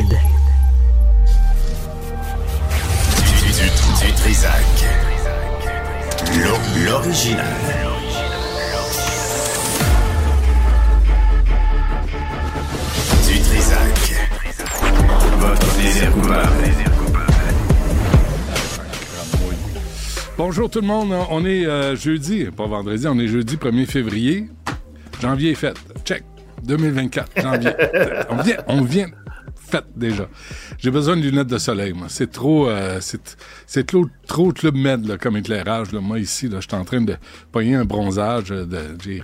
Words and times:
Du, 0.00 0.06
du, 0.06 0.16
du, 3.52 4.06
du 4.06 4.12
Trisac. 4.14 4.64
L'o- 6.42 6.84
L'original. 6.86 7.44
Du 13.26 13.38
Trisac. 13.40 14.14
Votre 15.38 15.74
plaisir 15.74 16.10
coupable. 16.12 16.48
Bonjour 20.36 20.70
tout 20.70 20.80
le 20.80 20.86
monde, 20.86 21.12
on 21.30 21.44
est 21.44 21.66
euh, 21.66 21.94
jeudi, 21.96 22.46
pas 22.56 22.66
vendredi, 22.66 23.06
on 23.06 23.18
est 23.18 23.28
jeudi 23.28 23.56
1er 23.56 23.86
février. 23.86 24.48
Janvier 25.20 25.50
est 25.50 25.54
fait. 25.54 25.74
Check. 26.04 26.24
2024, 26.62 27.42
janvier. 27.42 27.70
on 28.30 28.36
vient, 28.42 28.56
on 28.68 28.82
vient 28.82 29.06
déjà. 29.96 30.28
J'ai 30.78 30.90
besoin 30.90 31.16
de 31.16 31.22
lunettes 31.22 31.46
de 31.48 31.58
soleil, 31.58 31.92
moi. 31.92 32.06
C'est 32.08 32.30
trop, 32.30 32.68
euh, 32.68 32.98
c'est, 33.00 33.86
trop, 33.86 34.06
trop 34.26 34.52
Club 34.52 34.74
Med 34.76 35.06
là, 35.06 35.18
comme 35.18 35.36
éclairage. 35.36 35.92
Là. 35.92 36.00
Moi 36.00 36.18
ici, 36.18 36.48
là, 36.48 36.58
je 36.60 36.66
suis 36.68 36.76
en 36.76 36.84
train 36.84 37.00
de 37.00 37.16
pogner 37.52 37.74
un 37.76 37.84
bronzage. 37.84 38.50
euh, 38.52 38.64
De, 38.64 38.78
j'ai 39.02 39.20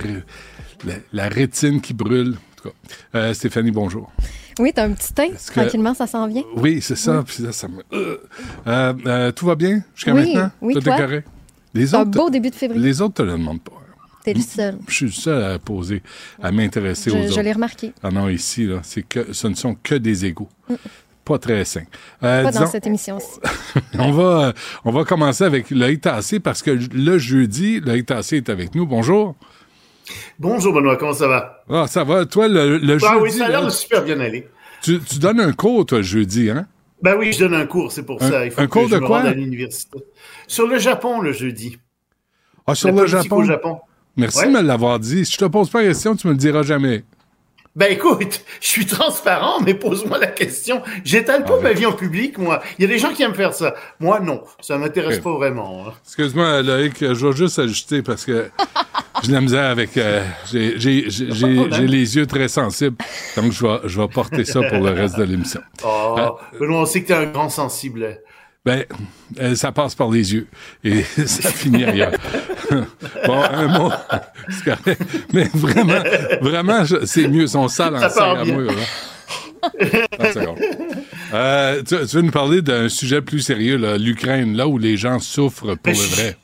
la, 0.85 0.93
la 1.13 1.27
rétine 1.29 1.81
qui 1.81 1.93
brûle. 1.93 2.35
En 2.35 2.61
tout 2.63 2.69
cas. 2.69 2.75
Euh, 3.19 3.33
Stéphanie, 3.33 3.71
bonjour. 3.71 4.11
Oui, 4.59 4.71
t'as 4.73 4.85
un 4.85 4.91
petit 4.93 5.13
teint. 5.13 5.27
Tranquillement, 5.53 5.93
ça 5.93 6.07
s'en 6.07 6.27
vient. 6.27 6.43
Oui, 6.55 6.79
c'est 6.81 6.95
ça. 6.95 7.23
Puis 7.25 7.43
là, 7.43 7.51
ça 7.51 7.67
me... 7.67 7.83
Euh, 8.67 9.31
tout 9.31 9.45
va 9.45 9.55
bien 9.55 9.83
jusqu'à 9.93 10.13
Oui, 10.13 10.33
maintenant? 10.33 10.51
oui, 10.61 10.73
Tout 10.73 10.81
toi? 10.81 10.97
correct? 10.97 11.27
Les 11.73 11.87
C'est 11.87 11.95
un 11.95 12.01
autres, 12.01 12.11
beau 12.11 12.29
début 12.29 12.49
de 12.49 12.55
février. 12.55 12.81
les 12.83 13.01
autres 13.01 13.15
te 13.15 13.21
le 13.21 13.33
demandent 13.33 13.61
pas. 13.61 13.73
T'es 14.27 14.33
le 14.33 14.41
seul. 14.41 14.77
Je 14.89 14.93
suis 14.93 15.05
le 15.05 15.11
seul 15.11 15.41
à 15.41 15.57
poser, 15.57 16.03
à 16.43 16.51
m'intéresser 16.51 17.11
aux 17.11 17.15
Je, 17.15 17.21
je 17.23 17.27
autres. 17.29 17.41
l'ai 17.43 17.53
remarqué. 17.53 17.93
Ah 18.03 18.11
non, 18.11 18.27
ici, 18.27 18.65
là, 18.65 18.79
c'est 18.83 19.03
que 19.03 19.31
ce 19.31 19.47
ne 19.47 19.53
sont 19.55 19.73
que 19.81 19.95
des 19.95 20.25
égaux. 20.25 20.49
Pas 21.23 21.39
très 21.39 21.63
sains. 21.63 21.85
Euh, 22.23 22.43
Pas 22.43 22.51
dans 22.51 22.67
cette 22.67 22.85
émission-ci. 22.87 23.39
on, 23.97 24.11
va, 24.11 24.51
on 24.83 24.91
va 24.91 25.05
commencer 25.05 25.45
avec 25.45 25.69
Loïc 25.71 26.01
Tassé 26.01 26.41
parce 26.41 26.61
que 26.61 26.71
le 26.71 27.17
jeudi, 27.17 27.79
Loïc 27.79 28.05
Tassé 28.07 28.35
est 28.37 28.49
avec 28.49 28.75
nous. 28.75 28.85
Bonjour. 28.85 29.35
Bonjour 30.39 30.73
Benoît, 30.73 30.97
comment 30.97 31.13
ça 31.13 31.27
va? 31.29 31.63
Ah, 31.69 31.85
ça 31.87 32.03
va. 32.03 32.25
Toi, 32.25 32.49
le, 32.49 32.77
le 32.79 32.95
Ah 32.95 32.97
jeudi, 32.97 33.21
oui, 33.23 33.31
ça 33.31 33.45
a 33.45 33.49
l'air 33.49 33.63
de 33.65 33.69
super 33.69 34.03
bien 34.03 34.19
aller. 34.19 34.47
tu, 34.83 34.99
tu 34.99 35.19
donnes 35.19 35.39
un 35.39 35.53
cours, 35.53 35.85
toi, 35.85 36.01
jeudi, 36.01 36.49
hein? 36.49 36.67
Ben 37.01 37.15
oui, 37.17 37.31
je 37.31 37.39
donne 37.39 37.53
un 37.53 37.65
cours, 37.65 37.91
c'est 37.93 38.03
pour 38.03 38.21
Un- 38.21 38.29
ça. 38.29 38.45
Il 38.45 38.51
faut 38.51 38.59
un 38.61 38.65
que 38.67 38.71
cours 38.71 38.87
je 38.89 38.95
de 38.95 38.99
me 38.99 39.05
quoi? 39.07 39.19
rende 39.19 39.27
à 39.27 39.33
l'université. 39.33 39.99
Sur 40.47 40.67
le 40.67 40.79
Japon, 40.79 41.21
le 41.21 41.31
jeudi. 41.31 41.77
Ah, 42.65 42.75
sur 42.75 42.91
La 42.91 43.01
le 43.01 43.07
Japon. 43.07 43.35
au 43.37 43.43
Japon. 43.43 43.79
Merci 44.17 44.39
Ouais. 44.39 44.47
de 44.47 44.51
me 44.51 44.61
l'avoir 44.61 44.99
dit. 44.99 45.25
Si 45.25 45.33
je 45.33 45.37
te 45.37 45.45
pose 45.45 45.69
pas 45.69 45.81
la 45.81 45.89
question, 45.89 46.15
tu 46.15 46.27
me 46.27 46.33
le 46.33 46.37
diras 46.37 46.63
jamais. 46.63 47.03
Ben 47.75 47.91
écoute, 47.91 48.41
je 48.61 48.67
suis 48.67 48.85
transparent, 48.87 49.61
mais 49.61 49.75
pose-moi 49.75 50.17
la 50.17 50.25
question. 50.27 50.81
J'étale 51.03 51.45
pas 51.45 51.57
Ah, 51.59 51.63
ma 51.63 51.73
vie 51.73 51.85
en 51.85 51.93
public, 51.93 52.37
moi. 52.39 52.61
Il 52.79 52.81
y 52.81 52.85
a 52.85 52.87
des 52.87 52.97
gens 52.97 53.13
qui 53.13 53.21
aiment 53.21 53.35
faire 53.35 53.53
ça. 53.53 53.75
Moi, 53.99 54.19
non. 54.19 54.41
Ça 54.61 54.77
m'intéresse 54.79 55.19
pas 55.19 55.31
vraiment. 55.33 55.85
hein. 55.87 55.93
Excuse-moi, 56.05 56.63
Loïc, 56.63 56.95
je 56.99 57.25
vais 57.27 57.33
juste 57.37 57.59
ajuster 57.59 58.01
parce 58.01 58.25
que 58.25 58.49
j'ai 59.23 59.31
la 59.31 59.41
misère 59.41 59.65
avec. 59.69 59.95
euh, 59.97 60.23
j'ai- 60.51 60.75
les 60.79 62.15
yeux 62.15 62.25
très 62.25 62.47
sensibles, 62.47 62.97
donc 63.35 63.51
je 63.51 63.63
vais, 63.65 63.77
je 63.85 64.01
vais 64.01 64.07
porter 64.07 64.43
ça 64.43 64.61
pour 64.63 64.79
le 64.79 64.91
reste 64.91 65.15
de 65.17 65.23
l'émission. 65.23 65.61
Oh, 65.85 66.15
Ah. 66.17 66.35
Benoît, 66.59 66.81
on 66.81 66.85
sait 66.87 67.03
que 67.03 67.07
t'es 67.09 67.13
un 67.13 67.25
grand 67.27 67.49
sensible. 67.49 68.19
Ben, 68.67 68.83
euh, 69.39 69.55
ça 69.55 69.71
passe 69.71 69.95
par 69.95 70.11
les 70.11 70.33
yeux 70.33 70.45
et 70.83 71.01
ça 71.25 71.49
finit 71.51 71.85
ailleurs. 71.85 72.11
bon, 73.25 73.41
un 73.41 73.67
mot, 73.67 73.91
c'est 74.49 74.75
correct. 74.75 75.01
Mais 75.31 75.47
vraiment, 75.53 76.03
vraiment, 76.41 76.83
c'est 77.05 77.29
mieux. 77.29 77.47
Son 77.47 77.69
sale 77.69 77.95
en 77.95 78.09
sac 78.09 78.39
à 78.39 78.43
moi. 78.43 78.63
Ah. 79.63 79.69
Euh, 81.33 81.81
tu, 81.81 81.95
tu 81.95 82.15
veux 82.17 82.21
nous 82.23 82.31
parler 82.31 82.61
d'un 82.61 82.89
sujet 82.89 83.21
plus 83.21 83.39
sérieux, 83.39 83.77
l'Ukraine, 83.97 84.57
là 84.57 84.67
où 84.67 84.77
les 84.77 84.97
gens 84.97 85.19
souffrent 85.19 85.75
pour 85.75 85.93
le 85.93 86.15
vrai. 86.15 86.37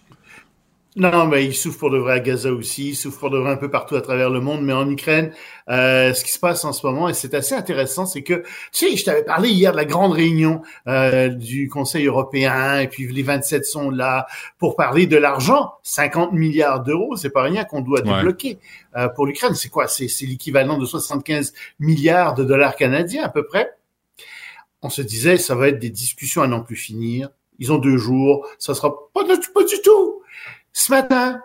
Non, 0.95 1.25
mais 1.25 1.43
ils 1.43 1.55
souffrent 1.55 1.79
pour 1.79 1.89
de 1.89 1.97
vrai 1.97 2.13
à 2.13 2.19
Gaza 2.19 2.51
aussi, 2.53 2.89
ils 2.89 2.95
souffrent 2.95 3.19
pour 3.21 3.29
de 3.31 3.39
vrai 3.39 3.49
un 3.51 3.57
peu 3.57 3.71
partout 3.71 3.95
à 3.95 4.01
travers 4.01 4.29
le 4.29 4.39
monde, 4.41 4.61
mais 4.61 4.73
en 4.73 4.87
Ukraine, 4.87 5.33
euh, 5.69 6.13
ce 6.13 6.23
qui 6.23 6.31
se 6.31 6.37
passe 6.37 6.63
en 6.65 6.71
ce 6.71 6.85
moment, 6.85 7.09
et 7.09 7.15
c'est 7.15 7.33
assez 7.33 7.55
intéressant, 7.55 8.05
c'est 8.05 8.21
que, 8.21 8.43
tu 8.71 8.89
sais, 8.91 8.95
je 8.95 9.03
t'avais 9.03 9.23
parlé 9.23 9.49
hier 9.49 9.71
de 9.71 9.77
la 9.77 9.85
grande 9.85 10.11
réunion 10.11 10.61
euh, 10.87 11.29
du 11.29 11.67
Conseil 11.67 12.05
européen, 12.05 12.79
et 12.79 12.87
puis 12.87 13.11
les 13.11 13.23
27 13.23 13.65
sont 13.65 13.89
là 13.89 14.27
pour 14.59 14.75
parler 14.75 15.07
de 15.07 15.17
l'argent, 15.17 15.73
50 15.81 16.31
milliards 16.33 16.83
d'euros, 16.83 17.15
c'est 17.15 17.31
pas 17.31 17.41
rien 17.41 17.63
qu'on 17.63 17.81
doit 17.81 18.01
Ouais. 18.05 18.15
débloquer 18.17 18.59
euh, 18.95 19.07
pour 19.09 19.25
l'Ukraine. 19.25 19.55
C'est 19.55 19.69
quoi? 19.69 19.87
C'est 19.87 20.07
c'est 20.07 20.27
l'équivalent 20.27 20.77
de 20.77 20.85
75 20.85 21.53
milliards 21.79 22.35
de 22.35 22.43
dollars 22.43 22.75
canadiens 22.75 23.23
à 23.23 23.29
peu 23.29 23.43
près. 23.47 23.71
On 24.83 24.89
se 24.89 25.01
disait, 25.01 25.37
ça 25.37 25.55
va 25.55 25.69
être 25.69 25.79
des 25.79 25.89
discussions 25.89 26.43
à 26.43 26.47
n'en 26.47 26.59
plus 26.61 26.75
finir. 26.75 27.29
Ils 27.57 27.71
ont 27.71 27.77
deux 27.79 27.97
jours, 27.97 28.45
ça 28.59 28.75
sera 28.75 28.93
pas, 29.13 29.23
du- 29.23 29.49
pas 29.53 29.63
du 29.63 29.81
tout. 29.83 30.19
Ce 30.73 30.91
matin, 30.91 31.41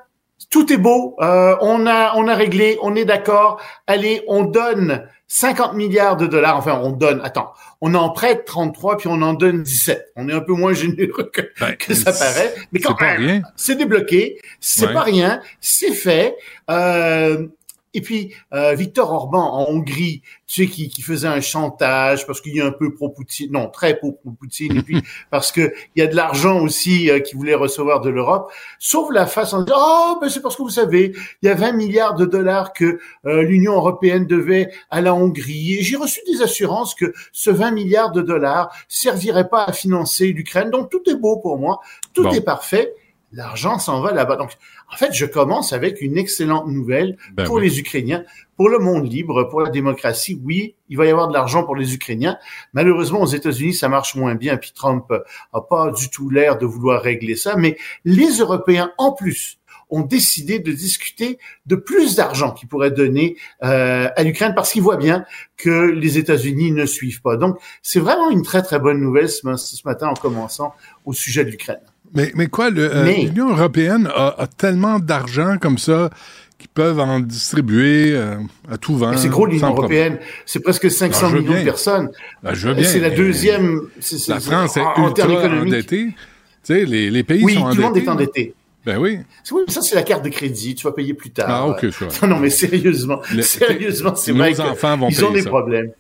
tout 0.51 0.73
est 0.73 0.79
beau, 0.79 1.17
euh, 1.21 1.55
on 1.61 1.87
a 1.87 2.15
on 2.17 2.27
a 2.29 2.35
réglé, 2.35 2.79
on 2.83 2.95
est 2.97 3.05
d'accord. 3.05 3.61
Allez, 3.87 4.23
on 4.29 4.45
donne 4.45 5.07
50 5.27 5.75
milliards 5.75 6.17
de 6.17 6.27
dollars. 6.27 6.57
Enfin, 6.57 6.81
on 6.83 6.91
donne. 6.91 7.21
Attends, 7.23 7.53
on 7.83 7.95
en 7.95 8.09
prête 8.11 8.47
33 8.47 8.97
puis 8.97 9.09
on 9.09 9.21
en 9.21 9.35
donne 9.35 9.63
17. 9.63 10.13
On 10.17 10.29
est 10.29 10.33
un 10.33 10.41
peu 10.41 10.55
moins 10.55 10.73
généreux 10.73 11.31
que, 11.33 11.43
Ben, 11.61 11.77
que 11.77 11.93
ça 11.93 12.13
paraît, 12.13 12.55
mais 12.73 12.81
quand 12.81 12.99
même, 13.01 13.43
c'est 13.57 13.75
débloqué, 13.77 14.41
c'est 14.61 14.87
Ouais. 14.87 14.93
pas 14.95 15.03
rien, 15.03 15.43
c'est 15.61 15.93
fait. 15.93 16.35
Euh, 16.71 17.47
et 17.95 18.01
puis 18.01 18.35
euh, 18.53 18.75
Victor 18.75 19.13
Orban 19.13 19.43
en 19.43 19.71
Hongrie, 19.71 20.23
tu 20.47 20.65
sais, 20.65 20.71
qui, 20.71 20.89
qui 20.89 21.03
faisait 21.03 21.29
un 21.29 21.41
chantage 21.41 22.27
parce 22.27 22.41
qu'il 22.41 22.57
est 22.57 22.63
un 22.63 22.73
peu 22.73 22.95
pro-Poutine, 22.95 23.51
non, 23.53 23.69
très 23.69 23.97
pro-Poutine, 23.97 24.77
et 24.79 24.83
puis 24.83 25.03
parce 25.31 25.53
que 25.53 25.73
il 25.97 26.01
y 26.01 26.03
a 26.03 26.07
de 26.07 26.17
l'argent 26.17 26.61
aussi 26.61 27.11
euh, 27.11 27.21
qu'il 27.21 27.37
voulait 27.39 27.55
recevoir 27.55 28.01
de 28.01 28.11
l'Europe, 28.11 28.53
sauve 28.79 29.13
la 29.13 29.27
face 29.27 29.53
en 29.53 29.63
disant 29.63 29.77
oh 29.79 30.19
ben 30.21 30.29
c'est 30.29 30.41
parce 30.43 30.57
que 30.57 30.63
vous 30.63 30.71
savez, 30.71 31.13
il 31.43 31.47
y 31.47 31.51
a 31.51 31.55
20 31.55 31.73
milliards 31.73 32.15
de 32.15 32.25
dollars 32.27 32.73
que 32.73 32.99
euh, 33.27 33.43
l'Union 33.43 33.75
européenne 33.75 34.27
devait 34.27 34.71
à 34.91 35.01
la 35.01 35.15
Hongrie, 35.15 35.75
et 35.79 35.83
j'ai 35.83 35.97
reçu 35.97 36.21
des 36.27 36.43
assurances 36.43 36.95
que 36.95 37.13
ce 37.33 37.51
20 37.51 37.71
milliards 37.73 38.13
de 38.13 38.23
dollars 38.23 38.71
servirait 38.89 39.49
pas 39.49 39.65
à 39.65 39.73
financer 39.73 40.29
l'Ukraine, 40.33 40.71
donc 40.71 40.91
tout 40.91 41.03
est 41.09 41.17
beau 41.17 41.37
pour 41.37 41.59
moi, 41.59 41.81
tout 42.13 42.25
Bon. 42.25 42.33
est 42.33 42.41
parfait. 42.41 42.95
L'argent 43.33 43.79
s'en 43.79 44.01
va 44.01 44.13
là-bas. 44.13 44.37
Donc, 44.37 44.53
en 44.91 44.97
fait, 44.97 45.13
je 45.13 45.27
commence 45.27 45.73
avec 45.73 46.01
une 46.01 46.17
excellente 46.17 46.67
nouvelle 46.67 47.17
Ben 47.33 47.45
pour 47.45 47.57
oui. 47.57 47.69
les 47.69 47.79
Ukrainiens, 47.79 48.25
pour 48.57 48.69
le 48.69 48.79
monde 48.79 49.11
libre, 49.11 49.45
pour 49.45 49.61
la 49.61 49.71
démocratie. 49.71 50.41
Oui, 50.45 50.75
il 50.89 50.97
va 50.97 51.07
y 51.07 51.11
avoir 51.11 51.29
de 51.29 51.35
l'argent 51.35 51.63
pour 51.65 51.77
les 51.77 51.95
Ukrainiens. 51.95 52.39
Malheureusement, 52.73 53.21
aux 53.21 53.27
États-Unis, 53.27 53.75
ça 53.75 53.89
marche 53.89 54.15
moins 54.15 54.35
bien. 54.35 54.57
Puis 54.57 54.73
Trump 54.75 55.13
a 55.53 55.61
pas 55.61 55.91
du 55.91 56.09
tout 56.11 56.31
l'air 56.31 56.59
de 56.59 56.67
vouloir 56.67 57.03
régler 57.03 57.37
ça. 57.37 57.57
Mais 57.57 57.77
les 58.05 58.39
Européens, 58.39 58.93
en 58.99 59.13
plus, 59.13 59.59
ont 59.91 60.03
décidé 60.03 60.59
de 60.59 60.73
discuter 60.73 61.39
de 61.67 61.77
plus 61.77 62.15
d'argent 62.17 62.53
qu'ils 62.53 62.69
pourraient 62.69 62.91
donner 62.91 63.37
euh, 63.65 64.09
à 64.15 64.23
l'Ukraine 64.23 64.53
parce 64.55 64.73
qu'ils 64.73 64.83
voient 64.83 64.97
bien 64.97 65.25
que 65.57 65.91
les 65.91 66.19
États-Unis 66.19 66.73
ne 66.73 66.87
suivent 66.87 67.23
pas. 67.23 67.37
Donc, 67.37 67.59
c'est 67.83 68.01
vraiment 68.01 68.31
une 68.31 68.43
très, 68.43 68.63
très 68.63 68.79
bonne 68.79 69.01
nouvelle 69.01 69.29
ce, 69.29 69.57
ce 69.57 69.83
matin 69.87 70.09
en 70.09 70.15
commençant 70.15 70.75
au 71.05 71.13
sujet 71.13 71.45
de 71.45 71.51
l'Ukraine. 71.51 71.81
Mais, 72.15 72.33
mais 72.35 72.47
quoi, 72.47 72.71
euh, 72.73 73.05
l'Union 73.05 73.51
européenne 73.51 74.09
a, 74.15 74.35
a 74.43 74.47
tellement 74.47 74.99
d'argent 74.99 75.57
comme 75.61 75.79
ça 75.79 76.11
qu'ils 76.59 76.69
peuvent 76.69 76.99
en 76.99 77.21
distribuer 77.21 78.13
euh, 78.15 78.37
à 78.71 78.79
tout 78.79 78.97
vent. 78.97 79.17
C'est 79.17 79.29
gros 79.29 79.47
l'Union 79.47 79.69
européenne, 79.69 80.19
c'est 80.47 80.61
presque 80.61 80.91
500 80.91 81.21
Ah, 81.27 81.29
je 81.31 81.35
veux 81.37 81.41
millions 81.41 81.53
bien. 81.53 81.61
de 81.61 81.65
personnes. 81.67 82.11
Ben, 82.43 82.55
je 82.55 82.69
veux 82.69 82.75
bien, 82.75 82.85
c'est 82.85 83.01
la 83.01 83.11
deuxième. 83.11 83.81
c'est- 84.01 84.19
c'est- 84.19 84.33
La 84.33 84.41
France 84.41 84.77
est 84.77 84.81
en, 84.81 85.09
ultra 85.09 85.29
endettée. 85.29 86.07
Tu 86.07 86.15
sais, 86.63 86.85
les, 86.85 87.11
les 87.11 87.23
pays 87.23 87.45
Oui, 87.45 87.55
sont 87.55 87.61
tout 87.61 87.67
endettés. 87.67 87.81
le 87.83 87.87
monde 87.89 87.97
est 87.99 88.09
endetté. 88.09 88.55
Ben 88.87 88.97
oui. 88.99 89.19
Oui, 89.53 89.63
mais 89.67 89.73
ça 89.73 89.83
c'est 89.83 89.95
la 89.95 90.03
carte 90.03 90.25
de 90.25 90.31
crédit, 90.31 90.75
tu 90.75 90.85
vas 90.87 90.93
payer 90.93 91.13
plus 91.15 91.31
tard. 91.31 91.47
Ah, 91.49 91.67
ok. 91.69 91.87
Non, 92.23 92.29
non, 92.29 92.39
mais 92.39 92.49
sérieusement, 92.51 93.21
Le- 93.35 93.43
sérieusement, 93.43 94.15
c'est 94.17 94.33
nos 94.33 94.39
vrai 94.39 94.55
que 94.55 94.61
enfants 94.63 94.97
vont 94.97 95.09
ils 95.11 95.25
ont 95.25 95.31
des 95.33 95.43
ça. 95.43 95.49
problèmes. 95.51 95.91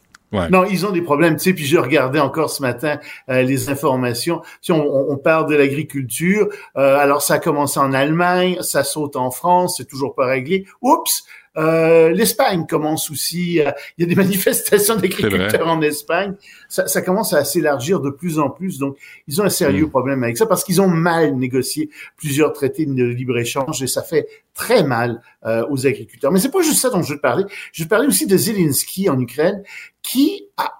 Non, 0.51 0.65
ils 0.65 0.85
ont 0.87 0.91
des 0.91 1.01
problèmes. 1.03 1.37
Tu 1.37 1.45
sais, 1.45 1.53
puis 1.55 1.65
je 1.65 1.79
regardais 1.79 2.21
encore 2.21 2.51
ce 2.51 2.61
matin 2.63 2.99
euh, 3.31 3.43
les 3.43 3.71
informations. 3.71 4.43
On, 4.69 4.75
on- 4.75 5.07
on 5.13 5.17
parle 5.17 5.49
de 5.49 5.55
l'agriculture. 5.57 6.49
Euh, 6.77 6.97
alors, 6.99 7.23
ça 7.23 7.35
a 7.35 7.39
commencé 7.39 7.81
en 7.81 7.93
Allemagne, 7.93 8.59
ça 8.61 8.85
saute 8.85 9.17
en 9.17 9.31
France, 9.31 9.77
c'est 9.79 9.87
toujours 9.89 10.15
pas 10.15 10.27
réglé. 10.27 10.67
Oups, 10.83 11.25
euh, 11.59 12.11
l'Espagne 12.11 12.67
commence 12.67 13.11
aussi. 13.11 13.61
euh, 13.61 13.71
Il 13.97 14.03
y 14.03 14.05
a 14.05 14.09
des 14.09 14.15
manifestations 14.25 14.97
d'agriculteurs 14.97 15.67
en 15.67 15.83
Espagne. 15.83 16.35
Ça, 16.69 16.87
ça 16.87 17.03
commence 17.03 17.33
à 17.33 17.45
s'élargir 17.45 18.01
de 18.01 18.11
plus 18.11 18.39
en 18.39 18.49
plus. 18.51 18.79
Donc, 18.79 18.97
ils 19.27 19.41
ont 19.41 19.45
un 19.45 19.49
sérieux 19.51 19.87
Mm. 19.87 19.91
problème 19.91 20.23
avec 20.23 20.37
ça 20.39 20.47
parce 20.47 20.63
qu'ils 20.65 20.81
ont 20.81 20.89
mal 20.89 21.35
négocié 21.37 21.91
plusieurs 22.17 22.53
traités 22.53 22.87
de 22.87 23.05
libre-échange 23.05 23.83
et 23.83 23.87
ça 23.87 24.03
fait 24.03 24.29
très 24.55 24.83
mal 24.85 25.21
euh, 25.47 25.65
aux 25.71 25.87
agriculteurs. 25.87 26.31
Mais 26.33 26.41
c'est 26.41 26.51
pas 26.51 26.63
juste 26.63 26.81
ça 26.81 26.91
dont 26.91 27.03
je 27.03 27.11
veux 27.11 27.17
te 27.17 27.23
parler. 27.23 27.45
Je 27.73 27.83
veux 27.83 27.87
te 27.87 27.91
parler 27.91 28.07
aussi 28.07 28.27
de 28.27 28.37
Zelensky 28.37 29.09
en 29.11 29.19
Ukraine 29.21 29.63
qui, 30.03 30.47
a- 30.57 30.73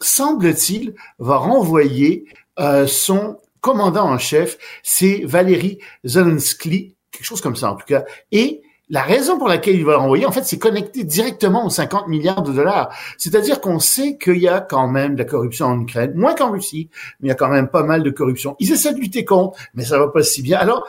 semble-t-il, 0.00 0.94
va 1.18 1.36
renvoyer 1.36 2.24
euh, 2.60 2.86
son 2.86 3.38
commandant 3.60 4.04
en 4.08 4.18
chef, 4.18 4.56
c'est 4.82 5.22
Valéry 5.24 5.78
Zelensky, 6.04 6.94
quelque 7.10 7.24
chose 7.24 7.40
comme 7.40 7.56
ça 7.56 7.72
en 7.72 7.76
tout 7.76 7.86
cas, 7.86 8.04
et 8.32 8.62
la 8.90 9.02
raison 9.02 9.38
pour 9.38 9.48
laquelle 9.48 9.76
il 9.76 9.84
va 9.84 9.94
l'envoyer, 9.94 10.24
en 10.24 10.32
fait, 10.32 10.44
c'est 10.44 10.58
connecté 10.58 11.04
directement 11.04 11.66
aux 11.66 11.70
50 11.70 12.08
milliards 12.08 12.42
de 12.42 12.52
dollars. 12.52 12.88
C'est-à-dire 13.18 13.60
qu'on 13.60 13.78
sait 13.78 14.16
qu'il 14.16 14.38
y 14.38 14.48
a 14.48 14.60
quand 14.60 14.88
même 14.88 15.14
de 15.14 15.18
la 15.18 15.24
corruption 15.24 15.66
en 15.66 15.80
Ukraine, 15.80 16.12
moins 16.14 16.34
qu'en 16.34 16.50
Russie, 16.50 16.88
mais 17.20 17.26
il 17.26 17.28
y 17.28 17.32
a 17.32 17.34
quand 17.34 17.50
même 17.50 17.68
pas 17.68 17.82
mal 17.82 18.02
de 18.02 18.10
corruption. 18.10 18.56
Ils 18.60 18.72
essaient 18.72 18.94
de 18.94 19.00
lutter 19.00 19.24
contre, 19.24 19.58
mais 19.74 19.84
ça 19.84 19.98
va 19.98 20.08
pas 20.08 20.22
si 20.22 20.42
bien. 20.42 20.58
Alors, 20.58 20.88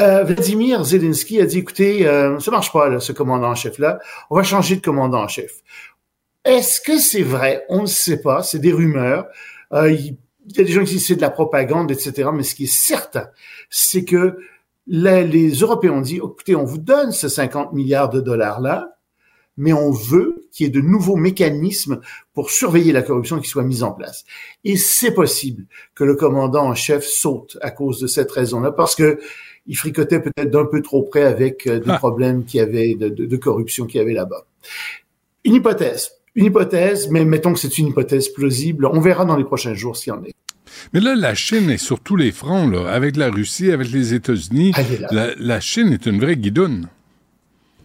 euh, 0.00 0.22
Vladimir 0.24 0.82
Zelensky 0.84 1.40
a 1.40 1.46
dit, 1.46 1.58
écoutez, 1.58 2.06
euh, 2.06 2.38
ça 2.38 2.50
marche 2.50 2.72
pas, 2.72 2.88
là, 2.88 3.00
ce 3.00 3.12
commandant 3.12 3.50
en 3.50 3.54
chef-là. 3.54 3.98
On 4.30 4.36
va 4.36 4.42
changer 4.42 4.76
de 4.76 4.80
commandant 4.80 5.22
en 5.22 5.28
chef. 5.28 5.62
Est-ce 6.44 6.80
que 6.80 6.98
c'est 6.98 7.22
vrai? 7.22 7.64
On 7.68 7.82
ne 7.82 7.86
sait 7.86 8.22
pas. 8.22 8.42
C'est 8.42 8.60
des 8.60 8.72
rumeurs. 8.72 9.26
Euh, 9.72 9.90
il 9.90 10.16
y 10.56 10.60
a 10.60 10.64
des 10.64 10.72
gens 10.72 10.84
qui 10.84 10.94
disent 10.94 11.06
c'est 11.06 11.16
de 11.16 11.20
la 11.20 11.30
propagande, 11.30 11.90
etc. 11.90 12.30
Mais 12.32 12.42
ce 12.42 12.54
qui 12.54 12.64
est 12.64 12.72
certain, 12.72 13.28
c'est 13.68 14.04
que 14.04 14.38
les, 14.88 15.24
les 15.26 15.50
Européens 15.50 15.92
ont 15.92 16.00
dit, 16.00 16.16
écoutez, 16.16 16.56
on 16.56 16.64
vous 16.64 16.78
donne 16.78 17.12
ce 17.12 17.28
50 17.28 17.72
milliards 17.72 18.10
de 18.10 18.20
dollars-là, 18.20 18.94
mais 19.56 19.72
on 19.72 19.90
veut 19.90 20.42
qu'il 20.52 20.66
y 20.66 20.68
ait 20.68 20.72
de 20.72 20.80
nouveaux 20.80 21.16
mécanismes 21.16 22.00
pour 22.32 22.50
surveiller 22.50 22.92
la 22.92 23.02
corruption 23.02 23.40
qui 23.40 23.48
soient 23.48 23.64
mis 23.64 23.82
en 23.82 23.92
place. 23.92 24.24
Et 24.64 24.76
c'est 24.76 25.12
possible 25.12 25.66
que 25.94 26.04
le 26.04 26.14
commandant 26.14 26.64
en 26.66 26.74
chef 26.74 27.04
saute 27.04 27.58
à 27.60 27.70
cause 27.70 28.00
de 28.00 28.06
cette 28.06 28.30
raison-là, 28.30 28.72
parce 28.72 28.94
que 28.94 29.18
il 29.66 29.76
fricotait 29.76 30.20
peut-être 30.20 30.50
d'un 30.50 30.64
peu 30.64 30.80
trop 30.80 31.02
près 31.02 31.24
avec 31.24 31.66
euh, 31.66 31.78
des 31.80 31.90
Ah. 31.90 31.98
problèmes 31.98 32.44
qu'il 32.44 32.58
y 32.58 32.62
avait 32.62 32.94
de, 32.94 33.08
de, 33.10 33.26
de 33.26 33.36
corruption 33.36 33.84
qu'il 33.84 33.98
y 33.98 34.02
avait 34.02 34.14
là-bas. 34.14 34.46
Une 35.44 35.54
hypothèse. 35.54 36.12
Une 36.34 36.46
hypothèse, 36.46 37.08
mais 37.10 37.24
mettons 37.24 37.52
que 37.52 37.58
c'est 37.58 37.76
une 37.78 37.88
hypothèse 37.88 38.28
plausible. 38.28 38.86
On 38.86 39.00
verra 39.00 39.24
dans 39.24 39.36
les 39.36 39.44
prochains 39.44 39.74
jours 39.74 39.96
s'il 39.96 40.12
y 40.12 40.16
en 40.16 40.22
est. 40.24 40.32
Mais 40.92 41.00
là, 41.00 41.14
la 41.14 41.34
Chine 41.34 41.70
est 41.70 41.78
sur 41.78 42.00
tous 42.00 42.16
les 42.16 42.32
fronts, 42.32 42.68
là, 42.68 42.90
avec 42.90 43.16
la 43.16 43.30
Russie, 43.30 43.70
avec 43.70 43.90
les 43.90 44.14
États-Unis. 44.14 44.72
La, 45.10 45.34
la 45.36 45.60
Chine 45.60 45.92
est 45.92 46.06
une 46.06 46.20
vraie 46.20 46.36
guidoune. 46.36 46.88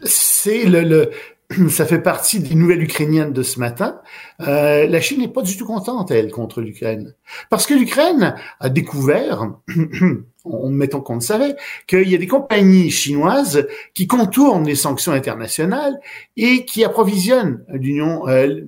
c'est 0.03 0.65
le, 0.65 0.81
le 0.81 1.11
ça 1.69 1.85
fait 1.85 1.99
partie 1.99 2.39
des 2.39 2.55
nouvelles 2.55 2.83
ukrainiennes 2.83 3.33
de 3.33 3.43
ce 3.43 3.59
matin. 3.59 3.99
Euh, 4.41 4.87
la 4.87 5.01
Chine 5.01 5.19
n'est 5.19 5.27
pas 5.27 5.41
du 5.41 5.57
tout 5.57 5.65
contente, 5.65 6.11
elle, 6.11 6.31
contre 6.31 6.61
l'Ukraine. 6.61 7.13
Parce 7.49 7.65
que 7.65 7.73
l'Ukraine 7.73 8.35
a 8.59 8.69
découvert, 8.69 9.51
en 10.45 10.69
mettant 10.69 11.01
qu'on 11.01 11.15
le 11.15 11.21
savait, 11.21 11.55
qu'il 11.87 12.09
y 12.09 12.15
a 12.15 12.17
des 12.17 12.27
compagnies 12.27 12.91
chinoises 12.91 13.67
qui 13.93 14.07
contournent 14.07 14.65
les 14.65 14.75
sanctions 14.75 15.11
internationales 15.11 15.99
et 16.37 16.65
qui 16.65 16.83
approvisionnent 16.83 17.63
l'Union, 17.69 18.27
euh, 18.27 18.61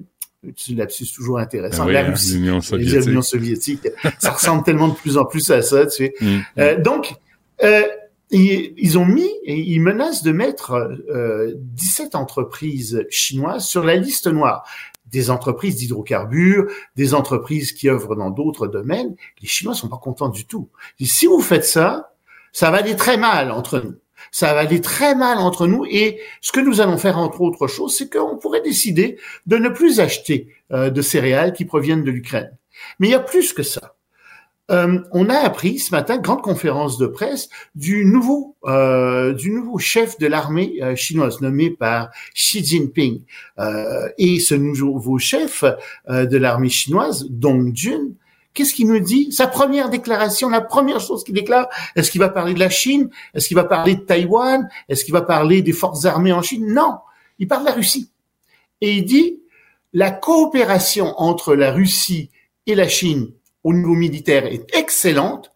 c'est 0.56 0.74
un 0.74 0.78
lapsus 0.78 1.08
toujours 1.14 1.40
intéressant, 1.40 1.84
Ah 1.84 1.88
oui, 1.88 1.94
la 1.94 2.06
hein, 2.06 2.12
Russie. 2.12 2.36
l'Union 2.36 2.62
soviétique. 2.62 3.24
soviétique. 3.24 3.88
ça 4.20 4.32
ressemble 4.32 4.64
tellement 4.64 4.88
de 4.90 4.94
plus 4.96 5.18
en 5.18 5.26
plus 5.26 5.50
à 5.52 5.62
ça, 5.62 5.86
tu 5.86 5.98
sais. 5.98 6.14
Mm. 6.22 6.38
Euh, 6.60 6.82
donc, 6.82 7.16
euh, 7.64 7.84
ils, 8.32 8.74
ils 8.78 8.98
ont 8.98 9.06
mis 9.06 9.30
et 9.44 9.56
ils 9.58 9.80
menacent 9.80 10.24
de 10.24 10.32
mettre 10.32 10.74
euh, 11.10 11.54
17 11.58 12.16
entreprises 12.16 13.06
chinoises 13.10 13.66
sur 13.66 13.84
la 13.84 13.96
liste 13.96 14.28
noire. 14.28 14.68
Des 15.12 15.30
entreprises 15.30 15.76
d'hydrocarbures, 15.78 16.66
des 16.96 17.14
entreprises 17.14 17.72
qui 17.72 17.90
œuvrent 17.90 18.16
dans 18.16 18.32
d'autres 18.32 18.68
domaines. 18.68 19.16
Les 19.42 19.48
Chinois 19.48 19.76
sont 19.76 19.88
pas 19.88 19.98
contents 19.98 20.30
du 20.30 20.46
tout. 20.46 20.70
Disent, 21.00 21.14
si 21.14 21.28
vous 21.28 21.40
faites 21.42 21.64
ça, 21.66 22.12
ça 22.52 22.72
va 22.72 22.78
aller 22.78 22.96
très 22.96 23.16
mal 23.16 23.52
entre 23.52 23.80
nous. 23.80 23.96
Ça 24.32 24.54
va 24.54 24.62
aller 24.62 24.82
très 24.82 25.16
mal 25.16 25.38
entre 25.38 25.68
nous 25.68 25.86
et 25.86 26.20
ce 26.42 26.52
que 26.52 26.60
nous 26.60 26.82
allons 26.82 26.98
faire 26.98 27.18
entre 27.18 27.42
autres 27.42 27.68
choses, 27.68 27.96
c'est 27.98 28.12
qu'on 28.12 28.38
pourrait 28.38 28.62
décider 28.62 29.18
de 29.46 29.58
ne 29.58 29.70
plus 29.70 30.00
acheter 30.00 30.50
euh, 30.72 30.90
de 30.90 31.02
céréales 31.02 31.54
qui 31.54 31.66
proviennent 31.66 32.04
de 32.04 32.12
l'Ukraine. 32.12 32.58
Mais 33.00 33.08
il 33.08 33.12
y 33.12 33.16
a 33.16 33.20
plus 33.20 33.54
que 33.54 33.64
ça. 33.64 33.96
Euh, 34.72 35.00
on 35.12 35.30
a 35.30 35.38
appris 35.38 35.78
ce 35.78 35.92
matin, 35.92 36.18
grande 36.18 36.42
conférence 36.42 36.98
de 36.98 37.06
presse, 37.06 37.50
du 37.76 38.06
nouveau, 38.06 38.56
euh, 38.66 39.34
du 39.34 39.52
nouveau 39.52 39.78
chef 39.78 40.18
de 40.18 40.26
l'armée 40.26 40.80
euh, 40.82 40.96
chinoise 40.96 41.42
nommé 41.42 41.70
par 41.70 42.10
Xi 42.34 42.66
Jinping. 42.66 43.22
Et 44.18 44.40
ce 44.40 44.56
nouveau 44.56 45.20
chef 45.20 45.64
de 46.08 46.38
l'armée 46.38 46.70
chinoise, 46.70 47.28
Dong 47.30 47.76
Jun, 47.76 48.12
qu'est-ce 48.56 48.74
qu'il 48.74 48.88
nous 48.88 49.00
dit? 49.00 49.32
Sa 49.32 49.46
première 49.46 49.90
déclaration, 49.90 50.50
la 50.50 50.62
première 50.62 51.00
chose 51.00 51.24
qu'il 51.24 51.36
déclare, 51.36 51.68
est-ce 51.96 52.10
qu'il 52.10 52.22
va 52.22 52.30
parler 52.30 52.56
de 52.56 52.60
la 52.60 52.70
Chine? 52.70 53.10
Est-ce 53.36 53.48
qu'il 53.48 53.56
va 53.56 53.66
parler 53.66 53.96
de 53.96 54.02
Taïwan? 54.02 54.68
Est-ce 54.90 55.06
qu'il 55.06 55.14
va 55.14 55.22
parler 55.22 55.62
des 55.62 55.74
forces 55.74 56.06
armées 56.06 56.34
en 56.34 56.42
Chine? 56.42 56.74
Non, 56.74 56.98
il 57.38 57.48
parle 57.48 57.62
de 57.62 57.70
la 57.70 57.76
Russie. 57.76 58.10
Et 58.82 58.94
il 58.94 59.06
dit 59.06 59.40
la 59.94 60.10
coopération 60.12 61.14
entre 61.18 61.56
la 61.56 61.72
Russie 61.72 62.32
et 62.66 62.76
la 62.76 62.88
Chine 62.88 63.32
au 63.64 63.74
niveau 63.74 63.94
militaire 63.94 64.46
est 64.46 64.76
excellente. 64.76 65.52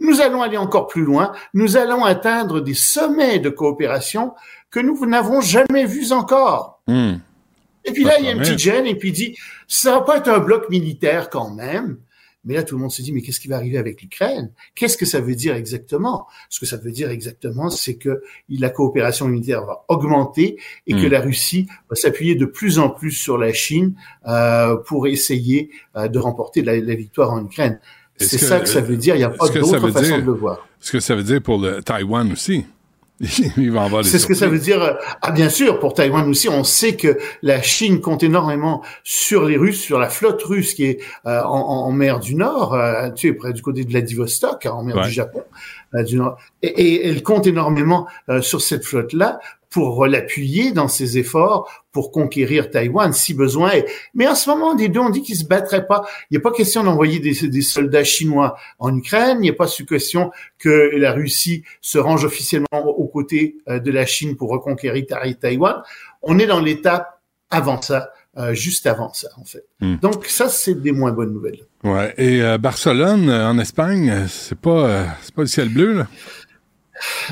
Nous 0.00 0.20
allons 0.20 0.42
aller 0.42 0.56
encore 0.56 0.86
plus 0.86 1.04
loin. 1.04 1.32
Nous 1.54 1.76
allons 1.76 2.04
atteindre 2.04 2.60
des 2.60 2.74
sommets 2.74 3.38
de 3.38 3.50
coopération 3.50 4.32
que 4.70 4.80
nous 4.80 5.06
n'avons 5.06 5.40
jamais 5.40 5.84
vus 5.84 6.12
encore. 6.12 6.80
Hmm. 6.86 7.16
Et 7.84 7.92
puis 7.92 8.04
là, 8.04 8.18
il 8.18 8.26
y 8.26 8.28
a 8.28 8.32
une 8.32 8.40
petite 8.40 8.58
gêne 8.58 8.86
et 8.86 8.94
puis 8.94 9.08
il 9.08 9.14
dit, 9.14 9.36
ça 9.66 9.92
va 9.92 10.00
pas 10.02 10.18
être 10.18 10.28
un 10.28 10.38
bloc 10.38 10.68
militaire 10.68 11.30
quand 11.30 11.50
même. 11.50 11.98
Mais 12.48 12.54
là, 12.54 12.64
tout 12.64 12.74
le 12.74 12.80
monde 12.80 12.90
se 12.90 13.02
dit, 13.02 13.12
mais 13.12 13.20
qu'est-ce 13.22 13.38
qui 13.38 13.46
va 13.46 13.56
arriver 13.56 13.78
avec 13.78 14.02
l'Ukraine? 14.02 14.50
Qu'est-ce 14.74 14.96
que 14.96 15.06
ça 15.06 15.20
veut 15.20 15.36
dire 15.36 15.54
exactement? 15.54 16.26
Ce 16.48 16.58
que 16.58 16.66
ça 16.66 16.76
veut 16.78 16.90
dire 16.90 17.10
exactement, 17.10 17.70
c'est 17.70 17.94
que 17.96 18.22
la 18.48 18.70
coopération 18.70 19.28
militaire 19.28 19.64
va 19.64 19.84
augmenter 19.88 20.58
et 20.88 20.94
que 20.94 21.06
Hmm. 21.06 21.10
la 21.10 21.20
Russie 21.20 21.68
va 21.88 21.94
s'appuyer 21.94 22.34
de 22.34 22.46
plus 22.46 22.80
en 22.80 22.88
plus 22.90 23.12
sur 23.12 23.38
la 23.38 23.52
Chine 23.52 23.94
euh, 24.26 24.76
pour 24.76 25.06
essayer 25.06 25.70
euh, 25.96 26.08
de 26.08 26.18
remporter 26.18 26.62
la, 26.62 26.76
la 26.80 26.94
victoire 26.96 27.30
en 27.30 27.44
Ukraine. 27.44 27.78
C'est 28.16 28.38
ça 28.38 28.58
que 28.58 28.66
ça 28.68 28.80
veut 28.80 28.96
dire. 28.96 29.14
Il 29.14 29.18
n'y 29.18 29.24
a 29.24 29.30
pas 29.30 29.48
d'autre 29.48 29.78
façon 29.90 30.00
dire- 30.00 30.20
de 30.20 30.26
le 30.26 30.32
voir. 30.32 30.66
Ce 30.80 30.90
que 30.90 30.98
ça 31.00 31.14
veut 31.14 31.22
dire 31.22 31.40
pour 31.40 31.58
le 31.60 31.82
Taïwan 31.82 32.32
aussi? 32.32 32.64
Il 33.56 33.72
va 33.72 33.80
en 33.80 33.86
avoir 33.86 34.02
des 34.04 34.08
C'est 34.08 34.18
ce 34.20 34.26
que 34.26 34.34
ça 34.34 34.46
veut 34.46 34.58
dire. 34.60 34.96
Ah, 35.22 35.32
bien 35.32 35.48
sûr, 35.48 35.80
pour 35.80 35.92
Taïwan 35.94 36.28
aussi, 36.28 36.48
on 36.48 36.62
sait 36.62 36.94
que 36.94 37.18
la 37.42 37.60
Chine 37.62 38.00
compte 38.00 38.22
énormément 38.22 38.82
sur 39.02 39.44
les 39.44 39.56
Russes, 39.56 39.80
sur 39.80 39.98
la 39.98 40.08
flotte 40.08 40.42
russe 40.44 40.74
qui 40.74 40.84
est 40.84 40.98
euh, 41.26 41.42
en, 41.42 41.86
en- 41.86 41.90
mer 41.92 42.20
du 42.20 42.36
Nord, 42.36 42.74
euh, 42.74 43.10
tu 43.10 43.28
sais, 43.28 43.34
près 43.34 43.52
du 43.52 43.60
côté 43.62 43.84
de 43.84 43.90
Vladivostok, 43.90 44.66
hein, 44.66 44.70
en 44.70 44.84
mer 44.84 44.96
Ouais. 44.96 45.02
du 45.02 45.10
Japon, 45.10 45.42
euh, 45.94 46.04
du 46.04 46.16
Nord. 46.16 46.38
Et, 46.62 46.68
et 46.68 47.08
elle 47.08 47.22
compte 47.24 47.46
énormément 47.48 48.06
euh, 48.28 48.40
sur 48.40 48.60
cette 48.60 48.84
flotte-là 48.84 49.40
pour 49.70 50.06
l'appuyer 50.06 50.72
dans 50.72 50.88
ses 50.88 51.18
efforts 51.18 51.70
pour 51.92 52.10
conquérir 52.10 52.70
Taïwan 52.70 53.12
si 53.12 53.34
besoin 53.34 53.72
est. 53.72 53.86
Mais 54.14 54.26
en 54.26 54.34
ce 54.34 54.48
moment, 54.48 54.74
les 54.74 54.88
deux 54.88 55.00
ont 55.00 55.10
dit 55.10 55.22
qu'ils 55.22 55.36
se 55.36 55.44
battraient 55.44 55.86
pas. 55.86 56.06
Il 56.30 56.34
n'y 56.34 56.38
a 56.38 56.40
pas 56.40 56.52
question 56.52 56.84
d'envoyer 56.84 57.18
des, 57.18 57.48
des 57.48 57.60
soldats 57.60 58.04
chinois 58.04 58.56
en 58.78 58.96
Ukraine. 58.96 59.38
Il 59.40 59.42
n'y 59.42 59.50
a 59.50 59.54
pas 59.54 59.66
question 59.86 60.30
que 60.58 60.90
la 60.96 61.12
Russie 61.12 61.64
se 61.82 61.98
range 61.98 62.24
officiellement 62.24 62.66
aux 62.72 63.08
côtés 63.08 63.56
euh, 63.68 63.78
de 63.78 63.90
la 63.90 64.06
Chine 64.06 64.36
pour 64.36 64.50
reconquérir 64.50 65.04
Ta- 65.06 65.32
Taïwan. 65.34 65.82
On 66.22 66.38
est 66.38 66.46
dans 66.46 66.60
l'étape 66.60 67.20
avant 67.50 67.82
ça, 67.82 68.10
euh, 68.38 68.54
juste 68.54 68.86
avant 68.86 69.12
ça, 69.12 69.28
en 69.38 69.44
fait. 69.44 69.64
Hmm. 69.80 69.96
Donc 69.96 70.26
ça, 70.26 70.48
c'est 70.48 70.80
des 70.80 70.92
moins 70.92 71.12
bonnes 71.12 71.32
nouvelles. 71.32 71.60
Ouais. 71.84 72.14
Et 72.16 72.42
euh, 72.42 72.56
Barcelone, 72.58 73.28
euh, 73.28 73.48
en 73.48 73.58
Espagne, 73.58 74.26
c'est 74.28 74.58
pas, 74.58 75.06
c'est 75.22 75.34
pas 75.34 75.42
le 75.42 75.48
ciel 75.48 75.68
bleu, 75.68 75.92
là? 75.92 76.06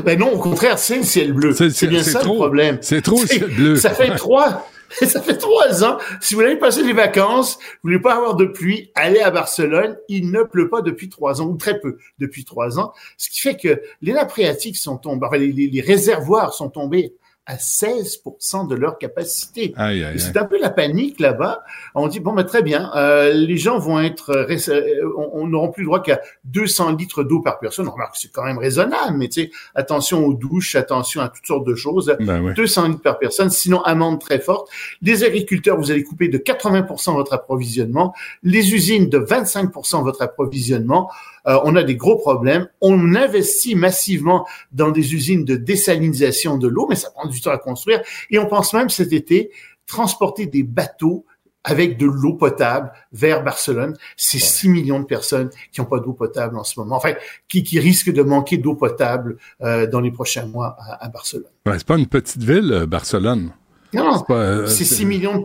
Ben 0.05 0.19
non, 0.19 0.33
au 0.33 0.39
contraire, 0.39 0.79
c'est 0.79 0.97
le 0.99 1.03
ciel 1.05 1.33
bleu. 1.33 1.53
C'est- 1.55 1.87
bien 1.87 2.03
ça 2.03 2.21
trop. 2.21 2.33
le 2.35 2.39
problème. 2.39 2.79
C'est 2.81 3.03
trop 3.03 3.21
le 3.21 3.27
ciel 3.27 3.51
bleu. 3.51 3.77
Ça 3.77 3.91
fait 3.91 4.15
trois, 4.17 4.69
ça 4.91 5.21
fait 5.21 5.37
trois 5.37 5.85
ans. 5.85 5.99
Si 6.21 6.35
vous 6.35 6.41
voulez 6.41 6.57
passer 6.57 6.83
les 6.83 6.93
vacances, 6.93 7.57
vous 7.57 7.89
voulez 7.91 7.99
pas 8.01 8.15
avoir 8.15 8.37
de 8.37 8.45
pluie, 8.45 8.91
allez 8.95 9.21
à 9.21 9.31
Barcelone. 9.31 9.97
Il 10.09 10.31
ne 10.31 10.43
pleut 10.43 10.69
pas 10.69 10.83
depuis 10.83 11.09
trois 11.09 11.41
ans, 11.41 11.47
ou 11.47 11.57
très 11.57 11.81
peu 11.81 11.99
depuis 12.19 12.45
trois 12.45 12.79
ans. 12.79 12.93
Ce 13.17 13.29
qui 13.31 13.41
fait 13.41 13.57
que 13.57 13.81
les 14.03 14.13
nappes 14.13 14.31
phréatiques 14.31 14.77
sont 14.77 14.97
tombées, 14.97 15.27
enfin, 15.27 15.39
les 15.39 15.81
réservoirs 15.85 16.55
sont 16.55 16.69
tombés 16.69 17.15
à 17.47 17.57
16% 17.57 18.67
de 18.69 18.75
leur 18.75 18.99
capacité. 18.99 19.73
Aïe, 19.77 20.05
aïe. 20.05 20.19
C'est 20.19 20.37
un 20.37 20.45
peu 20.45 20.61
la 20.61 20.71
panique 20.71 21.21
là-bas. 21.21 21.63
On 21.95 22.09
dit 22.09 22.19
bon, 22.19 22.33
ben 22.33 22.43
très 22.43 22.63
bien, 22.63 22.91
euh, 22.97 23.33
les 23.33 23.57
gens 23.57 23.79
vont 23.79 24.01
être, 24.01 24.31
euh, 24.31 25.13
on 25.17 25.31
on 25.37 25.47
n'aura 25.47 25.71
plus 25.71 25.83
le 25.83 25.87
droit 25.87 26.03
qu'à 26.03 26.21
200 26.45 26.97
litres 26.97 27.23
d'eau 27.23 27.41
par 27.41 27.61
personne. 27.61 27.87
On 27.87 27.93
remarque 27.93 28.15
que 28.15 28.19
c'est 28.19 28.33
quand 28.33 28.45
même 28.45 28.59
raisonnable, 28.59 29.17
mais 29.17 29.29
tu 29.29 29.43
sais, 29.43 29.51
attention 29.75 30.25
aux 30.27 30.35
douches, 30.35 30.75
attention 30.75 31.21
à 31.21 31.29
toutes 31.29 31.47
sortes 31.47 31.67
de 31.67 31.75
choses. 31.75 32.17
Ben 32.21 32.43
oui. 32.43 32.55
200 32.55 32.89
litres 32.89 33.03
par 33.03 33.19
personne, 33.19 33.51
sinon 33.51 33.81
amende 33.83 34.21
très 34.21 34.41
forte. 34.41 34.69
Les 35.03 35.23
agriculteurs, 35.23 35.77
vous 35.79 35.91
allez 35.93 36.03
couper 36.03 36.29
de 36.29 36.39
80% 36.39 37.15
votre 37.15 37.33
approvisionnement. 37.33 38.13
Les 38.43 38.75
usines 38.75 39.09
de 39.09 39.19
25% 39.19 40.03
votre 40.03 40.23
approvisionnement. 40.23 41.11
Euh, 41.47 41.59
on 41.65 41.77
a 41.77 41.83
des 41.83 41.97
gros 41.97 42.17
problèmes. 42.17 42.69
On 42.81 43.15
investit 43.15 43.75
massivement 43.75 44.47
dans 44.73 44.91
des 44.91 45.15
usines 45.15 45.45
de 45.45 45.57
désalinisation 45.57 46.59
de 46.59 46.69
l'eau, 46.69 46.87
mais 46.89 46.97
ça 46.97 47.11
prend 47.11 47.29
du 47.29 47.41
temps 47.41 47.53
à 47.53 47.59
construire. 47.59 48.01
Et 48.31 48.39
on 48.39 48.47
pense 48.47 48.73
même 48.73 48.91
cet 48.91 49.13
été 49.13 49.51
transporter 49.87 50.47
des 50.47 50.63
bateaux 50.63 51.25
avec 51.67 51.99
de 51.99 52.07
l'eau 52.07 52.35
potable 52.35 52.93
vers 53.13 53.43
Barcelone. 53.43 53.97
C'est 54.17 54.39
6 54.39 54.69
millions 54.69 55.01
de 55.01 55.05
personnes 55.05 55.51
qui 55.73 55.81
n'ont 55.81 55.87
pas 55.87 55.99
d'eau 55.99 56.13
potable 56.13 56.57
en 56.57 56.65
ce 56.65 56.79
moment. 56.79 56.97
Enfin, 56.97 57.15
qui, 57.49 57.65
qui 57.65 57.81
risquent 57.81 58.13
de 58.13 58.23
manquer 58.23 58.57
d'eau 58.57 58.77
potable 58.77 59.37
euh, 59.63 59.87
dans 59.89 60.01
les 60.01 60.13
prochains 60.13 60.47
mois 60.47 60.77
à, 60.79 61.05
à 61.05 61.09
Barcelone. 61.09 61.51
Ouais, 61.67 61.75
c'est 61.77 61.87
pas 61.87 61.99
une 61.99 62.07
petite 62.07 62.43
ville, 62.43 62.73
euh, 62.73 62.87
Barcelone. 62.87 63.51
Non, 63.93 64.19
C'est 64.19 64.27
pas, 64.27 64.35
euh, 64.35 64.67
c'est 64.69 64.85
6 64.85 65.05
millions 65.07 65.39
de 65.39 65.45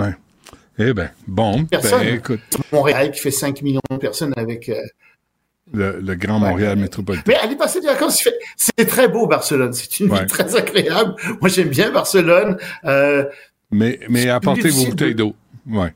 Ouais. 0.00 0.14
Eh 0.78 0.92
ben, 0.92 1.10
bon, 1.28 1.66
ben, 1.70 2.02
écoute. 2.02 2.40
Montréal 2.72 3.12
qui 3.12 3.20
fait 3.20 3.30
5 3.30 3.62
millions 3.62 3.80
de 3.90 3.96
personnes 3.96 4.32
avec 4.36 4.68
euh, 4.68 4.80
le, 5.74 6.00
le 6.00 6.14
Grand 6.14 6.38
Montréal 6.38 6.78
métropolitain. 6.78 7.24
Mais 7.26 7.34
allez 7.36 7.56
passer 7.56 7.80
des 7.80 7.86
vacances, 7.88 8.26
c'est 8.56 8.86
très 8.86 9.08
beau 9.08 9.26
Barcelone, 9.26 9.72
c'est 9.72 10.00
une 10.00 10.10
Ouais. 10.10 10.20
ville 10.20 10.26
très 10.28 10.54
agréable. 10.56 11.14
Moi 11.40 11.48
j'aime 11.48 11.68
bien 11.68 11.90
Barcelone. 11.90 12.56
Euh, 12.84 13.24
Mais, 13.70 13.98
apportez 14.28 14.68
vos 14.70 14.86
bouteilles 14.86 15.14
de- 15.14 15.18
d'eau. 15.24 15.34
Ouais. 15.68 15.92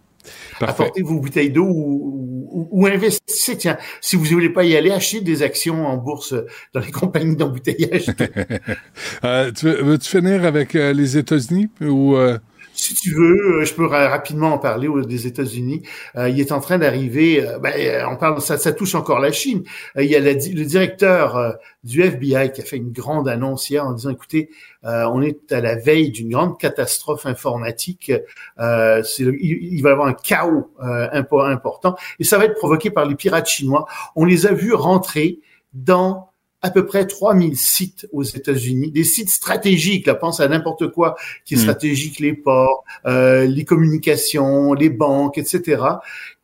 Parfait. 0.61 0.83
apportez 0.83 1.03
vos 1.03 1.21
bouteilles 1.21 1.51
d'eau 1.51 1.65
ou, 1.65 2.49
ou, 2.53 2.69
ou 2.83 2.87
investissez. 2.87 3.57
Tiens, 3.57 3.79
si 4.03 4.17
vous 4.17 4.25
ne 4.25 4.31
voulez 4.31 4.51
pas 4.51 4.65
y 4.65 4.77
aller, 4.77 4.91
achetez 4.91 5.21
des 5.23 5.43
actions 5.43 5.87
en 5.87 5.97
bourse 5.97 6.35
dans 6.75 6.81
les 6.81 6.91
compagnies 7.01 7.37
d'embouteillage. 7.37 8.07
Euh, 9.25 9.51
tu 9.53 9.67
veux, 9.67 9.83
veux-tu 9.83 10.09
finir 10.09 10.45
avec 10.45 10.75
euh, 10.75 10.93
les 10.93 11.17
États-Unis 11.17 11.69
ou 11.81 12.17
euh, 12.17 12.39
Si 12.81 12.95
tu 12.95 13.13
veux, 13.13 13.61
euh, 13.61 13.65
je 13.65 13.75
peux 13.75 13.87
ra- 13.87 14.09
rapidement 14.09 14.53
en 14.55 14.59
parler 14.59 14.89
des 15.07 15.27
États-Unis. 15.27 15.83
Euh, 16.17 16.29
il 16.29 16.39
est 16.41 16.53
en 16.53 16.61
train 16.61 16.79
d'arriver. 16.79 17.45
euh, 17.45 17.59
ben, 17.59 18.07
on 18.09 18.17
parle, 18.17 18.41
ça, 18.41 18.73
touche 18.73 18.95
encore 18.95 19.19
la 19.19 19.33
Chine. 19.33 19.65
Il 19.97 20.05
y 20.05 20.15
a 20.15 20.21
le 20.21 20.35
directeur 20.65 21.57
du 21.83 22.03
FBI 22.03 22.53
qui 22.53 22.61
a 22.61 22.65
fait 22.65 22.77
une 22.77 22.93
grande 22.93 23.29
annonce 23.29 23.69
hier 23.69 23.85
en 23.85 23.93
disant 23.93 24.11
"Écoutez, 24.11 24.51
on 24.85 25.21
est 25.23 25.51
à 25.53 25.61
la 25.61 25.75
veille 25.75 26.11
d'une 26.11 26.31
grande 26.31 26.59
catastrophe 26.59 27.27
informatique. 27.27 28.13
Il, 28.59 29.81
va 29.83 29.89
y 29.89 29.93
avoir 29.93 30.07
un 30.07 30.15
chaos 30.15 30.71
impo- 30.81 31.45
important 31.51 31.97
et 32.21 32.25
ça 32.25 32.39
va 32.39 32.45
être 32.45 32.55
provoqué 32.55 32.91
par 32.91 33.07
les 33.07 33.17
pirates 33.17 33.49
chinois. 33.49 33.87
On 34.15 34.25
les 34.25 34.47
a 34.47 34.53
vus 34.53 34.73
rentrer 34.75 35.41
dans 35.75 36.28
à 36.61 36.71
peu 36.71 36.87
près 36.87 37.07
3000 37.07 37.57
sites 37.57 38.09
aux 38.13 38.23
États-Unis, 38.25 38.91
des 38.91 39.05
sites 39.05 39.31
stratégiques, 39.31 40.07
là, 40.07 40.15
pense 40.15 40.41
à 40.41 40.49
n'importe 40.49 40.89
quoi 40.89 41.17
qui 41.45 41.55
est 41.55 41.57
Hmm. 41.57 41.61
stratégique, 41.61 42.19
les 42.19 42.33
ports, 42.33 42.85
euh, 43.07 43.47
les 43.47 43.65
communications, 43.65 44.75
les 44.75 44.91
banques, 44.91 45.39
etc. 45.39 45.83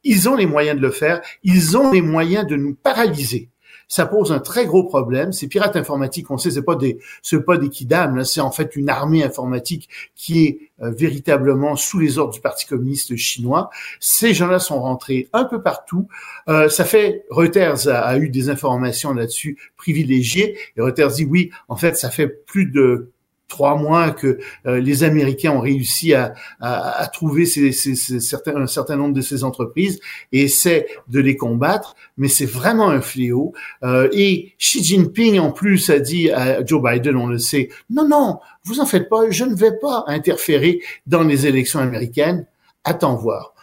Ils 0.05 0.29
ont 0.29 0.37
les 0.37 0.47
moyens 0.47 0.77
de 0.77 0.83
le 0.83 0.91
faire, 0.93 1.21
ils 1.43 1.77
ont 1.77 1.91
les 1.93 2.03
moyens 2.03 2.47
de 2.47 2.57
nous 2.57 2.75
paralyser. 2.75 3.49
Ça 3.95 4.07
pose 4.07 4.33
un 4.33 4.41
très 4.41 4.67
gros 4.67 4.83
problème. 4.83 5.33
Ces 5.33 5.47
pirates 5.47 5.77
informatiques, 5.77 6.29
on 6.29 6.37
sait, 6.37 6.51
c'est 6.51 6.65
pas 6.65 6.75
des, 6.75 6.99
c'est 7.23 7.45
pas 7.45 7.59
des 7.59 7.69
kidam, 7.69 8.25
c'est 8.25 8.41
en 8.41 8.51
fait 8.51 8.75
une 8.75 8.89
armée 8.89 9.23
informatique 9.23 9.89
qui 10.17 10.45
est 10.45 10.59
euh, 10.83 10.91
véritablement 10.91 11.77
sous 11.77 12.01
les 12.01 12.19
ordres 12.19 12.33
du 12.33 12.41
Parti 12.41 12.67
communiste 12.67 13.15
chinois. 13.15 13.71
Ces 14.01 14.35
gens-là 14.35 14.59
sont 14.59 14.81
rentrés 14.81 15.29
un 15.33 15.45
peu 15.45 15.63
partout. 15.63 16.09
Euh, 16.49 16.69
ça 16.69 16.85
fait 16.85 17.25
Reuters 17.31 17.87
a, 17.87 18.01
a 18.01 18.19
eu 18.19 18.31
des 18.31 18.51
informations 18.51 19.15
là-dessus 19.15 19.59
privilégiées. 19.77 20.59
Et 20.77 20.81
Reuters 20.81 21.13
dit 21.13 21.25
oui, 21.25 21.53
en 21.69 21.77
fait, 21.77 21.97
ça 21.97 22.11
fait 22.11 22.27
plus 22.27 22.67
de 22.67 23.13
trois 23.49 23.77
mois 23.77 24.11
que 24.11 24.39
euh, 24.67 24.81
les 24.81 25.05
Américains 25.05 25.53
ont 25.53 25.61
réussi 25.61 26.15
à, 26.15 26.35
à, 26.61 27.03
à 27.03 27.07
trouver 27.07 27.47
ces, 27.47 27.73
ces, 27.73 27.95
ces 27.95 28.21
certains, 28.21 28.57
un 28.57 28.67
certain 28.67 28.97
nombre 28.97 29.15
de 29.15 29.21
ces 29.21 29.45
entreprises 29.45 30.01
et 30.33 30.43
essaient 30.43 30.87
de 31.09 31.21
les 31.21 31.37
combattre, 31.37 31.95
mais 32.17 32.29
c'est 32.29 32.47
vraiment 32.47 32.91
un 32.91 33.01
fléau. 33.01 33.53
Euh, 33.83 34.09
et 34.13 34.55
Xi 34.59 34.83
Jinping, 34.83 35.39
en 35.39 35.53
plus, 35.53 35.91
a 35.91 35.99
dit 36.01 36.31
à 36.31 36.65
Joe 36.65 36.83
Biden, 36.83 37.17
on 37.17 37.27
le 37.27 37.39
sait, 37.39 37.69
non, 37.91 38.09
non, 38.09 38.39
vous 38.65 38.81
en 38.81 38.87
faites 38.87 39.09
pas, 39.09 39.31
je 39.31 39.45
ne 39.45 39.55
vais 39.55 39.77
pas 39.81 40.05
interférer 40.07 40.81
dans 41.07 41.23
les 41.23 41.47
élections 41.47 41.81
américaines. 41.81 42.47
Attends 42.85 43.17
voir. 43.17 43.54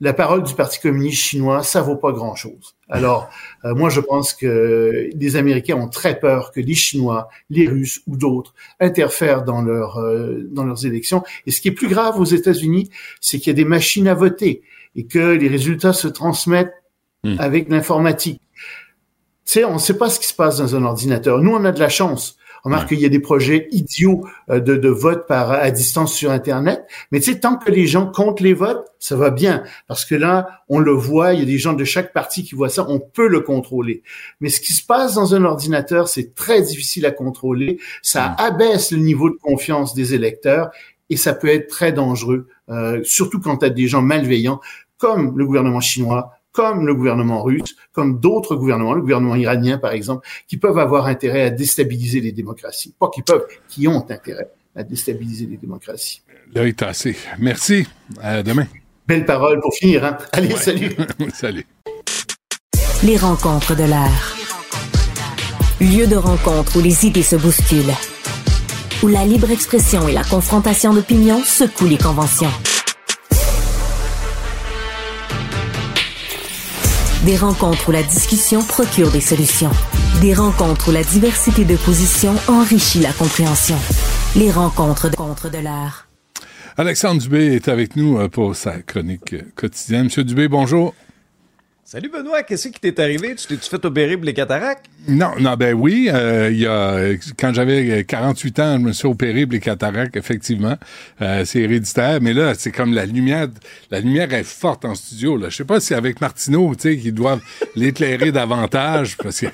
La 0.00 0.14
parole 0.14 0.42
du 0.42 0.54
Parti 0.54 0.80
communiste 0.80 1.18
chinois, 1.18 1.62
ça 1.62 1.82
vaut 1.82 1.96
pas 1.96 2.12
grand-chose. 2.12 2.74
Alors, 2.88 3.28
euh, 3.64 3.74
moi, 3.74 3.90
je 3.90 4.00
pense 4.00 4.32
que 4.32 5.10
les 5.14 5.36
Américains 5.36 5.76
ont 5.76 5.88
très 5.88 6.18
peur 6.18 6.52
que 6.52 6.60
les 6.60 6.74
Chinois, 6.74 7.28
les 7.50 7.68
Russes 7.68 8.00
ou 8.06 8.16
d'autres 8.16 8.54
interfèrent 8.80 9.44
dans, 9.44 9.60
leur, 9.60 9.98
euh, 9.98 10.48
dans 10.50 10.64
leurs 10.64 10.86
élections. 10.86 11.22
Et 11.46 11.50
ce 11.50 11.60
qui 11.60 11.68
est 11.68 11.72
plus 11.72 11.88
grave 11.88 12.18
aux 12.18 12.24
États-Unis, 12.24 12.88
c'est 13.20 13.38
qu'il 13.38 13.48
y 13.48 13.50
a 13.50 13.62
des 13.62 13.64
machines 13.68 14.08
à 14.08 14.14
voter 14.14 14.62
et 14.96 15.04
que 15.04 15.18
les 15.18 15.48
résultats 15.48 15.92
se 15.92 16.08
transmettent 16.08 16.74
Hmm. 17.22 17.36
avec 17.38 17.68
l'informatique. 17.68 18.40
Tu 19.44 19.52
sais, 19.52 19.64
on 19.64 19.74
ne 19.74 19.78
sait 19.78 19.98
pas 19.98 20.08
ce 20.08 20.18
qui 20.18 20.26
se 20.26 20.32
passe 20.32 20.56
dans 20.56 20.74
un 20.74 20.84
ordinateur. 20.84 21.42
Nous, 21.42 21.50
on 21.50 21.64
a 21.66 21.72
de 21.72 21.78
la 21.78 21.90
chance. 21.90 22.38
On 22.64 22.68
remarque 22.68 22.90
Ouais. 22.90 22.96
qu'il 22.96 23.02
y 23.02 23.06
a 23.06 23.10
des 23.10 23.20
projets 23.20 23.68
idiots 23.70 24.24
euh, 24.50 24.60
de, 24.60 24.76
de 24.76 24.88
vote 24.88 25.26
par 25.26 25.50
à 25.52 25.70
distance 25.70 26.14
sur 26.14 26.30
Internet. 26.30 26.82
Mais 27.12 27.20
tu 27.20 27.32
sais, 27.32 27.40
tant 27.40 27.56
que 27.56 27.70
les 27.70 27.86
gens 27.86 28.06
comptent 28.06 28.40
les 28.40 28.54
votes, 28.54 28.86
ça 28.98 29.16
va 29.16 29.30
bien. 29.30 29.62
Parce 29.88 30.04
que 30.04 30.14
là, 30.14 30.62
on 30.68 30.78
le 30.78 30.92
voit, 30.92 31.32
il 31.34 31.40
y 31.40 31.42
a 31.42 31.46
des 31.46 31.58
gens 31.58 31.72
de 31.72 31.84
chaque 31.84 32.12
parti 32.12 32.44
qui 32.44 32.54
voient 32.54 32.68
ça, 32.68 32.84
on 32.88 33.00
peut 33.00 33.28
le 33.28 33.40
contrôler. 33.40 34.02
Mais 34.40 34.48
ce 34.48 34.60
qui 34.60 34.72
se 34.72 34.84
passe 34.84 35.14
dans 35.14 35.34
un 35.34 35.44
ordinateur, 35.44 36.08
c'est 36.08 36.34
très 36.34 36.62
difficile 36.62 37.06
à 37.06 37.10
contrôler. 37.10 37.78
Ça 38.02 38.34
abaisse 38.38 38.92
le 38.92 38.98
niveau 38.98 39.30
de 39.30 39.36
confiance 39.36 39.94
des 39.94 40.14
électeurs 40.14 40.70
et 41.08 41.16
ça 41.16 41.34
peut 41.34 41.48
être 41.48 41.68
très 41.68 41.92
dangereux, 41.92 42.46
euh, 42.68 43.00
surtout 43.02 43.40
quand 43.40 43.56
tu 43.58 43.64
as 43.66 43.70
des 43.70 43.88
gens 43.88 44.02
malveillants 44.02 44.60
comme 44.98 45.36
le 45.38 45.46
gouvernement 45.46 45.80
chinois, 45.80 46.32
comme 46.52 46.86
le 46.86 46.94
gouvernement 46.94 47.42
russe, 47.42 47.76
comme 47.92 48.20
d'autres 48.20 48.56
gouvernements, 48.56 48.94
le 48.94 49.02
gouvernement 49.02 49.36
iranien 49.36 49.78
par 49.78 49.92
exemple, 49.92 50.26
qui 50.48 50.56
peuvent 50.56 50.78
avoir 50.78 51.06
intérêt 51.06 51.42
à 51.42 51.50
déstabiliser 51.50 52.20
les 52.20 52.32
démocraties. 52.32 52.94
Pas 52.98 53.08
qui 53.12 53.22
peuvent, 53.22 53.46
qui 53.68 53.88
ont 53.88 54.04
intérêt 54.10 54.50
à 54.74 54.82
déstabiliser 54.82 55.46
les 55.46 55.56
démocraties. 55.56 56.22
Là, 56.54 56.64
il 56.64 56.68
est 56.68 56.82
assez. 56.82 57.16
Merci. 57.38 57.86
À 58.20 58.42
demain. 58.42 58.66
Belle 59.06 59.24
parole 59.24 59.60
pour 59.60 59.74
finir, 59.74 60.04
hein? 60.04 60.18
Allez, 60.32 60.50
salut! 60.56 60.96
Salut. 61.34 61.66
Les 63.02 63.16
rencontres 63.16 63.74
de 63.74 63.84
l'air. 63.84 64.36
Lieu 65.80 66.06
de 66.06 66.16
rencontre 66.16 66.78
où 66.78 66.82
les 66.82 67.06
idées 67.06 67.22
se 67.22 67.36
bousculent. 67.36 67.94
Où 69.02 69.08
la 69.08 69.24
libre 69.24 69.50
expression 69.50 70.06
et 70.06 70.12
la 70.12 70.22
confrontation 70.22 70.92
d'opinions 70.92 71.42
secouent 71.42 71.88
les 71.88 71.98
conventions. 71.98 72.50
Des 77.26 77.36
rencontres 77.36 77.90
où 77.90 77.92
la 77.92 78.02
discussion 78.02 78.62
procure 78.62 79.10
des 79.10 79.20
solutions. 79.20 79.68
Des 80.22 80.32
rencontres 80.32 80.88
où 80.88 80.90
la 80.90 81.02
diversité 81.02 81.66
de 81.66 81.76
positions 81.76 82.34
enrichit 82.48 83.00
la 83.00 83.12
compréhension. 83.12 83.76
Les 84.36 84.50
rencontres 84.50 85.10
de, 85.10 85.16
rencontres 85.16 85.50
de 85.50 85.58
l'air. 85.58 86.08
Alexandre 86.78 87.20
Dubé 87.20 87.54
est 87.54 87.68
avec 87.68 87.94
nous 87.94 88.18
euh, 88.18 88.28
pour 88.28 88.56
sa 88.56 88.80
chronique 88.80 89.34
euh, 89.34 89.42
quotidienne. 89.54 90.04
Monsieur 90.04 90.24
Dubé, 90.24 90.48
bonjour. 90.48 90.94
Salut 91.92 92.08
Benoît, 92.08 92.44
qu'est-ce 92.44 92.68
qui 92.68 92.78
t'est 92.78 93.00
arrivé? 93.00 93.34
Tu 93.34 93.48
t'es-tu 93.48 93.68
fait 93.68 93.84
opérer 93.84 94.16
pour 94.16 94.24
les 94.24 94.32
cataractes? 94.32 94.86
Non, 95.08 95.32
non, 95.40 95.56
ben 95.56 95.74
oui, 95.74 96.08
euh, 96.08 96.48
il 96.48 96.60
y 96.60 96.66
a, 96.68 97.16
quand 97.36 97.52
j'avais 97.52 98.04
48 98.04 98.58
ans, 98.60 98.78
je 98.78 98.84
me 98.84 98.92
suis 98.92 99.08
opéré 99.08 99.44
pour 99.44 99.54
les 99.54 99.58
cataractes, 99.58 100.14
effectivement. 100.14 100.76
Euh, 101.20 101.44
c'est 101.44 101.58
héréditaire, 101.58 102.20
mais 102.22 102.32
là, 102.32 102.54
c'est 102.54 102.70
comme 102.70 102.94
la 102.94 103.06
lumière, 103.06 103.48
la 103.90 103.98
lumière 103.98 104.32
est 104.32 104.44
forte 104.44 104.84
en 104.84 104.94
studio, 104.94 105.36
là. 105.36 105.48
Je 105.48 105.56
sais 105.56 105.64
pas 105.64 105.80
si 105.80 105.92
avec 105.92 106.20
Martineau, 106.20 106.72
tu 106.76 106.82
sais, 106.82 106.96
qu'ils 106.96 107.12
doivent 107.12 107.42
l'éclairer 107.74 108.30
davantage, 108.30 109.16
parce 109.16 109.40
que, 109.40 109.46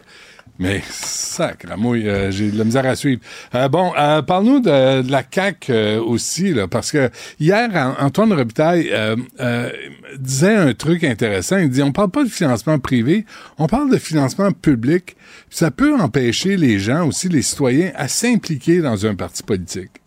mais, 0.58 0.82
sacramouille, 0.90 2.08
euh, 2.08 2.30
j'ai 2.30 2.50
de 2.50 2.56
la 2.56 2.64
misère 2.64 2.86
à 2.86 2.96
suivre. 2.96 3.20
Euh, 3.54 3.68
bon, 3.68 3.92
euh, 3.98 4.22
parle-nous 4.22 4.60
de, 4.60 5.10
la 5.10 5.22
CAQ 5.30 5.72
euh, 5.72 6.00
aussi, 6.00 6.54
parce 6.70 6.92
que 6.92 7.10
hier, 7.38 7.68
An- 7.74 7.96
Antoine 7.98 8.32
Robitaille 8.32 8.90
euh, 8.92 9.70
disait 10.18 10.54
un 10.54 10.72
truc 10.74 11.04
intéressant. 11.04 11.58
Il 11.58 11.68
dit, 11.70 11.82
on 11.82 11.92
parle 11.92 12.10
pas 12.10 12.24
de 12.24 12.28
financement 12.28 12.78
privé, 12.78 13.26
on 13.58 13.66
parle 13.66 13.90
de 13.90 13.98
financement 13.98 14.50
public. 14.52 15.16
Ça 15.50 15.70
peut 15.70 15.94
empêcher 15.94 16.56
les 16.56 16.78
gens, 16.78 17.06
aussi 17.06 17.28
les 17.28 17.42
citoyens, 17.42 17.92
à 17.94 18.08
s'impliquer 18.08 18.80
dans 18.80 19.04
un 19.06 19.14
parti 19.14 19.42
politique. 19.42 20.00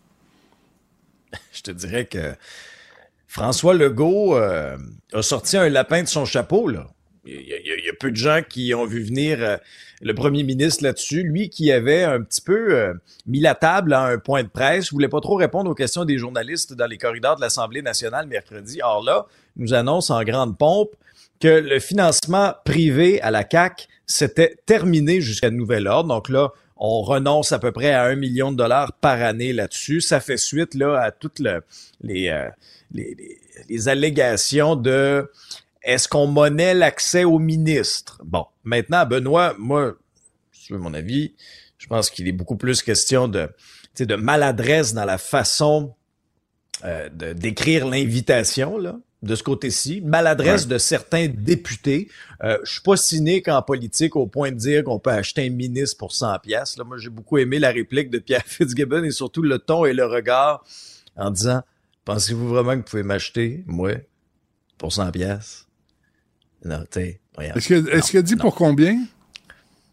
Je 1.54 1.62
te 1.62 1.72
dirais 1.72 2.06
que 2.06 2.34
François 3.28 3.76
Legault 3.76 4.36
a 4.36 4.78
sorti 5.22 5.58
un 5.58 5.70
lapin 5.70 6.02
de 6.04 6.08
son 6.08 6.26
chapeau, 6.26 6.68
là. 6.68 6.88
Il 7.26 7.42
y, 7.42 7.90
a, 7.90 7.94
peu 8.00 8.12
de 8.12 8.16
gens 8.16 8.42
qui 8.48 8.74
ont 8.74 8.86
vu 8.86 9.04
venir 9.04 9.38
euh, 9.42 9.58
le 10.02 10.14
premier 10.16 10.44
ministre 10.44 10.84
là-dessus. 10.84 11.24
Lui 11.24 11.50
qui 11.50 11.72
avait 11.72 12.04
un 12.04 12.22
petit 12.22 12.42
peu 12.42 12.74
euh, 12.76 12.94
mis 13.28 13.42
la 13.42 13.56
table 13.56 13.94
à 13.94 14.04
un 14.06 14.18
point 14.18 14.44
de 14.44 14.48
presse, 14.48 14.92
voulait 14.92 15.10
pas 15.10 15.20
trop 15.20 15.36
répondre 15.36 15.70
aux 15.70 15.76
questions 15.76 16.06
des 16.06 16.18
journalistes 16.18 16.74
dans 16.74 16.88
les 16.88 16.98
corridors 16.98 17.36
de 17.36 17.42
l'Assemblée 17.42 17.82
nationale 17.82 18.26
mercredi. 18.28 18.80
Or 18.82 19.04
là, 19.04 19.26
il 19.58 19.64
nous 19.64 19.74
annonce 19.74 20.10
en 20.10 20.24
grande 20.24 20.58
pompe 20.58 20.92
que 21.40 21.48
le 21.48 21.80
financement 21.80 22.54
privé 22.66 23.22
à 23.22 23.32
la 23.32 23.44
CAC 23.44 23.88
s'était 24.06 24.56
terminé 24.66 25.22
jusqu'à 25.22 25.50
nouvel 25.50 25.88
ordre. 25.88 26.10
Donc 26.10 26.30
là, 26.30 26.50
on 26.78 27.02
renonce 27.02 27.52
à 27.52 27.60
peu 27.60 27.72
près 27.74 27.92
à 27.92 28.06
un 28.06 28.16
million 28.16 28.52
de 28.52 28.58
dollars 28.58 28.94
par 28.94 29.22
année 29.22 29.52
là-dessus. 29.52 30.00
Ça 30.02 30.22
fait 30.22 30.38
suite 30.38 30.74
là 30.74 31.00
à 31.02 31.12
toutes 31.12 31.40
le- 31.40 31.62
les, 32.02 32.30
euh, 32.30 32.48
les- 32.94 33.16
les 33.68 33.90
allégations 33.90 34.76
de 34.78 35.30
est-ce 35.82 36.08
qu'on 36.08 36.28
monnaie 36.28 36.74
l'accès 36.74 37.24
au 37.24 37.40
ministre? 37.40 38.22
Bon, 38.24 38.46
maintenant, 38.64 39.06
Benoît, 39.06 39.56
moi, 39.58 39.96
veux 40.74 40.80
mon 40.80 40.94
avis, 40.94 41.34
je 41.78 41.88
pense 41.88 42.10
qu'il 42.10 42.28
est 42.28 42.34
beaucoup 42.34 42.58
plus 42.58 42.82
question 42.82 43.28
de, 43.28 43.50
de 43.98 44.16
maladresse 44.16 44.94
dans 44.94 45.06
la 45.06 45.18
façon 45.18 45.96
euh, 46.86 47.10
de 47.10 47.34
d'écrire 47.34 47.88
l'invitation, 47.88 48.78
là, 48.78 48.98
de 49.22 49.36
ce 49.36 49.44
côté-ci. 49.44 50.02
Maladresse 50.02 50.68
de 50.68 50.78
certains 50.78 51.28
députés. 51.28 52.10
Euh, 52.44 52.58
je 52.64 52.74
suis 52.74 52.82
pas 52.82 52.96
cynique 52.96 53.48
en 53.48 53.62
politique 53.62 54.16
au 54.16 54.28
point 54.28 54.52
de 54.52 54.58
dire 54.58 54.84
qu'on 54.86 55.00
peut 55.00 55.12
acheter 55.12 55.46
un 55.46 55.50
ministre 55.50 55.98
pour 55.98 56.14
100 56.14 56.40
pièces. 56.40 56.78
Là, 56.78 56.86
moi, 56.86 56.98
j'ai 56.98 57.10
beaucoup 57.10 57.38
aimé 57.38 57.60
la 57.60 57.72
réplique 57.72 58.10
de 58.10 58.20
Pierre 58.20 58.44
Fitzgibbon 58.46 59.04
et 59.04 59.12
surtout 59.12 59.42
le 59.42 59.60
ton 59.60 59.86
et 59.86 59.94
le 59.94 60.06
regard 60.06 60.64
en 61.16 61.32
disant 61.32 61.62
Pensez-vous 62.06 62.48
vraiment 62.48 62.72
que 62.72 62.78
vous 62.78 62.84
pouvez 62.84 63.04
m'acheter, 63.04 63.64
moi, 63.68 63.92
pour 64.78 64.94
100 64.94 65.12
pièces? 65.12 65.69
Non, 66.66 66.84
tu. 66.92 67.00
Est-ce 67.40 68.10
qu'il 68.12 68.20
a 68.20 68.22
dit 68.22 68.36
non. 68.36 68.42
pour 68.42 68.56
combien? 68.56 68.98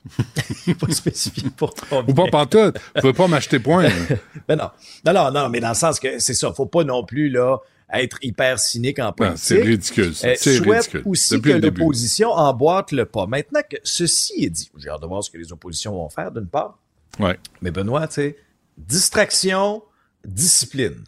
pas 0.78 0.92
spécifié 0.92 1.50
pour 1.56 1.74
combien. 1.74 2.12
Ou 2.12 2.14
pas 2.14 2.28
pantoute. 2.30 2.78
Vous 2.94 3.00
pouvez 3.00 3.12
pas 3.12 3.26
m'acheter 3.28 3.58
point. 3.58 3.82
là. 3.84 3.90
Ben 4.48 4.56
non. 4.56 4.70
non, 5.04 5.12
non, 5.12 5.30
non, 5.32 5.48
mais 5.48 5.60
dans 5.60 5.70
le 5.70 5.74
sens 5.74 5.98
que 5.98 6.18
c'est 6.20 6.34
ça, 6.34 6.52
faut 6.52 6.66
pas 6.66 6.84
non 6.84 7.04
plus 7.04 7.28
là 7.28 7.58
être 7.92 8.18
hyper 8.22 8.58
cynique 8.58 8.98
en 8.98 9.12
politique. 9.12 9.38
c'est 9.40 9.62
ridicule. 9.62 10.12
Euh, 10.24 10.34
C'est 10.36 10.58
ridicule. 10.58 11.02
aussi 11.06 11.34
Depuis 11.34 11.52
que 11.52 11.58
l'opposition 11.58 12.30
emboîte 12.32 12.92
le 12.92 13.04
pas. 13.06 13.26
Maintenant 13.26 13.60
que 13.68 13.76
ceci 13.84 14.44
est 14.44 14.50
dit, 14.50 14.70
j'ai 14.76 14.88
hâte 14.88 15.02
de 15.02 15.06
voir 15.06 15.22
ce 15.24 15.30
que 15.30 15.38
les 15.38 15.52
oppositions 15.52 15.92
vont 15.92 16.08
faire 16.08 16.30
d'une 16.32 16.48
part, 16.48 16.78
Ouais. 17.20 17.38
mais 17.62 17.70
Benoît, 17.70 18.06
tu 18.08 18.14
sais, 18.14 18.36
distraction, 18.76 19.82
discipline. 20.24 21.04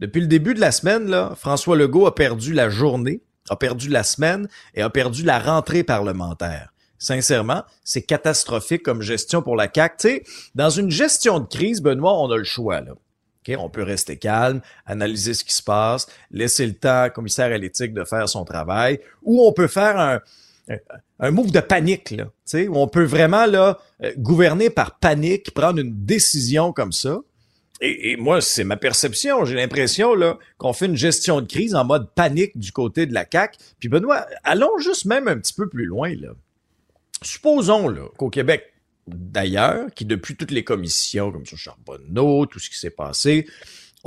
Depuis 0.00 0.20
le 0.20 0.26
début 0.26 0.52
de 0.54 0.60
la 0.60 0.72
semaine, 0.72 1.06
là, 1.08 1.34
François 1.36 1.76
Legault 1.76 2.06
a 2.06 2.14
perdu 2.14 2.52
la 2.52 2.68
journée, 2.70 3.22
a 3.48 3.56
perdu 3.56 3.88
la 3.88 4.02
semaine 4.02 4.48
et 4.74 4.82
a 4.82 4.90
perdu 4.90 5.22
la 5.22 5.38
rentrée 5.38 5.82
parlementaire. 5.82 6.72
Sincèrement, 6.98 7.64
c'est 7.84 8.02
catastrophique 8.02 8.82
comme 8.82 9.02
gestion 9.02 9.42
pour 9.42 9.56
la 9.56 9.68
CAQ. 9.72 9.96
Tu 9.98 10.08
sais, 10.08 10.24
dans 10.54 10.70
une 10.70 10.90
gestion 10.90 11.40
de 11.40 11.46
crise, 11.46 11.82
Benoît, 11.82 12.18
on 12.18 12.30
a 12.30 12.36
le 12.36 12.44
choix. 12.44 12.80
Là. 12.80 12.92
OK, 12.92 13.56
on 13.58 13.68
peut 13.68 13.82
rester 13.82 14.16
calme, 14.16 14.60
analyser 14.86 15.34
ce 15.34 15.44
qui 15.44 15.52
se 15.52 15.62
passe, 15.62 16.06
laisser 16.30 16.66
le 16.66 16.74
temps 16.74 17.08
commissaire 17.14 17.52
à 17.52 17.58
l'éthique 17.58 17.92
de 17.92 18.04
faire 18.04 18.28
son 18.28 18.44
travail, 18.44 18.98
ou 19.22 19.46
on 19.46 19.52
peut 19.52 19.68
faire 19.68 19.98
un, 19.98 20.20
un, 21.20 21.30
move 21.30 21.52
de 21.52 21.60
panique, 21.60 22.10
là, 22.10 22.24
où 22.68 22.76
on 22.76 22.88
peut 22.88 23.04
vraiment 23.04 23.46
là, 23.46 23.78
euh, 24.02 24.12
gouverner 24.16 24.70
par 24.70 24.98
panique, 24.98 25.52
prendre 25.52 25.78
une 25.78 26.04
décision 26.04 26.72
comme 26.72 26.92
ça. 26.92 27.20
Et, 27.80 28.16
moi, 28.16 28.40
c'est 28.40 28.64
ma 28.64 28.76
perception. 28.76 29.44
J'ai 29.44 29.54
l'impression 29.54 30.14
là 30.14 30.38
qu'on 30.58 30.72
fait 30.72 30.86
une 30.86 30.96
gestion 30.96 31.40
de 31.40 31.46
crise 31.46 31.74
en 31.74 31.84
mode 31.84 32.10
panique 32.14 32.58
du 32.58 32.72
côté 32.72 33.06
de 33.06 33.12
la 33.12 33.26
CAQ. 33.30 33.58
Puis 33.78 33.88
Benoît, 33.88 34.26
allons 34.44 34.78
juste 34.78 35.04
même 35.04 35.28
un 35.28 35.38
petit 35.38 35.52
peu 35.52 35.68
plus 35.68 35.84
loin. 35.84 36.14
Là. 36.14 36.30
Supposons 37.22 37.88
là, 37.88 38.08
qu'au 38.16 38.30
Québec, 38.30 38.72
d'ailleurs, 39.06 39.86
qui 39.94 40.04
depuis 40.04 40.36
toutes 40.36 40.50
les 40.50 40.64
commissions, 40.64 41.30
comme 41.30 41.44
sur 41.44 41.58
Charbonneau, 41.58 42.46
tout 42.46 42.58
ce 42.58 42.70
qui 42.70 42.78
s'est 42.78 42.90
passé, 42.90 43.46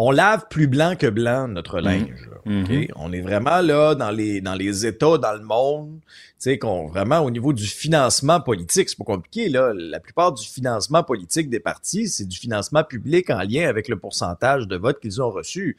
on 0.02 0.12
lave 0.12 0.46
plus 0.50 0.68
blanc 0.68 0.96
que 0.96 1.08
blanc 1.08 1.50
notre 1.50 1.82
linge. 1.82 2.30
là, 2.32 2.62
OK? 2.62 2.88
On 2.96 3.12
est 3.12 3.20
vraiment 3.20 3.60
là 3.60 3.96
dans 3.96 4.12
les 4.12 4.40
dans 4.40 4.56
les 4.56 4.86
États, 4.86 5.18
dans 5.18 5.34
le 5.34 5.44
monde, 5.44 6.00
tu 6.02 6.08
sais, 6.38 6.58
qu'on 6.58 6.88
vraiment 6.88 7.20
au 7.20 7.30
niveau 7.30 7.52
du 7.52 7.66
financement 7.66 8.40
politique, 8.40 8.88
c'est 8.88 8.98
pas 8.98 9.04
compliqué 9.04 9.50
là. 9.50 9.74
La 9.76 10.00
plupart 10.00 10.32
du 10.32 10.48
financement 10.48 11.04
politique 11.04 11.50
des 11.50 11.60
partis, 11.60 12.08
c'est 12.08 12.26
du 12.26 12.38
financement 12.38 12.86
public 12.86 13.30
en 13.30 13.42
lien 13.42 13.68
avec 13.68 13.90
le 13.90 13.98
pourcentage 13.98 14.70
de 14.70 14.78
votes 14.78 15.02
qu'ils 15.02 15.22
ont 15.22 15.32
reçus. 15.32 15.76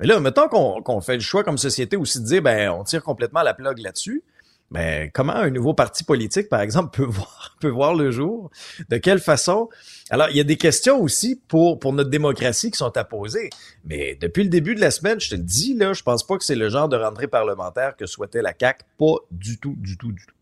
Mais 0.00 0.08
là, 0.08 0.18
mettons 0.18 0.48
qu'on 0.48 0.82
qu'on 0.82 1.00
fait 1.00 1.14
le 1.14 1.20
choix 1.20 1.44
comme 1.44 1.56
société 1.56 1.96
aussi 1.96 2.20
de 2.20 2.26
dire, 2.26 2.42
ben, 2.42 2.70
on 2.70 2.82
tire 2.82 3.04
complètement 3.04 3.42
la 3.42 3.54
plug 3.54 3.78
là-dessus. 3.78 4.24
Mais 4.70 5.10
comment 5.14 5.34
un 5.34 5.50
nouveau 5.50 5.74
parti 5.74 6.02
politique, 6.02 6.48
par 6.48 6.60
exemple, 6.60 6.90
peut 6.96 7.08
voir, 7.08 7.56
peut 7.60 7.68
voir 7.68 7.94
le 7.94 8.10
jour? 8.10 8.50
De 8.88 8.96
quelle 8.96 9.20
façon? 9.20 9.68
Alors, 10.10 10.28
il 10.30 10.36
y 10.36 10.40
a 10.40 10.44
des 10.44 10.56
questions 10.56 11.00
aussi 11.00 11.40
pour, 11.48 11.78
pour 11.78 11.92
notre 11.92 12.10
démocratie 12.10 12.70
qui 12.70 12.78
sont 12.78 12.96
à 12.96 13.04
poser. 13.04 13.50
Mais 13.84 14.16
depuis 14.20 14.42
le 14.42 14.50
début 14.50 14.74
de 14.74 14.80
la 14.80 14.90
semaine, 14.90 15.20
je 15.20 15.30
te 15.30 15.34
le 15.36 15.42
dis, 15.42 15.74
là, 15.74 15.92
je 15.92 16.02
pense 16.02 16.26
pas 16.26 16.36
que 16.36 16.44
c'est 16.44 16.56
le 16.56 16.68
genre 16.68 16.88
de 16.88 16.96
rentrée 16.96 17.28
parlementaire 17.28 17.96
que 17.96 18.06
souhaitait 18.06 18.42
la 18.42 18.52
CAQ. 18.58 18.84
Pas 18.98 19.14
du 19.30 19.58
tout, 19.58 19.74
du 19.78 19.96
tout, 19.96 20.12
du 20.12 20.24
tout. 20.26 20.34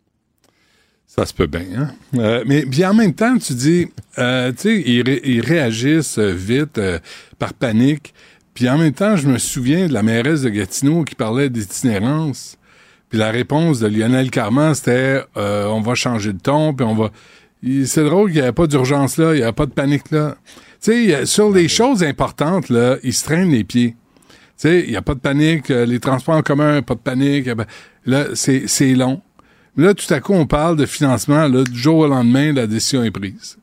Ça 1.07 1.27
se 1.27 1.35
peut 1.35 1.47
bien, 1.47 1.67
hein? 1.77 1.95
Euh, 2.17 2.43
mais 2.45 2.65
bien 2.65 2.91
en 2.91 2.95
même 2.95 3.15
temps, 3.15 3.39
tu 3.39 3.55
dis, 3.55 3.89
euh, 4.19 4.51
tu 4.53 4.59
sais, 4.59 4.83
ils, 4.85 5.09
ils 5.25 5.41
réagissent 5.43 6.19
euh, 6.19 6.33
vite, 6.33 6.81
par 7.39 7.55
panique. 7.55 8.15
Puis 8.55 8.69
en 8.69 8.79
même 8.79 8.93
temps, 8.93 9.17
je 9.17 9.29
me 9.29 9.39
souviens 9.39 9.87
de 9.87 9.93
la 9.93 10.03
mairesse 10.03 10.43
de 10.43 10.49
Gatineau 10.49 11.05
qui 11.05 11.15
parlait 11.15 11.51
d'itinérance. 11.51 12.57
Puis 13.15 13.21
la 13.21 13.31
réponse 13.31 13.79
de 13.79 13.87
Lionel 13.87 14.29
Carman, 14.29 14.75
c'était 14.75 15.23
euh, 15.37 15.67
on 15.67 15.81
va 15.83 15.95
changer 15.95 16.33
de 16.33 16.41
ton, 16.41 16.75
puis 16.75 16.85
on 16.85 16.97
va. 16.97 17.13
C'est 17.87 18.03
drôle 18.03 18.33
qu'il 18.33 18.41
n'y 18.41 18.43
avait 18.43 18.51
pas 18.51 18.67
d'urgence 18.67 19.19
là, 19.19 19.35
il 19.35 19.37
n'y 19.37 19.45
avait 19.45 19.53
pas 19.53 19.67
de 19.67 19.71
panique 19.71 20.11
là. 20.11 20.35
Tu 20.83 21.11
sais, 21.11 21.25
sur 21.25 21.53
les 21.53 21.69
choses 21.69 22.03
importantes, 22.03 22.71
là, 22.71 22.97
ils 23.05 23.15
se 23.15 23.25
traînent 23.25 23.53
les 23.53 23.63
pieds. 23.63 23.91
Tu 23.91 24.35
sais, 24.57 24.81
il 24.81 24.91
n'y 24.91 24.97
a 24.97 25.01
pas 25.03 25.15
de 25.15 25.21
panique, 25.21 25.71
euh, 25.71 25.87
les 25.87 26.01
transports 26.01 26.35
en 26.35 26.43
commun, 26.43 26.83
pas 26.83 26.97
de 26.97 26.99
panique. 26.99 27.49
Là, 28.05 28.27
c'est 28.35 28.95
long. 28.95 29.23
Mais 29.77 29.85
là, 29.85 29.95
tout 29.95 30.13
à 30.13 30.19
coup, 30.19 30.33
on 30.33 30.49
parle 30.49 30.75
de 30.77 30.85
financement. 30.85 31.47
Là, 31.47 31.63
du 31.63 31.79
jour 31.79 31.99
au 31.99 32.09
lendemain, 32.09 32.53
la 32.53 32.67
décision 32.67 33.05
est 33.05 33.13
prise. 33.13 33.59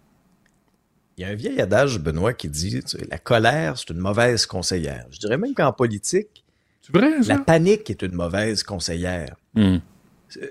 Il 1.18 1.24
y 1.24 1.26
a 1.26 1.28
un 1.28 1.36
vieil 1.36 1.60
adage, 1.60 2.00
Benoît, 2.00 2.32
qui 2.32 2.48
dit, 2.48 2.82
tu 2.84 2.98
sais, 2.98 3.06
la 3.12 3.18
colère, 3.18 3.78
c'est 3.78 3.90
une 3.90 4.00
mauvaise 4.00 4.46
conseillère. 4.46 5.08
Je 5.12 5.20
dirais 5.20 5.38
même 5.38 5.54
qu'en 5.54 5.74
politique, 5.74 6.46
vrai, 6.90 7.20
la 7.28 7.38
panique 7.38 7.90
est 7.90 8.02
une 8.02 8.16
mauvaise 8.16 8.64
conseillère. 8.64 9.36
Hmm. 9.56 9.78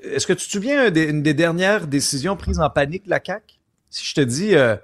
Est-ce 0.02 0.26
que 0.26 0.32
tu 0.34 0.46
te 0.46 0.52
souviens 0.52 0.86
un 0.86 0.90
des- 0.90 1.04
une 1.04 1.22
des 1.22 1.32
dernières 1.34 1.86
décisions 1.86 2.36
prises 2.36 2.60
en 2.60 2.68
panique 2.68 3.04
de 3.06 3.10
la 3.10 3.20
CAQ? 3.24 3.54
Si 3.88 4.04
je 4.04 4.14
te 4.14 4.20
dis 4.20 4.54
euh, 4.54 4.76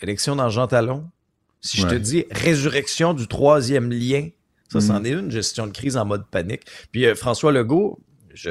élection 0.00 0.34
dans 0.36 0.48
Jean 0.48 0.66
Talon, 0.66 1.08
si 1.60 1.76
je 1.80 1.86
te 1.86 1.94
dis 1.94 2.24
résurrection 2.30 3.14
du 3.14 3.28
troisième 3.28 3.90
lien, 3.92 4.28
ça, 4.68 4.80
c'en 4.80 5.04
est 5.04 5.10
une 5.10 5.30
gestion 5.30 5.66
de 5.66 5.72
crise 5.72 5.96
en 5.96 6.04
mode 6.04 6.26
panique. 6.26 6.62
Puis 6.90 7.06
euh, 7.06 7.14
François 7.14 7.52
Legault, 7.52 8.00
je, 8.34 8.50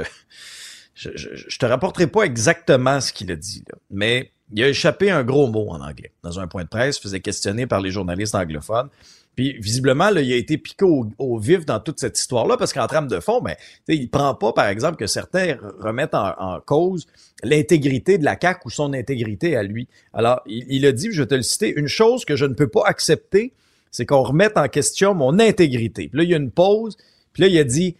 je, 0.93 1.09
je, 1.15 1.29
je 1.35 1.57
te 1.57 1.65
rapporterai 1.65 2.07
pas 2.07 2.23
exactement 2.23 3.01
ce 3.01 3.11
qu'il 3.11 3.31
a 3.31 3.35
dit, 3.35 3.63
là, 3.69 3.77
mais 3.89 4.31
il 4.53 4.63
a 4.63 4.69
échappé 4.69 5.11
un 5.11 5.23
gros 5.23 5.47
mot 5.47 5.69
en 5.69 5.81
anglais. 5.81 6.11
Dans 6.23 6.39
un 6.39 6.47
point 6.47 6.63
de 6.63 6.69
presse, 6.69 6.99
faisait 6.99 7.21
questionner 7.21 7.67
par 7.67 7.81
les 7.81 7.91
journalistes 7.91 8.35
anglophones. 8.35 8.89
Puis 9.35 9.57
visiblement, 9.59 10.09
là, 10.09 10.21
il 10.21 10.31
a 10.33 10.35
été 10.35 10.57
piqué 10.57 10.83
au, 10.83 11.07
au 11.17 11.39
vif 11.39 11.65
dans 11.65 11.79
toute 11.79 11.99
cette 11.99 12.19
histoire-là, 12.19 12.57
parce 12.57 12.73
qu'en 12.73 12.85
trame 12.87 13.07
de 13.07 13.19
fond, 13.21 13.41
ben, 13.41 13.55
il 13.87 14.09
prend 14.09 14.35
pas, 14.35 14.51
par 14.51 14.67
exemple, 14.67 14.97
que 14.97 15.07
certains 15.07 15.53
re- 15.53 15.71
remettent 15.79 16.15
en, 16.15 16.33
en 16.37 16.59
cause 16.59 17.07
l'intégrité 17.41 18.17
de 18.17 18.25
la 18.25 18.37
CAQ 18.39 18.61
ou 18.65 18.69
son 18.69 18.93
intégrité 18.93 19.55
à 19.55 19.63
lui. 19.63 19.87
Alors, 20.13 20.41
il, 20.45 20.65
il 20.67 20.85
a 20.85 20.91
dit, 20.91 21.09
je 21.11 21.21
vais 21.21 21.27
te 21.27 21.35
le 21.35 21.43
citer, 21.43 21.73
une 21.75 21.87
chose 21.87 22.25
que 22.25 22.35
je 22.35 22.45
ne 22.45 22.53
peux 22.53 22.67
pas 22.67 22.83
accepter, 22.85 23.53
c'est 23.89 24.05
qu'on 24.05 24.21
remette 24.21 24.57
en 24.57 24.67
question 24.67 25.13
mon 25.13 25.39
intégrité. 25.39 26.09
Puis 26.09 26.17
là, 26.17 26.23
il 26.23 26.29
y 26.29 26.33
a 26.33 26.37
une 26.37 26.51
pause, 26.51 26.97
puis 27.31 27.43
là, 27.43 27.47
il 27.47 27.57
a 27.57 27.63
dit, 27.63 27.95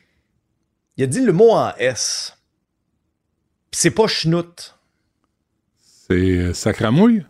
il 0.98 1.04
a 1.06 1.08
dit 1.08 1.22
le 1.22 1.32
mot 1.34 1.52
en 1.52 1.72
S. 1.78 2.38
Puis 3.72 3.80
c'est 3.80 3.92
pas 3.92 4.08
schnout. 4.08 4.76
C'est 6.10 6.14
euh, 6.14 6.54
sacramouille? 6.54 7.24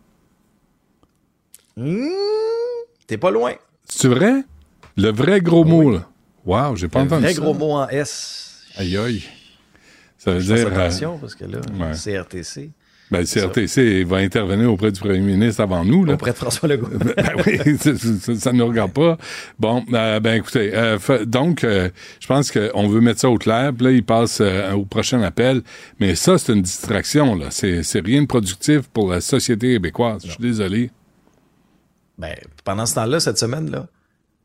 Hmm, 1.76 2.08
T'es 3.06 3.16
pas 3.16 3.30
loin. 3.30 3.54
C'est 3.96 4.08
vrai? 4.08 4.42
Le 4.96 5.10
vrai 5.10 5.40
gros 5.40 5.64
mot, 5.64 5.90
là. 5.90 6.08
Wow, 6.44 6.76
j'ai 6.76 6.88
pas 6.88 7.00
Un 7.00 7.04
entendu 7.04 7.22
vrai 7.22 7.34
ça. 7.34 7.40
gros 7.40 7.54
mot 7.54 7.72
en 7.72 7.88
S. 7.88 8.62
Aïe, 8.76 8.96
aïe. 8.96 9.22
Ça 10.18 10.32
veut 10.32 10.40
Je 10.40 10.54
dire... 10.54 10.66
euh, 10.66 10.70
attention 10.86 11.18
parce 11.18 11.34
que 11.34 11.44
là, 11.44 11.58
ouais. 11.78 11.92
CRTC, 11.92 12.70
ben, 13.12 13.20
le 13.20 13.26
CRTC 13.26 14.04
va 14.04 14.16
intervenir 14.18 14.72
auprès 14.72 14.90
du 14.90 14.98
premier 14.98 15.18
ministre 15.20 15.60
avant 15.60 15.84
nous, 15.84 16.04
là. 16.04 16.14
auprès 16.14 16.30
de 16.30 16.36
François 16.36 16.66
Legault. 16.68 16.88
ben 17.16 17.32
oui, 17.46 17.58
ça, 18.38 18.52
ne 18.52 18.58
nous 18.58 18.66
regarde 18.66 18.92
pas. 18.92 19.18
Bon, 19.58 19.84
euh, 19.92 20.18
ben 20.18 20.36
écoutez, 20.36 20.70
euh, 20.74 20.98
donc, 21.26 21.62
euh, 21.62 21.90
je 22.20 22.26
pense 22.26 22.50
qu'on 22.50 22.88
veut 22.88 23.00
mettre 23.02 23.20
ça 23.20 23.28
au 23.28 23.36
clair, 23.36 23.72
puis 23.76 23.84
là, 23.84 23.92
il 23.92 24.02
passe 24.02 24.40
au 24.74 24.84
prochain 24.86 25.20
appel. 25.22 25.60
Mais 26.00 26.14
ça, 26.14 26.38
c'est 26.38 26.54
une 26.54 26.62
distraction, 26.62 27.34
là. 27.34 27.48
C'est 27.50 28.00
rien 28.00 28.22
de 28.22 28.26
productif 28.26 28.88
pour 28.88 29.10
la 29.10 29.20
société 29.20 29.74
québécoise. 29.74 30.22
Je 30.24 30.30
suis 30.30 30.42
désolé. 30.42 30.90
Ben, 32.22 32.34
pendant 32.64 32.86
ce 32.86 32.94
temps-là, 32.94 33.20
cette 33.20 33.36
semaine-là, 33.38 33.86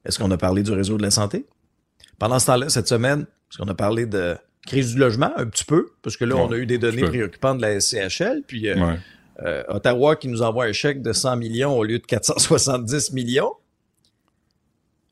est-ce 0.04 0.20
qu'on 0.20 0.32
a 0.32 0.38
parlé 0.38 0.64
du 0.64 0.72
réseau 0.72 0.98
de 0.98 1.04
la 1.04 1.12
santé? 1.12 1.46
Pendant 2.20 2.40
ce 2.40 2.48
temps-là, 2.48 2.70
cette 2.70 2.88
semaine, 2.88 3.22
est-ce 3.22 3.60
qu'on 3.60 3.68
a 3.70 3.76
parlé 3.76 4.06
de 4.06 4.36
crise 4.66 4.94
du 4.94 5.00
logement? 5.00 5.32
Un 5.38 5.46
petit 5.46 5.64
peu, 5.64 5.92
parce 6.02 6.18
que 6.18 6.26
là, 6.26 6.36
on 6.36 6.52
a 6.52 6.58
eu 6.58 6.66
des 6.66 6.78
données 6.80 7.04
préoccupantes 7.04 7.58
de 7.58 7.62
la 7.62 7.80
SCHL, 7.80 8.42
puis 8.48 8.68
euh, 8.70 8.76
Ouais. 8.76 9.00
euh, 9.46 9.64
Ottawa 9.70 10.16
qui 10.16 10.28
nous 10.28 10.42
envoie 10.42 10.66
un 10.66 10.72
chèque 10.74 11.02
de 11.02 11.14
100 11.14 11.38
millions 11.38 11.78
au 11.78 11.84
lieu 11.84 12.00
de 12.00 12.06
470 12.06 13.14
millions. 13.14 13.54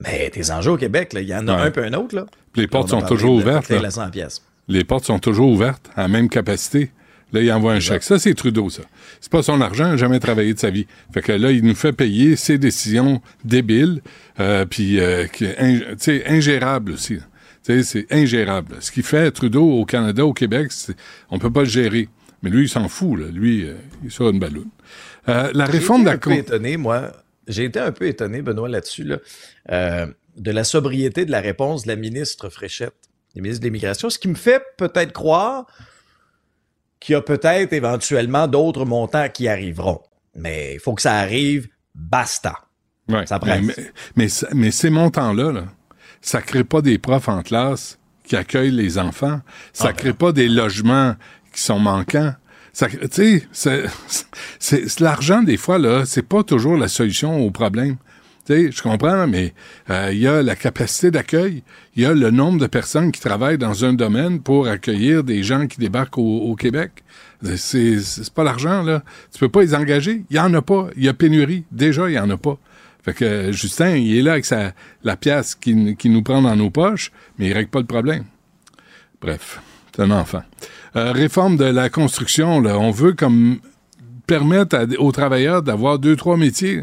Mais 0.01 0.30
tes 0.30 0.51
enjeux 0.51 0.71
au 0.71 0.78
Québec, 0.78 1.12
il 1.13 1.21
y 1.21 1.36
en 1.36 1.47
a 1.47 1.56
Ouais. 1.56 1.62
un 1.67 1.71
peu 1.71 1.84
un 1.84 1.93
autre, 1.93 2.15
là. 2.15 2.25
Les 2.56 2.67
portes 2.67 2.89
sont 2.89 3.01
toujours 3.01 3.36
ouvertes. 3.36 3.67
cocktail 3.67 3.82
là. 3.82 3.88
à 3.88 3.91
100 3.91 4.10
pièces. 4.10 4.41
Les 4.67 4.84
portes 4.84 5.06
sont 5.06 5.19
toujours 5.19 5.49
ouvertes 5.51 5.89
à 5.95 6.01
la 6.04 6.08
même 6.08 6.28
capacité. 6.30 6.91
Là, 7.36 7.41
il 7.41 7.52
envoie 7.52 7.74
un 7.74 7.80
chèque. 7.80 8.04
Ça, 8.04 8.17
c'est 8.17 8.34
Trudeau, 8.34 8.69
ça. 8.69 8.84
C'est 9.19 9.32
pas 9.32 9.43
son 9.43 9.60
argent, 9.60 9.88
il 9.88 9.91
n'a 9.91 9.98
jamais 9.98 10.19
travaillé 10.19 10.54
de 10.54 10.60
sa 10.60 10.69
vie. 10.69 10.88
Fait 11.13 11.21
que 11.21 11.34
là, 11.34 11.52
il 11.52 11.63
nous 11.63 11.76
fait 11.76 11.91
payer 11.91 12.36
ses 12.38 12.58
décisions 12.58 13.21
débiles, 13.43 14.02
euh, 14.39 14.65
puis 14.65 15.00
euh, 15.00 15.28
qui 15.28 15.45
est 15.45 15.60
ing- 15.62 15.82
tu 15.89 15.95
sais, 16.00 16.24
ingérable 16.28 16.93
aussi. 16.93 17.19
C'est 17.62 18.06
ingérable. 18.12 18.76
Ce 18.80 18.91
qu'il 18.91 19.04
fait 19.04 19.32
Trudeau 19.32 19.69
au 19.69 19.86
Canada, 19.86 20.26
au 20.26 20.34
Québec, 20.34 20.71
on 21.30 21.39
peut 21.39 21.52
pas 21.52 21.62
le 21.62 21.69
gérer. 21.69 22.08
Mais 22.43 22.50
lui, 22.52 22.65
il 22.65 22.69
s'en 22.69 22.88
fout. 22.88 23.19
Là. 23.19 23.26
Lui, 23.34 23.65
euh, 23.65 23.74
il 24.04 24.12
sur 24.12 24.30
une 24.30 24.39
balloune. 24.39 24.69
Euh, 25.28 25.50
la 25.54 25.65
réforme 25.65 26.04
de 26.04 26.10
J'ai 26.10 26.12
la 26.12 26.15
été 26.15 26.30
un 26.30 26.36
peu 26.36 26.39
étonné, 26.39 26.78
moi. 26.78 27.12
J'ai 27.48 27.63
été 27.65 27.80
un 27.80 27.91
peu 27.91 28.08
étonné, 28.08 28.41
Benoît, 28.43 28.69
là-dessus, 28.69 29.04
là, 29.04 29.17
euh, 29.71 30.08
de 30.38 30.52
la 30.52 30.63
sobriété 30.63 31.26
de 31.26 31.32
la 31.32 31.41
réponse 31.41 31.84
de 31.84 31.88
la 31.89 31.95
ministre 31.95 32.50
Fréchette, 32.50 32.93
la 33.36 33.41
ministre 33.41 33.62
de 33.62 33.67
l'Immigration, 33.67 34.10
ce 34.10 34.19
qui 34.19 34.28
me 34.28 34.36
fait 34.36 34.62
peut-être 34.78 35.12
croire 35.12 35.65
qu'il 37.06 37.13
y 37.13 37.15
a 37.15 37.22
peut-être 37.22 37.72
éventuellement 37.72 38.48
d'autres 38.48 38.84
montants 38.84 39.30
qui 39.30 39.48
arriveront. 39.48 40.02
Mais 40.34 40.74
il 40.74 40.80
faut 40.80 40.96
que 40.96 41.04
ça 41.04 41.13
arrive, 41.13 41.68
basta. 41.94 42.56
Ouais. 43.08 43.28
Ça 43.28 43.38
presse. 43.38 43.80
Mais, 44.15 44.28
mais, 44.56 44.72
ces 44.72 44.89
montants-là, 44.89 45.52
là, 45.52 45.65
ça 46.20 46.41
crée 46.41 46.63
pas 46.63 46.82
des 46.82 46.98
profs 46.98 47.30
en 47.30 47.44
classe 47.44 48.00
qui 48.24 48.36
accueillent 48.36 48.72
les 48.72 48.98
enfants. 48.98 49.41
Ça 49.72 49.89
Ah, 49.89 49.91
ben 49.91 49.98
crée 49.98 50.13
pas 50.13 50.32
des 50.32 50.48
logements 50.48 51.13
qui 51.54 51.62
sont 51.62 51.78
manquants. 51.78 52.34
Ça, 52.74 52.88
tu 52.89 53.48
sais, 53.52 53.84
l'argent 55.00 55.44
des 55.44 55.58
fois 55.58 55.78
là, 55.78 56.06
c'est 56.06 56.28
pas 56.28 56.44
toujours 56.44 56.76
la 56.76 56.88
solution 56.88 57.39
au 57.39 57.52
problème. 57.52 57.98
Tu 58.45 58.53
sais, 58.53 58.71
je 58.71 58.81
comprends, 58.81 59.27
mais 59.27 59.53
euh, 59.89 60.10
il 60.12 60.19
y 60.19 60.27
a 60.27 60.43
la 60.43 60.55
capacité 60.55 61.10
d'accueil, 61.10 61.63
il 61.95 62.03
y 62.03 62.05
a 62.05 62.13
le 62.13 62.29
nombre 62.29 62.60
de 62.60 62.67
personnes 62.67 63.12
qui 63.12 63.19
travaillent 63.19 63.58
dans 63.58 63.86
un 63.86 63.93
domaine 63.93 64.39
pour 64.39 64.67
accueillir 64.67 65.23
des 65.23 65.41
gens 65.41 65.65
qui 65.65 65.79
débarquent 65.79 66.19
au, 66.19 66.41
au 66.41 66.55
Québec. 66.55 67.03
C'est 67.55 67.99
c'est 67.99 68.34
pas 68.34 68.43
l'argent 68.43 68.84
là. 68.84 69.03
Tu 69.31 69.39
peux 69.39 69.49
pas 69.49 69.62
les 69.62 69.73
engager. 69.75 70.23
Il 70.29 70.36
y 70.36 70.39
en 70.39 70.53
a 70.53 70.62
pas. 70.62 70.89
Il 70.95 71.03
y 71.03 71.10
a 71.10 71.13
pénurie. 71.13 71.63
Déjà, 71.71 72.10
il 72.10 72.13
y 72.13 72.19
en 72.19 72.29
a 72.29 72.38
pas. 72.38 72.58
Fait 73.03 73.13
que 73.13 73.51
Justin, 73.51 73.97
il 73.97 74.17
est 74.17 74.21
là 74.23 74.31
avec 74.31 74.45
sa, 74.45 74.73
la 75.03 75.15
pièce 75.15 75.53
qui, 75.53 75.95
qui 75.95 76.10
nous 76.10 76.23
prend 76.23 76.41
dans 76.41 76.55
nos 76.55 76.71
poches, 76.71 77.12
mais 77.38 77.47
il 77.47 77.53
règle 77.53 77.69
pas 77.69 77.79
le 77.79 77.86
problème. 77.86 78.23
Bref, 79.21 79.60
c'est 79.95 80.01
un 80.01 80.10
enfant. 80.10 80.41
Euh, 80.95 81.12
réforme 81.12 81.55
de 81.55 81.65
la 81.65 81.89
construction, 81.89 82.62
là, 82.62 82.79
on 82.79 82.89
veut 82.89 83.13
comme 83.13 83.60
permettre 84.25 84.88
aux 84.97 85.12
travailleurs 85.12 85.62
d'avoir 85.62 85.99
deux, 85.99 86.15
trois 86.15 86.36
métiers. 86.36 86.81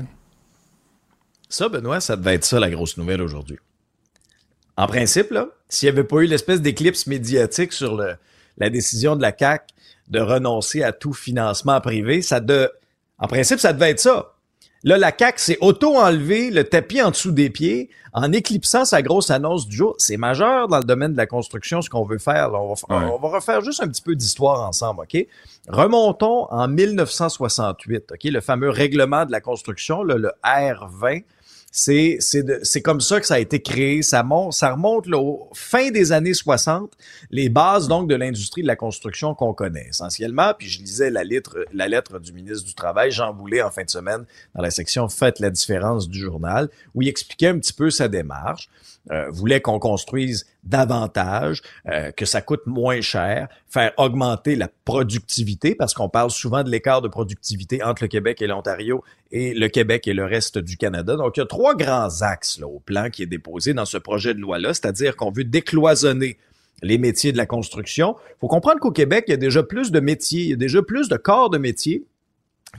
Ça, 1.53 1.69
Benoît, 1.69 2.01
ça 2.01 2.17
devait 2.17 2.35
être 2.35 2.45
ça 2.45 2.59
la 2.59 2.71
grosse 2.71 2.97
nouvelle 2.97 3.21
aujourd'hui. 3.21 3.59
En 4.77 4.87
principe, 4.87 5.35
s'il 5.69 5.87
n'y 5.87 5.91
avait 5.99 6.05
pas 6.07 6.17
eu 6.21 6.27
l'espèce 6.27 6.62
d'éclipse 6.62 7.07
médiatique 7.07 7.73
sur 7.75 7.95
le- 7.95 8.15
la 8.57 8.71
décision 8.71 9.17
de 9.17 9.23
la 9.23 9.33
CAC 9.33 9.69
de 10.09 10.21
renoncer 10.21 10.83
à 10.83 10.93
tout 10.93 11.12
financement 11.12 11.79
privé, 11.83 12.23
ça 12.23 12.41
de, 12.41 12.71
en 13.19 13.27
principe, 13.27 13.61
ça 13.61 13.73
devait 13.75 13.91
être 13.91 14.01
ça. 14.01 14.33
Là, 14.85 14.97
la 14.99 15.12
CAC 15.12 15.38
s'est 15.38 15.59
auto-enlevé 15.61 16.51
le 16.51 16.65
tapis 16.65 17.03
en 17.03 17.11
dessous 17.11 17.31
des 17.33 17.51
pieds 17.51 17.91
en 18.15 18.33
éclipsant 18.33 18.85
sa 18.85 19.01
grosse 19.03 19.31
annonce 19.31 19.69
du 19.69 19.77
jour. 19.77 19.95
C'est 19.99 20.17
majeur 20.17 20.67
dans 20.69 20.79
le 20.79 20.85
domaine 20.85 21.12
de 21.12 21.17
la 21.19 21.27
construction, 21.27 21.83
ce 21.83 21.88
qu'on 21.91 22.05
veut 22.05 22.19
faire. 22.19 22.51
là. 22.51 22.59
On, 22.61 22.69
va, 22.69 22.75
f- 22.75 22.85
Ouais. 22.88 23.11
on 23.12 23.19
va 23.19 23.29
refaire 23.37 23.61
juste 23.61 23.81
un 23.83 23.88
petit 23.88 24.03
peu 24.03 24.17
d'histoire 24.17 24.67
ensemble, 24.67 25.03
OK? 25.03 25.27
Remontons 25.69 26.47
en 26.51 26.67
1968, 26.67 28.12
OK? 28.12 28.25
Le 28.25 28.41
fameux 28.41 28.71
règlement 28.71 29.25
de 29.25 29.31
la 29.33 29.41
construction, 29.41 30.03
là, 30.03 30.17
le 30.17 30.33
R20. 30.45 31.25
C'est, 31.75 32.19
c'est, 32.21 32.43
de- 32.43 32.61
c'est 32.63 32.83
comme 32.83 33.01
ça 33.01 33.19
que 33.19 33.27
ça 33.27 33.35
a 33.35 33.39
été 33.39 33.63
créé. 33.63 34.03
Ça, 34.03 34.23
monte, 34.23 34.53
ça 34.53 34.73
remonte 34.73 35.07
là, 35.07 35.17
au 35.19 35.49
fin 35.55 35.91
des 35.91 36.13
années 36.13 36.35
60, 36.35 36.93
les 37.31 37.49
bases 37.49 37.89
donc 37.89 38.09
de 38.11 38.15
l'industrie 38.15 38.61
de 38.61 38.67
la 38.67 38.77
construction 38.77 39.35
qu'on 39.35 39.55
connaît 39.55 39.87
essentiellement. 39.89 40.53
Puis 40.57 40.69
je 40.69 40.81
lisais 40.81 41.11
la 41.11 41.25
lettre, 41.25 41.65
la 41.73 41.89
lettre 41.89 42.19
du 42.19 42.35
ministre 42.35 42.67
du 42.67 42.75
Travail, 42.75 43.11
Jean 43.11 43.33
Boulet, 43.33 43.63
en 43.63 43.71
fin 43.71 43.85
de 43.85 43.91
semaine, 43.91 44.27
dans 44.55 44.61
la 44.63 44.71
section 44.71 45.09
Faites 45.09 45.41
la 45.41 45.49
différence 45.49 46.09
du 46.11 46.21
journal, 46.21 46.69
où 46.95 47.01
il 47.01 47.09
expliquait 47.09 47.49
un 47.49 47.59
petit 47.59 47.73
peu 47.73 47.91
sa 47.91 48.07
démarche. 48.07 48.69
Euh, 49.11 49.29
voulait 49.31 49.61
qu'on 49.61 49.81
construise 49.81 50.47
davantage, 50.62 51.61
euh, 51.88 52.12
que 52.12 52.25
ça 52.25 52.41
coûte 52.41 52.61
moins 52.67 53.01
cher, 53.01 53.49
faire 53.69 53.91
augmenter 53.97 54.55
la 54.55 54.69
productivité, 54.85 55.75
parce 55.75 55.93
qu'on 55.93 56.09
parle 56.09 56.31
souvent 56.31 56.62
de 56.62 56.71
l'écart 56.71 57.03
de 57.03 57.09
productivité 57.09 57.83
entre 57.83 58.05
le 58.05 58.09
Québec 58.09 58.41
et 58.43 58.47
l'Ontario 58.47 59.03
et 59.33 59.55
le 59.55 59.69
Québec 59.69 60.07
et 60.07 60.15
le 60.15 60.25
reste 60.25 60.59
du 60.59 60.77
Canada. 60.77 61.17
Donc, 61.17 61.37
il 61.37 61.41
y 61.41 61.43
a 61.43 61.47
trois 61.47 61.75
grands 61.75 62.23
axes 62.23 62.61
là, 62.61 62.69
au 62.69 62.79
plan 62.79 63.11
qui 63.11 63.25
est 63.25 63.27
déposé 63.27 63.75
dans 63.75 63.87
ce 63.87 63.99
projet 63.99 64.35
de 64.35 64.38
loi-là, 64.38 64.73
c'est-à-dire 64.73 65.17
qu'on 65.17 65.33
veut 65.33 65.43
décloisonner 65.43 66.38
les 66.81 66.97
métiers 66.97 67.33
de 67.33 67.38
la 67.38 67.47
construction. 67.47 68.15
Il 68.31 68.41
faut 68.43 68.49
comprendre 68.49 68.79
qu'au 68.79 68.93
Québec, 68.93 69.25
il 69.27 69.33
y 69.33 69.35
a 69.35 69.37
déjà 69.37 69.65
plus 69.65 69.91
de 69.91 69.99
métiers, 69.99 70.43
il 70.43 70.51
y 70.51 70.53
a 70.53 70.57
déjà 70.57 70.81
plus 70.81 71.09
de 71.09 71.17
corps 71.17 71.51
de 71.51 71.59
métiers 71.59 72.05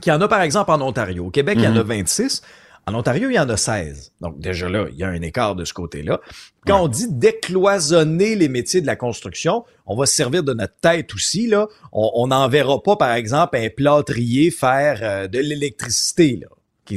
qu'il 0.02 0.12
y 0.12 0.16
en 0.16 0.22
a, 0.22 0.28
par 0.28 0.42
exemple, 0.42 0.72
en 0.72 0.82
Ontario. 0.82 1.26
Au 1.26 1.30
Québec, 1.30 1.58
il 1.60 1.66
y 1.66 1.68
en 1.68 1.76
a 1.76 1.84
26. 1.84 2.42
En 2.86 2.94
Ontario, 2.96 3.30
il 3.30 3.36
y 3.36 3.40
en 3.40 3.48
a 3.50 3.56
16. 3.56 4.12
Donc, 4.20 4.40
déjà 4.40 4.68
là, 4.68 4.88
il 4.92 4.98
y 4.98 5.04
a 5.04 5.08
un 5.08 5.22
écart 5.22 5.56
de 5.56 5.64
ce 5.64 5.74
côté-là. 5.74 6.20
Quand 6.68 6.82
on 6.84 6.88
dit 6.90 7.08
décloisonner 7.10 8.36
les 8.36 8.50
métiers 8.50 8.82
de 8.82 8.88
la 8.88 8.96
construction, 8.96 9.64
on 9.86 9.96
va 9.96 10.06
se 10.06 10.16
servir 10.16 10.44
de 10.44 10.54
notre 10.54 10.76
tête 10.82 11.14
aussi. 11.14 11.48
Là. 11.48 11.68
On 11.94 12.28
n'enverra 12.28 12.82
pas, 12.84 12.96
par 12.98 13.14
exemple, 13.14 13.58
un 13.58 13.70
plâtrier 13.70 14.52
faire 14.52 15.00
euh, 15.02 15.28
de 15.28 15.40
l'électricité. 15.40 16.42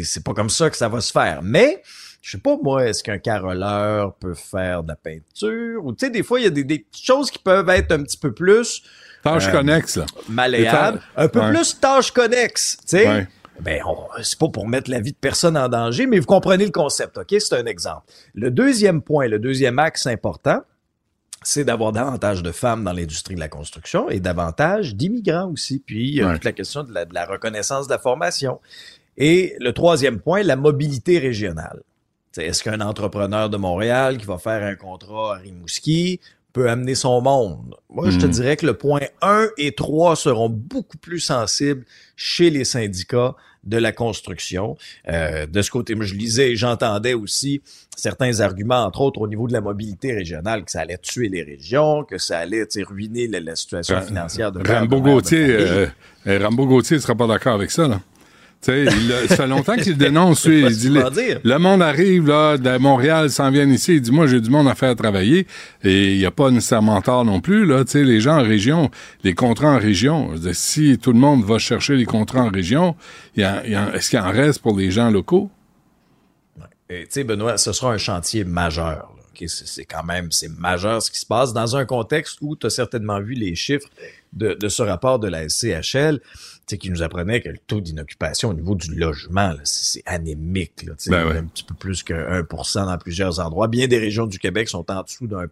C'est 0.02 0.24
pas 0.24 0.34
comme 0.34 0.50
ça 0.50 0.70
que 0.70 0.76
ça 0.76 0.88
va 0.88 1.00
se 1.00 1.12
faire. 1.12 1.40
Mais, 1.42 1.82
je 2.20 2.32
sais 2.32 2.38
pas, 2.38 2.56
moi, 2.60 2.86
est-ce 2.88 3.04
qu'un 3.04 3.18
caroleur 3.18 4.14
peut 4.16 4.34
faire 4.34 4.82
de 4.82 4.88
la 4.88 4.96
peinture? 4.96 5.84
Ou, 5.84 5.92
tu 5.92 6.06
sais, 6.06 6.10
des 6.10 6.24
fois, 6.24 6.40
il 6.40 6.44
y 6.44 6.48
a 6.48 6.50
des, 6.50 6.64
des 6.64 6.84
choses 6.92 7.30
qui 7.30 7.38
peuvent 7.38 7.68
être 7.68 7.92
un 7.92 8.02
petit 8.02 8.18
peu 8.18 8.32
plus 8.32 8.82
Tâches 9.22 9.48
Euh, 9.48 9.52
connexes, 9.52 9.96
là. 9.96 10.06
malléable, 10.28 11.00
Les 11.16 11.24
un 11.24 11.28
peu 11.28 11.40
ouais. 11.40 11.50
plus 11.52 11.80
tâche 11.80 12.12
connexe, 12.12 12.76
tu 12.82 12.82
sais. 12.86 13.08
Ouais. 13.08 13.26
Ben, 13.60 13.80
c'est 14.22 14.38
pas 14.38 14.48
pour 14.48 14.66
mettre 14.68 14.90
la 14.90 15.00
vie 15.00 15.12
de 15.12 15.16
personne 15.20 15.56
en 15.56 15.68
danger, 15.68 16.06
mais 16.06 16.18
vous 16.18 16.26
comprenez 16.26 16.64
le 16.66 16.70
concept, 16.72 17.18
OK? 17.18 17.34
C'est 17.38 17.54
un 17.54 17.66
exemple. 17.66 18.02
Le 18.34 18.50
deuxième 18.50 19.02
point, 19.02 19.28
le 19.28 19.38
deuxième 19.38 19.78
axe 19.78 20.06
important, 20.06 20.60
c'est 21.42 21.64
d'avoir 21.64 21.92
davantage 21.92 22.42
de 22.42 22.52
femmes 22.52 22.84
dans 22.84 22.92
l'industrie 22.92 23.34
de 23.34 23.40
la 23.40 23.48
construction 23.48 24.08
et 24.10 24.20
davantage 24.20 24.94
d'immigrants 24.94 25.50
aussi. 25.52 25.78
Puis, 25.84 26.08
il 26.08 26.14
y 26.16 26.22
a 26.22 26.26
Ouais. 26.28 26.34
toute 26.34 26.44
la 26.44 26.52
question 26.52 26.82
de 26.84 26.92
la, 26.92 27.04
de 27.04 27.14
la 27.14 27.24
reconnaissance 27.26 27.86
de 27.86 27.92
la 27.92 27.98
formation. 27.98 28.60
Et 29.16 29.56
le 29.60 29.72
troisième 29.72 30.20
point, 30.20 30.42
la 30.42 30.56
mobilité 30.56 31.18
régionale. 31.18 31.82
Est-ce 32.36 32.62
qu'un 32.62 32.80
entrepreneur 32.82 33.48
de 33.48 33.56
Montréal 33.56 34.18
qui 34.18 34.26
va 34.26 34.36
faire 34.36 34.62
un 34.62 34.74
contrat 34.74 35.36
à 35.36 35.38
Rimouski 35.38 36.20
peut 36.56 36.70
amener 36.70 36.94
son 36.94 37.20
monde? 37.20 37.74
Moi, 37.90 38.08
je 38.10 38.18
te 38.18 38.24
Mm. 38.26 38.30
dirais 38.30 38.56
que 38.56 38.64
le 38.66 38.72
point 38.74 39.00
1 39.20 39.48
et 39.58 39.72
3 39.72 40.16
seront 40.16 40.48
beaucoup 40.48 40.96
plus 40.96 41.20
sensibles 41.20 41.84
chez 42.16 42.48
les 42.48 42.64
syndicats 42.64 43.34
de 43.64 43.76
la 43.76 43.92
construction. 43.92 44.76
Euh, 45.08 45.44
de 45.46 45.60
ce 45.60 45.70
côté, 45.70 45.94
moi, 45.94 46.04
je 46.06 46.14
lisais 46.14 46.52
et 46.52 46.56
j'entendais 46.56 47.14
aussi 47.14 47.60
certains 47.96 48.40
arguments, 48.40 48.84
entre 48.84 49.00
autres 49.02 49.20
au 49.20 49.28
niveau 49.28 49.46
de 49.48 49.52
la 49.52 49.60
mobilité 49.60 50.14
régionale, 50.14 50.64
que 50.64 50.70
ça 50.70 50.80
allait 50.80 50.98
tuer 50.98 51.28
les 51.28 51.42
régions, 51.42 52.04
que 52.04 52.16
ça 52.16 52.38
allait 52.38 52.66
ruiner 52.88 53.26
la, 53.26 53.40
la 53.40 53.56
situation 53.56 54.00
financière 54.00 54.50
de 54.52 54.66
Rambo 54.66 55.00
Gauthier, 55.02 55.46
euh, 55.50 55.86
euh, 56.26 56.38
Rambo 56.42 56.66
Gauthier 56.66 56.96
ne 56.96 57.02
sera 57.02 57.14
pas 57.14 57.26
d'accord 57.26 57.54
avec 57.54 57.70
ça, 57.70 57.86
là. 57.88 58.00
Il 58.68 59.12
a- 59.12 59.28
ça 59.28 59.36
fait 59.36 59.46
longtemps 59.46 59.76
qu'il 59.76 59.96
dénonce, 59.96 60.46
lui. 60.48 60.62
Il 60.62 60.76
dit, 60.76 60.88
le, 60.90 61.58
monde 61.58 61.82
arrive, 61.82 62.26
là, 62.26 62.56
de 62.58 62.78
Montréal, 62.78 63.30
s'en 63.30 63.50
vient 63.50 63.68
ici. 63.68 63.96
Il 63.96 64.00
dit, 64.00 64.10
moi, 64.12 64.26
j'ai 64.26 64.40
du 64.40 64.50
monde 64.50 64.68
à 64.68 64.74
faire 64.74 64.94
travailler. 64.96 65.46
Et 65.84 66.12
il 66.12 66.18
n'y 66.18 66.26
a 66.26 66.30
pas 66.30 66.50
nécessairement 66.50 67.00
tort 67.02 67.24
non 67.24 67.40
plus, 67.40 67.64
là. 67.66 67.84
Les 67.94 68.20
gens 68.20 68.38
en 68.38 68.42
région, 68.42 68.90
les 69.24 69.34
contrats 69.34 69.74
en 69.74 69.78
région. 69.78 70.34
Dire, 70.34 70.54
si 70.54 70.98
tout 70.98 71.12
le 71.12 71.18
monde 71.18 71.44
va 71.44 71.58
chercher 71.58 71.96
les 71.96 72.04
contrats 72.04 72.42
en 72.42 72.50
région, 72.50 72.94
est-ce 73.36 74.10
qu'il 74.10 74.18
en 74.18 74.30
reste 74.30 74.60
pour 74.60 74.76
les 74.76 74.90
gens 74.90 75.10
locaux? 75.10 75.50
Tu 76.88 77.06
sais, 77.08 77.24
Benoît, 77.24 77.58
ce 77.58 77.72
sera 77.72 77.92
un 77.92 77.98
chantier 77.98 78.44
majeur. 78.44 79.12
C'est 79.48 79.84
quand 79.84 80.04
même, 80.04 80.32
c'est 80.32 80.48
majeur 80.48 81.02
ce 81.02 81.10
qui 81.10 81.18
se 81.18 81.26
passe 81.26 81.52
dans 81.52 81.76
un 81.76 81.84
contexte 81.84 82.38
où 82.40 82.56
tu 82.56 82.66
as 82.66 82.70
certainement 82.70 83.20
vu 83.20 83.34
les 83.34 83.54
chiffres 83.54 83.88
de, 84.32 84.54
de 84.54 84.68
ce 84.68 84.82
rapport 84.82 85.18
de 85.18 85.28
la 85.28 85.46
SCHL, 85.48 86.20
sais, 86.74 86.78
qui 86.78 86.90
nous 86.90 87.02
apprenait 87.02 87.40
que 87.40 87.48
le 87.48 87.58
taux 87.58 87.80
d'inoccupation 87.80 88.50
au 88.50 88.54
niveau 88.54 88.74
du 88.74 88.94
logement, 88.94 89.54
c'est 89.64 90.02
anémique. 90.06 90.82
Là, 90.86 90.94
Ben 91.08 91.26
ouais. 91.28 91.36
Un 91.38 91.44
petit 91.44 91.64
peu 91.64 91.74
plus 91.74 92.02
que 92.02 92.12
1% 92.14 92.86
dans 92.86 92.98
plusieurs 92.98 93.38
endroits. 93.40 93.68
Bien 93.68 93.86
des 93.86 93.98
régions 93.98 94.26
du 94.26 94.38
Québec 94.38 94.68
sont 94.68 94.90
en 94.90 95.02
dessous 95.02 95.26
de 95.26 95.36
1 95.36 95.46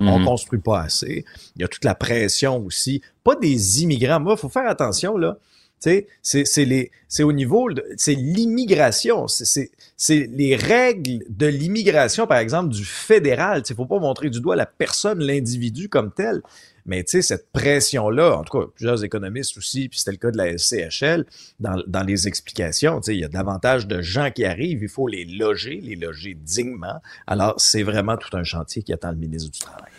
On 0.00 0.18
Mhm. 0.20 0.24
construit 0.24 0.60
pas 0.60 0.80
assez. 0.82 1.24
Il 1.56 1.62
y 1.62 1.64
a 1.64 1.68
toute 1.68 1.84
la 1.84 1.94
pression 1.94 2.64
aussi. 2.64 3.02
Pas 3.24 3.34
des 3.36 3.82
immigrants. 3.82 4.20
Moi, 4.20 4.36
faut 4.36 4.48
faire 4.48 4.68
attention, 4.68 5.16
là. 5.16 5.38
Tu 5.78 5.90
sais, 5.90 6.06
c'est 6.22 6.44
c'est 6.46 6.64
les 6.64 6.90
c'est 7.06 7.22
au 7.22 7.32
niveau 7.34 7.70
de 7.70 7.84
c'est 7.98 8.14
l'immigration, 8.14 9.28
c'est 9.28 9.44
c'est 9.44 9.70
c'est 9.96 10.26
les 10.32 10.56
règles 10.56 11.22
de 11.28 11.46
l'immigration 11.46 12.26
par 12.26 12.38
exemple 12.38 12.70
du 12.70 12.82
fédéral, 12.82 13.62
tu 13.62 13.68
sais 13.68 13.74
faut 13.74 13.84
pas 13.84 13.98
montrer 13.98 14.30
du 14.30 14.40
doigt 14.40 14.56
la 14.56 14.64
personne, 14.64 15.18
l'individu 15.22 15.90
comme 15.90 16.12
tel. 16.12 16.40
Mais 16.86 17.04
tu 17.04 17.10
sais 17.12 17.22
cette 17.22 17.52
pression 17.52 18.10
là, 18.10 18.36
en 18.36 18.44
tout 18.44 18.58
cas 18.58 18.66
plusieurs 18.74 19.04
économistes 19.04 19.56
aussi, 19.58 19.88
puis 19.88 19.98
c'était 19.98 20.12
le 20.12 20.16
cas 20.18 20.30
de 20.30 20.38
la 20.38 20.56
SCHL 20.56 21.26
dans 21.60 21.82
dans 21.86 22.02
les 22.02 22.28
explications, 22.28 23.00
tu 23.00 23.06
sais 23.06 23.14
il 23.14 23.20
y 23.20 23.24
a 23.24 23.28
davantage 23.28 23.86
de 23.86 24.02
gens 24.02 24.30
qui 24.30 24.44
arrivent, 24.44 24.82
il 24.82 24.88
faut 24.88 25.08
les 25.08 25.24
loger, 25.24 25.80
les 25.82 25.96
loger 25.96 26.34
dignement. 26.34 27.00
Alors 27.26 27.54
c'est 27.58 27.82
vraiment 27.82 28.16
tout 28.16 28.34
un 28.36 28.44
chantier 28.44 28.82
qui 28.82 28.92
attend 28.92 29.10
le 29.10 29.16
ministre 29.16 29.50
du 29.50 29.58
travail. 29.58 29.90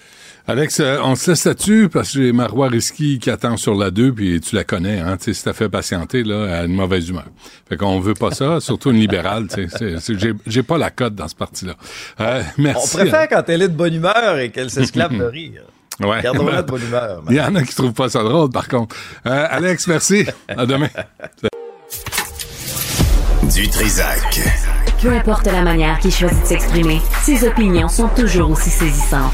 Alex, 0.50 0.80
euh, 0.80 1.00
on 1.04 1.16
se 1.16 1.32
laisse 1.32 1.44
là-dessus 1.44 1.90
parce 1.92 2.14
que 2.14 2.24
j'ai 2.24 2.32
Marois 2.32 2.70
Risky 2.70 3.20
qui 3.20 3.30
attend 3.30 3.58
sur 3.58 3.76
la 3.76 3.92
2, 3.92 4.14
puis 4.14 4.40
tu 4.40 4.56
la 4.56 4.64
connais, 4.64 5.00
hein, 5.02 5.18
tu 5.18 5.34
sais, 5.34 5.54
fait 5.54 5.68
patienter, 5.68 6.24
là, 6.24 6.60
à 6.60 6.64
une 6.64 6.74
mauvaise 6.74 7.10
humeur. 7.10 7.26
Fait 7.68 7.76
qu'on 7.76 8.00
veut 8.00 8.14
pas 8.14 8.32
ça, 8.32 8.62
surtout 8.62 8.92
une 8.92 9.00
libérale, 9.00 9.50
tu 9.50 9.68
sais. 9.68 9.96
J'ai, 10.18 10.32
j'ai 10.46 10.64
pas 10.64 10.78
la 10.78 10.90
cote 10.90 11.16
dans 11.16 11.28
ce 11.28 11.36
parti-là. 11.36 11.76
Euh, 12.22 12.42
On 12.58 12.62
merci. 12.62 12.96
préfère 12.96 13.28
quand 13.28 13.44
elle 13.50 13.64
est 13.64 13.68
de 13.68 13.76
bonne 13.76 13.96
humeur 13.96 14.38
et 14.40 14.50
qu'elle 14.50 14.70
s'esclave 14.70 15.18
de 15.18 15.24
rire. 15.26 15.64
Ouais. 16.00 16.22
Gardons-la 16.22 16.62
de 16.64 16.68
bonne 16.68 16.84
humeur. 16.84 17.24
Il 17.30 17.36
y 17.36 17.42
en 17.42 17.56
a 17.56 17.64
qui 17.64 17.74
trouvent 17.76 17.94
pas 17.94 18.10
ça 18.10 18.24
drôle, 18.24 18.50
par 18.50 18.68
contre. 18.68 18.96
Euh, 19.26 19.48
Alex, 19.50 19.88
merci. 19.88 20.26
À 20.48 20.66
demain. 20.66 20.90
Du 23.54 23.68
Trisac. 23.70 24.42
Peu 25.02 25.12
importe 25.14 25.46
la 25.46 25.62
manière 25.62 25.98
qu'il 26.00 26.12
choisit 26.12 26.42
de 26.42 26.46
s'exprimer, 26.46 27.00
ses 27.24 27.48
opinions 27.48 27.88
sont 27.88 28.10
toujours 28.10 28.52
aussi 28.52 28.70
saisissantes. 28.70 29.32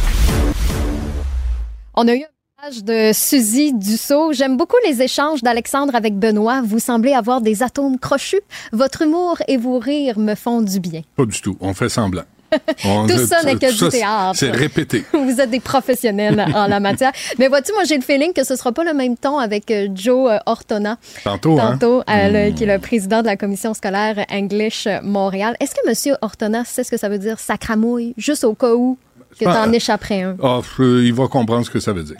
On 1.95 2.07
a 2.07 2.13
eu 2.15 2.21
un 2.23 2.67
message 2.67 2.83
de 2.83 3.11
Suzy 3.13 3.73
Dussault. 3.73 4.31
J'aime 4.33 4.55
beaucoup 4.55 4.77
les 4.85 5.01
échanges 5.01 5.41
d'Alexandre 5.41 5.95
avec 5.95 6.17
Benoît. 6.17 6.61
Vous 6.63 6.79
semblez 6.79 7.13
avoir 7.13 7.41
des 7.41 7.63
atomes 7.63 7.97
crochus. 7.97 8.41
Votre 8.71 9.01
humour 9.01 9.37
et 9.47 9.57
vos 9.57 9.79
rires 9.79 10.19
me 10.19 10.35
font 10.35 10.61
du 10.61 10.79
bien. 10.79 11.01
Pas 11.15 11.25
du 11.25 11.41
tout. 11.41 11.57
On 11.59 11.73
fait 11.73 11.89
semblant. 11.89 12.23
On- 12.85 13.07
Tout 13.07 13.17
ça 13.25 13.43
n'est 13.43 13.55
que 13.55 13.71
ça, 13.71 13.85
du 13.85 13.91
théâtre. 13.91 14.35
C'est 14.35 14.51
répété. 14.51 15.03
Vous 15.13 15.39
êtes 15.41 15.49
des 15.49 15.59
professionnels 15.59 16.45
en 16.55 16.67
la 16.67 16.79
matière. 16.79 17.11
Mais 17.39 17.47
vois-tu, 17.47 17.71
moi, 17.73 17.83
j'ai 17.85 17.95
le 17.95 18.01
feeling 18.03 18.33
que 18.33 18.43
ce 18.43 18.55
sera 18.55 18.71
pas 18.71 18.83
le 18.83 18.93
même 18.93 19.17
ton 19.17 19.37
avec 19.37 19.69
euh, 19.71 19.87
Joe 19.93 20.31
euh, 20.31 20.37
Ortona, 20.45 20.97
Tantôt, 21.23 21.59
hein? 21.59 21.77
tantôt, 21.77 22.03
euh, 22.09 22.49
le- 22.49 22.55
qui 22.55 22.63
est 22.63 22.67
le 22.73 22.79
président 22.79 23.21
de 23.21 23.27
la 23.27 23.35
commission 23.37 23.73
scolaire 23.73 24.25
English 24.31 24.87
Montréal. 25.03 25.55
Est-ce 25.59 25.75
que 25.75 26.09
M. 26.09 26.15
Ortona 26.21 26.63
sait 26.65 26.83
ce 26.83 26.91
que 26.91 26.97
ça 26.97 27.09
veut 27.09 27.17
dire 27.19 27.39
sacramouille, 27.39 28.13
juste 28.17 28.43
au 28.43 28.53
cas 28.53 28.73
où 28.73 28.97
que 29.39 29.45
pas- 29.45 29.65
t'en 29.65 29.71
échapperais 29.71 30.21
un? 30.21 30.35
Ah, 30.43 30.59
il 30.79 31.13
va 31.13 31.27
comprendre 31.27 31.65
ce 31.65 31.69
que 31.71 31.79
ça 31.79 31.91
veut 31.93 32.03
dire. 32.03 32.17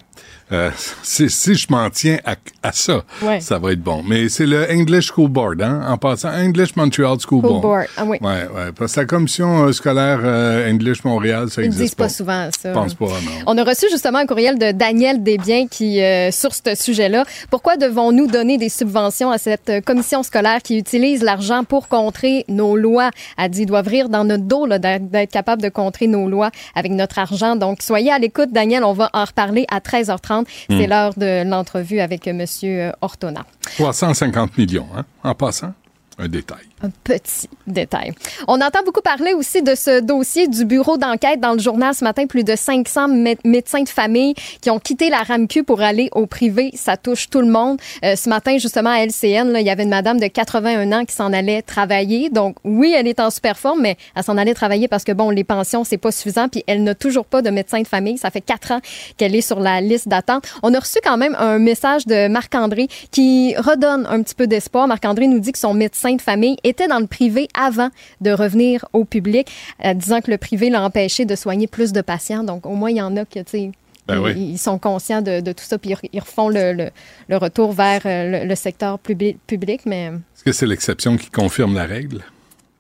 Euh, 0.54 0.70
si, 1.02 1.28
je 1.56 1.68
m'en 1.70 1.89
tiens 1.89 2.18
à, 2.26 2.36
à 2.62 2.72
ça, 2.72 3.04
Ouais. 3.22 3.39
ça 3.42 3.58
va 3.58 3.72
être 3.72 3.82
bon. 3.82 4.04
Mais 4.08 4.30
c'est 4.30 4.46
le 4.46 4.70
English 4.72 5.12
School 5.12 5.30
Board, 5.30 5.62
hein, 5.62 5.82
en 5.88 5.98
passant. 5.98 6.30
English 6.30 6.76
Montreal 6.76 7.18
School, 7.20 7.42
School 7.42 7.62
Board, 7.62 7.86
ah 7.98 8.04
oui. 8.06 8.18
Ouais, 8.22 8.48
ouais. 8.56 8.72
Parce 8.78 8.94
que 8.94 9.00
la 9.02 9.06
commission 9.06 9.66
euh, 9.66 9.72
scolaire 9.72 10.20
euh, 10.24 10.70
English 10.72 11.04
Montréal, 11.04 11.50
ça 11.50 11.62
Ils 11.62 11.66
existe 11.66 11.82
disent 11.84 11.96
pas 11.96 12.10
souvent 12.10 12.50
ça. 12.58 12.70
Je 12.70 12.74
pense 12.74 12.94
pas, 12.94 13.06
non. 13.06 13.32
On 13.48 13.58
a 13.58 13.63
reçu 13.63 13.88
justement 13.89 14.20
un 14.20 14.26
courriel 14.26 14.60
de 14.60 14.72
Daniel 14.72 15.24
Desbiens 15.24 15.68
qui, 15.68 16.02
euh, 16.02 16.30
sur 16.32 16.52
ce 16.54 16.76
sujet-là, 16.76 17.26
pourquoi 17.50 17.78
devons-nous 17.78 18.28
donner 18.28 18.58
des 18.58 18.70
subventions 18.70 19.32
à 19.32 19.38
cette 19.38 19.84
commission 19.86 20.22
scolaire 20.24 20.62
qui 20.62 20.78
utilise 20.78 21.24
l'argent 21.24 21.63
pour 21.63 21.88
contrer 21.88 22.46
nos 22.48 22.76
lois? 22.76 23.10
A 23.38 23.50
dit, 23.50 23.62
ils 23.63 23.66
doivent 23.66 23.88
rire 23.88 24.10
dans 24.10 24.24
notre 24.24 24.44
dos 24.44 24.66
là, 24.66 24.78
d'être 24.80 25.10
d'être 25.10 25.32
capable 25.32 25.62
de 25.62 25.70
contrer 25.70 26.08
nos 26.08 26.28
lois 26.30 26.52
avec 26.76 26.92
notre 26.92 27.18
argent. 27.20 27.56
Donc, 27.56 27.82
soyez 27.82 28.12
à 28.12 28.20
l'écoute, 28.20 28.52
Daniel. 28.52 28.84
On 28.84 28.94
va 28.94 29.10
en 29.13 29.26
reparler 29.26 29.66
à 29.72 29.80
13h30. 29.80 30.42
Hmm. 30.69 30.79
C'est 30.79 30.88
l'heure 30.88 31.13
de 31.15 31.43
l'entrevue 31.49 31.99
avec 31.99 32.27
Monsieur 32.27 32.91
Ortona. 33.01 33.45
350 33.77 34.58
millions, 34.58 34.88
hein, 34.95 35.06
en 35.23 35.36
passant. 35.36 35.73
Un 36.19 36.27
détail. 36.27 36.65
Un 36.86 36.89
petit 37.06 37.48
détail. 37.65 38.12
On 38.46 38.60
entend 38.60 38.80
beaucoup 38.86 39.00
parler 39.02 39.32
aussi 39.34 39.62
de 39.62 39.74
ce 39.74 40.02
dossier 40.02 40.50
du 40.50 40.65
bureau 40.65 40.98
d'enquête 40.98 41.39
dans 41.39 41.54
le 41.54 41.60
journal 41.60 41.93
ce 41.96 42.04
matin. 42.04 42.26
Plus 42.28 42.43
de 42.43 42.58
500 42.58 43.08
mé- 43.08 43.38
médecins 43.46 43.84
de 43.84 43.88
famille 43.89 44.34
qui 44.60 44.69
ont 44.69 44.80
quitté 44.80 45.10
la 45.10 45.19
RAMQ 45.19 45.63
pour 45.63 45.80
aller 45.82 46.10
au 46.12 46.26
privé. 46.26 46.72
Ça 46.76 46.98
touche 46.98 47.30
tout 47.30 47.39
le 47.39 47.48
monde. 47.48 47.80
Euh, 48.04 48.17
ce 48.17 48.28
matin, 48.28 48.58
justement, 48.58 48.89
à 48.89 48.98
LCN, 49.06 49.50
là, 49.54 49.62
il 49.62 49.65
y 49.65 49.69
avait 49.69 49.84
une 49.84 49.89
madame 49.91 50.19
de 50.19 50.28
81 50.28 50.91
ans 50.91 51.06
qui 51.06 51.15
s'en 51.15 51.32
allait 51.32 51.62
travailler. 51.62 52.30
Donc, 52.30 52.58
oui, 52.65 52.93
elle 52.98 53.08
est 53.08 53.22
en 53.22 53.30
super 53.30 53.58
forme, 53.58 53.80
mais 53.82 53.96
elle 54.13 54.24
s'en 54.24 54.38
allait 54.38 54.54
travailler 54.54 54.89
parce 54.89 55.06
que, 55.06 55.13
bon, 55.13 55.30
les 55.30 55.46
pensions, 55.46 55.86
c'est 55.86 55.98
pas 55.98 56.12
suffisant. 56.12 56.50
Puis, 56.50 56.65
elle 56.67 56.84
n'a 56.84 56.96
toujours 56.96 57.24
pas 57.26 57.41
de 57.41 57.50
médecin 57.50 57.82
de 57.82 57.88
famille. 57.88 58.17
Ça 58.17 58.30
fait 58.30 58.41
quatre 58.41 58.72
ans 58.74 58.80
qu'elle 59.15 59.36
est 59.36 59.41
sur 59.41 59.62
la 59.62 59.80
liste 59.80 60.10
d'attente. 60.10 60.43
On 60.63 60.74
a 60.74 60.80
reçu 60.80 60.98
quand 61.02 61.15
même 61.15 61.38
un 61.39 61.60
message 61.60 62.06
de 62.08 62.28
Marc-André 62.28 62.89
qui 63.10 63.56
redonne 63.56 64.06
un 64.10 64.22
petit 64.22 64.36
peu 64.36 64.48
d'espoir. 64.48 64.86
Marc-André 64.89 65.28
nous 65.28 65.39
dit 65.39 65.54
que 65.54 65.60
son 65.60 65.74
médecin 65.74 66.15
de 66.15 66.22
famille 66.22 66.58
était 66.74 66.88
dans 66.88 67.00
le 67.00 67.08
privé 67.08 67.48
avant 67.54 67.90
de 68.22 68.32
revenir 68.32 68.86
au 68.94 69.06
public, 69.06 69.50
euh, 69.86 69.94
disant 69.94 70.22
que 70.22 70.32
le 70.32 70.38
privé 70.38 70.70
l'a 70.70 70.82
empêché 70.84 71.26
de 71.26 71.36
soigner 71.36 71.68
plus 71.68 71.92
de 71.94 72.02
patients. 72.02 72.44
Donc, 72.44 72.66
au 72.66 72.76
moins, 72.76 72.90
il 72.92 72.98
y 72.98 73.02
en 73.02 73.16
a 73.18 73.24
que, 73.26 73.40
tu 73.40 73.44
sais, 73.48 73.72
Ben 74.08 74.16
ils, 74.16 74.20
oui. 74.20 74.34
ils 74.54 74.58
sont 74.58 74.78
conscients 74.80 75.22
de, 75.22 75.40
de 75.40 75.52
tout 75.54 75.64
ça, 75.64 75.78
puis 75.78 75.96
ils, 76.12 76.20
refont 76.20 76.50
le, 76.50 76.74
le- 76.74 76.90
le 77.30 77.38
retour 77.38 77.72
vers 77.72 78.02
euh, 78.06 78.42
le, 78.42 78.48
le 78.48 78.56
secteur 78.56 79.00
public, 79.00 79.38
public, 79.48 79.82
mais 79.86 80.08
Est-ce 80.36 80.44
que 80.44 80.52
c'est 80.52 80.66
l'exception 80.66 81.16
qui 81.18 81.30
confirme 81.30 81.76
la 81.76 81.86
règle? 81.86 82.22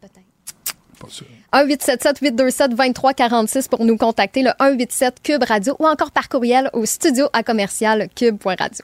peut-être. 0.01 0.75
Pas 0.99 1.07
sûr. 1.09 1.25
1-877-827-2346 1.53 3.69
pour 3.69 3.85
nous 3.85 3.95
contacter, 3.97 4.41
le 4.41 4.49
187 4.59 5.21
Cube 5.23 5.43
Radio 5.43 5.75
ou 5.79 5.85
encore 5.87 6.11
par 6.11 6.27
courriel 6.27 6.69
au 6.73 6.85
studio 6.85 7.27
à 7.31 7.43
commercial 7.43 8.09
cube.radio. 8.15 8.83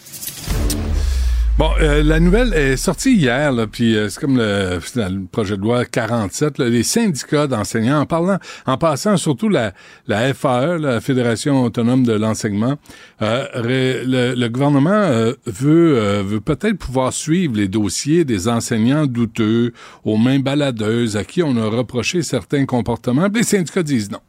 Bon, 1.57 1.69
euh, 1.81 2.01
la 2.01 2.19
nouvelle 2.19 2.53
est 2.53 2.77
sortie 2.77 3.13
hier, 3.13 3.53
puis 3.71 3.95
euh, 3.95 4.09
c'est 4.09 4.19
comme 4.19 4.37
le, 4.37 4.79
projet 5.31 5.57
de 5.57 5.61
loi 5.61 5.85
47, 5.85 6.57
là, 6.57 6.69
les 6.69 6.81
syndicats 6.81 7.45
d'enseignants, 7.45 7.99
en 7.99 8.05
parlant, 8.05 8.37
en 8.65 8.77
passant 8.77 9.17
surtout 9.17 9.49
la, 9.49 9.73
la 10.07 10.33
FAE, 10.33 10.77
la 10.77 11.01
Fédération 11.01 11.63
autonome 11.63 12.03
de 12.03 12.13
l'enseignement, 12.13 12.77
euh, 13.21 13.45
le, 13.55 14.47
gouvernement 14.47 15.07
veut, 15.45 16.21
veut 16.23 16.41
peut-être 16.41 16.77
pouvoir 16.77 17.13
suivre 17.13 17.55
les 17.55 17.67
dossiers 17.67 18.23
des 18.23 18.47
enseignants 18.47 19.05
douteux, 19.05 19.73
aux 20.05 20.17
mains 20.17 20.39
baladeuses, 20.39 21.17
à 21.17 21.25
qui 21.25 21.43
on 21.43 21.57
a 21.57 21.67
reproché 21.67 22.23
certains 22.23 22.65
comportements. 22.65 23.27
Les 23.33 23.43
syndicats 23.43 23.83
disent 23.83 24.09
non. 24.09 24.19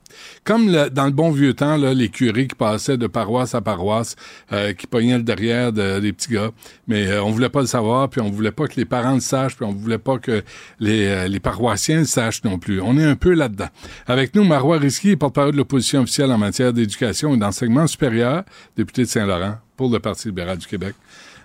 Comme 0.45 0.71
dans 0.91 1.05
le 1.07 1.11
bon 1.13 1.31
vieux 1.31 1.55
temps, 1.55 1.77
les 1.77 2.09
curés 2.09 2.47
qui 2.47 2.55
passaient 2.55 2.97
de 2.97 3.07
paroisse 3.07 3.55
à 3.55 3.61
paroisse, 3.61 4.17
euh, 4.53 4.73
qui 4.73 4.87
pognaient 4.87 5.17
le 5.19 5.23
derrière 5.23 5.73
de- 5.73 6.01
des 6.01 6.13
petits 6.13 6.33
gars, 6.33 6.51
mais 6.89 7.07
euh, 7.07 7.23
on 7.23 7.31
voulait 7.31 7.49
pas 7.49 7.61
le 7.61 7.67
savoir, 7.67 8.09
puis 8.09 8.21
on 8.21 8.31
voulait 8.31 8.51
pas 8.53 8.67
que 8.67 8.75
les 8.77 8.85
parents 8.85 9.15
le 9.15 9.21
sachent, 9.21 9.57
puis 9.57 9.65
on 9.65 9.73
voulait 9.73 9.99
pas 9.99 10.19
que 10.19 10.43
les, 10.81 11.07
euh, 11.07 11.39
paroissiens 11.43 12.01
le 12.01 12.05
sachent 12.07 12.45
non 12.45 12.59
plus. 12.59 12.81
On 12.81 12.97
est 12.99 13.05
un 13.05 13.17
peu 13.17 13.33
là-dedans. 13.35 13.69
Avec 14.07 14.35
nous, 14.35 14.45
Marois 14.45 14.79
Risky, 14.79 15.17
porte-parole 15.17 15.53
de 15.53 15.57
l'opposition 15.59 16.01
officielle 16.03 16.31
en 16.33 16.39
matière 16.39 16.73
d'éducation 16.73 17.35
et 17.35 17.37
d'enseignement 17.37 17.87
supérieur, 17.87 18.43
député 18.77 19.03
de 19.03 19.09
Saint-Laurent 19.09 19.57
pour 19.77 19.91
le 19.91 19.99
Parti 19.99 20.29
libéral 20.29 20.59
du 20.59 20.67
Québec. 20.67 20.95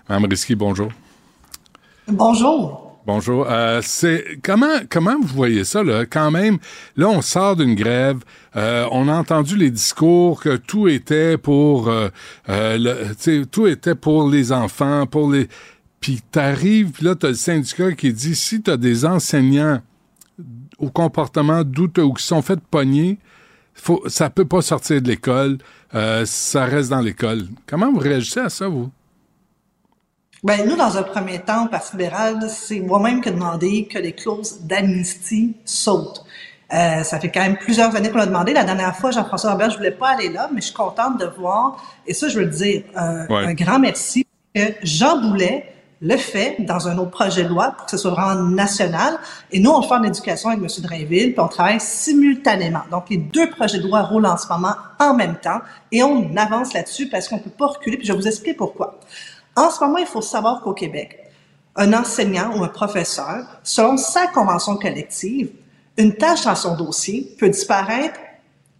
Madame 0.08 0.28
Risky, 0.30 0.54
bonjour. 0.54 0.88
Bonjour. 2.06 2.87
Bonjour. 3.08 3.46
Euh, 3.48 3.80
comment 4.42 5.18
vous 5.18 5.34
voyez 5.34 5.64
ça 5.64 5.82
là? 5.82 6.04
Quand 6.04 6.30
même, 6.30 6.58
là 6.94 7.08
on 7.08 7.22
sort 7.22 7.56
d'une 7.56 7.74
grève. 7.74 8.18
euh, 8.54 8.86
on 8.92 9.08
a 9.08 9.14
entendu 9.14 9.56
les 9.56 9.70
discours 9.70 10.42
que 10.42 10.56
tout 10.56 10.88
était 10.88 11.38
pour 11.38 11.88
euh, 11.88 12.10
tout 13.50 13.66
était 13.66 13.94
pour 13.94 14.28
les 14.28 14.52
enfants, 14.52 15.06
pour 15.06 15.32
les. 15.32 15.48
Puis 16.00 16.20
t'arrives, 16.30 16.90
puis 16.90 17.06
là 17.06 17.14
t'as 17.14 17.28
le 17.28 17.34
syndicat 17.34 17.92
qui 17.92 18.12
dit 18.12 18.34
si 18.36 18.60
t'as 18.60 18.76
des 18.76 19.06
enseignants 19.06 19.80
au 20.76 20.90
comportement 20.90 21.64
douteux 21.64 22.04
ou 22.04 22.12
qui 22.12 22.26
sont 22.26 22.42
faits 22.42 22.60
pogner, 22.70 23.18
faut 23.72 24.02
ça 24.06 24.28
peut 24.28 24.44
pas 24.44 24.60
sortir 24.60 25.00
de 25.00 25.08
l'école. 25.08 25.56
ça 26.26 26.66
reste 26.66 26.90
dans 26.90 27.00
l'école. 27.00 27.46
Comment 27.66 27.90
vous 27.90 28.00
réagissez 28.00 28.40
à 28.40 28.50
ça 28.50 28.68
vous? 28.68 28.90
Ben, 30.44 30.66
nous, 30.68 30.76
dans 30.76 30.96
un 30.96 31.02
premier 31.02 31.40
temps, 31.40 31.64
au 31.64 31.68
Parti 31.68 31.92
libéral, 31.92 32.38
c'est 32.48 32.78
moi-même 32.80 33.20
qui 33.20 33.28
ai 33.28 33.32
demandé 33.32 33.88
que 33.92 33.98
les 33.98 34.12
clauses 34.12 34.60
d'amnistie 34.62 35.56
sautent. 35.64 36.24
Euh, 36.72 37.02
ça 37.02 37.18
fait 37.18 37.30
quand 37.30 37.40
même 37.40 37.56
plusieurs 37.56 37.96
années 37.96 38.10
qu'on 38.10 38.18
l'a 38.18 38.26
demandé. 38.26 38.52
La 38.52 38.62
dernière 38.64 38.94
fois, 38.94 39.10
Jean-François 39.10 39.52
Robert, 39.52 39.70
je 39.70 39.78
voulais 39.78 39.90
pas 39.90 40.10
aller 40.10 40.28
là, 40.28 40.48
mais 40.52 40.60
je 40.60 40.66
suis 40.66 40.74
contente 40.74 41.18
de 41.18 41.26
voir, 41.26 41.82
et 42.06 42.14
ça, 42.14 42.28
je 42.28 42.38
veux 42.38 42.44
le 42.44 42.50
dire, 42.50 42.82
euh, 42.96 43.26
Ouais. 43.28 43.46
un 43.46 43.54
grand 43.54 43.78
merci, 43.78 44.26
que 44.54 44.60
Jean 44.82 45.20
Boulet 45.20 45.72
le 46.00 46.16
fait 46.16 46.56
dans 46.60 46.86
un 46.86 46.96
autre 46.98 47.10
projet 47.10 47.42
de 47.42 47.48
loi 47.48 47.72
pour 47.76 47.86
que 47.86 47.90
ce 47.90 47.96
soit 47.96 48.12
vraiment 48.12 48.40
national. 48.40 49.18
Et 49.50 49.58
nous, 49.58 49.70
on 49.70 49.80
le 49.80 49.86
fait 49.86 49.94
en 49.94 50.02
éducation 50.04 50.50
avec 50.50 50.60
M. 50.62 50.68
Drainville, 50.84 51.32
puis 51.32 51.40
on 51.40 51.48
travaille 51.48 51.80
simultanément. 51.80 52.82
Donc, 52.90 53.10
les 53.10 53.16
deux 53.16 53.50
projets 53.50 53.78
de 53.78 53.82
loi 53.88 54.02
roulent 54.02 54.26
en 54.26 54.36
ce 54.36 54.46
moment 54.46 54.74
en 55.00 55.14
même 55.14 55.36
temps, 55.36 55.58
et 55.90 56.02
on 56.04 56.36
avance 56.36 56.72
là-dessus 56.72 57.08
parce 57.08 57.26
qu'on 57.28 57.38
peut 57.38 57.50
pas 57.50 57.66
reculer, 57.66 57.96
puis 57.96 58.06
je 58.06 58.12
vais 58.12 58.18
vous 58.18 58.28
expliquer 58.28 58.54
pourquoi. 58.54 59.00
En 59.58 59.72
ce 59.72 59.82
moment, 59.82 59.98
il 59.98 60.06
faut 60.06 60.22
savoir 60.22 60.60
qu'au 60.62 60.72
Québec, 60.72 61.18
un 61.74 61.92
enseignant 61.92 62.56
ou 62.56 62.62
un 62.62 62.68
professeur, 62.68 63.44
selon 63.64 63.96
sa 63.96 64.28
convention 64.28 64.76
collective, 64.76 65.50
une 65.96 66.14
tâche 66.14 66.44
dans 66.44 66.54
son 66.54 66.76
dossier 66.76 67.34
peut 67.40 67.48
disparaître 67.48 68.20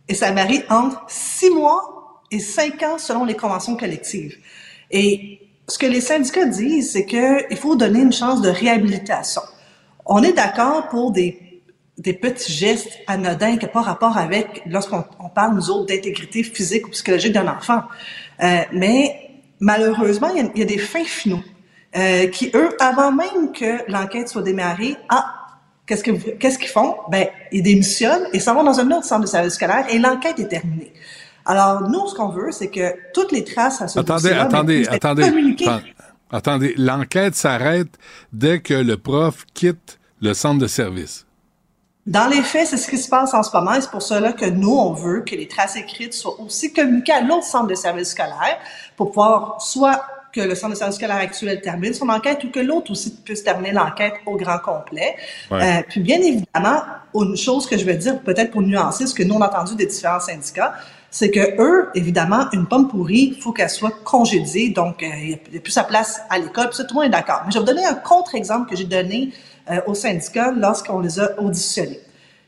et 0.06 0.14
ça 0.14 0.30
varie 0.30 0.62
entre 0.70 1.02
six 1.08 1.50
mois 1.50 2.22
et 2.30 2.38
cinq 2.38 2.84
ans 2.84 2.96
selon 2.96 3.24
les 3.24 3.34
conventions 3.34 3.76
collectives. 3.76 4.36
Et 4.92 5.40
ce 5.66 5.78
que 5.78 5.86
les 5.86 6.00
syndicats 6.00 6.46
disent, 6.46 6.92
c'est 6.92 7.06
qu'il 7.06 7.56
faut 7.56 7.74
donner 7.74 8.02
une 8.02 8.12
chance 8.12 8.40
de 8.40 8.48
réhabilitation. 8.48 9.42
On 10.06 10.22
est 10.22 10.32
d'accord 10.32 10.86
pour 10.90 11.10
des, 11.10 11.60
des 11.98 12.12
petits 12.12 12.52
gestes 12.52 12.92
anodins 13.08 13.56
qui 13.56 13.66
n'ont 13.66 13.72
pas 13.72 13.82
rapport 13.82 14.16
avec, 14.16 14.62
lorsqu'on 14.64 15.04
on 15.18 15.28
parle, 15.28 15.56
nous 15.56 15.70
autres, 15.70 15.86
d'intégrité 15.86 16.44
physique 16.44 16.86
ou 16.86 16.90
psychologique 16.90 17.32
d'un 17.32 17.48
enfant. 17.48 17.82
Euh, 18.44 18.60
mais 18.72 19.27
malheureusement, 19.60 20.28
il 20.34 20.42
y, 20.42 20.46
a, 20.46 20.50
il 20.54 20.58
y 20.60 20.62
a 20.62 20.66
des 20.66 20.78
fins 20.78 21.04
finaux 21.04 21.42
euh, 21.96 22.26
qui, 22.28 22.50
eux, 22.54 22.70
avant 22.80 23.12
même 23.12 23.52
que 23.52 23.90
l'enquête 23.90 24.28
soit 24.28 24.42
démarrée, 24.42 24.96
ah, 25.08 25.34
qu'est-ce 25.86 26.04
que 26.04 26.10
vous- 26.10 26.32
qu'est-ce 26.38 26.58
qu'ils 26.58 26.68
font? 26.68 26.96
Ben, 27.10 27.26
ils 27.52 27.62
démissionnent 27.62 28.26
et 28.32 28.40
s'en 28.40 28.54
vont 28.54 28.64
dans 28.64 28.78
un 28.78 28.90
autre 28.90 29.04
centre 29.04 29.22
de 29.22 29.26
service 29.26 29.54
scolaire 29.54 29.86
et 29.90 29.98
l'enquête 29.98 30.38
est 30.38 30.48
terminée. 30.48 30.92
Alors, 31.46 31.88
nous, 31.88 32.06
ce 32.08 32.14
qu'on 32.14 32.28
veut, 32.28 32.50
c'est 32.52 32.68
que 32.68 32.92
toutes 33.14 33.32
les 33.32 33.42
traces 33.42 33.80
à 33.80 33.88
ce 33.88 33.98
Attendez, 33.98 34.30
ben, 34.30 34.38
attendez, 34.40 34.86
attendez. 34.88 35.22
Attends- 35.66 35.80
Attendez, 36.30 36.74
l'enquête 36.76 37.34
s'arrête 37.34 37.88
dès 38.34 38.60
que 38.60 38.74
le 38.74 38.98
prof 38.98 39.46
quitte 39.54 39.98
le 40.20 40.34
centre 40.34 40.58
de 40.58 40.66
service. 40.66 41.24
Dans 42.08 42.26
les 42.26 42.40
faits, 42.40 42.68
c'est 42.68 42.78
ce 42.78 42.88
qui 42.88 42.96
se 42.96 43.06
passe 43.06 43.34
en 43.34 43.42
ce 43.42 43.54
moment 43.54 43.74
et 43.74 43.82
c'est 43.82 43.90
pour 43.90 44.00
cela 44.00 44.32
que 44.32 44.46
nous, 44.46 44.74
on 44.74 44.94
veut 44.94 45.20
que 45.20 45.34
les 45.34 45.46
traces 45.46 45.76
écrites 45.76 46.14
soient 46.14 46.40
aussi 46.40 46.72
communiquées 46.72 47.12
à 47.12 47.20
l'autre 47.20 47.44
centre 47.44 47.66
de 47.66 47.74
service 47.74 48.12
scolaire 48.12 48.58
pour 48.96 49.10
pouvoir 49.10 49.60
soit 49.60 50.00
que 50.32 50.40
le 50.40 50.54
centre 50.54 50.72
de 50.72 50.78
service 50.78 50.96
scolaire 50.96 51.18
actuel 51.18 51.60
termine 51.60 51.92
son 51.92 52.08
enquête 52.08 52.42
ou 52.44 52.50
que 52.50 52.60
l'autre 52.60 52.92
aussi 52.92 53.14
puisse 53.14 53.44
terminer 53.44 53.72
l'enquête 53.72 54.14
au 54.24 54.36
grand 54.36 54.58
complet. 54.58 55.16
Euh, 55.52 55.82
puis 55.86 56.00
bien 56.00 56.16
évidemment, 56.16 56.80
une 57.14 57.36
chose 57.36 57.66
que 57.66 57.76
je 57.76 57.84
veux 57.84 57.96
dire, 57.96 58.18
peut-être 58.20 58.52
pour 58.52 58.62
nuancer 58.62 59.06
ce 59.06 59.14
que 59.14 59.22
nous 59.22 59.34
on 59.34 59.42
a 59.42 59.48
entendu 59.48 59.74
des 59.74 59.84
différents 59.84 60.20
syndicats, 60.20 60.72
c'est 61.10 61.30
que 61.30 61.60
eux, 61.60 61.90
évidemment, 61.94 62.46
une 62.52 62.66
pomme 62.66 62.88
pourrie, 62.88 63.34
il 63.36 63.42
faut 63.42 63.52
qu'elle 63.52 63.68
soit 63.68 63.92
congédiée, 64.04 64.70
donc 64.70 65.02
euh, 65.02 65.06
il 65.20 65.38
n'y 65.50 65.58
a 65.58 65.60
plus 65.60 65.72
sa 65.72 65.84
place 65.84 66.22
à 66.30 66.38
l'école, 66.38 66.68
puis 66.68 66.76
ça, 66.76 66.84
tout 66.84 66.94
le 66.94 67.02
monde 67.02 67.06
est 67.12 67.16
d'accord. 67.16 67.42
Mais 67.44 67.50
je 67.52 67.58
vais 67.58 67.64
vous 67.64 67.66
donner 67.66 67.84
un 67.84 67.94
contre-exemple 67.94 68.70
que 68.70 68.76
j'ai 68.76 68.84
donné 68.84 69.30
euh, 69.70 69.80
aux 69.86 69.94
syndicats 69.94 70.52
lorsqu'on 70.52 71.00
les 71.00 71.20
a 71.20 71.40
auditionnés. 71.40 72.00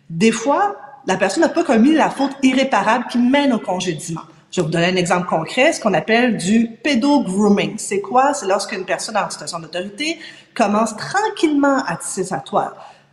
Des 0.09 0.33
fois, 0.33 0.76
la 1.06 1.16
personne 1.16 1.42
n'a 1.42 1.48
pas 1.48 1.64
commis 1.64 1.92
la 1.92 2.11
faute 2.11 2.33
irréparable 2.42 3.06
qui 3.11 3.18
mène 3.18 3.52
au 3.52 3.59
congédiement. 3.59 4.22
Je 4.50 4.61
vais 4.61 4.66
vous 4.66 4.72
donner 4.72 4.87
un 4.87 4.96
exemple 4.96 5.28
concret, 5.28 5.72
ce 5.72 5.80
qu'on 5.80 5.94
appelle 5.94 6.37
du 6.37 6.68
pédo-grooming. 6.83 7.74
C'est 7.78 8.00
quoi? 8.00 8.35
C'est 8.35 8.46
lorsqu'une 8.46 8.85
personne 8.85 9.16
en 9.16 9.30
situation 9.30 9.61
d'autorité 9.61 10.18
commence 10.54 10.96
tranquillement 10.96 11.85
à 11.87 11.96
tisser 11.96 12.24
sa 12.24 12.38
toile. 12.38 12.72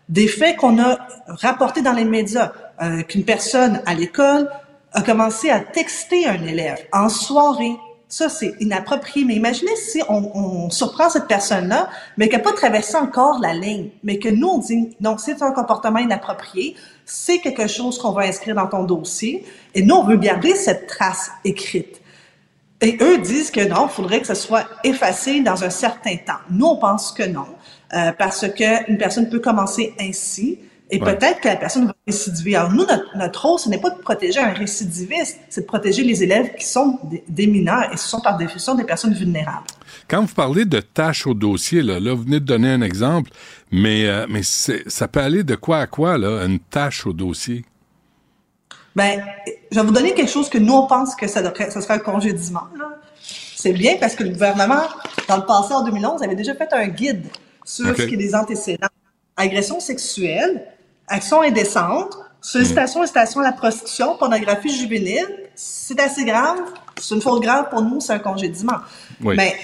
Des 0.10 0.28
faits 0.28 0.58
qu'on 0.58 0.82
a 0.82 0.98
rapportés 1.28 1.82
dans 1.82 1.94
les 1.94 2.06
médias, 2.06 2.52
euh, 2.82 3.04
qu'une 3.04 3.24
personne 3.24 3.82
à 3.86 3.94
l'école 3.94 4.50
a 4.94 5.02
commencé 5.02 5.50
à 5.52 5.60
texter 5.60 6.28
un 6.28 6.42
élève 6.44 6.80
en 6.92 7.10
soirée. 7.10 7.76
Ça, 8.10 8.30
c'est 8.30 8.56
inapproprié. 8.60 9.26
Mais 9.26 9.36
imaginez 9.36 9.76
si 9.76 10.02
on, 10.08 10.32
on 10.34 10.70
surprend 10.70 11.10
cette 11.10 11.28
personne-là, 11.28 11.90
mais 12.18 12.30
qu'elle 12.30 12.40
n'a 12.40 12.52
pas 12.52 12.56
traversé 12.56 12.96
encore 12.96 13.40
la 13.40 13.54
ligne, 13.54 13.90
mais 14.04 14.18
que 14.18 14.30
nous, 14.30 14.48
on 14.48 14.58
dit, 14.60 14.96
non, 15.02 15.18
c'est 15.18 15.42
un 15.42 15.52
comportement 15.52 16.00
inapproprié, 16.00 16.76
c'est 17.06 17.40
quelque 17.40 17.68
chose 17.68 17.98
qu'on 17.98 18.12
va 18.12 18.24
inscrire 18.24 18.56
dans 18.56 18.68
ton 18.68 18.84
dossier, 18.84 19.46
et 19.76 19.82
nous, 19.82 19.96
on 19.96 20.04
veut 20.04 20.18
garder 20.18 20.56
cette 20.56 20.88
trace 20.88 21.32
écrite. 21.44 22.02
Et 22.80 22.98
eux 23.02 23.18
disent 23.18 23.52
que 23.52 23.68
non, 23.68 23.88
il 23.88 23.92
faudrait 23.92 24.22
que 24.22 24.28
ce 24.28 24.36
soit 24.36 24.66
effacé 24.84 25.42
dans 25.42 25.64
un 25.64 25.70
certain 25.70 26.16
temps. 26.16 26.40
Nous, 26.50 26.66
on 26.66 26.78
pense 26.78 27.12
que 27.12 27.24
non, 27.24 27.48
euh, 27.94 28.12
parce 28.12 28.46
qu'une 28.54 28.98
personne 28.98 29.30
peut 29.30 29.40
commencer 29.40 29.94
ainsi, 30.00 30.60
et 30.90 31.00
peut-être 31.00 31.42
que 31.42 31.48
la 31.50 31.58
personne 31.58 31.88
va 31.88 31.96
récidiver. 32.06 32.56
Alors 32.56 32.72
nous, 32.72 32.86
notre, 33.16 33.46
rôle, 33.46 33.60
ce 33.60 33.68
n'est 33.68 33.80
pas 33.80 33.90
de 33.90 34.00
protéger 34.00 34.40
un 34.40 34.54
récidiviste, 34.54 35.38
c'est 35.50 35.62
de 35.62 35.66
protéger 35.66 36.04
les 36.04 36.24
élèves 36.24 36.56
qui 36.56 36.66
sont 36.66 37.00
des, 37.28 37.48
mineurs 37.48 37.92
et 37.92 37.98
ce 37.98 38.08
sont 38.08 38.22
par 38.22 38.38
définition 38.38 38.74
des 38.76 38.86
personnes 38.86 39.14
vulnérables. 39.14 39.68
Quand 40.08 40.22
vous 40.22 40.34
parlez 40.34 40.64
de 40.64 40.80
tâches 40.80 41.28
au 41.28 41.34
dossier, 41.34 41.82
là, 41.82 42.00
là 42.00 42.14
vous 42.14 42.24
venez 42.24 42.40
de 42.40 42.46
donner 42.46 42.72
un 42.72 42.82
exemple, 42.82 43.32
mais, 43.70 44.06
euh, 44.06 44.26
mais 44.30 44.42
ça 44.44 45.08
peut 45.10 45.20
aller 45.20 45.44
de 45.44 45.56
quoi 45.56 45.80
à 45.80 45.88
quoi, 45.88 46.18
là, 46.18 46.46
une 46.46 46.60
tâche 46.60 47.06
au 47.06 47.12
dossier? 47.12 47.66
Ben, 48.96 49.22
je 49.72 49.80
vais 49.80 49.86
vous 49.86 49.92
donner 49.92 50.14
quelque 50.14 50.32
chose 50.32 50.50
que 50.50 50.58
nous, 50.58 50.74
on 50.74 50.88
pense 50.88 51.16
que 51.16 51.28
ça, 51.28 51.42
devrait, 51.42 51.70
ça 51.70 51.82
serait 51.82 51.96
un 51.96 52.00
congédiement. 52.00 52.68
C'est 53.56 53.74
bien 53.74 53.98
parce 54.00 54.16
que 54.16 54.24
le 54.24 54.30
gouvernement, 54.30 54.84
dans 55.28 55.38
le 55.38 55.46
passé, 55.46 55.74
en 55.74 55.84
2011, 55.84 56.24
avait 56.24 56.36
déjà 56.36 56.56
fait 56.56 56.72
un 56.72 56.88
guide 56.88 57.26
sur 57.66 57.96
ce 57.96 58.04
qui 58.04 58.14
est 58.14 58.18
des 58.18 58.34
antécédents. 58.34 58.88
Agression 59.36 59.80
sexuelle, 59.80 60.66
action 61.08 61.42
indécente, 61.42 62.18
sollicitation, 62.42 63.02
incitation 63.02 63.42
à 63.42 63.44
la 63.44 63.52
prostitution, 63.52 64.18
pornographie 64.18 64.76
juvénile, 64.76 65.28
c'est 65.56 66.00
assez 66.00 66.26
grave, 66.26 66.60
c'est 67.00 67.16
une 67.16 67.22
faute 67.22 67.42
grave 67.42 67.70
pour 67.70 67.82
nous, 67.82 68.00
c'est 68.00 68.14
un 68.14 68.20
congédiement. 68.20 68.78
Mais 69.22 69.56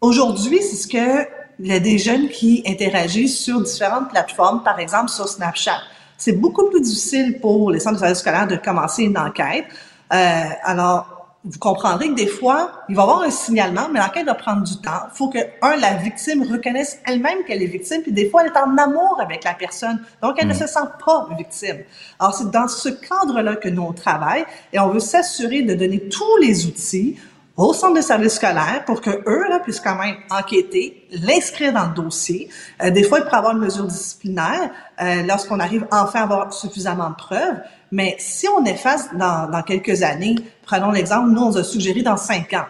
aujourd'hui, 0.00 0.62
c'est 0.62 0.76
ce 0.76 0.86
que 0.86 1.26
il 1.58 1.68
y 1.68 1.72
a 1.72 1.80
des 1.80 1.96
jeunes 1.96 2.28
qui 2.28 2.62
interagissent 2.66 3.38
sur 3.38 3.62
différentes 3.62 4.10
plateformes, 4.10 4.62
par 4.62 4.78
exemple 4.78 5.08
sur 5.08 5.26
Snapchat. 5.26 5.80
C'est 6.18 6.32
beaucoup 6.32 6.68
plus 6.68 6.82
difficile 6.82 7.40
pour 7.40 7.70
les 7.70 7.80
centres 7.80 7.94
de 7.94 8.00
services 8.00 8.18
scolaires 8.18 8.46
de 8.46 8.56
commencer 8.56 9.04
une 9.04 9.16
enquête. 9.16 9.64
Euh, 10.12 10.44
alors, 10.62 11.15
vous 11.46 11.60
comprendrez 11.60 12.08
que 12.08 12.14
des 12.14 12.26
fois, 12.26 12.72
il 12.88 12.96
va 12.96 13.02
y 13.02 13.04
avoir 13.04 13.22
un 13.22 13.30
signalement, 13.30 13.88
mais 13.92 14.00
l'enquête 14.00 14.26
va 14.26 14.34
prendre 14.34 14.64
du 14.64 14.76
temps. 14.78 15.02
Il 15.12 15.16
faut 15.16 15.28
que, 15.28 15.38
un, 15.62 15.76
la 15.76 15.94
victime 15.94 16.42
reconnaisse 16.42 17.00
elle-même 17.06 17.44
qu'elle 17.46 17.62
est 17.62 17.66
victime, 17.66 18.02
puis 18.02 18.10
des 18.10 18.28
fois, 18.28 18.42
elle 18.42 18.50
est 18.50 18.58
en 18.58 18.76
amour 18.76 19.20
avec 19.22 19.44
la 19.44 19.54
personne, 19.54 20.00
donc 20.20 20.34
elle 20.38 20.48
ne 20.48 20.54
mm. 20.54 20.58
se 20.58 20.66
sent 20.66 20.88
pas 21.04 21.28
victime. 21.38 21.84
Alors, 22.18 22.34
c'est 22.34 22.50
dans 22.50 22.66
ce 22.66 22.88
cadre-là 22.88 23.54
que 23.54 23.68
nous, 23.68 23.82
on 23.82 23.92
travaille, 23.92 24.44
et 24.72 24.80
on 24.80 24.88
veut 24.88 25.00
s'assurer 25.00 25.62
de 25.62 25.74
donner 25.74 26.08
tous 26.08 26.36
les 26.40 26.66
outils 26.66 27.16
au 27.56 27.72
centre 27.72 27.94
de 27.94 28.00
service 28.00 28.34
scolaire 28.34 28.84
pour 28.84 29.00
que 29.00 29.10
eux 29.10 29.48
là, 29.48 29.60
puissent 29.60 29.80
quand 29.80 29.96
même 29.96 30.16
enquêter, 30.30 31.06
l'inscrire 31.10 31.72
dans 31.72 31.86
le 31.86 31.94
dossier. 31.94 32.50
Euh, 32.82 32.90
des 32.90 33.02
fois, 33.02 33.18
il 33.18 33.24
pourrait 33.24 33.38
avoir 33.38 33.54
une 33.54 33.62
mesure 33.62 33.86
disciplinaire 33.86 34.70
euh, 35.00 35.22
lorsqu'on 35.22 35.58
arrive 35.58 35.86
enfin 35.90 36.20
à 36.20 36.22
avoir 36.24 36.52
suffisamment 36.52 37.10
de 37.10 37.14
preuves. 37.14 37.60
Mais 37.90 38.16
si 38.18 38.46
on 38.48 38.64
efface 38.64 39.08
dans, 39.14 39.48
dans 39.50 39.62
quelques 39.62 40.02
années, 40.02 40.36
prenons 40.64 40.90
l'exemple, 40.90 41.30
nous, 41.30 41.42
on 41.42 41.50
nous 41.50 41.58
a 41.58 41.64
suggéré 41.64 42.02
dans 42.02 42.16
cinq 42.18 42.52
ans. 42.52 42.66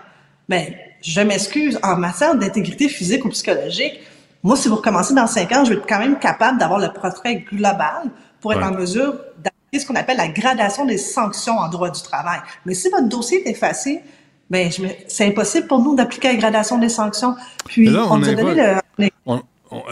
Ben, 0.49 0.73
je 1.03 1.21
m'excuse, 1.21 1.79
en 1.83 1.97
matière 1.97 2.35
d'intégrité 2.37 2.89
physique 2.89 3.25
ou 3.25 3.31
psychologique, 3.31 4.01
moi, 4.43 4.57
si 4.57 4.69
vous 4.69 4.77
recommencez 4.77 5.15
dans 5.15 5.27
cinq 5.27 5.51
ans, 5.51 5.65
je 5.65 5.71
vais 5.71 5.79
être 5.79 5.89
quand 5.89 5.99
même 5.99 6.19
capable 6.21 6.59
d'avoir 6.59 6.79
le 6.79 6.93
portrait 6.93 7.45
global 7.51 8.11
pour 8.41 8.53
être 8.53 8.63
en 8.63 8.71
mesure 8.71 9.15
d'appliquer 9.39 9.81
ce 9.81 9.87
qu'on 9.87 9.97
appelle 9.97 10.19
la 10.19 10.29
gradation 10.29 10.85
des 10.85 10.99
sanctions 10.99 11.59
en 11.59 11.69
droit 11.69 11.91
du 11.91 12.01
travail. 12.01 12.39
Mais 12.65 12.75
si 12.75 12.89
votre 12.89 13.09
dossier 13.09 13.45
est 13.45 13.51
effacé, 13.51 14.05
ben, 14.51 14.71
c'est 15.09 15.27
impossible 15.27 15.67
pour 15.67 15.81
nous 15.81 15.97
d'appliquer 15.97 16.29
la 16.29 16.37
gradation 16.37 16.79
des 16.79 16.89
sanctions. 16.89 17.35
Puis, 17.67 17.89
on, 17.89 18.13
on, 18.13 18.23
a 18.23 18.35
donné 18.35 18.55
le... 18.55 19.11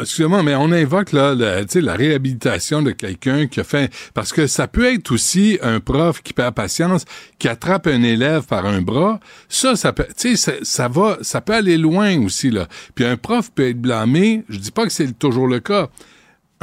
Excusez-moi, 0.00 0.44
mais 0.44 0.54
on 0.54 0.70
invoque 0.70 1.10
là, 1.10 1.34
la, 1.34 1.62
la 1.62 1.94
réhabilitation 1.94 2.80
de 2.80 2.92
quelqu'un 2.92 3.48
qui 3.48 3.58
a 3.58 3.64
fait... 3.64 3.92
Parce 4.14 4.32
que 4.32 4.46
ça 4.46 4.68
peut 4.68 4.92
être 4.92 5.10
aussi 5.10 5.58
un 5.62 5.80
prof 5.80 6.22
qui 6.22 6.32
perd 6.32 6.54
patience, 6.54 7.04
qui 7.40 7.48
attrape 7.48 7.88
un 7.88 8.02
élève 8.04 8.44
par 8.44 8.66
un 8.66 8.80
bras. 8.80 9.18
Ça, 9.48 9.74
ça 9.74 9.92
peut, 9.92 10.06
ça, 10.16 10.52
ça 10.62 10.88
va, 10.88 11.18
ça 11.22 11.40
peut 11.40 11.54
aller 11.54 11.76
loin 11.76 12.16
aussi, 12.24 12.50
là. 12.50 12.68
Puis 12.94 13.04
un 13.04 13.16
prof 13.16 13.50
peut 13.52 13.68
être 13.68 13.80
blâmé. 13.80 14.44
Je 14.48 14.58
dis 14.58 14.70
pas 14.70 14.84
que 14.84 14.92
c'est 14.92 15.18
toujours 15.18 15.48
le 15.48 15.58
cas 15.58 15.88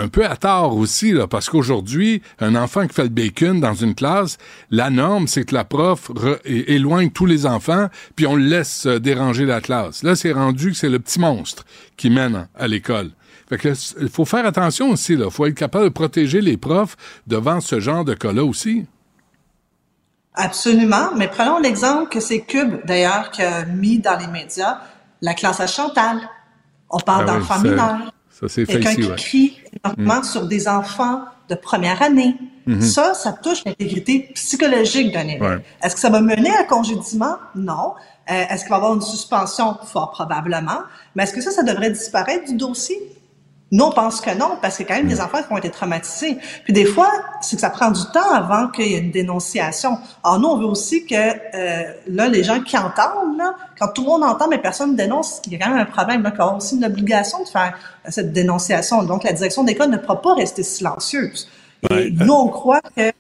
un 0.01 0.07
peu 0.07 0.25
à 0.25 0.35
tort 0.35 0.75
aussi, 0.75 1.11
là, 1.11 1.27
parce 1.27 1.49
qu'aujourd'hui, 1.49 2.23
un 2.39 2.55
enfant 2.55 2.87
qui 2.87 2.93
fait 2.93 3.03
le 3.03 3.09
bacon 3.09 3.59
dans 3.59 3.75
une 3.75 3.93
classe, 3.93 4.37
la 4.71 4.89
norme, 4.89 5.27
c'est 5.27 5.45
que 5.45 5.53
la 5.53 5.63
prof 5.63 6.11
éloigne 6.43 7.11
tous 7.11 7.27
les 7.27 7.45
enfants, 7.45 7.87
puis 8.15 8.25
on 8.25 8.35
le 8.35 8.43
laisse 8.43 8.87
euh, 8.87 8.99
déranger 8.99 9.45
la 9.45 9.61
classe. 9.61 10.01
Là, 10.01 10.15
c'est 10.15 10.31
rendu 10.31 10.71
que 10.71 10.77
c'est 10.77 10.89
le 10.89 10.99
petit 10.99 11.19
monstre 11.19 11.65
qui 11.97 12.09
mène 12.09 12.47
à 12.55 12.67
l'école. 12.67 13.11
Fait 13.47 13.57
que 13.57 13.73
il 14.01 14.09
faut 14.09 14.25
faire 14.25 14.45
attention 14.45 14.89
aussi, 14.89 15.15
là. 15.15 15.29
faut 15.29 15.45
être 15.45 15.55
capable 15.55 15.85
de 15.85 15.89
protéger 15.89 16.41
les 16.41 16.57
profs 16.57 16.95
devant 17.27 17.59
ce 17.59 17.79
genre 17.79 18.03
de 18.03 18.15
cas-là 18.15 18.43
aussi. 18.43 18.85
Absolument, 20.33 21.11
mais 21.15 21.27
prenons 21.27 21.59
l'exemple 21.59 22.09
que 22.09 22.21
c'est 22.21 22.39
Cube, 22.41 22.79
d'ailleurs, 22.85 23.29
qui 23.29 23.43
a 23.43 23.65
mis 23.65 23.99
dans 23.99 24.17
les 24.17 24.27
médias 24.27 24.79
la 25.21 25.35
classe 25.35 25.59
à 25.59 25.67
Chantal. 25.67 26.17
On 26.89 26.99
parle 26.99 27.25
ben 27.25 27.39
d'enfants 27.39 27.59
mineurs. 27.59 28.11
Ça, 28.41 28.49
c'est 28.49 28.65
Quelqu'un 28.65 28.95
qui 28.95 29.15
crie 29.15 29.61
énormément 29.83 30.21
mm. 30.21 30.23
sur 30.23 30.47
des 30.47 30.67
enfants 30.67 31.21
de 31.49 31.55
première 31.55 32.01
année. 32.01 32.35
Mm-hmm. 32.67 32.81
Ça, 32.81 33.13
ça 33.13 33.33
touche 33.33 33.63
l'intégrité 33.65 34.31
psychologique 34.33 35.13
d'un 35.13 35.27
élève. 35.27 35.61
Est-ce 35.83 35.95
que 35.95 36.01
ça 36.01 36.09
va 36.09 36.21
mener 36.21 36.49
à 36.49 36.61
un 36.61 36.63
congédiement? 36.63 37.35
Non. 37.55 37.93
Euh, 38.29 38.43
est-ce 38.49 38.63
qu'il 38.63 38.69
va 38.69 38.77
y 38.77 38.79
avoir 38.79 38.93
une 38.93 39.01
suspension? 39.01 39.77
Fort 39.85 40.11
probablement. 40.11 40.79
Mais 41.15 41.23
est-ce 41.23 41.33
que 41.33 41.41
ça, 41.41 41.51
ça 41.51 41.63
devrait 41.63 41.91
disparaître 41.91 42.45
du 42.45 42.55
dossier? 42.55 42.97
Nous, 43.71 43.85
on 43.85 43.91
pense 43.91 44.19
que 44.19 44.37
non, 44.37 44.57
parce 44.61 44.75
qu'il 44.75 44.85
y 44.85 44.89
a 44.89 44.95
quand 44.95 45.01
même 45.01 45.09
des 45.09 45.21
mm. 45.21 45.25
enfants 45.25 45.43
qui 45.43 45.53
ont 45.53 45.57
été 45.57 45.69
traumatisés. 45.69 46.37
Puis 46.65 46.73
des 46.73 46.85
fois, 46.85 47.09
c'est 47.41 47.55
que 47.55 47.61
ça 47.61 47.69
prend 47.69 47.89
du 47.89 48.01
temps 48.13 48.31
avant 48.33 48.67
qu'il 48.67 48.87
y 48.87 48.95
ait 48.95 48.99
une 48.99 49.11
dénonciation. 49.11 49.97
Alors 50.23 50.39
nous, 50.39 50.49
on 50.49 50.57
veut 50.57 50.65
aussi 50.65 51.05
que 51.05 51.15
euh, 51.15 51.93
là, 52.07 52.27
les 52.27 52.43
gens 52.43 52.59
qui 52.61 52.77
entendent, 52.77 53.37
là, 53.37 53.55
quand 53.79 53.87
tout 53.89 54.01
le 54.01 54.09
monde 54.09 54.23
entend, 54.23 54.49
mais 54.49 54.57
personne 54.57 54.91
ne 54.91 54.97
dénonce, 54.97 55.41
il 55.45 55.53
y 55.53 55.55
a 55.55 55.59
quand 55.59 55.71
même 55.71 55.79
un 55.79 55.85
problème. 55.85 56.21
Donc, 56.21 56.33
on 56.39 56.43
a 56.43 56.55
aussi 56.55 56.75
une 56.75 56.85
obligation 56.85 57.43
de 57.43 57.47
faire 57.47 57.77
cette 58.09 58.33
dénonciation. 58.33 59.03
Donc, 59.03 59.23
la 59.23 59.31
direction 59.31 59.63
d'école 59.63 59.89
ne 59.89 59.97
pourra 59.97 60.21
pas 60.21 60.33
rester 60.33 60.63
silencieuse. 60.63 61.47
Et 61.89 62.11
nous, 62.11 62.33
on 62.33 62.49
croit 62.49 62.81
que... 62.95 63.11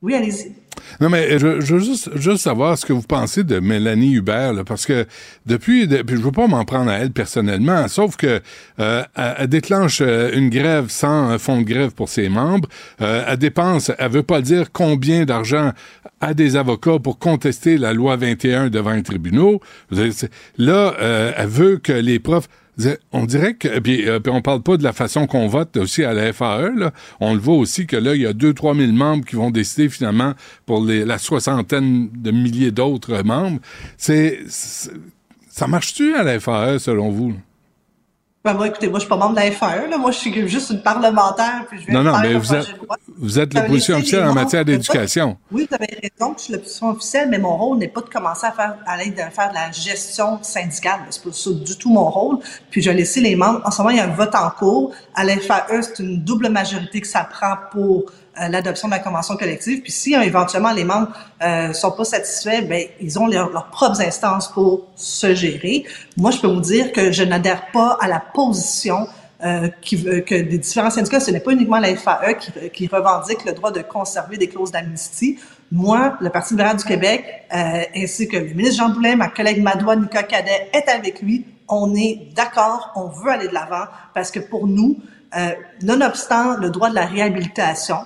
Oui, 0.00 0.14
allez-y. 0.14 0.54
Non, 1.00 1.08
mais 1.08 1.38
je, 1.38 1.60
je 1.60 1.74
veux 1.74 1.80
juste, 1.80 2.10
juste 2.16 2.42
savoir 2.42 2.76
ce 2.76 2.86
que 2.86 2.92
vous 2.92 3.02
pensez 3.02 3.44
de 3.44 3.60
Mélanie 3.60 4.14
Hubert, 4.14 4.52
là, 4.52 4.64
parce 4.64 4.86
que 4.86 5.06
depuis, 5.46 5.86
depuis 5.86 6.16
je 6.16 6.22
veux 6.22 6.32
pas 6.32 6.46
m'en 6.46 6.64
prendre 6.64 6.90
à 6.90 6.94
elle 6.94 7.10
personnellement, 7.10 7.88
sauf 7.88 8.16
que 8.16 8.40
euh, 8.80 9.02
elle, 9.14 9.48
déclenche 9.48 10.00
euh, 10.00 10.30
une 10.34 10.50
grève 10.50 10.86
sans 10.88 11.30
un 11.30 11.38
fonds 11.38 11.60
de 11.60 11.66
grève 11.66 11.92
pour 11.92 12.08
ses 12.08 12.28
membres, 12.28 12.68
euh, 13.00 13.24
elle 13.26 13.38
dépense, 13.38 13.92
elle 13.98 14.10
veut 14.10 14.22
pas 14.22 14.40
dire 14.40 14.72
combien 14.72 15.24
d'argent 15.24 15.72
à 16.20 16.34
des 16.34 16.56
avocats 16.56 16.98
pour 16.98 17.18
contester 17.18 17.78
la 17.78 17.92
loi 17.92 18.16
21 18.16 18.68
devant 18.68 18.92
les 18.92 19.02
tribunaux. 19.02 19.60
Là, 19.90 20.94
euh, 21.00 21.32
elle 21.36 21.46
veut 21.46 21.76
que 21.78 21.92
les 21.92 22.18
profs 22.18 22.48
on 23.12 23.24
dirait 23.24 23.54
que, 23.54 23.78
puis, 23.80 24.08
euh, 24.08 24.20
on 24.26 24.42
parle 24.42 24.62
pas 24.62 24.76
de 24.76 24.84
la 24.84 24.92
façon 24.92 25.26
qu'on 25.26 25.48
vote 25.48 25.76
aussi 25.76 26.04
à 26.04 26.12
la 26.12 26.32
FAE, 26.32 26.92
on 27.20 27.34
le 27.34 27.40
voit 27.40 27.56
aussi 27.56 27.86
que 27.86 27.96
là, 27.96 28.14
il 28.14 28.22
y 28.22 28.26
a 28.26 28.32
2-3 28.32 28.76
000 28.76 28.92
membres 28.92 29.24
qui 29.24 29.36
vont 29.36 29.50
décider 29.50 29.88
finalement 29.88 30.34
pour 30.66 30.84
les, 30.84 31.04
la 31.04 31.18
soixantaine 31.18 32.08
de 32.12 32.30
milliers 32.30 32.70
d'autres 32.70 33.22
membres. 33.22 33.60
C'est, 33.96 34.40
ça 34.46 35.66
marche-tu 35.66 36.14
à 36.14 36.22
la 36.22 36.38
FAE 36.38 36.78
selon 36.78 37.10
vous? 37.10 37.34
Ben, 38.44 38.54
moi, 38.54 38.68
écoutez, 38.68 38.88
moi, 38.88 39.00
je 39.00 39.04
suis 39.04 39.08
pas 39.08 39.16
membre 39.16 39.34
de 39.34 39.40
la 39.40 39.50
FAE, 39.50 39.88
là. 39.88 39.98
Moi, 39.98 40.12
je 40.12 40.18
suis 40.18 40.48
juste 40.48 40.70
une 40.70 40.80
parlementaire, 40.80 41.64
puis 41.68 41.80
je 41.80 41.86
vais 41.86 41.92
Non, 41.92 42.04
non, 42.04 42.12
faire 42.12 42.22
mais 42.22 42.34
vous 42.34 42.52
loi. 42.54 42.96
vous 43.18 43.38
êtes 43.40 43.52
l'opposition 43.52 43.96
officielle 43.96 44.24
en 44.26 44.32
matière 44.32 44.64
d'éducation. 44.64 45.36
Oui, 45.50 45.66
vous 45.68 45.74
avez 45.74 45.98
raison, 46.00 46.34
je 46.36 46.42
suis 46.44 46.52
l'opposition 46.52 46.90
officielle, 46.90 47.28
mais 47.30 47.38
mon 47.38 47.56
rôle 47.56 47.78
n'est 47.78 47.88
pas 47.88 48.00
de 48.00 48.08
commencer 48.08 48.46
à 48.46 48.52
faire, 48.52 48.76
à 48.86 48.96
l'aide 48.96 49.14
de 49.16 49.34
faire 49.34 49.48
de 49.50 49.54
la 49.54 49.72
gestion 49.72 50.38
syndicale. 50.42 51.00
C'est 51.10 51.24
pas 51.24 51.32
ça 51.32 51.50
du 51.50 51.76
tout 51.76 51.90
mon 51.90 52.08
rôle. 52.08 52.38
Puis 52.70 52.80
je 52.80 52.92
laisser 52.92 53.20
les 53.20 53.34
membres. 53.34 53.60
En 53.64 53.72
ce 53.72 53.78
moment, 53.78 53.90
il 53.90 53.96
y 53.96 54.00
a 54.00 54.04
un 54.04 54.14
vote 54.14 54.34
en 54.36 54.50
cours. 54.50 54.92
À 55.16 55.24
l'FAE, 55.24 55.82
c'est 55.82 55.98
une 55.98 56.22
double 56.22 56.48
majorité 56.48 57.00
que 57.00 57.08
ça 57.08 57.24
prend 57.24 57.56
pour 57.72 58.04
l'adoption 58.48 58.88
de 58.88 58.92
la 58.92 59.00
convention 59.00 59.36
collective. 59.36 59.82
Puis 59.82 59.92
si 59.92 60.14
euh, 60.14 60.22
éventuellement 60.22 60.72
les 60.72 60.84
membres 60.84 61.08
euh, 61.42 61.72
sont 61.72 61.92
pas 61.92 62.04
satisfaits, 62.04 62.62
ben 62.68 62.86
ils 63.00 63.18
ont 63.18 63.26
leur- 63.26 63.50
leurs 63.50 63.66
propres 63.70 64.00
instances 64.00 64.48
pour 64.52 64.86
se 64.94 65.34
gérer. 65.34 65.84
Moi, 66.16 66.30
je 66.30 66.38
peux 66.38 66.46
vous 66.48 66.60
dire 66.60 66.92
que 66.92 67.10
je 67.10 67.24
n'adhère 67.24 67.70
pas 67.72 67.98
à 68.00 68.06
la 68.08 68.20
position 68.20 69.08
euh, 69.44 69.68
qui 69.80 69.96
veut 69.96 70.20
que 70.20 70.34
des 70.34 70.58
différents 70.58 70.90
syndicats, 70.90 71.20
ce 71.20 71.30
n'est 71.30 71.40
pas 71.40 71.52
uniquement 71.52 71.78
la 71.78 71.94
FAE 71.94 72.34
qui, 72.34 72.50
qui 72.70 72.86
revendique 72.88 73.44
le 73.44 73.52
droit 73.52 73.70
de 73.70 73.82
conserver 73.82 74.36
des 74.36 74.48
clauses 74.48 74.72
d'amnistie. 74.72 75.38
Moi, 75.70 76.16
le 76.20 76.30
Parti 76.30 76.54
libéral 76.54 76.76
du 76.76 76.84
Québec, 76.84 77.24
euh, 77.54 77.82
ainsi 77.94 78.26
que 78.26 78.36
le 78.36 78.54
ministre 78.54 78.78
Jean 78.82 78.88
Boulet, 78.88 79.14
ma 79.14 79.28
collègue 79.28 79.62
Madoua 79.62 79.96
Nika 79.96 80.22
Cadet 80.24 80.70
est 80.72 80.88
avec 80.88 81.22
lui. 81.22 81.44
On 81.68 81.94
est 81.94 82.28
d'accord, 82.34 82.92
on 82.96 83.08
veut 83.08 83.30
aller 83.30 83.48
de 83.48 83.54
l'avant 83.54 83.84
parce 84.14 84.30
que 84.30 84.40
pour 84.40 84.66
nous, 84.66 84.96
euh, 85.36 85.50
nonobstant 85.82 86.56
le 86.56 86.70
droit 86.70 86.88
de 86.90 86.94
la 86.94 87.04
réhabilitation, 87.04 87.98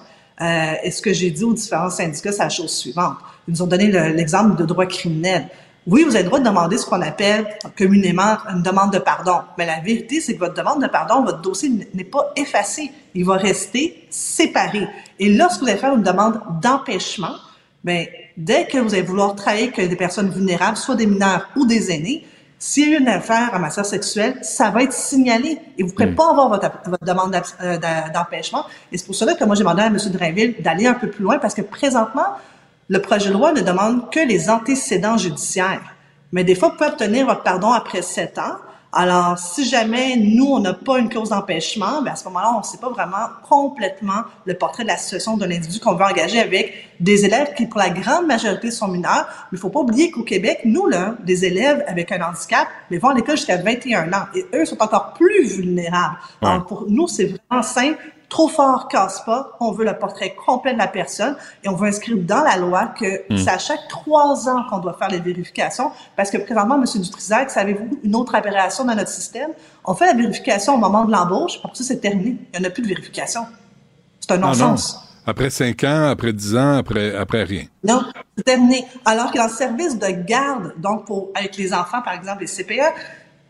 euh, 0.42 0.72
et 0.82 0.90
ce 0.90 1.00
que 1.00 1.12
j'ai 1.12 1.30
dit 1.30 1.44
aux 1.44 1.52
différents 1.54 1.90
syndicats, 1.90 2.32
c'est 2.32 2.42
la 2.42 2.48
chose 2.48 2.72
suivante. 2.72 3.16
Ils 3.46 3.52
nous 3.54 3.62
ont 3.62 3.66
donné 3.66 3.86
le- 3.86 4.08
l'exemple 4.08 4.56
de 4.56 4.64
droit 4.64 4.86
criminel. 4.86 5.48
Oui, 5.86 6.04
vous 6.04 6.14
avez 6.14 6.22
le 6.22 6.28
droit 6.28 6.38
de 6.38 6.44
demander 6.44 6.78
ce 6.78 6.86
qu'on 6.86 7.02
appelle 7.02 7.46
communément 7.76 8.36
une 8.54 8.62
demande 8.62 8.92
de 8.92 8.98
pardon. 8.98 9.38
Mais 9.58 9.66
la 9.66 9.80
vérité, 9.80 10.20
c'est 10.20 10.34
que 10.34 10.38
votre 10.38 10.54
demande 10.54 10.80
de 10.82 10.86
pardon, 10.88 11.24
votre 11.24 11.40
dossier 11.40 11.70
n'est 11.94 12.04
pas 12.04 12.32
effacé. 12.36 12.92
Il 13.14 13.24
va 13.24 13.36
rester 13.36 14.06
séparé. 14.10 14.86
Et 15.18 15.28
lorsque 15.30 15.60
vous 15.60 15.68
allez 15.68 15.78
faire 15.78 15.94
une 15.94 16.02
demande 16.04 16.40
d'empêchement, 16.62 17.34
ben, 17.82 18.06
dès 18.36 18.66
que 18.66 18.78
vous 18.78 18.94
allez 18.94 19.02
vouloir 19.02 19.34
travailler 19.34 19.72
avec 19.76 19.88
des 19.88 19.96
personnes 19.96 20.30
vulnérables, 20.30 20.76
soit 20.76 20.94
des 20.94 21.06
mineurs 21.06 21.48
ou 21.56 21.66
des 21.66 21.90
aînés, 21.90 22.24
s'il 22.64 22.90
y 22.90 22.94
a 22.94 22.98
une 22.98 23.08
affaire 23.08 23.50
en 23.52 23.58
matière 23.58 23.84
sexuelle, 23.84 24.38
ça 24.42 24.70
va 24.70 24.84
être 24.84 24.92
signalé 24.92 25.58
et 25.76 25.82
vous 25.82 25.88
ne 25.88 25.94
pourrez 25.94 26.14
pas 26.14 26.30
avoir 26.30 26.48
votre, 26.48 26.70
votre 26.86 27.04
demande 27.04 27.36
euh, 27.60 27.76
d'empêchement. 28.14 28.66
Et 28.92 28.98
c'est 28.98 29.04
pour 29.04 29.16
cela 29.16 29.34
que 29.34 29.42
moi, 29.42 29.56
j'ai 29.56 29.64
demandé 29.64 29.82
à 29.82 29.86
M. 29.86 29.98
Drainville 30.12 30.62
d'aller 30.62 30.86
un 30.86 30.94
peu 30.94 31.10
plus 31.10 31.24
loin 31.24 31.40
parce 31.40 31.54
que 31.54 31.62
présentement, 31.62 32.36
le 32.86 33.02
projet 33.02 33.30
de 33.30 33.32
loi 33.32 33.52
ne 33.52 33.62
demande 33.62 34.12
que 34.12 34.20
les 34.20 34.48
antécédents 34.48 35.18
judiciaires. 35.18 35.82
Mais 36.30 36.44
des 36.44 36.54
fois, 36.54 36.68
vous 36.68 36.76
pouvez 36.76 36.90
obtenir 36.90 37.26
votre 37.26 37.42
pardon 37.42 37.72
après 37.72 38.00
sept 38.00 38.38
ans. 38.38 38.58
Alors, 38.94 39.38
si 39.38 39.64
jamais 39.66 40.16
nous, 40.18 40.44
on 40.44 40.58
n'a 40.58 40.74
pas 40.74 40.98
une 40.98 41.08
clause 41.08 41.30
d'empêchement, 41.30 42.02
ben 42.02 42.12
à 42.12 42.16
ce 42.16 42.24
moment-là, 42.24 42.52
on 42.54 42.58
ne 42.58 42.62
sait 42.62 42.76
pas 42.76 42.90
vraiment 42.90 43.26
complètement 43.48 44.24
le 44.44 44.52
portrait 44.52 44.82
de 44.82 44.88
la 44.88 44.98
situation 44.98 45.38
d'un 45.38 45.50
individu 45.50 45.80
qu'on 45.80 45.94
veut 45.94 46.04
engager 46.04 46.38
avec 46.38 46.90
des 47.00 47.24
élèves 47.24 47.54
qui, 47.54 47.64
pour 47.64 47.78
la 47.78 47.88
grande 47.88 48.26
majorité, 48.26 48.70
sont 48.70 48.88
mineurs. 48.88 49.26
Mais 49.50 49.56
il 49.56 49.58
faut 49.58 49.70
pas 49.70 49.80
oublier 49.80 50.10
qu'au 50.10 50.24
Québec, 50.24 50.60
nous, 50.66 50.86
là, 50.86 51.14
des 51.24 51.46
élèves 51.46 51.82
avec 51.86 52.12
un 52.12 52.20
handicap, 52.20 52.68
mais 52.90 52.98
vont 52.98 53.08
à 53.08 53.14
l'école 53.14 53.38
jusqu'à 53.38 53.56
21 53.56 54.12
ans. 54.12 54.26
Et 54.34 54.44
eux 54.54 54.66
sont 54.66 54.80
encore 54.82 55.14
plus 55.14 55.42
vulnérables. 55.46 56.18
Alors, 56.42 56.66
pour 56.66 56.84
nous, 56.86 57.08
c'est 57.08 57.34
vraiment 57.48 57.62
simple. 57.62 57.98
Trop 58.32 58.48
fort 58.48 58.88
casse 58.88 59.20
pas. 59.26 59.50
On 59.60 59.72
veut 59.72 59.84
le 59.84 59.92
portrait 59.98 60.34
complet 60.34 60.72
de 60.72 60.78
la 60.78 60.86
personne 60.86 61.36
et 61.62 61.68
on 61.68 61.74
veut 61.76 61.88
inscrire 61.88 62.16
dans 62.16 62.42
la 62.42 62.56
loi 62.56 62.86
que 62.98 63.24
c'est 63.36 63.50
à 63.50 63.58
chaque 63.58 63.86
trois 63.90 64.48
ans 64.48 64.64
qu'on 64.70 64.78
doit 64.78 64.94
faire 64.94 65.10
les 65.10 65.20
vérifications 65.20 65.90
parce 66.16 66.30
que 66.30 66.38
présentement, 66.38 66.76
M. 66.76 66.84
Dutrisac, 67.02 67.50
savez-vous 67.50 68.00
une 68.02 68.16
autre 68.16 68.34
aberration 68.34 68.86
dans 68.86 68.94
notre 68.94 69.10
système? 69.10 69.50
On 69.84 69.92
fait 69.92 70.06
la 70.06 70.14
vérification 70.14 70.76
au 70.76 70.78
moment 70.78 71.04
de 71.04 71.12
l'embauche, 71.12 71.58
après 71.62 71.76
ça, 71.76 71.84
c'est 71.84 72.00
terminé. 72.00 72.38
Il 72.54 72.60
n'y 72.60 72.64
en 72.66 72.70
a 72.70 72.72
plus 72.72 72.82
de 72.82 72.88
vérification. 72.88 73.42
C'est 74.20 74.32
un 74.32 74.36
Ah 74.36 74.38
non. 74.38 74.46
non-sens. 74.48 74.98
Après 75.26 75.50
cinq 75.50 75.84
ans, 75.84 76.08
après 76.08 76.32
dix 76.32 76.56
ans, 76.56 76.78
après, 76.78 77.14
après 77.14 77.42
rien. 77.44 77.64
Non, 77.84 78.02
c'est 78.34 78.44
terminé. 78.44 78.86
Alors 79.04 79.30
que 79.30 79.36
dans 79.36 79.44
le 79.44 79.50
service 79.50 79.98
de 79.98 80.08
garde, 80.08 80.72
donc 80.78 81.04
pour 81.04 81.28
avec 81.34 81.54
les 81.58 81.74
enfants, 81.74 82.00
par 82.02 82.14
exemple, 82.14 82.40
les 82.40 82.46
CPE, 82.46 82.80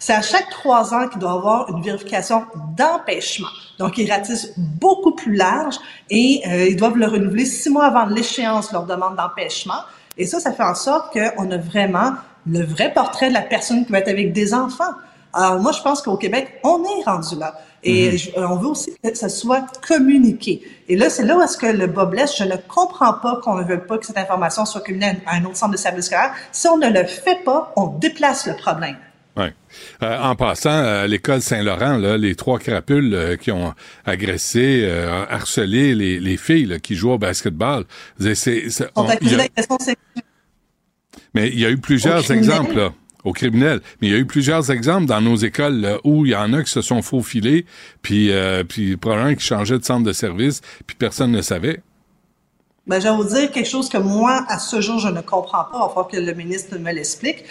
c'est 0.03 0.15
à 0.15 0.21
chaque 0.21 0.51
trois 0.51 0.93
ans 0.93 1.07
qu'il 1.09 1.21
doit 1.21 1.31
avoir 1.35 1.71
une 1.71 1.81
vérification 1.81 2.45
d'empêchement. 2.77 3.47
Donc, 3.79 3.99
ils 3.99 4.11
ratissent 4.11 4.53
beaucoup 4.59 5.13
plus 5.13 5.37
large 5.37 5.77
et 6.11 6.43
euh, 6.45 6.67
ils 6.71 6.75
doivent 6.77 6.97
le 6.97 7.07
renouveler 7.07 7.45
six 7.47 7.71
mois 7.71 7.85
avant 7.85 8.07
l'échéance 8.07 8.73
leur 8.73 8.85
demande 8.85 9.15
d'empêchement. 9.15 9.79
Et 10.19 10.27
ça, 10.27 10.41
ça 10.41 10.51
fait 10.53 10.65
en 10.65 10.75
sorte 10.75 11.13
qu'on 11.13 11.51
a 11.53 11.57
vraiment 11.57 12.15
le 12.51 12.65
vrai 12.65 12.93
portrait 12.93 13.29
de 13.29 13.35
la 13.35 13.43
personne 13.43 13.87
qui 13.87 13.93
va 13.93 13.99
être 14.01 14.09
avec 14.09 14.33
des 14.33 14.55
enfants. 14.55 14.91
Alors, 15.33 15.61
moi, 15.61 15.71
je 15.71 15.81
pense 15.83 16.03
qu'au 16.03 16.17
Québec, 16.17 16.59
on 16.65 16.83
est 16.83 17.05
rendu 17.07 17.37
là. 17.39 17.55
Et 17.85 18.19
je- 18.19 18.31
on 18.37 18.57
veut 18.57 18.69
aussi 18.71 18.93
que 19.03 19.15
ça 19.15 19.29
soit 19.29 19.63
communiqué. 19.87 20.63
Et 20.89 20.97
là, 20.97 21.11
c'est 21.11 21.23
là 21.25 21.37
où 21.37 21.43
est-ce 21.43 21.57
que 21.57 21.67
le 21.67 21.87
bas 21.87 22.07
blesse. 22.07 22.37
Je 22.37 22.45
ne 22.45 22.57
comprends 22.57 23.13
pas 23.15 23.37
qu'on 23.43 23.55
ne 23.55 23.63
veut 23.63 23.87
pas 23.87 23.99
que 23.99 24.07
cette 24.07 24.19
information 24.19 24.65
soit 24.67 24.81
communiquée 24.81 25.21
à 25.27 25.37
un 25.37 25.45
autre 25.45 25.57
centre 25.57 25.73
de 25.73 25.77
service 25.77 26.07
scolaire. 26.07 26.33
Si 26.51 26.67
on 26.67 26.77
ne 26.77 26.89
le 26.91 27.05
fait 27.05 27.45
pas, 27.45 27.73
on 27.77 27.87
déplace 27.87 28.47
le 28.49 28.57
problème. 28.57 28.97
Ouais. 29.37 29.55
Euh, 30.03 30.19
en 30.21 30.37
passant, 30.37 30.71
à 30.85 31.07
l'école 31.07 31.41
Saint-Laurent, 31.41 31.97
les 31.97 32.35
trois 32.35 32.59
crapules 32.59 33.15
euh, 33.15 33.37
qui 33.37 33.51
ont 33.51 33.73
agressé, 34.05 34.83
euh, 34.85 35.25
harcelé 35.29 35.95
les, 35.95 36.21
les 36.21 36.37
filles 36.37 36.67
là, 36.67 36.79
qui 36.79 36.95
jouent 36.97 37.13
au 37.13 37.19
basketball. 37.19 37.85
C'est- 38.35 38.69
mais 41.35 41.49
il 41.49 41.59
y 41.61 41.65
a 41.65 41.71
eu 41.71 41.79
plusieurs 41.79 42.31
exemples 42.31 42.77
là, 42.77 42.93
au 43.25 43.33
criminel. 43.33 43.81
Mais 44.01 44.09
il 44.09 44.13
y 44.13 44.17
a 44.17 44.19
eu 44.19 44.27
plusieurs 44.27 44.71
exemples 44.71 45.07
dans 45.07 45.21
nos 45.23 45.37
écoles 45.37 45.81
là, 45.81 45.99
où 46.05 46.27
il 46.27 46.33
y 46.33 46.37
en 46.37 46.53
a 46.53 46.63
qui 46.63 46.71
se 46.71 46.83
sont 46.83 47.01
faufilés, 47.01 47.65
puis, 48.03 48.31
euh, 48.33 48.65
puis 48.65 48.97
probablement 48.99 49.35
qui 49.35 49.45
changeaient 49.47 49.79
de 49.79 49.85
centre 49.85 50.05
de 50.05 50.13
service, 50.13 50.61
puis 50.87 50.95
personne 50.97 51.31
ne 51.33 51.41
savait. 51.41 51.81
Ben, 52.87 53.01
je 53.01 53.09
vais 53.09 53.15
vous 53.15 53.25
dire 53.25 53.51
quelque 53.51 53.69
chose 53.69 53.89
que 53.89 53.97
moi, 53.99 54.45
à 54.49 54.59
ce 54.59 54.81
jour, 54.81 54.99
je 54.99 55.09
ne 55.09 55.21
comprends 55.21 55.65
pas. 55.65 55.71
Il 55.77 55.81
va 55.83 55.89
falloir 55.89 56.09
que 56.09 56.17
le 56.17 56.35
ministre 56.35 56.77
me 56.79 56.93
l'explique. 56.93 57.45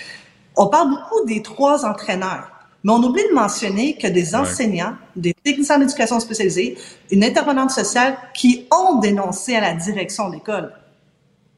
On 0.55 0.67
parle 0.67 0.89
beaucoup 0.89 1.25
des 1.25 1.41
trois 1.41 1.85
entraîneurs, 1.85 2.49
mais 2.83 2.91
on 2.91 3.01
oublie 3.03 3.23
de 3.29 3.33
mentionner 3.33 3.97
que 3.97 4.07
des 4.07 4.35
enseignants, 4.35 4.95
des 5.15 5.33
techniciens 5.33 5.79
d'éducation 5.79 6.19
spécialisée, 6.19 6.77
une 7.11 7.23
intervenante 7.23 7.71
sociale 7.71 8.17
qui 8.33 8.67
ont 8.71 8.99
dénoncé 8.99 9.55
à 9.55 9.61
la 9.61 9.73
direction 9.73 10.29
d'école. 10.29 10.73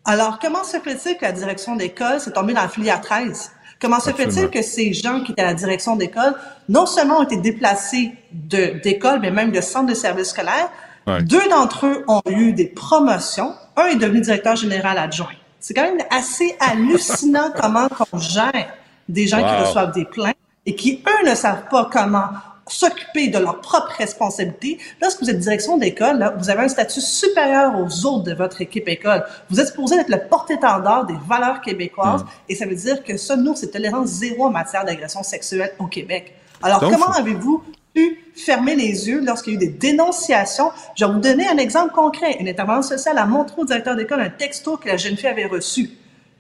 Alors, 0.06 0.38
comment 0.40 0.64
se 0.64 0.78
fait-il 0.80 1.18
que 1.18 1.24
la 1.26 1.32
direction 1.32 1.76
d'école 1.76 2.20
s'est 2.20 2.32
tombée 2.32 2.54
dans 2.54 2.62
la 2.62 2.68
filière 2.68 3.02
13? 3.02 3.52
Comment 3.82 4.00
se 4.00 4.12
fait-il 4.12 4.50
que 4.50 4.62
ces 4.62 4.94
gens 4.94 5.22
qui 5.22 5.32
étaient 5.34 5.42
à 5.42 5.48
la 5.48 5.54
direction 5.54 5.96
d'école, 5.96 6.36
non 6.70 6.86
seulement 6.86 7.20
ont 7.20 7.24
été 7.24 7.38
déplacés 7.38 8.14
d'école, 8.32 9.20
mais 9.22 9.32
même 9.32 9.52
de 9.52 9.60
centre 9.62 9.88
de 9.88 9.94
service 9.94 10.30
scolaire, 10.30 10.70
Ouais. 11.06 11.22
deux 11.22 11.50
d'entre 11.50 11.86
eux 11.88 12.06
ont 12.08 12.22
eu 12.30 12.54
des 12.54 12.68
promotions. 12.68 13.54
Un 13.76 13.88
est 13.88 13.96
devenu 13.96 14.22
directeur 14.22 14.56
général 14.56 14.98
adjoint. 14.98 15.28
C'est 15.60 15.74
quand 15.74 15.84
même 15.84 16.02
assez 16.10 16.56
hallucinant 16.62 17.52
comment 17.62 17.88
on 18.14 18.18
gère 18.18 18.74
des 19.10 19.28
gens 19.28 19.40
qui 19.40 19.66
reçoivent 19.66 19.94
des 19.94 20.06
plaintes 20.06 20.36
et 20.66 20.76
qui, 20.76 21.04
eux, 21.08 21.30
ne 21.30 21.36
savent 21.36 21.68
pas 21.70 21.90
comment 21.92 22.30
s'occuper 22.68 23.28
de 23.28 23.40
leurs 23.40 23.60
propres 23.60 23.94
responsabilités. 23.98 24.80
Lorsque 25.02 25.22
vous 25.22 25.30
êtes 25.30 25.40
direction 25.40 25.78
d'école, 25.78 26.34
vous 26.38 26.50
avez 26.50 26.64
un 26.64 26.68
statut 26.68 27.02
supérieur 27.02 27.74
aux 27.78 28.06
autres 28.06 28.24
de 28.24 28.34
votre 28.34 28.62
équipe 28.62 28.88
école. 28.88 29.26
Vous 29.50 29.60
êtes 29.60 29.68
supposé 29.68 29.98
être 29.98 30.10
le 30.10 30.28
porte-étendard 30.30 31.06
des 31.06 31.16
valeurs 31.28 31.62
québécoises 31.62 32.26
et 32.48 32.56
ça 32.56 32.66
veut 32.66 32.76
dire 32.76 33.04
que 33.04 33.18
ça, 33.18 33.36
nous, 33.36 33.56
c'est 33.56 33.72
tolérance 33.72 34.08
zéro 34.08 34.46
en 34.46 34.50
matière 34.50 34.86
d'agression 34.86 35.24
sexuelle 35.24 35.74
au 35.80 35.88
Québec. 35.88 36.36
Alors, 36.62 36.80
Donc, 36.80 36.94
comment 36.94 37.12
avez-vous 37.12 37.64
pu 37.94 38.32
fermer 38.34 38.76
les 38.76 39.10
yeux 39.10 39.22
lorsqu'il 39.24 39.54
y 39.54 39.58
a 39.58 39.60
eu 39.62 39.68
des 39.68 39.74
dénonciations? 39.74 40.72
Je 40.96 41.06
vais 41.06 41.12
vous 41.12 41.20
donner 41.20 41.48
un 41.48 41.58
exemple 41.58 41.94
concret. 41.94 42.38
Une 42.40 42.48
intervenante 42.48 42.86
sociale 42.86 43.18
a 43.18 43.26
montré 43.26 43.62
au 43.62 43.66
directeur 43.66 43.98
d'école 43.98 44.22
un 44.22 44.30
texto 44.30 44.78
que 44.78 44.88
la 44.88 44.96
jeune 44.96 45.18
fille 45.18 45.28
avait 45.28 45.46
reçu. 45.46 45.90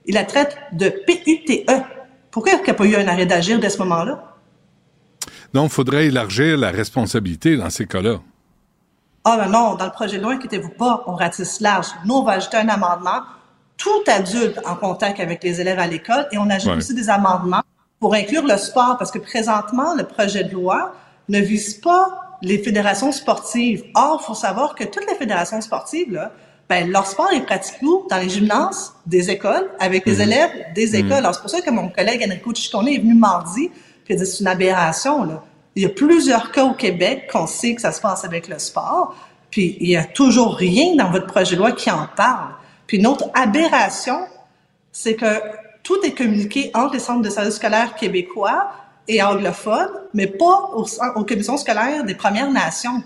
Il 0.05 0.15
la 0.15 0.23
traite 0.23 0.57
de 0.71 0.89
PUTE. 0.89 1.69
Pourquoi 2.33 2.53
il 2.53 2.63
n'y 2.63 2.69
a 2.69 2.73
pas 2.73 2.85
eu 2.85 2.95
un 2.95 3.07
arrêt 3.07 3.27
d'agir 3.27 3.59
dès 3.59 3.69
ce 3.69 3.77
moment-là? 3.77 4.23
Donc, 5.53 5.69
il 5.69 5.73
faudrait 5.73 6.05
élargir 6.07 6.57
la 6.57 6.71
responsabilité 6.71 7.55
dans 7.55 7.69
ces 7.69 7.85
cas-là. 7.85 8.15
Ah 9.23 9.37
ben 9.37 9.49
non, 9.49 9.75
dans 9.75 9.85
le 9.85 9.91
projet 9.91 10.17
de 10.17 10.23
loi, 10.23 10.33
inquiétez-vous 10.33 10.71
pas, 10.71 11.03
on 11.05 11.13
ratisse 11.13 11.61
large. 11.61 11.89
Nous, 12.05 12.15
on 12.15 12.23
va 12.23 12.33
ajouter 12.33 12.57
un 12.57 12.69
amendement, 12.69 13.21
tout 13.77 14.01
adulte 14.07 14.59
en 14.65 14.75
contact 14.75 15.19
avec 15.19 15.43
les 15.43 15.61
élèves 15.61 15.77
à 15.77 15.85
l'école, 15.85 16.27
et 16.31 16.39
on 16.39 16.49
ajoute 16.49 16.71
Ouais. 16.71 16.77
aussi 16.77 16.95
des 16.95 17.09
amendements 17.11 17.61
pour 17.99 18.15
inclure 18.15 18.45
le 18.45 18.57
sport, 18.57 18.97
parce 18.97 19.11
que 19.11 19.19
présentement, 19.19 19.93
le 19.95 20.03
projet 20.03 20.43
de 20.43 20.51
loi 20.53 20.95
ne 21.29 21.39
vise 21.39 21.75
pas 21.75 22.37
les 22.41 22.57
fédérations 22.57 23.11
sportives. 23.11 23.83
Or, 23.93 24.19
il 24.21 24.25
faut 24.25 24.33
savoir 24.33 24.73
que 24.73 24.83
toutes 24.85 25.07
les 25.07 25.15
fédérations 25.15 25.61
sportives, 25.61 26.11
là, 26.11 26.31
ben, 26.69 26.89
leur 26.89 27.05
sport 27.05 27.31
est 27.31 27.41
pratiqué 27.41 27.85
où? 27.85 28.07
Dans 28.09 28.17
les 28.17 28.29
gymnases 28.29 28.93
des 29.05 29.29
écoles, 29.29 29.69
avec 29.79 30.05
les 30.05 30.21
élèves 30.21 30.51
des 30.73 30.95
écoles. 30.95 31.13
Alors, 31.13 31.35
c'est 31.35 31.41
pour 31.41 31.49
ça 31.49 31.61
que 31.61 31.69
mon 31.69 31.89
collègue 31.89 32.23
Enrico 32.25 32.53
Ciccone 32.53 32.87
est 32.87 32.99
venu 32.99 33.13
mardi, 33.13 33.69
puis 34.05 34.13
il 34.13 34.21
a 34.21 34.23
dit, 34.23 34.29
c'est 34.29 34.39
une 34.39 34.47
aberration, 34.47 35.23
là. 35.23 35.43
Il 35.75 35.81
y 35.81 35.85
a 35.87 35.89
plusieurs 35.89 36.51
cas 36.51 36.65
au 36.65 36.73
Québec 36.73 37.29
qu'on 37.31 37.47
sait 37.47 37.73
que 37.73 37.81
ça 37.81 37.91
se 37.91 37.99
passe 37.99 38.23
avec 38.23 38.47
le 38.47 38.59
sport, 38.59 39.15
puis 39.49 39.75
il 39.79 39.89
y 39.89 39.97
a 39.97 40.03
toujours 40.03 40.55
rien 40.55 40.95
dans 40.95 41.09
votre 41.09 41.25
projet 41.25 41.55
de 41.55 41.61
loi 41.61 41.71
qui 41.71 41.89
en 41.89 42.07
parle. 42.15 42.53
Puis 42.85 42.97
une 42.97 43.07
autre 43.07 43.25
aberration, 43.33 44.19
c'est 44.91 45.15
que 45.15 45.41
tout 45.81 45.97
est 46.03 46.11
communiqué 46.11 46.69
entre 46.75 46.93
les 46.93 46.99
centres 46.99 47.23
de 47.23 47.29
services 47.29 47.55
scolaires 47.55 47.95
québécois 47.95 48.69
et 49.07 49.21
anglophones, 49.21 49.91
mais 50.13 50.27
pas 50.27 50.69
aux, 50.75 50.85
aux 51.15 51.25
commissions 51.25 51.57
scolaires 51.57 52.03
des 52.03 52.15
Premières 52.15 52.51
Nations. 52.51 53.03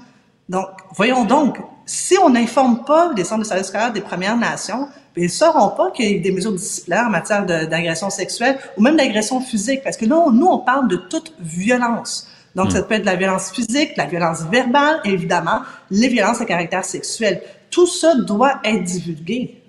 Donc, 0.49 0.68
voyons 0.93 1.24
donc, 1.24 1.58
si 1.88 2.16
on 2.22 2.30
n'informe 2.30 2.84
pas 2.84 3.12
les 3.16 3.24
centres 3.24 3.44
de 3.44 3.48
services 3.48 3.68
scolaires 3.68 3.94
des 3.94 4.02
Premières 4.02 4.38
Nations, 4.38 4.90
ils 5.16 5.24
ne 5.24 5.30
sauront 5.30 5.70
pas 5.70 5.90
qu'il 5.90 6.12
y 6.12 6.20
a 6.20 6.20
des 6.20 6.32
mesures 6.32 6.52
disciplinaires 6.52 7.06
en 7.08 7.10
matière 7.10 7.46
d'agression 7.46 8.10
sexuelle 8.10 8.60
ou 8.78 8.82
même 8.84 8.98
d'agression 8.98 9.42
physique, 9.42 9.82
parce 9.84 9.98
que 9.98 10.06
nous, 10.06 10.32
nous, 10.32 10.46
on 10.46 10.60
parle 10.60 10.88
de 10.88 10.98
toute 10.98 11.34
violence. 11.40 12.28
Donc, 12.56 12.72
ça 12.72 12.84
peut 12.84 12.96
être 12.96 13.02
de 13.02 13.08
la 13.08 13.16
violence 13.16 13.52
physique, 13.52 13.96
la 13.98 14.06
violence 14.06 14.44
verbale, 14.44 15.00
et 15.06 15.10
évidemment, 15.10 15.62
les 15.90 16.08
violences 16.08 16.42
à 16.42 16.46
caractère 16.46 16.86
sexuel. 16.86 17.42
Tout 17.72 17.88
ça 17.88 18.16
doit 18.16 18.60
être 18.64 18.84
divulgué. 18.84 19.62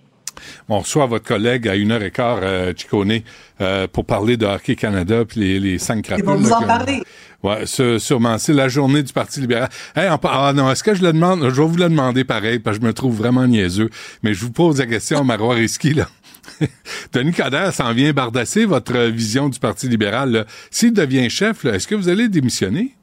On 0.68 0.80
reçoit 0.80 1.06
votre 1.06 1.24
collègue 1.24 1.68
à 1.68 1.74
une 1.74 1.92
heure 1.92 2.02
et 2.02 2.10
quart, 2.10 2.40
euh, 2.42 2.72
Chicone, 2.76 3.20
euh, 3.60 3.86
pour 3.86 4.04
parler 4.04 4.36
de 4.36 4.46
Hockey 4.46 4.76
Canada 4.76 5.24
puis 5.24 5.40
les, 5.40 5.60
les 5.60 5.78
cinq 5.78 6.02
crapules. 6.02 6.24
Ils 6.24 6.26
vont 6.26 6.36
vous 6.36 6.52
en 6.52 6.62
parler. 6.62 7.02
Ouais, 7.42 7.64
sûrement. 7.66 8.36
C'est 8.38 8.52
la 8.52 8.68
journée 8.68 9.02
du 9.02 9.12
Parti 9.12 9.40
libéral. 9.40 9.68
Hey, 9.94 10.08
ah 10.08 10.52
non, 10.54 10.70
est-ce 10.70 10.82
que 10.82 10.94
je 10.94 11.02
le 11.02 11.12
demande? 11.12 11.40
Je 11.42 11.62
vais 11.62 11.68
vous 11.68 11.76
le 11.76 11.88
demander 11.88 12.24
pareil, 12.24 12.58
parce 12.58 12.78
que 12.78 12.82
je 12.82 12.88
me 12.88 12.92
trouve 12.92 13.16
vraiment 13.16 13.46
niaiseux. 13.46 13.90
Mais 14.22 14.34
je 14.34 14.40
vous 14.40 14.50
pose 14.50 14.78
la 14.78 14.86
question, 14.86 15.22
Marois 15.22 15.54
Risky, 15.54 15.94
là. 15.94 16.08
Denis 17.12 17.32
Coderre 17.32 17.72
s'en 17.72 17.92
vient 17.92 18.12
bardasser 18.12 18.64
votre 18.64 18.98
vision 19.08 19.48
du 19.48 19.58
Parti 19.58 19.88
libéral. 19.88 20.46
S'il 20.70 20.92
devient 20.92 21.30
chef, 21.30 21.64
est-ce 21.64 21.86
que 21.86 21.94
vous 21.94 22.08
allez 22.08 22.28
démissionner? 22.28 22.97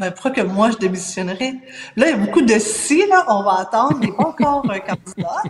Ben, 0.00 0.10
pourquoi 0.12 0.30
que 0.30 0.40
moi, 0.40 0.70
je 0.70 0.78
démissionnerais? 0.78 1.56
Là, 1.94 2.06
il 2.08 2.10
y 2.10 2.14
a 2.14 2.16
beaucoup 2.16 2.40
de 2.40 2.58
si, 2.58 3.06
là, 3.06 3.22
on 3.28 3.42
va 3.42 3.60
attendre, 3.60 3.98
mais 4.00 4.08
pas 4.08 4.28
encore 4.28 4.64
un 4.70 4.78
candidat. 4.78 5.42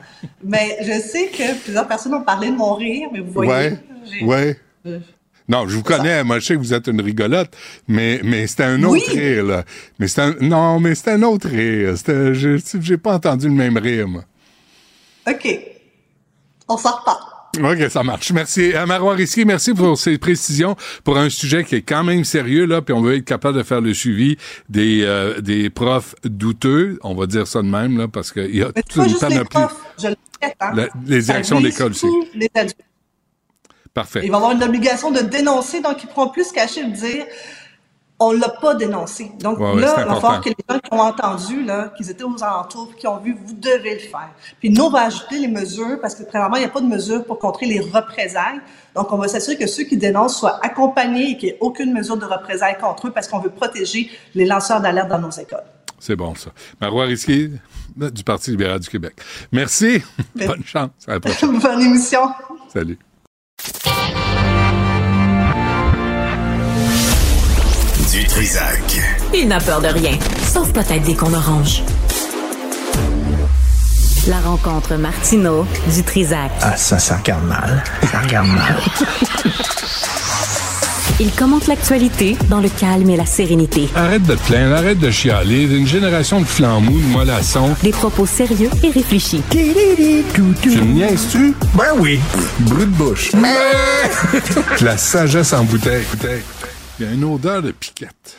Mais 0.42 0.76
je 0.82 1.01
sais 1.01 1.28
que 1.28 1.57
plusieurs 1.62 1.86
personnes 1.86 2.14
ont 2.14 2.24
parlé 2.24 2.51
de 2.51 2.57
mon 2.57 2.74
rire, 2.74 3.09
mais 3.12 3.20
vous 3.20 3.30
voyez. 3.30 3.53
Ouais, 3.53 3.78
ouais. 4.22 4.61
Euh, 4.86 4.98
non, 5.48 5.68
je 5.68 5.76
vous 5.76 5.84
connais, 5.84 6.24
moi 6.24 6.40
je 6.40 6.46
sais 6.46 6.55
que 6.55 6.59
vous 6.59 6.74
êtes 6.74 6.88
une 6.88 7.01
rigolote, 7.01 7.57
mais, 7.86 8.20
mais 8.24 8.48
c'était 8.48 8.64
un 8.64 8.82
autre 8.82 9.11
rire, 9.11 9.44
là. 9.44 9.64
Mais 10.01 10.09
c'est 10.09 10.20
un, 10.20 10.34
non, 10.40 10.80
mais 10.80 10.96
c'était 10.96 11.12
un 11.12 11.22
autre 11.22 11.48
rire. 11.48 11.94
J'ai 12.80 12.98
pas 12.98 13.14
entendu 13.14 13.48
le 13.48 13.55
même 13.55 13.76
rire, 13.76 14.09
moi. 14.09 14.22
OK. 15.28 15.61
On 16.68 16.76
sort 16.76 17.05
pas. 17.05 17.30
OK, 17.59 17.90
ça 17.90 18.03
marche. 18.03 18.30
Merci. 18.32 18.72
Marois 18.86 19.14
Risky, 19.14 19.44
merci 19.44 19.74
pour 19.74 19.98
ces 19.98 20.18
précisions 20.18 20.76
pour 21.03 21.18
un 21.18 21.28
sujet 21.28 21.64
qui 21.64 21.76
est 21.76 21.82
quand 21.82 22.05
même 22.05 22.24
sérieux, 22.24 22.64
là, 22.64 22.80
puis 22.80 22.94
on 22.94 23.01
veut 23.01 23.16
être 23.16 23.24
capable 23.24 23.59
de 23.59 23.62
faire 23.62 23.80
le 23.80 23.92
suivi 23.92 24.36
des, 24.68 25.03
euh, 25.03 25.40
des 25.40 25.68
profs 25.68 26.14
douteux. 26.24 26.98
On 27.03 27.14
va 27.14 27.26
dire 27.26 27.46
ça 27.46 27.62
de 27.62 27.66
même, 27.66 27.98
là, 27.98 28.07
parce 28.07 28.30
qu'il 28.30 28.55
y 28.55 28.62
a 28.62 28.72
toute 28.72 28.96
une 28.96 29.18
panoplie. 29.18 29.38
Les, 29.38 29.44
profs, 29.44 29.76
je 30.01 30.09
le 30.09 30.16
hein. 30.61 30.88
les 31.07 31.22
directions 31.22 31.61
d'école 31.61 31.90
aussi. 31.90 32.07
Les 32.34 32.51
adultes. 32.55 32.76
Parfait. 33.92 34.20
Il 34.22 34.30
va 34.30 34.36
avoir 34.36 34.53
une 34.53 34.62
obligation 34.62 35.11
de 35.11 35.20
dénoncer, 35.20 35.80
donc 35.80 36.03
ils 36.05 36.07
pourront 36.07 36.28
plus 36.28 36.53
cacher 36.53 36.84
de 36.84 36.92
dire 36.92 37.26
on 38.21 38.33
l'a 38.33 38.51
pas 38.51 38.75
dénoncé. 38.75 39.33
Donc 39.41 39.59
là, 39.59 39.73
il 39.75 39.81
va 39.81 40.14
falloir 40.16 40.41
que 40.43 40.51
les 40.51 40.57
gens 40.68 40.79
qui 40.79 40.93
ont 40.93 41.01
entendu, 41.01 41.64
là, 41.64 41.91
qu'ils 41.97 42.11
étaient 42.11 42.23
aux 42.23 42.45
alentours, 42.45 42.95
qui 42.97 43.07
ont 43.07 43.16
vu, 43.16 43.35
vous 43.45 43.55
devez 43.55 43.95
le 43.95 44.01
faire. 44.01 44.29
Puis 44.61 44.68
nous, 44.68 44.85
on 44.85 44.91
va 44.91 45.07
ajouter 45.07 45.39
les 45.39 45.49
mesures 45.49 45.99
parce 46.01 46.14
que 46.14 46.25
premièrement, 46.25 46.57
il 46.57 46.61
n'y 46.61 46.66
a 46.66 46.71
pas 46.71 46.83
de 46.83 46.87
mesures 46.87 47.25
pour 47.25 47.39
contrer 47.39 47.64
les 47.64 47.81
représailles. 47.81 48.61
Donc, 48.95 49.11
on 49.11 49.16
va 49.16 49.27
s'assurer 49.27 49.57
que 49.57 49.66
ceux 49.66 49.85
qui 49.85 49.97
dénoncent 49.97 50.39
soient 50.39 50.59
accompagnés 50.62 51.31
et 51.31 51.37
qu'il 51.39 51.49
n'y 51.49 51.55
ait 51.55 51.59
aucune 51.61 51.95
mesure 51.95 52.18
de 52.18 52.27
représailles 52.27 52.77
contre 52.79 53.09
eux 53.09 53.11
parce 53.11 53.27
qu'on 53.27 53.39
veut 53.39 53.51
protéger 53.51 54.11
les 54.35 54.45
lanceurs 54.45 54.83
d'alerte 54.83 55.09
dans 55.09 55.18
nos 55.18 55.31
écoles. 55.31 55.64
C'est 55.99 56.16
bon, 56.16 56.35
ça. 56.35 56.51
Marois 56.81 57.05
Risky, 57.05 57.51
du 57.97 58.25
Parti 58.25 58.51
libéral 58.51 58.81
du 58.81 58.89
Québec. 58.89 59.14
Merci. 59.51 60.03
Bonne 60.35 60.64
chance. 60.64 60.91
À 61.07 61.12
la 61.12 61.21
prochaine. 61.21 61.59
Bonne 61.59 61.81
émission. 61.81 62.21
Salut. 62.68 62.99
Du 68.13 68.25
Trisac. 68.25 69.01
Il 69.33 69.47
n'a 69.47 69.61
peur 69.61 69.81
de 69.81 69.87
rien, 69.87 70.19
sauf 70.53 70.73
peut-être 70.73 71.05
des 71.05 71.15
qu'on 71.15 71.33
orange. 71.33 71.85
La 74.27 74.41
rencontre 74.41 74.97
Martino 74.97 75.65
du 75.95 76.03
Trisac. 76.03 76.51
Ah, 76.61 76.77
ça, 76.77 76.99
ça 76.99 77.19
regarde 77.19 77.45
mal. 77.45 77.85
Ça 78.11 78.21
regarde 78.21 78.49
mal. 78.49 78.81
Il 81.21 81.31
commente 81.33 81.69
l'actualité 81.69 82.37
dans 82.49 82.61
le 82.61 82.69
calme 82.69 83.11
et 83.11 83.17
la 83.17 83.27
sérénité. 83.27 83.89
Arrête 83.95 84.25
de 84.25 84.35
te 84.35 84.43
plaindre, 84.43 84.75
arrête 84.75 84.99
de 84.99 85.11
chialer. 85.11 85.65
Une 85.65 85.87
génération 85.87 86.41
de 86.41 86.47
flambous, 86.47 86.99
de 86.99 87.13
mollassons. 87.13 87.77
Des 87.83 87.93
propos 87.93 88.27
sérieux 88.27 88.71
et 88.83 88.91
réfléchis. 88.91 89.43
Tu 89.51 89.59
me 89.63 90.93
niaises-tu? 90.95 91.55
Ben 91.75 91.93
oui. 91.99 92.19
Brut 92.61 92.91
de 92.91 92.97
bouche. 92.97 93.31
la 94.81 94.97
sagesse 94.97 95.53
en 95.53 95.63
bouteille. 95.63 96.07
Il 97.01 97.07
y 97.07 97.09
a 97.09 97.12
une 97.12 97.24
odeur 97.24 97.62
de 97.62 97.70
piquette. 97.70 98.36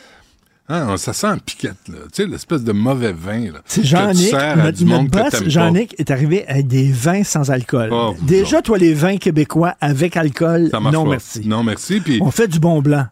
Hein, 0.68 0.96
ça 0.96 1.12
sent 1.12 1.34
piquette, 1.44 1.88
là. 1.88 1.98
Tu 2.14 2.22
sais, 2.22 2.26
l'espèce 2.26 2.62
de 2.62 2.70
mauvais 2.70 3.12
vin, 3.12 3.50
là. 3.52 3.60
C'est 3.64 3.82
Jean-Nic, 3.82 4.32
notre, 4.32 4.84
notre 4.84 5.10
boss, 5.10 5.48
Jean-Nic, 5.48 5.96
est 5.98 6.12
arrivé 6.12 6.46
avec 6.46 6.68
des 6.68 6.92
vins 6.92 7.24
sans 7.24 7.50
alcool. 7.50 7.90
Oh, 7.92 8.14
Déjà, 8.22 8.62
toi, 8.62 8.78
les 8.78 8.94
vins 8.94 9.16
québécois 9.16 9.74
avec 9.80 10.16
alcool, 10.16 10.70
non 10.72 11.04
pas. 11.04 11.10
merci. 11.10 11.42
Non 11.44 11.64
merci, 11.64 12.00
puis... 12.00 12.20
On 12.22 12.30
fait 12.30 12.46
du 12.46 12.60
bon 12.60 12.80
blanc. 12.80 13.06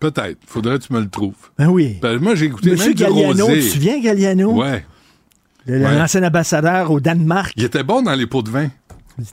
Peut-être. 0.00 0.38
Faudrait 0.46 0.78
que 0.78 0.84
tu 0.86 0.92
me 0.94 1.00
le 1.00 1.08
trouves. 1.08 1.34
Ben 1.58 1.68
oui. 1.68 1.98
Ben, 2.00 2.18
moi, 2.18 2.34
j'ai 2.34 2.46
écouté 2.46 2.70
Monsieur 2.70 2.86
même 2.86 2.94
Galliano, 2.94 3.34
du 3.34 3.42
rosé. 3.42 3.54
tu 3.60 3.66
te 3.66 3.72
souviens, 3.74 4.00
Galliano? 4.00 4.52
Ouais. 4.54 4.86
L'ancien 5.66 6.22
ambassadeur 6.22 6.90
au 6.90 6.98
Danemark. 6.98 7.52
Il 7.56 7.64
était 7.64 7.82
bon 7.82 8.00
dans 8.00 8.14
les 8.14 8.26
pots 8.26 8.42
de 8.42 8.48
vin. 8.50 8.68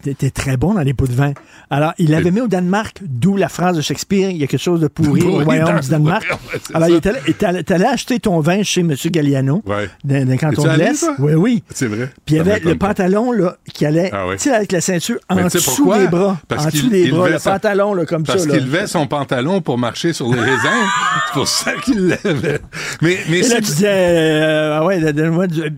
C'était 0.04 0.32
très 0.32 0.58
bon 0.58 0.74
dans 0.74 0.82
les 0.82 0.94
pots 0.94 1.06
de 1.08 1.14
vin. 1.14 1.34
Alors, 1.70 1.94
il 2.00 2.10
l'avait 2.10 2.32
mis 2.32 2.42
au 2.42 2.48
Danemark, 2.48 2.98
d'où 3.06 3.38
la 3.38 3.50
phrase 3.50 3.78
de 3.78 3.82
Shakespeare, 3.82 4.30
il 4.32 4.38
y 4.38 4.44
a 4.44 4.48
quelque 4.48 4.62
chose 4.62 4.82
de 4.82 4.88
pourri 4.88 5.22
au 5.28 5.44
royaume 5.44 5.80
du 5.80 5.90
Danemark. 5.90 6.26
Alors, 6.74 6.90
il 6.90 6.96
est 6.96 7.72
allé 7.72 7.86
acheter 7.86 8.20
ton 8.20 8.40
vin 8.40 8.64
chez 8.64 8.82
M. 8.82 8.94
Galliano, 9.06 9.62
ouais. 9.66 9.90
dans, 10.04 10.28
dans 10.28 10.38
canton 10.38 10.64
de 10.64 10.70
l'Est. 10.78 10.96
ça? 10.96 11.16
Oui, 11.20 11.34
oui. 11.36 11.64
C'est 11.74 11.86
vrai. 11.88 12.10
Puis 12.26 12.36
il 12.36 12.42
y 12.42 12.44
Ça 12.46 12.52
avait 12.52 12.60
le 12.62 12.76
pas. 12.78 12.88
pantalon 12.88 13.32
là, 13.32 13.58
qui 13.74 13.86
allait, 13.86 14.10
Ah 14.12 14.28
ouais. 14.28 14.38
tu 14.38 14.44
sais, 14.44 14.56
avec 14.56 14.72
la 14.72 14.82
ceinture 14.82 15.18
en 15.30 15.36
dessous 15.44 15.94
des 15.94 16.08
bras. 16.08 16.40
Parce 16.48 16.66
en 16.66 16.70
dessous 16.70 16.90
des 16.90 17.04
il 17.04 17.12
bras, 17.12 17.30
le 17.30 17.38
sa- 17.38 17.52
pantalon 17.52 17.94
là, 17.94 18.06
comme 18.06 18.24
Parce 18.24 18.42
ça. 18.44 18.48
là. 18.48 18.56
qu'il 18.58 18.66
levait 18.66 18.88
son 18.88 19.06
pantalon 19.08 19.62
pour 19.62 19.78
marcher 19.78 20.14
sur 20.14 20.34
les 20.34 20.40
raisins. 20.40 20.56
c'est 21.28 21.34
pour 21.34 21.48
ça 21.48 21.74
qu'il 21.84 22.08
levait. 22.08 22.60
Mais, 23.02 23.18
mais 23.30 23.40
Et 23.40 23.48
là, 23.50 23.56
tu 23.58 23.62
disais, 23.62 23.88
euh, 23.88 24.80
ah 24.80 24.86
ouais, 24.86 25.00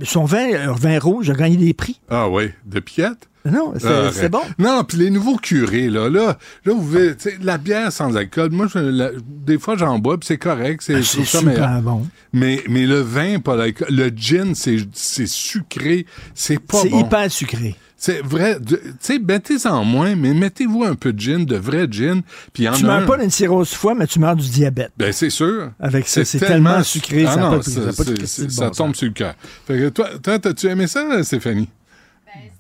son 0.04 0.24
vin, 0.26 0.50
euh, 0.54 0.74
vin 0.80 0.98
rouge, 1.00 1.30
a 1.30 1.34
gagné 1.34 1.58
des 1.58 1.74
prix. 1.74 2.00
Ah 2.10 2.30
oui, 2.30 2.52
de 2.66 2.80
piquette? 2.80 3.28
Non, 3.52 3.74
c'est 3.78 3.88
Ah, 3.88 4.10
c'est 4.14 4.30
bon. 4.30 4.42
Non, 4.60 4.84
puis 4.84 4.98
les 4.98 5.10
nouveaux 5.10 5.38
curés, 5.38 5.90
là, 5.90 6.10
là, 6.10 6.38
là 6.66 6.74
vous 6.76 6.98
sais, 7.18 7.38
la 7.42 7.58
bière 7.58 7.92
sans 7.92 8.16
alcool, 8.16 8.52
moi, 8.52 8.68
je- 8.74 8.80
la- 8.80 9.12
des 9.46 9.58
fois, 9.60 9.76
j'en 9.78 10.00
bois, 10.00 10.18
puis 10.18 10.28
c'est 10.28 10.38
correct, 10.38 10.82
c'est, 10.84 10.96
Ah, 10.96 11.02
C'est 11.04 11.24
super 11.26 11.82
bon. 11.82 12.06
Mais, 12.34 12.64
mais 12.70 12.86
le 12.86 13.00
vin, 13.00 13.40
pas 13.40 13.56
l'alcool, 13.56 13.88
le 13.92 14.10
gin, 14.16 14.54
c'est, 14.56 14.78
c'est 14.94 15.28
sucré, 15.28 16.06
c'est 16.34 16.60
pas 16.60 16.80
C'est 16.82 16.90
bon. 16.90 17.00
hyper 17.02 17.32
sucré. 17.32 17.76
C'est 18.00 18.22
vrai, 18.24 18.60
tu 18.64 18.76
sais, 19.00 19.18
mettez-en 19.18 19.84
moins, 19.84 20.16
mais 20.16 20.36
mettez-vous 20.36 20.84
un 20.84 20.94
peu 20.94 21.14
de 21.14 21.20
gin, 21.20 21.46
de 21.46 21.56
vrai 21.56 21.88
gin, 21.90 22.22
puis 22.54 22.68
Tu 22.72 22.86
meurs 22.86 22.98
un- 23.02 23.06
pas 23.08 23.18
d'une 23.18 23.32
cirrhose 23.32 23.72
foie, 23.74 23.96
mais 23.96 24.06
tu 24.06 24.20
meurs 24.20 24.36
du 24.36 24.48
diabète. 24.48 24.92
Ben, 24.98 25.12
c'est 25.12 25.32
sûr. 25.32 25.72
Avec 25.80 26.08
ça, 26.08 26.24
c'est 26.24 26.38
tellement 26.38 26.84
sucré, 26.84 27.26
Ah 27.28 27.32
ça 27.32 27.36
n'a 27.38 27.50
non, 27.50 27.58
pas 27.58 27.64
ça 27.64 27.72
c'est- 27.92 27.98
pas 27.98 28.12
de 28.12 28.26
c'est- 28.26 28.52
ça 28.52 28.70
tombe 28.70 28.94
sur 28.96 29.08
le 29.08 29.14
cœur. 29.14 29.34
Fait 29.66 29.80
que 29.80 29.90
toi, 29.90 30.10
toi, 30.22 30.38
t'as-tu 30.38 30.68
aimé 30.68 30.86
ça, 30.86 31.24
Stéphanie? 31.24 31.70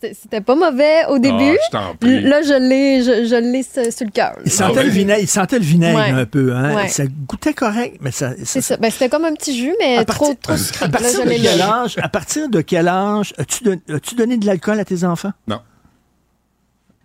C'était- 0.01 0.41
pas 0.41 0.55
mauvais 0.55 1.05
au 1.09 1.17
début. 1.19 1.57
Ah, 1.57 1.65
je 1.65 1.71
t'en 1.71 1.95
prie. 1.95 2.21
Là, 2.21 2.41
je 2.43 2.53
l'ai, 2.53 3.01
je, 3.03 3.27
je 3.27 3.35
l'ai 3.35 3.63
sur 3.63 4.05
le 4.05 4.11
cœur. 4.11 4.33
Il 4.45 4.51
sentait, 4.51 4.79
Ah 4.79 4.83
le 4.83 4.89
vinaigre, 4.89 5.19
il 5.21 5.27
sentait 5.27 5.57
le 5.59 5.65
vinaigre 5.65 5.97
Ouais. 5.97 6.11
un 6.11 6.25
peu. 6.25 6.53
Hein? 6.55 6.75
Ouais. 6.75 6.87
Ça 6.87 7.03
goûtait 7.27 7.53
correct, 7.53 7.97
mais 8.01 8.11
ça... 8.11 8.31
C'est 8.43 8.61
ça. 8.61 8.77
Ben, 8.77 8.91
c'était 8.91 9.09
comme 9.09 9.25
un 9.25 9.33
petit 9.33 9.57
jus, 9.57 9.73
mais 9.79 9.97
À 9.97 10.05
trop, 10.05 10.35
partir- 10.35 10.39
trop 10.41 10.57
sucré. 10.57 10.85
À 10.85 10.89
partir, 10.89 11.25
de 11.25 11.29
quel 11.31 11.61
âge, 11.61 11.95
à 12.01 12.09
partir 12.09 12.49
de 12.49 12.61
quel 12.61 12.87
âge 12.87 13.33
as-tu 13.37 13.63
don- 13.63 13.81
as-tu 13.95 14.15
donné 14.15 14.37
de 14.37 14.45
l'alcool 14.45 14.79
à 14.79 14.85
tes 14.85 15.03
enfants? 15.03 15.33
Non. 15.47 15.59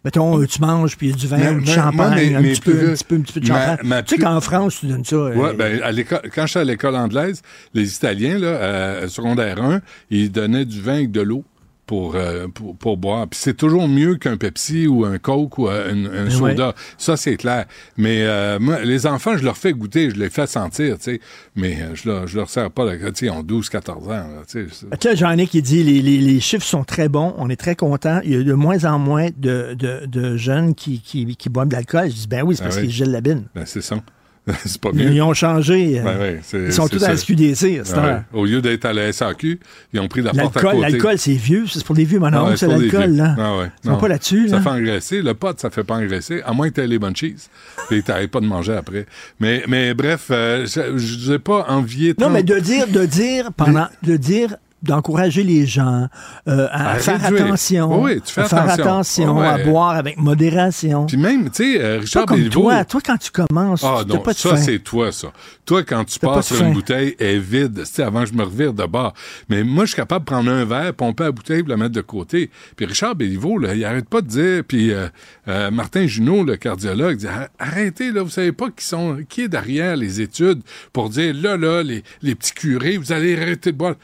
Mettons, 0.05 0.40
euh, 0.40 0.47
tu 0.49 0.61
manges, 0.61 0.97
puis 0.97 1.09
il 1.09 1.11
y 1.11 1.12
a 1.12 1.16
du 1.16 1.26
vin, 1.28 1.53
du 1.59 1.66
champagne, 1.70 2.34
un, 2.34 2.43
petit 2.43 2.61
peu, 2.61 2.72
plus- 2.76 2.88
un 2.88 2.93
petit 2.95 3.05
peu, 3.05 3.14
un 3.14 3.20
petit 3.20 3.32
peu 3.34 3.40
de 3.40 3.47
champagne. 3.47 3.78
ma 3.84 4.03
tu 4.03 4.16
sais 4.16 4.20
qu'en 4.20 4.40
France, 4.40 4.78
tu 4.80 4.86
donnes 4.86 5.05
ça. 5.05 5.14
euh, 5.14 5.34
Ouais, 5.36 5.55
ben, 5.55 5.80
à 5.80 5.93
l'école, 5.93 6.22
quand 6.34 6.45
j'étais 6.47 6.59
à 6.59 6.64
l'école 6.64 6.97
anglaise, 6.97 7.40
les 7.72 7.95
Italiens, 7.95 8.36
là, 8.36 8.47
euh, 8.49 9.09
secondaire 9.09 9.62
1, 9.62 9.80
ils 10.11 10.32
donnaient 10.32 10.64
du 10.64 10.80
vin 10.80 10.95
avec 10.95 11.12
de 11.12 11.20
l'eau 11.20 11.45
pour, 11.87 12.14
euh, 12.14 12.47
pour, 12.49 12.76
pour 12.76 12.97
boire. 12.97 13.26
Puis 13.28 13.41
c'est 13.43 13.57
toujours 13.57 13.89
mieux 13.89 14.14
qu'un 14.16 14.37
Pepsi 14.37 14.87
ou 14.87 15.05
un 15.05 15.18
Coke 15.18 15.59
ou 15.59 15.68
un, 15.68 16.05
un 16.07 16.30
soda. 16.30 16.74
Ça, 16.97 17.16
c'est 17.16 17.37
clair. 17.37 17.66
Mais 17.97 18.22
euh, 18.22 18.59
moi, 18.61 18.80
les 18.85 19.07
enfants, 19.07 19.37
je 19.37 19.45
leur 19.45 19.57
fais 19.57 19.72
goûter, 19.72 20.11
je 20.11 20.16
les 20.16 20.30
fais 20.30 20.47
sentir, 20.47 20.97
tu 20.99 21.05
sais. 21.05 21.20
Mais 21.57 21.78
euh, 21.83 21.95
je 21.95 22.09
leur, 22.09 22.26
je 22.28 22.37
leur 22.39 22.49
sers 22.49 22.70
pas, 22.70 22.85
la- 22.85 22.97
tu 22.97 23.05
sais, 23.14 23.26
ils 23.26 23.30
ont 23.30 23.43
12, 23.43 23.68
14 23.68 24.07
ans, 24.09 24.11
là, 24.11 24.26
tu 24.49 24.68
sais. 24.70 24.87
Là, 25.09 25.14
Jean-Nic, 25.14 25.51
qui 25.51 25.61
dit 25.62 25.83
les, 25.83 26.01
les, 26.01 26.18
les 26.18 26.41
chiffres 26.41 26.64
sont 26.66 26.85
très 26.85 27.09
bons, 27.09 27.35
on 27.37 27.51
est 27.51 27.57
très 27.57 27.74
content. 27.76 28.20
Il 28.24 28.30
y 28.33 28.37
a 28.37 28.43
de 28.43 28.55
moins 28.55 28.85
en 28.85 28.99
moins 28.99 29.28
de, 29.37 29.74
de, 29.74 30.07
de 30.07 30.37
jeunes 30.37 30.74
qui, 30.74 31.01
qui, 31.01 31.37
qui 31.37 31.49
boivent 31.49 31.68
de 31.68 31.74
l'alcool. 31.74 32.09
Je 32.11 32.14
dis, 32.14 32.26
ben 32.28 32.43
oui, 32.43 32.55
c'est 32.57 32.62
Ah 32.62 32.66
parce 32.66 32.76
oui. 32.76 32.83
qu'ils 32.87 32.93
gèlent 32.93 33.11
la 33.12 33.20
bine. 33.20 33.45
Ben, 33.55 33.64
c'est 33.66 33.83
ça. 33.83 33.97
c'est 34.64 34.80
pas 34.80 34.90
Ils, 34.95 35.05
mieux. 35.07 35.12
ils 35.14 35.22
ont 35.22 35.34
changé. 35.34 36.01
euh, 36.01 36.03
Ouais, 36.18 36.40
c'est- 36.43 36.64
ils 36.64 36.72
sont 36.72 36.88
tous 36.88 37.03
à 37.05 37.09
la. 37.11 37.16
SQDC 37.16 37.80
Ah 37.95 38.01
ouais. 38.01 38.09
heure. 38.09 38.22
Au 38.32 38.45
lieu 38.45 38.61
d'être 38.61 38.84
à 38.86 38.93
la 38.93 39.12
SAQ, 39.12 39.61
ils 39.93 40.01
ont 40.01 40.09
pris 40.09 40.20
la 40.20 40.32
porte 40.32 40.57
à 40.57 40.61
L'alcool, 40.62 40.80
côté. 40.80 40.90
l'alcool, 40.93 41.18
c'est 41.18 41.32
vieux. 41.34 41.64
C'est 41.68 41.84
pour 41.84 41.95
des 41.95 42.05
vieux 42.05 42.18
Ah 42.24 42.45
ouais, 42.45 42.57
c'est 42.57 42.66
l'alcool, 42.66 43.11
là. 43.12 43.36
Ah 43.38 43.57
ouais, 43.59 43.66
Ils 43.82 43.86
sont 43.86 43.93
non. 43.93 43.99
pas 44.01 44.09
là-dessus, 44.09 44.49
Ça 44.49 44.57
là. 44.57 44.62
fait 44.62 44.68
engraisser. 44.70 45.22
Le 45.22 45.34
pot, 45.34 45.59
ça 45.61 45.70
fait 45.70 45.84
pas 45.84 45.95
engraisser, 45.95 46.43
à 46.45 46.53
moins 46.53 46.68
que 46.70 46.74
tu 46.74 46.80
aies 46.80 46.86
les 46.88 46.99
bonnes 46.99 47.14
cheese. 47.14 47.49
Puis 47.88 48.03
t'arrêtes 48.03 48.30
pas 48.32 48.40
de 48.40 48.47
manger 48.47 48.72
après. 48.74 49.07
Mais, 49.38 49.62
mais 49.68 49.95
bref, 49.95 50.26
euh, 50.32 50.66
je 50.66 51.30
n'ai 51.32 51.38
pas 51.38 51.66
envié 51.68 52.09
Non, 52.18 52.26
tant- 52.26 52.30
mais 52.32 52.43
de 52.43 52.59
dire, 52.59 52.88
de 52.88 53.05
dire 53.07 53.51
pendant, 53.57 53.86
de 54.03 54.16
dire 54.16 54.57
d'encourager 54.83 55.43
les 55.45 55.66
gens 55.66 56.09
euh, 56.49 56.66
à, 56.70 56.93
À 56.93 56.99
faire 56.99 57.24
attention, 57.24 58.03
Oui, 58.03 58.12
oui, 58.14 58.20
tu 58.24 58.33
fais 58.33 58.41
à 58.43 58.45
faire 58.49 58.59
attention. 58.62 58.83
attention, 58.85 59.39
Ouais, 59.39 59.47
à 59.47 59.59
boire 59.59 59.91
avec 59.91 60.18
modération. 60.18 61.07
Puis 61.07 61.16
même, 61.16 61.51
tu 61.51 61.62
sais, 61.74 61.80
euh, 61.80 61.97
Pas 61.97 62.01
Richard 62.01 62.26
comme 62.26 62.37
Béliveau... 62.39 62.61
toi. 62.62 62.85
Toi, 62.85 63.01
quand 63.05 63.16
tu 63.18 63.30
commences, 63.30 63.85
Ah 63.85 64.01
tu 64.03 64.09
non, 64.09 64.18
pas 64.18 64.33
de 64.33 64.39
ça 64.39 64.57
c'est 64.57 64.78
toi 64.80 65.12
ça. 65.12 65.28
Toi 65.64 65.83
quand 65.85 66.05
tu 66.05 66.18
pas 66.18 66.35
passes 66.35 66.49
sur 66.49 66.61
une 66.64 66.72
bouteille 66.72 67.14
elle 67.18 67.26
est 67.26 67.39
vide, 67.39 67.78
tu 67.80 67.85
sais, 67.87 68.03
avant 68.03 68.20
que 68.24 68.28
je 68.30 68.35
me 68.35 68.43
revire 68.43 68.72
de 68.74 68.85
bord. 68.85 69.14
Mais 69.49 69.62
moi 69.62 69.85
je 69.85 69.91
suis 69.91 69.97
capable 69.97 70.24
de 70.24 70.30
prendre 70.30 70.51
un 70.51 70.64
verre, 70.64 70.93
pomper 70.95 71.24
la 71.24 71.33
bouteille, 71.33 71.62
la 71.66 71.76
mettre 71.76 71.93
de 71.93 72.01
côté. 72.01 72.51
Puis 72.76 72.87
Richard 72.87 73.14
Béliveau 73.14 73.59
là, 73.59 73.74
il 73.74 73.85
arrête 73.85 74.09
pas 74.09 74.20
de 74.20 74.26
dire 74.26 74.62
puis 74.66 74.91
euh, 74.93 75.07
euh, 75.49 75.70
Martin 75.70 76.07
Junot 76.07 76.45
le 76.45 76.57
cardiologue 76.57 77.16
dit 77.16 77.28
Ar- 77.28 77.49
arrêtez 77.59 78.11
là, 78.11 78.22
vous 78.22 78.30
savez 78.30 78.53
pas 78.53 78.66
qui 78.76 78.85
sont 78.85 79.18
qui 79.28 79.43
est 79.43 79.49
derrière 79.49 79.97
les 79.97 80.20
études 80.20 80.61
pour 80.93 81.09
dire 81.11 81.35
là 81.35 81.57
là 81.57 81.83
les, 81.83 82.03
les 82.22 82.35
petits 82.35 82.53
curés, 82.55 82.97
vous 82.97 83.12
allez 83.12 83.41
arrêter 83.41 83.70
de 83.72 83.76
boire. 83.76 83.95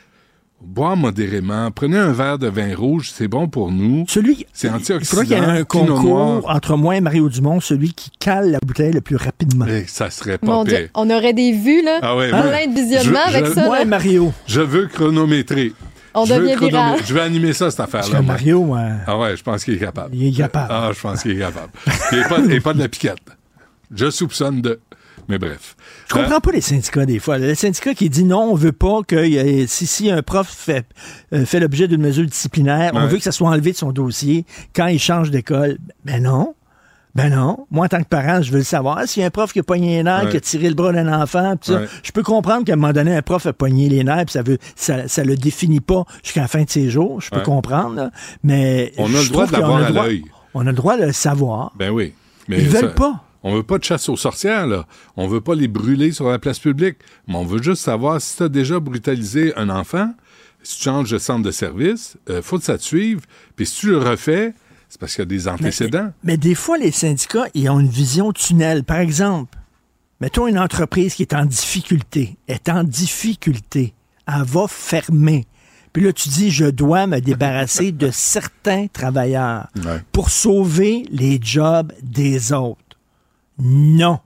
Boire 0.61 0.97
modérément, 0.97 1.71
prenez 1.71 1.97
un 1.99 2.11
verre 2.13 2.37
de 2.39 2.49
vin 2.49 2.75
rouge, 2.75 3.11
c'est 3.15 3.29
bon 3.29 3.47
pour 3.49 3.71
nous. 3.71 4.05
Celui, 4.09 4.45
C'est 4.53 4.67
il 4.67 4.75
antioxydant. 4.75 5.23
qu'il 5.23 5.31
y 5.31 5.35
ait 5.35 5.39
un 5.39 5.63
concours 5.63 6.03
noir. 6.03 6.43
entre 6.49 6.77
moi 6.77 6.97
et 6.97 7.01
Mario 7.01 7.29
Dumont, 7.29 7.61
celui 7.61 7.93
qui 7.95 8.11
cale 8.19 8.51
la 8.51 8.59
bouteille 8.65 8.93
le 8.93 9.01
plus 9.01 9.15
rapidement. 9.15 9.67
Eh, 9.69 9.85
ça 9.87 10.11
serait 10.11 10.37
pas 10.37 10.65
Dieu, 10.65 10.77
pire. 10.77 10.89
on 10.95 11.09
aurait 11.11 11.33
des 11.33 11.53
vues, 11.53 11.83
là. 11.85 12.01
Ah 12.03 12.17
ouais, 12.17 12.31
plein 12.31 12.67
de 12.67 12.75
visionnements 12.75 13.21
avec 13.27 13.47
je- 13.47 13.53
ça. 13.53 13.65
Moi 13.67 13.77
là. 13.77 13.83
et 13.83 13.87
Mario. 13.87 14.33
Je 14.49 14.61
veux 14.61 14.87
chronométrer. 14.89 15.73
On 16.15 16.25
Je 16.25 16.35
veux 16.35 16.41
devient 16.41 16.55
chronomé- 16.57 16.69
viral. 16.71 16.99
Je 17.07 17.15
vais 17.15 17.21
animer 17.21 17.53
ça, 17.53 17.71
cette 17.71 17.81
affaire-là. 17.81 18.21
Mario, 18.23 18.75
euh, 18.77 18.97
Ah 19.07 19.17
ouais, 19.17 19.37
je 19.37 19.43
pense 19.45 19.65
qu'il 19.65 19.75
est 19.75 19.79
capable. 19.79 20.13
il 20.17 20.27
est 20.27 20.37
capable. 20.37 20.69
Ah, 20.71 20.91
je 20.93 21.01
pense 21.01 21.23
qu'il 21.23 21.31
est 21.33 21.39
capable. 21.39 21.71
Et 22.13 22.29
pas, 22.29 22.39
et 22.55 22.61
pas 22.61 22.75
de 22.75 22.81
la 22.81 22.89
piquette. 22.89 23.19
Je 23.95 24.11
soupçonne 24.11 24.61
de. 24.61 24.81
Mais 25.29 25.39
bref. 25.39 25.77
Je 26.09 26.15
comprends 26.15 26.41
pas 26.41 26.53
les 26.53 26.61
syndicats 26.63 27.05
des 27.05 27.19
fois. 27.19 27.37
Le 27.39 27.55
syndicat 27.55 27.93
qui 27.95 28.09
dit 28.09 28.25
non, 28.25 28.51
on 28.51 28.55
veut 28.55 28.73
pas 28.73 29.01
que 29.07 29.67
si, 29.67 29.87
si 29.87 30.11
un 30.11 30.23
prof 30.23 30.49
fait, 30.49 30.87
euh, 31.35 31.45
fait 31.45 31.61
l'objet 31.61 31.87
d'une 31.87 32.01
mesure 32.01 32.25
disciplinaire, 32.27 32.93
on 32.95 33.07
veut 33.07 33.19
que 33.19 33.23
ça 33.23 33.33
soit 33.33 33.49
enlevé 33.51 33.73
de 33.73 33.77
son 33.77 33.93
dossier 33.93 34.47
quand 34.75 34.87
il 34.87 34.99
change 34.99 35.31
d'école. 35.31 35.77
Ben 36.05 36.23
non. 36.23 36.55
Ben 37.15 37.31
non. 37.35 37.67
Moi, 37.71 37.87
en 37.87 37.89
tant 37.89 37.99
que 38.03 38.09
parent, 38.09 38.43
je 38.43 38.53
veux 38.53 38.59
le 38.59 38.65
savoir. 38.65 39.03
S'il 39.09 39.23
y 39.23 39.25
a 39.25 39.27
un 39.27 39.31
prof 39.31 39.53
qui 39.53 39.59
a 39.59 39.63
pogné 39.63 39.97
les 39.97 40.03
nerfs, 40.05 40.25
Ouais. 40.25 40.31
qui 40.31 40.37
a 40.37 40.41
tiré 40.41 40.69
le 40.69 40.75
bras 40.75 40.93
d'un 40.93 41.13
enfant, 41.21 41.57
pis 41.57 41.73
ça, 41.73 41.81
Ouais. 41.81 41.89
je 42.03 42.13
peux 42.13 42.23
comprendre 42.23 42.65
qu'à 42.65 42.75
un 42.75 42.77
moment 42.77 42.93
donné, 42.93 43.15
un 43.17 43.23
prof 43.23 43.45
a 43.47 43.53
pogné 43.53 43.89
les 43.89 44.05
nerfs, 44.05 44.27
pis 44.27 44.33
ça 44.35 44.43
veut, 44.43 44.59
ça, 44.77 45.09
ça 45.09 45.25
le 45.25 45.37
définit 45.37 45.81
pas 45.81 46.05
jusqu'à 46.23 46.43
la 46.43 46.49
fin 46.49 46.63
de 46.63 46.71
ses 46.71 46.91
jours. 46.91 47.21
Je 47.21 47.31
peux 47.31 47.41
comprendre. 47.41 47.95
là. 47.97 48.11
Mais 48.45 48.93
On 48.99 49.07
a 49.07 49.23
le 49.23 49.29
droit 49.29 49.45
a 49.53 49.79
le 49.79 49.85
à 49.85 49.91
l'œil. 49.91 50.25
On 50.55 50.61
a 50.61 50.71
le 50.71 50.73
droit 50.73 50.97
de 50.97 51.05
le 51.07 51.13
savoir. 51.13 51.73
Ben 51.77 51.91
oui. 51.91 52.15
Mais 52.47 52.61
Ils 52.63 52.71
ça- 52.71 52.81
veulent 52.83 52.95
pas. 52.95 53.25
On 53.45 53.55
veut 53.55 53.63
pas 53.63 53.79
de 53.79 53.85
chasse 53.85 54.09
aux 54.09 54.17
sorcières, 54.17 54.67
là. 54.67 54.87
On 55.17 55.29
veut 55.29 55.41
pas 55.41 55.55
les 55.55 55.69
brûler 55.69 56.13
sur 56.13 56.29
la 56.29 56.39
place 56.39 56.59
publique. 56.59 56.97
Mais 57.29 57.37
on 57.37 57.45
veut 57.45 57.63
juste 57.63 57.83
savoir 57.83 58.21
si 58.21 58.37
tu 58.37 58.43
as 58.43 58.49
déjà 58.49 58.81
brutalisé 58.81 59.55
un 59.57 59.69
enfant, 59.71 60.13
si 60.63 60.77
tu 60.79 60.83
changes 60.85 61.11
de 61.11 61.19
centre 61.19 61.43
de 61.43 61.51
service, 61.53 62.17
euh, 62.31 62.43
faut 62.43 62.59
que 62.59 62.65
ça 62.65 62.77
te 62.79 62.83
suive. 62.83 63.21
Puis 63.55 63.67
si 63.67 63.81
tu 63.81 63.87
le 63.91 63.99
refais, 63.99 64.55
c'est 64.89 64.99
parce 65.01 65.13
qu'il 65.15 65.23
y 65.23 65.23
a 65.23 65.27
des 65.27 65.47
antécédents. 65.49 66.13
Mais 66.25 66.37
des 66.37 66.55
fois, 66.57 66.79
les 66.79 66.91
syndicats, 66.91 67.47
ils 67.55 67.69
ont 67.71 67.79
une 67.79 67.89
vision 67.89 68.33
tunnel. 68.33 68.83
Par 68.85 68.99
exemple, 68.99 69.57
mettons 70.21 70.49
une 70.49 70.59
entreprise 70.59 71.15
qui 71.15 71.23
est 71.23 71.35
en 71.35 71.45
difficulté, 71.45 72.37
est 72.49 72.69
en 72.69 72.83
difficulté, 72.85 73.95
elle 74.27 74.43
va 74.45 74.67
fermer. 74.67 75.47
Puis 75.93 76.03
là, 76.03 76.13
tu 76.13 76.29
dis, 76.29 76.51
je 76.51 76.67
dois 76.67 77.07
me 77.07 77.21
débarrasser 77.21 77.93
de 77.93 78.11
certains 78.13 78.89
travailleurs 78.89 79.69
Ouais. 79.85 80.01
pour 80.13 80.31
sauver 80.31 81.05
les 81.11 81.39
jobs 81.41 81.93
des 82.03 82.53
autres. 82.53 82.81
Non. 83.59 84.19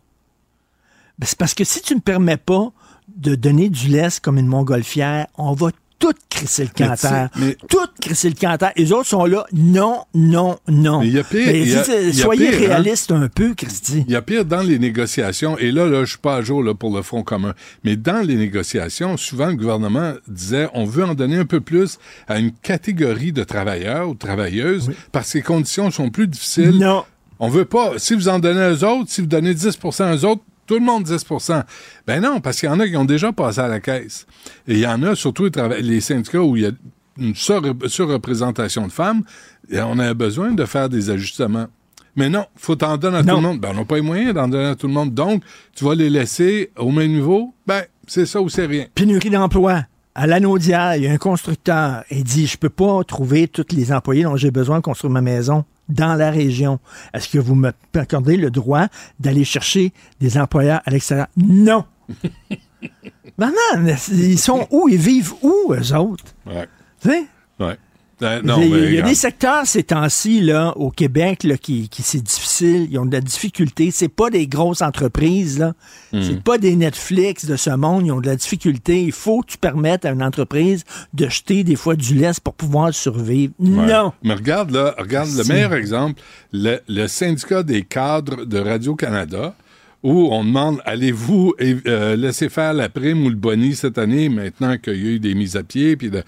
Ben, 1.18 1.26
C'est 1.26 1.38
parce 1.38 1.54
que 1.54 1.64
si 1.64 1.80
tu 1.82 1.94
ne 1.94 2.00
permets 2.00 2.36
pas 2.36 2.72
de 3.16 3.34
donner 3.34 3.68
du 3.68 3.88
lest 3.88 4.20
comme 4.20 4.38
une 4.38 4.46
montgolfière, 4.46 5.26
on 5.36 5.52
va 5.52 5.70
tout 5.98 6.12
crisser 6.30 6.64
le 6.64 6.70
terre. 6.70 7.28
mais- 7.38 7.56
Tout 7.68 7.78
crisser 8.00 8.28
le 8.28 8.34
terre. 8.34 8.72
Les 8.76 8.90
autres 8.92 9.06
sont 9.08 9.24
là, 9.24 9.46
non, 9.52 10.02
non, 10.14 10.58
non. 10.66 10.98
Mais 11.00 11.06
il 11.06 11.12
y 11.14 11.18
a 11.20 11.22
pire, 11.24 11.46
Mais 11.46 11.60
il 11.62 11.68
y 11.68 11.74
a- 11.76 11.82
dites, 11.82 11.92
il 11.96 12.06
y 12.06 12.20
a 12.20 12.24
soyez 12.24 12.50
pire, 12.50 12.58
hein. 12.62 12.66
réaliste 12.74 13.12
un 13.12 13.28
peu, 13.28 13.54
Christy. 13.54 14.04
Il 14.08 14.12
y 14.12 14.16
a 14.16 14.22
pire 14.22 14.44
dans 14.44 14.62
les 14.62 14.80
négociations, 14.80 15.56
et 15.58 15.70
là, 15.70 15.86
là 15.86 16.04
je 16.04 16.10
suis 16.10 16.18
pas 16.18 16.34
à 16.36 16.42
jour 16.42 16.60
là, 16.64 16.74
pour 16.74 16.92
le 16.96 17.02
Front 17.02 17.22
commun, 17.22 17.54
mais 17.84 17.94
dans 17.94 18.26
les 18.26 18.34
négociations, 18.34 19.16
souvent 19.16 19.46
le 19.46 19.54
gouvernement 19.54 20.14
disait 20.26 20.68
on 20.74 20.86
veut 20.86 21.04
en 21.04 21.14
donner 21.14 21.36
un 21.36 21.44
peu 21.46 21.60
plus 21.60 21.98
à 22.26 22.38
une 22.40 22.50
catégorie 22.50 23.30
de 23.32 23.44
travailleurs 23.44 24.08
ou 24.08 24.14
de 24.14 24.18
travailleuses 24.18 24.90
parce 25.12 25.30
que 25.32 25.38
les 25.38 25.42
conditions 25.44 25.92
sont 25.92 26.10
plus 26.10 26.26
difficiles. 26.26 26.78
Non. 26.80 27.04
On 27.44 27.48
veut 27.48 27.64
pas, 27.64 27.94
si 27.98 28.14
vous 28.14 28.28
en 28.28 28.38
donnez 28.38 28.68
aux 28.72 28.84
autres, 28.84 29.10
si 29.10 29.20
vous 29.20 29.26
donnez 29.26 29.52
10% 29.52 30.14
aux 30.14 30.24
autres, 30.26 30.42
tout 30.64 30.74
le 30.74 30.80
monde 30.80 31.04
10% 31.04 31.64
Ben 32.06 32.22
non, 32.22 32.38
parce 32.38 32.60
qu'il 32.60 32.68
y 32.68 32.72
en 32.72 32.78
a 32.78 32.86
qui 32.86 32.96
ont 32.96 33.04
déjà 33.04 33.32
passé 33.32 33.58
à 33.58 33.66
la 33.66 33.80
caisse. 33.80 34.28
Et 34.68 34.74
il 34.74 34.78
y 34.78 34.86
en 34.86 35.02
a, 35.02 35.16
surtout 35.16 35.50
les, 35.80 36.00
syndicats 36.00 36.40
où 36.40 36.56
il 36.56 36.62
y 36.62 36.66
a 36.66 36.70
une 37.18 37.34
sur- 37.34 37.60
surreprésentation 37.86 38.86
de 38.86 38.92
femmes, 38.92 39.24
et 39.68 39.80
on 39.80 39.98
a 39.98 40.14
besoin 40.14 40.52
de 40.52 40.64
faire 40.64 40.88
des 40.88 41.10
ajustements. 41.10 41.66
Mais 42.14 42.30
non, 42.30 42.44
faut 42.54 42.76
t'en 42.76 42.96
donner 42.96 43.16
à 43.16 43.22
Non. 43.24 43.34
tout 43.34 43.40
le 43.40 43.48
monde. 43.48 43.60
Ben, 43.60 43.70
on 43.72 43.78
n'a 43.80 43.84
pas 43.86 43.96
les 43.96 44.02
moyens 44.02 44.34
d'en 44.34 44.46
donner 44.46 44.68
à 44.68 44.76
tout 44.76 44.86
le 44.86 44.92
monde. 44.92 45.12
Donc, 45.12 45.42
tu 45.74 45.84
vas 45.84 45.96
les 45.96 46.10
laisser 46.10 46.70
au 46.78 46.92
même 46.92 47.10
niveau? 47.10 47.52
Ben, 47.66 47.82
c'est 48.06 48.26
ça 48.26 48.40
ou 48.40 48.48
c'est 48.48 48.66
rien. 48.66 48.86
Pénurie 48.94 49.30
d'emploi. 49.30 49.82
À 50.14 50.28
l'Anaudière, 50.28 50.94
il 50.94 51.02
y 51.02 51.06
a 51.08 51.10
un 51.10 51.18
constructeur. 51.18 52.04
Il 52.08 52.22
dit, 52.22 52.46
je 52.46 52.56
peux 52.56 52.70
pas 52.70 53.02
trouver 53.02 53.48
tous 53.48 53.74
les 53.74 53.92
employés 53.92 54.22
dont 54.22 54.36
j'ai 54.36 54.52
besoin 54.52 54.76
de 54.76 54.82
construire 54.82 55.10
ma 55.10 55.22
maison 55.22 55.64
dans 55.92 56.14
la 56.14 56.30
région. 56.30 56.80
Est-ce 57.14 57.28
que 57.28 57.38
vous 57.38 57.54
me 57.54 57.72
accordez 57.94 58.36
le 58.36 58.50
droit 58.50 58.86
d'aller 59.20 59.44
chercher 59.44 59.92
des 60.20 60.38
employeurs 60.38 60.80
à 60.84 60.90
l'extérieur? 60.90 61.26
Non. 61.36 61.84
Maman, 63.38 63.96
ils 64.10 64.38
sont 64.38 64.66
où? 64.70 64.88
Ils 64.88 64.98
vivent 64.98 65.34
où, 65.42 65.72
eux 65.72 65.94
autres? 65.94 66.24
Ouais. 66.46 66.68
Tu 67.00 67.10
sais? 67.10 67.24
Ouais. 67.60 67.78
Euh, 68.22 68.40
non, 68.42 68.58
il 68.60 68.68
y 68.68 68.72
a, 68.72 68.76
mais 68.76 68.76
il 68.76 68.82
y 68.82 68.86
a 68.86 68.88
regarde. 68.90 69.08
des 69.08 69.14
secteurs 69.14 69.66
ces 69.66 69.82
temps-ci 69.82 70.40
là 70.40 70.72
au 70.76 70.90
Québec 70.90 71.42
là, 71.44 71.56
qui, 71.56 71.88
qui 71.88 72.02
c'est 72.02 72.22
difficile, 72.22 72.88
ils 72.90 72.98
ont 72.98 73.06
de 73.06 73.12
la 73.12 73.20
difficulté. 73.20 73.90
C'est 73.90 74.08
pas 74.08 74.30
des 74.30 74.46
grosses 74.46 74.82
entreprises 74.82 75.58
là, 75.58 75.74
Hmm. 76.12 76.20
c'est 76.22 76.42
pas 76.42 76.58
des 76.58 76.76
Netflix 76.76 77.46
de 77.46 77.56
ce 77.56 77.70
monde. 77.70 78.06
Ils 78.06 78.12
ont 78.12 78.20
de 78.20 78.26
la 78.26 78.36
difficulté. 78.36 79.02
Il 79.02 79.12
faut 79.12 79.40
que 79.40 79.46
tu 79.52 79.58
permettes 79.58 80.04
à 80.04 80.10
une 80.10 80.22
entreprise 80.22 80.84
de 81.14 81.28
jeter 81.28 81.64
des 81.64 81.76
fois 81.76 81.96
du 81.96 82.14
lest 82.14 82.40
pour 82.40 82.52
pouvoir 82.54 82.92
survivre. 82.92 83.52
Ouais. 83.58 83.68
Non. 83.86 84.12
Mais 84.22 84.34
regarde, 84.34 84.70
là, 84.72 84.94
regarde 84.98 85.30
le 85.36 85.44
meilleur 85.44 85.72
exemple, 85.74 86.20
le, 86.52 86.78
le 86.88 87.06
syndicat 87.08 87.62
des 87.62 87.82
cadres 87.82 88.44
de 88.44 88.58
Radio-Canada, 88.58 89.54
où 90.02 90.28
on 90.32 90.44
demande 90.44 90.80
allez-vous 90.84 91.54
euh, 91.60 92.16
laisser 92.16 92.48
faire 92.48 92.74
la 92.74 92.88
prime 92.88 93.24
ou 93.24 93.30
le 93.30 93.36
boni 93.36 93.74
cette 93.74 93.96
année, 93.98 94.28
maintenant 94.28 94.76
qu'il 94.76 94.96
y 94.96 95.06
a 95.08 95.10
eu 95.12 95.18
des 95.20 95.34
mises 95.34 95.56
à 95.56 95.62
pied, 95.62 95.96
puis 95.96 96.10
de- 96.10 96.22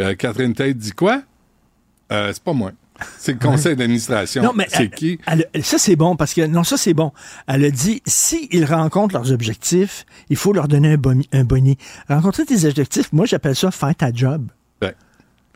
euh, 0.00 0.14
Catherine 0.14 0.54
Tate 0.54 0.76
dit 0.78 0.92
quoi? 0.92 1.22
Euh, 2.12 2.30
c'est 2.32 2.42
pas 2.42 2.52
moi. 2.52 2.72
C'est 3.18 3.32
le 3.32 3.38
conseil 3.38 3.76
d'administration. 3.76 4.42
Non, 4.42 4.52
mais 4.54 4.66
c'est 4.68 4.82
elle- 4.84 4.90
qui? 4.90 5.18
elle- 5.26 5.48
ça, 5.64 5.78
c'est 5.78 5.96
bon 5.96 6.16
parce 6.16 6.34
que, 6.34 6.42
non, 6.46 6.64
ça, 6.64 6.76
c'est 6.76 6.92
bon. 6.92 7.12
Elle 7.46 7.64
a 7.64 7.70
dit, 7.70 8.02
s'ils 8.06 8.64
rencontrent 8.66 9.14
leurs 9.14 9.32
objectifs, 9.32 10.04
il 10.28 10.36
faut 10.36 10.52
leur 10.52 10.68
donner 10.68 10.92
un 10.92 10.96
boni. 10.98 11.26
Un 11.32 11.44
boni. 11.44 11.78
Rencontrer 12.10 12.44
tes 12.44 12.66
objectifs, 12.66 13.10
moi, 13.12 13.24
j'appelle 13.24 13.56
ça 13.56 13.70
faire 13.70 13.94
ta 13.94 14.12
job. 14.12 14.48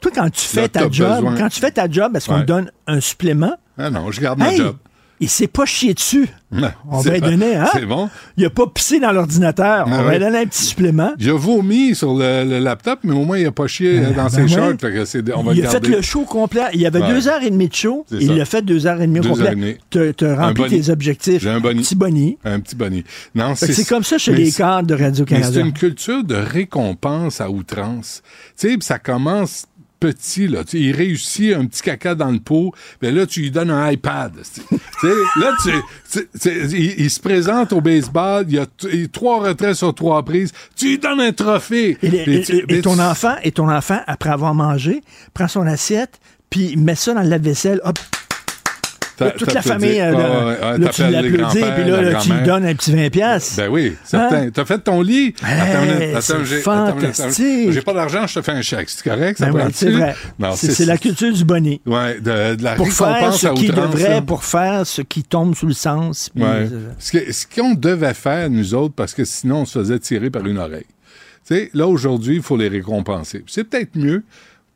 Toi, 0.00 0.10
quand 0.14 0.28
tu 0.30 0.40
fais 0.42 0.62
Là, 0.62 0.68
ta 0.68 0.90
job, 0.90 1.14
besoin- 1.16 1.36
quand 1.36 1.48
tu 1.48 1.60
fais 1.60 1.70
ta 1.70 1.88
job, 1.90 2.14
est-ce 2.14 2.26
qu'on 2.26 2.34
Ouais. 2.34 2.40
te 2.42 2.46
donne 2.46 2.70
un 2.86 3.00
supplément? 3.00 3.54
ah 3.78 3.88
non, 3.88 4.10
je 4.10 4.20
garde 4.20 4.38
ma 4.38 4.54
job. 4.54 4.76
Il 5.24 5.28
s'est 5.28 5.46
pas 5.48 5.64
chié 5.66 5.92
dessus. 5.94 6.28
Non, 6.52 6.68
On 6.88 7.00
va 7.00 7.18
donner, 7.18 7.56
hein? 7.56 7.66
C'est 7.72 7.84
bon. 7.84 8.08
Il 8.36 8.44
a 8.44 8.50
pas 8.50 8.68
pissé 8.68 9.00
dans 9.00 9.10
l'ordinateur. 9.10 9.86
Ah 9.90 9.98
On 9.98 10.02
va 10.04 10.12
lui 10.12 10.18
donner 10.24 10.38
un 10.38 10.46
petit 10.46 10.64
supplément. 10.64 11.12
Il 11.18 11.28
a 11.30 11.32
vomi 11.36 11.96
sur 11.96 12.14
le, 12.14 12.44
le 12.44 12.58
laptop, 12.60 13.00
mais 13.02 13.12
au 13.12 13.24
moins, 13.24 13.38
il 13.38 13.46
a 13.46 13.50
pas 13.50 13.66
chié 13.66 13.98
euh, 13.98 14.10
dans 14.10 14.24
Ben 14.24 14.28
ses 14.28 14.42
ouais. 14.42 14.48
shorts. 14.48 14.72
fait 14.80 14.92
que 14.92 15.04
c'est- 15.04 15.34
on 15.34 15.42
va 15.42 15.52
il 15.52 15.62
le 15.62 15.66
a 15.66 15.70
fait 15.70 15.84
le 15.88 16.00
show 16.00 16.20
complet. 16.22 16.60
Il 16.74 16.80
y 16.80 16.86
avait 16.86 17.00
Ouais. 17.00 17.08
deux 17.12 17.26
heures 17.26 17.42
et 17.42 17.50
demie 17.50 17.68
de 17.68 17.74
show. 17.74 18.06
Il 18.12 18.36
l'a 18.36 18.44
fait 18.44 18.62
deux 18.62 18.86
heures 18.86 19.00
et 19.02 19.06
demie 19.08 19.18
au 19.20 19.22
complet. 19.30 19.78
T'as 19.90 20.12
t'as 20.12 20.36
rempli 20.36 20.68
tes 20.80 20.90
objectifs. 20.90 21.42
J'ai 21.42 21.50
un 21.50 21.58
boni. 21.60 21.82
Petit 21.82 21.96
boni. 21.96 22.38
Un 22.44 22.60
petit 22.60 22.76
boni. 22.76 23.02
Non, 23.34 23.54
C'est 23.56 23.84
comme 23.88 24.04
ça 24.04 24.16
chez 24.18 24.30
mais 24.32 24.38
les 24.38 24.52
cadres 24.52 24.86
de 24.86 24.94
Radio-Canada. 24.94 25.48
c'est 25.52 25.60
une 25.60 25.72
culture 25.72 26.22
de 26.22 26.36
récompense 26.36 27.40
à 27.40 27.50
outrance. 27.50 28.22
Tu 28.58 28.70
sais, 28.70 28.76
ça 28.80 28.98
commence 29.00 29.66
petit, 30.08 30.48
là. 30.48 30.64
Tu 30.64 30.78
il 30.78 30.92
réussit 30.94 31.54
un 31.54 31.64
petit 31.66 31.82
caca 31.82 32.14
dans 32.14 32.30
le 32.30 32.38
pot, 32.40 32.72
mais 33.00 33.10
là, 33.10 33.26
tu 33.26 33.40
lui 33.40 33.50
donnes 33.50 33.70
un 33.70 33.90
iPad. 33.90 34.32
Là, 35.02 35.52
tu, 35.62 35.70
il, 36.48 36.94
il 37.00 37.10
se 37.10 37.20
présente 37.20 37.72
au 37.72 37.80
baseball, 37.80 38.46
il 38.48 38.54
y 38.54 38.58
a 38.58 38.66
il- 38.90 39.08
trois 39.10 39.40
retraits 39.40 39.74
sur 39.74 39.94
trois 39.94 40.22
prises, 40.24 40.52
tu 40.76 40.86
lui 40.88 40.98
donnes 40.98 41.20
un 41.20 41.32
trophée. 41.32 41.98
Et, 42.02 42.80
ton 42.80 42.98
enfant, 42.98 43.34
et 43.42 43.52
ton 43.52 43.68
enfant, 43.70 44.00
après 44.06 44.30
avoir 44.30 44.54
mangé, 44.54 45.02
prend 45.34 45.48
son 45.48 45.66
assiette, 45.66 46.20
puis 46.50 46.76
met 46.76 46.94
ça 46.94 47.12
dans 47.14 47.22
le 47.22 47.28
lave-vaisselle, 47.28 47.80
hop, 47.84 47.98
Toute 49.16 49.52
la 49.54 49.62
famille, 49.62 50.00
euh, 50.00 50.12
Ouais, 50.12 50.22
là, 50.22 50.72
ouais, 50.72 50.78
là, 50.78 50.88
tu 50.88 51.02
l'applaudis, 51.02 51.58
puis 51.74 51.84
là, 51.90 52.20
tu 52.20 52.32
lui 52.32 52.42
donnes 52.42 52.64
un 52.66 52.74
petit 52.74 52.92
20 52.94 53.10
piastres. 53.10 53.56
Ben 53.56 53.68
oui, 53.70 53.94
certain. 54.04 54.50
T'as 54.50 54.64
fait 54.64 54.78
ton 54.78 55.00
lit. 55.02 55.34
Hey, 55.46 56.14
attends 56.14 56.44
j'ai- 56.44 56.60
fantastique. 56.60 57.70
J'ai 57.72 57.82
pas 57.82 57.92
d'argent, 57.94 58.26
je 58.26 58.34
te 58.34 58.42
fais 58.42 58.52
un 58.52 58.62
chèque. 58.62 58.88
C'est 58.90 59.04
correct? 59.08 59.38
Ça 59.38 59.46
Ben 59.50 59.66
oui, 59.66 59.72
c'est 59.72 59.90
vrai. 59.90 60.14
C'est 60.56 60.84
la 60.86 60.96
culture 60.98 61.32
du 61.32 61.44
bonnet. 61.44 61.80
Ouais, 61.86 62.20
de, 62.20 62.54
de 62.56 62.64
la 62.64 62.74
Pour 62.74 62.88
faire 62.92 63.32
ce 63.34 63.48
qui 63.48 63.68
devrait, 63.68 64.22
pour 64.22 64.44
faire 64.44 64.86
ce 64.86 65.02
qui 65.02 65.22
tombe 65.22 65.54
sous 65.54 65.66
le 65.66 65.72
sens. 65.74 66.30
puis, 66.34 66.42
Ouais. 66.44 66.68
euh, 66.72 66.90
Ce 67.30 67.46
qu'on 67.46 67.74
devait 67.74 68.14
faire, 68.14 68.50
nous 68.50 68.74
autres, 68.74 68.94
parce 68.94 69.14
que 69.14 69.24
sinon, 69.24 69.60
on 69.60 69.64
se 69.64 69.78
faisait 69.78 69.98
tirer 69.98 70.30
par 70.30 70.44
une 70.46 70.58
oreille. 70.58 70.86
Tu 71.46 71.54
sais, 71.54 71.70
là, 71.74 71.86
aujourd'hui, 71.86 72.36
il 72.36 72.42
faut 72.42 72.56
les 72.56 72.68
récompenser. 72.68 73.44
C'est 73.46 73.64
peut-être 73.64 73.96
mieux, 73.96 74.24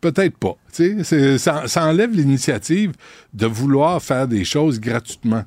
peut-être 0.01 0.37
pas. 0.37 0.57
Tu 0.73 0.97
sais, 0.99 1.05
c'est- 1.05 1.39
ça, 1.39 1.63
ça 1.67 1.85
enlève 1.87 2.13
l'initiative 2.15 2.93
de 3.35 3.47
vouloir 3.47 4.01
faire 4.03 4.29
des 4.29 4.45
choses 4.45 4.81
gratuitement. 4.81 5.43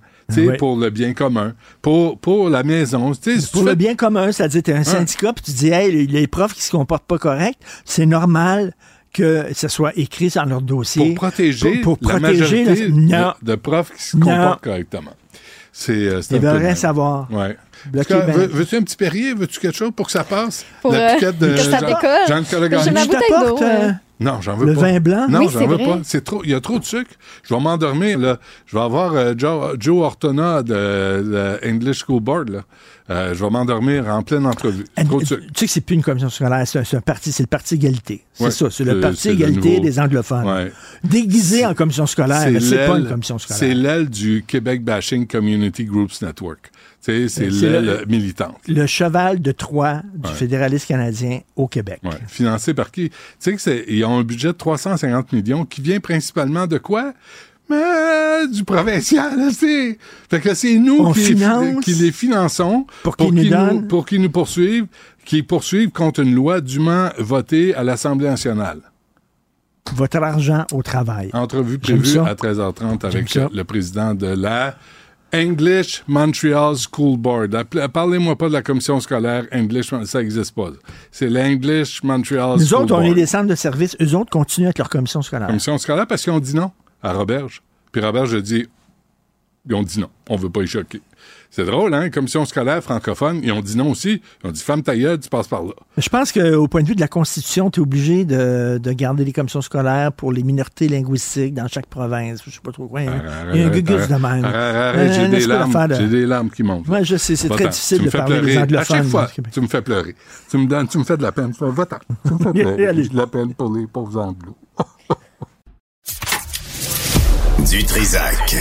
Pour 0.59 0.77
le 0.77 0.89
bien 0.89 1.13
commun, 1.13 1.55
pour, 1.81 2.17
pour 2.17 2.49
la 2.49 2.63
maison. 2.63 3.13
Si 3.13 3.49
Pour 3.51 3.63
fais- 3.63 3.69
le 3.71 3.75
bien 3.75 3.95
commun, 3.95 4.31
c'est-à-dire, 4.31 4.63
tu 4.63 4.71
es 4.71 4.75
un 4.75 4.85
syndicat, 4.85 5.33
puis 5.33 5.43
tu 5.43 5.51
dis, 5.51 5.67
hey, 5.69 5.91
les, 5.91 6.07
les 6.07 6.25
profs 6.27 6.53
qui 6.53 6.61
se 6.61 6.71
comportent 6.71 7.05
pas 7.05 7.17
correct, 7.17 7.59
c'est 7.83 8.05
normal 8.05 8.73
que 9.13 9.47
ça 9.53 9.67
soit 9.67 9.91
écrit 9.97 10.29
dans 10.29 10.45
leur 10.45 10.61
dossier. 10.61 11.05
pour 11.07 11.15
protéger, 11.15 11.81
Pour, 11.81 11.97
pour 11.97 12.13
la 12.13 12.19
majorité 12.21 12.87
la- 12.87 13.35
de, 13.41 13.45
de 13.45 13.55
profs 13.55 13.91
qui 13.93 14.01
se 14.03 14.15
Non. 14.15 14.25
comportent 14.25 14.63
correctement. 14.63 15.11
C'est 15.71 15.91
euh, 16.07 16.21
le 16.31 16.37
rien 16.49 16.59
même. 16.59 16.75
savoir. 16.75 17.27
Ouais. 17.31 17.57
Ben. 17.91 18.03
veux- 18.09 18.45
Veux-tu 18.47 18.75
un 18.75 18.81
petit 18.81 18.95
Perrier? 18.97 19.33
Veux-tu 19.33 19.59
quelque 19.59 19.75
chose 19.77 19.91
pour 19.95 20.05
que 20.07 20.11
ça 20.11 20.23
passe? 20.23 20.65
Pour, 20.81 20.91
la 20.91 21.11
euh, 21.11 21.13
piquette 21.15 21.37
de 21.39 21.47
que 21.47 21.57
ça 21.57 21.79
Jean- 21.79 21.87
décolle. 21.87 22.09
Jean-Nicolas 22.27 22.63
J'ai 22.63 22.69
Gagné. 22.69 22.91
ma 22.91 23.01
Je 23.03 23.07
bouteille 23.07 23.21
t'apporte 23.29 23.59
d'eau, 23.59 23.65
euh, 23.65 23.91
Non, 24.19 24.41
j'en 24.41 24.55
veux 24.55 24.65
le 24.67 24.75
pas. 24.75 24.81
vin 24.81 24.99
blanc. 24.99 25.25
Non, 25.29 25.39
Oui, 25.39 25.49
j'en 25.51 25.59
veux 25.65 25.75
vrai. 25.77 25.85
pas. 25.85 25.99
C'est 26.03 26.23
trop, 26.23 26.41
il 26.43 26.51
y 26.51 26.53
a 26.53 26.59
trop 26.59 26.77
de 26.77 26.83
sucre. 26.83 27.09
Je 27.43 27.53
vais 27.55 27.59
m'endormir, 27.61 28.19
là. 28.19 28.37
Je 28.67 28.75
vais 28.75 28.83
avoir 28.83 29.13
euh, 29.15 29.33
Joe, 29.37 29.75
Joe 29.79 30.03
Ortona 30.03 30.61
de, 30.61 30.73
de 30.73 31.59
English 31.67 32.03
School 32.05 32.21
Board, 32.21 32.49
là. 32.49 32.59
Euh, 33.11 33.33
je 33.33 33.43
vais 33.43 33.49
m'endormir 33.49 34.07
en 34.07 34.23
pleine 34.23 34.45
entrevue. 34.45 34.85
Trop 35.05 35.19
de 35.19 35.25
tu 35.25 35.35
sais 35.55 35.65
que 35.65 35.71
c'est 35.71 35.81
plus 35.81 35.95
une 35.95 36.01
commission 36.03 36.29
scolaire, 36.29 36.65
c'est 36.65 36.79
un, 36.79 36.83
c'est 36.83 36.95
un 36.97 37.01
parti, 37.01 37.31
c'est 37.31 37.43
le 37.43 37.47
parti 37.47 37.75
égalité. 37.75 38.23
C'est 38.33 38.43
Ouais, 38.45 38.51
ça, 38.51 38.69
c'est 38.71 38.83
le 38.85 38.93
c'est- 38.93 38.99
parti 39.01 39.17
c'est 39.17 39.33
égalité 39.33 39.69
nouveau- 39.71 39.81
des 39.81 39.99
anglophones. 39.99 40.45
Ouais. 40.47 40.71
Déguisé 41.03 41.65
en 41.65 41.73
commission 41.73 42.05
scolaire, 42.05 42.47
c'est 42.61 42.87
pas 42.87 42.97
une 42.97 43.07
commission 43.07 43.37
c'est 43.37 43.53
scolaire. 43.53 43.75
l'aile 43.75 44.09
du 44.09 44.43
Québec 44.47 44.83
Bashing 44.83 45.27
Community 45.27 45.83
Groups 45.85 46.21
Network. 46.21 46.71
Tu 47.03 47.11
sais, 47.11 47.27
c'est 47.27 47.51
C'est 47.51 47.69
l'aile 47.69 47.85
le- 47.85 48.05
militante. 48.07 48.57
Le 48.67 48.85
cheval 48.85 49.41
de 49.41 49.51
Troie 49.51 50.01
du 50.13 50.29
Ouais. 50.29 50.35
fédéralisme 50.35 50.85
canadien 50.87 51.39
au 51.55 51.67
Québec. 51.67 51.99
Financé 52.27 52.73
par 52.75 52.91
qui? 52.91 53.09
Tu 53.09 53.15
sais 53.39 53.53
que 53.55 53.61
c'est, 53.61 53.85
ils 53.87 54.05
ont 54.05 54.19
un 54.19 54.23
budget 54.23 54.49
de 54.49 54.53
350 54.53 55.33
millions 55.33 55.65
qui 55.65 55.81
vient 55.81 55.99
principalement 55.99 56.67
de 56.67 56.77
quoi? 56.77 57.13
Mais 57.71 58.47
du 58.47 58.63
provincial, 58.63 59.51
c'est. 59.57 59.97
Fait 60.29 60.39
que 60.39 60.53
c'est 60.53 60.77
nous 60.77 61.11
qui, 61.13 61.93
les 61.93 62.11
finançons 62.11 62.85
pour 63.03 63.15
qu'ils 63.17 63.33
nous 63.33 63.49
donnent- 63.49 63.87
pour 63.87 64.05
qu'ils 64.05 64.21
nous 64.21 64.29
poursuivent, 64.29 64.87
poursuivent 65.47 65.91
contre 65.91 66.19
une 66.21 66.35
loi 66.35 66.59
dûment 66.61 67.09
votée 67.17 67.73
à 67.73 67.83
l'Assemblée 67.83 68.27
nationale. 68.27 68.79
Votre 69.95 70.17
argent 70.21 70.65
au 70.71 70.81
travail. 70.83 71.29
Entrevue 71.33 71.79
prévue 71.79 72.19
à 72.19 72.33
13h30 72.35 73.05
avec 73.05 73.33
le 73.53 73.63
président 73.63 74.13
de 74.13 74.27
la 74.27 74.75
English 75.33 76.03
Montreal 76.07 76.75
School 76.75 77.17
Board. 77.17 77.55
Parlez-moi 77.93 78.37
pas 78.37 78.47
de 78.49 78.53
la 78.53 78.61
commission 78.61 78.99
scolaire 78.99 79.45
English, 79.53 79.91
ça 80.05 80.19
n'existe 80.19 80.53
pas. 80.53 80.69
C'est 81.09 81.29
l'English 81.29 82.03
Montreal 82.03 82.57
Nous 82.59 82.65
School 82.67 82.83
autres, 82.83 82.93
on 82.95 82.97
Board. 82.99 83.11
est 83.11 83.13
des 83.21 83.25
centres 83.25 83.47
de 83.47 83.55
services. 83.55 83.95
Eux 84.01 84.13
autres 84.15 84.29
continuent 84.29 84.65
avec 84.67 84.77
leur 84.77 84.89
commission 84.89 85.21
scolaire. 85.21 85.47
commission 85.47 85.77
scolaire 85.77 86.05
parce 86.05 86.21
qu'ils 86.23 86.33
ont 86.33 86.39
dit 86.39 86.55
non 86.55 86.71
à 87.03 87.13
Roberge. 87.13 87.61
Puis 87.91 88.01
Roberge 88.01 88.33
a 88.35 88.41
dit, 88.41 88.65
ils 89.67 89.75
ont 89.75 89.83
dit 89.83 89.99
non, 89.99 90.09
on 90.29 90.35
veut 90.37 90.49
pas 90.49 90.61
y 90.63 90.67
choquer. 90.67 91.01
C'est 91.53 91.65
drôle, 91.65 91.93
hein? 91.93 92.09
Commission 92.09 92.45
scolaire 92.45 92.81
francophone, 92.81 93.41
ils 93.43 93.51
ont 93.51 93.59
dit 93.59 93.75
non 93.77 93.91
aussi. 93.91 94.21
Ils 94.43 94.47
ont 94.47 94.51
dit, 94.51 94.61
femme 94.61 94.81
ta 94.81 94.95
gueule, 94.97 95.19
tu 95.19 95.27
passes 95.29 95.49
par 95.49 95.61
là. 95.63 95.73
Je 95.97 96.07
pense 96.07 96.31
qu'au 96.31 96.67
point 96.69 96.81
de 96.81 96.87
vue 96.87 96.95
de 96.95 97.01
la 97.01 97.09
Constitution, 97.09 97.69
tu 97.69 97.81
es 97.81 97.83
obligé 97.83 98.23
de, 98.23 98.79
de 98.81 98.91
garder 98.93 99.25
les 99.25 99.33
commissions 99.33 99.61
scolaires 99.61 100.13
pour 100.13 100.31
les 100.31 100.43
minorités 100.43 100.87
linguistiques 100.87 101.53
dans 101.53 101.67
chaque 101.67 101.87
province. 101.87 102.41
Je 102.45 102.51
sais 102.51 102.61
pas 102.63 102.71
trop 102.71 102.87
quoi. 102.87 103.01
Il 103.01 103.05
y 103.05 103.09
a, 103.09 103.13
il 103.53 103.59
y 103.59 103.63
a 103.63 103.67
un 103.67 103.69
gugus 103.69 104.07
de 104.07 104.13
même. 104.15 104.45
arrête, 104.45 105.11
Euh, 105.11 105.13
j'ai 105.13 105.27
des 105.27 105.45
larmes, 105.45 105.87
de- 105.89 106.07
des 106.07 106.25
larmes 106.25 106.49
qui 106.49 106.63
montent. 106.63 106.87
Ouais, 106.87 107.03
je 107.03 107.17
sais, 107.17 107.35
c'est 107.35 107.49
très 107.49 107.67
difficile 107.67 108.03
de 108.05 108.09
parler 108.09 108.41
des. 108.41 108.57
À 108.77 108.83
chaque 108.85 109.03
fois, 109.03 109.27
tu 109.51 109.59
me 109.61 109.67
fais 109.67 109.81
pleurer. 109.81 110.15
Tu 110.49 110.57
me 110.57 110.65
donnes, 110.67 110.87
tu 110.87 110.97
me 110.97 111.03
fais 111.03 111.17
de 111.17 111.23
la 111.23 111.33
peine. 111.33 111.51
Va-t'en. 111.59 111.97
Tu 112.25 112.33
me 112.33 112.39
fais 112.39 112.53
pleurer. 112.63 112.87
Allez. 112.87 113.03
J'ai 113.03 113.09
de 113.09 113.17
la 113.17 113.27
peine 113.27 113.53
pour 113.53 113.75
les 113.75 113.85
pauvres 113.87 114.21
anglos. 114.21 114.55
Du 117.69 117.83
Trisac. 117.83 118.55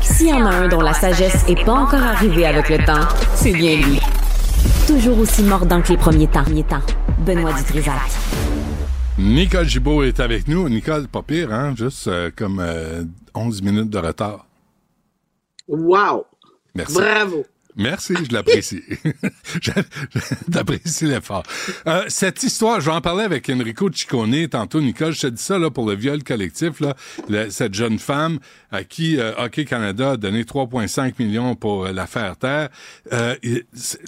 S'il 0.00 0.28
y 0.28 0.32
en 0.32 0.46
a 0.46 0.50
un 0.50 0.68
dont 0.68 0.80
la 0.80 0.94
sagesse 0.94 1.44
est 1.48 1.64
pas 1.64 1.72
encore 1.72 2.02
arrivée 2.02 2.46
avec 2.46 2.68
le 2.68 2.78
temps, 2.78 3.06
c'est 3.34 3.52
bien 3.52 3.76
lui. 3.76 4.00
Toujours 4.86 5.18
aussi 5.18 5.42
mordant 5.42 5.82
que 5.82 5.88
les 5.88 5.96
premiers 5.96 6.28
temps. 6.28 6.44
Benoît 7.26 7.52
Dutrisac. 7.52 7.94
Nicole 9.18 9.68
Gibault 9.68 10.02
est 10.02 10.20
avec 10.20 10.48
nous. 10.48 10.68
Nicole, 10.68 11.08
pas 11.08 11.22
pire, 11.22 11.52
hein? 11.52 11.74
Juste 11.76 12.08
euh, 12.08 12.30
comme 12.34 12.60
euh, 12.60 13.02
11 13.34 13.62
minutes 13.62 13.90
de 13.90 13.98
retard. 13.98 14.46
Wow! 15.66 16.24
Merci. 16.74 16.94
Bravo! 16.94 17.44
Merci, 17.78 18.14
je 18.28 18.34
l'apprécie. 18.34 18.82
J'apprécie 20.52 21.04
l'effort. 21.06 21.44
Euh, 21.86 22.04
cette 22.08 22.42
histoire, 22.42 22.80
je 22.80 22.86
vais 22.86 22.96
en 22.96 23.00
parler 23.00 23.22
avec 23.22 23.48
Enrico 23.48 23.88
Ciccone 23.90 24.48
tantôt, 24.48 24.80
Nicole. 24.80 25.12
Je 25.14 25.20
te 25.20 25.26
dis 25.28 25.42
ça 25.42 25.58
là, 25.58 25.70
pour 25.70 25.88
le 25.88 25.94
viol 25.94 26.24
collectif. 26.24 26.80
Là, 26.80 27.50
cette 27.50 27.74
jeune 27.74 28.00
femme 28.00 28.40
à 28.70 28.84
qui 28.84 29.18
euh, 29.18 29.32
Hockey 29.38 29.64
Canada 29.64 30.12
a 30.12 30.16
donné 30.16 30.44
3,5 30.44 31.14
millions 31.18 31.54
pour 31.54 31.86
euh, 31.86 31.92
la 31.92 32.06
faire 32.06 32.36
taire. 32.36 32.68
Euh, 33.12 33.34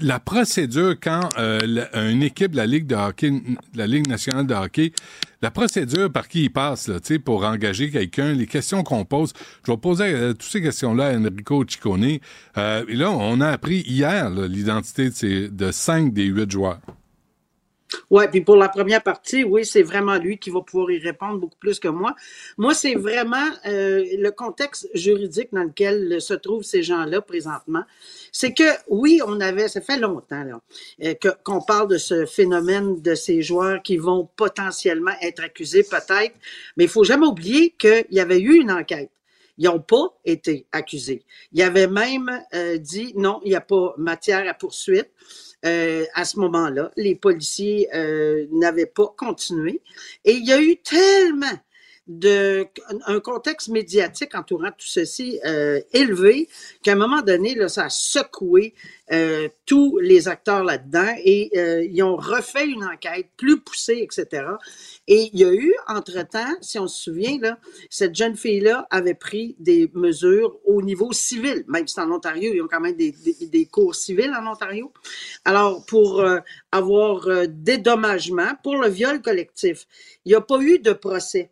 la 0.01 0.21
procédure, 0.21 0.95
quand 1.03 1.29
euh, 1.39 1.61
la- 1.67 2.11
une 2.11 2.23
équipe 2.23 2.53
de 2.53 2.57
la 2.59 2.67
Ligue 2.67 2.87
de 2.87 2.95
hockey, 2.95 3.33
la 3.75 3.87
Ligue 3.87 4.07
nationale 4.09 4.47
de 4.47 4.55
hockey, 4.55 4.93
la 5.43 5.51
procédure 5.51 6.13
par 6.13 6.29
qui 6.29 6.45
il 6.45 6.51
passe 6.51 6.89
là, 6.89 6.97
pour 7.25 7.45
engager 7.45 7.91
quelqu'un, 7.91 8.33
les 8.35 8.47
questions 8.47 8.83
qu'on 8.83 9.05
pose, 9.07 9.33
je 9.67 9.73
vais 9.73 9.79
poser 9.79 10.13
toutes 10.31 10.43
ces 10.43 10.61
questions-là 10.61 11.07
à 11.07 11.17
Enrico 11.19 11.65
Ciccone. 11.67 12.19
Euh, 12.59 12.85
et 12.89 12.95
là, 12.95 13.11
on 13.11 13.41
a 13.41 13.49
appris 13.49 13.81
hier 13.87 14.29
l'identité 14.31 15.09
de 15.49 15.71
cinq 15.73 16.13
des 16.13 16.25
huit 16.25 16.51
joueurs. 16.51 16.81
Ouais, 18.11 18.28
puis 18.28 18.41
pour 18.41 18.57
la 18.57 18.68
première 18.68 19.03
partie, 19.03 19.45
oui, 19.45 19.64
c'est 19.64 19.82
vraiment 19.82 20.16
lui 20.16 20.38
qui 20.38 20.51
va 20.51 20.61
pouvoir 20.61 20.91
y 20.91 20.99
répondre 20.99 21.38
beaucoup 21.38 21.59
plus 21.59 21.78
que 21.80 21.88
moi. 21.88 22.14
Moi, 22.57 22.74
c'est 22.74 22.95
vraiment 22.95 23.49
euh, 23.66 24.05
le 24.18 24.30
contexte 24.30 24.88
juridique 24.95 25.49
dans 25.53 25.64
lequel 25.64 26.20
se 26.20 26.34
trouvent 26.34 26.62
ces 26.62 26.82
gens-là 26.82 27.20
présentement. 27.20 27.84
C'est 28.32 28.55
que, 28.55 28.70
oui, 28.88 29.20
on 29.26 29.41
avait, 29.41 29.68
ça 29.68 29.80
fait 29.80 29.99
longtemps 29.99 30.45
là, 30.45 30.61
euh, 31.03 31.14
qu'on 31.45 31.61
parle 31.61 31.88
de 31.88 31.99
ce 31.99 32.26
phénomène 32.26 33.01
de 33.01 33.14
ces 33.14 33.43
joueurs 33.43 33.82
qui 33.82 33.97
vont 33.97 34.28
potentiellement 34.36 35.12
être 35.22 35.43
accusés, 35.43 35.82
peut-être, 35.82 36.34
mais 36.76 36.84
il 36.84 36.91
faut 36.91 37.05
jamais 37.05 37.26
oublier 37.26 37.74
qu'il 37.78 38.07
y 38.11 38.20
avait 38.20 38.41
eu 38.41 38.61
une 38.61 38.70
enquête. 38.70 39.11
Ils 39.59 39.66
n'ont 39.66 39.80
pas 39.80 40.18
été 40.24 40.66
accusés. 40.72 41.22
Il 41.53 41.62
avait 41.62 41.86
même 41.86 42.30
euh, 42.55 42.78
dit 42.78 43.12
non, 43.14 43.41
il 43.45 43.51
n'y 43.51 43.55
a 43.55 43.61
pas 43.61 43.95
matière 43.99 44.49
à 44.49 44.55
poursuite. 44.55 45.11
Euh, 45.67 46.07
à 46.15 46.25
ce 46.25 46.39
moment-là, 46.39 46.91
les 46.97 47.15
policiers 47.15 47.89
euh, 47.95 48.47
n'avaient 48.51 48.87
pas 48.87 49.13
continué. 49.17 49.83
Et 50.25 50.33
il 50.33 50.47
y 50.47 50.53
a 50.53 50.61
eu 50.61 50.77
tellement 50.79 51.59
de 52.11 52.67
un 53.07 53.21
contexte 53.21 53.69
médiatique 53.69 54.35
entourant 54.35 54.73
tout 54.73 54.87
ceci 54.87 55.39
euh, 55.47 55.81
élevé 55.93 56.49
qu'à 56.83 56.93
un 56.93 56.97
moment 56.97 57.23
donné, 57.23 57.55
là, 57.55 57.69
ça 57.69 57.85
a 57.85 57.89
secoué 57.89 58.75
euh, 59.13 59.49
tous 59.65 59.97
les 59.99 60.27
acteurs 60.27 60.65
là-dedans 60.65 61.15
et 61.25 61.51
euh, 61.57 61.87
ils 61.89 62.03
ont 62.03 62.17
refait 62.17 62.67
une 62.67 62.85
enquête 62.85 63.29
plus 63.37 63.61
poussée, 63.61 64.01
etc. 64.03 64.45
Et 65.07 65.31
il 65.33 65.39
y 65.39 65.45
a 65.45 65.53
eu, 65.53 65.73
entre-temps, 65.87 66.57
si 66.61 66.81
on 66.81 66.89
se 66.89 67.01
souvient, 67.01 67.39
là, 67.41 67.59
cette 67.91 68.17
jeune 68.17 68.37
fille-là 68.37 68.89
avait 68.91 69.15
pris 69.15 69.55
des 69.61 69.89
mesures 69.95 70.59
au 70.65 70.83
niveau 70.83 71.13
civil, 71.13 71.65
même 71.69 71.87
si 71.87 71.95
c'est 71.95 72.01
en 72.01 72.11
Ontario, 72.11 72.51
ils 72.53 72.61
ont 72.61 72.69
quand 72.69 72.81
même 72.81 72.97
des, 72.97 73.15
des, 73.41 73.67
cours 73.67 73.95
civils 73.95 74.35
en 74.37 74.51
Ontario. 74.51 74.93
Alors, 75.45 75.87
pour 75.87 76.25
avoir 76.73 77.29
dédommagement 77.49 78.53
pour 78.65 78.77
le 78.77 78.89
viol 78.89 79.23
collectif, 79.23 79.87
il 80.25 80.31
n'y 80.31 80.35
a 80.35 80.41
pas 80.41 80.59
eu 80.59 80.81
de 80.81 80.93
procès. 80.93 81.51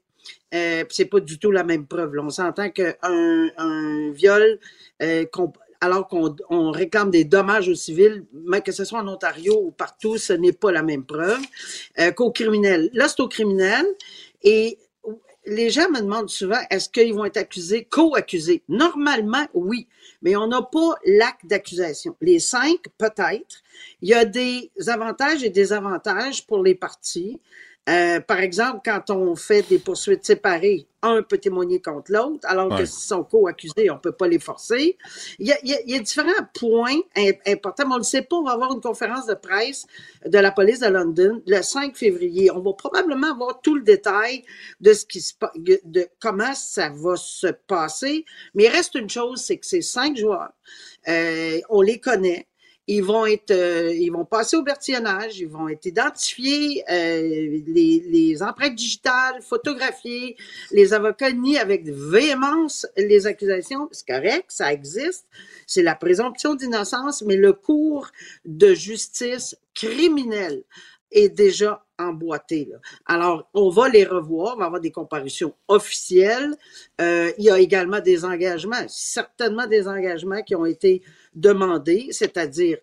Euh, 0.55 0.85
c'est 0.89 1.05
pas 1.05 1.21
du 1.21 1.39
tout 1.39 1.51
la 1.51 1.65
même 1.65 1.87
preuve. 1.87 2.13
On 2.19 2.31
s'entend 2.31 2.71
qu'un 2.71 2.95
un 3.03 4.11
viol, 4.13 4.59
euh, 5.03 5.27
alors 5.81 6.09
qu'on 6.09 6.35
on 6.51 6.71
réclame 6.71 7.11
des 7.11 7.25
dommages 7.25 7.69
aux 7.69 7.75
civils, 7.75 8.25
mais 8.33 8.63
que 8.63 8.73
ce 8.73 8.85
soit 8.85 9.01
en 9.01 9.09
Ontario 9.09 9.61
ou 9.63 9.71
partout, 9.71 10.17
ce 10.17 10.33
n'est 10.33 10.53
pas 10.53 10.73
la 10.73 10.83
même 10.83 11.05
preuve 11.05 11.41
euh, 12.01 12.11
qu'au 12.13 12.31
criminel. 12.33 12.91
Là, 12.95 13.09
c'est 13.09 13.21
au 13.21 13.29
criminel 13.29 13.87
et 14.43 14.79
les 15.49 15.71
gens 15.71 15.89
me 15.91 16.01
demandent 16.01 16.29
souvent, 16.29 16.61
est-ce 16.71 16.89
qu'ils 16.89 17.15
vont 17.15 17.25
être 17.25 17.39
accusés, 17.39 17.85
co-accusés? 17.85 18.63
Normalement, 18.69 19.47
oui, 19.55 19.89
mais 20.23 20.37
on 20.37 20.47
n'a 20.47 20.63
pas 20.63 20.95
l'acte 21.05 21.47
d'accusation. 21.47 22.17
Les 22.21 22.39
cinq, 22.39 22.81
peut-être. 22.99 23.63
Il 24.03 24.09
y 24.09 24.15
a 24.15 24.25
des 24.25 24.71
avantages 24.89 25.43
et 25.43 25.51
des 25.51 25.73
avantages 25.73 26.47
pour 26.47 26.63
les 26.63 26.75
parties. 26.75 27.41
Euh, 27.89 28.21
par 28.21 28.41
exemple, 28.41 28.81
quand 28.85 29.09
on 29.11 29.35
fait 29.35 29.63
des 29.69 29.79
poursuites 29.79 30.25
séparées, 30.25 30.87
un 31.01 31.23
peut 31.23 31.39
témoigner 31.39 31.81
contre 31.81 32.11
l'autre, 32.13 32.41
alors 32.47 32.71
Ouais. 32.73 32.81
que 32.81 32.85
s'ils 32.85 33.07
sont 33.09 33.23
co-accusés, 33.25 33.89
on 33.91 33.99
peut 33.99 34.13
pas 34.13 34.27
les 34.29 34.41
forcer. 34.41 34.99
Il 35.39 35.47
y 35.47 35.53
a, 35.53 35.59
il 35.63 35.71
y 35.71 35.75
a- 35.75 35.81
il 35.87 35.93
y 35.93 35.95
a 35.97 36.01
différents 36.01 36.33
points 36.53 36.99
im- 37.17 37.33
importants, 37.47 37.85
mais 37.87 37.93
on 37.93 37.95
ne 37.95 38.01
le 38.01 38.05
sait 38.05 38.23
pas. 38.23 38.37
On 38.37 38.43
va 38.43 38.53
avoir 38.53 38.73
une 38.75 38.81
conférence 38.81 39.27
de 39.27 39.35
presse 39.35 39.87
de 40.27 40.39
la 40.39 40.51
police 40.51 40.81
de 40.81 40.89
London 40.89 41.41
le 41.47 41.63
5 41.63 41.97
février. 41.97 42.51
On 42.51 42.59
va 42.61 42.73
probablement 42.73 43.31
avoir 43.33 43.61
tout 43.63 43.77
le 43.77 43.83
détail 43.83 44.45
de 44.81 44.93
ce 44.93 45.07
qui 45.07 45.21
se 45.21 45.33
de 45.85 46.09
comment 46.21 46.55
ça 46.55 46.91
va 46.91 47.17
se 47.17 47.47
passer. 47.47 48.25
Mais 48.55 48.65
il 48.65 48.69
reste 48.69 48.97
une 48.97 49.09
chose, 49.09 49.41
c'est 49.41 49.57
que 49.57 49.67
ces 49.67 49.83
cinq 49.83 50.17
joueurs, 50.17 50.51
euh, 51.09 51.59
on 51.71 51.81
les 51.81 52.01
connaît. 52.01 52.49
Ils 52.91 53.05
vont 53.05 53.27
être, 53.27 53.51
euh, 53.51 53.93
ils 53.93 54.11
vont 54.11 54.25
passer 54.25 54.57
au 54.57 54.63
bertillonnage, 54.63 55.39
ils 55.39 55.47
vont 55.47 55.69
être 55.69 55.85
identifiés, 55.85 56.83
euh, 56.91 57.61
les, 57.67 58.43
empreintes 58.43 58.75
digitales, 58.75 59.43
photographiées. 59.43 60.37
Les 60.73 60.95
avocats 60.95 61.33
nient 61.33 61.59
avec 61.59 61.85
véhémence 61.87 62.87
les 62.97 63.27
accusations. 63.27 63.91
C'est 63.93 64.07
correct, 64.07 64.47
ça 64.49 64.73
existe. 64.73 65.27
C'est 65.67 65.83
la 65.83 65.95
présomption 65.95 66.55
d'innocence, 66.55 67.23
mais 67.23 67.37
le 67.37 67.53
cours 67.53 68.09
de 68.47 68.73
justice 68.73 69.55
criminelle 69.75 70.65
est 71.11 71.29
déjà 71.29 71.85
emboîté. 71.99 72.69
Là. 72.71 72.79
Alors, 73.07 73.49
on 73.55 73.71
va 73.71 73.89
les 73.89 74.05
revoir, 74.05 74.55
on 74.57 74.61
va 74.61 74.67
avoir 74.67 74.81
des 74.81 74.93
comparutions 74.93 75.55
officielles. 75.67 76.55
Euh, 77.01 77.33
il 77.39 77.45
y 77.45 77.51
a 77.51 77.59
également 77.59 78.01
des 78.01 78.25
engagements, 78.25 78.85
certainement 78.89 79.67
des 79.67 79.89
engagements 79.89 80.43
qui 80.43 80.55
ont 80.55 80.67
été 80.67 81.03
demandés, 81.35 82.09
c'est-à-dire 82.11 82.79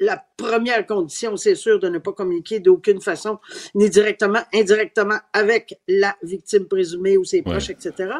la 0.00 0.24
première 0.36 0.86
condition, 0.86 1.36
c'est 1.36 1.54
sûr, 1.54 1.78
de 1.78 1.88
ne 1.88 1.98
pas 1.98 2.12
communiquer 2.12 2.58
d'aucune 2.58 3.00
façon, 3.00 3.38
ni 3.74 3.88
directement, 3.90 4.40
indirectement, 4.52 5.18
avec 5.32 5.80
la 5.86 6.16
victime 6.22 6.66
présumée 6.66 7.16
ou 7.16 7.24
ses 7.24 7.42
proches, 7.42 7.70
etc. 7.70 8.10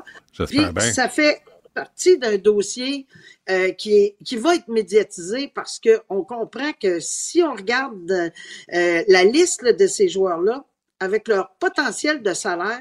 Puis, 0.47 0.59
bien. 0.59 0.81
ça 0.81 1.09
fait 1.09 1.43
partie 1.75 2.19
d'un 2.19 2.39
dossier 2.39 3.07
euh, 3.51 3.73
qui, 3.73 3.95
est, 3.95 4.17
qui 4.25 4.37
va 4.37 4.55
être 4.55 4.69
médiatisé 4.69 5.51
parce 5.55 5.81
qu'on 5.81 6.23
comprend 6.23 6.73
que 6.81 7.01
si 7.01 7.43
on 7.43 7.55
regarde 7.55 8.11
euh, 8.11 9.03
la 9.09 9.25
liste 9.25 9.63
là, 9.63 9.73
de 9.73 9.87
ces 9.87 10.09
joueurs-là, 10.09 10.65
avec 11.01 11.29
leur 11.29 11.51
potentiel 11.59 12.23
de 12.23 12.33
salaire 12.33 12.81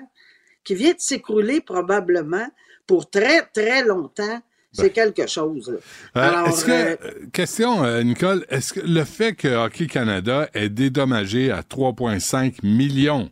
qui 0.64 0.76
vient 0.76 0.94
de 0.94 1.00
s'écrouler 1.00 1.60
probablement 1.60 2.48
pour 2.88 3.10
très, 3.10 3.42
très 3.54 3.84
longtemps, 3.84 4.42
c'est 4.72 4.90
quelque 4.90 5.28
chose. 5.28 5.70
Euh, 5.70 5.80
Alors, 6.20 6.48
est-ce 6.48 6.66
que, 6.66 6.72
euh, 6.72 6.98
question, 7.32 8.02
Nicole, 8.04 8.46
est-ce 8.50 8.74
que 8.74 8.80
le 8.80 9.04
fait 9.04 9.34
que 9.34 9.48
Hockey 9.48 9.86
Canada 9.88 10.50
ait 10.54 10.70
dédommagé 10.70 11.52
à 11.52 11.62
3,5 11.62 12.56
millions 12.64 13.30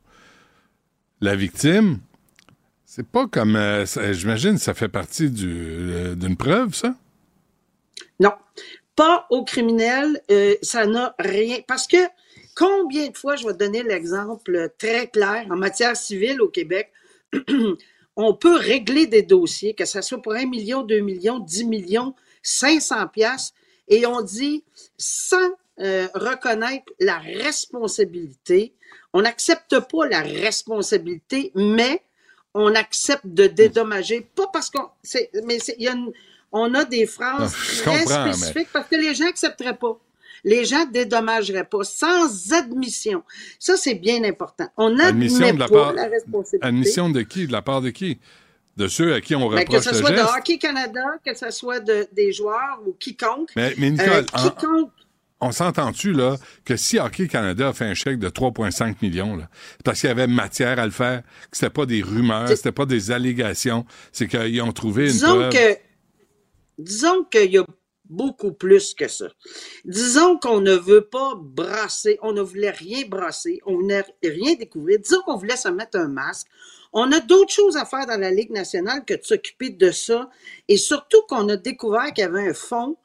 la 1.22 1.36
victime, 1.36 2.00
c'est 2.94 3.08
pas 3.08 3.26
comme, 3.26 3.56
euh, 3.56 3.86
j'imagine, 4.12 4.58
ça 4.58 4.74
fait 4.74 4.90
partie 4.90 5.32
euh, 5.46 6.14
d'une 6.14 6.36
preuve, 6.36 6.76
ça? 6.76 6.94
Non, 8.20 8.34
pas 8.98 9.28
au 9.30 9.46
criminel, 9.46 10.22
euh, 10.30 10.56
ça 10.62 10.86
n'a 10.86 11.16
rien. 11.18 11.60
Parce 11.66 11.88
que 11.88 11.96
combien 12.54 13.08
de 13.08 13.16
fois, 13.16 13.38
je 13.38 13.48
vais 13.48 13.54
te 13.54 13.60
donner 13.60 13.82
l'exemple 13.82 14.74
très 14.78 15.08
clair, 15.08 15.46
en 15.50 15.56
matière 15.56 15.96
civile 15.96 16.42
au 16.42 16.50
Québec, 16.50 16.92
on 18.18 18.34
peut 18.34 18.58
régler 18.58 19.08
des 19.08 19.22
dossiers, 19.22 19.74
que 19.74 19.86
ce 19.86 20.02
soit 20.02 20.22
pour 20.22 20.34
1 20.34 20.48
million, 20.48 20.84
2 20.84 21.00
millions, 21.00 21.40
10 21.40 21.68
millions, 21.68 22.14
500 22.44 23.08
piastres, 23.08 23.56
et 23.88 24.06
on 24.06 24.22
dit, 24.22 24.66
sans 24.98 25.38
euh, 25.80 26.10
reconnaître 26.14 26.92
la 27.00 27.20
responsabilité, 27.20 28.74
on 29.14 29.22
n'accepte 29.22 29.80
pas 29.80 30.08
la 30.10 30.24
responsabilité, 30.24 31.54
mais 31.56 32.04
on 32.54 32.74
accepte 32.76 33.26
de 33.26 33.48
dédommager, 33.48 34.28
pas 34.36 34.48
parce 34.52 34.70
qu'on... 34.70 34.90
Mais 35.46 35.58
il 35.78 35.84
y 35.84 35.88
a 35.88 35.94
une- 35.94 36.12
on 36.52 36.74
a 36.74 36.84
des 36.84 37.06
phrases 37.06 37.54
Non, 37.86 37.94
très 37.94 38.06
mais- 38.26 38.34
spécifiques 38.34 38.68
parce 38.74 38.88
que 38.90 38.96
les 38.98 39.16
gens 39.16 39.26
n'accepteraient 39.26 39.78
pas. 39.78 39.98
Les 40.44 40.66
gens 40.66 40.86
dédommageraient 40.86 41.64
pas 41.66 41.84
sans 41.84 42.52
admission. 42.52 43.24
Ça, 43.60 43.78
c'est 43.78 43.94
bien 43.94 44.24
important. 44.24 44.68
On 44.76 44.98
Admission 45.00 45.54
de 45.54 45.60
la 45.60 45.68
pas 45.68 45.74
part- 45.76 45.94
la 45.94 46.08
responsabilité. 46.08 46.68
Admission 46.68 47.10
de 47.10 47.22
qui? 47.22 47.48
De 47.48 47.52
la 47.52 47.62
part 47.62 47.82
de 47.82 47.90
qui? 47.92 48.20
De 48.76 48.88
ceux 48.88 49.14
à 49.14 49.22
qui 49.22 49.36
on 49.36 49.50
Ben, 49.50 49.64
que 49.64 49.74
reproche 49.74 49.84
ce 49.84 49.90
le 49.92 49.96
soit 49.98 50.12
de? 50.12 50.20
Hockey 50.38 50.58
Canada, 50.58 51.02
que 51.26 51.34
ce 51.36 51.52
soit 51.52 51.80
de, 51.80 52.08
des 52.14 52.32
joueurs 52.34 52.80
ou 52.86 52.94
quiconque. 53.00 53.50
Mais, 53.56 53.74
mais 53.78 53.92
Nicole, 53.92 54.08
Euh, 54.10 54.24
quiconque 54.50 54.92
on 55.42 55.52
s'entend-tu, 55.52 56.14
là, 56.14 56.38
que 56.66 56.78
si 56.78 57.00
Hockey 57.00 57.28
Canada 57.28 57.70
a 57.70 57.74
fait 57.74 57.86
un 57.86 57.96
chèque 57.96 58.20
de 58.20 58.30
3,5 58.30 58.96
millions, 59.02 59.36
là, 59.36 59.50
c'est 59.72 59.84
parce 59.84 60.00
qu'il 60.00 60.08
y 60.08 60.12
avait 60.12 60.28
matière 60.28 60.80
à 60.80 60.86
le 60.86 60.92
faire, 60.92 61.24
que 61.50 61.58
c'était 61.58 61.72
pas 61.72 61.86
des 61.88 62.02
rumeurs, 62.02 62.48
c'était 62.50 62.72
pas 62.72 62.86
des 62.86 63.12
allégations, 63.12 63.86
c'est 64.12 64.28
qu'ils 64.28 64.62
ont 64.62 64.72
trouvé 64.72 65.08
une 65.08 65.12
Disons 65.12 65.28
preuve. 65.28 65.52
que, 65.52 65.78
disons 66.78 67.24
qu'il 67.26 67.52
y 67.52 67.58
a 67.58 67.66
beaucoup 68.06 68.52
plus 68.52 68.94
que 68.94 69.08
ça. 69.08 69.30
Disons 69.86 70.38
qu'on 70.38 70.62
ne 70.62 70.76
veut 70.76 71.06
pas 71.06 71.34
brasser, 71.36 72.20
on 72.22 72.34
ne 72.34 72.42
voulait 72.42 72.70
rien 72.70 73.04
brasser, 73.08 73.62
on 73.66 73.72
ne 73.72 73.78
voulait 73.78 74.06
rien 74.24 74.54
découvrir. 74.56 75.00
Disons 75.00 75.22
qu'on 75.26 75.38
voulait 75.38 75.58
se 75.58 75.70
mettre 75.70 75.98
un 75.98 76.10
masque. 76.10 76.48
On 76.94 77.10
a 77.14 77.22
d'autres 77.22 77.54
choses 77.54 77.78
à 77.78 77.86
faire 77.86 78.06
dans 78.06 78.20
la 78.20 78.32
Ligue 78.32 78.52
nationale 78.52 79.06
que 79.06 79.14
de 79.14 79.24
s'occuper 79.24 79.70
de 79.70 79.92
ça. 79.92 80.30
Et 80.68 80.76
surtout 80.76 81.22
qu'on 81.30 81.48
a 81.48 81.56
découvert 81.56 82.14
qu'il 82.14 82.24
y 82.24 82.28
avait 82.28 82.50
un 82.50 82.54
fonds 82.54 82.98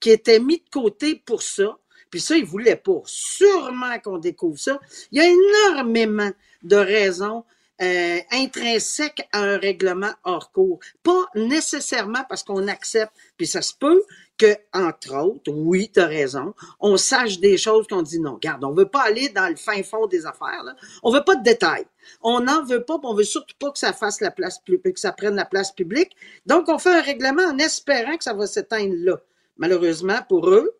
qui 0.00 0.10
était 0.10 0.40
mis 0.40 0.58
de 0.58 0.70
côté 0.70 1.22
pour 1.24 1.42
ça. 1.42 1.78
Puis 2.10 2.20
ça, 2.20 2.36
ils 2.36 2.44
ne 2.44 2.48
voulaient 2.48 2.76
pas. 2.76 3.02
Sûrement 3.04 3.98
qu'on 4.02 4.18
découvre 4.18 4.58
ça. 4.58 4.80
Il 5.12 5.18
y 5.18 5.20
a 5.20 5.28
énormément 5.28 6.30
de 6.62 6.76
raisons 6.76 7.44
euh, 7.80 8.18
intrinsèques 8.32 9.28
à 9.32 9.40
un 9.40 9.58
règlement 9.58 10.10
hors 10.24 10.50
cours. 10.50 10.80
Pas 11.02 11.26
nécessairement 11.34 12.24
parce 12.28 12.42
qu'on 12.42 12.66
accepte, 12.66 13.12
puis 13.36 13.46
ça 13.46 13.62
se 13.62 13.72
peut 13.72 14.02
que, 14.36 14.56
entre 14.72 15.14
autres, 15.16 15.52
oui, 15.52 15.90
tu 15.92 16.00
as 16.00 16.06
raison, 16.06 16.54
on 16.80 16.96
sache 16.96 17.38
des 17.40 17.56
choses 17.56 17.86
qu'on 17.86 18.02
dit 18.02 18.20
non. 18.20 18.34
Regarde, 18.34 18.64
on 18.64 18.72
veut 18.72 18.88
pas 18.88 19.02
aller 19.02 19.28
dans 19.28 19.48
le 19.48 19.56
fin 19.56 19.82
fond 19.82 20.06
des 20.06 20.26
affaires. 20.26 20.62
Là. 20.64 20.74
On 21.02 21.12
veut 21.12 21.24
pas 21.24 21.36
de 21.36 21.42
détails. 21.42 21.86
On 22.22 22.40
n'en 22.40 22.64
veut 22.64 22.84
pas, 22.84 22.98
on 23.02 23.14
veut 23.14 23.24
surtout 23.24 23.56
pas 23.58 23.70
que 23.70 23.78
ça 23.78 23.92
fasse 23.92 24.20
la 24.20 24.30
place 24.30 24.58
pu- 24.58 24.80
que 24.80 24.98
ça 24.98 25.12
prenne 25.12 25.36
la 25.36 25.44
place 25.44 25.72
publique. 25.72 26.16
Donc, 26.46 26.68
on 26.68 26.78
fait 26.78 26.94
un 26.94 27.02
règlement 27.02 27.44
en 27.44 27.58
espérant 27.58 28.16
que 28.16 28.24
ça 28.24 28.32
va 28.32 28.46
s'éteindre 28.46 28.94
là. 28.96 29.20
Malheureusement 29.58 30.18
pour 30.28 30.48
eux, 30.48 30.74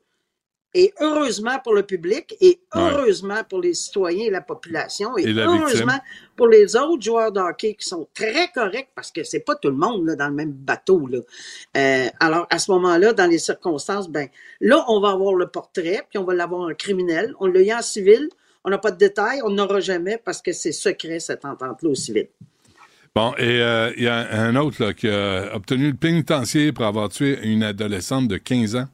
et 0.75 0.93
heureusement 1.01 1.59
pour 1.65 1.75
le 1.75 1.83
public, 1.83 2.37
et 2.43 2.61
Ouais. 2.75 2.81
heureusement 2.93 3.43
pour 3.49 3.61
les 3.61 3.73
citoyens 3.73 4.27
et 4.27 4.31
la 4.31 4.43
population, 4.43 5.17
et, 5.17 5.23
Et 5.23 5.33
la 5.33 5.47
heureusement 5.47 5.95
victime. 5.95 6.01
pour 6.37 6.47
les 6.49 6.77
autres 6.77 7.03
joueurs 7.03 7.33
de 7.33 7.41
hockey 7.41 7.75
qui 7.75 7.89
sont 7.89 8.07
très 8.13 8.49
corrects 8.55 8.91
parce 8.95 9.11
que 9.11 9.25
c'est 9.25 9.41
pas 9.41 9.55
tout 9.57 9.71
le 9.71 9.77
monde 9.77 10.05
là, 10.07 10.15
dans 10.15 10.29
le 10.29 10.35
même 10.35 10.53
bateau. 10.53 11.07
Là. 11.07 11.21
Euh, 11.77 12.09
alors, 12.21 12.47
à 12.51 12.59
ce 12.59 12.71
moment-là, 12.73 13.15
dans 13.15 13.27
les 13.27 13.39
circonstances, 13.39 14.11
ben 14.11 14.29
là, 14.61 14.85
on 14.89 15.01
va 15.01 15.11
avoir 15.11 15.35
le 15.35 15.47
portrait, 15.49 16.03
puis 16.11 16.19
on 16.19 16.25
va 16.25 16.35
l'avoir 16.35 16.69
en 16.69 16.75
criminel. 16.75 17.35
On 17.41 17.47
l'a 17.47 17.63
eu 17.63 17.73
en 17.73 17.83
civil. 17.83 18.29
On 18.65 18.71
n'a 18.71 18.79
pas 18.79 18.91
de 18.91 18.99
détails, 18.99 19.41
on 19.45 19.51
n'aura 19.51 19.81
jamais 19.81 20.19
parce 20.23 20.43
que 20.43 20.53
c'est 20.53 20.73
secret, 20.73 21.21
cette 21.21 21.45
entente-là 21.47 21.89
au 21.89 21.95
civil. 21.95 22.29
Bon, 23.15 23.35
et 23.39 23.61
euh, 23.61 23.93
il 23.97 24.05
y 24.05 24.09
a 24.09 24.31
un 24.33 24.55
autre 24.57 24.93
qui 24.93 25.09
a 25.09 25.55
obtenu 25.55 25.89
le 25.89 25.97
pénitencier 25.97 26.73
pour 26.73 26.85
avoir 26.85 27.09
tué 27.09 27.39
une 27.43 27.63
adolescente 27.63 28.29
de 28.29 28.37
15 28.37 28.77
ans. 28.77 28.89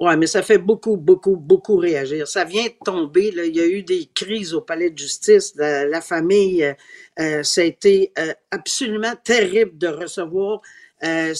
Oui, 0.00 0.16
mais 0.16 0.26
ça 0.26 0.42
fait 0.42 0.58
beaucoup, 0.58 0.96
beaucoup, 0.96 1.36
beaucoup 1.36 1.76
réagir. 1.76 2.26
Ça 2.26 2.44
vient 2.44 2.64
de 2.64 2.74
tomber. 2.84 3.32
Il 3.36 3.54
y 3.54 3.60
a 3.60 3.66
eu 3.66 3.82
des 3.82 4.10
crises 4.12 4.52
au 4.52 4.60
palais 4.60 4.90
de 4.90 4.98
justice. 4.98 5.54
La, 5.56 6.00
famille, 6.00 6.64
euh, 6.64 6.74
euh, 7.20 7.42
ça 7.44 7.60
a 7.60 7.64
été 7.64 8.12
absolument 8.50 9.14
terrible 9.22 9.78
de 9.78 9.86
recevoir 9.86 10.60
euh, 11.04 11.34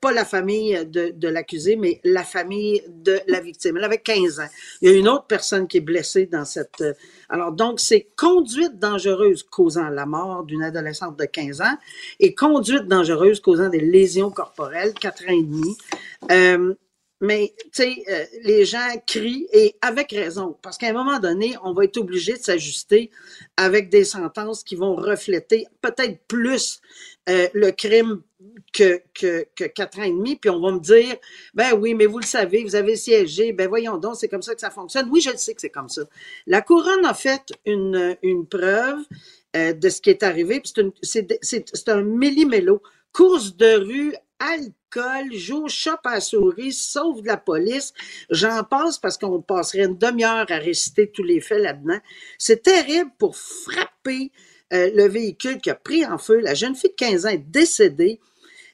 pas 0.00 0.12
la 0.12 0.24
famille 0.24 0.84
de, 0.86 1.28
l'accusé, 1.28 1.76
mais 1.76 2.00
la 2.04 2.24
famille 2.24 2.82
de 2.88 3.20
la 3.28 3.40
victime. 3.40 3.76
Elle 3.76 3.84
avait 3.84 3.98
15 3.98 4.40
ans. 4.40 4.48
Il 4.80 4.90
y 4.90 4.92
a 4.92 4.96
une 4.96 5.08
autre 5.08 5.26
personne 5.26 5.68
qui 5.68 5.76
est 5.76 5.80
blessée 5.80 6.26
dans 6.26 6.44
cette. 6.44 6.80
euh, 6.80 6.92
alors, 7.28 7.52
donc, 7.52 7.78
c'est 7.78 8.08
conduite 8.16 8.78
dangereuse 8.78 9.44
causant 9.44 9.88
la 9.90 10.06
mort 10.06 10.44
d'une 10.44 10.62
adolescente 10.62 11.18
de 11.18 11.24
15 11.24 11.60
ans 11.60 11.76
et 12.18 12.34
conduite 12.34 12.86
dangereuse 12.86 13.40
causant 13.40 13.68
des 13.68 13.80
lésions 13.80 14.30
corporelles, 14.30 14.92
4 14.94 15.24
ans 15.24 15.32
et 15.32 15.42
demi. 15.42 15.76
Euh, 16.30 16.74
mais, 17.20 17.54
tu 17.72 17.82
sais, 17.82 18.28
les 18.42 18.66
gens 18.66 18.88
crient 19.06 19.46
et 19.50 19.74
avec 19.80 20.10
raison, 20.10 20.54
parce 20.60 20.76
qu'à 20.76 20.88
un 20.88 20.92
moment 20.92 21.18
donné, 21.18 21.54
on 21.64 21.72
va 21.72 21.84
être 21.84 21.96
obligé 21.96 22.34
de 22.34 22.42
s'ajuster 22.42 23.10
avec 23.56 23.88
des 23.88 24.04
sentences 24.04 24.62
qui 24.62 24.76
vont 24.76 24.94
refléter 24.94 25.66
peut-être 25.80 26.18
plus 26.28 26.82
le 27.26 27.70
crime 27.70 28.20
que, 28.72 29.02
que, 29.14 29.64
quatre 29.64 29.98
ans 29.98 30.02
et 30.02 30.10
demi, 30.10 30.36
puis 30.36 30.50
on 30.50 30.60
va 30.60 30.72
me 30.72 30.80
dire, 30.80 31.16
ben 31.54 31.72
oui, 31.72 31.94
mais 31.94 32.06
vous 32.06 32.18
le 32.18 32.26
savez, 32.26 32.62
vous 32.64 32.76
avez 32.76 32.96
siégé, 32.96 33.52
ben 33.52 33.68
voyons 33.68 33.96
donc, 33.96 34.16
c'est 34.16 34.28
comme 34.28 34.42
ça 34.42 34.54
que 34.54 34.60
ça 34.60 34.70
fonctionne. 34.70 35.08
Oui, 35.10 35.20
je 35.20 35.30
le 35.30 35.38
sais 35.38 35.54
que 35.54 35.60
c'est 35.60 35.70
comme 35.70 35.88
ça. 35.88 36.02
La 36.46 36.62
couronne 36.62 37.04
a 37.04 37.14
fait 37.14 37.52
une, 37.64 38.16
preuve 38.50 39.00
euh, 39.56 39.72
de 39.72 39.88
ce 39.88 40.00
qui 40.00 40.10
est 40.10 40.22
arrivé, 40.22 40.60
puis 40.60 40.72
c'est 41.02 41.88
un 41.88 42.02
méli-mélo. 42.02 42.82
Course 43.12 43.56
de 43.56 43.76
rue 43.78 44.14
l'école, 44.40 45.32
joue 45.32 45.68
chat 45.68 46.00
à 46.04 46.20
souris, 46.20 46.72
sauve 46.72 47.22
de 47.22 47.28
la 47.28 47.36
police. 47.36 47.92
J'en 48.30 48.64
passe 48.64 48.98
parce 48.98 49.18
qu'on 49.18 49.40
passerait 49.40 49.84
une 49.84 49.98
demi-heure 49.98 50.46
à 50.48 50.56
réciter 50.56 51.10
tous 51.10 51.22
les 51.22 51.40
faits 51.40 51.62
là-dedans. 51.62 51.98
C'est 52.38 52.62
terrible 52.62 53.10
pour 53.18 53.36
frapper 53.36 54.30
euh, 54.72 54.90
le 54.94 55.08
véhicule 55.08 55.58
qui 55.60 55.70
a 55.70 55.74
pris 55.74 56.04
en 56.04 56.18
feu. 56.18 56.40
La 56.40 56.54
jeune 56.54 56.74
fille 56.74 56.90
de 56.90 56.94
15 56.96 57.26
ans 57.26 57.30
est 57.30 57.38
décédée. 57.50 58.20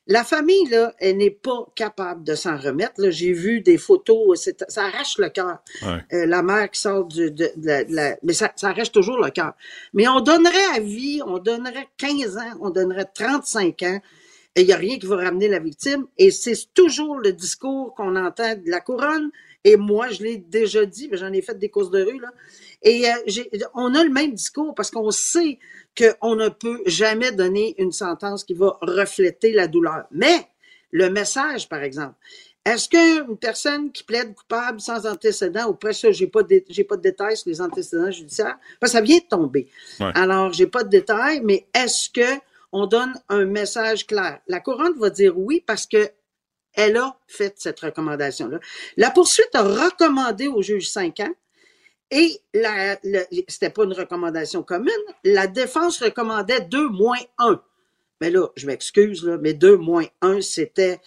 La 0.09 0.25
famille, 0.25 0.67
là, 0.69 0.93
elle 0.99 1.19
n'est 1.19 1.31
pas 1.31 1.65
capable 1.77 2.25
de 2.25 2.35
s'en 2.35 2.57
remettre. 2.57 2.95
Là, 2.99 3.11
j'ai 3.11 3.33
vu 3.33 3.61
des 3.61 3.79
photos, 3.79 4.51
ça 4.69 4.85
arrache 4.87 5.17
le 5.19 5.29
cœur. 5.29 5.59
Ouais. 5.83 5.99
Euh, 6.13 6.27
la 6.27 6.43
mère 6.43 6.69
qui 6.71 6.81
sort 6.81 7.05
du, 7.05 7.31
de, 7.31 7.51
de 7.57 7.67
la, 7.67 7.85
de 7.85 7.95
la- 7.95 8.17
mais 8.25 8.33
ça, 8.33 8.51
ça 8.57 8.71
arrache 8.71 8.91
toujours 8.91 9.19
le 9.19 9.31
cœur. 9.31 9.53
Mais 9.95 10.09
on 10.09 10.21
donnerait 10.21 10.77
à 10.77 10.81
vie, 10.81 11.21
on 11.25 11.39
donnerait 11.39 11.87
15 11.99 12.37
ans, 12.37 12.59
on 12.61 12.71
donnerait 12.71 13.07
35 13.15 13.83
ans. 13.85 14.01
Et 14.57 14.63
il 14.63 14.67
n'y 14.67 14.73
a 14.73 14.77
rien 14.77 14.99
qui 14.99 15.07
va 15.07 15.17
ramener 15.17 15.47
la 15.49 15.61
victime. 15.61 16.07
Et 16.19 16.31
c'est 16.33 16.59
toujours 16.75 17.19
le 17.19 17.33
discours 17.33 17.95
qu'on 17.95 18.17
entend 18.17 18.57
de 18.57 18.69
la 18.71 18.81
couronne. 18.81 19.31
Et 19.65 19.77
moi, 19.77 20.09
je 20.11 20.25
l'ai 20.25 20.37
déjà 20.39 20.85
dit, 20.85 21.09
mais 21.11 21.17
j'en 21.17 21.33
ai 21.33 21.41
fait 21.43 21.57
des 21.57 21.69
courses 21.71 21.91
de 21.91 22.03
rue, 22.03 22.19
là. 22.19 22.33
Et 22.83 23.09
euh, 23.09 23.13
on 23.75 23.95
a 23.95 24.03
le 24.03 24.11
même 24.11 24.33
discours 24.35 24.75
parce 24.75 24.91
qu'on 24.91 25.13
sait 25.13 25.61
qu'on 25.97 26.37
ne 26.37 26.49
peut 26.49 26.81
jamais 26.87 27.33
donner 27.33 27.75
une 27.79 27.93
sentence 27.93 28.45
qui 28.45 28.55
va 28.55 28.79
refléter 28.81 29.53
la 29.53 29.67
douleur. 29.67 30.05
Mais 30.11 30.49
le 30.91 31.11
message, 31.11 31.69
par 31.69 31.83
exemple, 31.83 32.15
est-ce 32.65 32.89
qu'une 32.89 33.37
personne 33.37 33.91
qui 33.91 34.05
plaide 34.05 34.35
coupable 34.35 34.81
sans 34.81 35.07
antécédent, 35.07 35.69
ou 35.69 35.75
presque 35.75 36.03
ça, 36.03 36.13
j'ai 36.13 36.29
pas 36.29 36.43
de, 36.45 36.63
j'ai 36.69 36.85
pas 36.85 36.97
de 36.97 37.03
détails 37.03 37.37
sur 37.37 37.51
les 37.51 37.61
antécédents 37.61 38.11
judiciaires, 38.11 38.57
parce 38.79 38.93
que 38.93 38.99
ça 38.99 39.03
vient 39.03 39.19
de 39.19 39.25
tomber. 39.29 39.69
Ouais. 39.99 40.13
Alors, 40.15 40.53
j'ai 40.53 40.69
pas 40.69 40.85
de 40.85 40.89
détails, 40.89 41.41
mais 41.43 41.67
est-ce 41.75 42.09
que 42.09 42.41
on 42.71 42.87
donne 42.87 43.15
un 43.29 43.45
message 43.45 44.07
clair? 44.07 44.41
La 44.47 44.61
couronne 44.61 44.99
va 44.99 45.11
dire 45.11 45.37
oui 45.37 45.63
parce 45.67 45.87
que 45.87 46.11
elle 46.75 46.97
a 46.97 47.17
fait 47.27 47.55
cette 47.59 47.81
recommandation-là. 47.81 48.59
La 48.97 49.11
poursuite 49.11 49.55
a 49.55 49.63
recommandé 49.63 50.49
au 50.49 50.63
juge 50.63 50.89
5 50.89 51.21
ans 51.21 51.35
et 52.13 52.41
la, 52.55 52.99
le- 53.03 53.25
c'était 53.49 53.71
pas 53.71 53.85
une 53.85 53.95
recommandation 53.95 54.63
commune. 54.63 54.93
La 55.25 55.49
défense 55.49 56.01
recommandait 56.03 56.61
2 56.61 56.89
moins 56.91 57.19
1. 57.39 57.61
Mais 58.21 58.31
là, 58.31 58.49
je 58.57 58.67
m'excuse, 58.69 59.25
mais 59.41 59.55
2 59.55 59.77
moins 59.79 60.05
1, 60.21 60.41
c'était, 60.43 61.01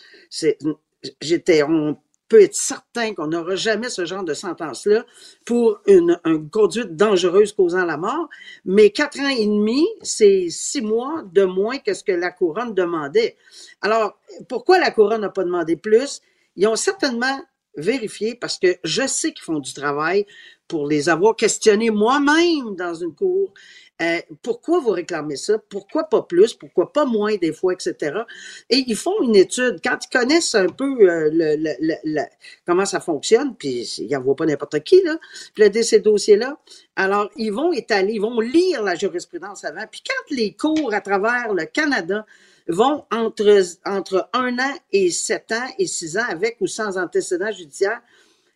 j'étais, 1.21 1.63
on 1.63 1.97
peut 2.27 2.41
être 2.41 2.55
certain 2.55 3.13
qu'on 3.13 3.27
n'aura 3.27 3.55
jamais 3.55 3.89
ce 3.89 4.03
genre 4.05 4.23
de 4.23 4.33
sentence-là 4.33 5.05
pour 5.45 5.79
une, 5.85 6.19
une 6.25 6.49
conduite 6.49 6.95
dangereuse 6.95 7.53
causant 7.53 7.85
la 7.85 7.97
mort. 7.97 8.27
Mais 8.65 8.89
quatre 8.89 9.19
ans 9.19 9.27
et 9.29 9.45
demi, 9.45 9.85
c'est 10.01 10.47
six 10.49 10.81
mois 10.81 11.23
de 11.31 11.43
moins 11.43 11.77
que 11.77 11.93
ce 11.93 12.03
que 12.03 12.11
la 12.11 12.31
couronne 12.31 12.73
demandait. 12.73 13.37
Alors, 13.81 14.17
pourquoi 14.49 14.79
la 14.79 14.89
couronne 14.91 15.21
n'a 15.21 15.29
pas 15.29 15.43
demandé 15.43 15.75
plus? 15.75 16.21
Ils 16.55 16.67
ont 16.67 16.75
certainement 16.75 17.39
vérifié 17.77 18.35
parce 18.35 18.57
que 18.59 18.77
je 18.83 19.07
sais 19.07 19.33
qu'ils 19.33 19.43
font 19.43 19.59
du 19.59 19.73
travail 19.73 20.25
pour 20.67 20.87
les 20.87 21.09
avoir 21.09 21.35
questionnés 21.35 21.91
moi-même 21.91 22.75
dans 22.75 22.93
une 22.93 23.13
cour. 23.13 23.53
Euh, 24.01 24.19
pourquoi 24.41 24.79
vous 24.79 24.89
réclamez 24.89 25.37
ça? 25.37 25.57
Pourquoi 25.69 26.05
pas 26.05 26.23
plus? 26.23 26.53
Pourquoi 26.53 26.91
pas 26.91 27.05
moins 27.05 27.35
des 27.37 27.53
fois, 27.53 27.73
etc. 27.73 28.23
Et 28.69 28.83
ils 28.87 28.95
font 28.95 29.21
une 29.21 29.35
étude. 29.37 29.79
Quand 29.81 29.97
ils 30.03 30.09
connaissent 30.09 30.53
un 30.55 30.67
peu 30.67 31.09
euh, 31.09 31.29
le, 31.31 32.21
comment 32.65 32.85
ça 32.85 32.99
fonctionne, 32.99 33.55
puis 33.55 33.83
ils 33.99 34.09
n'envoient 34.09 34.35
pas 34.35 34.45
n'importe 34.45 34.83
qui, 34.83 35.01
là, 35.03 35.17
plaider 35.53 35.83
ces 35.83 35.99
dossiers-là, 35.99 36.57
alors 36.97 37.29
ils 37.37 37.51
vont 37.51 37.71
étaler, 37.71 38.13
ils 38.13 38.21
vont 38.21 38.41
lire 38.41 38.83
la 38.83 38.95
jurisprudence 38.95 39.63
avant. 39.63 39.85
Puis 39.89 40.03
quand 40.05 40.35
les 40.35 40.53
cours 40.53 40.93
à 40.93 40.99
travers 40.99 41.53
le 41.53 41.65
Canada 41.65 42.25
vont 42.67 43.05
entre, 43.11 43.61
entre 43.85 44.29
un 44.33 44.57
an 44.59 44.73
et 44.91 45.11
sept 45.11 45.51
ans 45.51 45.67
et 45.77 45.87
six 45.87 46.17
ans, 46.17 46.25
avec 46.29 46.57
ou 46.61 46.67
sans 46.67 46.97
antécédent 46.97 47.51
judiciaire, 47.51 48.01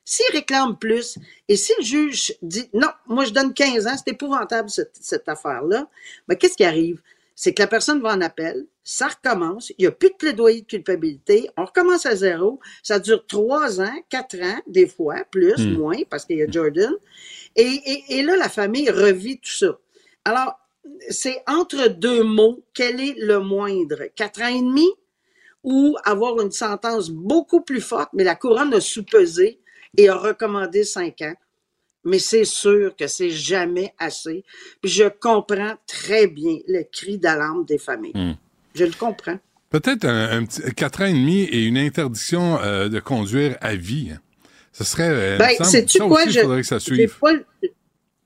s'ils 0.04 0.32
réclament 0.34 0.78
plus 0.78 1.18
et 1.48 1.56
si 1.56 1.72
le 1.78 1.84
juge 1.84 2.34
dit 2.42 2.70
non, 2.74 2.88
moi 3.08 3.26
je 3.26 3.32
donne 3.32 3.54
15 3.54 3.88
ans, 3.88 3.96
c'est 3.96 4.12
épouvantable 4.12 4.70
cette, 4.70 4.96
cette 5.00 5.30
affaire-là, 5.30 5.88
ben, 6.28 6.36
qu'est-ce 6.36 6.58
qui 6.58 6.66
arrive? 6.66 7.02
C'est 7.36 7.54
que 7.54 7.62
la 7.62 7.68
personne 7.68 8.02
va 8.02 8.14
en 8.14 8.22
appel, 8.22 8.66
ça 8.84 9.08
recommence, 9.08 9.70
il 9.78 9.84
n'y 9.84 9.88
a 9.88 9.92
plus 9.92 10.10
de 10.10 10.16
plaidoyer 10.16 10.62
de 10.62 10.66
culpabilité, 10.66 11.50
on 11.56 11.66
recommence 11.66 12.06
à 12.06 12.16
zéro, 12.16 12.60
ça 12.82 13.00
dure 13.00 13.26
trois 13.28 13.80
ans, 13.80 13.96
quatre 14.10 14.36
ans, 14.42 14.60
des 14.68 14.88
fois, 14.88 15.24
plus, 15.32 15.56
Hmm. 15.58 15.78
moins, 15.78 15.98
parce 16.10 16.26
qu'il 16.26 16.38
y 16.38 16.44
a 16.44 16.48
Jordan. 16.50 16.92
Et, 17.56 17.62
et, 17.86 18.04
et 18.18 18.24
là, 18.24 18.36
la 18.36 18.50
famille 18.50 18.90
revit 18.90 19.40
tout 19.40 19.52
ça. 19.52 19.78
Alors, 20.26 20.60
c'est 21.10 21.42
entre 21.48 21.88
deux 21.90 22.24
mots, 22.24 22.64
quel 22.74 23.00
est 23.00 23.16
le 23.20 23.40
moindre? 23.40 24.04
Quatre 24.16 24.42
ans 24.42 24.48
et 24.48 24.62
demi? 24.62 24.88
Ou 25.64 25.98
avoir 26.06 26.40
une 26.42 26.52
sentence 26.52 27.10
beaucoup 27.10 27.62
plus 27.62 27.82
forte, 27.82 28.10
mais 28.14 28.24
la 28.24 28.36
couronne 28.36 28.74
a 28.74 28.80
sous-pesé 28.80 29.60
et 29.98 30.08
a 30.08 30.16
recommandé 30.16 30.84
cinq 30.86 31.22
ans. 31.22 31.34
Mais 32.06 32.20
c'est 32.20 32.46
sûr 32.46 32.96
que 32.96 33.08
c'est 33.08 33.30
jamais 33.30 33.94
assez. 34.00 34.46
Puis 34.82 34.90
je 34.90 35.04
comprends 35.10 35.76
très 35.86 36.28
bien 36.28 36.60
le 36.68 36.84
cri 36.90 37.18
d'alarme 37.18 37.66
des 37.66 37.78
familles. 37.78 38.14
Hmm. 38.16 38.34
Je 38.74 38.86
le 38.86 38.94
comprends. 38.94 39.38
Peut-être 39.70 40.06
un, 40.06 40.38
un 40.40 40.46
petit 40.46 40.62
quatre 40.74 41.02
ans 41.02 41.08
et 41.08 41.14
demi 41.14 41.42
et 41.42 41.66
une 41.66 41.78
interdiction 41.78 42.58
euh, 42.62 42.88
de 42.88 43.00
conduire 43.02 43.58
à 43.60 43.76
vie. 43.76 44.12
Ce 44.72 44.86
serait. 44.86 45.10
euh, 45.10 45.38
Ben, 45.38 45.62
sais-tu 45.64 46.00
quoi? 46.00 46.26
Je- 46.30 46.40
faudrait 46.40 46.62
que 46.62 46.68
ça 46.68 46.80
J'ai 46.80 46.96
suive. 46.96 47.18
pas, 47.20 47.34
le- 47.34 47.46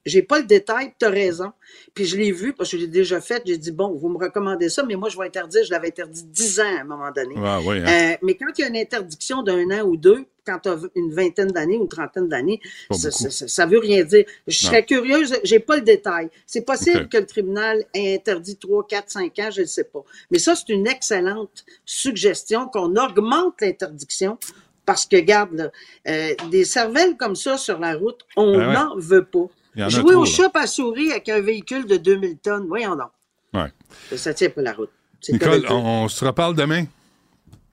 j'ai 0.05 0.21
pas 0.21 0.39
le 0.39 0.45
détail, 0.45 0.93
tu 0.99 1.05
as 1.05 1.09
raison. 1.09 1.51
Puis 1.93 2.05
je 2.05 2.17
l'ai 2.17 2.31
vu 2.31 2.53
parce 2.53 2.69
que 2.71 2.77
j'ai 2.77 2.87
déjà 2.87 3.21
fait. 3.21 3.41
J'ai 3.45 3.57
dit, 3.57 3.71
bon, 3.71 3.93
vous 3.93 4.09
me 4.09 4.17
recommandez 4.17 4.69
ça, 4.69 4.83
mais 4.83 4.95
moi, 4.95 5.09
je 5.09 5.17
vais 5.17 5.25
interdire. 5.25 5.63
Je 5.63 5.71
l'avais 5.71 5.87
interdit 5.87 6.23
10 6.23 6.59
ans 6.59 6.77
à 6.77 6.81
un 6.81 6.83
moment 6.83 7.11
donné. 7.11 7.35
Ah, 7.37 7.59
oui, 7.65 7.77
hein. 7.79 7.85
Euh, 8.13 8.17
mais 8.21 8.35
quand 8.35 8.47
il 8.57 8.61
y 8.61 8.63
a 8.65 8.67
une 8.67 8.77
interdiction 8.77 9.43
d'un 9.43 9.69
an 9.71 9.83
ou 9.85 9.95
deux, 9.97 10.25
quand 10.45 10.59
tu 10.59 10.67
as 10.69 10.77
une 10.95 11.13
vingtaine 11.13 11.51
d'années 11.51 11.77
ou 11.77 11.83
une 11.83 11.87
trentaine 11.87 12.27
d'années, 12.27 12.59
ça, 12.91 13.07
beaucoup. 13.09 13.11
ça, 13.23 13.29
ça- 13.29 13.47
ça 13.47 13.65
veut 13.65 13.79
rien 13.79 14.03
dire. 14.03 14.25
Je 14.45 14.65
Non. 14.65 14.69
serais 14.71 14.85
curieuse, 14.85 15.33
j'ai 15.45 15.59
pas 15.59 15.77
le 15.77 15.83
détail. 15.83 16.29
C'est 16.45 16.65
possible 16.65 17.07
que 17.07 17.17
le 17.17 17.25
tribunal 17.25 17.85
ait 17.93 18.15
interdit 18.15 18.57
3, 18.57 18.85
4, 18.85 19.09
5 19.09 19.39
ans, 19.39 19.49
je 19.51 19.61
ne 19.61 19.65
sais 19.67 19.85
pas. 19.85 20.03
Mais 20.31 20.39
ça, 20.39 20.53
c'est 20.55 20.67
une 20.73 20.85
excellente 20.87 21.63
suggestion 21.85 22.67
qu'on 22.67 22.93
augmente 22.97 23.61
l'interdiction 23.61 24.37
parce 24.85 25.05
que, 25.05 25.15
garde, 25.15 25.53
là, 25.53 25.71
euh, 26.09 26.33
des 26.51 26.65
cervelles 26.65 27.15
comme 27.15 27.37
ça 27.37 27.57
sur 27.57 27.79
la 27.79 27.95
route, 27.95 28.19
on 28.35 28.51
Ben 28.57 28.67
ouais. 28.67 28.73
n'en 28.73 28.97
veut 28.97 29.23
pas. 29.23 29.47
Jouer 29.75 30.15
au 30.15 30.25
chat 30.25 30.51
à 30.55 30.67
souris 30.67 31.11
avec 31.11 31.29
un 31.29 31.41
véhicule 31.41 31.85
de 31.87 31.97
2000 31.97 32.37
tonnes, 32.37 32.67
voyons 32.67 32.95
donc. 32.95 33.09
Ouais. 33.53 33.71
Ça 34.17 34.33
tient 34.33 34.49
pas 34.49 34.61
la 34.61 34.73
route. 34.73 34.89
Nicole, 35.29 35.65
on, 35.69 35.75
on 36.03 36.07
se 36.07 36.25
reparle 36.25 36.55
demain. 36.55 36.85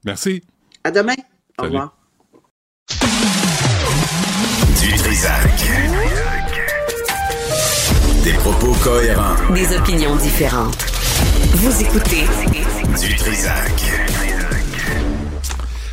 Merci. 0.05 0.43
À 0.85 0.91
demain. 0.91 1.15
Au 1.59 1.63
Salut. 1.65 1.77
revoir. 1.77 1.97
Du 4.81 4.93
Trisac. 4.97 5.51
Des 8.25 8.33
propos 8.35 8.73
cohérents. 8.83 9.35
Des 9.55 9.77
opinions 9.77 10.17
différentes. 10.17 10.77
Vous 11.55 11.83
écoutez 11.83 12.25
Du 13.01 13.15
Trisac. 13.17 14.30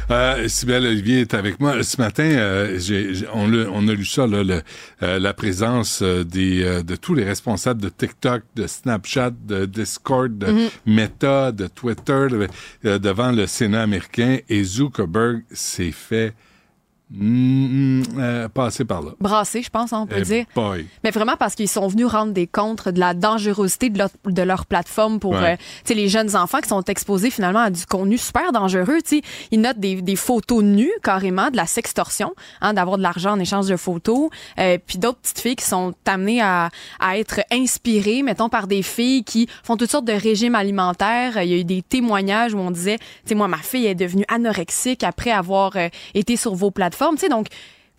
Euh, 0.10 0.48
Sybelle 0.48 0.86
Olivier 0.86 1.20
est 1.22 1.34
avec 1.34 1.60
moi. 1.60 1.84
Ce 1.84 2.00
matin, 2.00 2.24
euh, 2.24 2.80
j'ai- 2.80 3.28
on, 3.34 3.46
l'a- 3.46 3.68
on 3.70 3.90
a 3.90 3.94
lu 3.94 4.06
ça, 4.06 4.26
là, 4.26 4.42
le- 4.42 4.62
euh, 5.04 5.20
la 5.20 5.34
présence 5.34 6.02
euh, 6.02 6.24
des, 6.24 6.64
euh, 6.64 6.82
de 6.82 6.96
tous 6.96 7.14
les 7.14 7.26
responsables 7.26 7.82
de 7.82 7.90
TikTok, 7.90 8.44
de 8.56 8.68
Snapchat, 8.68 9.32
de 9.46 9.66
Discord, 9.66 10.38
de 10.38 10.70
Meta, 10.86 11.52
de 11.52 11.68
Twitter, 11.68 12.28
de- 12.32 12.48
euh, 12.86 13.00
devant 13.00 13.34
le 13.34 13.48
Sénat 13.48 13.82
américain. 13.82 14.38
Et 14.48 14.64
Zuckerberg 14.64 15.44
s'est 15.52 15.92
fait 15.92 16.34
mm, 17.10 18.00
mm, 18.00 18.04
euh, 18.20 18.50
passer 18.50 18.86
par 18.86 19.02
là. 19.02 19.12
Brassé, 19.20 19.62
je 19.62 19.70
pense, 19.70 19.94
on 19.94 20.06
peut 20.08 20.16
Eh 20.20 20.22
dire. 20.24 20.46
boy. 20.56 20.86
Mais 21.04 21.12
vraiment 21.12 21.36
parce 21.38 21.56
qu'ils 21.56 21.70
sont 21.70 21.88
venus 21.88 22.08
rendre 22.08 22.34
des 22.34 22.48
comptes 22.48 22.90
de 22.90 23.00
la 23.00 23.14
dangerosité 23.14 23.90
de 23.90 23.98
leur, 23.98 24.10
de 24.26 24.42
leur 24.42 24.66
plateforme 24.66 25.20
pour 25.20 25.32
Ouais. 25.32 25.58
euh, 25.90 25.94
les 25.96 26.10
jeunes 26.10 26.36
enfants 26.36 26.60
qui 26.60 26.70
sont 26.70 26.84
exposés 26.84 27.30
finalement 27.30 27.60
à 27.60 27.70
du 27.70 27.86
contenu 27.86 28.18
super 28.18 28.52
dangereux. 28.52 29.00
tu 29.04 29.18
sais. 29.18 29.22
Ils 29.52 29.62
notent 29.62 29.80
des, 29.80 30.02
des 30.02 30.16
photos 30.16 30.64
nues 30.64 30.92
carrément, 31.04 31.50
de 31.50 31.58
la 31.58 31.66
sextorsion, 31.66 32.34
hein, 32.62 32.74
d'avoir 32.74 32.98
de 32.98 33.04
l'argent 33.04 33.32
en 33.32 33.40
échange 33.40 33.68
de 33.68 33.78
photos. 33.78 34.30
Euh, 34.60 34.78
puis 34.86 34.98
d'autres 34.98 35.20
petites 35.20 35.40
filles 35.40 35.56
qui 35.56 35.66
sont 35.66 35.94
amenées 36.06 36.42
à, 36.42 36.70
à 37.00 37.18
être 37.18 37.40
inspirées, 37.52 38.24
mettons, 38.24 38.50
par 38.50 38.68
des 38.68 38.82
filles 38.84 39.24
qui 39.24 39.48
font 39.64 39.78
toutes 39.78 39.92
sortes 39.92 40.06
de 40.06 40.14
régimes 40.14 40.56
alimentaires. 40.56 41.42
Il 41.42 41.50
y 41.50 41.54
a 41.54 41.58
eu 41.58 41.64
des 41.64 41.82
témoignages 41.82 42.54
où 42.54 42.60
on 42.60 42.72
disait, 42.72 42.98
tu 42.98 43.06
sais, 43.30 43.36
moi, 43.36 43.48
ma 43.48 43.58
fille 43.58 43.86
est 43.86 43.96
devenue 43.96 44.26
anorexique 44.28 45.04
après 45.04 45.32
avoir 45.32 45.76
euh, 45.78 45.90
été 46.14 46.36
sur 46.36 46.54
vos 46.56 46.72
plateformes. 46.72 46.97
Tu 46.98 47.18
sais, 47.18 47.30
donc, 47.30 47.48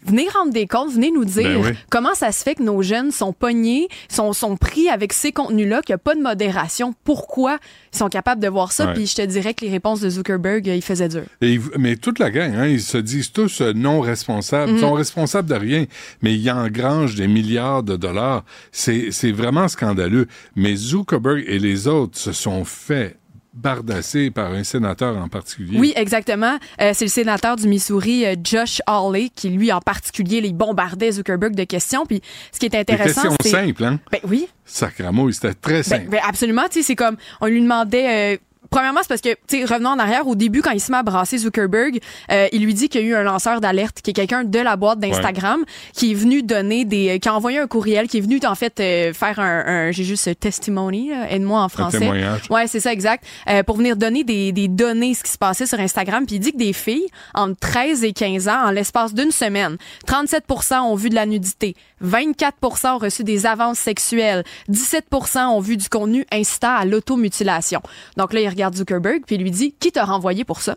venez 0.04 0.28
rendre 0.28 0.52
des 0.52 0.66
comptes, 0.66 0.92
venez 0.92 1.10
nous 1.10 1.24
dire 1.24 1.60
Ben 1.60 1.66
oui. 1.66 1.72
comment 1.90 2.14
ça 2.14 2.32
se 2.32 2.42
fait 2.42 2.54
que 2.54 2.62
nos 2.62 2.82
jeunes 2.82 3.10
sont 3.10 3.32
pognés, 3.32 3.88
sont, 4.08 4.32
sont 4.32 4.56
pris 4.56 4.88
avec 4.88 5.12
ces 5.12 5.32
contenus-là, 5.32 5.82
qu'il 5.82 5.92
n'y 5.92 5.96
a 5.96 5.98
pas 5.98 6.14
de 6.14 6.20
modération. 6.20 6.94
Pourquoi 7.04 7.58
ils 7.92 7.98
sont 7.98 8.08
capables 8.08 8.40
de 8.40 8.48
voir 8.48 8.72
ça? 8.72 8.86
Ouais. 8.86 8.94
Puis 8.94 9.06
je 9.06 9.16
te 9.16 9.22
dirais 9.22 9.54
que 9.54 9.64
les 9.64 9.70
réponses 9.70 10.00
de 10.00 10.08
Zuckerberg, 10.08 10.68
euh, 10.68 10.74
ils 10.74 10.82
faisaient 10.82 11.08
dur. 11.08 11.24
Et 11.40 11.58
mais 11.78 11.96
toute 11.96 12.18
la 12.18 12.30
gang, 12.30 12.54
hein, 12.54 12.66
ils 12.66 12.80
se 12.80 12.98
disent 12.98 13.32
tous 13.32 13.60
euh, 13.60 13.72
non 13.74 14.00
responsables. 14.00 14.72
Ils 14.72 14.80
sont 14.80 14.92
responsables 14.92 15.48
de 15.48 15.54
rien, 15.54 15.86
mais 16.22 16.34
ils 16.34 16.50
engrangent 16.50 17.16
des 17.16 17.28
milliards 17.28 17.82
de 17.82 17.96
dollars. 17.96 18.44
C'est 18.72 19.10
c'est 19.10 19.32
vraiment 19.32 19.68
scandaleux. 19.68 20.26
Mais 20.54 20.76
Zuckerberg 20.76 21.44
et 21.46 21.58
les 21.58 21.88
autres 21.88 22.18
se 22.18 22.32
sont 22.32 22.64
fait 22.64 23.16
bardassé 23.58 24.30
par 24.30 24.52
un 24.52 24.64
sénateur 24.64 25.16
en 25.16 25.28
particulier. 25.28 25.78
Oui, 25.78 25.92
exactement. 25.96 26.58
Euh, 26.80 26.92
c'est 26.94 27.04
le 27.04 27.10
sénateur 27.10 27.56
du 27.56 27.66
Missouri, 27.68 28.24
euh, 28.24 28.34
Josh 28.42 28.80
Hawley, 28.86 29.30
qui 29.34 29.50
lui 29.50 29.72
en 29.72 29.80
particulier, 29.80 30.40
les 30.40 30.52
bombardait 30.52 31.12
Zuckerberg 31.12 31.54
de 31.54 31.64
questions. 31.64 32.06
Puis 32.06 32.22
ce 32.52 32.58
qui 32.58 32.66
est 32.66 32.70
Des 32.70 32.78
intéressant, 32.78 33.22
questions 33.22 33.36
c'est 33.42 33.48
simples, 33.50 33.84
hein? 33.84 33.98
ben 34.12 34.20
oui, 34.24 34.48
Sacramo, 34.64 35.30
c'était 35.32 35.54
très 35.54 35.82
simple. 35.82 36.04
Ben, 36.04 36.10
ben, 36.12 36.20
absolument, 36.28 36.64
tu 36.70 36.78
sais, 36.78 36.82
c'est 36.82 36.96
comme, 36.96 37.16
on 37.40 37.46
lui 37.46 37.60
demandait, 37.60 38.34
euh, 38.34 38.38
Premièrement, 38.70 39.00
c'est 39.02 39.08
parce 39.08 39.20
que, 39.20 39.30
tu 39.48 39.58
sais, 39.60 39.64
revenons 39.64 39.90
en 39.90 39.98
arrière, 39.98 40.26
au 40.26 40.34
début, 40.34 40.60
quand 40.62 40.70
il 40.72 40.80
se 40.80 40.90
met 40.92 40.98
à 40.98 41.02
brasser 41.02 41.38
Zuckerberg, 41.38 42.00
euh, 42.30 42.48
il 42.52 42.62
lui 42.64 42.74
dit 42.74 42.88
qu'il 42.88 43.00
y 43.00 43.04
a 43.04 43.06
eu 43.06 43.14
un 43.14 43.22
lanceur 43.22 43.60
d'alerte, 43.60 44.00
qui 44.02 44.10
est 44.10 44.14
quelqu'un 44.14 44.44
de 44.44 44.58
la 44.58 44.76
boîte 44.76 44.98
d'Instagram, 45.00 45.64
qui 45.94 46.10
est 46.12 46.14
venu 46.14 46.42
donner 46.42 46.84
des, 46.84 47.16
euh, 47.16 47.18
qui 47.18 47.28
a 47.28 47.34
envoyé 47.34 47.58
un 47.58 47.66
courriel, 47.66 48.08
qui 48.08 48.18
est 48.18 48.20
venu, 48.20 48.38
en 48.46 48.54
fait, 48.54 48.78
euh, 48.80 49.12
faire 49.14 49.38
un, 49.40 49.64
un- 49.66 49.90
j'ai 49.90 50.04
juste 50.04 50.38
testimony, 50.38 51.10
aide-moi 51.30 51.60
en 51.62 51.68
français. 51.68 51.98
témoignage. 52.00 52.42
Ouais, 52.50 52.66
c'est 52.66 52.80
ça, 52.80 52.92
exact. 52.92 53.24
Euh, 53.48 53.62
pour 53.62 53.76
venir 53.76 53.96
donner 53.96 54.22
des, 54.24 54.52
des 54.52 54.68
données, 54.68 55.14
ce 55.14 55.22
qui 55.24 55.30
se 55.30 55.38
passait 55.38 55.66
sur 55.66 55.80
Instagram. 55.80 56.26
Puis 56.26 56.36
il 56.36 56.40
dit 56.40 56.52
que 56.52 56.58
des 56.58 56.72
filles, 56.72 57.06
entre 57.34 57.58
13 57.60 58.04
et 58.04 58.12
15 58.12 58.48
ans, 58.48 58.66
en 58.66 58.70
l'espace 58.70 59.14
d'une 59.14 59.30
semaine, 59.30 59.76
37% 60.06 60.80
ont 60.82 60.94
vu 60.94 61.08
de 61.10 61.14
la 61.14 61.26
nudité, 61.26 61.74
24% 62.04 62.94
ont 62.94 62.98
reçu 62.98 63.24
des 63.24 63.46
avances 63.46 63.78
sexuelles, 63.78 64.44
17% 64.70 65.38
ont 65.46 65.60
vu 65.60 65.76
du 65.76 65.88
contenu 65.88 66.24
incitant 66.32 66.74
à 66.76 66.84
l'automutilation. 66.84 67.80
Donc 68.16 68.32
là, 68.32 68.40
il 68.40 68.48
regarde 68.48 68.74
Zuckerberg, 68.76 69.22
puis 69.26 69.36
il 69.36 69.42
lui 69.42 69.50
dit, 69.50 69.74
qui 69.78 69.92
t'a 69.92 70.04
renvoyé 70.04 70.44
pour 70.44 70.60
ça? 70.62 70.76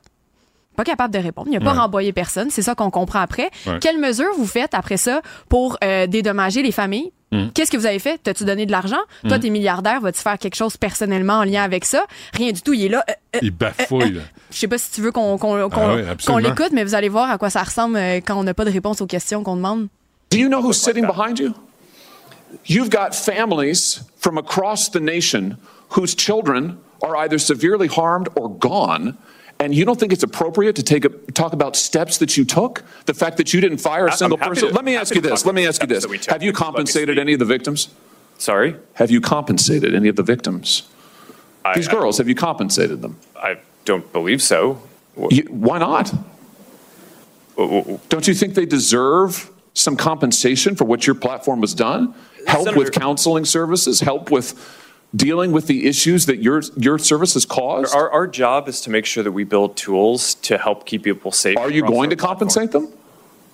Pas 0.77 0.83
capable 0.85 1.13
de 1.13 1.19
répondre. 1.19 1.47
Il 1.49 1.53
n'a 1.53 1.59
pas 1.59 1.73
Ouais. 1.73 1.79
renvoyé 1.79 2.13
personne. 2.13 2.49
C'est 2.49 2.61
ça 2.61 2.75
qu'on 2.75 2.89
comprend 2.89 3.19
après. 3.19 3.49
Ouais. 3.67 3.77
Quelles 3.81 3.99
mesures 3.99 4.33
vous 4.37 4.45
faites 4.47 4.73
après 4.73 4.95
ça 4.97 5.21
pour 5.49 5.77
euh, 5.83 6.07
dédommager 6.07 6.63
les 6.63 6.71
familles? 6.71 7.11
Mm. 7.33 7.49
Qu'est-ce 7.53 7.69
que 7.71 7.77
vous 7.77 7.85
avez 7.85 7.99
fait? 7.99 8.17
T'as-tu 8.23 8.45
donné 8.45 8.65
de 8.65 8.71
l'argent? 8.71 8.97
Toi, 9.27 9.37
Mm. 9.37 9.41
t'es 9.41 9.49
milliardaire, 9.49 9.99
vas-tu 9.99 10.21
faire 10.21 10.37
quelque 10.37 10.55
chose 10.55 10.77
personnellement 10.77 11.35
en 11.39 11.43
lien 11.43 11.61
avec 11.63 11.83
ça? 11.83 12.05
Rien 12.33 12.53
du 12.53 12.61
tout. 12.61 12.73
Il 12.73 12.85
est 12.85 12.89
là. 12.89 13.03
euh, 13.09 13.13
euh, 13.35 13.39
Il 13.41 13.51
bafouille, 13.51 14.13
là. 14.13 14.21
je 14.49 14.57
sais 14.57 14.67
pas 14.69 14.77
si 14.77 14.91
tu 14.91 15.01
veux 15.01 15.11
qu'on 15.11 15.37
Ah 15.37 15.95
oui, 15.95 16.41
l'écoute, 16.43 16.69
mais 16.71 16.85
vous 16.85 16.95
allez 16.95 17.09
voir 17.09 17.29
à 17.29 17.37
quoi 17.37 17.49
ça 17.49 17.63
ressemble 17.63 17.97
euh, 17.97 18.15
quand 18.25 18.35
on 18.37 18.43
n'a 18.43 18.53
pas 18.53 18.65
de 18.65 18.71
réponse 18.71 19.01
aux 19.01 19.07
questions 19.07 19.43
qu'on 19.43 19.57
demande. 19.57 19.87
Do 20.31 20.39
you 20.39 20.47
know 20.47 20.61
who's 20.61 20.79
sitting 20.81 21.05
behind 21.05 21.39
you? 21.39 21.53
You've 22.63 22.89
got 22.89 23.13
families 23.13 24.01
from 24.15 24.37
across 24.37 24.87
the 24.87 25.01
nation 25.01 25.57
whose 25.89 26.15
children 26.15 26.79
are 27.03 27.17
either 27.17 27.37
severely 27.37 27.87
harmed 27.87 28.29
or 28.35 28.49
gone. 28.49 29.17
And 29.59 29.75
you 29.75 29.83
don't 29.83 29.99
think 29.99 30.13
it's 30.13 30.23
appropriate 30.23 30.77
to 30.77 30.83
take 30.83 31.03
a, 31.03 31.09
talk 31.09 31.51
about 31.51 31.75
steps 31.75 32.17
that 32.19 32.37
you 32.37 32.45
took? 32.45 32.83
The 33.07 33.13
fact 33.13 33.35
that 33.37 33.53
you 33.53 33.59
didn't 33.59 33.79
fire 33.79 34.07
a 34.07 34.11
single 34.13 34.37
person? 34.37 34.69
to- 34.69 34.73
Let 34.73 34.85
me 34.85 34.95
ask 34.95 35.13
you 35.13 35.19
this. 35.21 35.45
Let 35.45 35.53
me 35.53 35.67
ask 35.67 35.81
you 35.81 35.87
this. 35.87 36.03
that 36.03 36.09
we 36.09 36.17
took. 36.17 36.31
Have 36.31 36.41
you 36.41 36.51
Just 36.53 36.61
let 36.61 36.67
me 36.67 36.73
compensated 36.73 37.19
any 37.19 37.33
of 37.33 37.39
the 37.39 37.45
victims? 37.45 37.89
Sorry? 38.37 38.75
Have 38.93 39.11
you 39.11 39.19
compensated 39.19 39.93
any 39.93 40.07
of 40.07 40.15
the 40.15 40.23
victims? 40.23 40.83
I- 41.65 41.75
These 41.75 41.89
I- 41.89 41.91
girls, 41.91 42.17
have 42.19 42.29
you 42.29 42.35
compensated 42.35 43.01
them? 43.01 43.17
I 43.35 43.57
don't 43.83 44.11
believe 44.13 44.41
so. 44.41 44.81
You, 45.29 45.43
why 45.49 45.77
not? 45.77 46.13
Don't 47.57 48.27
you 48.27 48.33
think 48.33 48.55
they 48.55 48.65
deserve 48.65 49.50
some 49.73 49.95
compensation 49.95 50.75
for 50.75 50.85
what 50.85 51.07
your 51.07 51.15
platform 51.15 51.61
has 51.61 51.73
done? 51.73 52.13
Help 52.47 52.65
Senator- 52.65 52.77
with 52.77 52.91
counseling 52.91 53.45
services, 53.45 54.01
help 54.01 54.31
with 54.31 54.77
dealing 55.15 55.51
with 55.51 55.67
the 55.67 55.87
issues 55.87 56.25
that 56.25 56.37
your 56.37 56.61
your 56.75 56.97
service 56.97 57.33
has 57.33 57.45
caused? 57.45 57.93
Our, 57.93 58.09
our 58.09 58.27
job 58.27 58.67
is 58.67 58.81
to 58.81 58.89
make 58.89 59.05
sure 59.05 59.23
that 59.23 59.31
we 59.31 59.43
build 59.43 59.77
tools 59.77 60.35
to 60.35 60.57
help 60.57 60.85
keep 60.85 61.03
people 61.03 61.31
safe. 61.31 61.57
Are 61.57 61.69
you 61.69 61.81
going 61.81 62.09
to 62.09 62.15
compensate 62.15 62.71
them? 62.71 62.91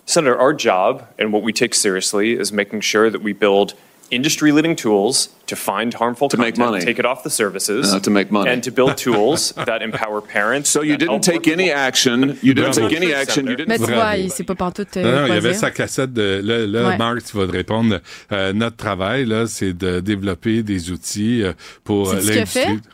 Senator, 0.05 0.37
our 0.37 0.53
job 0.53 1.05
and 1.19 1.33
what 1.33 1.43
we 1.43 1.51
take 1.51 1.75
seriously 1.75 2.33
is 2.33 2.51
making 2.51 2.79
sure 2.81 3.09
that 3.09 3.21
we 3.21 3.33
build 3.33 3.73
industry 4.11 4.51
leading 4.51 4.75
tools 4.75 5.29
to 5.47 5.55
find 5.55 5.93
harmful 5.93 6.27
To 6.29 6.37
make 6.37 6.55
content, 6.55 6.71
money. 6.71 6.85
take 6.85 6.99
it 6.99 7.05
off 7.05 7.23
the 7.23 7.29
services, 7.29 7.93
Uh, 7.93 7.99
to 7.99 8.09
make 8.09 8.31
money. 8.31 8.49
and 8.49 8.61
to 8.61 8.71
build 8.71 8.95
tools 9.03 9.53
that 9.65 9.81
empower 9.81 10.21
parents. 10.21 10.69
So 10.69 10.81
you 10.83 10.97
didn't 10.97 11.21
take 11.21 11.47
any 11.47 11.71
action. 11.71 12.35
You 12.43 12.53
didn't 12.53 12.73
take 12.73 12.93
any 12.95 13.13
action. 13.13 13.45
You 13.47 13.55
didn't. 13.55 13.69
Mais 13.69 13.77
tu 13.79 13.91
vois, 13.93 14.17
il 14.17 14.31
sait 14.31 14.43
pas 14.43 14.55
pantoute 14.55 14.95
Non, 14.97 15.11
non, 15.11 15.25
il 15.27 15.33
y 15.33 15.37
avait 15.37 15.53
sa 15.53 15.71
cassette 15.71 16.13
de. 16.13 16.41
Là, 16.43 16.65
là 16.65 16.89
Ouais. 16.89 16.97
Marc, 16.97 17.23
tu 17.23 17.37
vas 17.37 17.47
te 17.47 17.51
répondre. 17.51 17.99
Euh, 18.31 18.53
notre 18.53 18.77
travail, 18.77 19.25
là, 19.25 19.45
c'est 19.47 19.73
de 19.73 19.99
développer 19.99 20.63
des 20.63 20.91
outils 20.91 21.43
euh, 21.43 21.53
pour 21.83 22.09
C'est 22.11 22.21
ce 22.21 22.31
qu'il 22.31 22.39
a 22.39 22.45
fait? 22.45 22.65
l'industrie. 22.65 22.89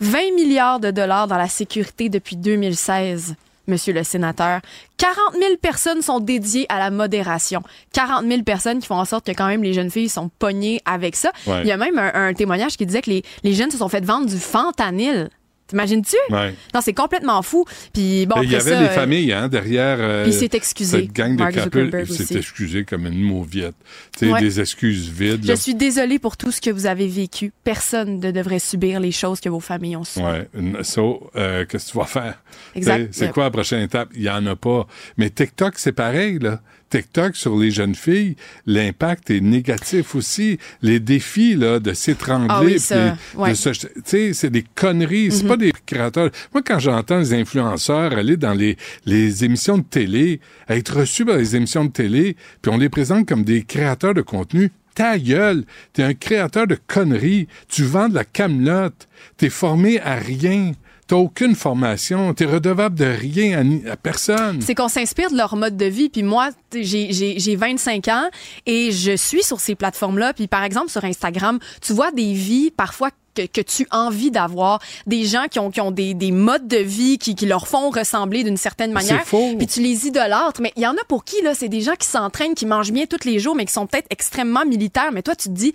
20 0.00 0.18
milliards 0.34 0.80
de 0.80 0.90
dollars 0.90 1.28
dans 1.28 1.36
la 1.38 1.48
sécurité 1.48 2.08
depuis 2.08 2.34
2016, 2.36 3.36
monsieur 3.66 3.92
le 3.92 4.02
sénateur. 4.04 4.60
40 4.98 5.16
000 5.34 5.56
personnes 5.60 6.02
sont 6.02 6.20
dédiées 6.20 6.66
à 6.68 6.78
la 6.78 6.90
modération. 6.90 7.62
40 7.92 8.26
000 8.26 8.42
personnes 8.42 8.78
qui 8.80 8.86
font 8.86 8.98
en 8.98 9.04
sorte 9.04 9.26
que 9.26 9.32
quand 9.32 9.46
même 9.46 9.62
les 9.62 9.72
jeunes 9.72 9.90
filles 9.90 10.08
sont 10.08 10.30
pognées 10.38 10.80
avec 10.84 11.16
ça. 11.16 11.32
Ouais. 11.46 11.60
Il 11.62 11.66
y 11.66 11.72
a 11.72 11.76
même 11.76 11.98
un, 11.98 12.12
un 12.14 12.34
témoignage 12.34 12.76
qui 12.76 12.86
disait 12.86 13.02
que 13.02 13.10
les, 13.10 13.22
les 13.42 13.52
jeunes 13.54 13.70
se 13.70 13.78
sont 13.78 13.88
fait 13.88 14.04
vendre 14.04 14.26
du 14.26 14.38
fentanyl. 14.38 15.30
T'imagines-tu? 15.72 16.16
Ouais. 16.28 16.54
Non, 16.74 16.80
c'est 16.82 16.92
complètement 16.92 17.40
fou. 17.40 17.64
Puis 17.94 18.26
bon, 18.26 18.42
il 18.42 18.50
y 18.52 18.54
avait 18.56 18.70
ça, 18.72 18.78
des 18.78 18.84
euh, 18.84 18.88
familles 18.90 19.32
hein, 19.32 19.48
derrière 19.48 19.96
euh, 20.00 20.24
Puis 20.24 20.32
il 20.34 20.38
s'est 20.38 20.50
excusé, 20.52 21.00
cette 21.00 21.12
gang 21.14 21.34
de 21.34 21.42
Mark. 21.42 21.58
Zuckerberg 21.58 22.06
Il 22.10 22.14
s'est 22.26 22.36
excusé 22.36 22.84
comme 22.84 23.06
une 23.06 23.22
mauviette. 23.22 23.74
Tu 24.18 24.26
sais, 24.26 24.32
Ouais. 24.32 24.40
des 24.40 24.60
excuses 24.60 25.08
vides. 25.08 25.42
Je 25.44 25.48
là. 25.48 25.56
suis 25.56 25.74
désolée 25.74 26.18
pour 26.18 26.36
tout 26.36 26.50
ce 26.52 26.60
que 26.60 26.68
vous 26.68 26.84
avez 26.84 27.08
vécu. 27.08 27.52
Personne 27.64 28.20
ne 28.20 28.30
devrait 28.30 28.58
subir 28.58 29.00
les 29.00 29.12
choses 29.12 29.40
que 29.40 29.48
vos 29.48 29.60
familles 29.60 29.96
ont 29.96 30.04
subies. 30.04 30.26
Ouais. 30.26 30.48
So, 30.82 31.30
euh, 31.36 31.64
qu'est-ce 31.66 31.86
que 31.86 31.92
tu 31.92 31.98
vas 31.98 32.04
faire? 32.04 32.42
Exact. 32.74 33.08
C'est 33.12 33.24
Yep. 33.26 33.32
quoi 33.34 33.44
la 33.44 33.50
prochaine 33.50 33.80
étape? 33.82 34.10
Il 34.14 34.20
n'y 34.20 34.28
en 34.28 34.44
a 34.46 34.56
pas. 34.56 34.86
Mais 35.16 35.30
TikTok, 35.30 35.74
c'est 35.78 35.92
pareil, 35.92 36.38
là. 36.38 36.60
TikTok 36.96 37.36
sur 37.36 37.58
les 37.58 37.70
jeunes 37.70 37.94
filles, 37.94 38.36
l'impact 38.66 39.30
est 39.30 39.40
négatif 39.40 40.14
aussi. 40.14 40.58
Les 40.82 41.00
défis 41.00 41.54
là, 41.54 41.80
de 41.80 41.94
s'étrangler, 41.94 42.48
Ah 42.50 42.60
oui, 42.62 43.40
ouais. 43.40 43.54
se- 43.54 44.32
c'est 44.34 44.50
des 44.50 44.64
conneries. 44.74 45.32
C'est 45.32 45.44
Mhm. 45.44 45.48
pas 45.48 45.56
des 45.56 45.72
créateurs. 45.86 46.30
Moi, 46.52 46.62
quand 46.62 46.78
j'entends 46.78 47.18
les 47.20 47.32
influenceurs 47.32 48.12
aller 48.12 48.36
dans 48.36 48.52
les, 48.52 48.76
les 49.06 49.42
émissions 49.44 49.78
de 49.78 49.84
télé, 49.84 50.40
être 50.68 50.98
reçus 50.98 51.24
par 51.24 51.38
les 51.38 51.56
émissions 51.56 51.86
de 51.86 51.90
télé, 51.92 52.36
puis 52.60 52.70
on 52.70 52.76
les 52.76 52.90
présente 52.90 53.26
comme 53.26 53.42
des 53.44 53.62
créateurs 53.62 54.12
de 54.12 54.20
contenu, 54.22 54.70
ta 54.94 55.18
gueule, 55.18 55.64
t'es 55.94 56.02
un 56.02 56.12
créateur 56.12 56.66
de 56.66 56.76
conneries, 56.86 57.48
tu 57.68 57.82
vends 57.84 58.10
de 58.10 58.14
la 58.14 58.24
camelote, 58.26 59.08
t'es 59.38 59.48
formé 59.48 59.98
à 60.00 60.16
rien, 60.16 60.72
t'as 61.06 61.16
aucune 61.16 61.54
formation, 61.54 62.32
t'es 62.34 62.44
redevable 62.46 62.94
de 62.98 63.04
rien 63.04 63.58
à, 63.58 63.64
ni- 63.64 63.86
à 63.88 63.96
personne. 63.96 64.60
C'est 64.62 64.74
qu'on 64.74 64.88
s'inspire 64.88 65.30
de 65.30 65.36
leur 65.36 65.56
mode 65.56 65.76
de 65.76 65.86
vie. 65.86 66.08
Puis 66.08 66.22
moi, 66.22 66.50
j'ai- 66.74 67.12
j'ai 67.12 67.38
j'ai 67.38 67.56
25 67.56 68.08
ans 68.08 68.28
et 68.66 68.92
je 68.92 69.16
suis 69.16 69.42
sur 69.42 69.60
ces 69.60 69.74
plateformes-là. 69.74 70.32
Puis 70.32 70.46
par 70.46 70.64
exemple, 70.64 70.90
sur 70.90 71.04
Instagram, 71.04 71.58
tu 71.80 71.92
vois 71.92 72.10
des 72.12 72.32
vies 72.32 72.70
parfois 72.70 73.10
que, 73.34 73.46
que 73.46 73.60
tu 73.62 73.86
as 73.90 73.98
envie 73.98 74.30
d'avoir. 74.30 74.78
Des 75.06 75.24
gens 75.24 75.46
qui 75.50 75.58
ont, 75.58 75.70
qui 75.70 75.80
ont 75.80 75.90
des, 75.90 76.12
des 76.14 76.30
modes 76.32 76.68
de 76.68 76.76
vie 76.76 77.16
qui, 77.18 77.34
qui 77.34 77.46
leur 77.46 77.66
font 77.66 77.88
ressembler 77.90 78.44
d'une 78.44 78.58
certaine 78.58 78.92
manière. 78.92 79.20
C'est 79.20 79.28
faux. 79.30 79.54
Puis 79.56 79.66
tu 79.66 79.80
les 79.80 80.06
idolâtres. 80.06 80.60
Mais 80.60 80.72
il 80.76 80.82
y 80.82 80.86
en 80.86 80.92
a 80.92 81.04
pour 81.08 81.24
qui, 81.24 81.40
là, 81.42 81.54
c'est 81.54 81.70
des 81.70 81.80
gens 81.80 81.94
qui 81.98 82.06
s'entraînent, 82.06 82.54
qui 82.54 82.66
mangent 82.66 82.92
bien 82.92 83.06
tous 83.06 83.26
les 83.26 83.38
jours, 83.38 83.54
mais 83.54 83.64
qui 83.64 83.72
sont 83.72 83.86
peut-être 83.86 84.06
extrêmement 84.10 84.64
militaires. 84.66 85.10
Mais 85.12 85.22
toi, 85.22 85.34
tu 85.34 85.48
te 85.48 85.54
dis... 85.54 85.72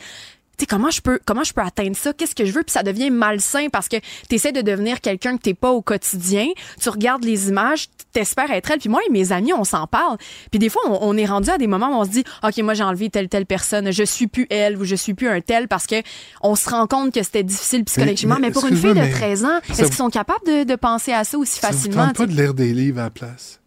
Tu 0.57 0.63
sais, 0.63 0.65
comment 0.65 0.89
je 0.89 1.01
peux 1.01 1.19
comment 1.23 1.43
je 1.43 1.53
peux 1.53 1.61
atteindre 1.61 1.95
ça? 1.95 2.13
Qu'est-ce 2.13 2.33
que 2.33 2.43
je 2.43 2.51
veux? 2.51 2.63
Puis 2.63 2.71
ça 2.73 2.81
devient 2.81 3.11
malsain 3.11 3.67
parce 3.71 3.87
que 3.87 3.97
tu 4.27 4.35
essaies 4.35 4.51
de 4.51 4.61
devenir 4.61 5.01
quelqu'un 5.01 5.37
que 5.37 5.41
t'es 5.43 5.53
pas 5.53 5.69
au 5.69 5.83
quotidien. 5.83 6.47
Tu 6.81 6.89
regardes 6.89 7.23
les 7.23 7.49
images, 7.49 7.89
t'espères 8.11 8.49
être 8.49 8.71
elle. 8.71 8.79
Puis 8.79 8.89
moi 8.89 8.99
et 9.07 9.11
mes 9.11 9.31
amis, 9.31 9.53
on 9.53 9.63
s'en 9.63 9.85
parle. 9.85 10.17
Puis 10.49 10.57
des 10.57 10.69
fois, 10.69 10.81
on, 10.87 10.97
on 11.01 11.15
est 11.15 11.27
rendu 11.27 11.51
à 11.51 11.59
des 11.59 11.67
moments 11.67 11.89
où 11.89 12.01
on 12.01 12.05
se 12.05 12.09
dit, 12.09 12.23
ok, 12.43 12.57
moi 12.63 12.73
j'ai 12.73 12.81
enlevé 12.83 13.11
telle 13.11 13.29
telle 13.29 13.45
personne, 13.45 13.91
je 13.91 14.03
suis 14.03 14.25
plus 14.25 14.47
elle 14.49 14.77
ou 14.77 14.83
je 14.83 14.95
suis 14.95 15.13
plus 15.13 15.27
un 15.29 15.41
tel 15.41 15.67
parce 15.67 15.85
que 15.85 16.01
on 16.41 16.55
se 16.55 16.67
rend 16.69 16.87
compte 16.87 17.13
que 17.13 17.21
c'était 17.21 17.43
difficile 17.43 17.83
psychologiquement. 17.85 18.35
Mais- 18.35 18.41
Mais, 18.41 18.47
mais 18.47 18.53
pour 18.53 18.65
une 18.65 18.75
fille 18.77 18.89
de 18.95 18.99
mais 18.99 19.11
13 19.11 19.45
ans, 19.45 19.59
est-ce 19.69 19.81
vous- 19.83 19.87
qu'ils 19.89 19.95
sont 19.95 20.09
capables 20.09 20.45
de, 20.47 20.63
de 20.63 20.75
penser 20.75 21.13
à 21.13 21.23
ça 21.23 21.37
aussi 21.37 21.59
Ça 21.59 21.67
vous 21.69 21.73
facilement 21.75 22.07
tente 22.07 22.17
pas 22.17 22.25
de 22.25 22.31
lire 22.35 22.55
des 22.55 22.73
livres 22.73 22.99
à 22.99 23.03
la 23.03 23.09
place? 23.11 23.59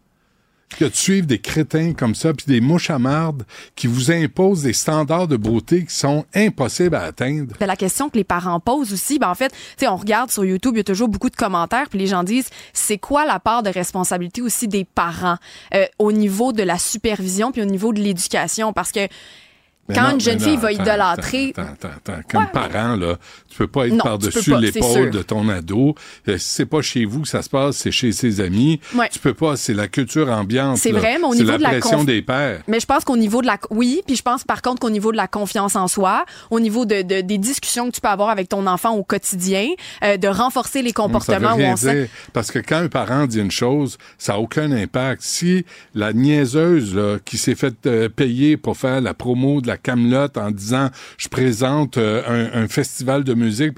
Que 0.77 0.85
de 0.85 0.95
suivre 0.95 1.27
des 1.27 1.39
crétins 1.39 1.93
comme 1.93 2.15
ça, 2.15 2.33
puis 2.33 2.45
des 2.47 2.61
mouches 2.61 2.89
à 2.89 2.97
marde 2.97 3.43
qui 3.75 3.87
vous 3.87 4.11
imposent 4.11 4.63
des 4.63 4.73
standards 4.73 5.27
de 5.27 5.35
beauté 5.37 5.85
qui 5.85 5.93
sont 5.93 6.25
impossibles 6.33 6.95
à 6.95 7.03
atteindre. 7.03 7.53
Ben, 7.59 7.65
la 7.65 7.75
question 7.75 8.09
que 8.09 8.17
les 8.17 8.23
parents 8.23 8.59
posent 8.59 8.93
aussi, 8.93 9.19
ben 9.19 9.29
en 9.29 9.35
fait, 9.35 9.53
on 9.83 9.95
regarde 9.95 10.31
sur 10.31 10.45
YouTube, 10.45 10.73
il 10.75 10.77
y 10.77 10.81
a 10.81 10.85
toujours 10.85 11.09
beaucoup 11.09 11.29
de 11.29 11.35
commentaires, 11.35 11.89
puis 11.89 11.99
les 11.99 12.07
gens 12.07 12.23
disent, 12.23 12.49
c'est 12.73 12.97
quoi 12.97 13.25
la 13.25 13.39
part 13.39 13.63
de 13.63 13.69
responsabilité 13.69 14.41
aussi 14.41 14.67
des 14.67 14.85
parents 14.85 15.37
euh, 15.73 15.85
au 15.99 16.11
niveau 16.11 16.53
de 16.53 16.63
la 16.63 16.77
supervision 16.77 17.51
puis 17.51 17.61
au 17.61 17.65
niveau 17.65 17.93
de 17.93 17.99
l'éducation, 17.99 18.73
parce 18.73 18.91
que 18.91 19.07
Mais 19.89 19.95
quand 19.95 20.03
non, 20.03 20.13
une 20.13 20.21
jeune 20.21 20.39
mais 20.39 20.45
fille 20.45 20.57
va 20.57 20.71
idolâtrer, 20.71 21.53
Attends, 21.57 21.73
attends, 21.73 21.89
attends. 21.97 22.21
Comme 22.29 22.47
parent, 22.47 22.95
là, 22.95 23.17
tu 23.51 23.57
peux 23.57 23.67
pas 23.67 23.87
être 23.87 23.97
par-dessus 24.03 24.51
l'épaule 24.59 25.11
de 25.11 25.21
ton 25.21 25.47
ado. 25.49 25.95
Euh, 26.27 26.37
si 26.37 26.49
c'est 26.49 26.65
pas 26.65 26.81
chez 26.81 27.05
vous 27.05 27.21
que 27.21 27.27
ça 27.27 27.41
se 27.41 27.49
passe, 27.49 27.77
c'est 27.77 27.91
chez 27.91 28.11
ses 28.11 28.39
amis. 28.41 28.79
Ouais. 28.95 29.09
Tu 29.11 29.19
peux 29.19 29.33
pas, 29.33 29.55
c'est 29.57 29.73
la 29.73 29.87
culture 29.87 30.29
ambiante. 30.31 30.77
C'est 30.77 30.91
vrai, 30.91 31.17
mais 31.19 31.25
au 31.27 31.35
niveau 31.35 31.51
la 31.51 31.57
de 31.57 31.63
la 31.63 31.69
pression 31.69 32.03
conf- 32.03 32.05
des 32.05 32.21
pères. 32.21 32.61
Mais 32.67 32.79
je 32.79 32.85
pense 32.85 33.03
qu'au 33.03 33.17
niveau 33.17 33.41
de 33.41 33.47
la 33.47 33.57
oui, 33.69 34.01
puis 34.07 34.15
je 34.15 34.21
pense 34.23 34.43
par 34.43 34.61
contre 34.61 34.79
qu'au 34.79 34.89
niveau 34.89 35.11
de 35.11 35.17
la 35.17 35.27
confiance 35.27 35.75
en 35.75 35.87
soi, 35.87 36.25
au 36.49 36.59
niveau 36.59 36.85
de, 36.85 37.01
de- 37.01 37.21
des 37.21 37.37
discussions 37.37 37.89
que 37.89 37.95
tu 37.95 38.01
peux 38.01 38.07
avoir 38.07 38.29
avec 38.29 38.49
ton 38.49 38.65
enfant 38.67 38.91
au 38.95 39.03
quotidien, 39.03 39.67
euh, 40.03 40.17
de 40.17 40.27
renforcer 40.27 40.81
les 40.81 40.93
comportements 40.93 41.53
où 41.55 41.61
on 41.61 41.75
sait. 41.75 42.09
Parce 42.33 42.51
que 42.51 42.59
quand 42.59 42.77
un 42.77 42.87
parent 42.87 43.27
dit 43.27 43.39
une 43.39 43.51
chose, 43.51 43.97
ça 44.17 44.33
n'a 44.33 44.39
aucun 44.39 44.71
impact. 44.71 45.21
Si 45.21 45.65
la 45.93 46.13
niaiseuse 46.13 46.95
là, 46.95 47.17
qui 47.23 47.37
s'est 47.37 47.55
fait 47.55 47.75
euh, 47.85 48.09
payer 48.09 48.57
pour 48.57 48.77
faire 48.77 49.01
la 49.01 49.13
promo 49.13 49.61
de 49.61 49.67
la 49.67 49.77
Camelote 49.77 50.37
en 50.37 50.51
disant 50.51 50.89
je 51.17 51.27
présente 51.27 51.97
euh, 51.97 52.21
un, 52.53 52.63
un 52.63 52.67
festival 52.67 53.23
de 53.23 53.33
musique, 53.41 53.73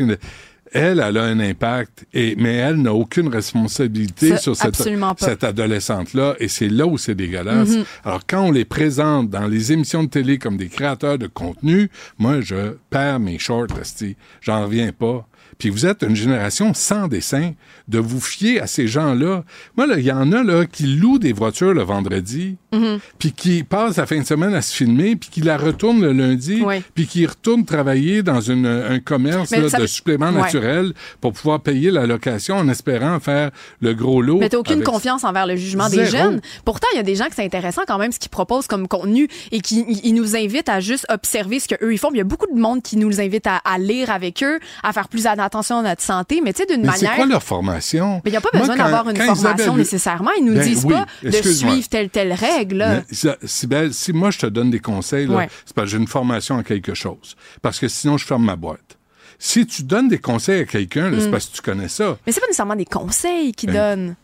elle, 0.73 0.99
elle 0.99 1.17
a 1.17 1.23
un 1.23 1.39
impact, 1.39 2.05
et, 2.13 2.35
mais 2.35 2.55
elle 2.55 2.77
n'a 2.77 2.93
aucune 2.93 3.27
responsabilité 3.27 4.29
Ça, 4.29 4.37
sur 4.37 4.55
cette, 4.55 4.75
cette 5.17 5.43
adolescente-là, 5.43 6.35
et 6.39 6.47
c'est 6.47 6.69
là 6.69 6.87
où 6.87 6.97
c'est 6.97 7.15
dégueulasse. 7.15 7.69
Mhm. 7.69 7.83
Alors, 8.03 8.21
quand 8.27 8.41
on 8.41 8.51
les 8.51 8.65
présente 8.65 9.29
dans 9.29 9.47
les 9.47 9.71
émissions 9.71 10.03
de 10.03 10.09
télé 10.09 10.39
comme 10.39 10.57
des 10.57 10.69
créateurs 10.69 11.17
de 11.17 11.27
contenu, 11.27 11.89
moi, 12.17 12.41
je 12.41 12.75
perds 12.89 13.19
mes 13.19 13.37
shorts. 13.37 13.67
J'en 14.41 14.63
reviens 14.63 14.91
pas. 14.91 15.27
Puis 15.57 15.69
vous 15.69 15.85
êtes 15.85 16.03
une 16.03 16.15
génération 16.15 16.73
sans 16.73 17.07
dessin, 17.07 17.51
de 17.87 17.99
vous 17.99 18.21
fier 18.21 18.59
à 18.61 18.67
ces 18.67 18.87
gens-là. 18.87 19.43
Moi, 19.77 19.87
il 19.97 20.03
y 20.03 20.11
en 20.11 20.31
a 20.31 20.43
là 20.43 20.65
qui 20.65 20.85
louent 20.85 21.19
des 21.19 21.33
voitures 21.33 21.73
le 21.73 21.83
vendredi, 21.83 22.57
Mhm. 22.71 22.99
puis 23.19 23.31
qui 23.33 23.63
passent 23.63 23.97
la 23.97 24.05
fin 24.05 24.17
de 24.19 24.25
semaine 24.25 24.53
à 24.55 24.61
se 24.61 24.73
filmer, 24.73 25.15
puis 25.15 25.29
qui 25.29 25.41
la 25.41 25.57
retournent 25.57 26.01
le 26.01 26.11
lundi, 26.13 26.61
Oui. 26.65 26.81
puis 26.95 27.05
qui 27.05 27.25
retournent 27.25 27.65
travailler 27.65 28.23
dans 28.23 28.41
une, 28.41 28.65
un 28.65 28.99
commerce 28.99 29.51
Mais 29.51 29.61
là, 29.61 29.69
ça 29.69 29.77
de 29.79 29.85
suppléments 29.85 30.31
Ouais. 30.31 30.41
naturels 30.41 30.93
pour 31.21 31.33
pouvoir 31.33 31.59
payer 31.61 31.91
la 31.91 32.07
location 32.07 32.55
en 32.57 32.67
espérant 32.69 33.19
faire 33.19 33.51
le 33.81 33.93
gros 33.93 34.21
lot. 34.21 34.39
Mais 34.39 34.49
t'as 34.49 34.57
aucune 34.57 34.75
avec- 34.75 34.85
confiance 34.87 35.23
envers 35.23 35.45
le 35.45 35.55
jugement 35.55 35.89
des 35.89 36.05
jeunes. 36.05 36.41
Pourtant, 36.65 36.87
il 36.93 36.97
y 36.97 36.99
a 36.99 37.03
des 37.03 37.15
gens 37.15 37.25
qui 37.25 37.33
c'est 37.35 37.43
intéressant 37.45 37.81
quand 37.87 37.97
même 37.97 38.11
ce 38.11 38.19
qu'ils 38.19 38.29
proposent 38.31 38.67
comme 38.67 38.87
contenu 38.87 39.27
et 39.51 39.59
qui 39.61 39.85
ils 40.03 40.13
nous 40.13 40.35
invitent 40.35 40.69
à 40.69 40.79
juste 40.79 41.05
observer 41.09 41.59
ce 41.59 41.67
qu'eux 41.67 41.93
ils 41.93 41.97
font. 41.97 42.09
Il 42.13 42.17
y 42.17 42.21
a 42.21 42.25
beaucoup 42.25 42.47
de 42.47 42.59
monde 42.59 42.81
qui 42.81 42.97
nous 42.97 43.19
invite 43.21 43.45
à, 43.47 43.57
à 43.57 43.77
lire 43.77 44.09
avec 44.09 44.41
eux, 44.43 44.59
à 44.83 44.93
faire 44.93 45.07
plus 45.09 45.27
attention 45.27 45.42
à 45.79 45.83
notre 45.83 46.01
santé, 46.01 46.41
mais 46.43 46.53
tu 46.53 46.61
sais 46.61 46.65
d'une 46.65 46.85
Mais 46.85 46.91
c'est 46.95 47.03
manière. 47.05 47.15
quoi 47.15 47.25
leur 47.25 47.43
formation? 47.43 48.15
Mais 48.25 48.29
il 48.29 48.31
n'y 48.31 48.37
a 48.37 48.41
pas 48.41 48.49
besoin 48.57 48.75
d'avoir 48.75 49.09
une 49.09 49.15
formation 49.17 49.49
Isabelle- 49.55 49.75
nécessairement. 49.77 50.31
Ils 50.39 50.45
nous 50.45 50.53
Ben 50.55 50.63
disent 50.63 50.85
oui, 50.85 50.93
pas 50.93 51.05
de 51.23 51.31
suivre 51.41 51.87
telle 51.89 52.09
telle 52.09 52.33
règle. 52.33 53.03
si 53.11 54.13
moi 54.13 54.31
je 54.31 54.39
te 54.39 54.45
donne 54.45 54.71
des 54.71 54.79
conseils, 54.79 55.27
Ouais. 55.27 55.49
c'est 55.65 55.73
parce 55.75 55.85
que 55.85 55.91
j'ai 55.91 55.97
une 55.97 56.07
formation 56.07 56.55
en 56.55 56.63
quelque 56.63 56.93
chose. 56.93 57.35
Parce 57.61 57.79
que 57.79 57.87
sinon, 57.87 58.17
je 58.17 58.25
ferme 58.25 58.45
ma 58.45 58.55
boîte. 58.55 58.97
Si 59.39 59.65
tu 59.65 59.83
donnes 59.83 60.07
des 60.07 60.19
conseils 60.19 60.61
à 60.61 60.65
quelqu'un, 60.65 61.11
c'est 61.19 61.27
Mm. 61.27 61.31
parce 61.31 61.45
que 61.47 61.55
tu 61.55 61.61
connais 61.61 61.89
ça. 61.89 62.17
Mais 62.25 62.31
c'est 62.31 62.39
pas 62.39 62.47
nécessairement 62.47 62.75
des 62.75 62.85
conseils 62.85 63.51
qu'ils 63.51 63.71
Ben- 63.71 63.97
donnent. 63.97 64.15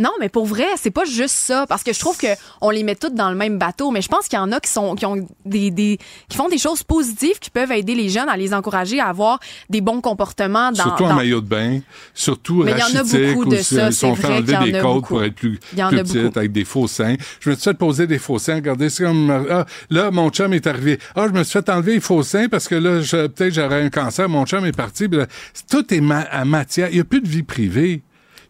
Non, 0.00 0.10
mais 0.18 0.28
pour 0.28 0.46
vrai, 0.46 0.66
c'est 0.76 0.90
pas 0.90 1.04
juste 1.04 1.36
ça. 1.36 1.66
Parce 1.68 1.82
que 1.84 1.92
je 1.92 2.00
trouve 2.00 2.16
que 2.16 2.26
on 2.60 2.70
les 2.70 2.82
met 2.82 2.96
toutes 2.96 3.14
dans 3.14 3.30
le 3.30 3.36
même 3.36 3.58
bateau. 3.58 3.90
Mais 3.90 4.02
je 4.02 4.08
pense 4.08 4.26
qu'il 4.28 4.38
y 4.38 4.42
en 4.42 4.50
a 4.50 4.58
qui 4.58 4.70
sont, 4.70 4.94
qui 4.96 5.06
ont 5.06 5.26
des, 5.44 5.70
des, 5.70 5.98
qui 6.28 6.36
font 6.36 6.48
des 6.48 6.58
choses 6.58 6.82
positives 6.82 7.38
qui 7.38 7.50
peuvent 7.50 7.70
aider 7.70 7.94
les 7.94 8.08
jeunes 8.08 8.28
à 8.28 8.36
les 8.36 8.52
encourager 8.54 8.98
à 8.98 9.06
avoir 9.06 9.38
des 9.68 9.80
bons 9.80 10.00
comportements 10.00 10.72
dans. 10.72 10.82
surtout 10.82 11.04
en 11.04 11.14
maillot 11.14 11.40
de 11.40 11.46
bain, 11.48 11.80
surtout 12.14 12.62
Mais 12.64 12.72
il 12.72 12.78
y 12.78 12.82
en 12.82 13.00
a 13.00 13.04
beaucoup 13.04 13.44
de 13.44 13.56
ça, 13.56 13.88
ils 13.88 13.92
sont 13.92 14.14
fait 14.14 14.26
enlever 14.26 14.72
des 14.72 14.78
côtes 14.80 14.94
beaucoup. 14.94 15.08
pour 15.08 15.24
être 15.24 15.34
plus, 15.34 15.60
Il 15.74 15.78
y 15.78 15.82
en 15.82 15.88
plus 15.90 15.98
a 15.98 16.02
petites, 16.02 16.36
avec 16.36 16.52
des 16.52 16.64
faux 16.64 16.88
seins. 16.88 17.16
Je 17.40 17.50
me 17.50 17.54
suis 17.54 17.64
fait 17.64 17.74
poser 17.74 18.06
des 18.06 18.18
faux 18.18 18.38
seins. 18.38 18.54
Regardez, 18.56 18.88
c'est 18.90 19.04
comme, 19.04 19.30
ah, 19.50 19.66
là, 19.90 20.10
mon 20.10 20.30
chum 20.30 20.52
est 20.54 20.66
arrivé. 20.66 20.98
Ah, 21.14 21.26
je 21.28 21.32
me 21.38 21.44
suis 21.44 21.52
fait 21.52 21.68
enlever 21.68 21.94
les 21.94 22.00
faux 22.00 22.22
seins 22.22 22.48
parce 22.48 22.68
que 22.68 22.74
là, 22.74 23.00
peut-être 23.28 23.52
j'aurais 23.54 23.82
un 23.82 23.90
cancer. 23.90 24.28
Mon 24.28 24.46
chum 24.46 24.64
est 24.64 24.72
parti. 24.76 25.08
Là, 25.08 25.26
tout 25.70 25.92
est 25.92 26.00
ma- 26.00 26.20
à 26.20 26.44
matière. 26.44 26.88
Il 26.90 26.94
n'y 26.94 27.00
a 27.00 27.04
plus 27.04 27.20
de 27.20 27.28
vie 27.28 27.42
privée. 27.42 28.02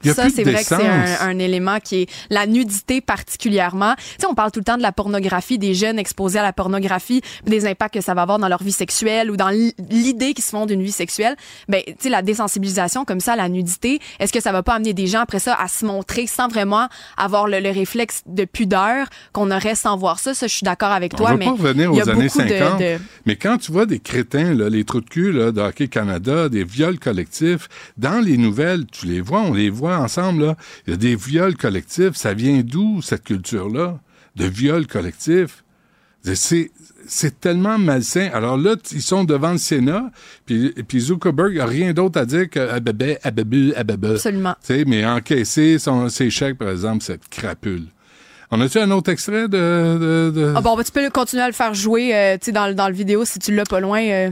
Il 0.03 0.09
y 0.09 0.11
a 0.11 0.15
ça, 0.15 0.29
c'est 0.31 0.45
vrai 0.45 0.63
que 0.63 0.69
c'est 0.69 0.87
un, 0.87 1.29
un 1.29 1.39
élément 1.39 1.79
qui 1.81 2.03
est 2.03 2.11
la 2.31 2.47
nudité 2.47 3.01
particulièrement. 3.01 3.95
Tu 3.97 4.03
sais, 4.21 4.27
on 4.27 4.35
parle 4.35 4.51
tout 4.51 4.61
le 4.61 4.65
temps 4.65 4.77
de 4.77 4.83
la 4.83 4.93
pornographie, 4.93 5.59
des 5.59 5.75
jeunes 5.75 5.99
exposés 5.99 6.39
à 6.39 6.43
la 6.43 6.53
pornographie, 6.53 7.23
des 7.47 7.67
impacts 7.67 7.95
que 7.95 8.01
ça 8.01 8.15
va 8.15 8.23
avoir 8.23 8.39
dans 8.39 8.49
leur 8.49 8.63
vie 8.63 8.73
sexuelle 8.73 9.31
ou 9.31 9.37
dans 9.37 9.51
l'idée 9.51 10.35
qu'ils 10.35 10.45
se 10.45 10.51
font 10.51 10.67
d'une 10.67 10.83
vie 10.83 10.93
sexuelle. 10.93 11.37
Ben, 11.69 11.83
tu 11.87 11.95
sais, 12.01 12.09
la 12.09 12.23
désensibilisation 12.23 13.05
comme 13.05 13.21
ça 13.21 13.37
la 13.37 13.49
nudité, 13.49 14.01
est-ce 14.19 14.33
que 14.33 14.41
ça 14.41 14.53
va 14.53 14.63
pas 14.63 14.75
amener 14.75 14.93
des 14.95 15.07
gens 15.07 15.21
après 15.21 15.39
ça 15.39 15.55
à 15.55 15.69
se 15.69 15.85
montrer 15.85 16.27
sans 16.27 16.49
vraiment 16.49 16.89
avoir 17.17 17.47
le, 17.47 17.61
le 17.61 17.71
réflexe 17.71 18.23
de 18.27 18.45
pudeur 18.45 19.07
qu'on 19.33 19.51
aurait 19.51 19.75
sans 19.75 19.97
voir 19.97 20.19
ça? 20.19 20.35
Ça, 20.35 20.47
je 20.47 20.55
suis 20.55 20.65
d'accord 20.65 20.93
avec 20.93 21.15
toi, 21.15 21.31
va 21.31 21.37
mais 21.37 21.45
pas 21.45 21.51
revenir 21.53 21.93
aux 21.93 22.09
années 22.09 22.25
beaucoup 22.25 22.43
de- 22.43 22.49
50, 22.49 22.81
de- 22.81 22.99
mais 23.27 23.37
quand 23.37 23.59
tu 23.59 23.73
vois 23.73 23.87
des 23.87 23.99
crétins, 23.99 24.55
là, 24.55 24.69
les 24.69 24.85
trous 24.85 25.01
de 25.01 25.09
cul 25.09 25.33
là, 25.33 25.53
de 25.53 25.61
Hockey 25.61 25.89
Canada, 25.89 26.49
des 26.49 26.65
viols 26.65 26.99
collectifs, 26.99 27.69
dans 27.97 28.21
les 28.21 28.37
nouvelles, 28.37 28.87
tu 28.87 29.07
les 29.07 29.21
vois, 29.21 29.41
on 29.43 29.53
les 29.53 29.71
voit 29.71 29.90
ensemble, 29.99 30.45
là. 30.45 30.57
il 30.87 30.91
y 30.91 30.95
a 30.95 30.97
des 30.97 31.17
viols 31.17 31.57
collectifs. 31.57 32.15
Ça 32.15 32.35
vient 32.35 32.61
d'où, 32.65 33.03
cette 33.03 33.25
culture-là, 33.25 33.99
de 34.37 34.45
viols 34.45 34.87
collectifs? 34.87 35.65
C'est, 36.23 37.41
tellement 37.41 37.79
malsain. 37.79 38.29
Alors 38.35 38.57
là, 38.59 38.77
ils 38.93 39.01
sont 39.03 39.25
devant 39.25 39.53
le 39.53 39.59
Sénat, 39.59 40.11
puis, 40.45 40.73
puis 40.87 41.01
Zuckerberg 41.01 41.57
n'a 41.57 41.65
rien 41.67 41.93
d'autre 41.95 42.21
à 42.21 42.27
dire 42.27 42.49
que 42.51 42.61
ababé, 42.61 43.17
ababu, 43.23 43.73
ababa. 43.75 44.11
Absolument. 44.11 44.55
Mais 44.87 45.05
encaisser 45.07 45.79
son, 45.79 46.09
ses 46.11 46.29
chèques, 46.31 46.59
par 46.59 46.69
exemple, 46.71 47.03
cette 47.03 47.27
crapule. 47.31 47.87
On 48.51 48.61
a-tu 48.61 48.79
un 48.79 48.91
autre 48.91 49.11
extrait 49.11 49.49
de... 49.49 49.49
de, 49.49 50.33
de- 50.35 50.53
Ah 50.57 50.61
bon, 50.61 50.77
ben, 50.77 50.83
tu 50.83 50.93
peux 50.93 51.09
continuer 51.09 51.43
à 51.45 51.47
le 51.47 51.53
faire 51.55 51.73
jouer 51.73 52.15
euh, 52.15 52.37
dans, 52.53 52.75
dans 52.75 52.89
le 52.89 52.95
vidéo 52.95 53.25
si 53.25 53.39
tu 53.39 53.55
l'as 53.55 53.65
pas 53.65 53.81
loin. 53.81 54.03
euh. 54.03 54.31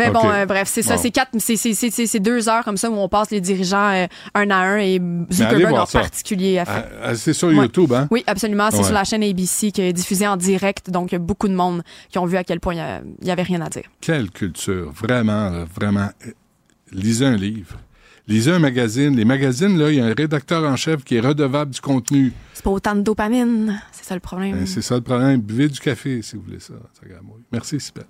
Ben 0.00 0.14
Ok. 0.16 0.22
bon, 0.22 0.30
euh, 0.30 0.46
bref, 0.46 0.68
c'est 0.68 0.82
ça, 0.82 0.96
Bon. 0.96 1.02
c'est 1.02 1.10
quatre, 1.10 1.30
c'est, 1.38 2.20
deux 2.20 2.48
heures 2.48 2.64
comme 2.64 2.76
ça 2.76 2.90
où 2.90 2.94
on 2.94 3.08
passe 3.08 3.30
les 3.30 3.40
dirigeants 3.40 3.90
euh, 3.92 4.06
un 4.34 4.50
à 4.50 4.56
un 4.56 4.78
et 4.78 4.98
Mais 4.98 5.24
allez 5.24 5.34
Zuckerberg 5.36 5.74
en 5.74 5.86
ça. 5.86 6.00
particulier. 6.00 6.62
Ah, 6.66 7.14
c'est 7.14 7.32
sur 7.32 7.48
Ouais. 7.48 7.54
YouTube, 7.56 7.92
hein? 7.92 8.08
Oui, 8.10 8.24
absolument. 8.26 8.70
C'est 8.70 8.78
Ouais. 8.78 8.84
sur 8.84 8.94
la 8.94 9.04
chaîne 9.04 9.22
ABC 9.22 9.72
qui 9.72 9.82
est 9.82 9.92
diffusée 9.92 10.26
en 10.26 10.36
direct. 10.36 10.90
Donc, 10.90 11.12
il 11.12 11.14
y 11.14 11.16
a 11.16 11.18
beaucoup 11.20 11.48
de 11.48 11.54
monde 11.54 11.82
qui 12.08 12.18
ont 12.18 12.26
vu 12.26 12.36
à 12.36 12.44
quel 12.44 12.60
point 12.60 12.74
il 12.74 12.80
a- 12.80 13.02
il 13.20 13.28
y 13.28 13.30
avait 13.30 13.42
rien 13.42 13.60
à 13.60 13.68
dire. 13.68 13.84
Quelle 14.00 14.30
culture, 14.30 14.90
vraiment, 14.92 15.64
vraiment. 15.74 16.08
Euh, 16.26 16.30
Lisez 16.92 17.26
un 17.26 17.36
livre. 17.36 17.76
Lisez 18.26 18.50
un 18.52 18.58
magazine. 18.58 19.14
Les 19.16 19.24
magazines, 19.24 19.78
là, 19.78 19.90
il 19.90 19.98
y 19.98 20.00
a 20.00 20.06
un 20.06 20.14
rédacteur 20.14 20.64
en 20.64 20.76
chef 20.76 21.04
qui 21.04 21.16
est 21.16 21.20
redevable 21.20 21.72
du 21.72 21.80
contenu. 21.80 22.32
C'est 22.54 22.62
pas 22.64 22.70
autant 22.70 22.94
de 22.94 23.00
dopamine. 23.00 23.80
C'est 23.92 24.04
ça 24.04 24.14
le 24.14 24.20
problème. 24.20 24.56
Ben, 24.58 24.66
c'est 24.66 24.82
ça 24.82 24.94
le 24.96 25.00
problème. 25.00 25.40
Buvez 25.40 25.68
du 25.68 25.78
café, 25.80 26.20
si 26.22 26.36
vous 26.36 26.42
voulez 26.42 26.60
ça. 26.60 26.74
ça. 26.94 27.02
Merci, 27.52 27.78
Sipel. 27.80 28.04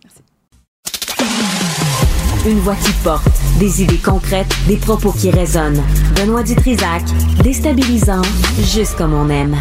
Une 2.46 2.58
voix 2.60 2.74
qui 2.76 2.92
porte, 3.04 3.28
des 3.58 3.82
idées 3.82 3.98
concrètes, 3.98 4.48
des 4.66 4.78
propos 4.78 5.12
qui 5.12 5.30
résonnent. 5.30 5.82
Benoît 6.16 6.42
Dutrisac, 6.42 7.02
déstabilisant, 7.42 8.22
juste 8.60 8.96
comme 8.96 9.12
on 9.12 9.28
aime. 9.28 9.54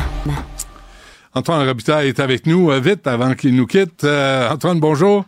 Antoine 1.34 1.68
Robitaille 1.68 2.08
est 2.08 2.22
avec 2.22 2.46
nous. 2.46 2.72
Euh, 2.72 2.80
vite, 2.80 3.06
avant 3.06 3.34
qu'il 3.36 3.54
nous 3.54 3.68
quitte. 3.68 4.06
Euh, 4.06 4.50
Antoine, 4.50 4.80
bonjour. 4.80 5.26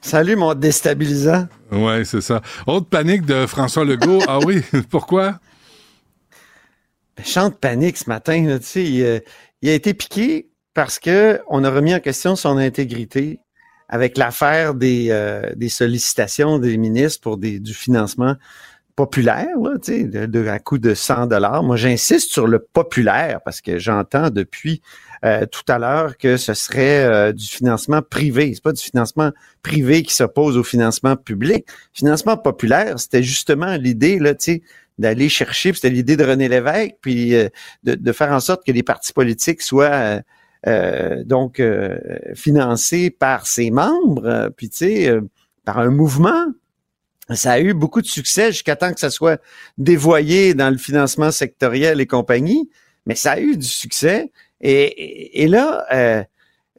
Salut, 0.00 0.36
mon 0.36 0.54
déstabilisant. 0.54 1.48
Oui, 1.72 2.06
c'est 2.06 2.20
ça. 2.20 2.40
Autre 2.68 2.86
panique 2.86 3.26
de 3.26 3.46
François 3.46 3.84
Legault. 3.84 4.22
ah 4.28 4.38
oui, 4.38 4.62
pourquoi? 4.90 5.40
Chante 7.24 7.58
panique 7.58 7.96
ce 7.96 8.08
matin. 8.08 8.44
là, 8.46 8.60
tu 8.60 8.66
sais, 8.66 8.84
il, 8.84 9.02
euh, 9.02 9.18
il 9.60 9.70
a 9.70 9.74
été 9.74 9.92
piqué 9.92 10.48
parce 10.72 11.00
que 11.00 11.40
on 11.48 11.64
a 11.64 11.70
remis 11.70 11.94
en 11.94 12.00
question 12.00 12.36
son 12.36 12.58
intégrité 12.58 13.40
avec 13.90 14.16
l'affaire 14.16 14.74
des, 14.74 15.08
euh, 15.10 15.42
des 15.56 15.68
sollicitations 15.68 16.58
des 16.58 16.78
ministres 16.78 17.20
pour 17.20 17.36
des, 17.36 17.58
du 17.58 17.74
financement 17.74 18.36
populaire, 18.96 19.48
là, 19.62 19.72
de, 19.86 20.26
de- 20.26 20.46
à 20.46 20.58
coût 20.58 20.78
de 20.78 20.94
100 20.94 21.26
dollars. 21.26 21.62
Moi, 21.62 21.76
j'insiste 21.76 22.30
sur 22.30 22.46
le 22.46 22.60
populaire 22.60 23.40
parce 23.44 23.60
que 23.60 23.78
j'entends 23.78 24.30
depuis 24.30 24.80
euh, 25.24 25.44
tout 25.46 25.64
à 25.68 25.78
l'heure 25.78 26.16
que 26.18 26.36
ce 26.36 26.54
serait 26.54 27.04
euh, 27.04 27.32
du 27.32 27.46
financement 27.46 28.00
privé. 28.02 28.52
C'est 28.54 28.62
pas 28.62 28.72
du 28.72 28.82
financement 28.82 29.32
privé 29.62 30.02
qui 30.02 30.14
s'oppose 30.14 30.56
au 30.56 30.62
financement 30.62 31.16
public. 31.16 31.66
Financement 31.92 32.36
populaire, 32.36 32.98
c'était 33.00 33.22
justement 33.22 33.74
l'idée, 33.76 34.18
là, 34.18 34.34
d'aller 34.98 35.28
chercher, 35.28 35.72
c'était 35.72 35.90
l'idée 35.90 36.16
de 36.16 36.24
René 36.24 36.48
Lévesque, 36.48 36.96
puis 37.00 37.34
euh, 37.34 37.48
de, 37.84 37.94
de 37.94 38.12
faire 38.12 38.32
en 38.32 38.40
sorte 38.40 38.64
que 38.64 38.72
les 38.72 38.82
partis 38.82 39.12
politiques 39.12 39.62
soient 39.62 39.86
euh, 39.86 40.20
donc 40.66 41.60
euh, 41.60 41.98
financés 42.34 43.10
par 43.10 43.46
ses 43.46 43.70
membres, 43.70 44.26
euh, 44.26 44.50
puis 44.50 44.68
tu 44.68 44.76
sais, 44.78 45.08
euh, 45.08 45.22
par 45.64 45.78
un 45.78 45.90
mouvement. 45.90 46.46
Ça 47.34 47.52
a 47.52 47.60
eu 47.60 47.74
beaucoup 47.74 48.02
de 48.02 48.06
succès 48.06 48.50
jusqu'à 48.50 48.76
temps 48.76 48.92
que 48.92 49.00
ça 49.00 49.10
soit 49.10 49.40
dévoyé 49.78 50.52
dans 50.52 50.70
le 50.70 50.78
financement 50.78 51.30
sectoriel 51.30 52.00
et 52.00 52.06
compagnie, 52.06 52.68
mais 53.06 53.14
ça 53.14 53.32
a 53.32 53.40
eu 53.40 53.56
du 53.56 53.66
succès. 53.66 54.32
Et, 54.60 55.46
là, 55.48 55.86
euh, 55.92 56.22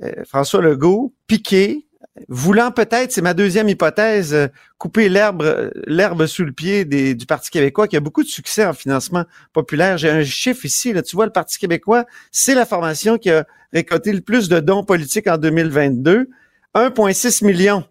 euh, 0.03 0.23
François 0.25 0.61
Legault, 0.61 1.13
piqué, 1.25 1.87
voulant 2.27 2.71
peut-être, 2.71 3.11
c'est 3.11 3.21
ma 3.21 3.33
deuxième 3.33 3.69
hypothèse, 3.69 4.33
euh, 4.33 4.47
couper 4.77 5.07
l'herbe 5.09 5.43
euh, 5.43 5.69
l'herbe 5.87 6.25
sous 6.25 6.43
le 6.43 6.51
pied 6.51 6.83
des- 6.85 7.15
du 7.15 7.25
Parti 7.25 7.49
québécois, 7.49 7.87
qui 7.87 7.95
a 7.95 7.99
beaucoup 8.01 8.23
de 8.23 8.27
succès 8.27 8.65
en 8.65 8.73
financement 8.73 9.23
populaire. 9.53 9.97
J'ai 9.97 10.09
un 10.09 10.23
chiffre 10.23 10.65
ici, 10.65 10.91
là, 10.93 11.01
tu 11.01 11.15
vois, 11.15 11.25
le 11.25 11.31
Parti 11.31 11.57
québécois, 11.57 12.05
c'est 12.31 12.53
la 12.55 12.65
formation 12.65 13.17
qui 13.17 13.31
a 13.31 13.45
récolté 13.73 14.11
le 14.11 14.21
plus 14.21 14.49
de 14.49 14.59
dons 14.59 14.83
politiques 14.83 15.27
en 15.27 15.37
2022, 15.37 16.27
1,6 16.75 17.43
million 17.45 17.85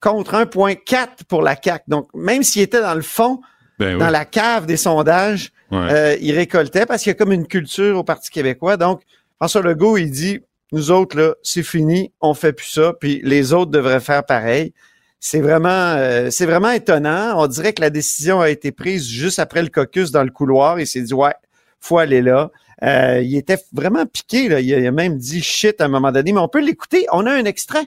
contre 0.00 0.34
1,4 0.34 1.24
pour 1.28 1.42
la 1.42 1.54
CAQ. 1.62 1.84
Donc, 1.88 2.08
même 2.14 2.42
s'il 2.42 2.62
était 2.62 2.80
dans 2.80 2.94
le 2.94 3.02
fond, 3.02 3.40
Ben 3.78 3.94
oui. 3.94 4.00
dans 4.00 4.10
la 4.10 4.24
cave 4.24 4.66
des 4.66 4.76
sondages, 4.76 5.52
Ouais. 5.70 5.78
euh, 5.92 6.16
il 6.20 6.32
récoltait 6.34 6.84
parce 6.86 7.02
qu'il 7.02 7.10
y 7.10 7.14
a 7.14 7.14
comme 7.14 7.32
une 7.32 7.46
culture 7.46 7.96
au 7.98 8.04
Parti 8.04 8.30
québécois. 8.30 8.76
Donc, 8.76 9.02
François 9.36 9.62
Legault, 9.62 9.96
il 9.96 10.10
dit, 10.10 10.40
nous 10.72 10.90
autres, 10.90 11.18
là, 11.18 11.34
c'est 11.42 11.62
fini, 11.62 12.12
on 12.20 12.32
fait 12.34 12.54
plus 12.54 12.66
ça, 12.66 12.94
puis 12.98 13.20
les 13.22 13.52
autres 13.52 13.70
devraient 13.70 14.00
faire 14.00 14.24
pareil. 14.24 14.72
C'est 15.20 15.40
vraiment, 15.40 15.68
euh, 15.68 16.30
vraiment 16.40 16.70
étonnant. 16.70 17.34
On 17.36 17.46
dirait 17.46 17.74
que 17.74 17.82
la 17.82 17.90
décision 17.90 18.40
a 18.40 18.50
été 18.50 18.72
prise 18.72 19.06
juste 19.06 19.38
après 19.38 19.62
le 19.62 19.68
caucus 19.68 20.10
dans 20.10 20.24
le 20.24 20.30
couloir. 20.30 20.80
Il 20.80 20.86
s'est 20.86 21.02
dit, 21.02 21.14
ouais, 21.14 21.34
faut 21.78 21.98
aller 21.98 22.22
là. 22.22 22.50
Euh, 22.82 23.20
il 23.22 23.36
était 23.36 23.58
vraiment 23.72 24.04
piqué. 24.06 24.48
Là. 24.48 24.60
Il, 24.60 24.74
a, 24.74 24.90
même 24.90 25.18
dit 25.18 25.42
shit 25.42 25.80
à 25.80 25.84
un 25.84 25.88
moment 25.88 26.10
donné, 26.10 26.32
mais 26.32 26.40
on 26.40 26.48
peut 26.48 26.64
l'écouter. 26.64 27.06
On 27.12 27.26
a 27.26 27.32
un 27.32 27.44
extrait. 27.44 27.84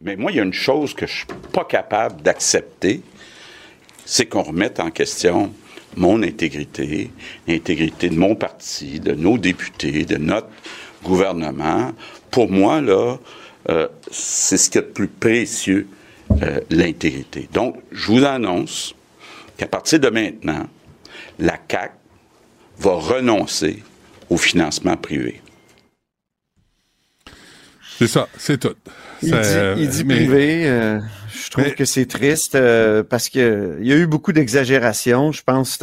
Mais 0.00 0.16
moi, 0.16 0.32
il 0.32 0.38
y 0.38 0.40
a 0.40 0.44
une 0.44 0.52
chose 0.52 0.94
que 0.94 1.06
je 1.06 1.18
suis 1.18 1.26
pas 1.52 1.64
capable 1.64 2.22
d'accepter, 2.22 3.02
c'est 4.04 4.26
qu'on 4.26 4.42
remette 4.42 4.80
en 4.80 4.90
question 4.90 5.52
mon 5.96 6.22
intégrité, 6.22 7.10
l'intégrité 7.46 8.08
de 8.08 8.16
mon 8.16 8.34
parti, 8.34 9.00
de 9.00 9.12
nos 9.12 9.38
députés, 9.38 10.04
de 10.04 10.16
notre 10.16 10.48
gouvernement. 11.08 11.92
Pour 12.30 12.50
moi, 12.50 12.80
là, 12.80 13.16
euh, 13.70 13.88
c'est 14.10 14.56
ce 14.58 14.68
qui 14.70 14.78
est 14.78 14.82
de 14.82 14.86
plus 14.86 15.08
précieux, 15.08 15.86
euh, 16.42 16.60
l'intégrité. 16.70 17.48
Donc, 17.52 17.76
je 17.90 18.12
vous 18.12 18.24
annonce 18.24 18.94
qu'à 19.56 19.66
partir 19.66 19.98
de 20.00 20.08
maintenant, 20.10 20.66
la 21.38 21.56
CAC 21.56 21.92
va 22.78 22.92
renoncer 22.92 23.82
au 24.30 24.36
financement 24.36 24.96
privé. 24.96 25.40
C'est 27.98 28.06
ça, 28.06 28.28
c'est 28.38 28.58
tout. 28.60 28.74
Il 29.22 29.30
Ça, 29.30 29.40
dit, 29.40 29.48
euh, 29.56 29.74
il 29.78 29.88
dit 29.88 30.04
mais- 30.04 30.14
privé. 30.16 30.68
euh, 30.68 31.00
je 31.34 31.50
trouve 31.50 31.64
mais- 31.64 31.74
que 31.74 31.84
c'est 31.84 32.06
triste 32.06 32.54
euh, 32.54 33.02
parce 33.02 33.28
que 33.28 33.76
il 33.80 33.86
y 33.88 33.92
a 33.92 33.96
eu 33.96 34.06
beaucoup 34.06 34.32
d'exagération, 34.32 35.32
je 35.32 35.42
pense, 35.42 35.78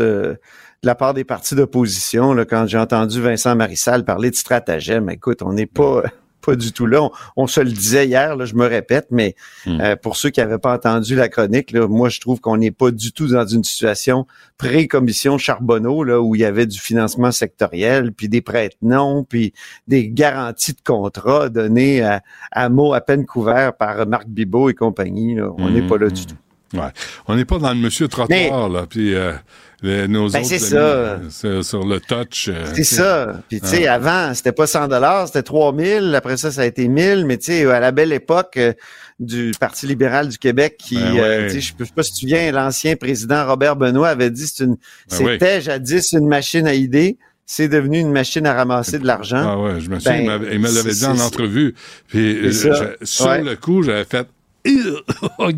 de, 0.85 0.89
la 0.89 0.95
part 0.95 1.13
des 1.15 1.23
partis 1.23 1.55
d'opposition. 1.55 2.33
là, 2.33 2.45
Quand 2.45 2.67
j'ai 2.67 2.77
entendu 2.77 3.19
Vincent 3.21 3.55
Marissal 3.55 4.05
parler 4.05 4.29
de 4.29 4.35
stratagème, 4.35 5.09
écoute, 5.09 5.41
on 5.41 5.53
n'est 5.53 5.65
pas 5.65 6.03
pas 6.45 6.55
du 6.55 6.71
tout 6.73 6.85
là. 6.85 7.01
On, 7.01 7.11
on 7.37 7.47
se 7.47 7.59
le 7.59 7.71
disait 7.71 8.05
hier, 8.05 8.35
là, 8.35 8.45
je 8.45 8.53
me 8.53 8.67
répète, 8.67 9.07
mais 9.09 9.33
Hmm. 9.65 9.81
euh, 9.81 9.95
pour 9.95 10.15
ceux 10.15 10.29
qui 10.29 10.39
n'avaient 10.41 10.59
pas 10.59 10.75
entendu 10.75 11.15
la 11.15 11.27
chronique, 11.27 11.71
là, 11.71 11.87
moi 11.87 12.09
je 12.09 12.19
trouve 12.19 12.39
qu'on 12.39 12.57
n'est 12.57 12.69
pas 12.69 12.91
du 12.91 13.11
tout 13.13 13.25
dans 13.25 13.47
une 13.47 13.63
situation 13.63 14.27
pré-commission 14.59 15.39
Charbonneau, 15.39 16.03
là, 16.03 16.21
où 16.21 16.35
il 16.35 16.41
y 16.41 16.45
avait 16.45 16.67
du 16.67 16.79
financement 16.79 17.31
sectoriel, 17.31 18.11
puis 18.11 18.29
des 18.29 18.41
prête-noms, 18.41 19.23
puis 19.23 19.53
des 19.87 20.07
garanties 20.09 20.73
de 20.73 20.81
contrat 20.85 21.49
données 21.49 22.03
à, 22.03 22.21
à 22.51 22.69
mots 22.69 22.93
à 22.93 23.01
peine 23.01 23.25
couverts 23.25 23.75
par 23.75 24.05
Marc 24.05 24.27
Bibot 24.27 24.69
et 24.69 24.75
compagnie. 24.75 25.33
là. 25.33 25.49
On 25.57 25.69
n'est 25.69 25.81
Mhm, 25.81 25.87
pas 25.87 25.97
là 25.97 26.09
du 26.11 26.27
tout. 26.27 26.35
Ouais. 26.75 26.81
On 27.27 27.35
n'est 27.35 27.45
pas 27.45 27.57
dans 27.57 27.69
le 27.73 27.79
monsieur 27.79 28.07
trottoir, 28.07 28.69
là. 28.69 28.85
Puis 28.89 29.15
euh, 29.15 29.33
les- 29.81 30.07
nos 30.07 30.29
Ben, 30.29 30.39
autres 30.39 30.47
c'est 30.47 30.55
amis, 30.55 30.63
ça. 30.63 30.75
euh, 30.77 31.61
sur, 31.63 31.85
le 31.85 31.99
touch. 31.99 32.49
euh, 32.49 32.65
C'est 32.73 32.83
ça. 32.83 33.41
Puis 33.49 33.61
tu 33.61 33.67
sais, 33.67 33.87
Ah. 33.87 33.95
avant, 33.95 34.33
c'était 34.33 34.51
pas 34.51 34.67
100 34.67 34.87
dollars, 34.87 35.27
c'était 35.27 35.43
3000. 35.43 36.13
Après 36.15 36.37
ça, 36.37 36.51
ça 36.51 36.61
a 36.61 36.65
été 36.65 36.87
1000. 36.87 37.25
Mais 37.25 37.37
tu 37.37 37.45
sais, 37.45 37.65
à 37.69 37.79
la 37.79 37.91
belle 37.91 38.13
époque 38.13 38.53
euh, 38.57 38.73
du 39.19 39.51
Parti 39.59 39.87
libéral 39.87 40.27
du 40.29 40.37
Québec, 40.37 40.75
qui, 40.77 40.95
Ben 40.95 41.13
ouais. 41.13 41.47
tu 41.47 41.53
sais, 41.53 41.61
je 41.61 41.85
sais 41.85 41.91
pas 41.95 42.03
si 42.03 42.11
tu 42.11 42.15
te 42.15 42.19
souviens, 42.21 42.51
l'ancien 42.51 42.95
président 42.95 43.45
Robert 43.45 43.75
Benoît 43.75 44.09
avait 44.09 44.29
dit 44.31 44.47
c'est 44.47 44.63
une, 44.63 44.75
Ben 44.75 45.17
c'était 45.17 45.61
jadis 45.61 46.11
une 46.13 46.27
machine 46.27 46.67
à 46.67 46.73
idées. 46.73 47.17
C'est 47.47 47.67
devenu 47.67 47.99
une 47.99 48.11
machine 48.11 48.47
à 48.47 48.55
ramasser 48.55 48.97
de 48.97 49.05
l'argent. 49.05 49.37
Ah 49.47 49.59
ouais, 49.59 49.79
je 49.79 49.87
me 49.91 49.99
souviens, 49.99 50.13
Ben, 50.13 50.19
il 50.21 50.25
m'avait- 50.25 50.53
il 50.55 50.59
me 50.59 50.67
l'avait 50.73 50.91
dit 50.93 51.05
en 51.05 51.19
entrevue. 51.19 51.75
Puis 52.07 52.51
je- 52.51 52.95
sur 53.03 53.27
Ouais. 53.27 53.43
le 53.43 53.55
coup, 53.55 53.83
j'avais 53.83 54.03
fait 54.03 54.27
oh. 55.39 55.49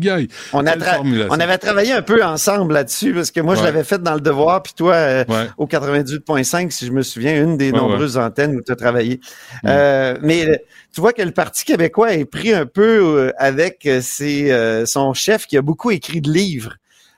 On, 0.52 0.66
a 0.66 1.42
avait 1.42 1.58
travaillé 1.58 1.92
un 1.92 2.02
peu 2.02 2.22
ensemble 2.22 2.74
là-dessus 2.74 3.12
parce 3.14 3.30
que 3.30 3.40
moi, 3.40 3.54
je 3.54 3.62
l'avais 3.62 3.84
fait 3.84 4.02
dans 4.02 4.14
le 4.14 4.20
devoir, 4.20 4.62
puis 4.62 4.74
toi, 4.74 4.94
euh, 4.94 5.24
Ouais. 5.28 5.46
au 5.56 5.66
98.5, 5.66 6.70
si 6.70 6.86
je 6.86 6.92
me 6.92 7.02
souviens, 7.02 7.42
une 7.42 7.56
des 7.56 7.70
Ouais, 7.70 7.78
nombreuses 7.78 8.16
antennes 8.18 8.56
où 8.56 8.62
tu 8.62 8.72
as 8.72 8.76
travaillé. 8.76 9.20
Euh, 9.64 10.16
mais 10.22 10.48
euh, 10.48 10.56
tu 10.94 11.00
vois 11.00 11.12
que 11.12 11.22
le 11.22 11.32
Parti 11.32 11.64
québécois 11.64 12.14
est 12.14 12.24
pris 12.24 12.52
un 12.52 12.66
peu 12.66 13.32
avec 13.38 13.88
ses, 14.00 14.50
euh, 14.50 14.86
son 14.86 15.14
chef 15.14 15.46
qui 15.46 15.56
a 15.56 15.62
beaucoup 15.62 15.90
écrit 15.90 16.20
de 16.20 16.30
livres. 16.30 16.74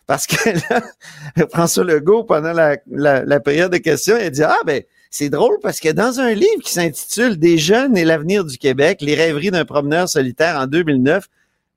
Parce 0.07 0.27
que 0.27 0.35
là, 0.71 1.47
François 1.53 1.85
Legault, 1.85 2.25
pendant 2.25 2.53
la, 2.53 2.77
la, 2.91 3.25
la 3.25 3.41
période 3.41 3.73
de 3.73 3.79
questions, 3.79 4.17
il 4.19 4.25
a 4.27 4.31
dit, 4.31 4.43
ah 4.43 4.57
ben, 4.67 4.83
c'est 5.11 5.29
drôle 5.29 5.57
parce 5.61 5.81
que 5.81 5.89
dans 5.91 6.21
un 6.21 6.33
livre 6.35 6.63
qui 6.63 6.73
s'intitule 6.73 7.37
Des 7.37 7.59
jeunes 7.59 7.97
et 7.97 8.05
l'avenir 8.05 8.45
du 8.45 8.59
Québec, 8.59 8.99
les 9.01 9.15
rêveries 9.15 9.51
d'un 9.51 9.65
promeneur 9.65 10.09
solitaire 10.09 10.57
en 10.57 10.67
2009, 10.67 11.27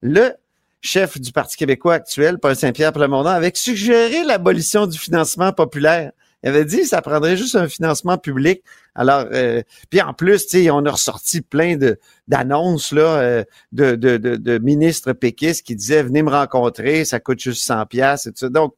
le 0.04 0.34
chef 0.82 1.20
du 1.20 1.32
Parti 1.32 1.56
québécois 1.56 1.94
actuel, 1.94 2.38
Paul 2.38 2.56
Saint-Pierre 2.58 2.92
Plamondon, 2.92 3.30
avait 3.30 3.52
suggéré 3.56 4.24
l'abolition 4.26 4.86
du 4.86 5.00
financement 5.00 5.54
populaire. 5.54 6.12
Il 6.44 6.50
avait 6.50 6.66
dit 6.66 6.80
que 6.82 6.88
ça 6.88 7.02
prendrait 7.02 7.38
juste 7.38 7.56
un 7.56 7.70
financement 7.70 8.18
public. 8.18 8.64
Alors, 8.96 9.26
euh, 9.32 9.62
puis 9.90 10.02
en 10.02 10.14
plus, 10.14 10.46
on 10.70 10.86
a 10.86 10.92
ressorti 10.92 11.40
plein 11.42 11.78
de 11.78 11.98
d'annonces 12.28 12.92
là 12.92 13.02
euh, 13.22 13.44
de, 13.72 13.96
de, 13.96 14.18
de, 14.18 14.36
de 14.36 14.58
ministres 14.58 15.14
péquistes 15.14 15.66
qui 15.66 15.74
disaient 15.78 16.04
venez 16.04 16.22
me 16.22 16.30
rencontrer, 16.32 17.06
ça 17.06 17.22
coûte 17.22 17.40
juste 17.40 17.64
100 17.64 17.86
pièces 17.86 18.26
et 18.28 18.32
tout 18.32 18.40
ça. 18.40 18.50
Donc, 18.50 18.74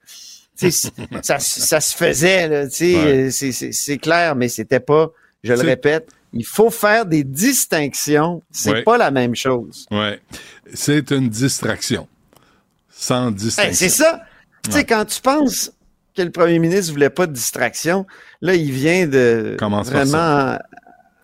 ça, 1.21 1.39
ça 1.39 1.81
se 1.81 1.95
faisait, 1.95 2.47
là, 2.47 2.65
Ouais. 2.65 2.95
euh, 2.95 3.29
c'est- 3.31 3.51
c'est 3.51 3.71
c'est 3.71 3.97
clair, 3.97 4.35
mais 4.35 4.47
c'était 4.47 4.79
pas, 4.79 5.11
je 5.43 5.53
le 5.53 5.59
répète, 5.61 6.09
il 6.35 6.45
faut 6.45 6.69
faire 6.69 7.05
des 7.05 7.23
distinctions. 7.23 8.43
C'est 8.51 8.71
Ouais. 8.71 8.83
pas 8.83 8.97
la 8.97 9.09
même 9.09 9.35
chose. 9.35 9.85
Ouais. 9.89 10.21
C'est 10.73 11.11
une 11.11 11.29
distraction. 11.29 12.07
Sans 12.89 13.31
distinction. 13.31 13.69
Hey, 13.69 13.75
c'est 13.75 13.89
ça. 13.89 14.21
Tu 14.63 14.71
sais, 14.71 14.85
quand 14.85 15.05
tu 15.05 15.21
penses 15.21 15.71
que 16.15 16.21
le 16.21 16.31
premier 16.31 16.59
ministre 16.59 16.91
voulait 16.91 17.09
pas 17.09 17.25
de 17.27 17.33
distraction, 17.33 18.05
là, 18.41 18.53
il 18.55 18.71
vient 18.71 19.07
de 19.07 19.55
Commence 19.57 19.89
vraiment 19.89 20.57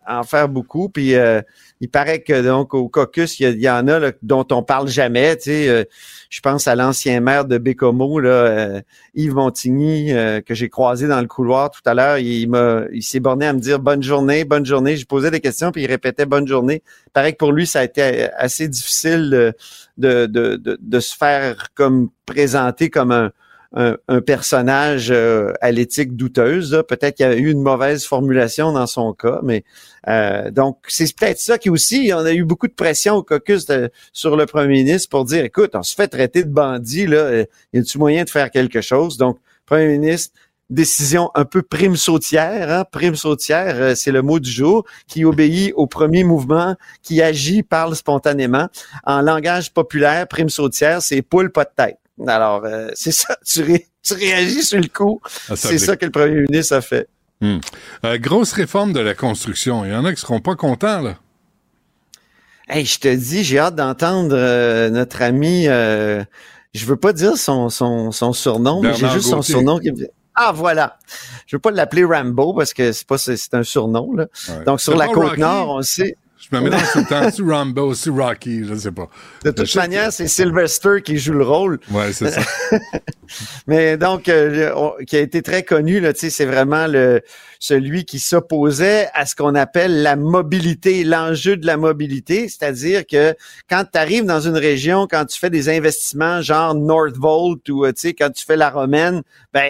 en 0.08 0.24
faire 0.24 0.50
beaucoup. 0.50 0.90
Puis 0.90 1.16
euh, 1.16 1.42
il 1.82 1.90
paraît 1.90 2.22
que 2.22 2.44
donc 2.44 2.76
au 2.76 2.88
caucus, 2.90 3.40
il 3.40 3.60
y, 3.60 3.70
en 3.70 3.88
a 3.88 4.00
là, 4.00 4.12
dont 4.22 4.46
on 4.52 4.62
parle 4.62 4.88
jamais. 4.88 5.36
Tu 5.36 5.44
sais, 5.46 5.68
euh, 5.68 5.84
je 6.30 6.40
pense 6.40 6.68
à 6.68 6.76
l'ancien 6.76 7.20
maire 7.22 7.46
de 7.46 7.58
Bécomo, 7.58 8.20
euh, 8.20 8.82
Yves 9.16 9.34
Montigny, 9.34 10.14
euh, 10.14 10.42
que 10.42 10.54
j'ai 10.54 10.70
croisé 10.70 11.08
dans 11.08 11.20
le 11.20 11.28
couloir 11.28 11.72
tout 11.72 11.82
à 11.86 11.96
l'heure. 11.96 12.20
Il, 12.20 12.48
m'a, 12.48 12.84
il 12.94 13.02
s'est 13.02 13.20
borné 13.20 13.48
à 13.48 13.54
me 13.54 13.60
dire 13.60 13.80
bonne 13.80 14.04
journée, 14.04 14.46
bonne 14.46 14.66
journée. 14.66 14.96
J'ai 14.96 15.06
posé 15.06 15.32
des 15.32 15.40
questions 15.40 15.72
puis 15.72 15.82
il 15.82 15.88
répétait 15.88 16.28
bonne 16.28 16.48
journée. 16.48 16.84
Il 17.08 17.12
paraît 17.14 17.34
que 17.34 17.38
pour 17.38 17.52
lui, 17.52 17.66
ça 17.66 17.80
a 17.80 17.84
été 17.84 18.30
assez 18.38 18.68
difficile 18.68 19.56
de, 19.98 20.28
de, 20.28 20.56
de 20.80 21.00
se 21.00 21.16
faire 21.16 21.70
comme 21.74 22.10
présenter 22.28 22.92
comme 22.92 23.12
un 23.12 23.32
un, 23.74 24.22
personnage 24.22 25.12
euh, 25.12 25.54
à 25.62 25.72
l'éthique 25.72 26.16
douteuse. 26.16 26.84
Peut-être 26.88 27.16
qu'il 27.16 27.26
y 27.26 27.30
a 27.30 27.36
eu 27.36 27.52
une 27.52 27.62
mauvaise 27.62 28.06
formulation 28.06 28.74
dans 28.74 28.88
son 28.88 29.14
cas, 29.14 29.40
mais 29.44 29.64
euh, 30.08 30.52
donc 30.52 30.80
c'est 30.88 31.16
peut-être 31.16 31.40
ça 31.40 31.58
qui 31.58 31.70
aussi, 31.70 32.12
on 32.14 32.26
a 32.26 32.34
eu 32.34 32.44
beaucoup 32.44 32.68
de 32.68 32.74
pression 32.74 33.16
au 33.16 33.24
caucus 33.24 33.68
sur 34.14 34.36
le 34.36 34.46
premier 34.46 34.68
ministre 34.68 35.10
pour 35.10 35.26
dire, 35.26 35.46
écoute, 35.46 35.72
on 35.74 35.84
se 35.84 35.96
fait 35.96 36.08
traiter 36.08 36.44
de 36.44 36.50
bandit, 36.50 37.08
là, 37.08 37.18
euh, 37.18 37.46
y 37.74 37.80
a-tu 37.80 37.98
moyen 37.98 38.24
de 38.24 38.30
faire 38.30 38.52
quelque 38.52 38.82
chose? 38.82 39.18
Donc, 39.18 39.38
premier 39.66 39.88
ministre, 39.88 40.34
décision 40.72 41.30
un 41.36 41.46
peu 41.46 41.62
prime 41.62 41.96
sautière, 41.96 42.72
hein? 42.72 42.86
prime 42.90 43.16
sautière, 43.16 43.76
euh, 43.76 43.96
c'est 43.96 44.12
le 44.12 44.22
mot 44.22 44.40
du 44.40 44.50
jour, 44.50 44.86
qui 45.08 45.26
obéit 45.26 45.74
au 45.76 45.86
premier 45.86 46.24
mouvement, 46.24 46.76
qui 47.04 47.22
agit, 47.22 47.62
parle 47.62 47.96
spontanément. 47.96 48.68
En 49.04 49.22
langage 49.22 49.74
populaire, 49.74 50.28
prime 50.28 50.50
sautière, 50.50 51.02
c'est 51.02 51.22
poule 51.22 51.52
pas 51.52 51.66
de 51.66 51.72
tête. 51.76 51.98
Alors, 52.28 52.64
euh, 52.66 52.90
c'est 52.94 53.12
ça, 53.12 53.38
tu, 53.46 53.64
ré- 53.64 53.88
tu 54.04 54.14
réagis 54.14 54.64
sur 54.64 54.80
le 54.80 54.88
coup. 54.88 55.22
Ah, 55.50 55.56
c'est 55.56 55.78
ça 55.78 55.96
que 55.96 56.06
le 56.06 56.12
premier 56.12 56.42
ministre 56.42 56.76
a 56.76 56.82
fait. 56.82 57.08
Hmm. 57.42 57.58
Euh, 58.06 58.18
grosse 58.20 58.54
réforme 58.54 58.94
de 58.94 59.00
la 59.00 59.16
construction. 59.16 59.84
Il 59.86 59.92
y 59.92 59.96
en 59.96 60.06
a 60.06 60.14
qui 60.14 60.22
seront 60.22 60.40
pas 60.42 60.56
contents, 60.56 61.02
là. 61.02 61.18
Hey, 62.68 62.86
je 62.86 63.00
te 63.00 63.14
dis, 63.14 63.44
j'ai 63.44 63.60
hâte 63.60 63.76
d'entendre 63.76 64.34
euh, 64.34 64.90
notre 64.90 65.22
ami, 65.22 65.68
euh, 65.68 66.24
je 66.74 66.86
veux 66.86 66.96
pas 66.96 67.12
dire 67.12 67.36
son, 67.38 67.70
son, 67.70 68.12
son 68.12 68.32
surnom, 68.32 68.82
mais 68.82 68.94
j'ai 68.94 69.10
juste 69.10 69.28
son 69.30 69.42
surnom 69.42 69.80
qui 69.80 69.92
me 69.92 70.08
Ah, 70.36 70.52
voilà. 70.54 70.98
Je 71.48 71.56
veux 71.56 71.60
pas 71.60 71.72
l'appeler 71.72 72.06
Rambo 72.06 72.54
parce 72.54 72.74
que 72.74 72.92
c'est 72.94 73.06
pas 73.08 73.18
c'est 73.18 73.54
un 73.54 73.64
surnom. 73.64 74.14
Là. 74.16 74.28
Ouais. 74.48 74.64
Donc, 74.66 74.80
sur 74.80 74.96
la 74.96 75.08
côte 75.08 75.30
Rocky? 75.30 75.42
nord, 75.42 75.70
on 75.70 75.82
sait. 75.82 76.16
Je 76.50 76.56
me 76.58 76.62
mélange 76.62 76.92
tout 76.92 77.00
le 77.00 77.06
temps. 77.06 77.30
C'est 77.32 77.42
Rambo, 77.44 77.94
c'est 77.94 78.10
Rocky, 78.10 78.66
je 78.66 78.74
ne 78.74 78.80
sais 78.80 78.92
pas. 78.92 79.08
De 79.46 79.52
toute 79.52 79.76
manière, 79.76 80.12
c'est 80.12 80.28
Sylvester 80.28 81.02
qui 81.04 81.18
joue 81.18 81.34
le 81.34 81.44
rôle. 81.44 81.80
Ouais, 81.92 82.12
c'est 82.14 82.32
ça. 82.32 82.42
Mais 83.68 83.98
donc, 83.98 84.28
euh, 84.28 84.74
on- 84.76 84.94
qui 85.06 85.16
a 85.16 85.20
été 85.20 85.42
très 85.42 85.64
connu, 85.64 86.00
là, 86.00 86.14
tu 86.14 86.22
sais, 86.22 86.30
c'est 86.30 86.46
vraiment 86.46 86.88
le 86.88 87.22
celui 87.60 88.06
qui 88.06 88.18
s'opposait 88.20 89.08
à 89.14 89.28
ce 89.28 89.36
qu'on 89.36 89.54
appelle 89.54 90.02
la 90.02 90.16
mobilité, 90.16 91.04
l'enjeu 91.04 91.58
de 91.58 91.68
la 91.68 91.78
mobilité, 91.78 92.50
c'est-à-dire 92.50 93.06
que 93.06 93.36
quand 93.70 93.86
tu 93.92 94.00
arrives 94.00 94.26
dans 94.26 94.40
une 94.42 94.58
région, 94.58 95.08
quand 95.10 95.26
tu 95.26 95.38
fais 95.38 95.52
des 95.52 95.70
investissements 95.70 96.42
genre 96.42 96.74
Northvolt 96.74 97.70
ou 97.70 97.86
euh, 97.86 97.90
tu 97.94 98.02
sais, 98.02 98.14
quand 98.16 98.32
tu 98.32 98.44
fais 98.46 98.58
la 98.58 98.72
romaine, 98.72 99.22
ben 99.54 99.70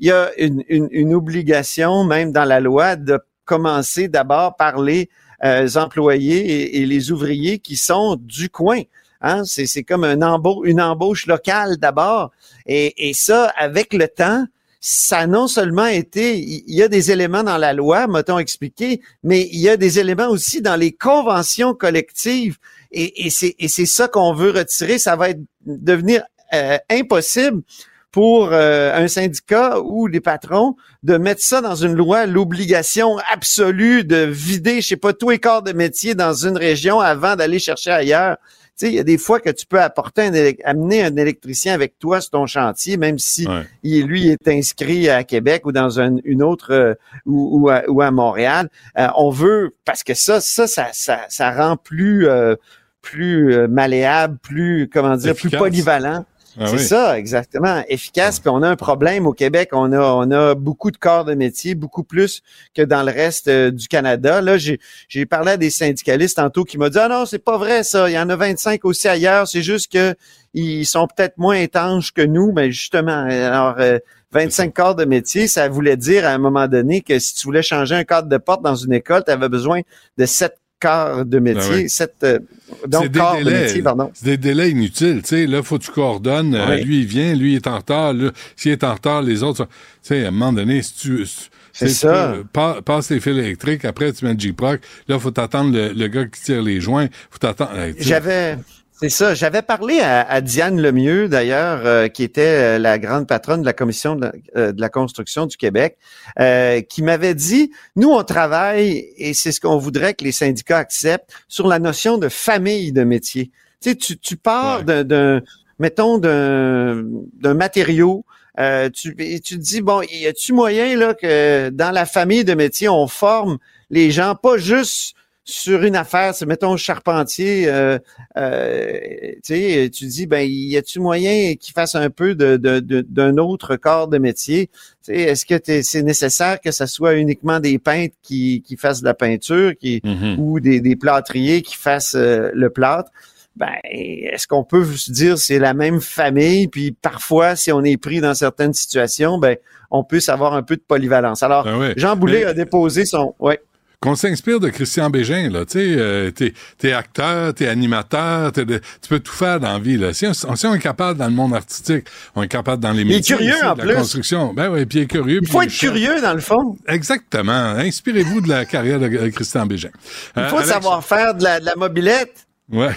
il 0.00 0.06
y 0.06 0.10
a 0.10 0.30
une, 0.36 0.64
une, 0.68 0.88
une 0.90 1.14
obligation 1.14 2.02
même 2.02 2.32
dans 2.32 2.44
la 2.44 2.58
loi 2.58 2.96
de 2.96 3.20
commencer 3.44 4.08
d'abord 4.08 4.56
par 4.56 4.82
les 4.82 5.08
euh, 5.44 5.68
employés 5.76 6.80
et, 6.80 6.86
les 6.86 7.12
ouvriers 7.12 7.58
qui 7.58 7.76
sont 7.76 8.16
du 8.20 8.48
coin. 8.50 8.82
Hein? 9.20 9.44
C'est, 9.44 9.82
comme 9.82 10.04
un 10.04 10.20
une 10.64 10.80
embauche 10.80 11.26
locale 11.26 11.76
d'abord. 11.76 12.30
Et, 12.66 13.08
et 13.08 13.14
ça, 13.14 13.52
avec 13.56 13.92
le 13.92 14.08
temps, 14.08 14.46
ça 14.80 15.18
a 15.20 15.26
non 15.26 15.48
seulement 15.48 15.86
été, 15.86 16.38
il 16.38 16.74
y 16.74 16.82
a 16.82 16.88
des 16.88 17.10
éléments 17.10 17.42
dans 17.42 17.58
la 17.58 17.72
loi, 17.72 18.06
m'a-t-on 18.06 18.38
expliqué, 18.38 19.00
mais 19.24 19.48
il 19.52 19.58
y 19.58 19.68
a 19.68 19.76
des 19.76 19.98
éléments 19.98 20.28
aussi 20.28 20.62
dans 20.62 20.76
les 20.76 20.92
conventions 20.92 21.74
collectives. 21.74 22.58
Et, 22.92 23.26
et 23.26 23.30
c'est, 23.30 23.56
et 23.58 23.68
c'est 23.68 23.86
ça 23.86 24.08
qu'on 24.08 24.32
veut 24.32 24.50
retirer. 24.50 24.98
Ça 24.98 25.16
va 25.16 25.28
devenir 25.66 26.22
euh, 26.54 26.78
impossible 26.90 27.62
pour 28.10 28.50
euh, 28.52 28.94
un 28.94 29.06
syndicat 29.08 29.80
ou 29.80 30.08
des 30.08 30.20
patrons 30.20 30.76
de 31.02 31.18
mettre 31.18 31.42
ça 31.42 31.60
dans 31.60 31.74
une 31.74 31.94
loi, 31.94 32.26
l'obligation 32.26 33.18
absolue 33.30 34.04
de 34.04 34.16
vider, 34.16 34.80
je 34.80 34.88
sais 34.88 34.96
pas, 34.96 35.12
tous 35.12 35.30
les 35.30 35.38
corps 35.38 35.62
de 35.62 35.72
métier 35.72 36.14
dans 36.14 36.32
une 36.32 36.56
région 36.56 37.00
avant 37.00 37.36
d'aller 37.36 37.58
chercher 37.58 37.90
ailleurs. 37.90 38.38
sais, 38.76 38.88
il 38.88 38.94
y 38.94 38.98
a 38.98 39.04
des 39.04 39.18
fois 39.18 39.40
que 39.40 39.50
tu 39.50 39.66
peux 39.66 39.80
apporter 39.80 40.22
un 40.22 40.32
amener 40.64 41.04
un 41.04 41.14
électricien 41.16 41.74
avec 41.74 41.98
toi 41.98 42.20
sur 42.22 42.30
ton 42.30 42.46
chantier, 42.46 42.96
même 42.96 43.18
si 43.18 43.46
il, 43.82 44.06
lui 44.06 44.28
est 44.28 44.48
inscrit 44.48 45.10
à 45.10 45.22
Québec 45.24 45.66
ou 45.66 45.72
dans 45.72 46.00
un- 46.00 46.16
une 46.24 46.42
autre 46.42 46.72
euh, 46.72 46.94
ou, 47.26 47.60
ou, 47.60 47.68
à, 47.68 47.82
ou 47.88 48.00
à 48.00 48.10
Montréal. 48.10 48.70
Euh, 48.96 49.08
on 49.16 49.30
veut 49.30 49.74
parce 49.84 50.02
que 50.02 50.14
ça, 50.14 50.40
ça, 50.40 50.66
ça, 50.66 50.88
ça, 50.92 51.20
ça 51.28 51.50
rend 51.52 51.76
plus 51.76 52.26
euh, 52.26 52.54
plus 53.02 53.52
euh, 53.54 53.68
malléable, 53.68 54.38
plus 54.42 54.88
comment 54.92 55.16
dire, 55.16 55.34
plus 55.34 55.50
polyvalent. 55.58 56.24
Ah 56.58 56.66
c'est 56.66 56.76
oui. 56.76 56.82
ça, 56.82 57.18
exactement. 57.18 57.82
Efficace. 57.88 58.40
Puis 58.40 58.50
on 58.50 58.62
a 58.62 58.68
un 58.68 58.76
problème 58.76 59.26
au 59.26 59.32
Québec. 59.32 59.70
On 59.72 59.92
a, 59.92 60.00
on 60.00 60.30
a 60.30 60.54
beaucoup 60.54 60.90
de 60.90 60.96
corps 60.96 61.24
de 61.24 61.34
métier, 61.34 61.74
beaucoup 61.74 62.02
plus 62.02 62.42
que 62.74 62.82
dans 62.82 63.02
le 63.02 63.12
reste 63.12 63.48
euh, 63.48 63.70
du 63.70 63.86
Canada. 63.88 64.40
Là, 64.40 64.56
j'ai, 64.58 64.78
parlé 65.26 65.52
à 65.52 65.56
des 65.56 65.70
syndicalistes 65.70 66.36
tantôt 66.36 66.64
qui 66.64 66.78
m'ont 66.78 66.88
dit 66.88 66.98
ah 66.98 67.08
non, 67.08 67.26
c'est 67.26 67.38
pas 67.38 67.58
vrai 67.58 67.84
ça. 67.84 68.10
Il 68.10 68.14
y 68.14 68.18
en 68.18 68.28
a 68.28 68.36
25 68.36 68.84
aussi 68.84 69.08
ailleurs. 69.08 69.46
C'est 69.46 69.62
juste 69.62 69.92
que 69.92 70.14
ils 70.54 70.86
sont 70.86 71.06
peut-être 71.06 71.38
moins 71.38 71.56
étanches 71.56 72.12
que 72.12 72.22
nous, 72.22 72.52
mais 72.52 72.70
justement, 72.72 73.24
alors. 73.28 73.76
euh, 73.78 73.98
25 74.30 74.74
corps 74.74 74.94
de 74.94 75.06
métier, 75.06 75.48
ça 75.48 75.70
voulait 75.70 75.96
dire 75.96 76.26
à 76.26 76.28
un 76.28 76.36
moment 76.38 76.68
donné 76.68 77.00
que 77.00 77.18
si 77.18 77.34
tu 77.34 77.46
voulais 77.46 77.62
changer 77.62 77.94
un 77.94 78.04
cadre 78.04 78.28
de 78.28 78.36
porte 78.36 78.62
dans 78.62 78.74
une 78.74 78.92
école, 78.92 79.24
tu 79.24 79.30
avais 79.30 79.48
besoin 79.48 79.80
de 80.18 80.26
sept 80.26 80.58
corps 80.80 81.24
de 81.24 81.38
métier, 81.38 81.70
Ben 81.70 81.76
oui. 81.76 81.88
sept 81.88 82.14
euh, 82.22 82.38
C'est 82.82 82.88
donc 82.90 83.08
des 83.08 83.18
corps 83.18 83.38
de 83.38 83.44
délais, 83.44 83.62
métier, 83.64 83.82
pardon. 83.82 84.10
C'est 84.14 84.24
des 84.26 84.36
délais 84.36 84.70
inutiles, 84.70 85.22
tu 85.22 85.28
sais. 85.28 85.46
Là, 85.46 85.62
faut 85.62 85.78
que 85.78 85.84
tu 85.84 85.90
coordonnes. 85.90 86.54
euh, 86.54 86.76
lui, 86.76 87.00
il 87.00 87.06
vient, 87.06 87.34
lui, 87.34 87.52
il 87.52 87.56
est 87.56 87.66
en 87.66 87.76
retard. 87.78 88.14
S'il 88.56 88.72
est 88.72 88.84
en 88.84 88.94
retard, 88.94 89.22
les 89.22 89.42
autres, 89.42 89.64
tu 89.66 89.70
sais, 90.02 90.24
à 90.24 90.28
un 90.28 90.30
moment 90.30 90.52
donné, 90.52 90.82
si 90.82 90.94
tu... 90.94 91.26
si- 91.26 91.48
C'est 91.72 91.88
ça. 91.90 92.34
tu 92.36 92.82
passe 92.82 93.10
les 93.10 93.20
fils 93.20 93.36
électriques, 93.36 93.84
après, 93.84 94.12
tu 94.12 94.24
mets 94.24 94.34
le 94.34 94.38
J-Proc. 94.40 94.80
Là, 95.08 95.18
faut 95.18 95.30
t'attendre 95.30 95.72
le, 95.72 95.92
le 95.92 96.08
gars 96.08 96.24
qui 96.26 96.40
tire 96.42 96.62
les 96.62 96.80
joints. 96.80 97.06
Faut 97.30 97.38
t'attendre... 97.38 97.70
J'avais, 97.98 98.56
c'est 99.00 99.08
ça, 99.10 99.34
j'avais 99.34 99.62
parlé 99.62 100.00
à, 100.00 100.22
à 100.28 100.40
Diane 100.40 100.80
Lemieux, 100.80 101.28
d'ailleurs, 101.28 101.86
euh, 101.86 102.08
qui 102.08 102.24
était 102.24 102.76
euh, 102.76 102.78
la 102.78 102.98
grande 102.98 103.28
patronne 103.28 103.60
de 103.60 103.66
la 103.66 103.72
commission 103.72 104.16
de 104.16 104.22
la, 104.26 104.32
euh, 104.56 104.72
de 104.72 104.80
la 104.80 104.88
construction 104.88 105.46
du 105.46 105.56
Québec, 105.56 105.96
euh, 106.40 106.80
qui 106.80 107.02
m'avait 107.02 107.34
dit, 107.34 107.70
nous, 107.94 108.10
on 108.10 108.24
travaille, 108.24 109.06
et 109.16 109.34
c'est 109.34 109.52
ce 109.52 109.60
qu'on 109.60 109.78
voudrait 109.78 110.14
que 110.14 110.24
les 110.24 110.32
syndicats 110.32 110.78
acceptent, 110.78 111.30
sur 111.46 111.68
la 111.68 111.78
notion 111.78 112.18
de 112.18 112.28
famille 112.28 112.90
de 112.92 113.04
métier. 113.04 113.50
Tu 113.80 113.90
sais, 113.90 113.94
tu, 113.96 114.18
tu 114.18 114.36
pars 114.36 114.82
d'un- 114.82 115.04
d'un, 115.04 115.42
mettons, 115.78 116.18
d'un, 116.18 117.04
d'un 117.40 117.54
matériau, 117.54 118.24
euh, 118.58 118.90
tu, 118.90 119.14
et 119.18 119.38
tu 119.38 119.54
te 119.56 119.62
dis, 119.62 119.80
bon, 119.80 120.02
y 120.10 120.26
a-tu 120.26 120.52
moyen, 120.52 120.96
là, 120.96 121.14
que 121.14 121.68
dans 121.70 121.92
la 121.92 122.04
famille 122.04 122.44
de 122.44 122.54
métier, 122.54 122.88
on 122.88 123.06
forme 123.06 123.58
les 123.90 124.10
gens, 124.10 124.34
pas 124.34 124.56
juste 124.58 125.14
sur 125.50 125.82
une 125.82 125.96
affaire, 125.96 126.34
c'est 126.34 126.44
mettons 126.44 126.76
charpentier, 126.76 127.68
euh, 127.68 127.98
euh, 128.36 128.98
tu 129.42 129.54
sais, 129.54 129.90
tu 129.92 130.04
dis 130.06 130.26
ben 130.26 130.46
y 130.46 130.76
a-tu 130.76 131.00
moyen 131.00 131.54
qu'il 131.54 131.72
fasse 131.72 131.94
un 131.94 132.10
peu 132.10 132.34
de, 132.34 132.56
de- 132.58 132.80
de- 132.80 133.00
d'un 133.08 133.38
autre 133.38 133.76
corps 133.76 134.08
de 134.08 134.18
métier? 134.18 134.66
Tu 135.04 135.14
sais, 135.14 135.14
Est-ce 135.14 135.46
que 135.46 135.54
c'est 135.82 136.02
nécessaire 136.02 136.60
que 136.60 136.70
ça 136.70 136.86
soit 136.86 137.14
uniquement 137.14 137.60
des 137.60 137.78
peintres 137.78 138.14
qui, 138.22 138.62
qui 138.66 138.76
fassent 138.76 139.00
de 139.00 139.06
la 139.06 139.14
peinture, 139.14 139.72
qui 139.80 140.02
ou 140.38 140.60
des, 140.60 140.80
des 140.80 140.96
plâtriers 140.96 141.62
qui 141.62 141.76
fassent 141.76 142.14
euh, 142.14 142.50
le 142.52 142.68
plâtre? 142.70 143.10
Ben, 143.56 143.72
est-ce 143.90 144.46
qu'on 144.46 144.62
peut 144.64 144.84
se 144.84 145.10
dire 145.10 145.36
c'est 145.38 145.58
la 145.58 145.74
même 145.74 146.00
famille, 146.00 146.68
puis 146.68 146.92
parfois, 146.92 147.56
si 147.56 147.72
on 147.72 147.82
est 147.82 147.96
pris 147.96 148.20
dans 148.20 148.34
certaines 148.34 148.72
situations, 148.74 149.38
ben, 149.38 149.56
on 149.90 150.04
peut 150.04 150.20
savoir 150.20 150.52
un 150.52 150.62
peu 150.62 150.76
de 150.76 150.82
polyvalence. 150.86 151.42
Alors, 151.42 151.66
ouais. 151.66 151.94
Jean 151.96 152.14
Boulet 152.16 152.40
Mais- 152.40 152.44
a 152.44 152.54
déposé 152.54 153.04
son, 153.06 153.34
ouais. 153.40 153.58
Qu'on 154.00 154.14
s'inspire 154.14 154.60
de 154.60 154.68
Christian 154.68 155.10
Bégin, 155.10 155.50
là. 155.50 155.64
Tu 155.64 155.72
sais, 155.72 155.96
euh, 155.98 156.30
t'es, 156.30 156.52
t'es 156.78 156.92
acteur, 156.92 157.52
t'es 157.52 157.66
animateur, 157.66 158.52
t'es 158.52 158.64
de- 158.64 158.78
tu 158.78 159.08
peux 159.08 159.18
tout 159.18 159.32
faire 159.32 159.58
dans 159.58 159.72
la 159.72 159.78
vie, 159.80 159.96
là. 159.96 160.12
Si 160.12 160.24
on, 160.24 160.32
si 160.32 160.66
on 160.68 160.74
est 160.74 160.78
capable 160.78 161.18
dans 161.18 161.26
le 161.26 161.32
monde 161.32 161.52
artistique, 161.52 162.06
on 162.36 162.42
est 162.44 162.48
capable 162.48 162.80
dans 162.80 162.92
les 162.92 163.02
Il 163.02 163.10
est 163.10 163.16
métiers. 163.16 163.34
curieux, 163.36 163.54
aussi, 163.54 163.64
en 163.64 163.74
de 163.74 163.80
plus. 163.80 163.88
La 163.88 163.94
construction. 163.96 164.54
Ben 164.54 164.70
oui, 164.70 164.86
puis 164.86 165.00
il 165.00 165.02
est 165.02 165.06
curieux. 165.08 165.40
Il 165.42 165.48
faut 165.48 165.62
être 165.62 165.72
curieux, 165.76 166.20
dans 166.20 166.34
le 166.34 166.40
fond. 166.40 166.76
Exactement. 166.86 167.52
Inspirez-vous 167.76 168.40
de 168.40 168.48
la 168.48 168.64
carrière 168.66 169.00
de 169.00 169.06
euh, 169.06 169.30
Christian 169.30 169.66
Bégin. 169.66 169.90
Il 170.36 170.42
Euh, 170.42 170.48
faut 170.48 170.58
Alex- 170.58 170.70
savoir 170.70 171.04
faire 171.04 171.34
de 171.34 171.42
la, 171.42 171.58
de 171.58 171.64
la 171.64 171.74
mobilette. 171.74 172.46
Ouais. 172.70 172.90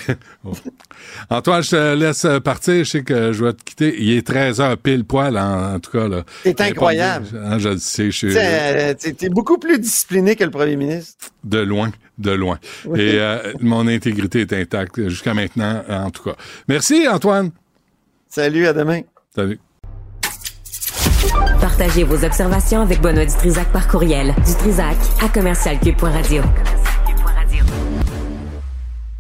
Antoine, 1.30 1.64
je 1.64 1.69
te 1.69 1.95
laisse 1.95 2.27
partir. 2.43 2.84
Je 2.84 2.89
sais 2.89 3.03
que 3.03 3.31
je 3.31 3.45
vais 3.45 3.53
te 3.53 3.64
quitter. 3.64 3.95
Il 4.02 4.18
est 4.18 4.26
13 4.27 4.60
heures 4.60 4.77
pile 4.77 5.06
poil, 5.06 5.38
en, 5.38 5.76
en 5.76 5.80
tout 5.80 5.91
cas. 5.91 6.07
là. 6.10 6.23
C'est 6.43 6.60
incroyable. 6.60 7.27
hein, 7.41 7.57
je 7.57 7.69
le 7.69 7.77
sais. 7.77 8.11
Je 8.11 8.18
suis 8.18 8.34
euh, 8.38 8.93
t'es 8.93 9.14
t'es 9.14 9.30
beaucoup 9.30 9.57
plus 9.57 9.80
discipliné 9.80 10.35
que 10.35 10.43
le 10.43 10.52
premier 10.52 10.76
ministre. 10.76 11.30
de 11.45 11.60
loin, 11.60 11.89
de 12.18 12.31
loin. 12.31 12.60
Oui. 12.85 12.99
Et 12.99 13.19
euh, 13.19 13.53
mon 13.61 13.88
intégrité 13.88 14.41
est 14.41 14.53
intacte 14.53 15.07
jusqu'à 15.07 15.34
maintenant, 15.34 15.84
en 15.88 16.10
tout 16.11 16.23
cas. 16.23 16.35
Merci, 16.68 17.07
Antoine. 17.07 17.52
Salut, 18.27 18.68
à 18.68 18.73
demain. 18.73 19.02
Salut. 19.34 19.60
Partagez 21.61 22.03
vos 22.03 22.23
observations 22.26 22.81
avec 22.81 22.99
Benoît 23.02 23.26
Dutrisac 23.26 23.72
par 23.72 23.88
courriel. 23.88 24.34
Dutrisac 24.45 24.98
à 25.23 25.30
commercialcube.radio. 25.30 26.41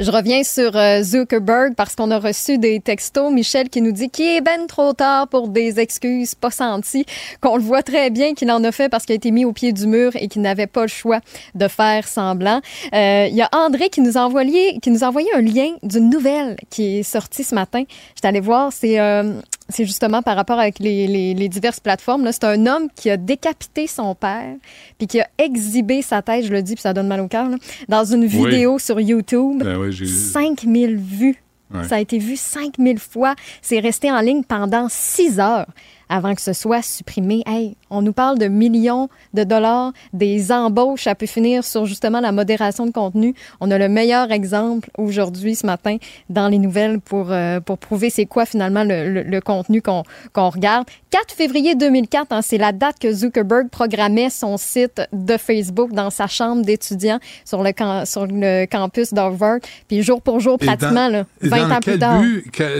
Je 0.01 0.09
reviens 0.09 0.43
sur 0.43 0.75
euh, 0.75 1.03
Zuckerberg 1.03 1.75
parce 1.75 1.95
qu'on 1.95 2.09
a 2.09 2.17
reçu 2.17 2.57
des 2.57 2.79
textos. 2.79 3.31
Michel 3.31 3.69
qui 3.69 3.83
nous 3.83 3.91
dit 3.91 4.09
qu'il 4.09 4.25
est 4.25 4.41
ben 4.41 4.65
trop 4.65 4.93
tard 4.93 5.27
pour 5.27 5.47
des 5.47 5.79
excuses 5.79 6.33
pas 6.33 6.49
senties, 6.49 7.05
qu'on 7.39 7.55
le 7.55 7.61
voit 7.61 7.83
très 7.83 8.09
bien 8.09 8.33
qu'il 8.33 8.49
en 8.49 8.63
a 8.63 8.71
fait 8.71 8.89
parce 8.89 9.05
qu'il 9.05 9.13
a 9.13 9.17
été 9.17 9.29
mis 9.29 9.45
au 9.45 9.53
pied 9.53 9.73
du 9.73 9.85
mur 9.85 10.11
et 10.15 10.27
qu'il 10.27 10.41
n'avait 10.41 10.65
pas 10.65 10.81
le 10.81 10.87
choix 10.87 11.19
de 11.53 11.67
faire 11.67 12.07
semblant. 12.07 12.61
Euh, 12.95 13.27
Il 13.29 13.35
y 13.35 13.43
a 13.43 13.49
André 13.51 13.89
qui 13.89 14.01
nous 14.01 14.17
a 14.17 14.21
envoyé, 14.21 14.79
qui 14.79 14.89
nous 14.89 15.03
a 15.03 15.07
envoyé 15.07 15.27
un 15.35 15.41
lien 15.41 15.75
d'une 15.83 16.09
nouvelle 16.09 16.55
qui 16.71 16.97
est 16.97 17.03
sortie 17.03 17.43
ce 17.43 17.53
matin. 17.53 17.83
J'étais 18.15 18.27
allée 18.27 18.39
voir, 18.39 18.73
c'est 18.73 18.99
euh, 18.99 19.33
c'est 19.71 19.85
justement 19.85 20.21
par 20.21 20.35
rapport 20.35 20.59
avec 20.59 20.79
les, 20.79 21.07
les, 21.07 21.33
les 21.33 21.49
diverses 21.49 21.79
plateformes. 21.79 22.29
C'est 22.31 22.43
un 22.43 22.65
homme 22.67 22.87
qui 22.95 23.09
a 23.09 23.17
décapité 23.17 23.87
son 23.87 24.15
père 24.15 24.55
puis 24.97 25.07
qui 25.07 25.19
a 25.19 25.27
exhibé 25.37 26.01
sa 26.01 26.21
tête, 26.21 26.45
je 26.45 26.51
le 26.51 26.61
dis, 26.61 26.75
puis 26.75 26.81
ça 26.81 26.93
donne 26.93 27.07
mal 27.07 27.21
au 27.21 27.27
cœur, 27.27 27.47
dans 27.89 28.05
une 28.05 28.21
Oui. 28.21 28.27
vidéo 28.27 28.79
sur 28.79 28.99
YouTube. 28.99 29.63
Ben 29.63 29.77
oui, 29.77 29.91
j'ai 29.91 30.05
5000 30.05 30.97
vues. 30.97 31.41
Ouais. 31.73 31.87
Ça 31.87 31.95
a 31.95 31.99
été 31.99 32.17
vu 32.17 32.35
5000 32.35 32.99
fois. 32.99 33.33
C'est 33.61 33.79
resté 33.79 34.11
en 34.11 34.19
ligne 34.19 34.43
pendant 34.43 34.87
6 34.89 35.39
heures 35.39 35.67
avant 36.11 36.35
que 36.35 36.41
ce 36.41 36.53
soit 36.53 36.81
supprimé. 36.83 37.41
Hey, 37.47 37.75
on 37.89 38.01
nous 38.01 38.13
parle 38.13 38.37
de 38.37 38.47
millions 38.47 39.09
de 39.33 39.43
dollars, 39.43 39.93
des 40.13 40.51
embauches, 40.51 41.05
ça 41.05 41.15
peut 41.15 41.25
finir 41.25 41.63
sur 41.63 41.85
justement 41.85 42.19
la 42.19 42.31
modération 42.31 42.85
de 42.85 42.91
contenu. 42.91 43.33
On 43.61 43.71
a 43.71 43.77
le 43.77 43.89
meilleur 43.89 44.31
exemple 44.31 44.89
aujourd'hui, 44.97 45.55
ce 45.55 45.65
matin, 45.65 45.97
dans 46.29 46.47
les 46.49 46.57
nouvelles 46.59 46.99
pour, 46.99 47.31
euh, 47.31 47.59
pour 47.59 47.77
prouver 47.77 48.09
c'est 48.09 48.25
quoi 48.25 48.45
finalement 48.45 48.83
le, 48.83 49.09
le- 49.11 49.23
le 49.23 49.41
contenu 49.41 49.81
qu'on 49.81 50.03
qu'on 50.33 50.49
regarde. 50.49 50.85
4 51.11 51.33
février 51.33 51.75
2004, 51.75 52.31
hein, 52.31 52.41
c'est 52.41 52.57
la 52.57 52.71
date 52.71 52.97
que 52.99 53.11
Zuckerberg 53.11 53.69
programmait 53.69 54.29
son 54.29 54.57
site 54.57 55.01
de 55.13 55.37
Facebook 55.37 55.91
dans 55.93 56.09
sa 56.09 56.27
chambre 56.27 56.63
d'étudiant 56.63 57.19
sur 57.45 57.63
le, 57.63 57.71
cam- 57.71 58.05
sur 58.05 58.27
le 58.27 58.65
campus 58.65 59.13
d'Harvard. 59.13 59.59
Puis 59.87 60.03
jour 60.03 60.21
pour 60.21 60.39
jour, 60.39 60.57
dans- 60.57 60.65
pratiquement, 60.65 61.07
là, 61.07 61.25
et 61.41 61.47
20 61.47 61.57
dans 61.69 61.75
ans 61.75 61.79
quel 61.81 61.93
plus 61.93 61.99
tard. 61.99 62.21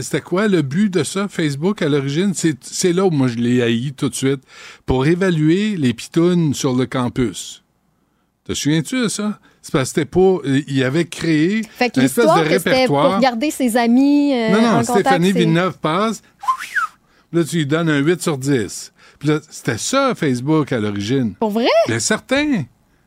C'était 0.02 0.22
quoi 0.22 0.48
le 0.48 0.62
but 0.62 0.90
de 0.94 1.04
ça, 1.04 1.28
Facebook, 1.30 1.82
à 1.82 1.88
l'origine? 1.90 2.34
C'est 2.34 2.94
là 2.94 3.06
où 3.06 3.10
moi 3.22 3.28
je 3.28 3.36
l'ai 3.36 3.62
haï 3.62 3.94
tout 3.94 4.10
de 4.10 4.16
suite. 4.16 4.42
Pour 4.86 5.06
évaluer 5.06 5.78
les 5.78 5.94
pitounes 5.94 6.54
sur 6.54 6.74
le 6.76 6.86
campus. 6.86 7.64
Te 8.46 8.54
souviens-tu 8.54 9.04
de 9.04 9.08
ça? 9.08 9.40
C'est 9.62 9.72
parce 9.72 9.92
que 9.94 10.00
c'était 10.02 10.06
pas... 10.06 10.38
Il 10.68 10.84
avait 10.84 11.06
créé 11.06 11.62
Fait 11.70 11.96
une 11.96 12.04
espèce 12.04 12.26
de 12.26 12.32
c'était 12.32 12.88
pour 12.88 12.98
répertoire. 12.98 13.20
garder 13.20 13.52
ses 13.52 13.78
amis 13.78 14.34
euh, 14.34 14.50
non, 14.50 14.62
non. 14.78 14.84
Stéphanie 14.84 15.32
Villeneuve 15.32 15.78
passe. 15.78 16.24
Là, 17.32 17.44
tu 17.44 17.58
lui 17.58 17.66
donnes 17.68 17.90
un 17.90 18.00
8 18.00 18.22
sur 18.22 18.38
10. 18.40 18.92
Puis 19.20 19.30
là, 19.30 19.40
c'était 19.50 19.78
ça, 19.78 20.14
Facebook, 20.16 20.72
à 20.72 20.80
l'origine. 20.80 21.36
Pour 21.36 21.52
vrai? 21.52 21.68
Bien 21.88 22.00
certain. 22.00 22.64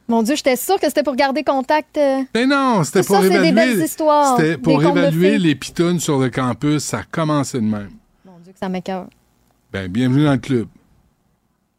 Mon 0.06 0.22
Dieu, 0.22 0.36
j'étais 0.36 0.54
sûre 0.56 0.78
que 0.78 0.86
c'était 0.86 1.02
pour 1.02 1.16
garder 1.16 1.42
contact. 1.42 1.98
euh. 1.98 2.20
Ben 2.32 2.48
non, 2.48 2.84
c'était 2.84 3.02
pour 3.02 3.16
ça, 3.16 3.22
c'est 3.22 3.28
des 3.30 3.34
évaluer. 3.36 3.52
belles 3.52 3.82
histoires, 3.84 4.36
C'était 4.36 4.56
pour 4.58 4.80
évaluer 4.82 5.38
les 5.38 5.54
pitounes 5.56 5.98
sur 5.98 6.18
le 6.18 6.30
campus. 6.30 6.84
Ça 6.84 6.98
a 6.98 7.02
commencé 7.02 7.58
de 7.58 7.64
même. 7.64 7.90
Mon 8.24 8.38
Dieu, 8.44 8.52
que 8.52 8.58
ça 8.58 8.68
m'écoeure. 8.68 9.08
Ben, 9.74 9.88
bienvenue 9.90 10.24
dans 10.24 10.34
le 10.34 10.38
club. 10.38 10.68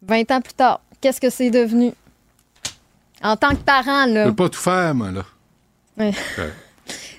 20 0.02 0.30
ans 0.32 0.42
plus 0.42 0.54
tard, 0.54 0.82
qu'est-ce 1.00 1.22
que 1.22 1.30
c'est 1.30 1.50
devenu? 1.50 1.94
En 3.24 3.38
tant 3.38 3.52
que 3.52 3.64
parent, 3.64 4.06
Je 4.10 4.14
là. 4.16 4.26
peux 4.26 4.36
pas 4.36 4.50
tout 4.50 4.60
faire, 4.60 4.94
moi, 4.94 5.12
là. 5.12 5.24
Ouais. 5.98 6.12
Ouais. 6.38 6.52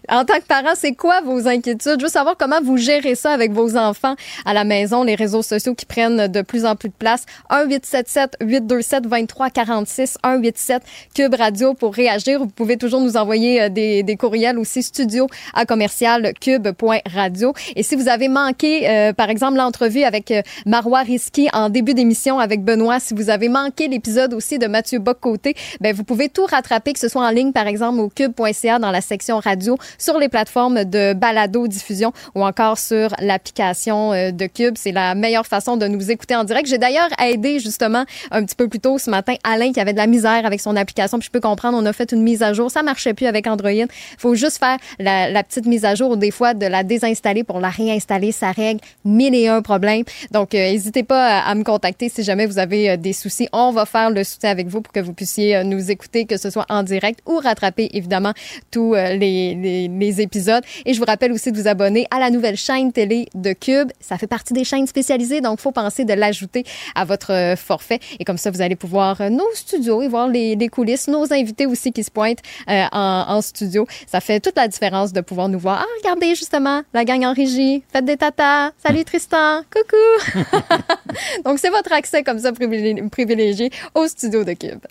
En 0.08 0.24
tant 0.24 0.34
que 0.34 0.46
parent, 0.46 0.74
c'est 0.74 0.92
quoi 0.92 1.20
vos 1.20 1.48
inquiétudes? 1.48 1.96
Je 1.98 2.04
veux 2.04 2.10
savoir 2.10 2.36
comment 2.38 2.60
vous 2.62 2.76
gérez 2.76 3.16
ça 3.16 3.32
avec 3.32 3.50
vos 3.52 3.76
enfants 3.76 4.14
à 4.44 4.54
la 4.54 4.62
maison, 4.62 5.02
les 5.02 5.16
réseaux 5.16 5.42
sociaux 5.42 5.74
qui 5.74 5.84
prennent 5.84 6.28
de 6.28 6.42
plus 6.42 6.64
en 6.64 6.76
plus 6.76 6.90
de 6.90 6.94
place. 6.94 7.24
1-877-827-2346, 7.50 10.18
1-87 10.22 10.78
Cube 11.14 11.34
Radio 11.34 11.74
pour 11.74 11.92
réagir. 11.94 12.38
Vous 12.38 12.46
pouvez 12.46 12.76
toujours 12.76 13.00
nous 13.00 13.16
envoyer 13.16 13.62
euh, 13.62 13.68
des, 13.68 14.16
courriels 14.16 14.58
aussi 14.58 14.80
studio 14.82 15.26
à 15.54 15.64
commercial 15.66 16.32
cube.radio. 16.40 17.52
Et 17.74 17.82
si 17.82 17.96
vous 17.96 18.08
avez 18.08 18.28
manqué, 18.28 18.88
euh, 18.88 19.12
par 19.12 19.28
exemple, 19.28 19.56
l'entrevue 19.56 20.04
avec 20.04 20.30
euh, 20.30 20.42
Marois 20.66 21.02
Risky 21.02 21.48
en 21.52 21.68
début 21.68 21.94
d'émission 21.94 22.38
avec 22.38 22.62
Benoît, 22.62 23.00
si 23.00 23.12
vous 23.14 23.28
avez 23.28 23.48
manqué 23.48 23.88
l'épisode 23.88 24.34
aussi 24.34 24.58
de 24.58 24.68
Mathieu 24.68 25.00
Bock-Côté, 25.00 25.56
ben, 25.80 25.92
vous 25.94 26.04
pouvez 26.04 26.28
tout 26.28 26.46
rattraper, 26.46 26.92
que 26.92 27.00
ce 27.00 27.08
soit 27.08 27.26
en 27.26 27.30
ligne, 27.30 27.50
par 27.52 27.66
exemple, 27.66 27.98
au 28.00 28.08
cube.ca 28.08 28.78
dans 28.78 28.92
la 28.92 29.00
section 29.00 29.38
radio 29.38 29.76
sur 29.98 30.18
les 30.18 30.28
plateformes 30.28 30.84
de 30.84 31.12
balado 31.12 31.68
diffusion 31.68 32.12
ou 32.34 32.44
encore 32.44 32.78
sur 32.78 33.10
l'application 33.20 34.12
euh, 34.12 34.30
de 34.30 34.46
Cube. 34.46 34.74
C'est 34.76 34.92
la 34.92 35.14
meilleure 35.14 35.46
façon 35.46 35.76
de 35.76 35.86
nous 35.86 36.10
écouter 36.10 36.36
en 36.36 36.44
direct. 36.44 36.68
J'ai 36.68 36.78
d'ailleurs 36.78 37.08
aidé 37.22 37.58
justement 37.58 38.04
un 38.30 38.44
petit 38.44 38.56
peu 38.56 38.68
plus 38.68 38.80
tôt 38.80 38.98
ce 38.98 39.10
matin 39.10 39.34
Alain 39.44 39.72
qui 39.72 39.80
avait 39.80 39.92
de 39.92 39.98
la 39.98 40.06
misère 40.06 40.46
avec 40.46 40.60
son 40.60 40.76
application. 40.76 41.18
Puis 41.18 41.26
je 41.26 41.30
peux 41.30 41.40
comprendre, 41.40 41.78
on 41.80 41.86
a 41.86 41.92
fait 41.92 42.12
une 42.12 42.22
mise 42.22 42.42
à 42.42 42.52
jour. 42.52 42.70
Ça 42.70 42.82
marchait 42.82 43.14
plus 43.14 43.26
avec 43.26 43.46
Android. 43.46 43.70
faut 44.18 44.34
juste 44.34 44.58
faire 44.58 44.78
la, 44.98 45.42
petite 45.42 45.66
mise 45.66 45.84
à 45.84 45.94
jour 45.94 46.12
ou 46.12 46.16
des 46.16 46.30
fois 46.30 46.54
de 46.54 46.66
la 46.66 46.82
désinstaller 46.82 47.44
pour 47.44 47.60
la 47.60 47.70
réinstaller. 47.70 48.32
Ça 48.32 48.52
règle 48.52 48.80
mille 49.04 49.34
et 49.34 49.48
un 49.48 49.62
problèmes. 49.62 50.04
Donc, 50.30 50.54
euh, 50.54 50.58
n'hésitez 50.58 51.02
pas 51.02 51.40
à, 51.40 51.50
à 51.50 51.54
me 51.54 51.64
contacter 51.64 52.08
si 52.08 52.22
jamais 52.22 52.46
vous 52.46 52.58
avez 52.58 52.90
euh, 52.90 52.96
des 52.96 53.12
soucis. 53.12 53.48
On 53.52 53.72
va 53.72 53.86
faire 53.86 54.10
le 54.10 54.24
soutien 54.24 54.50
avec 54.50 54.68
vous 54.68 54.80
pour 54.80 54.92
que 54.92 55.00
vous 55.00 55.12
puissiez 55.12 55.56
euh, 55.56 55.64
nous 55.64 55.90
écouter, 55.90 56.26
que 56.26 56.36
ce 56.36 56.50
soit 56.50 56.66
en 56.68 56.82
direct 56.82 57.20
ou 57.26 57.38
rattraper 57.38 57.88
évidemment 57.92 58.32
tous 58.70 58.94
euh, 58.94 59.14
les, 59.14 59.85
les, 59.88 60.06
les 60.06 60.20
épisodes. 60.20 60.62
Et 60.84 60.94
je 60.94 60.98
vous 60.98 61.04
rappelle 61.06 61.32
aussi 61.32 61.52
de 61.52 61.60
vous 61.60 61.68
abonner 61.68 62.06
à 62.10 62.18
la 62.18 62.30
nouvelle 62.30 62.56
chaîne 62.56 62.92
télé 62.92 63.26
de 63.34 63.52
Cube. 63.52 63.90
Ça 64.00 64.18
fait 64.18 64.26
partie 64.26 64.52
des 64.52 64.64
chaînes 64.64 64.86
spécialisées, 64.86 65.40
donc 65.40 65.60
faut 65.60 65.72
penser 65.72 66.04
de 66.04 66.12
l'ajouter 66.12 66.64
à 66.94 67.04
votre 67.04 67.32
euh, 67.32 67.56
forfait. 67.56 67.98
Et 68.18 68.24
comme 68.24 68.38
ça, 68.38 68.50
vous 68.50 68.60
allez 68.60 68.76
pouvoir 68.76 69.20
euh, 69.20 69.28
nos 69.28 69.48
studios 69.54 70.02
et 70.02 70.08
voir 70.08 70.28
les, 70.28 70.56
les 70.56 70.68
coulisses, 70.68 71.08
nos 71.08 71.32
invités 71.32 71.66
aussi 71.66 71.92
qui 71.92 72.04
se 72.04 72.10
pointent 72.10 72.40
euh, 72.68 72.84
en, 72.92 73.24
en 73.28 73.40
studio. 73.42 73.86
Ça 74.06 74.20
fait 74.20 74.40
toute 74.40 74.56
la 74.56 74.68
différence 74.68 75.12
de 75.12 75.20
pouvoir 75.20 75.48
nous 75.48 75.58
voir. 75.58 75.80
Ah, 75.82 75.86
regardez 76.02 76.34
justement 76.34 76.82
la 76.94 77.04
gang 77.04 77.24
en 77.24 77.32
régie. 77.32 77.82
Faites 77.92 78.04
des 78.04 78.16
tatas. 78.16 78.70
Salut 78.84 79.04
Tristan. 79.06 79.62
Coucou. 79.72 80.40
donc 81.44 81.58
c'est 81.58 81.70
votre 81.70 81.92
accès 81.92 82.22
comme 82.22 82.38
ça 82.38 82.52
privilé- 82.52 83.08
privilégié 83.10 83.70
au 83.94 84.06
studio 84.06 84.44
de 84.44 84.52
Cube. 84.52 84.84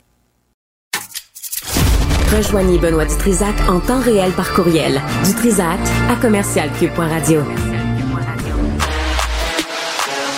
Rejoignez 2.36 2.78
Benoît 2.78 3.06
Dutrisac 3.06 3.56
en 3.70 3.80
temps 3.80 4.02
réel 4.02 4.30
par 4.34 4.52
courriel. 4.54 5.02
Dutrisac 5.24 5.80
à 6.10 6.18
commercialcube.radio. 6.18 7.42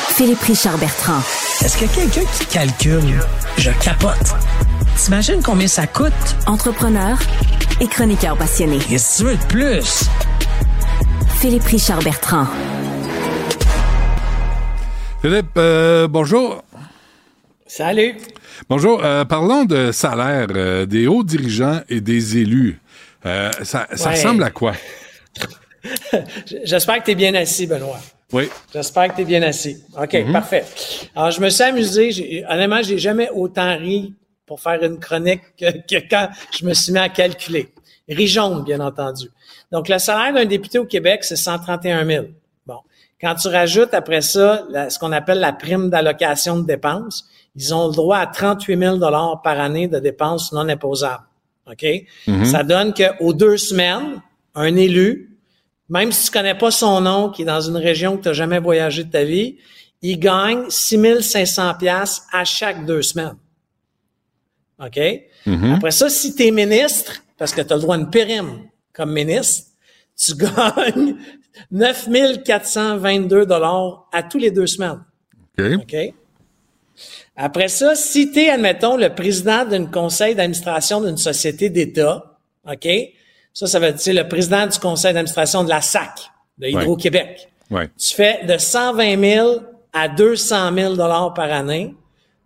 Philippe 0.09 0.41
Richard 0.41 0.77
Bertrand. 0.77 1.21
Est-ce 1.65 1.75
qu'il 1.75 1.87
y 1.87 1.89
a 1.89 1.93
quelqu'un 1.93 2.29
qui 2.37 2.45
calcule? 2.45 3.19
Je 3.57 3.71
capote. 3.83 4.35
T'imagines 4.95 5.41
combien 5.41 5.67
ça 5.67 5.87
coûte? 5.87 6.13
Entrepreneur 6.45 7.17
et 7.81 7.87
chroniqueur 7.87 8.37
passionné. 8.37 8.77
Qu'est-ce 8.77 9.23
que 9.23 9.23
tu 9.23 9.29
veux 9.29 9.37
de 9.37 9.45
plus? 9.45 10.03
Philippe 11.39 11.63
Richard 11.63 12.03
Bertrand. 12.03 12.45
Philippe, 15.23 15.57
euh, 15.57 16.07
bonjour. 16.07 16.63
Salut. 17.65 18.17
Bonjour. 18.69 19.03
Euh, 19.03 19.23
parlons 19.25 19.65
de 19.65 19.91
salaire 19.91 20.47
euh, 20.55 20.85
des 20.85 21.07
hauts 21.07 21.23
dirigeants 21.23 21.81
et 21.89 22.01
des 22.01 22.37
élus. 22.37 22.79
Euh, 23.25 23.51
ça 23.63 23.87
ça 23.93 24.09
Ouais. 24.09 24.15
ressemble 24.15 24.43
à 24.43 24.49
quoi? 24.51 24.73
J'espère 26.63 26.99
que 26.99 27.05
tu 27.05 27.11
es 27.11 27.15
bien 27.15 27.33
assis, 27.35 27.67
Benoît. 27.67 27.99
Oui. 28.33 28.49
J'espère 28.73 29.09
que 29.09 29.15
tu 29.17 29.21
es 29.21 29.25
bien 29.25 29.41
assis. 29.43 29.83
OK, 29.97 30.13
Mhm. 30.13 30.33
parfait. 30.33 30.65
Alors, 31.15 31.31
je 31.31 31.39
me 31.39 31.49
suis 31.49 31.63
amusé. 31.63 32.43
Honnêtement, 32.49 32.81
j'ai 32.81 32.97
jamais 32.97 33.29
autant 33.29 33.77
ri 33.77 34.13
pour 34.45 34.59
faire 34.59 34.83
une 34.83 34.99
chronique 34.99 35.41
que, 35.57 35.71
que 35.71 36.03
quand 36.09 36.27
je 36.57 36.65
me 36.65 36.73
suis 36.73 36.91
mis 36.91 36.99
à 36.99 37.09
calculer. 37.09 37.71
Ri 38.09 38.27
jaune, 38.27 38.63
bien 38.63 38.79
entendu. 38.79 39.29
Donc, 39.71 39.87
le 39.87 39.97
salaire 39.99 40.33
d'un 40.33 40.45
député 40.45 40.77
au 40.79 40.85
Québec, 40.85 41.23
c'est 41.23 41.35
131 41.35 42.05
000. 42.05 42.25
Bon. 42.65 42.79
Quand 43.21 43.35
tu 43.35 43.47
rajoutes 43.49 43.93
après 43.93 44.21
ça 44.21 44.63
la- 44.69 44.89
ce 44.89 44.99
qu'on 44.99 45.11
appelle 45.11 45.39
la 45.39 45.53
prime 45.53 45.89
d'allocation 45.89 46.57
de 46.57 46.65
dépenses, 46.65 47.27
ils 47.57 47.73
ont 47.73 47.87
le 47.87 47.93
droit 47.93 48.19
à 48.19 48.27
38 48.27 48.77
000 48.77 48.99
par 49.43 49.59
année 49.59 49.87
de 49.87 49.99
dépenses 49.99 50.51
non 50.53 50.69
imposables. 50.69 51.23
OK? 51.69 51.85
Mhm. 52.27 52.45
Ça 52.45 52.63
donne 52.63 52.93
qu'aux 52.93 53.33
deux 53.33 53.57
semaines, 53.57 54.21
un 54.55 54.75
élu, 54.75 55.37
même 55.89 56.11
si 56.11 56.25
tu 56.25 56.31
connais 56.31 56.55
pas 56.55 56.71
son 56.71 57.01
nom, 57.01 57.29
qui 57.29 57.41
est 57.41 57.45
dans 57.45 57.61
une 57.61 57.77
région 57.77 58.17
que 58.17 58.23
tu 58.23 58.27
n'as 58.29 58.33
jamais 58.33 58.59
voyagé 58.59 59.03
de 59.03 59.11
ta 59.11 59.23
vie, 59.23 59.57
il 60.01 60.19
gagne 60.19 60.69
6500 60.69 61.73
pièces 61.75 62.21
à 62.31 62.45
chaque 62.45 62.85
deux 62.85 63.01
semaines. 63.01 63.37
OK? 64.79 64.99
Mhm. 65.45 65.73
Après 65.73 65.91
ça, 65.91 66.09
si 66.09 66.35
tu 66.35 66.45
es 66.45 66.51
ministre, 66.51 67.23
parce 67.37 67.53
que 67.53 67.61
tu 67.61 67.73
as 67.73 67.75
le 67.75 67.81
droit 67.81 67.95
à 67.95 67.99
une 67.99 68.09
périm 68.09 68.67
comme 68.93 69.11
ministre, 69.11 69.71
tu 70.15 70.33
gagnes 70.35 71.15
9422 71.71 73.47
dollars 73.47 74.07
à 74.11 74.21
tous 74.21 74.37
les 74.37 74.51
deux 74.51 74.67
semaines. 74.67 75.03
OK. 75.57 75.65
OK? 75.81 76.13
Après 77.35 77.67
ça, 77.67 77.95
si 77.95 78.31
tu 78.31 78.39
es, 78.39 78.49
admettons, 78.49 78.97
le 78.97 79.09
président 79.13 79.65
d'un 79.65 79.85
conseil 79.85 80.35
d'administration 80.35 81.01
d'une 81.01 81.17
société 81.17 81.69
d'État, 81.69 82.37
OK? 82.69 82.87
Ça, 83.53 83.67
ça 83.67 83.79
veut 83.79 83.91
dire 83.93 84.13
le 84.23 84.27
président 84.27 84.67
du 84.67 84.77
conseil 84.79 85.13
d'administration 85.13 85.63
de 85.63 85.69
la 85.69 85.81
SAC, 85.81 86.19
de 86.57 86.67
Hydro-Québec. 86.67 87.49
Ouais. 87.71 87.89
Tu 87.97 88.13
fais 88.15 88.45
de 88.45 88.57
120 88.57 89.19
000 89.19 89.55
à 89.93 90.07
200 90.09 90.73
000 90.73 90.95
dollars 90.95 91.33
par 91.33 91.51
année 91.51 91.93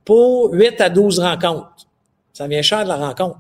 pour 0.06 0.52
8 0.54 0.80
à 0.82 0.90
12 0.90 1.20
rencontres. 1.20 1.70
Ça 2.34 2.48
vient 2.48 2.62
cher 2.62 2.84
de 2.84 2.90
la 2.90 2.96
rencontre. 2.96 3.40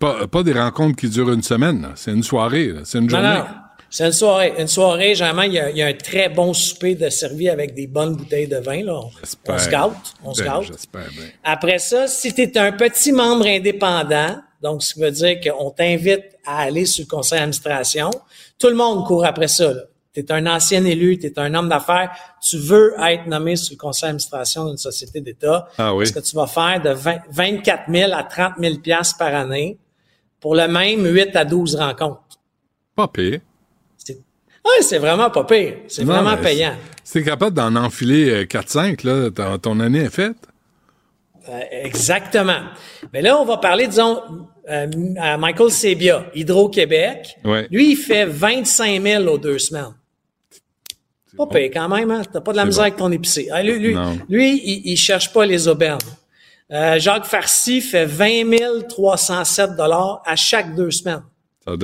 Pas, 0.00 0.26
pas 0.26 0.42
des 0.42 0.52
rencontres 0.52 0.96
qui 0.96 1.08
durent 1.08 1.32
une 1.32 1.42
semaine. 1.42 1.88
C'est 1.96 2.12
une 2.12 2.22
soirée. 2.22 2.72
C'est 2.84 2.98
une 2.98 3.04
Non, 3.06 3.10
journée. 3.10 3.28
non. 3.38 3.44
C'est 3.92 4.06
une 4.06 4.12
soirée. 4.12 4.54
Une 4.58 4.68
soirée, 4.68 5.14
généralement, 5.14 5.42
il 5.42 5.52
y, 5.52 5.58
a, 5.58 5.68
il 5.68 5.76
y 5.76 5.82
a 5.82 5.86
un 5.86 5.92
très 5.92 6.30
bon 6.30 6.54
souper 6.54 6.94
de 6.94 7.10
servi 7.10 7.50
avec 7.50 7.74
des 7.74 7.86
bonnes 7.86 8.16
bouteilles 8.16 8.48
de 8.48 8.56
vin. 8.56 8.82
Là. 8.82 8.94
On, 8.94 9.10
gâte. 9.68 10.14
On 10.24 10.32
Ben. 10.32 10.62
J'espère 10.62 11.10
bien. 11.10 11.26
Après 11.44 11.78
ça, 11.78 12.08
si 12.08 12.32
tu 12.32 12.40
es 12.40 12.58
un 12.58 12.72
petit 12.72 13.12
membre 13.12 13.46
indépendant, 13.46 14.38
donc 14.62 14.82
ce 14.82 14.94
qui 14.94 15.00
veut 15.00 15.10
dire 15.10 15.38
qu'on 15.40 15.70
t'invite 15.70 16.24
à 16.46 16.60
aller 16.62 16.86
sur 16.86 17.04
le 17.04 17.10
conseil 17.10 17.40
d'administration, 17.40 18.10
tout 18.58 18.68
le 18.68 18.76
monde 18.76 19.06
court 19.06 19.26
après 19.26 19.48
ça. 19.48 19.70
Tu 20.14 20.20
es 20.20 20.32
un 20.32 20.46
ancien 20.46 20.82
élu, 20.86 21.18
tu 21.18 21.26
es 21.26 21.38
un 21.38 21.52
homme 21.54 21.68
d'affaires, 21.68 22.12
tu 22.40 22.56
veux 22.56 22.94
être 22.98 23.26
nommé 23.26 23.56
sur 23.56 23.74
le 23.74 23.78
conseil 23.78 24.08
d'administration 24.08 24.68
d'une 24.68 24.78
société 24.78 25.20
d'État. 25.20 25.68
Ah 25.76 25.94
oui. 25.94 26.06
Ce 26.06 26.12
que 26.14 26.20
tu 26.20 26.34
vas 26.34 26.46
faire 26.46 26.80
de 26.80 26.90
20 26.90 27.24
24 27.30 27.90
000 27.92 28.12
à 28.14 28.24
30 28.24 28.54
000 28.58 28.76
piastres 28.76 29.18
par 29.18 29.34
année 29.34 29.76
pour 30.40 30.54
le 30.54 30.66
même 30.66 31.04
8 31.04 31.36
à 31.36 31.44
12 31.44 31.76
rencontres. 31.76 32.22
Pas 32.96 33.08
pire. 33.08 33.40
Ouais, 34.64 34.82
c'est 34.82 34.98
vraiment 34.98 35.30
pas 35.30 35.44
pire. 35.44 35.74
C'est 35.88 36.04
Non, 36.04 36.14
vraiment 36.22 36.36
payant. 36.36 36.74
Si 37.02 37.14
t'es 37.14 37.24
capable 37.24 37.56
d'en 37.56 37.74
enfiler 37.76 38.30
euh, 38.30 38.44
4-5, 38.44 39.04
là, 39.06 39.30
ton, 39.30 39.58
ton 39.58 39.80
année 39.80 40.00
est 40.04 40.14
faite. 40.14 40.36
Euh, 41.48 41.60
exactement. 41.70 42.60
Mais 43.12 43.22
là, 43.22 43.36
on 43.38 43.44
va 43.44 43.56
parler, 43.56 43.88
disons, 43.88 44.22
euh, 44.70 44.86
à 45.18 45.36
Michael 45.36 45.70
Sebia, 45.72 46.26
Hydro-Québec. 46.34 47.36
Ouais. 47.44 47.66
Lui, 47.72 47.92
il 47.92 47.96
fait 47.96 48.24
25 48.26 49.02
000 49.02 49.24
aux 49.26 49.38
deux 49.38 49.58
semaines. 49.58 49.94
Pas 51.36 51.46
payé 51.46 51.70
quand 51.70 51.88
même, 51.88 52.10
hein? 52.10 52.22
T'as 52.30 52.40
pas 52.42 52.52
de 52.52 52.58
la 52.58 52.62
C'est 52.62 52.66
misère 52.66 52.82
bon. 52.82 52.86
avec 52.88 52.96
ton 52.96 53.10
épicé. 53.10 53.48
Ah, 53.50 53.62
lui, 53.62 53.78
lui, 53.78 53.96
lui, 54.28 54.60
il, 54.64 54.92
il 54.92 54.96
cherche 54.96 55.32
pas 55.32 55.46
les 55.46 55.66
aubaines. 55.66 55.96
Euh, 56.70 56.98
Jacques 56.98 57.24
Farcy 57.24 57.80
fait 57.80 58.04
20 58.04 58.86
307 58.88 59.70
à 60.24 60.36
chaque 60.36 60.74
deux 60.74 60.90
semaines. 60.90 61.22
Ça. 61.66 61.74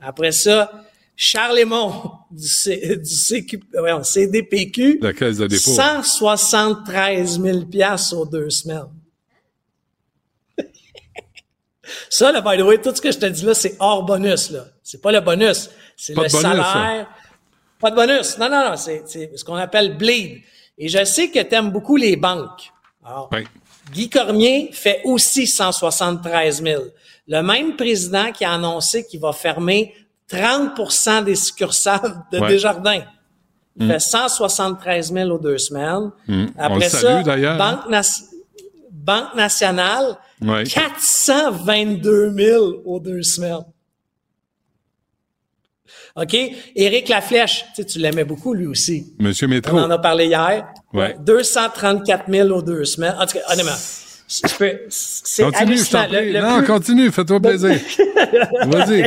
Après 0.00 0.32
ça, 0.32 0.70
Charles 1.16 1.58
Aymon 1.60 2.10
du, 2.30 2.46
C- 2.46 2.96
du 2.98 3.14
CQ, 3.14 3.60
CDPQ, 4.02 4.98
La 5.00 5.12
caisse 5.14 5.38
de 5.38 5.46
dépôt. 5.46 5.70
173 5.70 7.40
000 7.40 7.64
piastres 7.66 8.16
aux 8.18 8.26
deux 8.26 8.50
semaines. 8.50 8.88
Ça, 12.10 12.32
là, 12.32 12.40
by 12.40 12.56
the 12.58 12.62
way, 12.66 12.78
tout 12.78 12.94
ce 12.94 13.00
que 13.00 13.12
je 13.12 13.18
te 13.18 13.26
dis 13.26 13.44
là, 13.44 13.54
c'est 13.54 13.76
hors 13.78 14.02
bonus, 14.04 14.50
là. 14.50 14.66
C'est 14.82 15.00
pas 15.00 15.12
le 15.12 15.20
bonus. 15.20 15.70
C'est 15.96 16.12
le 16.14 16.16
bonus, 16.22 16.32
salaire. 16.32 17.08
Pas 17.78 17.90
de 17.90 17.96
bonus. 17.96 18.36
Non, 18.38 18.48
non, 18.48 18.70
non. 18.70 18.76
C'est, 18.76 19.02
c'est 19.06 19.36
ce 19.36 19.44
qu'on 19.44 19.54
appelle 19.54 19.96
bleed. 19.96 20.42
Et 20.78 20.88
je 20.88 21.04
sais 21.04 21.28
que 21.30 21.40
tu 21.42 21.54
aimes 21.54 21.70
beaucoup 21.70 21.96
les 21.96 22.16
banques. 22.16 22.70
Alors, 23.04 23.28
Oui. 23.32 23.44
Guy 23.92 24.10
Cormier 24.10 24.70
fait 24.72 25.00
aussi 25.04 25.46
173 25.46 26.62
000. 26.62 26.82
Le 27.28 27.40
même 27.42 27.76
président 27.76 28.32
qui 28.32 28.44
a 28.44 28.52
annoncé 28.52 29.06
qu'il 29.06 29.20
va 29.20 29.32
fermer 29.32 29.94
30% 30.30 31.22
des 31.24 31.34
succursales 31.36 32.22
de 32.32 32.38
Ouais. 32.38 32.48
Desjardins. 32.48 33.02
Il 33.78 33.86
Mm. 33.86 33.90
fait 33.92 34.00
173 34.00 35.12
000 35.12 35.30
aux 35.30 35.38
deux 35.38 35.58
semaines. 35.58 36.10
Mm. 36.26 36.46
On 36.56 36.62
Après 36.62 36.88
ça, 36.88 36.98
salue, 37.00 37.24
d'ailleurs. 37.24 37.58
Banque, 38.90 39.34
nationale, 39.36 40.16
Ouais. 40.42 40.64
422 40.64 42.30
000 42.36 42.82
aux 42.84 42.98
deux 43.00 43.22
semaines. 43.22 43.64
OK? 46.16 46.34
Éric 46.74 47.08
Laflèche, 47.08 47.66
tu, 47.74 47.82
sais, 47.82 47.84
tu 47.84 47.98
l'aimais 47.98 48.24
beaucoup 48.24 48.54
lui 48.54 48.66
aussi. 48.66 49.14
Monsieur 49.18 49.46
Métro. 49.48 49.76
On 49.76 49.82
en 49.84 49.90
a 49.90 49.98
parlé 49.98 50.26
hier. 50.26 50.66
Ouais. 50.92 51.14
234 51.20 52.30
000 52.30 52.48
aux 52.50 52.62
deux 52.62 52.84
semaines. 52.84 53.14
En 53.20 53.26
tout 53.26 53.34
cas, 53.34 53.44
honnêtement, 53.52 53.72
je 54.28 54.56
peux- 54.56 54.80
c'est 54.88 55.42
Continue, 55.44 55.76
je 55.78 55.90
t'en 55.90 55.98
hallucinant. 56.00 56.02
Le- 56.10 56.18
prie. 56.18 56.32
le 56.32 56.40
Non, 56.40 56.58
plus- 56.58 56.66
continue, 56.66 57.10
fais-toi 57.12 57.40
plaisir. 57.40 57.70
Vas-y. 58.66 59.04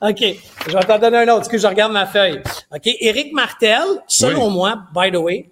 OK. 0.00 0.36
Je 0.68 0.72
vais 0.72 0.80
t'en 0.84 0.98
donner 0.98 1.18
un 1.18 1.28
autre. 1.36 1.48
que 1.48 1.58
je 1.58 1.66
regarde 1.66 1.92
ma 1.92 2.06
feuille. 2.06 2.40
OK. 2.74 2.86
Éric 3.00 3.32
Martel, 3.32 3.82
selon 4.08 4.48
Oui. 4.48 4.54
moi, 4.54 4.78
by 4.94 5.10
the 5.12 5.16
way, 5.16 5.50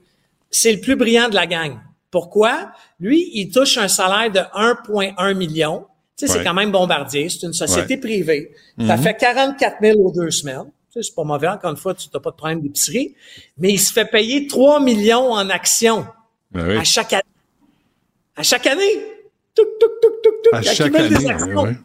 c'est 0.51 0.73
le 0.73 0.81
plus 0.81 0.97
brillant 0.97 1.29
de 1.29 1.35
la 1.35 1.47
gang. 1.47 1.79
Pourquoi? 2.11 2.73
Lui, 3.01 3.31
il 3.35 3.51
touche 3.51 3.79
un 3.79 3.89
salaire 3.89 4.31
de 4.31 4.41
1,1 4.55 5.35
million, 5.35 5.87
Tu 6.19 6.27
sais, 6.27 6.33
Ouais. 6.35 6.39
c'est 6.39 6.45
quand 6.45 6.55
même 6.55 6.71
Bombardier, 6.71 7.29
c'est 7.31 7.47
une 7.47 7.55
société 7.55 7.95
Ouais. 7.95 8.01
privée. 8.01 8.53
Ça 8.87 8.97
Mhm. 8.97 9.03
fait 9.03 9.15
44 9.17 9.77
000 9.81 9.99
aux 9.99 10.13
deux 10.13 10.31
semaines. 10.31 10.71
Tu 10.93 11.01
sais, 11.01 11.09
c'est 11.09 11.15
pas 11.15 11.25
mauvais, 11.25 11.49
encore 11.49 11.71
une 11.71 11.77
fois, 11.79 11.95
tu 11.95 12.07
n'as 12.13 12.21
pas 12.21 12.31
de 12.31 12.37
problème 12.37 12.61
d'épicerie. 12.61 13.15
Mais 13.57 13.71
il 13.73 13.79
se 13.79 13.93
fait 13.93 14.05
payer 14.05 14.47
3 14.47 14.79
millions 14.79 15.33
en 15.33 15.49
actions 15.49 16.07
Ben 16.53 16.69
oui. 16.69 16.77
à 16.77 16.85
chaque 16.85 17.15
année. 17.15 17.23
À 18.37 18.43
chaque 18.43 18.67
année. 18.67 19.05
Touc, 19.55 19.67
touc, 19.81 19.91
touc, 20.01 20.13
touc, 20.23 20.35
touc. 20.45 20.55
À 20.55 20.63
chaque 20.63 20.93
des 20.93 20.99
année, 20.99 21.31
actions. 21.31 21.47
ouais, 21.49 21.55
ouais. 21.71 21.77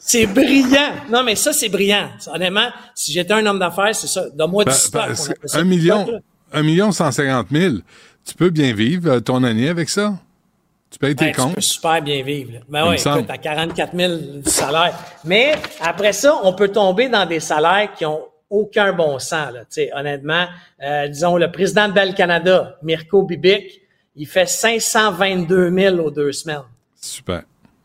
C'est 0.00 0.26
brillant. 0.26 0.90
Non, 1.08 1.22
mais 1.22 1.36
ça, 1.36 1.52
c'est 1.52 1.68
brillant. 1.68 2.08
Honnêtement, 2.32 2.68
si 2.94 3.12
j'étais 3.12 3.32
un 3.32 3.46
homme 3.46 3.58
d'affaires, 3.60 3.94
c'est 3.94 4.08
ça. 4.08 4.24
Donne-moi 4.34 4.64
Ben, 4.64 4.72
du 4.72 4.76
stock. 4.78 5.02
ben, 5.08 5.14
on 5.54 5.58
un 5.58 5.64
million, 5.64 6.02
stock, 6.06 6.20
un 6.52 6.62
million 6.62 6.92
cent 6.92 7.10
cinquante 7.12 7.50
mille. 7.52 7.82
Tu 8.26 8.34
peux 8.34 8.50
bien 8.50 8.72
vivre 8.74 9.08
euh, 9.10 9.20
ton 9.20 9.44
année 9.44 9.68
avec 9.68 9.88
ça? 9.88 10.14
Tu 10.90 10.98
payes 10.98 11.14
tes 11.14 11.30
tu 11.32 11.40
comptes? 11.40 11.54
peux 11.54 11.60
super 11.60 12.02
bien 12.02 12.22
vivre. 12.22 12.52
là. 12.54 12.58
Ben 12.68 12.88
oui, 12.88 12.96
écoute, 12.96 13.30
à 13.30 13.38
44 13.38 13.96
000 13.96 14.12
du 14.44 14.50
salaire. 14.50 14.94
Mais 15.24 15.54
après 15.80 16.12
ça, 16.12 16.38
on 16.42 16.52
peut 16.54 16.68
tomber 16.68 17.08
dans 17.08 17.26
des 17.26 17.40
salaires 17.40 17.90
qui 17.96 18.04
ont 18.06 18.22
aucun 18.50 18.92
bon 18.92 19.18
sens. 19.18 19.52
Là. 19.52 19.60
Tu 19.60 19.66
sais, 19.70 19.90
honnêtement, 19.94 20.46
euh, 20.82 21.08
disons, 21.08 21.36
le 21.36 21.50
président 21.52 21.88
de 21.88 21.92
Bell 21.92 22.14
Canada, 22.14 22.76
Mirko 22.82 23.22
Bibic, 23.22 23.80
il 24.16 24.26
fait 24.26 24.46
522 24.46 25.70
000 25.70 25.96
aux 25.98 26.10
deux 26.10 26.32
semaines. 26.32 26.64
Super. 27.00 27.42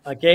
OK? 0.10 0.26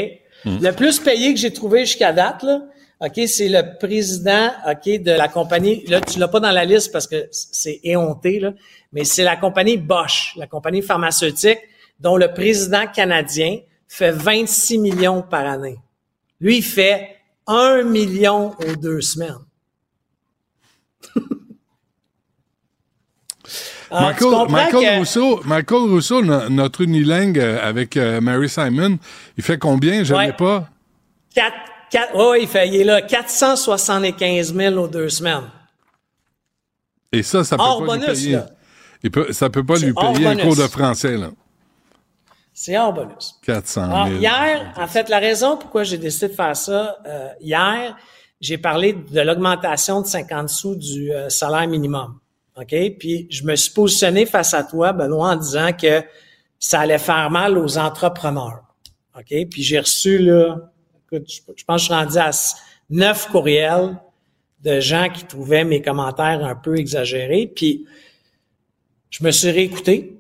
Le 0.45 0.71
plus 0.73 0.99
payé 0.99 1.33
que 1.33 1.41
j'ai 1.41 1.53
trouvé 1.53 1.81
jusqu'à 1.87 2.12
date, 2.12 2.43
là, 2.43 2.62
OK, 3.01 3.21
c'est 3.27 3.49
le 3.49 3.79
président, 3.79 4.51
OK, 4.69 5.03
de 5.03 5.12
la 5.12 5.29
compagnie. 5.29 5.85
Là, 5.87 6.01
tu 6.01 6.19
l'as 6.19 6.29
pas 6.29 6.41
dans 6.41 6.51
la 6.51 6.65
liste 6.65 6.93
parce 6.93 7.07
que 7.07 7.29
c'est 7.31 7.81
éhonté, 7.83 8.41
là, 8.41 8.53
mais 8.93 9.05
c'est 9.05 9.25
la 9.25 9.37
compagnie 9.37 9.77
Bosch, 9.77 10.35
la 10.37 10.47
compagnie 10.47 10.83
pharmaceutique, 10.83 11.59
dont 11.99 12.16
le 12.16 12.33
président 12.33 12.87
canadien 12.87 13.59
fait 13.89 14.11
26 14.11 14.79
millions 14.79 15.23
par 15.23 15.47
année. 15.47 15.77
Lui, 16.41 16.59
il 16.59 16.65
fait 16.65 17.16
1 17.47 17.83
million 17.83 18.55
aux 18.59 18.77
deux 18.77 19.01
semaines. 19.01 19.44
Alors, 23.95 24.47
Ah, 24.49 24.53
Michael, 24.53 24.71
que- 24.95 24.99
Rousseau, 24.99 25.41
Michael 25.45 25.79
Rousseau, 25.91 26.23
no- 26.23 26.49
notre 26.49 26.81
unilingue 26.83 27.39
euh, 27.39 27.59
avec 27.62 27.97
euh, 27.97 28.21
Mary 28.21 28.49
Simon, 28.49 28.99
il 29.37 29.45
fait 29.45 29.59
combien? 29.59 30.03
Je 30.05 30.12
ne 30.12 30.19
Ouais. 30.19 30.33
pas. 30.33 30.69
4, 31.35 31.53
4, 31.91 32.11
oh, 32.15 32.35
il 32.39 32.47
fait, 32.49 32.69
il 32.69 32.77
est 32.77 32.85
là, 32.85 33.03
475 33.03 34.55
000 34.55 34.77
aux 34.77 34.89
deux 34.89 35.09
semaines. 35.09 35.45
Et 37.12 37.23
ça, 37.23 37.45
ça 37.45 37.57
peut 37.57 37.62
Hors 37.62 37.85
pas 37.87 37.97
lui 37.97 38.05
bonus, 38.07 38.21
payer. 38.23 38.33
là. 38.37 38.47
Il 39.03 39.11
peut, 39.11 39.33
ça 39.33 39.51
peut 39.51 39.65
pas 39.65 39.77
lui 39.77 39.93
payer 39.93 40.27
un 40.27 40.37
cours 40.37 40.57
de 40.57 40.66
français, 40.66 41.16
là. 41.16 41.29
C'est 42.53 42.79
hors 42.79 42.93
bonus. 42.93 43.35
400 43.45 43.83
Alors, 43.85 44.07
000. 44.07 44.19
hier, 44.21 44.73
en 44.77 44.87
fait, 44.87 45.09
la 45.09 45.19
raison 45.19 45.57
pourquoi 45.57 45.83
j'ai 45.85 45.99
décidé 45.99 46.29
de 46.29 46.35
faire 46.35 46.57
ça, 46.57 46.97
euh, 47.07 47.29
hier, 47.41 47.97
j'ai 48.41 48.59
parlé 48.59 48.93
de 48.93 49.21
l'augmentation 49.21 50.01
de 50.03 50.07
50 50.07 50.49
sous 50.49 50.77
du 50.77 51.12
euh, 51.12 51.29
salaire 51.29 51.66
minimum. 51.69 52.19
OK? 52.56 52.74
Puis, 52.98 53.26
je 53.31 53.44
me 53.44 53.56
suis 53.56 53.72
positionné 53.72 54.26
face 54.26 54.55
à 54.55 54.62
toi, 54.62 54.93
Benoît, 54.93 55.31
en 55.31 55.36
disant 55.36 55.72
que 55.72 56.02
ça 56.59 56.81
allait 56.81 56.98
faire 56.98 57.31
mal 57.31 57.59
aux 57.59 57.78
entrepreneurs. 57.78 58.62
OK? 59.18 59.48
Puis, 59.51 59.62
j'ai 59.62 59.78
reçu, 59.78 60.18
là, 60.18 60.56
écoute, 61.05 61.31
je, 61.31 61.64
pense 61.64 61.76
que 61.76 61.81
je 61.81 61.85
suis 61.85 61.94
rendu 61.94 62.18
à 62.18 62.31
neuf 62.90 63.28
courriels 63.28 63.97
de 64.62 64.81
gens 64.81 65.09
qui 65.09 65.24
trouvaient 65.24 65.64
mes 65.64 65.82
commentaires 65.82 66.44
un 66.44 66.55
peu 66.55 66.78
exagérés. 66.78 67.47
Puis, 67.47 67.86
je 69.10 69.22
me 69.22 69.31
suis 69.31 69.51
réécouté. 69.51 70.18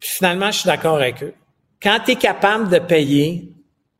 Puis 0.00 0.08
finalement, 0.08 0.50
je 0.50 0.60
suis 0.60 0.66
d'accord 0.66 0.96
avec 0.96 1.22
eux. 1.22 1.34
Quand 1.82 1.98
tu 2.04 2.12
es 2.12 2.16
capable 2.16 2.70
de 2.70 2.78
payer 2.78 3.52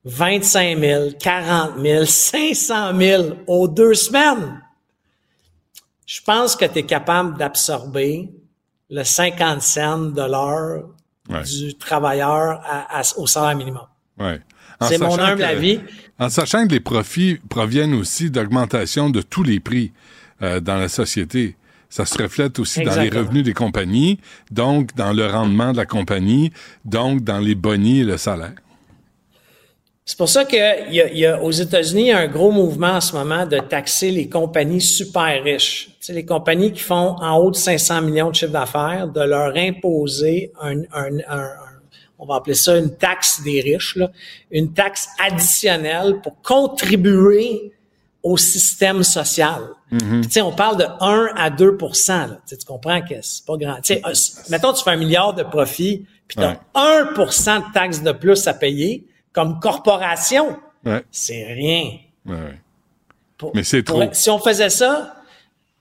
25 0.05 0.79
000, 0.79 1.11
40 1.21 1.79
000, 1.79 2.05
500 2.07 2.99
000 2.99 3.25
aux 3.47 3.69
deux 3.69 3.95
semaines, 3.95 4.63
je 6.13 6.21
pense 6.23 6.57
que 6.57 6.65
tu 6.65 6.79
es 6.81 6.87
capable 6.87 7.39
d'absorber 7.39 8.31
le 8.91 9.05
50 9.05 9.63
cents 9.63 9.99
de 9.99 10.23
l'heure 10.23 10.85
Ouais. 11.29 11.43
du 11.45 11.75
travailleur 11.77 12.61
à- 12.65 12.99
à- 12.99 13.03
au 13.17 13.27
salaire 13.29 13.57
minimum. 13.57 13.87
Ouais. 14.19 14.41
C'est 14.83 14.99
mon 14.99 15.17
humble 15.17 15.39
que- 15.43 15.45
avis. 15.45 15.81
En 16.19 16.29
sachant 16.29 16.67
que 16.67 16.73
les 16.73 16.81
profits 16.81 17.39
proviennent 17.49 17.95
aussi 17.95 18.29
d'augmentation 18.31 19.09
de 19.11 19.23
tous 19.23 19.45
les 19.45 19.61
prix 19.61 19.93
euh, 20.43 20.59
dans 20.59 20.77
la 20.77 20.89
société. 20.89 21.57
Ça 21.89 22.05
se 22.07 22.21
reflète 22.21 22.59
aussi 22.59 22.83
dans 22.83 23.01
les 23.01 23.11
revenus 23.11 23.45
des 23.45 23.53
compagnies, 23.55 24.19
donc 24.51 24.95
dans 24.97 25.13
le 25.13 25.27
rendement 25.27 25.71
de 25.73 25.77
la 25.77 25.87
compagnie, 25.87 26.51
donc 26.85 27.21
dans 27.23 27.39
les 27.39 27.55
bonnies 27.55 28.01
et 28.01 28.05
le 28.05 28.17
salaire. 28.17 28.55
C'est 30.11 30.19
pour 30.19 30.29
ça 30.29 30.45
qu'il 30.45 30.59
y 30.59 31.01
a, 31.01 31.09
il 31.13 31.19
y 31.19 31.25
a 31.25 31.41
aux 31.41 31.53
États-Unis 31.53 32.03
il 32.03 32.07
y 32.09 32.13
a 32.13 32.19
un 32.19 32.27
gros 32.27 32.51
mouvement 32.51 32.95
en 32.95 33.01
ce 33.01 33.15
moment 33.15 33.47
de 33.47 33.59
taxer 33.61 34.11
les 34.11 34.29
compagnies 34.29 34.81
super 34.81 35.41
riches. 35.45 35.87
Tu 36.01 36.07
sais, 36.07 36.13
les 36.13 36.25
compagnies 36.25 36.73
qui 36.73 36.81
font 36.81 37.15
en 37.21 37.37
haut 37.37 37.53
de 37.53 37.57
500 37.57 38.03
millions 38.03 38.31
de 38.31 38.35
chiffre 38.35 38.51
d'affaires, 38.51 39.07
de 39.07 39.21
leur 39.21 39.57
imposer 39.57 40.51
un, 40.61 40.81
un- 40.93 41.19
un- 41.29 41.39
un- 41.39 41.51
on 42.19 42.27
va 42.27 42.35
appeler 42.35 42.57
ça 42.57 42.77
une 42.77 42.97
taxe 42.97 43.41
des 43.45 43.61
riches, 43.61 43.95
là, 43.95 44.11
une 44.51 44.73
taxe 44.73 45.07
additionnelle 45.25 46.17
pour 46.25 46.43
contribuer 46.43 47.71
au 48.25 48.37
système 48.37 49.05
social. 49.05 49.61
Puis, 49.91 50.25
sais, 50.29 50.43
on 50.43 50.51
parle 50.53 50.77
de 50.79 50.87
1 50.99 51.29
à 51.37 51.51
2 51.51 51.79
là. 51.81 52.39
Tu 52.49 52.57
comprends 52.67 53.01
que 53.01 53.15
c'est 53.23 53.45
pas 53.47 53.57
grand. 53.57 53.77
Tu 53.77 53.95
sais, 53.95 54.03
euh, 54.05 54.13
mettons, 54.51 54.73
tu 54.73 54.83
fais 54.83 54.91
un 54.91 54.97
milliard 54.97 55.35
de 55.35 55.45
profit, 55.45 56.05
puis 56.27 56.37
tu 56.37 56.43
as 56.43 56.49
Ouais. 56.51 56.57
1% 56.75 57.61
de 57.61 57.73
taxes 57.73 58.03
de 58.03 58.11
plus 58.11 58.49
à 58.49 58.55
payer 58.55 59.05
comme 59.33 59.61
corporation. 59.61 60.59
Ouais. 60.85 61.05
C'est 61.11 61.45
rien. 61.53 61.99
Ouais. 62.27 62.61
Pour- 63.39 63.53
Mais 63.55 63.65
c'est 63.65 63.83
pour- 63.83 64.01
trop. 64.01 64.09
si 64.13 64.31
on 64.31 64.39
faisait 64.39 64.71
ça, 64.71 65.17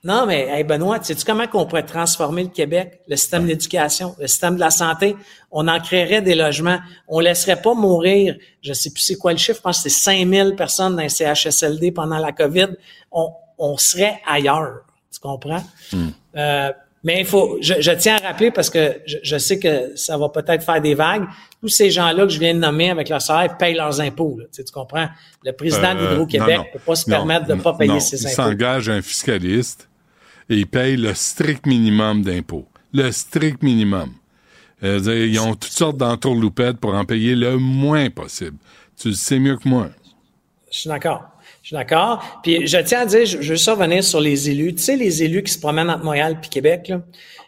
non, 0.04 0.26
mais 0.26 0.48
hey 0.48 0.64
Benoît, 0.64 0.98
sais-tu 1.04 1.26
comment 1.26 1.46
qu'on 1.48 1.66
pourrait 1.66 1.86
transformer 1.86 2.44
le 2.44 2.50
Québec, 2.50 3.02
le 3.08 3.18
système 3.18 3.46
d'éducation, 3.46 4.16
le 4.20 4.28
système 4.28 4.56
de 4.56 4.60
la 4.62 4.72
santé? 4.72 5.16
On 5.52 5.68
en 5.68 5.80
créerait 5.82 6.22
des 6.22 6.36
logements. 6.36 6.80
On 7.10 7.20
laisserait 7.20 7.62
pas 7.62 7.74
mourir, 7.74 8.38
je 8.62 8.72
sais 8.72 8.92
plus 8.92 9.02
c'est 9.02 9.18
quoi 9.18 9.34
le 9.34 9.38
chiffre, 9.38 9.58
je 9.58 9.62
pense 9.62 9.84
que 9.84 9.90
c'est 9.90 10.00
5000 10.00 10.56
personnes 10.56 10.96
dans 10.96 11.02
les 11.02 11.10
CHSLD 11.10 11.92
pendant 11.92 12.18
la 12.18 12.32
COVID. 12.32 12.68
On, 13.12 13.34
on 13.58 13.76
serait 13.78 14.22
ailleurs. 14.26 14.86
Tu 15.12 15.20
comprends? 15.20 15.64
Hmm. 15.92 16.10
Euh, 16.38 16.72
mais 17.04 17.20
il 17.22 17.26
faut, 17.26 17.58
je, 17.62 17.76
je 17.80 17.92
tiens 17.92 18.18
à 18.22 18.28
rappeler 18.28 18.52
parce 18.52 18.70
que 18.70 18.98
je, 19.06 19.18
je 19.24 19.38
sais 19.38 19.58
que 19.60 19.96
ça 19.96 20.18
va 20.18 20.30
peut-être 20.30 20.64
faire 20.64 20.82
des 20.82 20.96
vagues. 20.96 21.26
Tous 21.62 21.68
ces 21.70 21.90
gens-là 21.92 22.24
que 22.24 22.30
je 22.32 22.40
viens 22.40 22.54
de 22.54 22.60
nommer 22.60 22.90
avec 22.90 23.10
leur 23.10 23.22
salaire 23.22 23.58
payent 23.58 23.76
leurs 23.76 24.00
impôts. 24.02 24.38
là. 24.40 24.46
Tu, 24.46 24.58
sais, 24.58 24.64
tu 24.64 24.72
comprends? 24.74 25.08
Le 25.44 25.52
président 25.54 25.96
Euh, 25.96 26.10
d'Hydro-Québec 26.12 26.58
ne 26.60 26.74
peut 26.74 26.84
pas 26.86 26.96
se 26.96 27.10
non, 27.10 27.18
permettre 27.18 27.48
de 27.48 27.54
ne 27.56 27.62
pas 27.62 27.74
payer 27.74 27.94
non. 27.94 28.00
ses 28.00 28.22
Il 28.22 28.28
impôts. 28.28 28.36
s'engage 28.36 28.90
un 28.90 29.02
fiscaliste 29.02 29.90
et 30.50 30.56
il 30.56 30.68
paye 30.68 30.98
le 30.98 31.14
strict 31.14 31.66
minimum 31.66 32.22
d'impôts. 32.24 32.68
Le 32.94 33.12
strict 33.12 33.62
minimum. 33.64 34.12
Euh, 34.84 35.00
dire, 35.00 35.14
ils 35.26 35.40
ont 35.40 35.56
toutes 35.56 35.72
sortes 35.74 35.98
d'entourloupettes 35.98 36.78
pour 36.78 36.94
en 36.96 37.04
payer 37.06 37.36
le 37.36 37.58
moins 37.58 38.10
possible. 38.10 38.58
Tu 38.98 39.10
le 39.10 39.14
sais 39.16 39.38
mieux 39.40 39.58
que 39.58 39.68
moi. 39.68 39.90
Je 40.72 40.80
suis 40.80 40.90
d'accord. 40.90 41.24
Je 41.62 41.68
suis 41.68 41.76
d'accord. 41.76 42.24
Puis 42.44 42.68
je 42.68 42.78
tiens 42.78 43.02
à 43.02 43.06
dire, 43.06 43.26
je, 43.26 43.34
je 43.42 43.50
veux 43.50 43.56
juste 43.56 43.70
revenir 43.70 44.04
sur 44.04 44.20
les 44.20 44.50
élus. 44.50 44.76
Tu 44.76 44.84
sais, 44.84 44.96
les 44.96 45.24
élus 45.24 45.44
qui 45.44 45.52
se 45.54 45.60
promènent 45.60 45.90
entre 45.90 46.04
Montréal 46.04 46.38
puis 46.42 46.50
Québec, 46.50 46.88
là, 46.88 47.02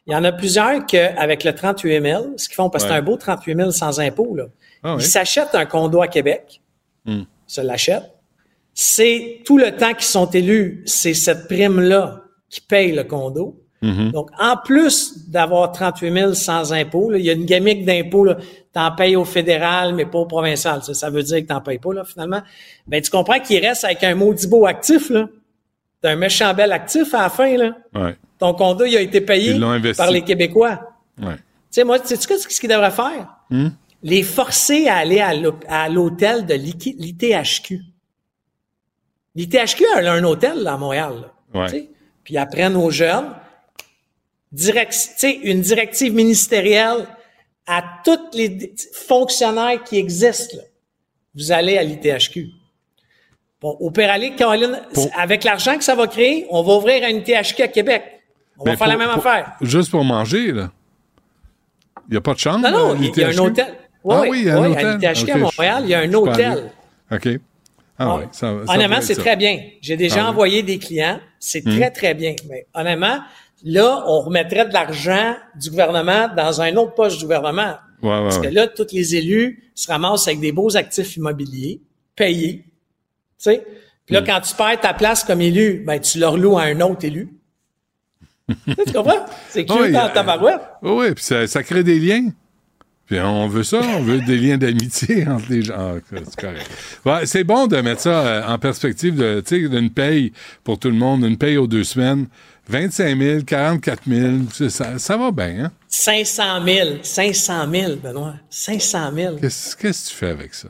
il 0.07 0.13
y 0.13 0.15
en 0.15 0.23
a 0.23 0.31
plusieurs 0.31 0.85
que 0.85 1.17
avec 1.17 1.43
le 1.43 1.53
38 1.53 2.01
000, 2.01 2.25
ce 2.37 2.47
qu'ils 2.47 2.55
font, 2.55 2.69
parce 2.69 2.83
que 2.83 2.89
Ouais. 2.89 2.95
c'est 2.95 2.99
un 2.99 3.03
beau 3.03 3.17
38 3.17 3.55
000 3.55 3.71
sans 3.71 3.99
impôt, 3.99 4.35
là, 4.35 4.45
Ah 4.83 4.95
oui. 4.95 5.03
ils 5.03 5.07
s'achètent 5.07 5.53
un 5.55 5.65
condo 5.65 6.01
à 6.01 6.07
Québec, 6.07 6.61
Hmm. 7.05 7.23
se 7.47 7.61
l'achètent. 7.61 8.11
C'est 8.73 9.41
tout 9.45 9.57
le 9.57 9.75
temps 9.75 9.93
qu'ils 9.93 10.03
sont 10.05 10.29
élus, 10.29 10.83
c'est 10.85 11.13
cette 11.13 11.47
prime-là 11.47 12.21
qui 12.49 12.61
paye 12.61 12.91
le 12.91 13.03
condo. 13.03 13.60
Mhm. 13.81 14.11
Donc, 14.11 14.29
en 14.39 14.57
plus 14.57 15.27
d'avoir 15.29 15.71
38 15.71 16.13
000 16.13 16.33
sans 16.33 16.71
impôt, 16.71 17.09
là, 17.09 17.17
il 17.17 17.25
y 17.25 17.29
a 17.29 17.33
une 17.33 17.45
gamique 17.45 17.83
d'impôt, 17.83 18.23
là, 18.23 18.37
t'en 18.73 18.91
payes 18.91 19.15
au 19.15 19.25
fédéral, 19.25 19.95
mais 19.95 20.05
pas 20.05 20.19
au 20.19 20.25
provincial. 20.25 20.83
Ça, 20.83 20.93
ça 20.93 21.09
veut 21.09 21.23
dire 21.23 21.39
que 21.39 21.47
t'en 21.47 21.61
payes 21.61 21.79
pas, 21.79 21.93
là, 21.93 22.03
finalement. 22.03 22.41
Ben, 22.87 23.01
tu 23.01 23.09
comprends 23.09 23.39
qu'il 23.39 23.59
reste 23.65 23.83
avec 23.83 24.03
un 24.03 24.13
maudit 24.13 24.47
beau 24.47 24.67
actif, 24.67 25.09
là. 25.09 25.27
T'as 26.01 26.11
un 26.11 26.15
méchant 26.15 26.53
bel 26.53 26.71
actif 26.71 27.13
à 27.13 27.23
la 27.23 27.29
fin, 27.29 27.57
là. 27.57 27.75
Ouais. 27.93 28.15
Ton 28.37 28.53
condo, 28.53 28.85
il 28.85 28.95
a 28.97 29.01
été 29.01 29.21
payé 29.21 29.59
par 29.95 30.11
les 30.11 30.21
Québécois. 30.21 30.79
Ouais. 31.19 31.35
Tu 31.35 31.41
sais, 31.71 31.83
moi, 31.83 31.97
sais-tu 32.03 32.27
quoi, 32.27 32.37
ce 32.37 32.47
qu'ils 32.47 32.69
devraient 32.69 32.91
faire? 32.91 33.27
Hmm? 33.49 33.69
Les 34.03 34.23
forcer 34.23 34.87
à 34.87 34.97
aller 34.97 35.19
à 35.19 35.89
l'hôtel 35.89 36.45
de 36.45 36.53
l'ITHQ. 36.55 37.81
L'ITHQ 39.35 39.85
a 39.95 40.11
un 40.11 40.23
hôtel, 40.23 40.63
là, 40.63 40.73
à 40.73 40.77
Montréal, 40.77 41.13
là. 41.53 41.61
Ouais. 41.61 41.89
Puis 42.23 42.33
ils 42.35 42.37
apprennent 42.37 42.75
aux 42.75 42.91
jeunes, 42.91 43.29
direct, 44.51 44.95
une 45.43 45.61
directive 45.61 46.13
ministérielle 46.13 47.07
à 47.67 47.83
tous 48.03 48.19
les 48.33 48.73
fonctionnaires 49.07 49.83
qui 49.83 49.97
existent. 49.97 50.57
là. 50.57 50.63
Vous 51.35 51.51
allez 51.51 51.77
à 51.77 51.83
l'ITHQ. 51.83 52.47
Bon, 53.61 53.77
au 53.79 53.91
Péralique, 53.91 54.35
Caroline, 54.35 54.81
Pour- 54.93 55.09
avec 55.17 55.43
l'argent 55.43 55.77
que 55.77 55.83
ça 55.83 55.95
va 55.95 56.07
créer, 56.07 56.47
on 56.49 56.63
va 56.63 56.73
ouvrir 56.73 57.03
un 57.03 57.09
ITHQ 57.09 57.61
à 57.61 57.67
Québec. 57.67 58.03
On 58.57 58.65
va 58.65 58.71
Mais 58.71 58.77
faire 58.77 58.87
la 58.87 58.97
même 58.97 59.09
pour- 59.09 59.25
affaire. 59.25 59.53
Juste 59.61 59.91
pour 59.91 60.03
manger, 60.03 60.51
là. 60.51 60.71
Il 62.09 62.11
n'y 62.11 62.17
a 62.17 62.21
pas 62.21 62.33
de 62.33 62.39
chambre? 62.39 62.59
Non, 62.69 62.71
non, 62.71 62.93
à 62.93 62.97
il 62.97 63.15
y 63.17 63.23
a 63.23 63.27
un 63.29 63.37
hôtel. 63.37 63.67
ah 64.09 64.21
oui, 64.27 64.39
il 64.41 64.45
y 64.45 64.49
a 64.49 64.57
un 64.57 64.61
oui, 64.63 64.71
hôtel. 64.71 64.85
à 64.87 64.97
l'ITHQ 65.13 65.31
à 65.31 65.37
Montréal, 65.37 65.83
il 65.85 65.89
y 65.89 65.93
a 65.93 65.99
un 65.99 66.13
hôtel. 66.13 66.71
OK. 67.11 67.27
Ah, 67.99 68.15
ouais, 68.15 68.23
ça, 68.31 68.51
ça 68.65 68.73
honnêtement, 68.73 68.99
c'est 69.01 69.15
très 69.15 69.35
bien. 69.35 69.59
J'ai 69.79 69.95
déjà 69.95 70.21
Ah 70.21 70.23
oui. 70.23 70.29
envoyé 70.31 70.63
des 70.63 70.79
clients. 70.79 71.19
C'est 71.39 71.63
Hmm. 71.65 71.77
très, 71.77 71.91
très 71.91 72.13
bien. 72.15 72.35
Mais 72.49 72.65
honnêtement, 72.73 73.19
là, 73.63 74.03
on 74.07 74.21
remettrait 74.21 74.67
de 74.67 74.73
l'argent 74.73 75.35
du 75.55 75.69
gouvernement 75.69 76.29
dans 76.35 76.61
un 76.61 76.75
autre 76.75 76.93
poste 76.93 77.17
du 77.17 77.23
gouvernement. 77.23 77.75
Ouais, 78.01 78.09
ouais, 78.09 78.23
Parce 78.23 78.39
que 78.39 78.47
là, 78.47 78.67
tous 78.67 78.87
les 78.91 79.15
élus 79.15 79.71
se 79.75 79.87
ramassent 79.91 80.27
avec 80.27 80.39
des 80.39 80.51
beaux 80.51 80.75
actifs 80.75 81.15
immobiliers 81.17 81.81
payés. 82.15 82.63
Tu 82.65 82.71
sais? 83.37 83.65
Puis 84.05 84.15
là, 84.15 84.21
quand 84.21 84.41
tu 84.41 84.55
perds 84.55 84.81
ta 84.81 84.93
place 84.93 85.23
comme 85.23 85.41
élu, 85.41 85.83
ben, 85.85 85.99
tu 85.99 86.19
leur 86.19 86.37
loues 86.37 86.57
à 86.57 86.63
un 86.63 86.79
autre 86.81 87.05
élu. 87.05 87.29
Tu 88.67 88.93
comprends? 88.93 89.25
C'est 89.47 89.65
cute 89.65 89.77
Oui, 89.79 89.91
dans 89.93 90.07
euh, 90.07 90.13
ta 90.13 90.23
barouette. 90.23 90.61
Oui, 90.81 90.91
oui, 90.91 91.13
puis 91.13 91.23
ça, 91.23 91.47
ça 91.47 91.63
crée 91.63 91.83
des 91.83 91.99
liens. 91.99 92.31
Puis 93.11 93.19
on 93.19 93.45
veut 93.49 93.63
ça, 93.63 93.81
on 93.97 94.03
veut 94.03 94.21
des 94.21 94.37
liens 94.37 94.57
d'amitié 94.57 95.27
entre 95.27 95.43
les 95.49 95.63
gens. 95.63 95.73
Ah, 95.77 95.93
c'est 96.13 96.39
correct. 96.39 96.69
Ouais, 97.05 97.25
c'est 97.25 97.43
bon 97.43 97.67
de 97.67 97.75
mettre 97.81 97.99
ça 97.99 98.25
euh, 98.25 98.47
en 98.47 98.57
perspective 98.57 99.15
de, 99.15 99.41
tu 99.45 99.63
sais, 99.63 99.67
d'une 99.67 99.89
paye 99.89 100.31
pour 100.63 100.79
tout 100.79 100.87
le 100.87 100.95
monde, 100.95 101.25
une 101.25 101.37
paye 101.37 101.57
aux 101.57 101.67
deux 101.67 101.83
semaines. 101.83 102.27
25 102.69 103.17
000, 103.19 103.41
44 103.45 104.03
000, 104.07 104.31
c'est- 104.53 104.69
ça, 104.69 104.97
ça 104.97 105.17
va 105.17 105.31
bien, 105.31 105.65
hein? 105.65 105.71
500 105.89 106.63
000. 106.65 106.89
500 107.01 107.69
000, 107.69 107.95
Benoît. 108.01 108.35
500 108.49 109.11
000. 109.13 109.35
Qu'est-ce 109.41 109.75
qu'est-ce 109.75 110.05
que 110.05 110.09
tu 110.11 110.15
fais 110.15 110.29
avec 110.29 110.53
ça? 110.53 110.69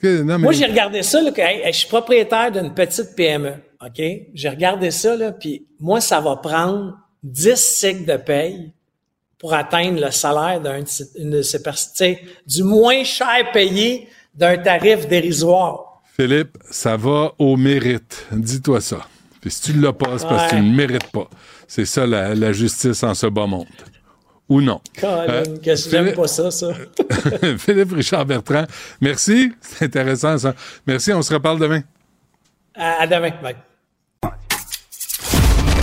Que- 0.00 0.22
non, 0.22 0.38
mais- 0.38 0.44
Moi, 0.44 0.52
j'ai 0.52 0.66
regardé 0.66 1.02
ça, 1.02 1.20
là, 1.20 1.32
que, 1.32 1.40
hey, 1.40 1.62
je 1.72 1.78
suis 1.78 1.88
propriétaire 1.88 2.52
d'une 2.52 2.72
petite 2.72 3.16
PME, 3.16 3.54
OK? 3.84 4.00
J'ai 4.34 4.48
regardé 4.48 4.92
ça, 4.92 5.16
là, 5.16 5.32
puis 5.32 5.66
moi, 5.80 6.00
ça 6.00 6.20
va 6.20 6.36
prendre 6.36 6.96
10 7.24 7.56
cycles 7.56 8.04
de 8.04 8.16
paye 8.18 8.72
pour 9.40 9.52
atteindre 9.54 10.00
le 10.04 10.10
salaire 10.12 10.60
d'un 10.60 10.82
de 10.82 11.42
ces- 11.42 11.62
personnes, 11.62 12.14
du 12.46 12.62
moins 12.62 13.02
cher 13.02 13.50
payé 13.52 14.08
d'un 14.34 14.56
tarif 14.58 15.08
dérisoire. 15.08 16.02
Philippe, 16.16 16.56
ça 16.70 16.96
va 16.96 17.32
au 17.38 17.56
mérite. 17.56 18.26
Dis-toi 18.30 18.80
ça. 18.80 18.98
Puis 19.40 19.50
si 19.50 19.62
tu 19.62 19.74
ne 19.78 19.82
l'as 19.82 19.92
pas, 19.94 20.18
c'est 20.18 20.26
parce 20.28 20.44
que 20.52 20.56
tu 20.56 20.62
ne 20.62 20.68
le 20.70 20.76
mérites 20.76 21.10
pas. 21.10 21.28
C'est 21.66 21.86
ça 21.86 22.06
la, 22.06 22.34
la 22.34 22.52
justice 22.52 23.02
en 23.02 23.14
ce 23.14 23.26
bas 23.26 23.46
monde. 23.46 23.64
Ou 24.50 24.60
non. 24.60 24.80
Euh, 25.04 25.44
que 25.64 25.74
j'aime 25.76 26.04
Philippe- 26.06 26.16
pas 26.16 26.26
ça, 26.28 26.50
ça. 26.50 26.72
Philippe 27.58 27.92
Richard 27.92 28.26
Bertrand, 28.26 28.64
merci. 29.00 29.52
C'est 29.60 29.86
intéressant 29.86 30.36
ça. 30.36 30.54
Merci, 30.86 31.12
on 31.12 31.22
se 31.22 31.32
reparle 31.32 31.58
demain. 31.58 31.82
À, 32.74 33.02
à 33.02 33.06
demain. 33.06 33.30
Bye. 33.42 33.56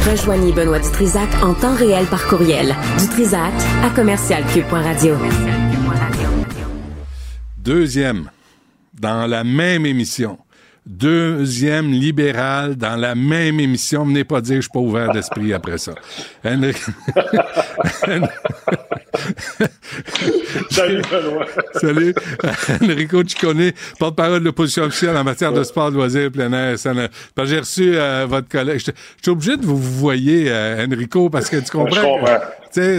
Rejoignez 0.10 0.54
Benoît 0.54 0.80
Dutrisac 0.80 1.28
en 1.44 1.54
temps 1.54 1.76
réel 1.76 2.06
par 2.06 2.28
courriel. 2.28 2.74
Dutrisac 2.98 3.52
à 3.84 3.90
commercialcube.radio. 3.90 5.16
Deuxième, 7.58 8.30
dans 8.94 9.28
la 9.28 9.44
même 9.44 9.86
émission. 9.86 10.38
Deuxième 10.88 11.92
libéral 11.92 12.78
dans 12.78 12.96
la 12.96 13.14
même 13.14 13.60
émission. 13.60 14.06
Venez 14.06 14.24
pas 14.24 14.40
dire 14.40 14.56
que 14.56 14.62
je 14.62 14.68
suis 14.68 14.72
pas 14.72 14.80
ouvert 14.80 15.12
d'esprit 15.12 15.54
après 15.54 15.78
ça. 15.78 15.92
Salut. 20.72 21.02
Salut. 21.74 22.16
Enrico 22.82 23.22
Ciccone, 23.28 23.72
porte-parole 24.00 24.40
de 24.40 24.46
l'opposition 24.46 24.84
officielle 24.84 25.18
en 25.18 25.26
matière 25.26 25.52
de 25.52 25.64
sport, 25.64 25.92
de 25.92 25.98
loisirs, 25.98 26.32
plein 26.32 26.54
air. 26.54 26.78
J'ai 26.78 27.60
reçu 27.60 27.92
euh, 27.96 28.26
votre 28.26 28.48
collègue. 28.48 28.80
Je 28.80 28.92
suis 29.22 29.32
obligé 29.32 29.58
de 29.58 29.66
vous 29.66 29.78
vous 29.78 30.00
voyer, 30.00 30.46
euh, 30.50 30.86
Enrico, 30.90 31.30
parce 31.30 31.50
que 31.50 31.58
tu 31.58 31.70
comprends. 31.70 31.96
Je 31.96 32.02
comprends. 32.02 32.26
que, 32.26 32.40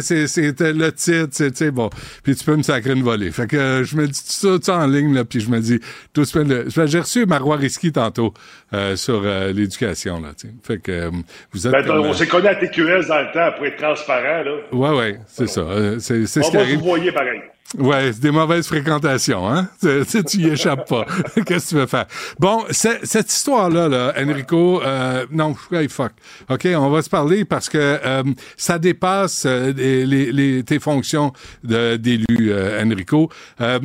c'était 0.03 0.73
le 0.73 0.93
titre, 0.93 1.29
c'est, 1.33 1.51
tu 1.51 1.57
sais, 1.57 1.71
bon. 1.71 1.91
Puis 2.23 2.35
tu 2.37 2.45
peux 2.45 2.57
me 2.57 2.63
sacrer 2.63 2.93
une 2.93 3.03
volée. 3.03 3.31
Fait 3.31 3.47
que 3.47 3.57
euh, 3.57 3.85
je 3.85 3.97
me 3.97 4.07
dis 4.07 4.13
tout 4.13 4.31
ça, 4.33 4.49
tout 4.59 4.63
ça 4.63 4.77
en 4.79 4.87
ligne, 4.87 5.15
là, 5.15 5.25
puis 5.25 5.41
je 5.41 5.51
me 5.51 5.61
dis, 5.61 5.81
tout 6.13 6.25
le- 6.35 6.67
J'ai 6.87 7.01
reçu 7.01 7.27
Marois 7.27 7.57
Risky 7.57 7.93
tantôt 7.93 8.33
euh, 8.75 8.97
sur 8.97 9.23
euh, 9.25 9.53
l'éducation, 9.53 10.21
là, 10.21 10.29
tu 10.39 10.49
sais. 10.49 10.55
Fait 10.63 10.79
que 10.79 10.93
euh, 10.93 11.11
vous 11.53 11.67
êtes 11.67 11.73
Ben, 11.73 11.85
comme, 11.85 12.01
on 12.01 12.11
euh, 12.11 12.15
s'est 12.15 12.27
connus 12.27 12.49
à 12.49 12.55
TQS 12.55 13.07
dans 13.09 13.21
le 13.21 13.33
temps 13.33 13.57
pour 13.57 13.67
être 13.67 13.77
transparent. 13.79 14.43
Là. 14.45 14.53
Ouais, 14.73 14.97
ouais, 14.99 15.21
c'est 15.27 15.49
ça. 15.49 15.61
Euh, 15.61 15.99
c'est 15.99 16.27
c'est 16.27 16.43
ce 16.43 16.51
qui 16.51 16.57
arrive. 16.57 16.79
vous 16.79 16.85
voyer 16.85 17.13
pareil. 17.13 17.41
Ouais, 17.77 18.13
c'est 18.15 18.21
des 18.23 18.31
mauvaises 18.31 18.67
fréquentations, 18.67 19.47
hein? 19.47 19.69
Tu, 19.81 20.25
tu, 20.25 20.37
y 20.39 20.49
échappes 20.49 20.89
pas. 20.89 21.05
Qu'est-ce 21.47 21.67
que 21.67 21.69
tu 21.69 21.75
veux 21.75 21.87
faire? 21.87 22.07
Bon, 22.39 22.65
cette 22.71 23.31
histoire-là, 23.31 23.89
là, 23.89 24.15
Enrico, 24.19 24.81
euh, 24.83 25.27
non, 25.31 25.55
fuck. 25.55 26.13
OK, 26.49 26.67
on 26.75 26.89
va 26.89 27.03
se 27.03 27.11
parler 27.11 27.45
parce 27.45 27.69
que 27.69 27.77
euh, 27.79 28.23
ça 28.57 28.79
dépasse 28.79 29.45
euh, 29.47 29.75
les, 29.77 30.33
les- 30.33 30.63
tes 30.65 30.79
fonctions 30.79 31.35
d'élu, 31.63 32.25
euh, 32.41 32.83
Enrico. 32.83 33.29
Euh, 33.61 33.81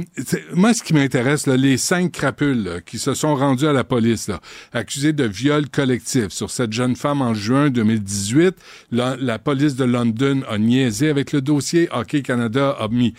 moi, 0.54 0.74
ce 0.74 0.82
qui 0.82 0.94
m'intéresse, 0.94 1.46
les 1.48 1.76
cinq 1.76 2.14
crapules 2.14 2.64
là, 2.64 2.80
qui 2.82 2.98
se 2.98 3.14
sont 3.14 3.36
rendus 3.36 3.68
à 3.68 3.74
la 3.74 3.84
police, 3.84 4.30
là, 4.30 4.40
accusés 4.72 5.12
de 5.12 5.26
viol 5.26 5.68
collectif 5.70 6.30
sur 6.30 6.50
cette 6.52 6.72
jeune 6.72 6.96
femme 6.96 7.22
en 7.22 7.34
juin 7.34 7.70
2018, 7.70 8.56
la, 8.92 9.18
la 9.20 9.40
police 9.40 9.76
de 9.76 9.84
London 9.84 10.42
a 10.50 10.58
niaisé 10.58 11.10
avec 11.10 11.34
le 11.34 11.42
dossier. 11.42 11.90
Hockey 11.92 12.22
Canada 12.22 12.78
a 12.80 12.88
mis 12.88 13.14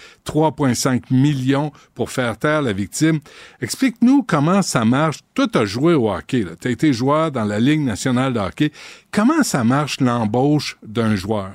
3,5 0.55 1.03
millions 1.11 1.73
pour 1.95 2.11
faire 2.11 2.39
taire 2.39 2.63
la 2.63 2.73
victime. 2.73 3.21
Explique-nous 3.61 4.23
comment 4.23 4.63
ça 4.63 4.85
marche. 4.85 5.19
Toi, 5.35 5.47
tu 5.53 5.59
as 5.59 5.65
joué 5.65 5.95
au 5.95 6.11
hockey. 6.11 6.45
Tu 6.61 6.69
as 6.69 6.71
été 6.71 6.93
joueur 6.93 7.31
dans 7.31 7.45
la 7.45 7.61
Ligue 7.61 7.81
nationale 7.81 8.33
de 8.33 8.41
hockey. 8.41 8.71
Comment 9.11 9.43
ça 9.43 9.65
marche 9.65 10.01
l'embauche 10.01 10.77
d'un 10.83 11.17
joueur? 11.17 11.53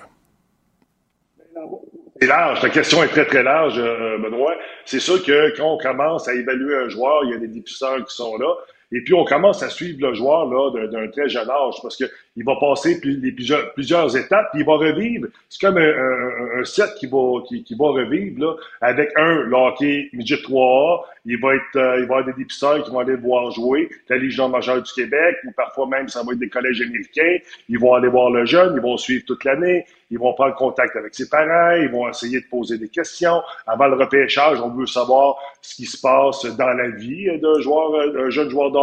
C'est 2.22 2.28
large. 2.28 2.60
Ta 2.60 2.70
question 2.70 3.02
est 3.04 3.08
très, 3.08 3.26
très 3.26 3.44
large, 3.44 3.76
euh, 3.78 4.18
Benoît. 4.18 4.54
C'est 4.84 5.00
sûr 5.00 5.24
que 5.24 5.56
quand 5.56 5.76
on 5.76 5.78
commence 5.78 6.28
à 6.28 6.34
évaluer 6.34 6.76
un 6.76 6.90
joueur, 6.90 7.24
il 7.24 7.32
y 7.32 7.34
a 7.34 7.38
des 7.38 7.48
dépisteurs 7.48 8.04
qui 8.06 8.14
sont 8.14 8.38
là. 8.38 8.54
Et 8.92 9.02
puis, 9.04 9.14
on 9.14 9.24
commence 9.24 9.64
à 9.64 9.70
suivre 9.70 10.00
le 10.02 10.14
joueur 10.14 10.46
là 10.48 10.88
d'un 10.88 11.08
très 11.10 11.30
jeune 11.30 11.50
âge 11.50 11.76
parce 11.82 11.96
que 11.96 12.06
il 12.40 12.45
va 12.45 12.56
passer 12.56 13.02
plusieurs, 13.02 14.16
étapes, 14.16 14.48
puis 14.53 14.61
il 14.61 14.66
va 14.66 14.76
revivre. 14.78 15.28
C'est 15.49 15.60
comme 15.60 15.78
un, 15.78 16.60
un- 16.61 16.64
set 16.64 16.95
qui 16.98 17.06
va, 17.06 17.41
qui, 17.45 17.76
va 17.78 17.88
revivre 17.90 18.40
là, 18.40 18.53
avec 18.80 19.10
un, 19.18 19.41
le 19.41 19.53
hockey 19.53 20.10
midget 20.14 20.38
3A. 20.38 21.02
Il 21.26 21.38
va 21.41 21.56
être, 21.56 21.76
euh, 21.76 21.99
il 21.99 21.99
va 21.99 21.99
y 21.99 22.03
avoir 22.03 22.26
des 22.26 22.32
dépisteurs 22.32 22.82
qui 22.82 22.91
vont 22.91 22.99
aller 22.99 23.11
le 23.11 23.20
voir 23.20 23.52
jouer, 23.52 23.90
la 24.07 24.16
Légion 24.16 24.48
majeure 24.48 24.82
du 24.82 24.91
Québec, 24.94 25.36
ou 25.45 25.52
parfois 25.52 25.86
même 25.88 26.07
ça 26.07 26.24
va 26.24 26.32
être 26.32 26.40
des 26.40 26.48
collèges 26.48 26.82
américains. 26.82 27.40
Ils 27.68 27.78
vont 27.78 27.94
aller 27.94 28.07
voir 28.07 28.30
le 28.30 28.45
jeune, 28.45 28.74
ils 28.74 28.82
vont 28.82 28.95
suivre 28.95 29.26
toute 29.28 29.44
l'année, 29.44 29.86
ils 30.10 30.18
vont 30.18 30.34
prendre 30.34 30.56
contact 30.56 30.95
avec 30.95 31.14
ses 31.14 31.28
parents, 31.28 31.76
ils 31.76 31.90
vont 31.90 32.07
essayer 32.07 32.40
de 32.40 32.45
poser 32.49 32.78
des 32.78 32.88
questions. 32.88 33.41
Avant 33.68 33.88
le 33.88 33.95
repêchage, 33.95 34.61
on 34.61 34.70
veut 34.70 34.88
savoir 34.88 35.36
ce 35.61 35.76
qui 35.76 35.86
se 35.86 35.99
passe 35.99 36.45
dans 36.56 36.74
la 36.74 36.88
vie 36.88 37.28
d'un 37.41 37.60
joueur, 37.60 38.14
d'un 38.14 38.30
jeune 38.30 38.49
joueur 38.49 38.72
de 38.72 38.78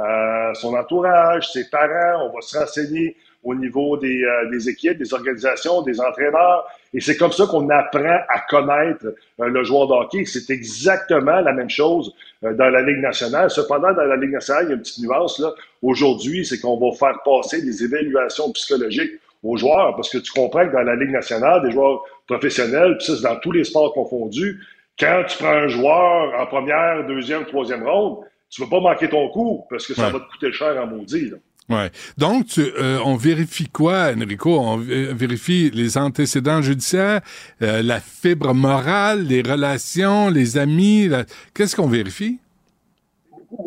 euh, 0.00 0.54
son 0.54 0.74
entourage, 0.74 1.50
ses 1.50 1.68
parents. 1.68 2.28
On 2.28 2.34
va 2.34 2.40
se 2.40 2.58
renseigner 2.58 3.16
au 3.42 3.54
niveau 3.54 3.96
des, 3.96 4.22
euh, 4.22 4.50
des 4.50 4.68
équipes, 4.68 4.98
des 4.98 5.12
organisations, 5.12 5.82
des 5.82 6.00
entraîneurs. 6.00 6.66
Et 6.92 7.00
c'est 7.00 7.16
comme 7.16 7.32
ça 7.32 7.46
qu'on 7.46 7.68
apprend 7.70 8.18
à 8.28 8.40
connaître 8.48 9.06
euh, 9.40 9.48
le 9.48 9.62
joueur 9.62 9.86
de. 9.88 10.24
C'est 10.24 10.50
exactement 10.50 11.40
la 11.40 11.52
même 11.52 11.70
chose 11.70 12.14
dans 12.42 12.70
la 12.70 12.82
Ligue 12.82 13.00
nationale. 13.00 13.50
Cependant, 13.50 13.92
dans 13.92 14.04
la 14.04 14.16
Ligue 14.16 14.32
nationale, 14.32 14.64
il 14.64 14.68
y 14.68 14.72
a 14.72 14.74
une 14.76 14.82
petite 14.82 15.04
nuance. 15.04 15.42
Aujourd'hui, 15.82 16.44
c'est 16.44 16.58
qu'on 16.60 16.78
va 16.78 16.96
faire 16.96 17.18
passer 17.22 17.62
des 17.62 17.84
évaluations 17.84 18.50
psychologiques 18.52 19.12
aux 19.42 19.56
joueurs, 19.56 19.96
parce 19.96 20.10
que 20.10 20.18
tu 20.18 20.32
comprends 20.32 20.66
que 20.66 20.72
dans 20.72 20.82
la 20.82 20.96
Ligue 20.96 21.10
nationale, 21.10 21.62
des 21.62 21.70
joueurs 21.70 22.02
professionnels, 22.26 22.96
puis 22.98 23.06
ça, 23.06 23.16
c'est 23.16 23.22
dans 23.22 23.36
tous 23.36 23.52
les 23.52 23.64
sports 23.64 23.92
confondus, 23.92 24.60
quand 24.98 25.24
tu 25.28 25.38
prends 25.38 25.48
un 25.48 25.68
joueur 25.68 26.38
en 26.38 26.46
première, 26.46 27.06
deuxième, 27.06 27.46
troisième 27.46 27.86
ronde, 27.86 28.18
tu 28.50 28.60
ne 28.62 28.66
vas 28.66 28.70
pas 28.70 28.80
manquer 28.80 29.08
ton 29.08 29.28
coup, 29.28 29.64
parce 29.70 29.86
que 29.86 29.94
ça 29.94 30.06
Ouais. 30.06 30.12
va 30.12 30.20
te 30.20 30.30
coûter 30.30 30.52
cher 30.52 30.76
en 30.82 30.86
maudit. 30.86 31.30
là. 31.30 31.36
Ouais. 31.68 31.90
Donc, 32.18 32.46
tu, 32.46 32.60
euh, 32.62 32.98
on 33.04 33.14
vérifie 33.14 33.68
quoi, 33.68 34.10
Enrico? 34.16 34.58
On 34.58 34.76
vé- 34.78 35.12
vérifie 35.14 35.70
les 35.72 35.96
antécédents 35.96 36.60
judiciaires, 36.60 37.20
euh, 37.62 37.80
la 37.82 38.00
fibre 38.00 38.52
morale, 38.54 39.22
les 39.28 39.40
relations, 39.40 40.30
les 40.30 40.58
amis. 40.58 41.06
la- 41.06 41.24
Qu'est-ce 41.54 41.76
qu'on 41.76 41.86
vérifie? 41.88 42.38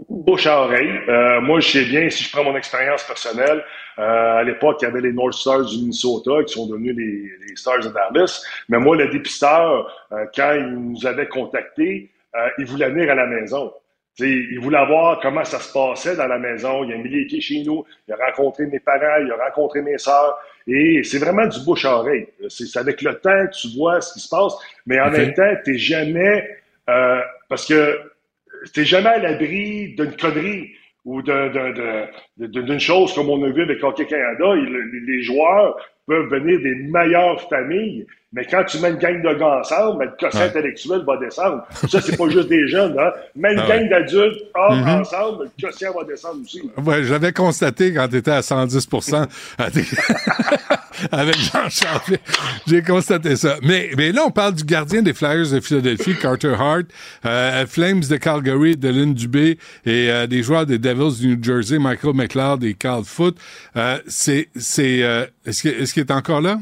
bouche 0.09 0.47
à 0.47 0.61
oreille. 0.61 0.89
Euh, 1.09 1.41
moi, 1.41 1.59
je 1.59 1.69
sais 1.69 1.85
bien, 1.85 2.09
si 2.09 2.23
je 2.23 2.31
prends 2.31 2.43
mon 2.43 2.55
expérience 2.55 3.03
personnelle, 3.03 3.63
euh, 3.99 4.37
à 4.39 4.43
l'époque, 4.43 4.77
il 4.81 4.85
y 4.85 4.87
avait 4.87 5.01
les 5.01 5.11
North 5.11 5.33
Stars 5.33 5.65
du 5.65 5.77
Minnesota 5.77 6.31
qui 6.45 6.53
sont 6.53 6.67
devenus 6.67 6.95
les, 6.95 7.29
les 7.49 7.55
Stars 7.55 7.79
de 7.81 7.89
Dallas. 7.89 8.41
Mais 8.69 8.79
moi, 8.79 8.95
le 8.95 9.09
dépisteur, 9.09 9.91
euh, 10.13 10.25
quand 10.35 10.53
il 10.57 10.67
nous 10.67 11.05
avait 11.05 11.27
contactés, 11.27 12.09
euh, 12.35 12.47
il 12.57 12.65
voulait 12.65 12.89
venir 12.89 13.11
à 13.11 13.15
la 13.15 13.27
maison. 13.27 13.71
T'sais, 14.15 14.29
il 14.29 14.59
voulait 14.59 14.85
voir 14.85 15.19
comment 15.21 15.43
ça 15.43 15.59
se 15.59 15.73
passait 15.73 16.15
dans 16.15 16.27
la 16.27 16.37
maison. 16.37 16.83
Il 16.83 16.93
a 16.93 16.97
mis 16.97 17.09
les 17.09 17.25
pieds 17.25 17.41
chez 17.41 17.63
nous. 17.63 17.83
Il 18.07 18.13
a 18.13 18.17
rencontré 18.27 18.65
mes 18.67 18.79
parents. 18.79 19.23
Il 19.25 19.31
a 19.31 19.43
rencontré 19.45 19.81
mes 19.81 19.97
sœurs. 19.97 20.37
Et 20.67 21.01
c'est 21.03 21.17
vraiment 21.17 21.47
du 21.47 21.59
bouche 21.65 21.85
à 21.85 21.97
oreille. 21.97 22.27
C'est 22.47 22.77
avec 22.77 23.01
le 23.01 23.15
temps 23.15 23.47
que 23.47 23.59
tu 23.59 23.75
vois 23.75 24.01
ce 24.01 24.13
qui 24.13 24.19
se 24.19 24.29
passe. 24.29 24.53
Mais 24.85 24.99
en 24.99 25.09
même 25.11 25.33
temps, 25.33 25.51
t'es 25.65 25.77
jamais... 25.77 26.47
euh, 26.89 27.21
parce 27.49 27.65
que 27.67 27.99
t'es 28.73 28.85
jamais 28.85 29.09
à 29.09 29.17
l'abri 29.17 29.95
d'une 29.95 30.15
connerie 30.15 30.71
ou 31.05 31.21
d'un- 31.21 31.49
d'un- 31.49 31.71
d'un- 31.73 32.07
d'un- 32.37 32.61
d'une 32.61 32.79
chose 32.79 33.13
comme 33.13 33.29
on 33.29 33.43
a 33.43 33.49
vu 33.49 33.63
avec 33.63 33.83
Hockey 33.83 34.05
Canada. 34.05 34.53
Les 34.55 35.23
joueurs 35.23 35.75
peuvent 36.05 36.27
venir 36.29 36.59
des 36.61 36.75
meilleures 36.75 37.41
familles 37.49 38.05
Mais 38.35 38.45
quand 38.49 38.63
tu 38.65 38.79
mets 38.79 38.89
une 38.89 38.97
gang 38.97 39.21
de 39.21 39.33
gars 39.39 39.59
ensemble, 39.59 39.99
ben, 39.99 40.05
le 40.05 40.11
quotient 40.19 40.39
Ouais. 40.39 40.45
intellectuel 40.47 41.03
va 41.05 41.17
descendre. 41.17 41.63
Ça, 41.87 42.01
c'est 42.01 42.17
pas 42.17 42.29
juste 42.29 42.49
des 42.49 42.67
jeunes, 42.67 42.97
hein. 42.99 43.11
Une 43.35 43.59
Ah 43.59 43.67
gang 43.67 43.87
d'adultes, 43.89 44.39
hommes, 44.55 44.79
Mhm. 44.81 44.87
ensemble, 44.89 45.43
le 45.57 45.67
quotient 45.67 45.93
va 45.93 46.03
descendre 46.03 46.41
aussi. 46.43 46.61
Ouais, 46.83 47.03
j'avais 47.03 47.31
constaté 47.31 47.93
quand 47.93 48.07
tu 48.07 48.17
étais 48.17 48.31
à 48.31 48.41
110 48.41 48.87
à 49.59 49.69
tes- 49.69 49.83
avec 51.11 51.35
Jean 51.37 51.69
Charlet. 51.69 52.19
J'ai 52.67 52.81
constaté 52.81 53.35
ça. 53.35 53.55
Mais, 53.61 53.91
mais 53.97 54.11
là, 54.11 54.23
on 54.25 54.31
parle 54.31 54.53
du 54.55 54.63
gardien 54.63 55.01
des 55.01 55.13
Flyers 55.13 55.51
de 55.51 55.59
Philadelphie, 55.59 56.15
Carter 56.19 56.55
Hart, 56.57 56.85
euh, 57.25 57.65
Flames 57.67 57.99
de 58.01 58.17
Calgary, 58.17 58.75
de 58.77 58.89
Lynn 58.89 59.13
Dubé 59.13 59.57
et 59.85 60.09
euh, 60.09 60.27
des 60.27 60.43
joueurs 60.43 60.65
des 60.65 60.79
Devils 60.79 61.19
du 61.19 61.27
New 61.35 61.43
Jersey, 61.43 61.77
Michael 61.79 62.13
McLeod 62.15 62.63
et 62.63 62.73
Carl 62.73 63.03
Foot. 63.03 63.37
Euh, 63.75 63.97
c'est, 64.07 64.49
c'est, 64.55 65.03
euh, 65.03 65.25
est-ce 65.45 65.61
qu'il 65.61 65.71
est-ce 65.71 65.93
qu'il 65.93 66.01
est 66.01 66.11
encore 66.11 66.41
là? 66.41 66.57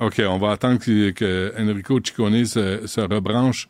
OK, 0.00 0.20
on 0.26 0.38
va 0.38 0.52
attendre 0.52 0.78
que, 0.78 1.52
Enrico 1.58 1.98
Ciccone 2.04 2.44
se, 2.44 2.86
se 2.86 3.00
rebranche. 3.00 3.68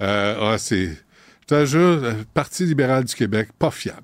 Euh, 0.00 0.52
ah, 0.54 0.58
c'est, 0.58 0.86
je 0.86 1.46
te 1.46 1.66
jure, 1.66 2.00
le 2.00 2.14
Parti 2.34 2.64
libéral 2.64 3.04
du 3.04 3.14
Québec, 3.14 3.48
pas 3.58 3.70
fiable. 3.70 4.02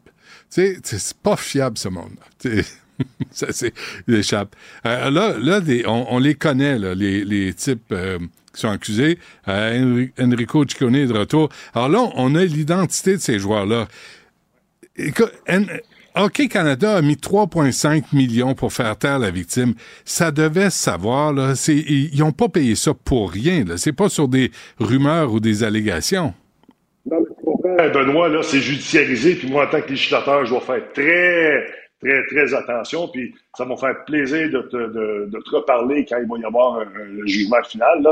Tu 0.52 0.62
sais, 0.62 0.78
c'est 0.82 1.16
pas 1.16 1.36
fiable, 1.36 1.76
ce 1.78 1.88
monde. 1.88 2.14
Tu 2.38 2.62
sais, 2.62 2.64
Ça, 3.30 3.48
c'est, 3.51 3.72
il 4.09 4.14
échappe. 4.14 4.55
Euh, 4.86 5.10
là, 5.10 5.36
là 5.38 5.60
on, 5.86 6.06
on 6.10 6.18
les 6.18 6.34
connaît, 6.34 6.78
là, 6.78 6.94
les, 6.94 7.24
les 7.24 7.52
types 7.55 7.93
euh, 7.93 8.18
qui 8.55 8.60
sont 8.60 8.70
accusés. 8.70 9.18
Euh, 9.48 9.78
Enri- 9.78 10.12
Enrico 10.18 10.64
Ciccone 10.66 10.94
est 10.97 11.06
de 11.06 11.12
retour. 11.12 11.48
Alors 11.74 11.88
là, 11.88 12.10
on 12.14 12.34
a 12.34 12.44
l'identité 12.44 13.12
de 13.16 13.20
ces 13.20 13.38
joueurs-là. 13.38 13.88
Écoute, 14.97 15.32
Hockey 16.16 16.48
Canada 16.48 16.97
a 16.97 17.02
mis 17.02 17.16
3,5 17.16 18.14
millions 18.14 18.55
pour 18.55 18.72
faire 18.72 18.97
taire 18.97 19.18
la 19.18 19.30
victime. 19.30 19.74
Ça 20.05 20.30
devait 20.30 20.70
se 20.70 20.78
savoir, 20.78 21.34
ils 21.68 22.18
n'ont 22.18 22.32
pas 22.32 22.48
payé 22.48 22.74
ça 22.74 22.93
pour 22.94 23.30
rien. 23.30 23.64
C'est 23.76 23.93
pas 23.93 24.09
sur 24.09 24.26
des 24.26 24.51
rumeurs 24.80 25.32
ou 25.32 25.40
des 25.40 25.62
allégations. 25.62 26.32
Non, 27.05 27.18
mais 27.20 27.34
comprends, 27.44 27.88
Benoît, 27.93 28.28
là, 28.28 28.43
c'est 28.43 28.60
judiciarisé, 28.60 29.34
puis 29.36 29.51
moi, 29.51 29.66
en 29.66 29.70
tant 29.70 29.80
que 29.82 29.90
législateur, 29.90 30.44
je 30.47 30.51
dois 30.51 30.60
faire 30.62 30.82
très, 30.94 31.66
très, 32.02 32.26
très 32.28 32.55
attention, 32.55 33.09
puis 33.09 33.34
ça 33.56 33.64
va 33.64 33.76
faire 33.76 34.05
plaisir 34.06 34.48
de 34.51 34.62
te, 34.62 35.55
reparler 35.55 36.06
quand 36.09 36.16
il 36.18 36.26
va 36.28 36.38
y 36.38 36.44
avoir 36.44 36.80
un- 36.80 36.86
le 37.05 37.26
jugement 37.26 37.62
final. 37.68 38.06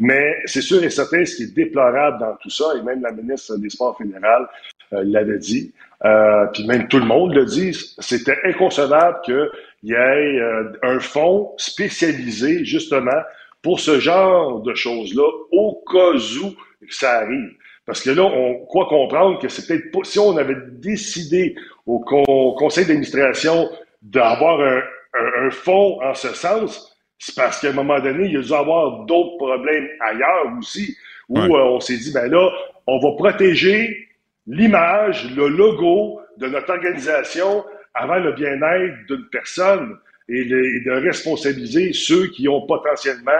Mais 0.00 0.34
c'est 0.46 0.60
sûr 0.60 0.82
et 0.82 0.90
certain, 0.90 1.24
ce 1.24 1.36
qui 1.36 1.42
est 1.44 1.54
déplorable 1.54 2.18
dans 2.18 2.34
tout 2.42 2.50
ça, 2.50 2.64
et 2.78 2.82
même 2.82 3.00
la 3.00 3.12
ministre 3.12 3.56
des 3.58 3.70
Sports 3.70 3.96
fédérales 3.96 4.46
euh, 4.92 5.02
l'avait 5.06 5.38
dit, 5.38 5.72
euh, 6.04 6.46
puis 6.52 6.66
même 6.66 6.88
tout 6.88 6.98
le 6.98 7.06
monde 7.06 7.34
le 7.34 7.44
dit, 7.44 7.72
c'était 7.98 8.36
inconcevable 8.44 9.18
qu'il 9.24 9.48
y 9.84 9.92
ait 9.92 9.96
euh, 10.40 10.72
un 10.82 11.00
fonds 11.00 11.52
spécialisé, 11.56 12.64
justement, 12.64 13.20
pour 13.62 13.80
ce 13.80 13.98
genre 13.98 14.60
de 14.60 14.74
choses-là, 14.74 15.26
au 15.52 15.82
cas 15.90 16.12
où 16.42 16.54
ça 16.90 17.18
arrive. 17.20 17.50
Parce 17.86 18.02
que 18.02 18.10
là, 18.10 18.22
on 18.24 18.64
croit 18.66 18.86
comprendre 18.86 19.38
que 19.38 19.48
c'est 19.48 19.66
peut-être 19.66 19.90
pas, 19.90 20.00
si 20.04 20.18
on 20.18 20.36
avait 20.36 20.56
décidé 20.72 21.54
au 21.86 22.00
con- 22.00 22.54
conseil 22.58 22.86
d'administration 22.86 23.68
d'avoir 24.02 24.60
un, 24.60 24.82
un, 25.14 25.46
un 25.46 25.50
fonds 25.50 26.02
en 26.02 26.14
ce 26.14 26.28
sens, 26.28 26.90
c'est 27.18 27.34
parce 27.34 27.60
qu'à 27.60 27.68
un 27.68 27.72
moment 27.72 28.00
donné, 28.00 28.26
il 28.26 28.32
y 28.32 28.36
a 28.36 28.40
dû 28.42 28.52
avoir 28.52 29.04
d'autres 29.06 29.36
problèmes 29.38 29.88
ailleurs 30.00 30.50
aussi, 30.58 30.94
où 31.28 31.38
Ouais. 31.38 31.44
euh, 31.46 31.64
on 31.76 31.80
s'est 31.80 31.96
dit, 31.96 32.12
ben 32.12 32.30
là, 32.30 32.50
on 32.86 32.98
va 32.98 33.12
protéger 33.16 34.08
l'image, 34.46 35.30
le 35.34 35.48
logo 35.48 36.20
de 36.38 36.46
notre 36.48 36.70
organisation 36.70 37.64
avant 37.94 38.18
le 38.18 38.32
bien-être 38.32 39.06
d'une 39.08 39.26
personne 39.30 39.96
et, 40.28 40.44
de 40.44 40.90
responsabiliser 40.90 41.92
ceux 41.92 42.26
qui 42.28 42.48
ont 42.48 42.66
potentiellement 42.66 43.30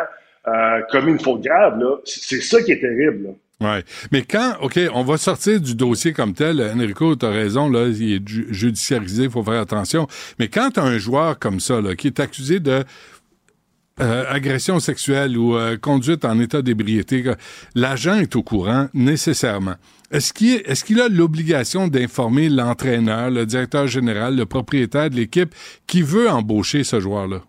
euh, 0.47 0.81
commis 0.91 1.13
une 1.13 1.21
faute 1.21 1.43
grave. 1.43 1.81
C'est 2.05 2.41
ça 2.41 2.63
qui 2.63 2.73
est 2.73 2.81
terrible. 2.81 3.25
là. 3.29 3.31
Ouais. 3.61 3.85
Mais 4.13 4.23
quand, 4.23 4.57
OK, 4.61 4.79
on 4.93 5.05
va 5.05 5.17
sortir 5.17 5.61
du 5.61 5.75
dossier 5.75 6.13
comme 6.13 6.35
tel, 6.35 6.61
Enrico, 6.61 7.15
tu 7.17 7.25
as 7.25 7.31
raison, 7.31 7.71
là, 7.71 7.87
il 7.87 8.15
est 8.15 8.29
ju- 8.29 8.47
judiciarisé, 8.51 9.25
il 9.25 9.31
faut 9.31 9.45
faire 9.45 9.61
attention. 9.61 10.07
Mais 10.39 10.49
quand 10.49 10.77
as 10.77 10.83
un 10.83 10.99
joueur 10.99 11.39
comme 11.39 11.61
ça, 11.61 11.81
là, 11.81 11.95
qui 11.95 12.09
est 12.09 12.21
accusé 12.21 12.61
de 12.61 12.85
euh, 14.01 14.25
agression 14.29 14.81
sexuelle 14.81 15.37
ou 15.39 15.57
euh, 15.57 15.77
conduite 15.77 16.25
en 16.25 16.39
état 16.41 16.63
d'ébriété, 16.63 17.23
que 17.23 17.35
l'agent 17.75 18.17
est 18.17 18.35
au 18.37 18.43
courant 18.43 18.89
nécessairement. 18.95 19.75
Est-ce 20.11 20.33
qu'il 20.85 21.01
a 21.01 21.09
l'obligation 21.09 21.89
d'informer 21.89 22.49
l'entraîneur, 22.49 23.31
le 23.31 23.47
directeur 23.47 23.87
général, 23.87 24.37
le 24.37 24.47
propriétaire 24.47 25.11
de 25.11 25.17
l'équipe 25.17 25.55
qui 25.87 26.03
veut 26.03 26.29
embaucher 26.29 26.85
ce 26.85 27.01
joueur-là? 27.01 27.43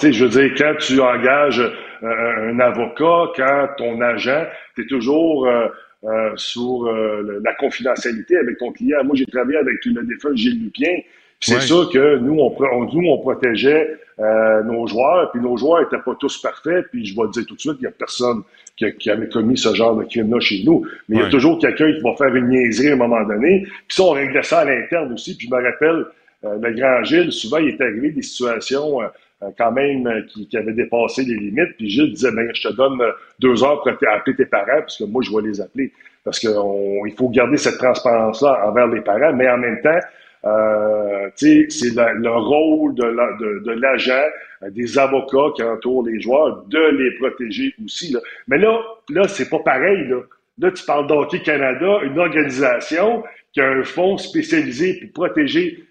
Je 0.00 0.24
veux 0.24 0.30
dire, 0.30 0.54
quand 0.56 0.74
tu 0.78 1.00
engages 1.00 1.60
euh, 1.60 2.52
un 2.52 2.60
avocat, 2.60 3.32
quand 3.36 3.68
ton 3.78 4.00
agent, 4.00 4.46
tu 4.76 4.82
es 4.82 4.86
toujours 4.86 5.46
euh, 5.46 5.66
euh, 6.04 6.30
sur 6.36 6.86
euh, 6.86 7.40
la 7.44 7.54
confidentialité 7.54 8.36
avec 8.36 8.58
ton 8.58 8.70
client. 8.70 9.02
Moi, 9.02 9.16
j'ai 9.16 9.26
travaillé 9.26 9.58
avec 9.58 9.84
le 9.84 10.04
défunt 10.04 10.34
Gilles 10.34 10.62
Lupien. 10.62 10.94
Puis 11.40 11.52
C'est 11.52 11.66
sûr 11.66 11.90
que 11.90 12.18
nous, 12.18 12.38
on, 12.38 12.54
on- 12.72 12.92
nous, 12.92 13.08
on 13.08 13.18
protégeait 13.18 13.88
euh, 14.20 14.62
nos 14.64 14.86
joueurs, 14.88 15.30
puis 15.30 15.40
nos 15.40 15.56
joueurs 15.56 15.82
étaient 15.82 16.02
pas 16.04 16.14
tous 16.18 16.40
parfaits, 16.42 16.86
puis 16.90 17.06
je 17.06 17.14
vais 17.14 17.26
te 17.28 17.32
dire 17.34 17.46
tout 17.46 17.54
de 17.54 17.60
suite, 17.60 17.76
il 17.80 17.84
y 17.84 17.86
a 17.86 17.92
personne 17.92 18.42
qui, 18.76 18.84
a- 18.86 18.90
qui 18.90 19.10
avait 19.10 19.28
commis 19.28 19.56
ce 19.56 19.72
genre 19.74 19.94
de 19.96 20.04
crime-là 20.04 20.40
chez 20.40 20.62
nous. 20.64 20.84
Mais 21.08 21.16
il 21.16 21.18
y 21.20 21.22
a 21.22 21.30
toujours 21.30 21.58
quelqu'un 21.60 21.92
qui 21.92 22.00
va 22.00 22.14
faire 22.16 22.34
une 22.34 22.48
niaiserie 22.48 22.90
à 22.90 22.92
un 22.94 22.96
moment 22.96 23.22
donné. 23.24 23.62
Puis 23.62 23.96
ça, 23.96 24.02
on 24.02 24.10
réglait 24.10 24.42
ça 24.42 24.60
à 24.60 24.64
l'interne 24.64 25.12
aussi. 25.12 25.36
Puis 25.36 25.48
je 25.48 25.54
me 25.54 25.62
rappelle, 25.62 26.04
euh, 26.44 26.58
le 26.60 26.72
grand 26.74 27.04
Gilles, 27.04 27.30
souvent, 27.32 27.58
il 27.58 27.68
est 27.68 27.80
arrivé 27.80 28.10
des 28.10 28.22
situations 28.22 29.00
euh, 29.02 29.06
euh, 29.44 29.46
quand 29.56 29.70
même 29.70 30.04
euh, 30.08 30.22
qui, 30.28 30.48
qui 30.48 30.56
avaient 30.56 30.72
dépassé 30.72 31.22
les 31.22 31.34
limites. 31.36 31.76
Puis 31.76 31.88
Gilles 31.88 32.10
disait, 32.12 32.32
ben, 32.32 32.48
je 32.52 32.68
te 32.68 32.72
donne 32.74 33.00
euh, 33.00 33.12
deux 33.38 33.62
heures 33.62 33.80
pour 33.82 33.92
appeler 34.12 34.34
tes 34.36 34.46
parents, 34.46 34.80
parce 34.80 34.96
que 34.98 35.04
moi, 35.04 35.22
je 35.24 35.30
vais 35.32 35.42
les 35.48 35.60
appeler. 35.60 35.92
Parce 36.24 36.40
qu'il 36.40 36.50
faut 37.16 37.28
garder 37.30 37.56
cette 37.56 37.78
transparence-là 37.78 38.66
envers 38.68 38.88
les 38.88 39.00
parents, 39.00 39.32
mais 39.32 39.48
en 39.48 39.58
même 39.58 39.80
temps, 39.80 39.98
euh, 40.44 41.28
c'est 41.34 41.94
la- 41.94 42.12
le 42.12 42.30
rôle 42.30 42.94
de 42.94 43.04
la- 43.04 43.32
de- 43.40 43.62
de 43.64 43.72
l'agent, 43.72 44.24
euh, 44.62 44.70
des 44.70 44.98
avocats 44.98 45.52
qui 45.56 45.62
entourent 45.62 46.06
les 46.06 46.20
joueurs, 46.20 46.64
de 46.66 46.78
les 46.98 47.10
protéger 47.18 47.74
aussi. 47.84 48.12
Là. 48.12 48.20
Mais 48.46 48.58
là, 48.58 48.80
là, 49.10 49.26
c'est 49.28 49.48
pas 49.48 49.58
pareil. 49.60 50.06
Là, 50.08 50.20
là 50.58 50.70
tu 50.70 50.84
parles 50.84 51.06
d'Hockey 51.06 51.40
Canada, 51.42 52.00
une 52.04 52.18
organisation 52.18 53.24
qui 53.52 53.60
a 53.60 53.68
un 53.68 53.84
fonds 53.84 54.16
spécialisé 54.18 54.94
pour 55.12 55.24
protéger 55.26 55.84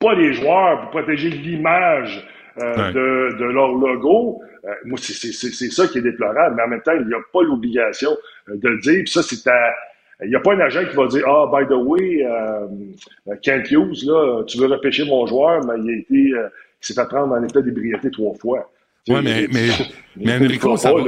pas 0.00 0.14
les 0.14 0.32
joueurs, 0.32 0.80
pour 0.82 0.90
protéger 0.90 1.30
l'image 1.30 2.26
euh, 2.60 2.72
Ouais. 2.76 2.92
de, 2.92 3.36
de 3.38 3.44
leur 3.46 3.72
logo. 3.72 4.40
Euh, 4.64 4.68
moi, 4.84 4.96
c'est 5.02 5.12
c'est- 5.12 5.32
c'est- 5.32 5.52
c'est 5.52 5.70
ça 5.70 5.88
qui 5.88 5.98
est 5.98 6.02
déplorable, 6.02 6.54
mais 6.56 6.62
en 6.62 6.68
même 6.68 6.82
temps, 6.82 6.92
il 6.98 7.06
n'y 7.06 7.12
a 7.14 7.18
pas 7.32 7.42
l'obligation 7.42 8.10
de 8.48 8.68
le 8.68 8.78
dire. 8.78 9.02
Puis 9.04 9.08
ça, 9.12 9.22
c'est 9.22 9.44
à. 9.50 9.74
Il 10.22 10.28
n'y 10.28 10.36
a 10.36 10.40
pas 10.40 10.54
un 10.54 10.60
agent 10.60 10.84
qui 10.88 10.96
va 10.96 11.06
dire 11.06 11.24
Ah, 11.26 11.46
by 11.52 11.66
the 11.66 11.76
way, 11.76 12.24
euh, 12.24 13.34
Kent 13.42 13.70
Hughes, 13.70 14.04
là, 14.06 14.42
tu 14.46 14.58
veux 14.58 14.66
repêcher 14.66 15.04
mon 15.04 15.26
joueur, 15.26 15.64
mais 15.66 15.74
il 15.82 15.90
a 15.90 15.96
été. 15.98 16.34
euh, 16.34 16.48
il 16.84 16.86
s'est 16.94 17.00
fait 17.00 17.08
prendre 17.08 17.32
en 17.34 17.42
état 17.42 17.62
d'ébriété 17.62 18.10
trois 18.10 18.34
fois. 18.34 18.70
Ouais, 19.08 19.22
mais, 19.22 19.46
mais, 19.50 19.68
mais 20.16 20.34
Enrico, 20.36 20.76
ça 20.76 20.92
va, 20.92 21.00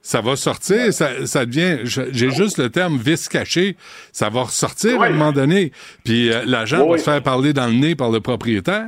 ça 0.00 0.36
sortir, 0.36 0.92
ça, 0.92 1.26
ça 1.26 1.44
devient, 1.44 1.78
j'ai 1.84 2.30
juste 2.30 2.58
le 2.58 2.70
terme 2.70 2.96
vice 2.96 3.28
caché, 3.28 3.76
ça 4.12 4.28
va 4.30 4.42
ressortir 4.42 5.02
à 5.02 5.06
un 5.06 5.10
moment 5.10 5.32
donné, 5.32 5.72
puis 6.04 6.32
euh, 6.32 6.42
l'agent 6.46 6.82
Ouais, 6.84 6.92
va 6.92 6.98
se 6.98 7.04
faire 7.04 7.22
parler 7.22 7.52
dans 7.52 7.66
le 7.66 7.74
nez 7.74 7.94
par 7.94 8.10
le 8.10 8.20
propriétaire. 8.20 8.86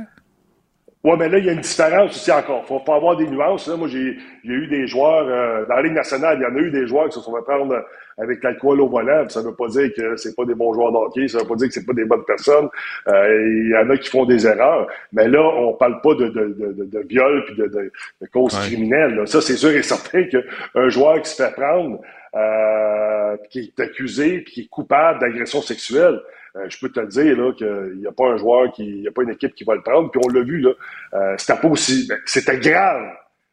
Ouais, 1.03 1.17
mais 1.17 1.29
là, 1.29 1.39
il 1.39 1.45
y 1.45 1.49
a 1.49 1.53
une 1.53 1.61
différence 1.61 2.11
aussi 2.11 2.31
encore. 2.31 2.63
Faut 2.65 2.79
pas 2.79 2.95
avoir 2.95 3.17
des 3.17 3.27
nuances. 3.27 3.67
Là. 3.67 3.75
Moi, 3.75 3.87
j'ai 3.87 4.17
eu 4.43 4.67
des 4.67 4.85
joueurs 4.85 5.25
euh, 5.27 5.65
dans 5.67 5.75
la 5.75 5.81
Ligue 5.81 5.93
nationale, 5.93 6.37
il 6.39 6.43
y 6.43 6.45
en 6.45 6.55
a 6.55 6.59
eu 6.59 6.69
des 6.69 6.85
joueurs 6.85 7.07
qui 7.09 7.13
se 7.15 7.21
sont 7.21 7.35
fait 7.35 7.41
prendre 7.43 7.73
euh, 7.73 7.81
avec 8.21 8.43
l'alcool 8.43 8.79
au 8.81 8.87
volant. 8.87 9.27
Ça 9.29 9.41
veut 9.41 9.55
pas 9.55 9.67
dire 9.67 9.91
que 9.95 10.15
c'est 10.17 10.35
pas 10.35 10.45
des 10.45 10.55
bons 10.55 10.73
joueurs 10.73 10.91
de 10.91 10.97
hockey, 10.97 11.27
ça 11.27 11.39
veut 11.39 11.47
pas 11.47 11.55
dire 11.55 11.67
que 11.69 11.73
c'est 11.73 11.85
pas 11.85 11.93
des 11.93 12.05
bonnes 12.05 12.25
personnes. 12.25 12.69
Euh, 13.07 13.47
Il 13.47 13.69
y 13.71 13.77
en 13.77 13.89
a 13.89 13.97
qui 13.97 14.09
font 14.09 14.25
des 14.25 14.45
erreurs. 14.47 14.87
Mais 15.11 15.27
là, 15.27 15.41
on 15.41 15.73
parle 15.73 15.99
pas 16.01 16.13
de, 16.15 16.27
de, 16.27 16.45
de, 16.57 16.73
de, 16.73 16.83
de 16.85 16.99
viol 17.07 17.43
puis 17.45 17.55
de, 17.55 17.65
de, 17.67 17.91
de 18.21 18.27
causes 18.31 18.53
Ouais. 18.55 18.67
criminelles. 18.67 19.15
là. 19.15 19.25
Ça, 19.25 19.41
c'est 19.41 19.57
sûr 19.57 19.71
et 19.71 19.81
certain 19.83 20.23
qu'un 20.25 20.89
joueur 20.89 21.21
qui 21.21 21.29
se 21.31 21.41
fait 21.43 21.53
prendre, 21.53 21.99
euh, 22.35 23.37
qui 23.49 23.73
est 23.77 23.79
accusé 23.81 24.39
puis 24.39 24.53
qui 24.53 24.61
est 24.61 24.67
coupable 24.69 25.19
d'agression 25.19 25.61
sexuelle, 25.61 26.19
euh, 26.57 26.65
je 26.69 26.77
peux 26.79 26.89
te 26.89 26.99
le 26.99 27.07
dire 27.07 27.37
là 27.37 27.53
qu'il 27.53 27.97
n'y 27.99 28.07
a 28.07 28.11
pas 28.11 28.25
un 28.27 28.37
joueur 28.37 28.71
qui, 28.71 28.83
il 28.85 29.01
y 29.03 29.07
a 29.07 29.11
pas 29.11 29.23
une 29.23 29.29
équipe 29.31 29.55
qui 29.55 29.63
va 29.63 29.75
le 29.75 29.81
prendre. 29.81 30.11
Puis 30.11 30.21
on 30.23 30.29
l'a 30.29 30.41
vu 30.41 30.59
là, 30.59 30.71
euh, 31.13 31.35
c'était 31.37 31.59
pas 31.59 31.67
aussi, 31.69 32.07
ben, 32.07 32.17
c'était 32.25 32.57
grave, 32.59 33.07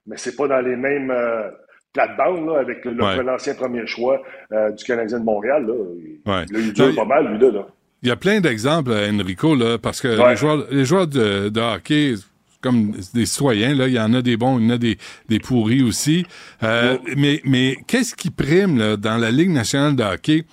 mais 0.07 0.17
c'est 0.17 0.37
pas 0.37 0.49
dans 0.49 0.61
les 0.61 0.77
mêmes 0.77 1.13
plates-bandes 1.93 2.47
là 2.47 2.59
avec 2.61 2.85
le, 2.85 2.93
le- 2.93 3.03
Ouais. 3.05 3.23
l'ancien 3.23 3.55
premier 3.55 3.87
choix 3.87 4.21
euh, 4.53 4.71
du 4.73 4.85
Canadien 4.85 5.19
de 5.21 5.25
Montréal 5.25 5.67
là. 5.67 5.75
Ouais. 6.33 6.45
Là, 6.51 6.59
il 6.59 6.73
dure 6.73 6.89
Non, 6.89 6.95
pas 6.95 7.05
mal 7.05 7.33
lui 7.33 7.39
là. 7.39 7.51
là. 7.53 7.67
Il 8.03 8.09
y 8.09 8.13
a 8.13 8.17
plein 8.17 8.41
d'exemples, 8.41 8.93
euh, 8.93 9.11
Enrico, 9.11 9.57
là, 9.57 9.77
parce 9.79 10.01
que 10.01 10.09
Ouais. 10.21 10.31
les 10.31 10.37
joueurs, 10.37 10.67
les 10.71 10.85
joueurs 10.85 11.07
de, 11.09 11.49
de 11.49 11.61
hockey, 11.61 12.15
comme 12.61 12.93
des 13.15 13.27
citoyens, 13.27 13.75
là, 13.75 13.89
il 13.89 13.95
y 13.95 13.99
en 14.01 14.13
a 14.15 14.23
des 14.23 14.37
bons, 14.37 14.59
il 14.61 14.67
y 14.67 14.69
en 14.69 14.75
a 14.75 14.79
des, 14.79 14.99
des 15.29 15.39
pourris 15.41 15.83
aussi. 15.83 16.25
Euh, 16.63 16.97
Mais, 17.17 17.41
mais 17.45 17.77
qu'est-ce 17.89 18.15
qui 18.15 18.31
prime 18.31 18.79
là, 18.79 18.97
dans 18.97 19.17
la 19.17 19.31
Ligue 19.33 19.51
nationale 19.51 19.97
de 19.97 20.03
hockey? 20.05 20.45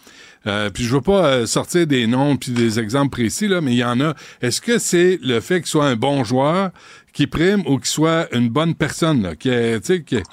Euh, 0.48 0.70
puis 0.70 0.84
je 0.84 0.94
veux 0.94 1.02
pas 1.02 1.26
euh, 1.26 1.46
sortir 1.48 1.88
des 1.88 2.06
noms 2.06 2.38
puis 2.38 2.52
des 2.52 2.80
exemples 2.80 3.10
précis, 3.10 3.48
là, 3.48 3.62
mais 3.62 3.72
il 3.74 3.78
y 3.80 3.84
en 3.84 4.00
a. 4.02 4.14
Est-ce 4.42 4.62
que 4.62 4.78
c'est 4.78 5.18
le 5.24 5.40
fait 5.40 5.56
qu'il 5.58 5.68
soit 5.68 5.86
un 5.88 5.96
bon 5.96 6.24
joueur 6.24 6.70
qui 7.14 7.26
prime 7.26 7.62
ou 7.68 7.78
qu'il 7.78 7.88
soit 7.88 8.28
une 8.36 8.50
bonne 8.50 8.76
personne, 8.76 9.24
là, 9.24 9.36
qui, 9.36 9.50
a, 9.50 9.80
tu 9.80 10.04
sais, 10.08 10.24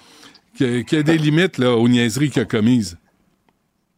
qui, 0.57 0.65
a- 0.65 0.83
qui 0.85 0.97
a- 0.97 1.03
des 1.03 1.19
limites 1.19 1.59
là, 1.59 1.73
aux 1.77 1.89
niaiseries 1.89 2.31
qu'il 2.31 2.43
a 2.43 2.47
commises? 2.47 2.99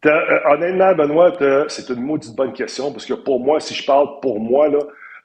Euh, 0.05 0.39
honnêtement, 0.45 0.95
Benoît, 0.95 1.33
c'est 1.67 1.89
une 1.89 2.01
maudite 2.01 2.35
bonne 2.35 2.53
question 2.53 2.91
parce 2.91 3.05
que 3.05 3.13
pour 3.15 3.39
moi, 3.41 3.59
si 3.59 3.73
je 3.73 3.85
parle 3.85 4.07
pour 4.21 4.39
moi, 4.39 4.69
là, 4.69 4.79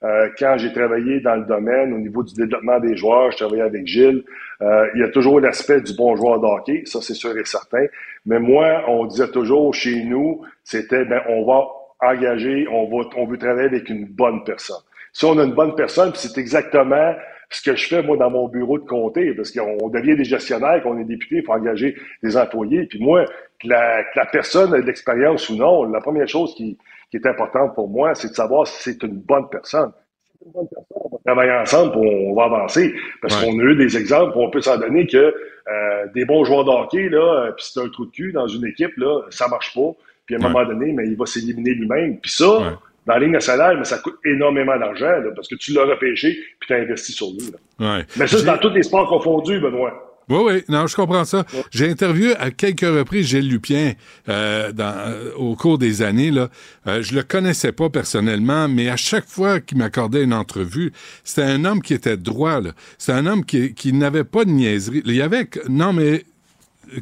euh, 0.05 0.29
quand 0.39 0.57
j'ai 0.59 0.73
travaillé 0.73 1.21
dans 1.21 1.37
le 1.37 1.45
domaine 1.47 1.93
au 1.95 1.99
niveau 1.99 2.25
du 2.25 2.35
développement 2.35 2.81
des 2.81 2.97
joueurs, 2.97 3.31
je 3.33 3.39
travaillais 3.39 3.63
avec 3.63 3.87
Gilles, 3.87 4.25
euh, 4.63 4.87
il 4.95 5.01
y 5.03 5.05
a 5.05 5.11
toujours 5.11 5.41
l'aspect 5.41 5.81
du 5.81 5.95
bon 5.95 6.17
joueur 6.17 6.41
de 6.41 6.47
hockey, 6.47 6.83
ça 6.87 7.01
c'est 7.03 7.15
sûr 7.15 7.37
et 7.39 7.45
certain. 7.45 7.87
Mais 8.27 8.41
moi, 8.41 8.85
on 8.89 9.07
disait 9.07 9.31
toujours 9.31 9.75
chez 9.75 10.05
nous, 10.05 10.43
c'était 10.65 11.05
ben 11.05 11.23
on 11.29 11.47
va 11.47 11.67
engager, 12.01 12.67
on 12.71 12.85
va, 12.89 13.09
on 13.17 13.27
veut 13.27 13.39
travailler 13.39 13.69
avec 13.69 13.89
une 13.91 14.07
bonne 14.07 14.45
personne. 14.45 14.83
Si 15.13 15.25
on 15.27 15.39
a 15.39 15.45
une 15.45 15.55
bonne 15.55 15.75
personne, 15.77 16.13
c'est 16.15 16.39
exactement 16.39 17.15
ce 17.51 17.63
que 17.69 17.77
je 17.77 17.87
fais, 17.89 18.03
moi, 18.03 18.17
dans 18.17 18.31
mon 18.31 18.49
bureau 18.49 18.79
de 18.79 18.85
comté, 18.85 19.33
parce 19.35 19.51
qu'on 19.51 19.89
devient 19.89 20.17
des 20.17 20.25
gestionnaires, 20.25 20.83
qu'on 20.83 20.99
est 20.99 21.05
député, 21.05 21.37
il 21.39 21.43
faut 21.45 21.53
engager 21.53 21.97
des 22.23 22.37
employés. 22.37 22.87
Puis 22.87 23.01
moi, 23.03 23.25
que 23.61 23.69
la, 23.69 24.05
que 24.05 24.19
la 24.19 24.27
personne 24.27 24.73
a 24.73 24.81
de 24.81 24.87
l'expérience 24.87 25.49
ou 25.51 25.57
non, 25.57 25.85
la 25.85 26.01
première 26.01 26.29
chose 26.29 26.55
qui, 26.55 26.79
qui 27.11 27.17
est 27.17 27.27
importante 27.27 27.75
pour 27.75 27.89
moi, 27.89 28.15
c'est 28.15 28.29
de 28.29 28.35
savoir 28.35 28.67
si 28.67 28.83
c'est 28.83 29.03
une 29.03 29.17
bonne 29.19 29.49
personne. 29.51 29.91
Si 30.25 30.33
c'est 30.39 30.47
une 30.47 30.53
bonne 30.53 30.69
personne, 30.69 30.97
on 31.05 31.09
va 31.11 31.19
travailler 31.27 31.53
ensemble, 31.53 31.97
on 31.97 32.35
va 32.35 32.45
avancer. 32.45 32.95
Parce 33.21 33.41
Ouais. 33.43 33.51
qu'on 33.51 33.59
a 33.59 33.63
eu 33.65 33.77
des 33.77 33.97
exemples, 33.97 34.33
on 34.37 34.49
peut 34.51 34.61
s'en 34.61 34.79
donner 34.79 35.07
que 35.09 35.17
euh, 35.17 36.07
des 36.15 36.25
bons 36.25 36.45
joueurs 36.45 36.65
de 36.65 36.71
hockey, 36.71 37.09
là, 37.09 37.47
euh, 37.47 37.53
puis 37.53 37.65
c'est 37.69 37.81
un 37.81 37.89
trou 37.89 38.07
de 38.07 38.11
cul 38.13 38.33
dans 38.33 38.47
une 38.47 38.65
équipe, 38.67 38.97
là, 38.97 39.23
ça 39.31 39.49
marche 39.49 39.75
pas. 39.75 39.91
Puis 40.27 40.37
à 40.37 40.39
un 40.39 40.49
moment 40.49 40.65
donné, 40.65 40.93
mais 40.93 41.07
il 41.09 41.17
va 41.17 41.27
s'éliminer 41.27 41.73
lui-même. 41.75 42.19
Puis 42.21 42.31
ça, 42.31 42.79
dans 43.07 43.15
la 43.15 43.21
ligne 43.21 43.33
nationale, 43.33 43.79
mais 43.79 43.85
ça 43.85 43.99
coûte 43.99 44.17
énormément 44.25 44.79
d'argent, 44.79 45.11
parce 45.35 45.49
que 45.49 45.55
tu 45.57 45.73
l'as 45.73 45.85
repêché, 45.85 46.33
puis 46.61 46.67
tu 46.69 46.75
as 46.75 46.77
investi 46.77 47.13
sur 47.13 47.29
lui. 47.31 47.51
là. 47.79 47.97
Ouais. 47.97 48.07
Mais 48.17 48.27
ça, 48.27 48.39
c'est 48.39 48.45
dans 48.45 48.59
tous 48.59 48.71
les 48.71 48.83
sports 48.83 49.09
confondus, 49.09 49.61
Benoît. 49.61 50.07
Oui, 50.29 50.39
oui, 50.45 50.65
non, 50.69 50.87
je 50.87 50.95
comprends 50.95 51.25
ça. 51.25 51.45
J'ai 51.73 51.91
interviewé 51.91 52.37
à 52.37 52.53
quelques 52.53 52.83
reprises 52.83 53.27
Gilles 53.27 53.49
Lupien 53.49 53.95
euh, 54.29 54.71
dans, 54.71 54.95
euh, 54.97 55.33
au 55.35 55.57
cours 55.57 55.77
des 55.77 56.03
années. 56.03 56.31
Là. 56.31 56.51
Euh, 56.87 57.03
je 57.03 57.17
le 57.17 57.25
connaissais 57.25 57.73
pas 57.73 57.91
personnellement, 57.91 58.69
mais 58.69 58.89
à 58.89 58.97
chaque 58.97 59.27
fois 59.27 59.59
qu'il 59.59 59.79
m'accordait 59.79 60.23
une 60.23 60.33
entrevue, 60.33 60.93
c'était 61.25 61.43
un 61.43 61.65
homme 61.65 61.83
qui 61.83 61.95
était 61.95 62.17
droit. 62.17 62.61
là. 62.61 62.71
C'était 62.97 63.19
un 63.19 63.27
homme 63.27 63.45
qui, 63.45 63.75
qui 63.75 63.93
n'avait 63.93 64.23
pas 64.23 64.45
de 64.45 64.51
niaiserie. 64.51 65.03
Il 65.05 65.17
y 65.17 65.23
avait... 65.23 65.49
Non, 65.69 65.93
mais 65.93 66.23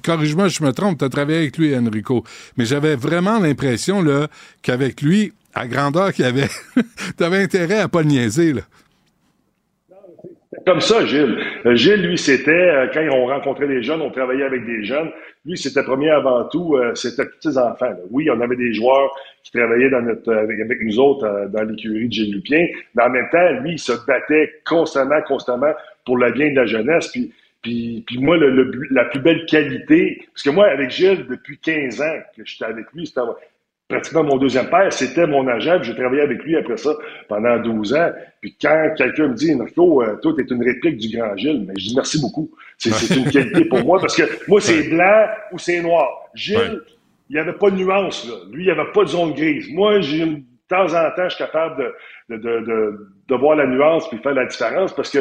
corrige-moi, 0.02 0.48
je 0.48 0.62
me 0.62 0.72
trompe, 0.72 0.98
tu 0.98 1.04
as 1.04 1.10
travaillé 1.10 1.38
avec 1.38 1.58
lui, 1.58 1.76
Enrico. 1.76 2.24
Mais 2.56 2.64
j'avais 2.64 2.96
vraiment 2.96 3.38
l'impression 3.38 4.00
là 4.00 4.28
qu'avec 4.62 5.02
lui, 5.02 5.34
à 5.58 5.66
grandeur 5.66 6.12
qu'il 6.12 6.24
avait, 6.24 6.48
tu 7.18 7.24
avais 7.24 7.42
intérêt 7.42 7.80
à 7.80 7.88
pas 7.88 8.02
le 8.02 8.08
niaiser. 8.08 8.52
Là. 8.52 8.62
Comme 10.66 10.80
ça, 10.80 11.04
Gilles. 11.06 11.38
Euh, 11.66 11.74
Gilles, 11.76 12.02
lui, 12.02 12.18
c'était, 12.18 12.50
euh, 12.50 12.86
quand 12.92 13.02
on 13.10 13.26
rencontrait 13.26 13.68
des 13.68 13.82
jeunes, 13.82 14.02
on 14.02 14.10
travaillait 14.10 14.44
avec 14.44 14.66
des 14.66 14.84
jeunes. 14.84 15.10
Lui, 15.46 15.56
c'était 15.56 15.82
premier 15.82 16.10
avant 16.10 16.44
tout, 16.44 16.76
euh, 16.76 16.94
c'était 16.94 17.22
ses 17.40 17.56
enfants. 17.56 17.94
Oui, 18.10 18.28
on 18.30 18.40
avait 18.40 18.56
des 18.56 18.74
joueurs 18.74 19.10
qui 19.42 19.52
travaillaient 19.52 19.90
dans 19.90 20.02
notre, 20.02 20.30
avec, 20.30 20.82
nous 20.82 20.98
autres 20.98 21.48
dans 21.50 21.62
l'écurie 21.62 22.08
de 22.08 22.12
Gilles 22.12 22.34
Lupien, 22.34 22.66
mais 22.94 23.02
en 23.02 23.10
même 23.10 23.28
temps, 23.30 23.50
lui, 23.62 23.72
il 23.72 23.78
se 23.78 23.92
battait 24.06 24.60
constamment, 24.66 25.22
constamment 25.26 25.72
pour 26.04 26.18
le 26.18 26.30
bien 26.32 26.50
de 26.50 26.56
la 26.56 26.66
jeunesse. 26.66 27.08
Puis, 27.08 27.32
puis, 27.62 28.04
puis 28.06 28.18
moi, 28.18 28.36
la 28.90 29.04
plus 29.06 29.20
belle 29.20 29.46
qualité, 29.46 30.22
parce 30.34 30.42
que 30.42 30.50
moi, 30.50 30.66
avec 30.66 30.90
Gilles, 30.90 31.26
depuis 31.28 31.58
15 31.58 32.00
ans 32.02 32.18
que 32.36 32.42
j'étais 32.44 32.66
avec 32.66 32.86
lui, 32.92 33.06
pratiquement 33.88 34.22
mon 34.22 34.36
deuxième 34.36 34.68
père, 34.68 34.92
c'était 34.92 35.26
mon 35.26 35.46
agent, 35.48 35.82
j'ai 35.82 35.94
travaillé 35.94 36.20
avec 36.20 36.42
lui 36.44 36.56
après 36.56 36.76
ça 36.76 36.94
pendant 37.28 37.58
12 37.58 37.94
ans. 37.94 38.10
Puis 38.40 38.54
quand 38.60 38.94
quelqu'un 38.96 39.28
me 39.28 39.34
dit, 39.34 39.54
Enrico, 39.54 40.02
euh, 40.02 40.16
toi, 40.20 40.34
t'es 40.36 40.44
une 40.44 40.62
réplique 40.62 40.98
du 40.98 41.16
grand 41.16 41.34
Gilles, 41.36 41.64
mais 41.66 41.74
je 41.78 41.88
dis 41.88 41.94
merci 41.94 42.20
beaucoup. 42.20 42.50
C'est 42.76 42.90
une 43.16 43.30
qualité 43.30 43.64
pour 43.64 43.82
moi, 43.84 43.98
parce 43.98 44.14
que 44.14 44.22
moi, 44.46 44.60
c'est 44.60 44.88
blanc 44.90 45.26
ou 45.52 45.58
c'est 45.58 45.80
noir. 45.80 46.08
Gilles, 46.34 46.82
il 47.30 47.34
n'y 47.34 47.40
avait 47.40 47.54
pas 47.54 47.70
de 47.70 47.76
nuance, 47.76 48.28
là. 48.28 48.34
Lui, 48.52 48.64
il 48.64 48.66
n'y 48.66 48.70
avait 48.70 48.92
pas 48.92 49.02
de 49.02 49.08
zone 49.08 49.32
grise. 49.32 49.68
Moi, 49.72 50.00
j'ai 50.00 50.24
de 50.24 50.42
temps 50.68 50.94
en 50.94 51.10
temps, 51.16 51.28
je 51.28 51.34
suis 51.34 51.44
capable 51.44 51.82
de, 52.28 52.36
de, 52.36 52.42
de, 52.42 52.60
de, 52.66 53.08
de 53.28 53.34
voir 53.34 53.56
la 53.56 53.66
nuance 53.66 54.08
puis 54.08 54.18
faire 54.18 54.34
la 54.34 54.44
différence 54.44 54.94
parce 54.94 55.10
que 55.10 55.18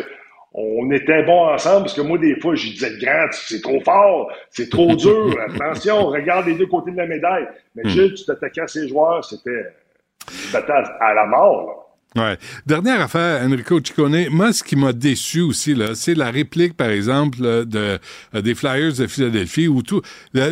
on 0.54 0.90
était 0.92 1.24
bons 1.24 1.50
ensemble, 1.54 1.82
parce 1.84 1.94
que 1.94 2.02
moi, 2.02 2.18
des 2.18 2.40
fois, 2.40 2.56
je 2.56 2.70
disais, 2.70 2.98
grand, 3.02 3.28
c'est 3.32 3.62
trop 3.62 3.80
fort, 3.82 4.32
c'est 4.50 4.70
trop 4.70 4.96
dur, 4.96 5.36
attention, 5.50 6.08
regarde 6.08 6.48
les 6.48 6.56
deux 6.56 6.66
côtés 6.68 6.92
de 6.92 6.98
la 6.98 7.06
médaille. 7.08 7.48
Mais 7.76 7.84
Hmm. 7.84 7.90
Gilles, 7.90 8.14
tu 8.16 8.26
t'attaquais 8.26 8.62
à 8.62 8.68
ses 8.68 8.88
joueurs, 8.88 9.24
c'était 9.24 9.52
une 9.52 10.52
bataille 10.52 10.86
à 11.00 11.14
la 11.14 11.26
mort, 11.26 11.68
là. 11.68 11.74
Ouais. 12.16 12.38
Dernière 12.66 13.02
affaire, 13.02 13.44
Enrico 13.46 13.80
Ciccone. 13.84 14.30
Moi, 14.32 14.52
ce 14.52 14.64
qui 14.64 14.76
m'a 14.76 14.92
déçu 14.94 15.42
aussi, 15.42 15.76
là, 15.76 15.94
c'est 15.94 16.16
la 16.16 16.32
réplique, 16.32 16.76
par 16.76 16.90
exemple, 16.90 17.38
de, 17.38 18.00
euh, 18.34 18.42
des 18.42 18.56
Flyers 18.56 18.94
de 18.98 19.06
Philadelphie, 19.06 19.68
où 19.68 19.84
tout, 19.84 20.02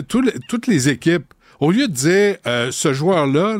tout 0.08 0.22
le- 0.22 0.34
toutes 0.48 0.68
les 0.68 0.90
équipes, 0.90 1.34
au 1.60 1.72
lieu 1.72 1.88
de 1.88 1.94
dire 1.94 2.36
euh, 2.48 2.70
ce 2.72 2.94
joueur-là, 2.94 3.58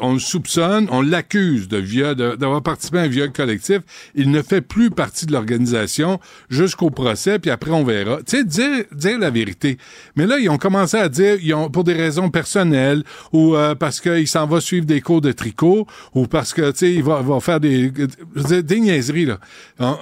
on 0.00 0.14
le 0.14 0.18
soupçonne, 0.18 0.88
on 0.90 1.02
l'accuse 1.02 1.68
de 1.68 2.34
d'avoir 2.34 2.62
participé 2.62 2.98
à 2.98 3.02
un 3.02 3.08
viol 3.08 3.32
collectif, 3.32 3.80
il 4.14 4.30
ne 4.30 4.42
fait 4.42 4.60
plus 4.60 4.90
partie 4.90 5.26
de 5.26 5.32
l'organisation 5.32 6.20
jusqu'au 6.50 6.90
procès, 6.90 7.38
puis 7.38 7.50
après 7.50 7.70
on 7.70 7.84
verra. 7.84 8.18
Tu 8.26 8.38
sais, 8.48 8.86
dire, 8.92 9.18
la 9.18 9.30
vérité. 9.30 9.78
Mais 10.16 10.26
là, 10.26 10.38
ils 10.38 10.48
ont 10.48 10.58
commencé 10.58 10.96
à 10.96 11.08
dire, 11.08 11.38
ils 11.42 11.54
pour 11.72 11.84
des 11.84 11.94
raisons 11.94 12.30
personnelles, 12.30 13.02
ou 13.32 13.56
euh, 13.56 13.74
parce 13.74 14.00
qu'il 14.00 14.28
s'en 14.28 14.46
va 14.46 14.60
suivre 14.60 14.86
des 14.86 15.00
cours 15.00 15.20
de 15.20 15.32
tricot, 15.32 15.86
ou 16.14 16.26
parce 16.26 16.52
que, 16.52 16.70
tu 16.72 16.78
sais, 16.78 16.94
il 16.94 17.02
va, 17.02 17.22
faire 17.40 17.60
des, 17.60 17.90
des 17.90 18.80
niaiseries, 18.80 19.26
là. 19.26 19.38
Euh, 19.80 19.94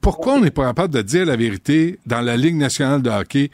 Pourquoi 0.00 0.34
on 0.34 0.40
n'est 0.40 0.50
pas 0.50 0.66
capable 0.66 0.94
de 0.94 1.02
dire 1.02 1.24
la 1.24 1.36
vérité 1.36 1.98
dans 2.06 2.20
la 2.20 2.36
Ligue 2.36 2.56
nationale 2.56 3.02
de 3.02 3.10
hockey? 3.10 3.50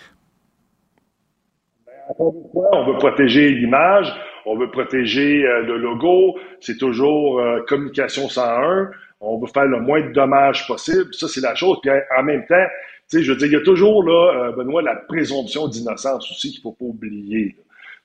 On 2.18 2.84
veut 2.86 2.98
protéger 2.98 3.50
l'image, 3.50 4.12
on 4.46 4.56
veut 4.56 4.70
protéger 4.70 5.44
euh, 5.44 5.62
le 5.62 5.78
logo, 5.78 6.38
c'est 6.60 6.78
toujours 6.78 7.40
euh, 7.40 7.60
communication 7.66 8.28
101, 8.28 8.90
on 9.20 9.38
veut 9.38 9.46
faire 9.46 9.66
le 9.66 9.80
moins 9.80 10.00
de 10.00 10.12
dommages 10.12 10.66
possible, 10.66 11.12
ça 11.12 11.28
c'est 11.28 11.40
la 11.40 11.54
chose. 11.54 11.78
Puis 11.82 11.90
en 12.16 12.22
même 12.22 12.44
temps, 12.46 12.66
tu 13.10 13.18
sais, 13.18 13.24
je 13.24 13.32
veux 13.32 13.38
dire, 13.38 13.48
il 13.48 13.52
y 13.52 13.56
a 13.56 13.60
toujours 13.60 14.04
là, 14.04 14.48
euh, 14.48 14.52
Benoît, 14.52 14.82
la 14.82 14.96
présomption 14.96 15.68
d'innocence 15.68 16.30
aussi 16.30 16.52
qu'il 16.52 16.60
faut 16.60 16.72
pas 16.72 16.84
oublier. 16.84 17.56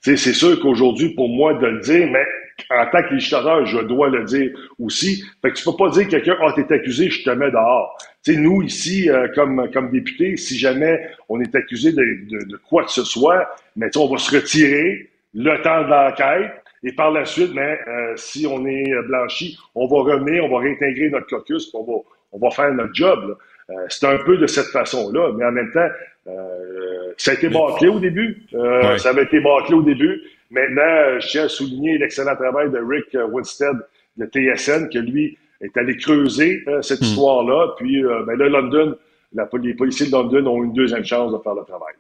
Tu 0.02 0.12
sais, 0.12 0.18
c'est 0.18 0.34
sûr 0.34 0.60
qu'aujourd'hui, 0.62 1.14
pour 1.14 1.30
moi, 1.30 1.54
de 1.56 1.68
le 1.68 1.80
dire, 1.80 2.08
mais 2.12 2.26
en 2.70 2.86
tant 2.92 3.02
que 3.04 3.14
législateur, 3.14 3.66
je 3.66 3.80
dois 3.80 4.10
le 4.10 4.24
dire 4.24 4.52
aussi. 4.80 5.24
Fait 5.42 5.52
que 5.52 5.56
tu 5.56 5.64
peux 5.64 5.76
pas 5.78 5.90
dire 5.90 6.06
que 6.06 6.12
quelqu'un, 6.12 6.36
ah, 6.42 6.54
t'es 6.56 6.72
accusé, 6.74 7.10
je 7.10 7.24
te 7.24 7.30
mets 7.30 7.52
dehors. 7.52 7.98
Tu 8.24 8.34
sais, 8.34 8.40
nous, 8.40 8.62
ici, 8.62 9.10
euh, 9.10 9.28
comme, 9.36 9.70
comme 9.74 9.92
députés, 9.92 10.38
si 10.38 10.58
jamais 10.58 11.00
on 11.30 11.40
est 11.42 11.54
accusé 11.56 11.92
de, 11.92 12.04
de, 12.30 12.46
de 12.46 12.58
quoi 12.58 12.84
que 12.84 12.92
ce 12.92 13.04
soit, 13.04 13.48
mais 13.76 13.90
on 13.98 14.08
va 14.12 14.18
se 14.18 14.36
retirer 14.36 15.10
le 15.34 15.62
temps 15.62 15.84
de 15.84 15.90
l'enquête. 15.90 16.52
Et 16.84 16.94
par 16.94 17.12
la 17.12 17.26
suite, 17.26 17.52
mais 17.54 17.78
euh, 17.88 18.14
si 18.16 18.48
on 18.48 18.66
est 18.66 18.90
euh, 18.94 19.02
blanchi, 19.04 19.58
on 19.76 19.86
va 19.88 19.98
revenir, 20.14 20.46
on 20.46 20.50
va 20.50 20.60
réintégrer 20.60 21.10
notre 21.10 21.28
caucus, 21.28 21.70
on 21.74 21.84
va, 21.84 21.94
on 22.32 22.40
va 22.40 22.50
faire 22.52 22.74
notre 22.74 22.94
job. 22.94 23.20
là. 23.28 23.36
Euh, 23.76 23.86
c'est 23.90 24.06
un 24.08 24.18
peu 24.20 24.38
de 24.38 24.48
cette 24.48 24.68
façon-là, 24.68 25.34
mais 25.38 25.46
en 25.46 25.52
même 25.52 25.70
temps, 25.72 25.88
euh, 26.28 27.14
ça 27.18 27.32
a 27.32 27.34
été 27.34 27.50
bâclé 27.50 27.88
au 27.90 28.00
début. 28.00 28.44
Euh, 28.54 28.82
Ouais. 28.92 28.98
Ça 28.98 29.10
avait 29.10 29.24
été 29.24 29.40
bâclé 29.42 29.76
au 29.76 29.82
début. 29.82 30.22
Maintenant, 30.52 30.82
euh, 30.82 31.20
je 31.20 31.28
tiens 31.28 31.46
à 31.46 31.50
souligner 31.50 31.98
l'excellent 31.98 32.36
travail 32.36 32.72
de 32.72 32.80
Rick 32.80 33.14
euh, 33.16 33.28
Winstead 33.28 33.78
de 34.18 34.26
TSN, 34.26 34.90
que 34.90 35.00
lui 35.00 35.38
est 35.62 35.76
allé 35.78 35.98
creuser 35.98 36.64
euh, 36.68 36.82
cette 36.82 37.02
histoire-là. 37.02 37.74
Puis 37.78 38.04
euh, 38.04 38.24
ben 38.26 38.38
là, 38.38 38.50
London, 38.50 38.96
la, 39.34 39.48
les 39.62 39.74
policiers 39.74 40.08
de 40.08 40.12
London 40.12 40.46
ont 40.48 40.64
une 40.64 40.74
deuxième 40.74 41.06
chance 41.06 41.32
de 41.32 41.38
faire 41.44 41.56
le 41.56 41.64
travail. 41.64 41.94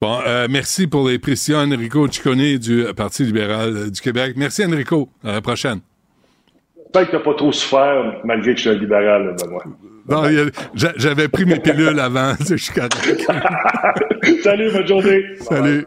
Bon, 0.00 0.18
euh, 0.26 0.46
merci 0.50 0.86
pour 0.86 1.08
les 1.08 1.18
précisions, 1.18 1.58
Enrico 1.58 2.06
Ciccone 2.08 2.58
du 2.58 2.84
Parti 2.94 3.24
libéral 3.24 3.90
du 3.90 4.00
Québec. 4.00 4.34
Merci, 4.36 4.64
Enrico. 4.64 5.08
À 5.24 5.32
la 5.32 5.40
prochaine. 5.40 5.80
J'espère 6.76 7.06
que 7.06 7.10
tu 7.10 7.16
n'as 7.16 7.22
pas 7.22 7.34
trop 7.34 7.52
souffert, 7.52 8.20
malgré 8.24 8.52
que 8.52 8.58
je 8.58 8.68
suis 8.68 8.70
un 8.70 8.78
libéral, 8.78 9.34
Benoît. 9.40 9.64
Non, 10.08 10.22
j'avais 10.74 11.28
pris 11.28 11.46
mes 11.46 11.58
pilules 11.58 11.98
avant. 11.98 12.34
Je 12.48 12.56
suis. 12.56 12.72
Salut, 14.42 14.70
bonne 14.70 14.86
journée. 14.86 15.24
Salut. 15.40 15.86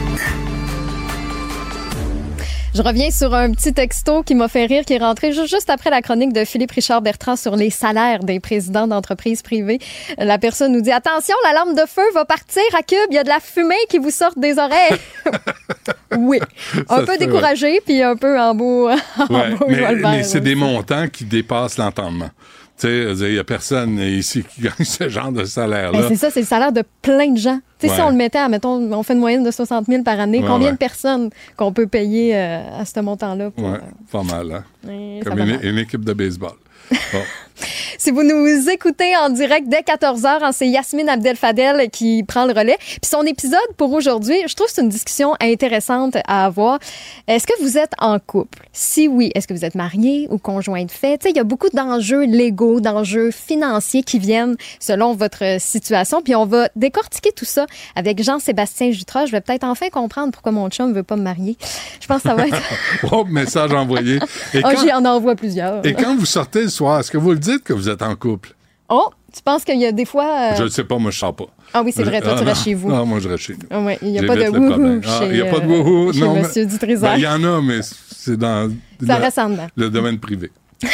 Je 2.73 2.81
reviens 2.81 3.11
sur 3.11 3.33
un 3.33 3.51
petit 3.51 3.73
texto 3.73 4.23
qui 4.23 4.33
m'a 4.33 4.47
fait 4.47 4.65
rire, 4.65 4.85
qui 4.85 4.93
est 4.93 4.97
rentré 4.97 5.33
ju- 5.33 5.45
juste 5.45 5.69
après 5.69 5.89
la 5.89 6.01
chronique 6.01 6.31
de 6.31 6.45
Philippe 6.45 6.71
Richard 6.71 7.01
Bertrand 7.01 7.35
sur 7.35 7.57
les 7.57 7.69
salaires 7.69 8.23
des 8.23 8.39
présidents 8.39 8.87
d'entreprises 8.87 9.41
privées. 9.41 9.79
La 10.17 10.37
personne 10.37 10.71
nous 10.71 10.79
dit 10.81 10.91
Attention, 10.91 11.35
la 11.43 11.53
lampe 11.53 11.75
de 11.75 11.85
feu 11.85 12.01
va 12.13 12.23
partir 12.23 12.63
à 12.77 12.81
cube, 12.81 12.97
il 13.09 13.15
y 13.15 13.17
a 13.17 13.23
de 13.23 13.29
la 13.29 13.41
fumée 13.41 13.75
qui 13.89 13.97
vous 13.97 14.09
sort 14.09 14.31
des 14.37 14.57
oreilles. 14.57 14.97
oui. 16.17 16.39
Ça 16.87 16.95
Un 16.95 17.03
peu 17.05 17.17
découragé, 17.17 17.81
puis 17.85 18.01
un 18.01 18.15
peu 18.15 18.39
en 18.39 18.55
beau. 18.55 18.89
en 19.17 19.25
Ouais, 19.33 19.51
beau 19.55 19.65
mais 19.67 20.23
c'est 20.23 20.39
des 20.39 20.55
montants 20.55 21.07
qui 21.09 21.25
dépassent 21.25 21.77
l'entendement. 21.77 22.29
Tu 22.81 22.87
sais, 22.87 23.27
il 23.27 23.33
n'y 23.33 23.37
a 23.39 23.43
personne 23.43 23.99
ici 23.99 24.43
qui 24.43 24.61
gagne 24.63 24.83
ce 24.83 25.07
genre 25.07 25.31
de 25.31 25.45
salaire-là. 25.45 25.99
Ben, 26.01 26.07
c'est 26.09 26.15
ça, 26.15 26.31
c'est 26.31 26.39
le 26.39 26.45
salaire 26.47 26.71
de 26.71 26.83
plein 27.03 27.27
de 27.31 27.37
gens. 27.37 27.59
Tu 27.79 27.87
sais, 27.87 27.93
Si 27.95 28.01
on 28.01 28.09
le 28.09 28.15
mettait 28.15 28.39
à, 28.39 28.49
mettons, 28.49 28.91
on 28.91 29.03
fait 29.03 29.13
une 29.13 29.19
moyenne 29.19 29.43
de 29.43 29.51
60 29.51 29.85
000 29.85 30.01
par 30.03 30.19
année, 30.19 30.39
Ouais, 30.39 30.47
combien 30.47 30.67
ouais. 30.67 30.73
de 30.73 30.77
personnes 30.77 31.29
qu'on 31.57 31.71
peut 31.71 31.85
payer 31.85 32.35
euh, 32.35 32.79
à 32.79 32.85
ce 32.85 32.99
montant-là? 32.99 33.51
pour- 33.51 33.65
Ouais, 33.69 33.79
pas 34.11 34.23
mal, 34.23 34.51
hein? 34.51 34.63
Comme 35.23 35.37
une, 35.39 35.45
mal. 35.57 35.59
une 35.65 35.77
équipe 35.77 36.03
de 36.03 36.13
baseball. 36.13 36.53
Bon. 36.89 36.97
Si 37.97 38.11
vous 38.11 38.23
nous 38.23 38.69
écoutez 38.69 39.15
en 39.17 39.29
direct 39.29 39.67
dès 39.67 39.81
14h, 39.81 40.51
c'est 40.53 40.67
Yasmine 40.67 41.09
Abdel-Fadel 41.09 41.89
qui 41.89 42.23
prend 42.23 42.45
le 42.45 42.53
relais. 42.53 42.77
Puis 42.79 43.09
son 43.09 43.23
épisode 43.23 43.59
pour 43.77 43.93
aujourd'hui, 43.93 44.37
je 44.47 44.55
trouve 44.55 44.67
que 44.67 44.73
c'est 44.73 44.81
une 44.81 44.89
discussion 44.89 45.35
intéressante 45.39 46.17
à 46.27 46.45
avoir. 46.45 46.79
Est-ce 47.27 47.45
que 47.45 47.61
vous 47.61 47.77
êtes 47.77 47.91
en 47.99 48.19
couple? 48.19 48.67
Si 48.73 49.07
oui, 49.07 49.31
est-ce 49.35 49.47
que 49.47 49.53
vous 49.53 49.65
êtes 49.65 49.75
marié 49.75 50.27
ou 50.31 50.37
conjoint 50.37 50.83
de 50.83 50.91
fait? 50.91 51.17
Tu 51.17 51.23
sais, 51.23 51.29
il 51.31 51.37
y 51.37 51.39
a 51.39 51.43
beaucoup 51.43 51.69
d'enjeux 51.73 52.25
légaux, 52.25 52.79
d'enjeux 52.79 53.31
financiers 53.31 54.03
qui 54.03 54.19
viennent 54.19 54.55
selon 54.79 55.13
votre 55.13 55.59
situation. 55.59 56.21
Puis 56.21 56.35
on 56.35 56.45
va 56.45 56.69
décortiquer 56.75 57.31
tout 57.31 57.45
ça 57.45 57.65
avec 57.95 58.23
Jean-Sébastien 58.23 58.91
Jutras. 58.91 59.25
Je 59.25 59.31
vais 59.31 59.41
peut-être 59.41 59.63
enfin 59.63 59.89
comprendre 59.89 60.31
pourquoi 60.31 60.51
mon 60.51 60.69
chum 60.69 60.89
ne 60.89 60.95
veut 60.95 61.03
pas 61.03 61.15
me 61.15 61.23
marier. 61.23 61.57
Je 61.99 62.07
pense 62.07 62.23
que 62.23 62.29
ça 62.29 62.35
va 62.35 62.47
être... 62.47 62.57
oh, 63.11 63.25
message 63.25 63.73
envoyé. 63.73 64.15
Et 64.53 64.59
oh, 64.59 64.61
quand, 64.63 64.81
j'y 64.81 64.91
en 64.91 65.05
envoie 65.05 65.35
plusieurs. 65.35 65.85
et 65.85 65.93
quand 65.93 66.15
vous 66.15 66.25
sortez 66.25 66.63
le 66.63 66.69
soir, 66.69 66.99
est-ce 66.99 67.11
que 67.11 67.17
vous 67.17 67.31
le 67.31 67.39
dites? 67.39 67.50
Que 67.59 67.73
vous 67.73 67.89
êtes 67.89 68.01
en 68.01 68.15
couple? 68.15 68.53
Oh, 68.89 69.09
tu 69.33 69.41
penses 69.41 69.63
qu'il 69.63 69.79
y 69.79 69.85
a 69.85 69.91
des 69.93 70.03
fois... 70.05 70.51
euh, 70.51 70.55
Je 70.57 70.63
ne 70.63 70.67
sais 70.69 70.83
pas, 70.83 70.97
moi, 70.97 71.11
je 71.11 71.17
ne 71.17 71.19
sors 71.19 71.35
pas. 71.35 71.45
Ah 71.73 71.81
oui, 71.83 71.93
c'est 71.95 72.03
vrai, 72.03 72.19
toi, 72.21 72.33
Ah, 72.35 72.39
tu 72.39 72.43
restes 72.45 72.57
non. 72.59 72.63
chez 72.65 72.73
vous. 72.73 72.89
Non, 72.89 73.05
moi, 73.05 73.19
je 73.19 73.29
reste 73.29 73.43
chez 73.43 73.53
nous. 73.53 73.67
Ah 73.69 73.79
ouais, 73.81 73.97
il 74.01 74.09
n'y 74.11 74.17
a 74.17 74.21
J'évite 74.21 74.27
pas 74.27 74.35
de 74.35 74.51
le 74.51 74.59
wouhou. 74.59 75.01
Ah, 75.05 75.19
chez, 75.19 75.25
Il 75.27 75.33
n'y 75.33 75.41
a 75.41 75.45
pas 75.45 75.59
de 75.59 75.71
euh, 75.71 75.81
wouhou. 75.81 76.11
non, 76.13 76.35
Monsieur. 76.35 76.65
Ben, 76.65 77.15
Il 77.15 77.21
y 77.23 77.27
en 77.27 77.43
a, 77.43 77.61
mais 77.61 77.79
c'est 77.83 78.35
dans 78.37 78.69
Ça 79.05 79.17
le- 79.17 79.23
reste 79.23 79.39
en 79.39 79.49
dedans. 79.49 79.67
le 79.77 79.89
domaine 79.89 80.19
privé. 80.19 80.51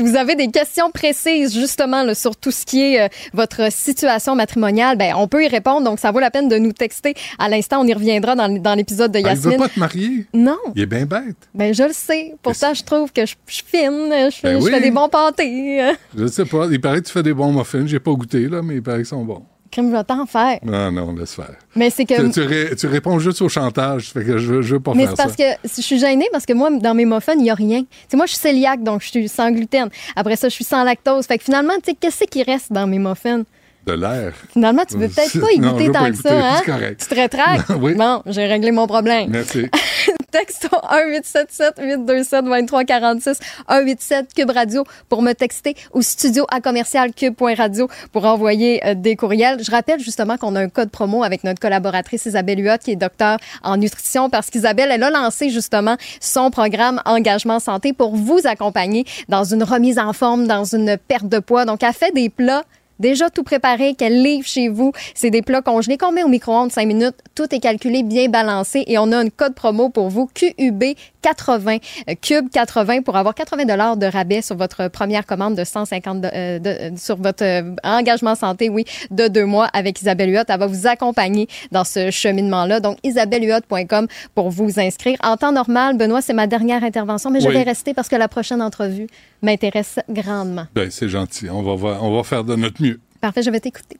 Si 0.00 0.06
vous 0.06 0.16
avez 0.16 0.34
des 0.34 0.48
questions 0.48 0.90
précises 0.90 1.52
justement 1.52 2.02
là, 2.04 2.14
sur 2.14 2.34
tout 2.34 2.50
ce 2.50 2.64
qui 2.64 2.80
est 2.80 3.02
euh, 3.02 3.08
votre 3.34 3.70
situation 3.70 4.34
matrimoniale, 4.34 4.96
ben 4.96 5.12
on 5.14 5.28
peut 5.28 5.44
y 5.44 5.48
répondre. 5.48 5.82
Donc 5.84 5.98
ça 5.98 6.10
vaut 6.10 6.20
la 6.20 6.30
peine 6.30 6.48
de 6.48 6.56
nous 6.56 6.72
texter. 6.72 7.12
À 7.38 7.50
l'instant, 7.50 7.82
on 7.82 7.86
y 7.86 7.92
reviendra 7.92 8.34
dans, 8.34 8.48
dans 8.48 8.74
l'épisode 8.74 9.12
de 9.12 9.18
il 9.18 9.26
Yasmine. 9.26 9.52
veut 9.52 9.58
pas 9.58 9.68
te 9.68 9.78
marier. 9.78 10.24
Non. 10.32 10.56
Il 10.74 10.80
est 10.80 10.86
bien 10.86 11.04
bête. 11.04 11.36
Ben 11.52 11.74
je 11.74 11.82
le 11.82 11.92
sais. 11.92 12.34
Pourtant, 12.42 12.72
je 12.72 12.82
trouve 12.82 13.12
que 13.12 13.26
je, 13.26 13.34
suis 13.46 13.62
fine, 13.66 14.08
je, 14.10 14.36
fais- 14.36 14.54
Ben 14.54 14.60
je 14.60 14.64
oui. 14.64 14.70
fais 14.72 14.80
des 14.80 14.90
bons 14.90 15.10
pâtés. 15.10 15.92
Je 16.16 16.22
ne 16.22 16.28
sais 16.28 16.46
pas. 16.46 16.66
Il 16.70 16.80
paraît 16.80 17.02
que 17.02 17.06
tu 17.06 17.12
fais 17.12 17.22
des 17.22 17.34
bons 17.34 17.52
muffins. 17.52 17.86
J'ai 17.86 18.00
pas 18.00 18.12
goûté, 18.12 18.48
là, 18.48 18.62
mais 18.62 18.76
il 18.76 18.82
paraît 18.82 18.96
qu'ils 19.00 19.04
sont 19.06 19.22
bons. 19.22 19.42
Crème, 19.70 19.90
je 19.90 19.96
vais 19.96 20.04
t'en 20.04 20.26
faire. 20.26 20.58
Non, 20.64 20.90
non, 20.90 21.12
laisse 21.14 21.34
faire. 21.34 21.54
Mais 21.76 21.90
c'est 21.90 22.04
que. 22.04 22.20
Tu, 22.26 22.30
tu 22.32 22.40
ré- 22.42 22.74
tu 22.76 22.86
réponds 22.86 23.18
juste 23.18 23.40
au 23.42 23.48
chantage. 23.48 24.10
Fait 24.12 24.24
que 24.24 24.36
je, 24.38 24.62
je 24.62 24.74
veux 24.74 24.80
pas 24.80 24.92
Mais 24.94 25.02
faire 25.06 25.10
c'est 25.10 25.16
parce 25.22 25.36
ça. 25.36 25.36
que 25.54 25.68
je 25.76 25.80
suis 25.82 25.98
gênée 25.98 26.28
parce 26.32 26.44
que 26.46 26.52
moi, 26.52 26.70
dans 26.70 26.94
mes 26.94 27.04
muffins, 27.04 27.34
il 27.34 27.42
n'y 27.42 27.50
a 27.50 27.54
rien. 27.54 27.82
Tu 27.82 27.86
sais, 28.08 28.16
moi, 28.16 28.26
je 28.26 28.32
suis 28.32 28.42
cœliaque, 28.42 28.82
donc 28.82 29.02
je 29.02 29.08
suis 29.08 29.28
sans 29.28 29.50
gluten. 29.52 29.88
Après 30.16 30.36
ça, 30.36 30.48
je 30.48 30.54
suis 30.54 30.64
sans 30.64 30.82
lactose. 30.82 31.26
Fait 31.26 31.38
que 31.38 31.44
finalement, 31.44 31.74
tu 31.82 31.90
sais, 31.92 31.96
qu'est-ce 32.00 32.24
qui 32.24 32.42
reste 32.42 32.72
dans 32.72 32.86
mes 32.86 32.98
muffins? 32.98 33.42
De 33.86 33.94
l'air. 33.94 34.34
Finalement, 34.52 34.82
tu 34.86 34.96
veux 34.98 35.08
peut-être 35.08 35.40
pas 35.40 35.52
y 35.52 35.58
goûter 35.58 35.86
tant 35.86 35.92
pas 36.00 36.10
que 36.10 36.16
goûter. 36.16 36.28
ça, 36.28 36.34
hein? 36.50 36.56
C'est 36.58 36.70
correct. 36.70 37.00
Tu 37.00 37.06
te 37.08 37.14
rétractes? 37.14 37.70
Oui. 37.80 37.94
Bon, 37.94 38.22
j'ai 38.26 38.46
réglé 38.46 38.72
mon 38.72 38.86
problème. 38.86 39.30
Merci. 39.30 39.66
Texto 40.30 40.68
1-877-827-2346, 40.68 43.38
187 43.68 44.34
Cube 44.34 44.50
Radio 44.50 44.84
pour 45.08 45.22
me 45.22 45.32
texter 45.32 45.74
ou 45.92 46.02
studio 46.02 46.46
à 46.50 46.60
commercial 46.60 47.12
cube.radio 47.12 47.88
pour 48.12 48.24
envoyer 48.24 48.84
euh, 48.86 48.94
des 48.94 49.16
courriels. 49.16 49.62
Je 49.62 49.70
rappelle 49.70 50.00
justement 50.00 50.36
qu'on 50.36 50.56
a 50.56 50.60
un 50.60 50.68
code 50.68 50.90
promo 50.90 51.24
avec 51.24 51.44
notre 51.44 51.60
collaboratrice 51.60 52.26
Isabelle 52.26 52.64
Huot 52.64 52.78
qui 52.78 52.92
est 52.92 52.96
docteur 52.96 53.38
en 53.62 53.76
nutrition 53.76 54.30
parce 54.30 54.50
qu'Isabelle, 54.50 54.90
elle 54.92 55.02
a 55.02 55.10
lancé 55.10 55.50
justement 55.50 55.96
son 56.20 56.50
programme 56.50 57.00
Engagement 57.04 57.60
Santé 57.60 57.92
pour 57.92 58.16
vous 58.16 58.40
accompagner 58.44 59.04
dans 59.28 59.44
une 59.44 59.62
remise 59.62 59.98
en 59.98 60.12
forme, 60.12 60.46
dans 60.46 60.64
une 60.64 60.96
perte 60.96 61.28
de 61.28 61.38
poids. 61.38 61.64
Donc, 61.64 61.82
elle 61.82 61.92
fait 61.92 62.12
des 62.12 62.28
plats 62.28 62.64
déjà 63.00 63.28
tout 63.30 63.42
préparé, 63.42 63.94
qu'elle 63.94 64.22
livre 64.22 64.46
chez 64.46 64.68
vous? 64.68 64.92
C'est 65.14 65.30
des 65.30 65.42
plats 65.42 65.62
congelés 65.62 65.96
qu'on 65.98 66.12
met 66.12 66.22
au 66.22 66.28
micro-ondes 66.28 66.70
5 66.70 66.86
minutes. 66.86 67.16
Tout 67.34 67.52
est 67.54 67.58
calculé, 67.60 68.02
bien 68.04 68.28
balancé 68.28 68.84
et 68.86 68.98
on 68.98 69.10
a 69.10 69.16
un 69.18 69.28
code 69.28 69.54
promo 69.54 69.88
pour 69.88 70.08
vous, 70.08 70.28
QUB 70.32 70.84
80, 71.22 71.76
euh, 72.08 72.14
Cube 72.20 72.48
80 72.50 73.02
pour 73.02 73.16
avoir 73.16 73.34
80 73.34 73.64
dollars 73.64 73.96
de 73.96 74.06
rabais 74.06 74.40
sur 74.42 74.56
votre 74.56 74.88
première 74.88 75.26
commande 75.26 75.54
de 75.54 75.64
150 75.64 76.20
de- 76.20 76.30
euh, 76.32 76.58
de- 76.58 76.68
euh, 76.70 76.90
sur 76.96 77.16
votre 77.16 77.44
engagement 77.84 78.34
santé, 78.34 78.68
oui, 78.68 78.84
de 79.10 79.28
deux 79.28 79.44
mois 79.44 79.66
avec 79.72 80.00
Isabelle 80.00 80.30
Huot. 80.34 80.44
Elle 80.48 80.58
va 80.58 80.66
vous 80.66 80.86
accompagner 80.86 81.46
dans 81.72 81.84
ce 81.84 82.10
cheminement-là. 82.10 82.80
Donc, 82.80 82.98
isabellehuot.com 83.04 84.06
pour 84.34 84.50
vous 84.50 84.78
inscrire. 84.80 85.18
En 85.22 85.36
temps 85.36 85.52
normal, 85.52 85.96
Benoît, 85.96 86.22
c'est 86.22 86.32
ma 86.32 86.46
dernière 86.46 86.82
intervention, 86.84 87.30
mais 87.30 87.40
je 87.40 87.48
vais 87.54 87.62
rester 87.62 87.94
parce 87.94 88.08
que 88.08 88.16
la 88.16 88.28
prochaine 88.28 88.62
entrevue 88.62 89.06
m'intéresse 89.42 89.98
grandement. 90.08 90.66
Ben, 90.74 90.90
c'est 90.90 91.08
gentil. 91.08 91.48
On 91.50 91.62
va, 91.62 91.74
voir- 91.74 92.02
on 92.02 92.16
va 92.16 92.22
faire 92.22 92.44
de 92.44 92.54
notre 92.56 92.82
mieux. 92.82 93.00
Parfait, 93.20 93.42
je 93.42 93.50
vais 93.50 93.60
t'écouter. 93.60 93.96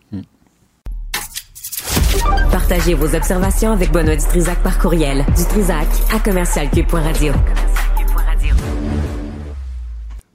Partagez 2.50 2.94
vos 2.94 3.14
observations 3.14 3.72
avec 3.72 3.92
Benoît 3.92 4.16
Dutrisac 4.16 4.62
par 4.62 4.78
courriel. 4.78 5.24
Dutrisac 5.36 5.86
à 6.14 6.18
commercialcube.radio. 6.18 7.32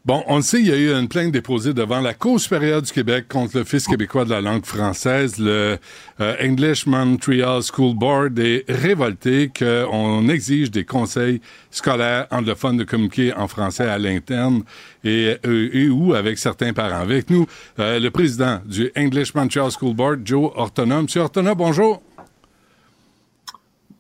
Bon, 0.06 0.24
on 0.28 0.36
le 0.36 0.44
sait, 0.44 0.60
il 0.60 0.68
y 0.68 0.72
a 0.72 0.78
eu 0.78 0.94
une 0.94 1.08
plainte 1.08 1.32
déposée 1.32 1.74
devant 1.74 2.00
la 2.00 2.14
Cour 2.14 2.40
supérieure 2.40 2.80
du 2.80 2.92
Québec 2.92 3.26
contre 3.28 3.58
l'Office 3.58 3.88
québécois 3.88 4.24
de 4.24 4.30
la 4.30 4.40
langue 4.40 4.64
française. 4.64 5.40
Le 5.40 5.80
euh, 6.22 6.36
English 6.40 6.86
Montreal 6.86 7.64
School 7.64 7.96
Board 7.96 8.38
est 8.38 8.66
révolté 8.70 9.52
qu'on 9.58 10.30
exige 10.30 10.70
des 10.70 10.86
conseils 10.86 11.42
scolaires 11.72 12.28
anglophones 12.30 12.78
de 12.78 12.84
communiquer 12.84 13.34
en 13.34 13.48
français 13.48 13.90
à 13.90 13.98
l'interne 13.98 14.62
et, 15.04 15.38
euh, 15.44 15.70
et 15.74 15.90
ou 15.90 16.14
avec 16.14 16.38
certains 16.38 16.72
parents. 16.72 17.02
Avec 17.02 17.32
nous, 17.32 17.48
euh, 17.80 18.00
le 18.00 18.12
président 18.12 18.60
du 18.64 18.92
English 18.96 19.34
Montreal 19.34 19.72
School 19.72 19.96
Board, 19.96 20.20
Joe 20.24 20.52
Ortona. 20.54 21.02
Monsieur 21.02 21.22
Ortona, 21.22 21.56
bonjour. 21.56 22.04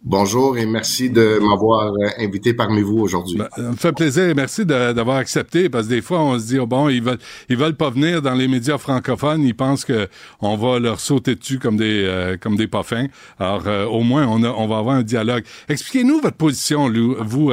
Bonjour 0.07 0.56
et 0.56 0.68
merci 0.68 1.10
de 1.10 1.40
m'avoir 1.41 1.88
euh, 1.91 2.10
invité 2.19 2.53
parmi 2.53 2.82
vous 2.82 2.99
aujourd'hui. 2.99 3.40
Ça 3.56 3.61
me 3.64 3.76
fait 3.76 3.91
plaisir. 3.91 4.32
Merci 4.36 4.64
de- 4.64 4.94
d'avoir 4.94 5.18
accepté 5.18 5.68
parce 5.68 5.88
que 5.88 5.94
des 5.95 6.02
fois, 6.03 6.22
on 6.22 6.38
se 6.38 6.45
dit, 6.45 6.60
oh, 6.60 6.68
bon, 6.68 6.90
ils 6.90 7.02
veulent, 7.02 7.18
ils 7.49 7.57
veulent 7.57 7.76
pas 7.76 7.90
venir 7.90 8.22
dans 8.22 8.36
les 8.36 8.48
médias 8.48 8.77
francophones. 8.77 9.41
Ils 9.41 9.56
pensent 9.56 9.84
que 9.84 10.07
on 10.41 10.57
va 10.57 10.77
leur 10.77 10.99
sauter 10.99 11.34
dessus 11.34 11.57
comme 11.57 11.76
des, 11.77 12.03
euh, 12.06 12.38
comme 12.40 12.56
des 12.56 12.68
parfums. 12.68 13.07
Alors, 13.40 13.64
euh, 13.65 13.86
au 13.88 14.02
moins, 14.02 14.27
on, 14.27 14.44
a, 14.44 14.49
on 14.49 14.68
va 14.68 14.77
avoir 14.77 14.95
un 14.95 15.02
dialogue. 15.02 15.44
Expliquez-nous 15.69 16.22
votre 16.22 16.38
position, 16.38 16.88
Lou, 16.88 17.15
vous, 17.22 17.52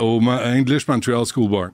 au 0.00 0.20
English 0.22 0.88
Montreal 0.88 1.24
School 1.26 1.50
Board. 1.50 1.70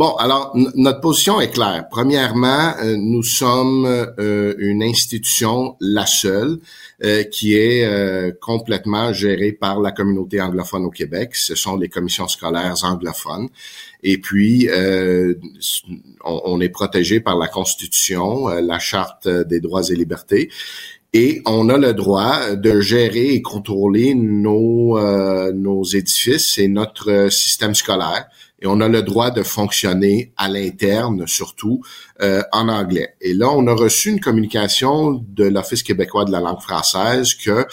Bon, 0.00 0.16
alors 0.16 0.56
notre 0.76 1.02
position 1.02 1.42
est 1.42 1.50
claire. 1.50 1.84
Premièrement, 1.90 2.72
euh, 2.82 2.96
nous 2.96 3.22
sommes 3.22 3.84
euh, 3.84 4.54
une 4.56 4.82
institution, 4.82 5.76
la 5.78 6.06
seule, 6.06 6.56
euh, 7.04 7.22
qui 7.24 7.54
est 7.54 7.84
euh, 7.84 8.32
complètement 8.40 9.12
gérée 9.12 9.52
par 9.52 9.78
la 9.78 9.92
communauté 9.92 10.40
anglophone 10.40 10.86
au 10.86 10.90
Québec. 10.90 11.36
Ce 11.36 11.54
sont 11.54 11.76
les 11.76 11.90
commissions 11.90 12.28
scolaires 12.28 12.76
anglophones. 12.82 13.50
Et 14.02 14.16
puis, 14.16 14.70
euh, 14.70 15.34
on, 16.24 16.40
on 16.46 16.60
est 16.62 16.70
protégé 16.70 17.20
par 17.20 17.36
la 17.36 17.48
Constitution, 17.48 18.48
la 18.48 18.78
Charte 18.78 19.28
des 19.28 19.60
droits 19.60 19.86
et 19.90 19.96
libertés. 19.96 20.48
Et 21.12 21.42
on 21.44 21.68
a 21.68 21.76
le 21.76 21.92
droit 21.92 22.54
de 22.54 22.80
gérer 22.80 23.34
et 23.34 23.42
contrôler 23.42 24.14
nos, 24.14 24.98
nos 25.52 25.84
édifices 25.84 26.56
et 26.56 26.68
notre 26.68 27.30
système 27.30 27.74
scolaire. 27.74 28.28
Et 28.62 28.66
on 28.66 28.80
a 28.80 28.88
le 28.88 29.02
droit 29.02 29.30
de 29.30 29.42
fonctionner 29.42 30.32
à 30.36 30.48
l'interne, 30.48 31.26
surtout 31.26 31.82
euh, 32.20 32.42
en 32.52 32.68
anglais. 32.68 33.14
Et 33.20 33.32
là, 33.32 33.48
on 33.50 33.66
a 33.66 33.74
reçu 33.74 34.10
une 34.10 34.20
communication 34.20 35.24
de 35.28 35.44
l'Office 35.44 35.82
québécois 35.82 36.26
de 36.26 36.32
la 36.32 36.40
langue 36.40 36.60
française 36.60 37.34
que 37.34 37.66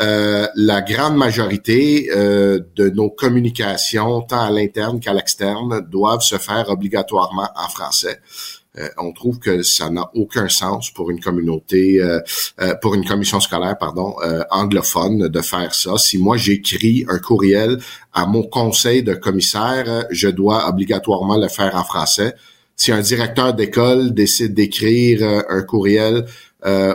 euh, 0.00 0.46
la 0.54 0.80
grande 0.80 1.16
majorité 1.16 2.10
euh, 2.10 2.60
de 2.76 2.88
nos 2.88 3.10
communications, 3.10 4.22
tant 4.22 4.40
à 4.40 4.50
l'interne 4.50 4.98
qu'à 5.00 5.12
l'externe, 5.12 5.86
doivent 5.90 6.22
se 6.22 6.36
faire 6.36 6.70
obligatoirement 6.70 7.48
en 7.54 7.68
français. 7.68 8.20
Euh, 8.78 8.88
on 8.98 9.12
trouve 9.12 9.40
que 9.40 9.62
ça 9.62 9.90
n'a 9.90 10.08
aucun 10.14 10.48
sens 10.48 10.90
pour 10.90 11.10
une 11.10 11.18
communauté, 11.20 12.00
euh, 12.00 12.20
euh, 12.60 12.74
pour 12.80 12.94
une 12.94 13.04
commission 13.04 13.40
scolaire, 13.40 13.76
pardon, 13.78 14.14
euh, 14.22 14.44
anglophone 14.50 15.26
de 15.28 15.40
faire 15.40 15.74
ça. 15.74 15.98
Si 15.98 16.18
moi 16.18 16.36
j'écris 16.36 17.04
un 17.08 17.18
courriel 17.18 17.78
à 18.12 18.26
mon 18.26 18.44
conseil 18.44 19.02
de 19.02 19.14
commissaire, 19.14 19.84
euh, 19.88 20.02
je 20.10 20.28
dois 20.28 20.68
obligatoirement 20.68 21.36
le 21.36 21.48
faire 21.48 21.74
en 21.74 21.82
français. 21.82 22.34
Si 22.76 22.92
un 22.92 23.00
directeur 23.00 23.54
d'école 23.54 24.14
décide 24.14 24.54
d'écrire 24.54 25.22
un 25.50 25.62
courriel 25.62 26.24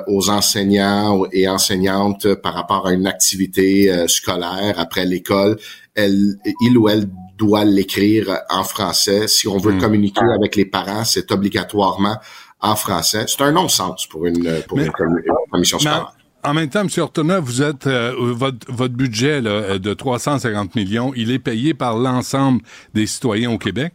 aux 0.07 0.29
enseignants 0.31 1.25
et 1.31 1.47
enseignantes 1.47 2.33
par 2.35 2.55
rapport 2.55 2.87
à 2.87 2.93
une 2.93 3.05
activité 3.05 4.05
scolaire 4.07 4.79
après 4.79 5.05
l'école, 5.05 5.57
elle, 5.93 6.37
il 6.61 6.75
ou 6.79 6.89
elle 6.89 7.07
doit 7.37 7.65
l'écrire 7.65 8.39
en 8.49 8.63
français. 8.63 9.27
Si 9.27 9.47
on 9.47 9.57
veut 9.57 9.73
Hmm. 9.73 9.79
communiquer 9.81 10.21
avec 10.35 10.55
les 10.55 10.65
parents, 10.65 11.03
c'est 11.03 11.31
obligatoirement 11.31 12.17
en 12.61 12.75
français. 12.75 13.25
C'est 13.27 13.41
un 13.41 13.51
non-sens 13.51 14.07
pour 14.07 14.25
une, 14.25 14.61
pour 14.67 14.77
Mais- 14.77 14.85
une 14.85 14.91
commission 15.51 15.77
Mais 15.79 15.81
scolaire. 15.89 16.13
en 16.43 16.53
même 16.53 16.69
temps, 16.69 16.81
M. 16.81 16.89
Ortona, 16.97 17.39
vous 17.39 17.61
êtes 17.61 17.87
euh, 17.87 18.13
votre, 18.17 18.71
votre 18.71 18.93
budget 18.93 19.41
là, 19.41 19.49
euh, 19.51 19.79
de 19.79 19.93
350 19.93 20.75
millions, 20.75 21.11
il 21.15 21.31
est 21.31 21.39
payé 21.39 21.73
par 21.73 21.97
l'ensemble 21.97 22.61
des 22.93 23.05
citoyens 23.05 23.51
au 23.51 23.57
Québec? 23.57 23.93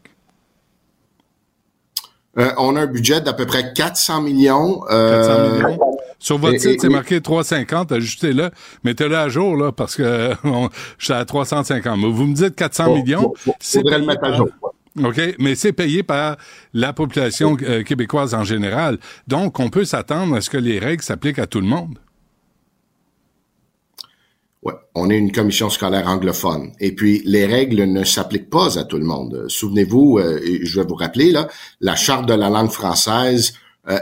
Euh, 2.38 2.50
on 2.58 2.76
a 2.76 2.82
un 2.82 2.86
budget 2.86 3.20
d'à 3.20 3.32
peu 3.32 3.44
près 3.46 3.72
400 3.72 4.22
millions. 4.22 4.82
Euh, 4.90 5.60
400 5.60 5.68
millions? 5.68 5.96
Sur 6.20 6.38
votre 6.38 6.55
et- 6.55 6.59
site, 6.59 6.80
c'est 6.82 6.88
marqué 6.88 7.20
350. 7.20 7.90
Ajustez-le. 7.92 8.51
Mettez-le 8.84 9.16
à 9.16 9.28
jour, 9.28 9.56
là, 9.56 9.72
parce 9.72 9.97
que 9.97 10.32
on- 10.44 10.68
je 10.98 11.05
suis 11.06 11.12
à 11.14 11.24
350. 11.24 11.98
Mais 11.98 12.10
vous 12.10 12.26
me 12.26 12.34
dites 12.34 12.55
400 12.55 12.84
Faut- 12.84 12.94
millions. 12.97 13.22
faut- 13.22 13.34
faut- 13.36 13.55
c'est 13.59 13.82
le 13.82 14.05
mettre 14.06 14.22
à 14.24 14.34
jour, 14.36 14.48
OK, 15.02 15.20
mais 15.38 15.55
c'est 15.55 15.72
payé 15.72 16.02
par 16.02 16.36
la 16.74 16.92
population 16.92 17.56
euh, 17.62 17.82
québécoise 17.82 18.34
en 18.34 18.44
général. 18.44 18.98
Donc, 19.28 19.59
on 19.60 19.70
peut 19.70 19.84
s'attendre 19.84 20.36
à 20.36 20.40
ce 20.40 20.51
que 20.51 20.59
les 20.59 20.78
règles 20.78 21.02
s'appliquent 21.02 21.38
à 21.38 21.47
tout 21.47 21.60
le 21.60 21.66
monde. 21.66 21.98
Ouais, 24.62 24.74
on 24.94 25.09
est 25.09 25.16
une 25.16 25.32
commission 25.32 25.70
scolaire 25.70 26.06
anglophone. 26.06 26.72
Et 26.80 26.94
puis, 26.94 27.22
les 27.24 27.47
règles 27.47 27.84
ne 27.84 28.05
s'appliquent 28.05 28.51
pas 28.51 28.78
à 28.78 28.84
tout 28.84 28.98
le 28.98 29.06
monde. 29.06 29.47
Souvenez-vous, 29.48 30.18
euh, 30.18 30.38
je 30.62 30.80
vais 30.80 30.86
vous 30.86 30.97
rappeler, 30.97 31.30
là, 31.30 31.48
la 31.80 31.97
Charte 31.97 32.26
de 32.26 32.34
la 32.34 32.51
langue 32.51 32.70
française 32.70 33.55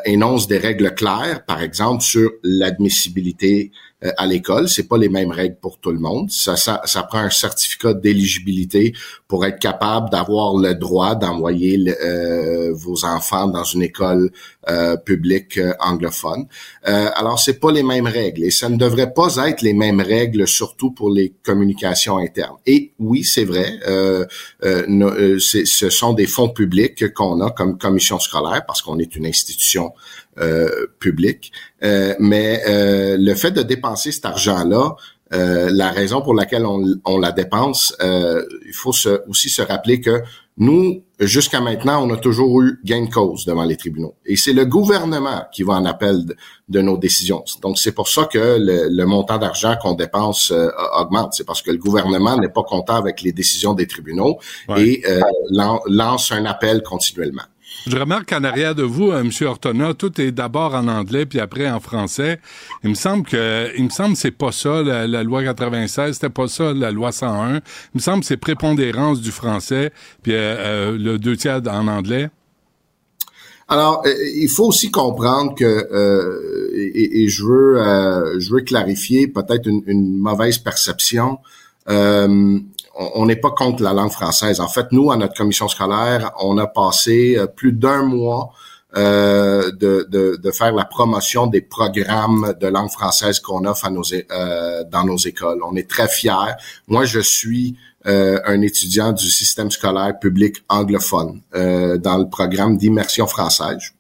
énonce 0.04 0.46
des 0.46 0.58
règles 0.58 0.94
claires, 0.94 1.44
par 1.44 1.62
exemple, 1.62 2.02
sur 2.02 2.30
l'admissibilité 2.42 3.70
euh, 3.97 3.97
à 4.16 4.26
l'école. 4.26 4.68
C'est 4.68 4.88
pas 4.88 4.98
les 4.98 5.08
mêmes 5.08 5.30
règles 5.30 5.56
pour 5.60 5.78
tout 5.78 5.90
le 5.90 5.98
monde. 5.98 6.30
Ça, 6.30 6.56
ça, 6.56 6.80
ça 6.84 7.02
prend 7.02 7.18
un 7.18 7.30
certificat 7.30 7.94
d'éligibilité 7.94 8.94
pour 9.26 9.44
être 9.44 9.58
capable 9.58 10.08
d'avoir 10.10 10.56
le 10.56 10.74
droit 10.74 11.14
d'envoyer 11.14 11.94
euh, 12.02 12.72
vos 12.74 13.04
enfants 13.04 13.46
dans 13.46 13.64
une 13.64 13.82
école 13.82 14.30
euh, 14.68 14.96
publique 14.96 15.58
euh, 15.58 15.74
anglophone. 15.80 16.46
Euh, 16.86 17.10
alors, 17.14 17.38
c'est 17.38 17.60
pas 17.60 17.72
les 17.72 17.82
mêmes 17.82 18.06
règles 18.06 18.44
et 18.44 18.50
ça 18.50 18.68
ne 18.68 18.76
devrait 18.76 19.12
pas 19.12 19.36
être 19.48 19.62
les 19.62 19.74
mêmes 19.74 20.00
règles, 20.00 20.46
surtout 20.46 20.92
pour 20.92 21.10
les 21.10 21.34
communications 21.42 22.18
internes. 22.18 22.56
Et 22.66 22.92
oui, 22.98 23.24
c'est 23.24 23.44
vrai, 23.44 23.78
euh, 23.86 24.24
euh, 24.64 24.86
euh, 24.88 25.38
ce 25.38 25.90
sont 25.90 26.14
des 26.14 26.26
fonds 26.26 26.48
publics 26.48 27.12
qu'on 27.12 27.40
a 27.40 27.50
comme 27.50 27.78
commission 27.78 28.18
scolaire 28.18 28.64
parce 28.66 28.82
qu'on 28.82 28.98
est 28.98 29.14
une 29.16 29.26
institution 29.26 29.92
euh, 30.40 30.86
publique. 30.98 31.52
Euh, 31.82 32.14
mais 32.18 32.62
euh, 32.68 33.16
le 33.18 33.34
fait 33.34 33.50
de 33.52 33.62
dépenser 33.62 34.12
cet 34.12 34.24
argent-là, 34.24 34.94
euh, 35.34 35.68
la 35.72 35.90
raison 35.90 36.22
pour 36.22 36.34
laquelle 36.34 36.64
on, 36.64 36.82
on 37.04 37.18
la 37.18 37.32
dépense, 37.32 37.94
euh, 38.02 38.42
il 38.66 38.72
faut 38.72 38.92
se- 38.92 39.20
aussi 39.28 39.50
se 39.50 39.60
rappeler 39.62 40.00
que 40.00 40.22
nous, 40.60 41.04
jusqu'à 41.20 41.60
maintenant, 41.60 42.04
on 42.04 42.12
a 42.12 42.16
toujours 42.16 42.62
eu 42.62 42.80
gain 42.84 43.04
de 43.04 43.10
cause 43.10 43.44
devant 43.44 43.62
les 43.64 43.76
tribunaux. 43.76 44.16
Et 44.26 44.36
c'est 44.36 44.52
le 44.54 44.64
gouvernement 44.64 45.44
qui 45.52 45.62
va 45.62 45.74
en 45.74 45.84
appel 45.84 46.24
de, 46.24 46.34
de 46.68 46.80
nos 46.80 46.96
décisions. 46.96 47.44
Donc, 47.62 47.78
c'est 47.78 47.92
pour 47.92 48.08
ça 48.08 48.24
que 48.24 48.56
le, 48.58 48.88
le 48.90 49.04
montant 49.06 49.38
d'argent 49.38 49.76
qu'on 49.80 49.92
dépense 49.94 50.50
euh, 50.50 50.68
augmente. 50.98 51.34
C'est 51.34 51.44
parce 51.44 51.62
que 51.62 51.70
le 51.70 51.78
gouvernement 51.78 52.36
n'est 52.38 52.48
pas 52.48 52.64
content 52.64 52.96
avec 52.96 53.22
les 53.22 53.30
décisions 53.32 53.72
des 53.74 53.86
tribunaux 53.86 54.38
et 54.80 55.04
euh, 55.06 55.20
lan- 55.50 55.80
lance 55.86 56.32
un 56.32 56.44
appel 56.46 56.82
continuellement. 56.82 57.42
Je 57.86 57.96
remarque 57.96 58.28
qu'en 58.28 58.44
arrière 58.44 58.74
de 58.74 58.82
vous, 58.82 59.10
euh, 59.10 59.20
M. 59.20 59.30
Ortona, 59.46 59.94
tout 59.94 60.20
est 60.20 60.30
d'abord 60.30 60.74
en 60.74 60.88
anglais 60.88 61.24
puis 61.24 61.40
après 61.40 61.70
en 61.70 61.80
français. 61.80 62.40
Il 62.84 62.90
me 62.90 62.94
semble 62.94 63.24
que, 63.24 63.70
il 63.76 63.84
me 63.84 63.90
semble 63.90 64.14
que 64.14 64.18
c'est 64.18 64.30
pas 64.30 64.52
ça 64.52 64.82
la, 64.82 65.22
loi 65.22 65.42
96, 65.42 66.14
c'était 66.14 66.28
pas 66.28 66.48
ça 66.48 66.72
la 66.74 66.90
loi 66.90 67.12
101. 67.12 67.54
Il 67.54 67.60
me 67.94 68.00
semble 68.00 68.20
que 68.20 68.26
c'est 68.26 68.36
prépondérance 68.36 69.20
du 69.20 69.30
français 69.30 69.92
puis 70.22 70.32
euh, 70.32 70.36
euh, 70.36 70.98
le 70.98 71.18
deux 71.18 71.36
tiers 71.36 71.62
en 71.66 71.88
anglais. 71.88 72.30
Alors, 73.70 74.02
euh, 74.06 74.14
il 74.34 74.48
faut 74.48 74.64
aussi 74.64 74.90
comprendre 74.90 75.54
que, 75.54 75.64
euh, 75.64 76.70
et, 76.74 77.28
je 77.28 77.44
veux, 77.44 77.82
euh, 77.82 78.40
je 78.40 78.50
veux 78.50 78.62
clarifier 78.62 79.28
peut-être 79.28 79.66
une 79.66 80.16
mauvaise 80.16 80.56
perception. 80.56 81.38
Euh, 81.88 82.58
on 82.94 83.26
n'est 83.26 83.36
pas 83.36 83.50
contre 83.50 83.82
la 83.82 83.92
langue 83.92 84.10
française. 84.10 84.60
En 84.60 84.68
fait, 84.68 84.86
nous, 84.92 85.10
à 85.10 85.16
notre 85.16 85.34
commission 85.34 85.68
scolaire, 85.68 86.32
on 86.40 86.58
a 86.58 86.66
passé 86.66 87.36
euh, 87.36 87.46
plus 87.46 87.72
d'un 87.72 88.02
mois 88.02 88.50
euh, 88.96 89.70
de, 89.72 90.50
faire 90.52 90.72
la 90.72 90.84
promotion 90.84 91.46
des 91.46 91.60
programmes 91.60 92.54
de 92.60 92.66
langue 92.66 92.90
française 92.90 93.38
qu'on 93.38 93.64
offre 93.66 93.88
dans 93.90 95.04
nos 95.04 95.16
écoles. 95.16 95.60
On 95.64 95.76
est 95.76 95.88
très 95.88 96.08
fiers. 96.08 96.54
Moi, 96.88 97.04
je 97.04 97.20
suis 97.20 97.76
un 98.04 98.62
étudiant 98.62 99.12
du 99.12 99.28
système 99.28 99.70
scolaire 99.70 100.18
public 100.18 100.64
anglophone 100.70 101.42
dans 101.52 102.16
le 102.18 102.28
programme 102.30 102.78
d'immersion 102.78 103.26
française. 103.26 103.92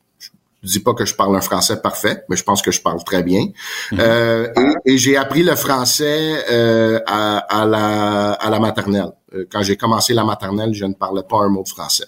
Je, 0.62 0.68
dis 0.72 0.80
pas 0.80 0.94
que 0.94 1.04
je 1.04 1.14
parle 1.14 1.36
un 1.36 1.40
français 1.40 1.80
parfait, 1.80 2.24
mais 2.28 2.36
je 2.36 2.44
pense 2.44 2.62
que 2.62 2.70
je 2.70 2.80
parle 2.80 3.02
très 3.04 3.22
bien. 3.22 3.46
Euh, 3.92 4.48
et 4.84 4.94
et 4.94 4.98
j'ai 4.98 5.16
appris 5.16 5.42
le 5.42 5.54
français 5.54 6.44
euh, 6.50 7.00
à, 7.06 7.38
à 7.38 7.66
la, 7.66 8.32
à 8.32 8.50
la 8.50 8.58
maternelle. 8.58 9.12
Euh, 9.34 9.46
Quand 9.50 9.62
j'ai 9.62 9.76
commencé 9.76 10.14
la 10.14 10.24
maternelle, 10.24 10.72
je 10.74 10.84
ne 10.84 10.94
parlais 10.94 11.22
pas 11.22 11.38
un 11.38 11.48
mot 11.48 11.62
de 11.62 11.68
français. 11.68 12.06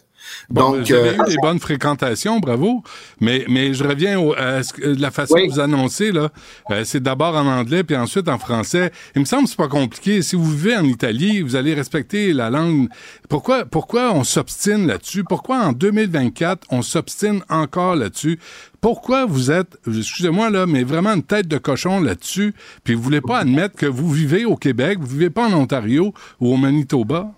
Bon, 0.48 0.72
Donc, 0.72 0.86
vous 0.86 0.92
avez 0.94 1.08
euh, 1.10 1.24
eu 1.26 1.30
des 1.30 1.36
bonnes 1.42 1.58
fréquentations, 1.60 2.38
bravo. 2.40 2.82
Mais, 3.20 3.44
mais 3.48 3.74
je 3.74 3.84
reviens 3.84 4.18
au- 4.18 4.32
à 4.34 4.60
la 4.82 5.10
façon 5.10 5.34
Oui. 5.34 5.46
que 5.48 5.52
vous 5.52 5.60
annoncez, 5.60 6.12
là. 6.12 6.30
euh, 6.70 6.84
c'est 6.84 7.02
d'abord 7.02 7.34
en 7.36 7.46
anglais, 7.46 7.84
puis 7.84 7.96
ensuite 7.96 8.28
en 8.28 8.38
français. 8.38 8.90
Il 9.14 9.20
me 9.20 9.24
semble 9.26 9.44
que 9.44 9.50
c'est 9.50 9.56
pas 9.56 9.68
compliqué. 9.68 10.22
Si 10.22 10.36
vous 10.36 10.50
vivez 10.50 10.76
en 10.76 10.84
Italie, 10.84 11.40
vous 11.42 11.56
allez 11.56 11.74
respecter 11.74 12.32
la 12.32 12.50
langue. 12.50 12.88
Pourquoi, 13.28 13.64
pourquoi 13.64 14.12
on 14.12 14.24
s'obstine 14.24 14.86
là-dessus? 14.86 15.24
Pourquoi 15.24 15.58
en 15.58 15.72
2024, 15.72 16.66
on 16.70 16.82
s'obstine 16.82 17.40
encore 17.48 17.96
là-dessus? 17.96 18.38
Pourquoi 18.80 19.26
vous 19.26 19.50
êtes, 19.50 19.76
excusez-moi 19.86 20.48
là, 20.48 20.64
mais 20.66 20.84
vraiment 20.84 21.12
une 21.12 21.22
tête 21.22 21.46
de 21.46 21.58
cochon 21.58 22.00
là-dessus, 22.00 22.54
puis 22.82 22.94
vous 22.94 23.02
voulez 23.02 23.20
pas 23.20 23.40
admettre 23.40 23.76
que 23.76 23.84
vous 23.86 24.10
vivez 24.10 24.46
au 24.46 24.56
Québec, 24.56 24.98
vous 25.00 25.06
vivez 25.06 25.28
pas 25.30 25.46
en 25.48 25.52
Ontario 25.52 26.14
ou 26.40 26.54
au 26.54 26.56
Manitoba? 26.56 27.30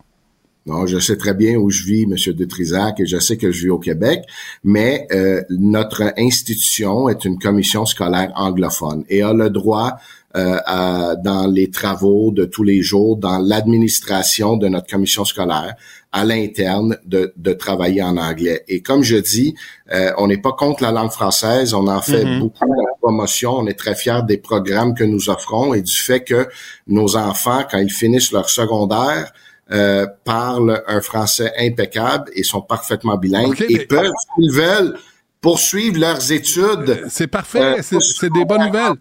Non, 0.67 0.87
je 0.87 0.99
sais 1.01 1.17
très 1.17 1.35
bien 1.35 1.57
où 1.57 1.71
je 1.71 1.83
vis, 1.85 2.07
Monsieur 2.07 2.35
de 2.35 2.45
Trisac, 2.45 3.01
et 3.01 3.07
je 3.07 3.19
sais 3.19 3.37
que 3.37 3.51
je 3.51 3.65
vis 3.65 3.71
au 3.71 3.81
Québec, 3.81 4.23
mais 4.63 5.09
euh, 5.11 5.43
notre 5.51 6.13
institution 6.17 7.09
est 7.09 7.25
une 7.25 7.39
commission 7.39 7.85
scolaire 7.85 8.31
anglophone 8.37 9.05
et 9.09 9.23
a 9.23 9.33
le 9.33 9.51
droit, 9.51 9.95
euh, 10.37 10.57
à- 10.65 11.17
dans 11.17 11.47
les 11.49 11.69
travaux 11.69 12.31
de 12.31 12.45
tous 12.45 12.63
les 12.63 12.81
jours, 12.81 13.17
dans 13.17 13.39
l'administration 13.39 14.57
de 14.57 14.69
notre 14.69 14.87
commission 14.87 15.25
scolaire, 15.25 15.75
à 16.13 16.25
l'interne, 16.25 16.97
de, 17.07 17.33
de 17.37 17.53
travailler 17.53 18.03
en 18.03 18.17
anglais. 18.17 18.63
Et 18.69 18.83
comme 18.83 19.03
je 19.03 19.17
dis, 19.17 19.55
euh, 19.93 20.13
on 20.17 20.29
n'est 20.29 20.39
pas 20.41 20.53
contre 20.53 20.83
la 20.85 20.93
langue 20.93 21.11
française, 21.11 21.75
on 21.75 21.89
en 21.89 22.01
fait 22.03 22.25
Mhm. 22.25 22.39
beaucoup 22.39 22.65
de 22.67 22.99
promotion, 23.01 23.51
on 23.59 23.67
est 23.67 23.79
très 23.79 23.95
fiers 23.97 24.21
des 24.29 24.39
programmes 24.39 24.95
que 24.95 25.05
nous 25.05 25.29
offrons 25.29 25.75
et 25.75 25.83
du 25.83 25.93
fait 25.93 26.21
que 26.23 26.47
nos 26.87 27.17
enfants, 27.17 27.65
quand 27.69 27.79
ils 27.79 27.91
finissent 27.91 28.31
leur 28.33 28.49
secondaire, 28.49 29.33
euh, 29.71 30.07
parlent 30.25 30.83
un 30.87 31.01
français 31.01 31.53
impeccable 31.59 32.31
et 32.35 32.43
sont 32.43 32.63
parfaitement 32.63 33.17
bilingues 33.17 33.61
et 33.69 33.79
mais- 33.79 33.87
peuvent, 33.87 34.13
s'ils 34.37 34.53
veulent, 34.53 34.99
poursuivre 35.41 35.99
leurs 35.99 36.31
études. 36.33 36.91
Euh, 36.91 37.07
C'est 37.09 37.27
parfait, 37.27 37.83
c'est 37.83 38.01
c'est 38.01 38.31
des 38.31 38.45
bonnes 38.45 38.67
nouvelles. 38.67 38.95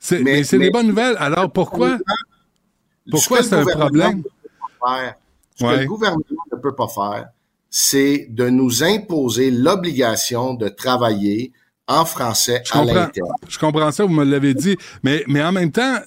C'est 0.00 0.20
mais 0.20 0.44
c'est 0.44 0.58
des 0.58 0.70
bonnes 0.70 0.88
nouvelles. 0.88 1.16
Alors 1.18 1.50
pourquoi? 1.50 1.98
pourquoi 3.10 3.42
c'est 3.42 3.54
un 3.54 3.64
problème? 3.64 4.22
faire, 4.84 5.14
Ce 5.56 5.64
que 5.64 5.80
le 5.80 5.86
gouvernement 5.86 6.22
ne 6.52 6.58
peut 6.58 6.74
pas 6.74 6.88
faire, 6.88 7.28
c'est 7.70 8.26
de 8.30 8.48
nous 8.48 8.82
imposer 8.84 9.50
l'obligation 9.50 10.54
de 10.54 10.68
travailler 10.68 11.52
en 11.86 12.04
français 12.04 12.62
Je 12.64 12.78
à 12.78 12.84
l'interne. 12.84 13.28
je 13.48 13.58
comprends 13.58 13.90
ça, 13.92 14.04
vous 14.04 14.12
me 14.12 14.24
l'avez 14.24 14.54
dit, 14.54 14.76
mais, 15.02 15.22
mais 15.26 15.42
en 15.42 15.52
même 15.52 15.70
temps, 15.72 15.96
euh, 15.96 15.98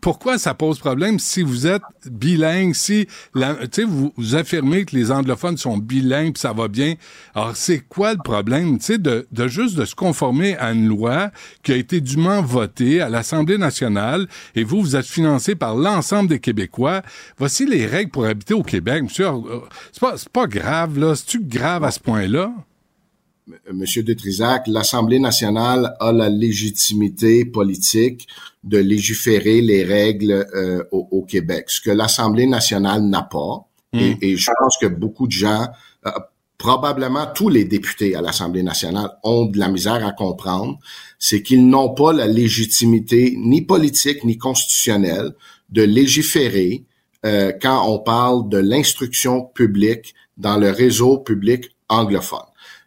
pourquoi 0.00 0.38
ça 0.38 0.54
pose 0.54 0.78
problème 0.78 1.18
si 1.18 1.42
vous 1.42 1.66
êtes 1.66 1.82
bilingue, 2.10 2.74
si 2.74 3.06
la- 3.34 3.66
tu 3.66 3.84
vous, 3.84 4.12
vous 4.16 4.34
affirmez 4.34 4.84
que 4.84 4.94
les 4.94 5.10
anglophones 5.10 5.56
sont 5.56 5.78
bilingues 5.78 6.36
ça 6.36 6.52
va 6.52 6.68
bien. 6.68 6.94
Alors, 7.34 7.56
c'est 7.56 7.80
quoi 7.80 8.12
le 8.12 8.18
problème, 8.22 8.78
tu 8.78 8.98
de, 8.98 9.26
de 9.32 9.48
juste 9.48 9.76
de 9.76 9.84
se 9.84 9.94
conformer 9.94 10.56
à 10.56 10.72
une 10.72 10.88
loi 10.88 11.30
qui 11.62 11.72
a 11.72 11.76
été 11.76 12.00
dûment 12.00 12.42
votée 12.42 13.00
à 13.00 13.08
l'Assemblée 13.08 13.58
nationale 13.58 14.26
et 14.54 14.64
vous, 14.64 14.80
vous 14.80 14.96
êtes 14.96 15.06
financé 15.06 15.54
par 15.54 15.74
l'ensemble 15.76 16.28
des 16.28 16.40
Québécois. 16.40 17.02
Voici 17.38 17.66
les 17.66 17.86
règles 17.86 18.10
pour 18.10 18.26
habiter 18.26 18.54
au 18.54 18.62
Québec. 18.62 19.02
Monsieur, 19.04 19.26
euh, 19.26 19.60
c'est 19.92 20.00
pas, 20.00 20.16
c'est 20.16 20.28
pas 20.28 20.46
grave, 20.46 20.98
là. 20.98 21.14
C'est-tu 21.14 21.40
grave 21.40 21.84
à 21.84 21.90
ce 21.90 22.00
point-là? 22.00 22.52
Monsieur 23.72 24.02
de 24.02 24.12
Trisac, 24.12 24.66
l'Assemblée 24.66 25.20
nationale 25.20 25.94
a 26.00 26.10
la 26.12 26.28
légitimité 26.28 27.44
politique 27.44 28.26
de 28.64 28.78
légiférer 28.78 29.60
les 29.60 29.84
règles 29.84 30.46
euh, 30.54 30.82
au, 30.90 31.06
au 31.12 31.22
Québec, 31.22 31.66
ce 31.68 31.80
que 31.80 31.90
l'Assemblée 31.90 32.46
nationale 32.46 33.02
n'a 33.02 33.22
pas. 33.22 33.68
Et, 33.92 34.16
et 34.20 34.36
je 34.36 34.50
pense 34.58 34.76
que 34.78 34.86
beaucoup 34.86 35.26
de 35.26 35.32
gens, 35.32 35.66
euh, 36.06 36.10
probablement 36.58 37.26
tous 37.34 37.48
les 37.48 37.64
députés 37.64 38.16
à 38.16 38.20
l'Assemblée 38.20 38.64
nationale, 38.64 39.10
ont 39.22 39.46
de 39.46 39.58
la 39.58 39.68
misère 39.68 40.04
à 40.04 40.12
comprendre, 40.12 40.78
c'est 41.18 41.42
qu'ils 41.42 41.68
n'ont 41.68 41.94
pas 41.94 42.12
la 42.12 42.26
légitimité 42.26 43.36
ni 43.38 43.62
politique 43.62 44.24
ni 44.24 44.38
constitutionnelle 44.38 45.34
de 45.70 45.82
légiférer 45.82 46.84
euh, 47.24 47.52
quand 47.62 47.88
on 47.88 48.00
parle 48.00 48.48
de 48.48 48.58
l'instruction 48.58 49.42
publique 49.42 50.14
dans 50.36 50.58
le 50.58 50.70
réseau 50.70 51.18
public 51.18 51.70
anglophone 51.88 52.40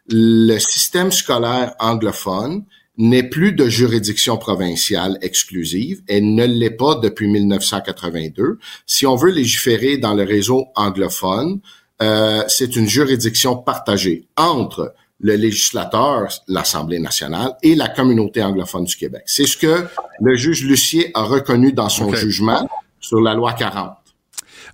le 0.10 0.58
système 0.60 1.12
scolaire 1.12 1.74
anglophone 1.80 2.64
n'est 2.98 3.24
plus 3.24 3.54
de 3.54 3.70
juridiction 3.70 4.38
provinciale 4.38 5.18
exclusive 5.22 6.02
et 6.10 6.20
ne 6.20 6.46
l'est 6.46 6.70
pas 6.70 6.96
depuis 6.96 7.28
1982. 7.28 8.60
Si 8.86 9.06
on 9.06 9.16
veut 9.16 9.32
légiférer 9.32 9.98
dans 9.98 10.14
le 10.14 10.24
réseau 10.24 10.68
anglophone, 10.76 11.62
euh, 12.02 12.44
c'est 12.48 12.76
une 12.76 12.88
juridiction 12.88 13.56
partagée 13.56 14.28
entre 14.36 14.94
le 15.22 15.36
législateur, 15.36 16.30
l'Assemblée 16.48 17.00
nationale 17.00 17.54
et 17.64 17.76
la 17.76 17.88
communauté 17.90 18.42
anglophone 18.42 18.86
du 18.86 18.96
Québec. 18.96 19.24
C'est 19.26 19.48
ce 19.48 19.58
que 19.58 19.86
le 20.22 20.36
juge 20.36 20.64
Lucier 20.64 21.12
a 21.14 21.24
reconnu 21.24 21.72
dans 21.72 21.90
son 21.90 22.14
jugement 22.14 22.68
sur 23.00 23.22
la 23.22 23.34
loi 23.34 23.54
40. 23.54 23.99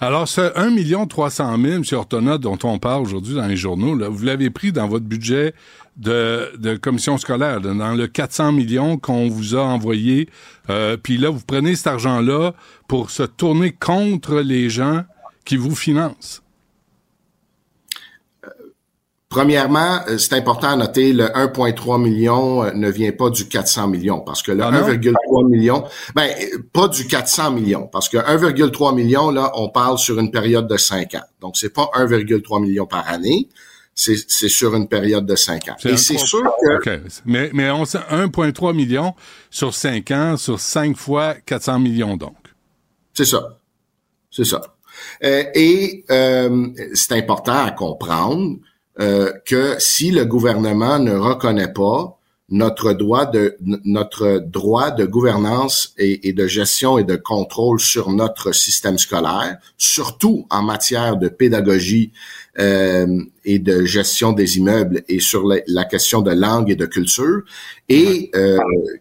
Alors, 0.02 0.28
ce 0.28 0.52
1 0.58 1.06
300 1.08 1.58
000, 1.62 1.76
M. 1.76 1.84
Ortona, 1.94 2.38
dont 2.38 2.58
on 2.64 2.80
parle 2.80 3.04
aujourd'hui 3.04 3.36
dans 3.36 3.48
les 3.48 3.56
journaux, 3.56 3.98
vous 4.12 4.26
l'avez 4.26 4.50
pris 4.50 4.72
dans 4.72 4.88
votre 4.88 5.06
budget 5.06 5.54
de, 5.98 6.52
de 6.58 6.76
commission 6.76 7.18
scolaire, 7.18 7.62
dans 7.62 7.94
le 7.94 8.08
400 8.08 8.52
millions 8.52 8.98
qu'on 8.98 9.30
vous 9.30 9.56
a 9.56 9.62
envoyé. 9.62 10.30
Euh, 10.70 10.98
Puis 10.98 11.18
là, 11.18 11.30
vous 11.30 11.42
prenez 11.46 11.76
cet 11.76 11.88
argent-là 11.88 12.54
pour 12.88 13.10
se 13.10 13.24
tourner 13.24 13.72
contre 13.72 14.42
les 14.42 14.70
gens 14.70 15.04
qui 15.46 15.58
vous 15.58 15.76
financent. 15.76 16.42
Premièrement, 19.30 20.00
euh, 20.08 20.18
c'est 20.18 20.34
important 20.34 20.70
à 20.70 20.76
noter, 20.76 21.12
le 21.12 21.26
1,3 21.26 22.02
million 22.02 22.64
euh, 22.64 22.72
ne 22.74 22.90
vient 22.90 23.12
pas 23.12 23.30
du 23.30 23.48
400 23.48 23.88
millions, 23.88 24.22
parce 24.22 24.44
que 24.44 24.52
le 24.52 24.64
Ah 24.64 24.72
1,3 24.72 25.50
million, 25.50 25.84
ben, 26.14 26.30
pas 26.72 26.88
du 26.88 27.08
400 27.08 27.52
millions, 27.52 27.88
parce 27.88 28.08
que 28.08 28.18
1,3 28.18 28.96
million, 28.96 29.32
là, 29.32 29.52
on 29.56 29.70
parle 29.70 29.98
sur 29.98 30.20
une 30.20 30.32
période 30.32 30.68
de 30.68 30.78
5 30.78 31.16
ans. 31.16 31.24
Donc, 31.42 31.58
c'est 31.58 31.74
pas 31.74 31.90
1,3 31.96 32.62
million 32.62 32.86
par 32.86 33.10
année, 33.10 33.50
c'est 33.96 34.16
c'est 34.28 34.50
sur 34.50 34.76
une 34.76 34.88
période 34.88 35.26
de 35.26 35.36
5 35.36 35.70
ans. 35.70 35.76
Et 35.86 35.98
c'est 35.98 36.18
sûr 36.18 36.44
que... 36.62 36.78
OK. 36.78 37.02
Mais, 37.26 37.50
mais 37.54 37.72
on 37.72 37.86
sait 37.86 38.00
1,3 38.12 38.76
million 38.76 39.16
sur 39.50 39.74
5 39.74 40.12
ans, 40.12 40.38
sur 40.38 40.60
5 40.60 40.96
fois 40.96 41.34
400 41.46 41.80
millions, 41.80 42.16
donc. 42.16 42.36
C'est 43.14 43.26
ça. 43.26 43.58
C'est 44.30 44.46
ça. 44.46 44.62
Euh, 45.24 45.44
et 45.56 46.06
euh, 46.12 46.68
c'est 46.94 47.14
important 47.14 47.66
à 47.66 47.72
comprendre 47.72 48.58
euh, 49.00 49.32
que 49.46 49.76
si 49.80 50.12
le 50.12 50.26
gouvernement 50.26 51.00
ne 51.00 51.16
reconnaît 51.16 51.72
pas 51.72 52.18
notre 52.50 52.94
droit 52.94 53.26
de 53.26 53.58
notre 53.60 54.38
droit 54.38 54.92
de 54.92 55.06
gouvernance 55.06 55.94
et, 55.98 56.32
de 56.32 56.46
gestion 56.46 57.00
et 57.00 57.04
de 57.04 57.16
contrôle 57.16 57.80
sur 57.80 58.12
notre 58.12 58.52
système 58.52 59.00
scolaire, 59.00 59.58
surtout 59.78 60.46
en 60.52 60.62
matière 60.62 61.18
de 61.18 61.28
pédagogie 61.28 62.12
et 62.58 63.60
de 63.60 63.86
gestion 63.86 64.32
des 64.32 64.58
immeubles 64.58 65.04
et 65.08 65.20
sur 65.20 65.46
la, 65.46 65.58
la 65.68 65.86
question 65.86 66.22
de 66.22 66.32
langue 66.32 66.72
et 66.72 66.76
de 66.76 66.86
culture. 66.86 67.42
Et 67.88 68.32
euh, 68.36 68.58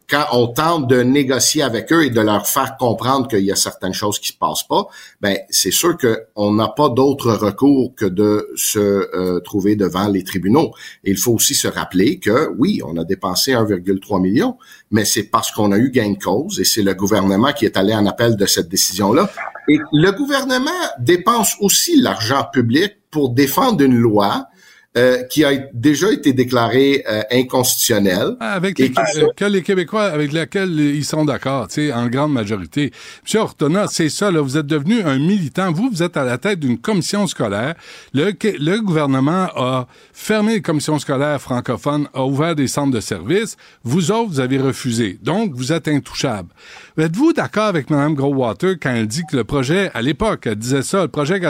quand 0.09 0.27
on 0.33 0.49
tente 0.49 0.89
de 0.89 1.03
négocier 1.03 1.63
avec 1.63 1.91
eux 1.91 2.05
et 2.05 2.11
de 2.11 2.21
leur 2.21 2.47
faire 2.47 2.77
comprendre 2.77 3.29
qu'il 3.29 3.41
y 3.41 3.51
a 3.51 3.57
certaines 3.57 3.95
choses 3.95 4.19
qui 4.19 4.29
se 4.29 4.37
passent 4.37 4.67
pas, 4.69 4.87
ben 5.23 5.39
c'est 5.49 5.71
sûr 5.71 5.97
qu'on 5.97 6.53
n'a 6.53 6.69
pas 6.69 6.91
d'autre 6.91 7.33
recours 7.33 7.95
que 7.95 8.05
de 8.05 8.51
se 8.57 8.79
euh, 8.79 9.41
trouver 9.41 9.75
devant 9.77 10.09
les 10.09 10.23
tribunaux. 10.23 10.73
Et 11.03 11.13
il 11.13 11.17
faut 11.17 11.33
aussi 11.33 11.55
se 11.55 11.69
rappeler 11.69 12.19
que 12.19 12.51
oui, 12.59 12.83
on 12.85 12.99
a 12.99 13.05
dépensé 13.05 13.53
1,3 13.53 14.21
million, 14.21 14.59
mais 14.91 15.07
c'est 15.07 15.25
parce 15.25 15.51
qu'on 15.51 15.73
a 15.73 15.79
eu 15.79 15.91
gain 15.91 16.13
de 16.13 16.23
cause 16.23 16.61
et 16.61 16.65
c'est 16.65 16.83
le 16.83 16.95
gouvernement 16.95 17.53
qui 17.53 17.65
est 17.65 17.79
allé 17.79 17.95
en 17.95 18.05
appel 18.05 18.37
de 18.37 18.47
cette 18.47 18.69
décision-là. 18.69 19.31
Et 19.69 19.79
le 19.93 20.11
gouvernement 20.11 20.71
dépense 20.99 21.57
aussi 21.61 21.99
l'argent 21.99 22.45
public 22.53 22.93
pour 23.15 23.31
défendre 23.31 23.81
une 23.81 23.97
loi 23.97 24.49
euh, 24.97 25.23
qui 25.25 25.45
a 25.45 25.53
déjà 25.73 26.13
été 26.13 26.33
déclarée 26.33 27.05
euh, 27.09 27.23
inconstitutionnelle. 27.31 28.37
Avec 28.41 28.79
Et 28.81 28.89
les, 28.89 29.23
euh, 29.23 29.27
que 29.37 29.45
les 29.45 29.63
Québécois 29.63 30.05
avec 30.05 30.33
lesquels 30.33 30.81
ils 30.81 31.05
sont 31.05 31.25
d'accord, 31.25 31.69
tu 31.69 31.75
sais, 31.75 31.93
en 31.93 32.09
grande 32.09 32.33
majorité. 32.33 32.93
Monsieur 33.23 33.41
Ortona, 33.41 33.87
c'est 33.87 34.09
ça, 34.09 34.33
là, 34.33 34.41
vous 34.41 34.57
êtes 34.57 34.67
devenu 34.67 35.03
un 35.03 35.19
militant. 35.19 35.73
Vous, 35.73 35.91
vous 35.93 36.03
êtes 36.03 36.17
à 36.17 36.25
la 36.25 36.39
tête 36.39 36.59
d'une 36.59 36.79
commission 36.79 37.29
scolaire. 37.29 37.75
Le, 38.13 38.33
le 38.43 38.81
gouvernement 38.81 39.49
a 39.55 39.87
fermé 40.13 40.55
les 40.55 40.63
commissions 40.63 40.99
scolaires 40.99 41.41
francophones, 41.41 42.09
a 42.15 42.25
ouvert 42.25 42.57
des 42.57 42.69
centres 42.69 42.93
de 42.93 43.01
services. 43.01 43.57
Vous 43.85 44.11
autres, 44.11 44.31
vous 44.31 44.41
avez 44.41 44.59
refusé. 44.59 45.19
Donc, 45.23 45.55
vous 45.55 45.73
êtes 45.73 45.87
intouchables. 45.87 46.51
Êtes-vous 46.97 47.33
d'accord 47.33 47.65
avec 47.65 47.91
Mme 47.91 48.15
Growwater 48.15 48.77
quand 48.81 48.91
elle 48.91 49.09
dit 49.09 49.23
que 49.29 49.37
le 49.37 49.43
projet, 49.43 49.91
à 49.95 50.03
l'époque, 50.03 50.47
elle 50.47 50.55
disait 50.55 50.83
ça, 50.83 51.03
le 51.03 51.09
projet 51.09 51.41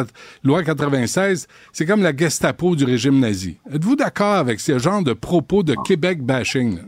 loi 0.43 0.62
96, 0.62 1.47
c'est 1.71 1.85
comme 1.85 2.03
la 2.03 2.16
Gestapo 2.16 2.75
du 2.75 2.85
régime 2.85 3.21
nazi. 3.21 3.59
Êtes-vous 3.71 3.95
d'accord 3.95 4.37
avec 4.37 4.59
ce 4.59 4.79
genre 4.79 5.03
de 5.03 5.12
propos 5.12 5.62
de 5.62 5.75
Québec 5.85 6.23
bashing? 6.23 6.79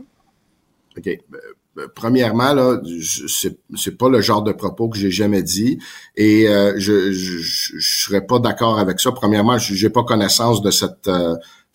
OK. 0.97 1.07
Euh, 1.07 1.19
euh, 1.77 1.87
Premièrement, 1.93 2.53
là, 2.53 2.81
c'est 3.75 3.95
pas 3.95 4.09
le 4.09 4.21
genre 4.21 4.41
de 4.41 4.51
propos 4.51 4.89
que 4.89 4.97
j'ai 4.97 5.11
jamais 5.11 5.43
dit 5.43 5.77
et 6.15 6.47
euh, 6.47 6.73
je, 6.77 7.11
je 7.11 7.79
serais 7.79 8.25
pas 8.25 8.39
d'accord 8.39 8.79
avec 8.79 8.99
ça. 8.99 9.11
Premièrement, 9.11 9.59
j'ai 9.59 9.91
pas 9.91 10.03
connaissance 10.03 10.63
de 10.63 10.71
cette 10.71 11.07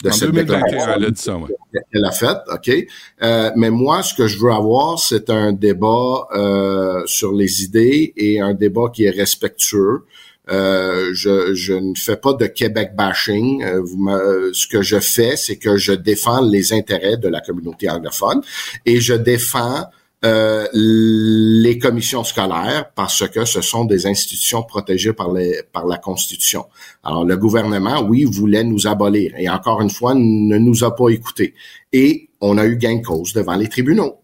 de 0.02 0.08
En 0.08 0.12
cette 0.12 0.30
2021, 0.30 0.60
déclaration 0.66 1.46
elle 1.92 2.04
a 2.04 2.10
qu'elle 2.10 2.12
faite, 2.12 2.38
OK. 2.52 2.86
Euh, 3.22 3.50
mais 3.56 3.70
moi, 3.70 4.02
ce 4.02 4.14
que 4.14 4.26
je 4.26 4.38
veux 4.38 4.50
avoir, 4.52 4.98
c'est 4.98 5.30
un 5.30 5.52
débat 5.52 6.26
euh, 6.34 7.02
sur 7.06 7.32
les 7.32 7.62
idées 7.62 8.12
et 8.16 8.40
un 8.40 8.54
débat 8.54 8.90
qui 8.92 9.04
est 9.04 9.10
respectueux. 9.10 10.04
Euh, 10.50 11.10
je, 11.14 11.54
je 11.54 11.72
ne 11.74 11.94
fais 11.96 12.16
pas 12.16 12.32
de 12.34 12.46
Québec 12.46 12.90
bashing. 12.96 13.62
Euh, 13.62 13.80
vous 13.80 13.96
me- 13.96 14.52
ce 14.52 14.66
que 14.66 14.82
je 14.82 14.98
fais, 14.98 15.36
c'est 15.36 15.56
que 15.56 15.76
je 15.76 15.92
défends 15.92 16.40
les 16.40 16.72
intérêts 16.72 17.16
de 17.16 17.28
la 17.28 17.40
communauté 17.40 17.88
anglophone 17.88 18.42
et 18.84 19.00
je 19.00 19.14
défends 19.14 19.84
euh, 20.24 20.68
les 20.72 21.78
commissions 21.78 22.22
scolaires 22.22 22.90
parce 22.94 23.28
que 23.28 23.44
ce 23.44 23.60
sont 23.60 23.84
des 23.84 24.06
institutions 24.06 24.62
protégées 24.62 25.12
par, 25.12 25.32
les, 25.32 25.62
par 25.72 25.86
la 25.86 25.98
Constitution. 25.98 26.66
Alors, 27.02 27.24
le 27.24 27.36
gouvernement, 27.36 28.00
oui, 28.02 28.24
voulait 28.24 28.64
nous 28.64 28.86
abolir 28.86 29.32
et 29.36 29.48
encore 29.48 29.80
une 29.80 29.90
fois, 29.90 30.14
ne 30.14 30.58
nous 30.58 30.84
a 30.84 30.94
pas 30.94 31.08
écoutés. 31.08 31.54
Et 31.92 32.30
on 32.40 32.56
a 32.58 32.66
eu 32.66 32.76
gain 32.76 32.98
de 32.98 33.02
cause 33.02 33.32
devant 33.32 33.56
les 33.56 33.68
tribunaux. 33.68 34.18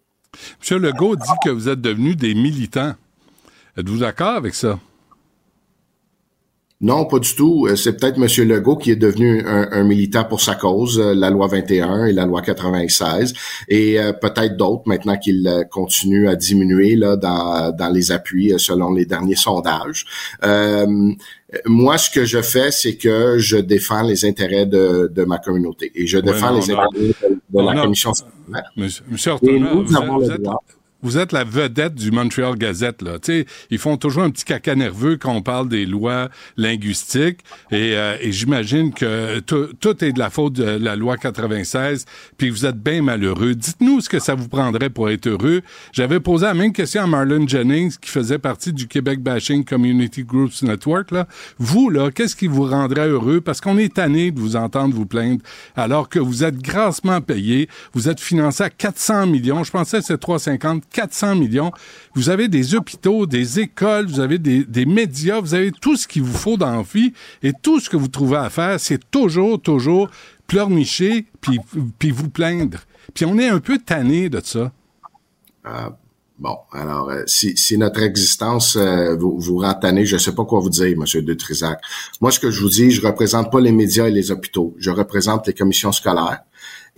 M. 0.70 0.78
Legault 0.78 1.16
dit 1.16 1.38
que 1.44 1.50
vous 1.50 1.68
êtes 1.68 1.80
devenus 1.80 2.16
des 2.16 2.34
militants. 2.34 2.94
Êtes-vous 3.76 3.98
d'accord 3.98 4.36
avec 4.36 4.54
ça? 4.54 4.78
Non, 6.80 7.06
pas 7.06 7.18
du 7.18 7.34
tout. 7.34 7.66
Euh, 7.66 7.74
C'est 7.74 7.98
peut-être 7.98 8.18
M. 8.18 8.48
Legault 8.48 8.76
qui 8.76 8.92
est 8.92 8.96
devenu 8.96 9.44
un, 9.44 9.68
un 9.72 9.82
militant 9.82 10.24
pour 10.24 10.40
sa 10.40 10.54
cause, 10.54 11.00
euh, 11.00 11.12
la 11.12 11.28
loi 11.30 11.48
21 11.48 12.06
et 12.06 12.12
la 12.12 12.24
loi 12.24 12.40
96, 12.40 13.34
et 13.68 13.98
euh, 13.98 14.12
peut-être 14.12 14.56
d'autres 14.56 14.84
maintenant 14.86 15.16
qu'il 15.18 15.66
continue 15.70 16.28
à 16.28 16.36
diminuer 16.36 16.94
là 16.94 17.16
dans, 17.16 17.72
dans 17.72 17.88
les 17.88 18.12
appuis 18.12 18.54
selon 18.58 18.92
les 18.92 19.06
derniers 19.06 19.34
sondages. 19.34 20.06
Euh, 20.44 20.86
moi, 21.64 21.98
ce 21.98 22.10
que 22.10 22.24
je 22.24 22.42
fais, 22.42 22.70
c'est 22.70 22.96
que 22.96 23.38
je 23.38 23.56
défends 23.56 24.02
les 24.02 24.24
intérêts 24.24 24.66
de, 24.66 25.10
de 25.12 25.24
ma 25.24 25.38
communauté 25.38 25.90
et 25.96 26.06
je 26.06 26.18
défends 26.18 26.52
non, 26.52 26.60
les 26.60 26.72
non. 26.74 26.80
intérêts 26.80 27.34
de, 27.50 27.60
la 27.60 27.82
commission. 27.82 28.12
Monsieur, 28.76 29.04
Monsieur 29.08 29.32
vous, 29.42 30.30
êtes-. 30.30 30.77
Vous 31.02 31.18
êtes 31.18 31.32
la 31.32 31.44
vedette 31.44 31.94
du 31.94 32.10
Montreal 32.10 32.56
Gazette. 32.56 33.02
Là. 33.02 33.18
Tu 33.18 33.32
sais, 33.32 33.46
ils 33.70 33.78
font 33.78 33.96
toujours 33.96 34.22
un 34.22 34.30
petit 34.30 34.44
caca 34.44 34.74
nerveux 34.74 35.16
quand 35.16 35.32
on 35.32 35.42
parle 35.42 35.68
des 35.68 35.86
lois 35.86 36.28
linguistiques. 36.56 37.40
Et, 37.70 37.96
euh, 37.96 38.16
et 38.20 38.32
j'imagine 38.32 38.92
que 38.92 39.38
tout, 39.40 40.04
est 40.04 40.12
de 40.12 40.18
la 40.18 40.30
faute 40.30 40.54
de 40.54 40.64
la 40.64 40.96
loi 40.96 41.16
96, 41.16 42.04
puis 42.36 42.50
vous 42.50 42.66
êtes 42.66 42.80
bien 42.80 43.02
malheureux. 43.02 43.54
Dites-nous 43.54 44.00
ce 44.00 44.08
que 44.08 44.18
ça 44.18 44.34
vous 44.34 44.48
prendrait 44.48 44.90
pour 44.90 45.10
être 45.10 45.26
heureux. 45.26 45.62
J'avais 45.92 46.20
posé 46.20 46.46
la 46.46 46.54
même 46.54 46.72
question 46.72 47.02
à 47.02 47.06
Marlon 47.06 47.46
Jennings, 47.46 47.96
qui 48.00 48.10
faisait 48.10 48.38
partie 48.38 48.72
du 48.72 48.86
Québec 48.86 49.20
Bashing 49.20 49.64
Community 49.64 50.24
Groups 50.24 50.62
Network. 50.62 51.10
Là. 51.10 51.26
Vous, 51.58 51.90
là, 51.90 52.10
qu'est-ce 52.10 52.36
qui 52.36 52.46
vous 52.46 52.64
rendrait 52.64 53.08
heureux? 53.08 53.40
Parce 53.40 53.60
qu'on 53.60 53.78
est 53.78 53.94
tanné 53.94 54.30
de 54.30 54.40
vous 54.40 54.56
entendre 54.56 54.94
vous 54.94 55.06
plaindre, 55.06 55.42
alors 55.76 56.08
que 56.08 56.18
vous 56.18 56.44
êtes 56.44 56.58
grassement 56.58 57.20
payé, 57.20 57.68
vous 57.92 58.08
êtes 58.08 58.20
financé 58.20 58.64
à 58.64 58.70
400 58.70 59.26
millions. 59.26 59.64
Je 59.64 59.70
pensais 59.70 59.98
que 59.98 60.04
c'était 60.04 60.18
350, 60.18 60.84
400 60.90 61.36
millions. 61.36 61.72
Vous 62.14 62.30
avez 62.30 62.48
des 62.48 62.74
hôpitaux, 62.74 63.26
des 63.26 63.60
écoles, 63.60 64.06
vous 64.06 64.20
avez 64.20 64.38
des, 64.38 64.86
médias, 64.86 65.40
vous 65.40 65.54
avez 65.54 65.72
tout 65.72 65.96
ce 65.96 66.08
qu'il 66.08 66.22
vous 66.22 66.36
faut 66.36 66.56
dans 66.56 66.76
la 66.76 66.82
vie. 66.82 67.12
Et 67.42 67.52
tout 67.52 67.80
ce 67.80 67.90
que 67.90 67.96
vous 67.96 68.08
trouvez 68.08 68.38
à 68.38 68.50
faire, 68.50 68.78
c'est 68.80 69.10
toujours, 69.10 69.60
toujours 69.60 70.10
pleurnicher 70.46 71.26
puis, 71.40 71.60
vous 72.10 72.30
plaindre. 72.30 72.78
Puis 73.14 73.24
on 73.24 73.38
est 73.38 73.48
un 73.48 73.60
peu 73.60 73.78
tanné 73.78 74.28
de 74.28 74.40
ça. 74.42 74.72
Euh, 75.66 75.90
bon, 76.38 76.56
alors, 76.72 77.10
euh, 77.10 77.22
si, 77.26 77.76
notre 77.78 78.02
existence 78.02 78.76
euh, 78.76 79.16
vous, 79.16 79.38
vous 79.38 79.58
rend 79.58 79.74
tanné, 79.74 80.06
je 80.06 80.14
ne 80.14 80.20
sais 80.20 80.34
pas 80.34 80.44
quoi 80.44 80.60
vous 80.60 80.70
dire, 80.70 80.96
Monsieur 80.96 81.22
de 81.22 81.34
Trisac. 81.34 81.80
Moi, 82.20 82.30
ce 82.30 82.40
que 82.40 82.50
je 82.50 82.62
vous 82.62 82.70
dis, 82.70 82.90
je 82.90 83.06
représente 83.06 83.52
pas 83.52 83.60
les 83.60 83.72
médias 83.72 84.08
et 84.08 84.10
les 84.10 84.30
hôpitaux. 84.30 84.74
Je 84.78 84.90
représente 84.90 85.46
les 85.46 85.54
commissions 85.54 85.92
scolaires 85.92 86.40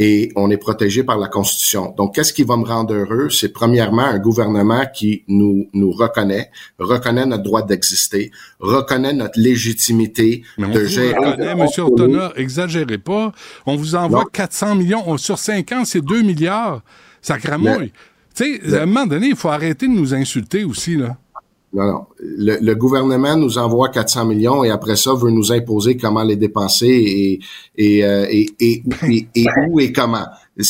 et 0.03 0.33
on 0.35 0.51
est 0.51 0.57
protégé 0.57 1.05
par 1.05 1.19
la 1.19 1.29
Constitution. 1.29 1.95
Donc, 1.97 2.15
qu'est-ce 2.15 2.33
qui 2.33 2.43
va 2.43 2.57
me 2.57 2.65
rendre 2.65 2.95
heureux? 2.95 3.29
C'est 3.29 3.51
premièrement 3.53 4.03
un 4.07 4.19
gouvernement 4.19 4.87
qui 4.93 5.25
nous, 5.29 5.69
nous 5.75 5.91
reconnaît, 5.93 6.51
reconnaît 6.79 7.27
notre 7.27 7.43
droit 7.43 7.63
d'exister, 7.63 8.31
reconnaît 8.61 9.13
notre 9.13 9.39
légitimité 9.39 10.43
Mais 10.57 10.67
on 10.69 10.71
de 10.71 10.79
vous 10.81 10.87
gérer... 10.89 11.15
reconnaît, 11.15 11.51
M. 11.53 11.67
Ortona, 11.79 12.33
exagérez 12.37 12.97
pas. 12.97 13.33
On 13.67 13.77
vous 13.77 13.95
envoie 13.95 14.21
Non. 14.21 14.27
400 14.33 14.75
millions. 14.77 15.03
On- 15.07 15.19
sur 15.19 15.39
5 15.39 15.71
ans, 15.73 15.85
c'est 15.85 16.01
2 16.03 16.23
milliards. 16.23 16.81
Ça 17.21 17.37
cramouille. 17.39 17.93
Tu 18.35 18.59
sais, 18.65 18.79
à 18.79 18.85
un 18.85 18.87
moment 18.87 19.07
donné, 19.07 19.27
il 19.29 19.37
faut 19.37 19.49
arrêter 19.51 19.87
de 19.87 19.93
nous 19.93 20.15
insulter 20.15 20.65
aussi, 20.65 20.97
là. 20.97 21.19
Non, 21.73 21.87
non. 21.87 22.07
Le, 22.19 22.59
le, 22.61 22.75
gouvernement 22.75 23.37
nous 23.37 23.57
envoie 23.57 23.91
400 23.91 24.25
millions 24.25 24.65
et 24.65 24.71
après 24.71 24.97
ça 24.97 25.15
veut 25.15 25.31
nous 25.31 25.53
imposer 25.53 25.97
comment 25.97 26.25
les 26.25 26.35
dépenser 26.35 26.89
et 26.89 27.41
et, 27.77 28.05
euh, 28.05 28.27
et, 28.29 28.49
et, 28.59 28.83
et, 29.09 29.29
et 29.37 29.47
où 29.69 29.79
et 29.79 29.93
comment. 29.93 30.27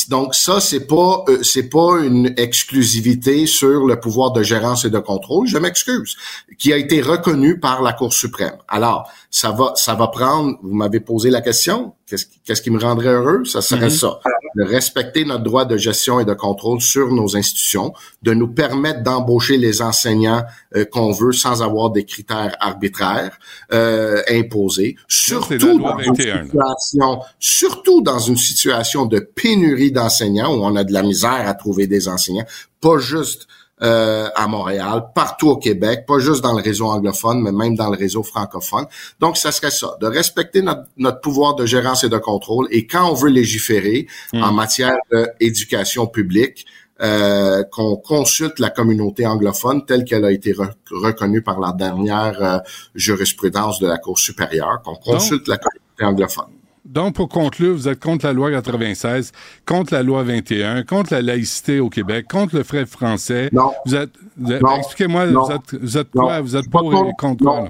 Donc 0.09 0.35
ça, 0.35 0.61
c'est 0.61 0.87
pas 0.87 1.25
euh, 1.29 1.43
c'est 1.43 1.69
pas 1.71 2.01
une 2.03 2.35
exclusivité 2.37 3.47
sur 3.47 3.87
le 3.87 3.99
pouvoir 3.99 4.33
de 4.33 4.43
gérance 4.43 4.85
et 4.85 4.91
de 4.91 4.99
contrôle. 4.99 5.47
Je 5.47 5.59
m'excuse, 5.59 6.17
qui 6.59 6.73
a 6.73 6.77
été 6.77 7.01
reconnu 7.01 7.59
par 7.59 7.83
la 7.83 7.95
Cour 7.95 8.13
suprême. 8.13 8.59
Alors 8.69 9.11
ça 9.31 9.51
va 9.53 9.73
ça 9.77 9.95
va 9.95 10.09
prendre. 10.09 10.59
Vous 10.63 10.75
m'avez 10.75 11.01
posé 11.01 11.31
la 11.31 11.41
question. 11.41 11.95
Qu'est-ce 12.11 12.27
qu'est-ce 12.45 12.61
qui 12.61 12.71
me 12.73 12.81
rendrait 12.81 13.11
heureux? 13.13 13.45
Ça 13.45 13.63
serait 13.63 13.83
Mhm. 13.83 13.91
ça, 13.91 14.19
de 14.57 14.65
respecter 14.65 15.25
notre 15.25 15.45
droit 15.45 15.65
de 15.65 15.77
gestion 15.77 16.19
et 16.19 16.25
de 16.25 16.35
contrôle 16.35 16.81
sur 16.81 17.13
nos 17.13 17.37
institutions, 17.37 17.93
de 18.23 18.35
nous 18.35 18.49
permettre 18.49 19.05
d'embaucher 19.05 19.57
les 19.59 19.81
enseignants 19.81 20.43
euh, 20.75 20.85
qu'on 20.85 21.13
veut 21.13 21.31
sans 21.33 21.63
avoir 21.63 21.91
des 21.91 22.05
critères 22.05 22.57
arbitraires 22.59 23.39
euh, 23.73 24.23
imposés. 24.29 24.97
Surtout 25.07 25.79
dans 25.79 25.99
une 25.99 26.15
21, 26.15 26.35
là. 26.35 26.45
situation, 26.45 27.21
surtout 27.39 28.03
dans 28.03 28.19
une 28.19 28.37
situation 28.37 29.07
de 29.07 29.21
pénurie 29.21 29.93
d'enseignants 29.93 30.53
où 30.53 30.65
on 30.65 30.75
a 30.75 30.83
de 30.83 30.93
la 30.93 31.05
misère 31.05 31.47
à 31.47 31.55
trouver 31.55 31.87
des 31.87 32.09
enseignants, 32.09 32.47
pas 32.81 32.99
juste 32.99 33.47
euh, 33.83 34.29
à 34.35 34.47
Montréal, 34.47 35.05
partout 35.15 35.49
au 35.49 35.57
Québec, 35.57 36.05
pas 36.07 36.19
juste 36.19 36.43
dans 36.43 36.55
le 36.55 36.63
réseau 36.63 36.87
anglophone, 36.87 37.41
mais 37.41 37.53
même 37.53 37.75
dans 37.77 37.91
le 37.91 37.97
réseau 37.97 38.23
francophone. 38.23 38.87
Donc, 39.21 39.37
ça 39.37 39.53
serait 39.53 39.71
ça, 39.71 39.97
de 40.01 40.07
respecter 40.07 40.63
notre, 40.63 40.83
notre 40.97 41.21
pouvoir 41.21 41.55
de 41.55 41.67
gérance 41.67 42.05
et 42.05 42.09
de 42.09 42.19
contrôle. 42.19 42.67
Et 42.71 42.87
quand 42.87 43.11
on 43.11 43.15
veut 43.15 43.31
légiférer 43.31 44.07
en 44.35 44.53
matière 44.53 44.97
d'éducation 45.41 46.07
publique, 46.07 46.67
euh, 47.03 47.63
qu'on 47.73 47.97
consulte 47.97 48.59
la 48.59 48.69
communauté 48.69 49.27
anglophone 49.27 49.87
telle 49.87 50.05
qu'elle 50.05 50.27
a 50.27 50.31
été 50.31 50.53
re- 50.53 50.75
reconnue 50.91 51.41
par 51.41 51.59
la 51.59 51.73
dernière 51.73 52.43
euh, 52.43 52.59
jurisprudence 52.95 53.81
de 53.81 53.87
la 53.87 53.97
Cour 53.97 54.19
supérieure, 54.19 54.83
qu'on 54.85 54.97
consulte 54.97 55.49
la 55.49 55.57
communauté 55.57 56.05
anglophone. 56.05 56.53
Donc, 56.91 57.15
pour 57.15 57.29
conclure, 57.29 57.73
vous 57.75 57.89
êtes 57.89 58.01
contre 58.01 58.27
la 58.27 58.33
loi 58.33 58.51
96, 58.51 59.31
contre 59.65 59.95
la 59.95 60.03
loi 60.03 60.25
21, 60.25 60.83
contre 60.83 61.15
la 61.15 61.23
laïcité 61.23 61.79
au 61.79 61.89
Québec, 61.89 62.27
contre 62.29 62.57
le 62.57 62.65
frais 62.65 62.85
français. 62.85 63.49
Non. 63.53 63.71
Vous 63.87 63.95
êtes, 63.95 64.11
vous 64.37 64.53
êtes- 64.53 64.61
Non. 64.63 64.77
expliquez-moi, 64.77 65.27
Non. 65.27 65.45
vous 65.45 65.53
êtes, 65.53 65.81
vous 65.81 65.99
êtes 65.99 66.15
Non. 66.17 66.23
quoi? 66.23 66.41
Vous 66.41 66.57
êtes 66.57 66.69
pour 66.69 66.93
et 66.93 66.97
contre- 66.97 67.17
contre 67.17 67.45
quoi, 67.45 67.61
non. 67.61 67.69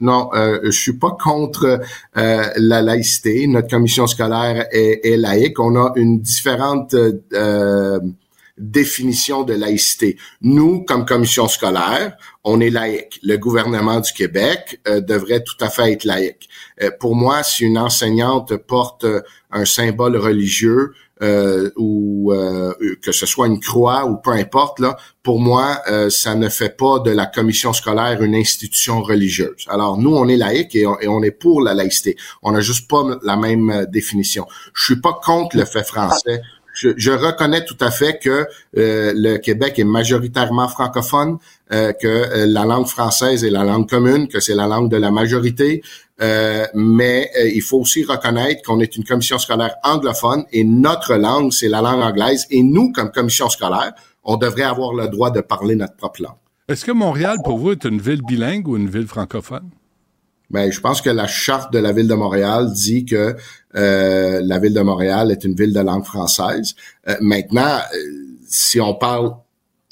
Non, 0.00 0.30
euh, 0.34 0.58
je 0.64 0.70
suis 0.70 0.92
pas 0.96 1.16
contre 1.22 1.80
euh, 2.16 2.44
la 2.56 2.82
laïcité. 2.82 3.46
Notre 3.46 3.68
commission 3.68 4.06
scolaire 4.08 4.66
est, 4.72 5.00
est 5.04 5.16
laïque. 5.16 5.58
On 5.60 5.76
a 5.76 5.92
une 5.96 6.20
différente 6.20 6.94
euh, 6.94 8.00
définition 8.60 9.42
de 9.42 9.54
laïcité. 9.54 10.16
Nous, 10.42 10.84
comme 10.84 11.04
commission 11.04 11.48
scolaire, 11.48 12.16
on 12.44 12.60
est 12.60 12.70
laïque. 12.70 13.18
Le 13.22 13.36
gouvernement 13.36 14.00
du 14.00 14.12
Québec 14.12 14.80
euh, 14.86 15.00
devrait 15.00 15.42
tout 15.42 15.56
à 15.60 15.70
fait 15.70 15.92
être 15.92 16.04
laïque. 16.04 16.48
Euh, 16.82 16.90
pour 17.00 17.16
moi, 17.16 17.42
si 17.42 17.64
une 17.64 17.78
enseignante 17.78 18.56
porte 18.56 19.04
euh, 19.04 19.20
un 19.50 19.64
symbole 19.64 20.16
religieux 20.16 20.92
euh, 21.22 21.70
ou 21.76 22.32
euh, 22.32 22.72
que 23.02 23.12
ce 23.12 23.26
soit 23.26 23.46
une 23.46 23.60
croix 23.60 24.06
ou 24.06 24.16
peu 24.16 24.30
importe 24.30 24.78
là, 24.80 24.96
pour 25.22 25.38
moi, 25.38 25.82
euh, 25.90 26.08
ça 26.08 26.34
ne 26.34 26.48
fait 26.48 26.74
pas 26.76 26.98
de 27.00 27.10
la 27.10 27.26
commission 27.26 27.74
scolaire 27.74 28.22
une 28.22 28.34
institution 28.34 29.02
religieuse. 29.02 29.66
Alors 29.68 29.98
nous, 29.98 30.14
on 30.14 30.28
est 30.28 30.38
laïque 30.38 30.74
et 30.74 30.86
on, 30.86 30.98
et 31.00 31.08
on 31.08 31.22
est 31.22 31.30
pour 31.30 31.60
la 31.60 31.74
laïcité. 31.74 32.16
On 32.42 32.52
n'a 32.52 32.60
juste 32.60 32.88
pas 32.88 33.02
la 33.22 33.36
même 33.36 33.70
euh, 33.70 33.86
définition. 33.86 34.46
Je 34.72 34.84
suis 34.84 35.00
pas 35.00 35.18
contre 35.22 35.58
le 35.58 35.66
fait 35.66 35.84
français. 35.84 36.40
Je, 36.96 37.10
reconnais 37.10 37.64
tout 37.64 37.76
à 37.80 37.90
fait 37.90 38.18
que 38.18 38.46
euh, 38.76 39.12
le 39.14 39.36
Québec 39.36 39.78
est 39.78 39.84
majoritairement 39.84 40.68
francophone, 40.68 41.38
euh, 41.72 41.92
que 41.92 42.06
euh, 42.06 42.46
la 42.46 42.64
langue 42.64 42.86
française 42.86 43.44
est 43.44 43.50
la 43.50 43.64
langue 43.64 43.88
commune, 43.88 44.28
que 44.28 44.40
c'est 44.40 44.54
la 44.54 44.66
langue 44.66 44.90
de 44.90 44.96
la 44.96 45.10
majorité, 45.10 45.82
mais 46.74 47.30
il 47.54 47.62
faut 47.62 47.78
aussi 47.78 48.04
reconnaître 48.04 48.60
qu'on 48.62 48.78
est 48.80 48.94
une 48.94 49.04
commission 49.04 49.38
scolaire 49.38 49.74
anglophone 49.82 50.44
et 50.52 50.64
notre 50.64 51.14
langue, 51.14 51.50
c'est 51.50 51.68
la 51.68 51.80
langue 51.80 52.02
anglaise. 52.02 52.46
Et 52.50 52.62
nous, 52.62 52.92
comme 52.92 53.10
commission 53.10 53.48
scolaire, 53.48 53.92
on 54.22 54.36
devrait 54.36 54.64
avoir 54.64 54.92
le 54.92 55.08
droit 55.08 55.30
de 55.30 55.40
parler 55.40 55.76
notre 55.76 55.96
propre 55.96 56.20
langue. 56.20 56.36
Est-ce 56.68 56.84
que 56.84 56.92
Montréal, 56.92 57.38
pour 57.42 57.56
vous, 57.56 57.72
est 57.72 57.84
une 57.84 58.02
ville 58.02 58.20
bilingue 58.20 58.68
ou 58.68 58.76
une 58.76 58.90
ville 58.90 59.06
francophone? 59.06 59.70
Ben, 60.50 60.70
je 60.70 60.80
pense 60.80 61.00
que 61.00 61.10
la 61.10 61.26
charte 61.26 61.72
de 61.72 61.78
la 61.78 61.92
ville 61.92 62.08
de 62.08 62.14
Montréal 62.14 62.72
dit 62.72 63.04
que 63.04 63.36
euh, 63.76 64.40
la 64.44 64.58
ville 64.58 64.74
de 64.74 64.80
Montréal 64.80 65.30
est 65.30 65.44
une 65.44 65.54
ville 65.54 65.72
de 65.72 65.80
langue 65.80 66.04
française. 66.04 66.74
Euh, 67.08 67.16
maintenant, 67.20 67.78
euh, 67.78 67.98
si 68.48 68.80
on 68.80 68.94
parle 68.94 69.32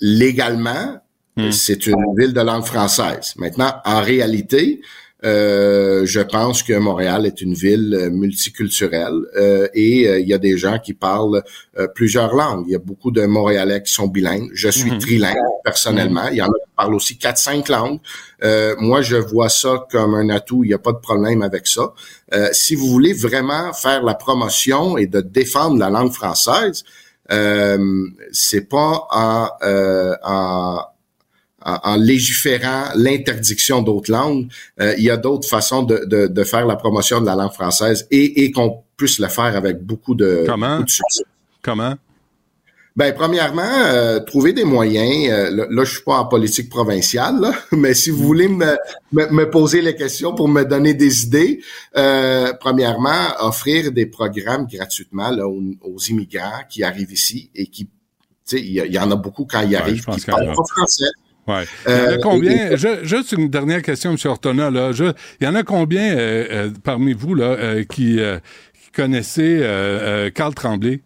légalement, 0.01 0.99
euh, 1.39 1.53
c'est 1.53 1.87
une 1.87 2.17
ville 2.17 2.33
de 2.33 2.41
langue 2.41 2.65
française. 2.65 3.35
Maintenant, 3.37 3.73
en 3.85 4.01
réalité, 4.01 4.81
euh, 5.25 6.07
je 6.07 6.21
pense 6.21 6.63
que 6.63 6.75
Montréal 6.75 7.27
est 7.27 7.41
une 7.41 7.55
ville 7.55 7.93
euh, 7.93 8.09
multiculturelle 8.11 9.19
euh, 9.37 9.67
et 9.75 10.09
euh, 10.09 10.21
il 10.21 10.29
y 10.29 10.33
a 10.35 10.39
des 10.39 10.57
gens 10.57 10.79
qui 10.79 10.95
parlent 10.95 11.43
euh, 11.77 11.89
plusieurs 11.89 12.35
langues. 12.35 12.65
Il 12.69 12.73
y 12.73 12.77
a 12.77 12.79
beaucoup 12.79 13.11
de 13.11 13.27
Montréalais 13.27 13.83
qui 13.83 13.93
sont 13.93 14.07
bilingues. 14.07 14.49
Je 14.55 14.69
suis 14.69 14.93
Mhm. 14.93 14.99
trilingue 14.99 15.37
personnellement. 15.65 16.29
Il 16.31 16.37
y 16.37 16.43
en 16.43 16.47
a 16.47 16.51
qui 16.65 16.71
parlent 16.77 16.95
aussi 16.95 17.19
quatre, 17.19 17.39
cinq 17.39 17.69
langues. 17.69 17.99
Euh, 18.45 18.77
moi, 18.79 19.03
je 19.03 19.17
vois 19.17 19.49
ça 19.49 19.87
comme 19.91 20.15
un 20.15 20.29
atout. 20.29 20.63
Il 20.63 20.69
n'y 20.69 20.75
a 20.75 20.79
pas 20.79 20.93
de 20.93 20.99
problème 20.99 21.43
avec 21.43 21.67
ça. 21.67 21.93
Euh, 22.35 22.49
si 22.53 22.77
vous 22.77 22.87
voulez 22.89 23.13
vraiment 23.13 23.73
faire 23.73 24.05
la 24.05 24.15
promotion 24.15 24.97
et 24.99 25.07
de 25.09 25.21
défendre 25.21 25.79
la 25.79 25.91
langue 25.91 26.13
française, 26.13 26.85
euh, 27.33 28.07
c'est 28.31 28.69
pas 28.69 29.07
en, 29.11 29.49
euh, 29.63 30.15
en 30.23 30.81
en, 31.65 31.97
légiférant 31.97 32.85
l'interdiction 32.95 33.83
d'autres 33.83 34.11
langues, 34.11 34.49
euh, 34.81 34.95
il 34.97 35.05
y 35.05 35.11
a 35.11 35.17
d'autres 35.17 35.49
façons 35.49 35.83
de, 35.83 36.05
de, 36.07 36.27
de 36.27 36.45
faire 36.45 36.67
la 36.67 36.77
promotion 36.77 37.21
de 37.21 37.27
la 37.27 37.35
langue 37.35 37.53
française 37.53 38.07
et, 38.11 38.45
et 38.45 38.53
qu'on 38.53 38.83
puisse 38.97 39.19
le 39.19 39.29
faire 39.29 39.57
avec 39.57 39.83
beaucoup 39.83 40.15
de, 40.15 40.45
Comment? 40.47 40.77
beaucoup 40.77 40.85
de 40.85 40.91
succès. 40.91 41.25
Comment? 41.63 41.95
Ben, 42.99 43.15
premièrement, 43.15 43.63
euh, 43.63 44.19
trouver 44.19 44.53
des 44.53 44.65
moyens. 44.65 45.31
euh, 45.31 45.67
là, 45.71 45.85
je 45.85 45.91
suis 45.93 46.03
pas 46.03 46.19
en 46.19 46.27
politique 46.27 46.69
provinciale, 46.69 47.41
là, 47.41 47.53
mais 47.73 47.95
si 47.95 48.11
vous 48.11 48.25
voulez 48.25 48.49
me, 48.49 48.77
me, 49.13 49.31
me 49.31 49.49
poser 49.49 49.83
les 49.83 49.95
questions 49.95 50.35
pour 50.35 50.49
me 50.49 50.65
donner 50.65 50.95
des 50.95 51.23
idées, 51.23 51.61
euh, 51.97 52.53
premièrement, 52.59 53.29
offrir 53.39 53.93
des 53.93 54.07
programmes 54.07 54.67
gratuitement 54.67 55.31
là, 55.31 55.47
aux, 55.47 55.63
aux 55.83 55.99
immigrants 56.09 56.65
qui 56.69 56.83
arrivent 56.83 57.13
ici 57.13 57.51
et 57.55 57.67
qui, 57.69 57.85
tu 57.85 57.91
sais, 58.47 58.61
il 58.61 58.75
y, 58.93 58.99
en 58.99 59.13
a 59.13 59.17
beaucoup 59.17 59.45
quand 59.45 59.61
ils 59.61 59.77
arrivent 59.77 60.05
qui 60.05 60.21
parlent 60.27 60.47
pas 60.47 60.65
français. 60.69 61.05
Ouais. 61.49 61.65
Il 61.87 61.91
y 61.91 61.95
en 61.95 61.97
a 61.97 62.01
Euh, 62.13 62.19
combien? 62.23 62.71
et- 62.73 62.77
je- 62.77 63.05
juste 63.05 63.33
une 63.33 63.49
dernière 63.49 63.83
question, 63.83 64.11
M. 64.13 64.17
Ortona. 64.27 64.71
Là. 64.71 64.93
Je- 64.93 65.13
il 65.41 65.45
y 65.45 65.49
en 65.49 65.55
a 65.55 65.63
combien 65.63 66.17
euh, 66.17 66.47
euh, 66.51 66.71
parmi 66.85 67.15
vous 67.15 67.35
là, 67.35 67.83
qui, 67.89 68.19
qui 68.19 68.91
connaissez 68.95 70.31
Carl 70.35 70.55
Tremblay? 70.55 71.01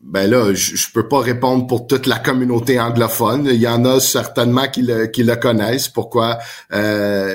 Ben 0.00 0.30
là, 0.30 0.54
je, 0.54 0.74
je 0.74 0.90
peux 0.90 1.06
pas 1.06 1.20
répondre 1.20 1.66
pour 1.66 1.86
toute 1.86 2.06
la 2.06 2.18
communauté 2.18 2.80
anglophone. 2.80 3.44
Il 3.44 3.60
y 3.60 3.68
en 3.68 3.84
a 3.84 4.00
certainement 4.00 4.66
qui 4.68 4.80
le, 4.80 5.06
qui 5.08 5.22
le 5.22 5.36
connaissent. 5.36 5.88
Pourquoi? 5.88 6.38
Euh, 6.72 7.34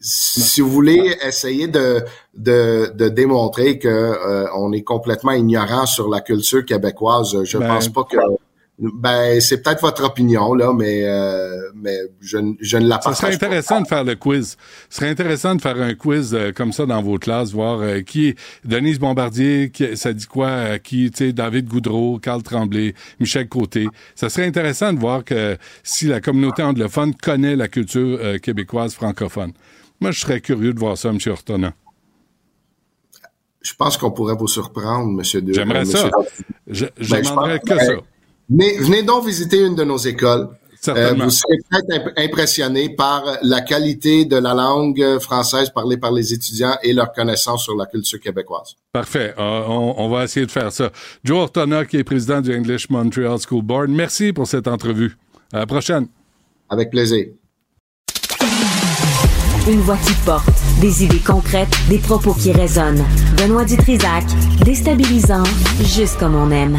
Si 0.00 0.60
vous 0.60 0.70
voulez 0.70 1.16
essayer 1.26 1.66
de, 1.66 2.04
de, 2.36 2.92
de 2.94 3.08
démontrer 3.08 3.80
que 3.80 3.88
euh, 3.88 4.46
on 4.54 4.72
est 4.72 4.82
complètement 4.84 5.32
ignorant 5.32 5.86
sur 5.86 6.08
la 6.08 6.20
culture 6.20 6.64
québécoise, 6.64 7.36
je 7.42 7.58
Ben- 7.58 7.66
pense 7.66 7.88
pas 7.88 8.04
que. 8.04 8.16
Ben, 8.80 9.40
c'est 9.40 9.60
peut-être 9.60 9.80
votre 9.80 10.04
opinion 10.04 10.54
là, 10.54 10.72
mais 10.72 11.02
euh, 11.04 11.70
mais 11.74 11.98
je, 12.20 12.38
ne- 12.38 12.54
je 12.60 12.76
ne 12.76 12.86
la 12.86 13.00
serait 13.00 13.10
partage 13.10 13.38
pas. 13.40 13.46
intéressant 13.46 13.80
de 13.80 13.88
faire 13.88 14.04
le 14.04 14.14
quiz. 14.14 14.56
Ce 14.88 14.96
serait 14.98 15.10
intéressant 15.10 15.56
de 15.56 15.60
faire 15.60 15.76
un 15.82 15.94
quiz 15.94 16.32
euh, 16.32 16.52
comme 16.52 16.72
ça 16.72 16.86
dans 16.86 17.02
vos 17.02 17.18
classes, 17.18 17.50
voir 17.50 17.80
euh, 17.80 18.02
qui 18.02 18.28
est 18.28 18.38
Denise 18.64 19.00
Bombardier, 19.00 19.70
qui, 19.70 19.96
ça 19.96 20.12
dit 20.12 20.26
quoi 20.26 20.50
à 20.52 20.78
qui, 20.78 21.10
tu 21.10 21.26
sais, 21.26 21.32
David 21.32 21.66
Goudreau, 21.66 22.20
Carl 22.20 22.40
Tremblay, 22.44 22.94
Michel 23.18 23.48
Côté. 23.48 23.88
Ça 24.14 24.28
serait 24.28 24.46
intéressant 24.46 24.92
de 24.92 25.00
voir 25.00 25.24
que 25.24 25.56
si 25.82 26.06
la 26.06 26.20
communauté 26.20 26.62
anglophone 26.62 27.16
connaît 27.16 27.56
la 27.56 27.66
culture 27.66 28.18
euh, 28.22 28.38
québécoise 28.38 28.94
francophone. 28.94 29.54
Moi, 30.00 30.12
je 30.12 30.20
serais 30.20 30.40
curieux 30.40 30.72
de 30.72 30.78
voir 30.78 30.96
ça, 30.96 31.08
M. 31.08 31.18
Ortona. 31.26 31.72
Je 33.60 33.74
pense 33.74 33.96
qu'on 33.96 34.12
pourrait 34.12 34.36
vous 34.38 34.46
surprendre, 34.46 35.08
Monsieur. 35.10 35.42
De, 35.42 35.52
J'aimerais 35.52 35.80
euh, 35.80 35.84
ça. 35.84 36.10
Je, 36.68 36.86
je 36.96 37.10
Ben, 37.10 37.22
demanderais 37.22 37.58
pense- 37.58 37.76
que 37.78 37.84
ça. 37.84 37.92
Venez, 38.48 38.78
venez 38.78 39.02
donc 39.02 39.26
visiter 39.26 39.64
une 39.64 39.74
de 39.74 39.84
nos 39.84 39.98
écoles. 39.98 40.48
Certainement. 40.80 41.22
Euh, 41.22 41.24
vous 41.24 41.30
serez 41.30 41.56
peut-être 41.68 42.06
imp- 42.06 42.12
impressionné 42.16 42.88
par 42.94 43.24
la 43.42 43.62
qualité 43.62 44.24
de 44.24 44.36
la 44.36 44.54
langue 44.54 45.02
euh, 45.02 45.18
française 45.18 45.70
parlée 45.70 45.96
par 45.96 46.12
les 46.12 46.32
étudiants 46.32 46.76
et 46.84 46.92
leur 46.92 47.12
connaissance 47.12 47.64
sur 47.64 47.74
la 47.76 47.86
culture 47.86 48.20
québécoise. 48.20 48.76
Parfait. 48.92 49.34
Euh, 49.38 49.62
on, 49.66 49.96
on 49.98 50.08
va 50.08 50.22
essayer 50.22 50.46
de 50.46 50.52
faire 50.52 50.70
ça. 50.70 50.90
Joe 51.24 51.38
Ortona, 51.38 51.84
qui 51.84 51.96
est 51.96 52.04
président 52.04 52.40
du 52.40 52.56
English 52.56 52.88
Montreal 52.90 53.38
School 53.40 53.62
Board, 53.62 53.88
merci 53.88 54.32
pour 54.32 54.46
cette 54.46 54.68
entrevue. 54.68 55.16
À 55.52 55.58
la 55.58 55.66
prochaine. 55.66 56.06
Avec 56.70 56.90
plaisir. 56.90 57.26
Une 59.68 59.80
voix 59.80 59.98
qui 60.06 60.14
porte, 60.24 60.48
des 60.80 61.04
idées 61.04 61.18
concrètes, 61.26 61.68
des 61.90 61.98
propos 61.98 62.34
qui 62.34 62.52
résonnent. 62.52 63.04
Benoît 63.36 63.64
Dutrisac, 63.64 64.24
déstabilisant, 64.64 65.42
juste 65.82 66.18
comme 66.18 66.36
on 66.36 66.50
aime. 66.52 66.78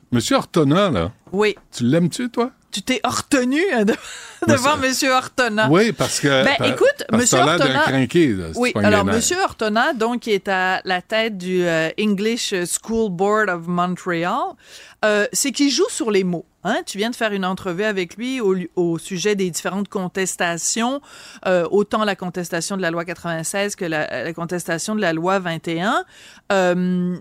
Monsieur 0.11 0.35
Ortona, 0.35 0.89
là, 0.89 1.11
Oui. 1.31 1.55
tu 1.75 1.83
l'aimes-tu, 1.85 2.29
toi? 2.29 2.51
Tu 2.71 2.81
t'es 2.81 3.01
retenu 3.03 3.59
hein, 3.73 3.83
de- 3.83 3.95
devant 4.47 4.77
Monsieur 4.77 5.11
Ortona. 5.11 5.67
Oui, 5.69 5.91
parce 5.91 6.21
que. 6.21 6.43
Ben, 6.45 6.55
par- 6.57 6.67
écoute, 6.67 7.03
d'un 7.09 7.17
Ortona- 7.19 7.83
crinqué, 7.83 8.27
là, 8.27 8.45
Oui, 8.55 8.71
alors. 8.75 9.03
Monsieur 9.03 9.37
Ortona, 9.43 9.93
donc, 9.93 10.21
qui 10.21 10.31
est 10.31 10.47
à 10.47 10.81
la 10.85 11.01
tête 11.01 11.37
du 11.37 11.63
euh, 11.65 11.89
English 11.99 12.53
School 12.81 13.09
Board 13.11 13.49
of 13.49 13.67
Montreal, 13.67 14.55
euh, 15.03 15.25
c'est 15.33 15.51
qu'il 15.51 15.69
joue 15.69 15.89
sur 15.89 16.11
les 16.11 16.23
mots. 16.23 16.45
Hein? 16.63 16.77
Tu 16.85 16.97
viens 16.97 17.09
de 17.09 17.15
faire 17.15 17.33
une 17.33 17.43
entrevue 17.43 17.83
avec 17.83 18.15
lui 18.15 18.39
au, 18.39 18.55
au 18.75 18.97
sujet 18.99 19.35
des 19.35 19.49
différentes 19.49 19.89
contestations, 19.89 21.01
euh, 21.47 21.67
autant 21.71 22.05
la 22.05 22.15
contestation 22.15 22.77
de 22.77 22.81
la 22.81 22.91
loi 22.91 23.03
96 23.03 23.75
que 23.75 23.83
la, 23.85 24.23
la 24.25 24.33
contestation 24.33 24.95
de 24.95 25.01
la 25.01 25.11
loi 25.11 25.39
21. 25.39 26.05
Euh, 26.53 27.17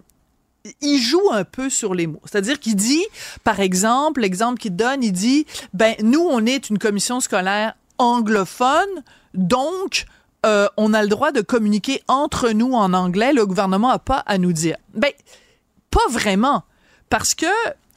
il 0.80 0.98
joue 0.98 1.30
un 1.32 1.44
peu 1.44 1.70
sur 1.70 1.94
les 1.94 2.06
mots. 2.06 2.20
C'est-à-dire 2.24 2.58
qu'il 2.58 2.76
dit, 2.76 3.04
par 3.44 3.60
exemple, 3.60 4.20
l'exemple 4.20 4.58
qu'il 4.58 4.76
donne, 4.76 5.02
il 5.02 5.12
dit, 5.12 5.46
ben, 5.74 5.94
nous, 6.02 6.20
on 6.20 6.44
est 6.46 6.70
une 6.70 6.78
commission 6.78 7.20
scolaire 7.20 7.74
anglophone, 7.98 9.02
donc, 9.34 10.06
euh, 10.46 10.68
on 10.76 10.94
a 10.94 11.02
le 11.02 11.08
droit 11.08 11.32
de 11.32 11.42
communiquer 11.42 12.02
entre 12.08 12.50
nous 12.50 12.72
en 12.72 12.94
anglais. 12.94 13.32
Le 13.32 13.46
gouvernement 13.46 13.88
n'a 13.88 13.98
pas 13.98 14.18
à 14.26 14.38
nous 14.38 14.52
dire. 14.52 14.76
Ben, 14.94 15.12
pas 15.90 16.08
vraiment. 16.08 16.64
Parce 17.10 17.34
que, 17.34 17.46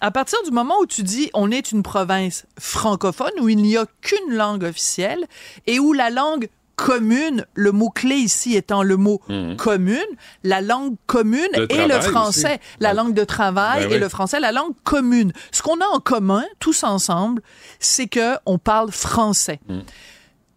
à 0.02 0.12
partir 0.12 0.40
du 0.44 0.52
moment 0.52 0.76
où 0.82 0.86
tu 0.86 1.04
dis 1.04 1.30
on 1.34 1.52
est 1.52 1.72
une 1.72 1.84
province 1.84 2.46
francophone 2.60 3.32
où 3.40 3.48
il 3.48 3.58
n'y 3.58 3.78
a 3.78 3.86
qu'une 4.02 4.36
langue 4.36 4.64
officielle 4.64 5.26
et 5.68 5.80
où 5.80 5.94
la 5.94 6.10
langue 6.10 6.50
commune, 6.76 7.46
le 7.54 7.72
mot-clé 7.72 8.16
ici 8.16 8.56
étant 8.56 8.84
le 8.84 8.98
mot 8.98 9.22
commune, 9.58 10.00
la 10.44 10.62
langue 10.62 10.96
commune 11.08 11.50
et 11.70 11.88
le 11.88 12.00
français, 12.02 12.56
aussi. 12.56 12.78
la 12.80 12.94
langue 12.94 13.14
de 13.14 13.24
travail 13.24 13.84
Ben 13.84 13.92
et 13.92 13.94
oui. 13.96 14.00
le 14.00 14.10
français, 14.10 14.40
la 14.40 14.52
langue 14.52 14.74
commune. 14.84 15.34
Ce 15.52 15.62
qu'on 15.62 15.80
a 15.80 15.86
en 15.86 16.00
commun, 16.00 16.44
tous 16.60 16.84
ensemble, 16.84 17.42
c'est 17.80 18.08
que 18.08 18.36
on 18.46 18.58
parle 18.58 18.92
français. 18.92 19.60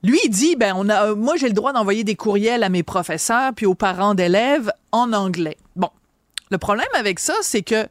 Lui, 0.02 0.20
il 0.24 0.30
dit, 0.30 0.56
ben, 0.56 0.72
on 0.76 0.88
a, 0.88 1.09
euh, 1.09 1.16
moi, 1.16 1.34
j'ai 1.36 1.48
le 1.48 1.55
droit 1.55 1.72
d'envoyer 1.72 2.05
des 2.05 2.14
courriels 2.14 2.62
à 2.62 2.68
mes 2.68 2.82
professeurs 2.82 3.52
puis 3.55 3.66
aux 3.66 3.74
parents 3.74 4.14
d'élèves 4.14 4.70
en 4.93 5.12
anglais. 5.12 5.56
Bon. 5.74 5.90
Le 6.51 6.59
problème 6.59 6.86
avec 6.94 7.18
ça, 7.18 7.34
c'est 7.43 7.62
que, 7.62 7.88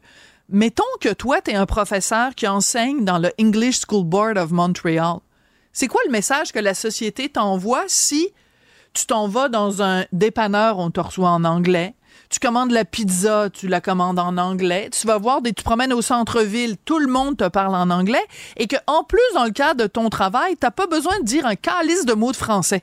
mettons 0.48 0.82
que 1.00 1.12
toi, 1.12 1.42
tu 1.42 1.50
es 1.50 1.54
un 1.54 1.66
professeur 1.66 2.34
qui 2.34 2.48
enseigne 2.48 3.04
dans 3.04 3.18
le 3.18 3.30
English 3.38 3.80
School 3.86 4.04
Board 4.04 4.38
of 4.38 4.50
Montreal. 4.50 5.18
C'est 5.78 5.88
quoi 5.88 6.00
le 6.06 6.10
message 6.10 6.52
que 6.52 6.58
la 6.58 6.72
société 6.72 7.28
t'envoie 7.28 7.84
si 7.86 8.30
tu 8.94 9.04
t'en 9.04 9.28
vas 9.28 9.50
dans 9.50 9.82
un 9.82 10.06
dépanneur, 10.10 10.78
on 10.78 10.90
te 10.90 11.00
reçoit 11.00 11.28
en 11.28 11.44
anglais. 11.44 11.94
Tu 12.30 12.40
commandes 12.40 12.70
la 12.70 12.86
pizza, 12.86 13.50
tu 13.50 13.68
la 13.68 13.82
commandes 13.82 14.18
en 14.18 14.38
anglais. 14.38 14.88
Tu 14.90 15.06
vas 15.06 15.18
voir, 15.18 15.42
des, 15.42 15.52
tu 15.52 15.62
promènes 15.62 15.92
au 15.92 16.00
centre-ville, 16.00 16.78
tout 16.86 16.98
le 16.98 17.08
monde 17.08 17.36
te 17.36 17.46
parle 17.48 17.74
en 17.74 17.90
anglais. 17.90 18.24
Et 18.56 18.68
que, 18.68 18.76
en 18.86 19.04
plus, 19.04 19.20
dans 19.34 19.44
le 19.44 19.50
cadre 19.50 19.82
de 19.82 19.86
ton 19.86 20.08
travail, 20.08 20.56
t'as 20.56 20.70
pas 20.70 20.86
besoin 20.86 21.18
de 21.20 21.24
dire 21.26 21.44
un 21.44 21.56
calice 21.56 22.06
de 22.06 22.14
mots 22.14 22.32
de 22.32 22.36
français. 22.36 22.82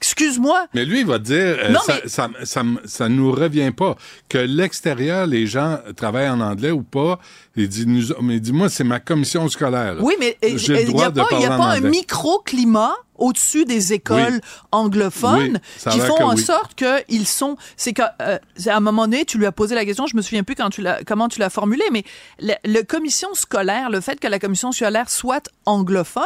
Excuse-moi. 0.00 0.66
Mais 0.74 0.84
lui, 0.84 1.00
il 1.00 1.06
va 1.06 1.18
te 1.18 1.24
dire, 1.24 1.36
euh, 1.62 1.68
Non, 1.70 1.80
ça, 1.80 1.94
mais- 2.02 2.08
ça, 2.08 2.28
ça, 2.44 2.62
ça 2.84 3.08
nous 3.08 3.32
revient 3.32 3.70
pas. 3.70 3.96
Que 4.28 4.38
l'extérieur, 4.38 5.26
les 5.26 5.46
gens 5.46 5.78
travaillent 5.96 6.28
en 6.28 6.40
anglais 6.40 6.70
ou 6.70 6.82
pas, 6.82 7.18
il 7.56 7.68
dit, 7.68 7.86
nous, 7.86 8.02
mais 8.22 8.38
dis-moi, 8.40 8.68
c'est 8.68 8.84
ma 8.84 9.00
commission 9.00 9.48
scolaire. 9.48 9.96
Oui, 10.00 10.14
mais 10.20 10.36
euh, 10.44 10.56
J'ai 10.56 10.74
le 10.74 10.80
il 10.90 10.94
n'y 10.94 11.02
a 11.02 11.10
pas, 11.10 11.26
y 11.40 11.44
a 11.44 11.48
pas 11.56 11.64
un 11.72 11.80
microclimat 11.80 12.94
au-dessus 13.18 13.64
des 13.64 13.92
écoles 13.92 14.40
Oui. 14.42 14.50
anglophones 14.72 15.58
Oui, 15.86 15.92
qui 15.92 16.00
font 16.00 16.16
que 16.16 16.22
en 16.22 16.34
oui. 16.34 16.42
sorte 16.42 16.74
qu'ils 16.74 17.26
sont. 17.26 17.56
C'est 17.76 17.92
que 17.92 18.02
euh, 18.22 18.38
un 18.66 18.80
moment 18.80 19.02
donné, 19.02 19.24
tu 19.24 19.38
lui 19.38 19.46
as 19.46 19.52
posé 19.52 19.74
la 19.74 19.84
question. 19.84 20.06
Je 20.06 20.16
me 20.16 20.22
souviens 20.22 20.42
plus 20.42 20.54
quand 20.54 20.70
tu 20.70 20.82
l'as, 20.82 21.02
comment 21.04 21.28
tu 21.28 21.40
l'as 21.40 21.50
formulé, 21.50 21.84
mais 21.92 22.04
le, 22.40 22.54
le 22.64 22.82
commission 22.82 23.28
scolaire, 23.34 23.90
le 23.90 24.00
fait 24.00 24.20
que 24.20 24.28
la 24.28 24.38
commission 24.38 24.72
scolaire 24.72 25.10
soit 25.10 25.48
anglophone, 25.64 26.24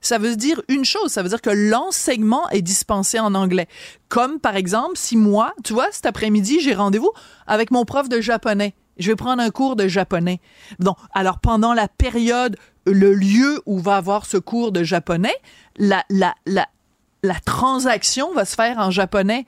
ça 0.00 0.18
veut 0.18 0.36
dire 0.36 0.60
une 0.68 0.84
chose. 0.84 1.12
Ça 1.12 1.22
veut 1.22 1.28
dire 1.28 1.42
que 1.42 1.50
l'enseignement 1.50 2.48
est 2.50 2.62
dispensé 2.62 3.18
en 3.18 3.34
anglais. 3.34 3.68
Comme 4.08 4.38
par 4.40 4.56
exemple, 4.56 4.92
si 4.96 5.16
moi, 5.16 5.52
tu 5.64 5.72
vois, 5.72 5.88
cet 5.90 6.06
après-midi, 6.06 6.60
j'ai 6.60 6.74
rendez-vous 6.74 7.10
avec 7.46 7.70
mon 7.70 7.84
prof 7.84 8.08
de 8.08 8.20
japonais. 8.20 8.74
Je 8.98 9.10
vais 9.10 9.16
prendre 9.16 9.42
un 9.42 9.50
cours 9.50 9.76
de 9.76 9.88
japonais. 9.88 10.40
Donc, 10.78 10.96
alors 11.12 11.38
pendant 11.40 11.74
la 11.74 11.86
période, 11.86 12.56
le 12.86 13.12
lieu 13.12 13.60
où 13.66 13.78
va 13.78 13.96
avoir 13.96 14.24
ce 14.24 14.38
cours 14.38 14.72
de 14.72 14.82
japonais, 14.84 15.34
la, 15.78 16.04
la, 16.10 16.34
la, 16.46 16.68
la 17.22 17.40
transaction 17.40 18.32
va 18.34 18.44
se 18.44 18.54
faire 18.54 18.78
en 18.78 18.90
japonais. 18.90 19.46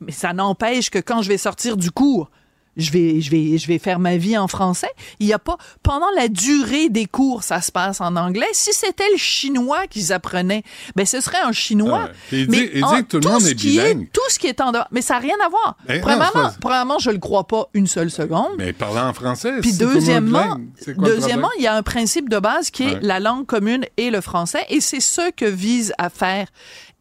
Mais 0.00 0.12
ça 0.12 0.32
n'empêche 0.32 0.90
que 0.90 0.98
quand 0.98 1.22
je 1.22 1.28
vais 1.28 1.38
sortir 1.38 1.76
du 1.76 1.90
cours, 1.90 2.30
je 2.76 2.90
vais, 2.92 3.20
je 3.20 3.30
vais, 3.30 3.58
je 3.58 3.66
vais 3.66 3.78
faire 3.78 3.98
ma 3.98 4.16
vie 4.16 4.38
en 4.38 4.48
français. 4.48 4.90
Il 5.18 5.26
n'y 5.26 5.32
a 5.32 5.38
pas, 5.38 5.56
pendant 5.82 6.08
la 6.16 6.28
durée 6.28 6.88
des 6.88 7.06
cours, 7.06 7.42
ça 7.42 7.60
se 7.60 7.70
passe 7.72 8.00
en 8.00 8.16
anglais. 8.16 8.46
Si 8.52 8.72
c'était 8.72 9.08
le 9.12 9.18
chinois 9.18 9.86
qu'ils 9.88 10.12
apprenaient, 10.12 10.62
ben, 10.96 11.04
ce 11.04 11.20
serait 11.20 11.40
un 11.44 11.52
chinois. 11.52 12.08
Il 12.32 12.46
dit- 12.46 12.50
Mais 12.50 12.66
dit 12.68 12.80
que 12.80 13.02
tout 13.02 13.20
le 13.20 13.28
monde 13.28 13.40
ce 13.42 13.48
est 13.50 13.54
qui 13.54 13.70
bilingue. 13.70 14.08
tout 14.12 14.20
ce 14.28 14.38
qui 14.38 14.46
est 14.46 14.60
en 14.60 14.72
dehors, 14.72 14.86
mais 14.92 15.02
ça 15.02 15.14
n'a 15.14 15.20
rien 15.20 15.36
à 15.44 15.48
voir. 15.48 15.76
Ben 15.86 15.96
non, 15.96 16.00
premièrement, 16.02 16.30
pas- 16.32 16.54
premièrement, 16.60 16.98
je 16.98 17.10
le 17.10 17.18
crois 17.18 17.46
pas 17.46 17.66
une 17.74 17.86
seule 17.86 18.10
seconde. 18.10 18.52
Mais 18.58 18.72
parler 18.72 19.00
en 19.00 19.12
français, 19.12 19.60
Puis 19.60 19.70
est 19.70 19.78
deuxièmement, 19.78 20.56
bilingue, 20.56 20.96
quoi 20.96 21.08
deuxièmement, 21.08 21.50
il 21.58 21.64
y 21.64 21.66
a 21.66 21.74
un 21.74 21.82
principe 21.82 22.28
de 22.28 22.38
base 22.38 22.70
qui 22.70 22.84
est 22.84 22.94
Ouais. 22.94 22.98
la 23.02 23.20
langue 23.20 23.46
commune 23.46 23.84
et 23.96 24.10
le 24.10 24.20
français, 24.20 24.64
et 24.68 24.80
c'est 24.80 25.00
ce 25.00 25.30
que 25.32 25.44
vise 25.44 25.92
à 25.98 26.08
faire 26.10 26.46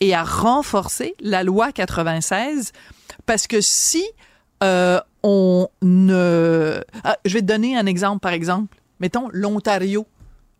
et 0.02 0.14
à 0.16 0.24
renforcer 0.24 1.14
la 1.20 1.44
loi 1.44 1.72
96, 1.72 2.72
parce 3.26 3.48
que 3.48 3.62
si 3.62 4.04
euh, 4.64 5.00
on 5.24 5.68
ne... 5.82 6.82
Ah, 7.04 7.18
je 7.26 7.34
vais 7.34 7.42
te 7.42 7.46
donner 7.46 7.78
un 7.78 7.86
exemple, 7.86 8.20
par 8.20 8.32
exemple. 8.34 8.78
Mettons 9.00 9.30
l'Ontario. 9.32 10.06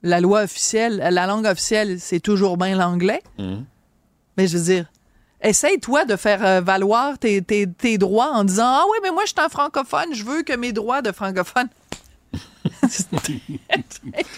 La 0.04 0.22
loi 0.22 0.44
officielle, 0.44 0.98
la 1.12 1.28
langue 1.28 1.46
officielle, 1.46 2.00
c'est 2.00 2.22
toujours 2.22 2.58
bien 2.58 2.76
l'anglais. 2.78 3.22
Hum. 3.38 3.66
Mais 4.38 4.48
je 4.48 4.58
veux 4.58 4.64
dire, 4.64 4.86
essaye, 5.42 5.80
toi, 5.82 6.06
de 6.06 6.16
faire 6.16 6.46
euh, 6.46 6.62
valoir 6.62 7.20
tes, 7.20 7.42
tes- 7.42 7.68
tes 7.68 7.98
droits 7.98 8.32
en 8.34 8.46
disant 8.46 8.64
Ah 8.66 8.84
oui, 8.92 8.98
mais 9.04 9.12
moi, 9.12 9.24
je 9.26 9.32
suis 9.32 9.46
un 9.46 9.50
francophone, 9.50 10.14
je 10.14 10.24
veux 10.24 10.44
que 10.44 10.54
mes 10.56 10.72
droits 10.72 11.02
de 11.02 11.12
francophone. 11.12 11.68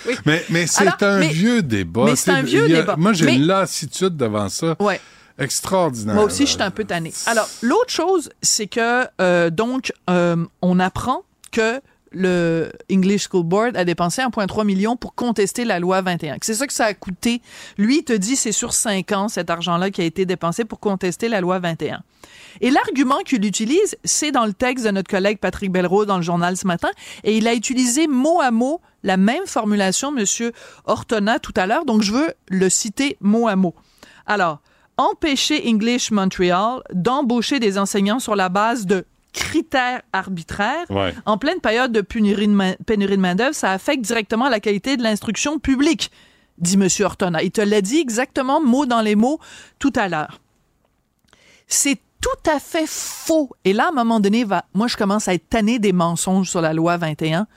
Oui. 0.05 0.15
Mais, 0.25 0.43
mais 0.49 0.67
c'est 0.67 1.01
un 1.03 1.19
mais- 1.19 1.27
vieux 1.29 1.61
débat. 1.61 2.05
mais 2.05 2.15
c'est 2.15 2.31
un 2.31 2.41
Tu 2.41 2.47
sais, 2.47 2.51
vieux 2.57 2.65
il 2.65 2.71
y 2.71 2.75
a- 2.75 2.81
débat. 2.81 2.95
Moi, 2.97 3.13
j'ai 3.13 3.25
Mais- 3.25 3.35
une 3.35 3.45
lassitude 3.45 4.15
devant 4.17 4.49
ça. 4.49 4.75
Ouais. 4.79 4.99
Extraordinaire. 5.41 6.15
Moi 6.15 6.23
aussi, 6.25 6.45
je 6.45 6.51
suis 6.51 6.61
un 6.61 6.71
peu 6.71 6.85
tannée. 6.85 7.13
Alors, 7.25 7.47
l'autre 7.61 7.89
chose, 7.89 8.29
c'est 8.41 8.67
que, 8.67 9.07
euh, 9.19 9.49
donc, 9.49 9.91
euh, 10.09 10.45
on 10.61 10.79
apprend 10.79 11.23
que 11.51 11.81
le 12.11 12.71
English 12.91 13.29
School 13.29 13.45
Board 13.45 13.77
a 13.77 13.85
dépensé 13.85 14.21
1,3 14.21 14.65
million 14.65 14.95
pour 14.97 15.15
contester 15.15 15.63
la 15.65 15.79
loi 15.79 16.01
21. 16.01 16.37
C'est 16.41 16.55
ça 16.55 16.67
que 16.67 16.73
ça 16.73 16.85
a 16.85 16.93
coûté. 16.93 17.41
Lui, 17.77 17.99
il 17.99 18.03
te 18.03 18.13
dit 18.13 18.35
c'est 18.35 18.51
sur 18.51 18.73
cinq 18.73 19.11
ans 19.13 19.29
cet 19.29 19.49
argent-là 19.49 19.91
qui 19.91 20.01
a 20.01 20.03
été 20.03 20.25
dépensé 20.25 20.65
pour 20.65 20.79
contester 20.79 21.29
la 21.29 21.41
loi 21.41 21.59
21. 21.59 22.03
Et 22.59 22.69
l'argument 22.69 23.19
qu'il 23.25 23.45
utilise, 23.45 23.95
c'est 24.03 24.31
dans 24.31 24.45
le 24.45 24.53
texte 24.53 24.85
de 24.85 24.91
notre 24.91 25.09
collègue 25.09 25.39
Patrick 25.39 25.71
Belrose 25.71 26.05
dans 26.05 26.17
le 26.17 26.21
journal 26.21 26.57
ce 26.57 26.67
matin, 26.67 26.89
et 27.23 27.37
il 27.37 27.47
a 27.47 27.53
utilisé 27.53 28.07
mot 28.07 28.41
à 28.41 28.51
mot 28.51 28.81
la 29.03 29.15
même 29.15 29.45
formulation, 29.45 30.11
Monsieur 30.11 30.51
Ortona, 30.85 31.39
tout 31.39 31.53
à 31.55 31.65
l'heure, 31.65 31.85
donc 31.85 32.01
je 32.01 32.11
veux 32.11 32.33
le 32.49 32.69
citer 32.69 33.17
mot 33.21 33.47
à 33.47 33.55
mot. 33.55 33.73
Alors, 34.27 34.59
empêcher 35.09 35.63
English 35.67 36.11
Montreal 36.11 36.81
d'embaucher 36.93 37.59
des 37.59 37.77
enseignants 37.77 38.19
sur 38.19 38.35
la 38.35 38.49
base 38.49 38.85
de 38.85 39.05
critères 39.33 40.01
arbitraires 40.13 40.85
Ouais. 40.89 41.13
en 41.25 41.37
pleine 41.37 41.59
période 41.59 41.91
de 41.91 42.01
pénurie 42.01 42.47
de, 42.47 42.53
main- 42.53 42.75
main-d'œuvre, 43.17 43.55
ça 43.55 43.71
affecte 43.71 44.01
directement 44.03 44.49
la 44.49 44.59
qualité 44.59 44.97
de 44.97 45.03
l'instruction 45.03 45.57
publique, 45.59 46.11
dit 46.57 46.75
M. 46.75 46.87
Ortona. 47.05 47.41
Il 47.41 47.51
te 47.51 47.61
l'a 47.61 47.81
dit 47.81 47.99
exactement 47.99 48.61
mot 48.61 48.85
dans 48.85 49.01
les 49.01 49.15
mots 49.15 49.39
tout 49.79 49.93
à 49.95 50.09
l'heure. 50.09 50.39
C'est 51.67 51.99
tout 52.21 52.49
à 52.51 52.59
fait 52.59 52.85
faux. 52.87 53.49
Et 53.65 53.73
là, 53.73 53.85
à 53.85 53.89
un 53.89 53.91
moment 53.91 54.19
donné, 54.19 54.43
va, 54.43 54.65
moi, 54.73 54.87
je 54.87 54.95
commence 54.95 55.27
à 55.27 55.33
être 55.33 55.49
tanné 55.49 55.79
des 55.79 55.91
mensonges 55.91 56.49
sur 56.49 56.61
la 56.61 56.71
loi 56.73 56.97
21. 56.97 57.47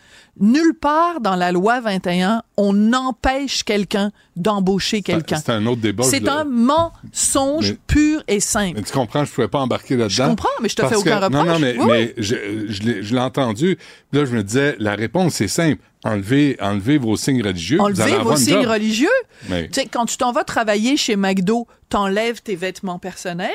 Nulle 0.41 0.75
part 0.75 1.21
dans 1.21 1.37
la 1.37 1.53
loi 1.53 1.81
21, 1.81 2.43
on 2.57 2.93
empêche 2.93 3.63
quelqu'un 3.63 4.11
d'embaucher 4.35 5.01
quelqu'un. 5.03 5.37
C'est 5.37 5.53
un 5.53 5.65
autre 5.67 5.81
débat. 5.83 6.03
C'est 6.05 6.27
un 6.29 6.43
mensonge 6.45 7.71
Mais- 7.73 7.79
pur 7.87 8.23
est 8.27 8.41
simple. 8.41 8.79
Mais 8.79 8.83
tu 8.83 8.93
comprends, 8.93 9.25
je 9.25 9.31
pouvais 9.33 9.47
pas 9.49 9.61
embarquer 9.61 9.97
là-dedans. 9.97 10.25
Je 10.25 10.29
comprends, 10.31 10.49
mais 10.61 10.69
je 10.69 10.77
te 10.77 10.87
fais 10.87 10.97
aucun 10.97 11.19
que- 11.21 11.25
reproche. 11.27 11.47
Non, 11.47 11.53
non, 11.53 11.59
mais, 11.61 11.77
Oui, 11.79 11.87
mais 11.89 12.15
je, 12.17 12.35
je 12.69 12.83
l'ai- 12.83 13.03
je 13.05 13.15
l'ai 13.15 13.21
entendu. 13.21 13.79
Là, 14.13 14.25
je 14.25 14.35
me 14.35 14.43
disais, 14.43 14.75
la 14.81 14.95
réponse, 14.97 15.35
c'est 15.35 15.47
simple. 15.49 15.81
Enlevez, 16.05 16.57
enlevez 16.61 16.99
vos 16.99 17.17
signes 17.17 17.43
religieux. 17.43 17.79
vous 17.79 17.87
allez 17.87 18.01
Enlever 18.03 18.15
avoir 18.15 18.35
vos 18.37 18.41
signes 18.43 18.63
job. 18.63 18.71
religieux? 18.73 19.09
Mais- 19.49 19.69
Tu 19.69 19.81
sais, 19.83 19.87
quand 19.87 20.07
tu 20.07 20.17
t'en 20.17 20.33
vas 20.33 20.45
travailler 20.45 20.97
chez 20.97 21.17
McDo, 21.17 21.67
t'enlèves 21.89 22.43
tes 22.43 22.57
vêtements 22.57 22.99
personnels 22.99 23.53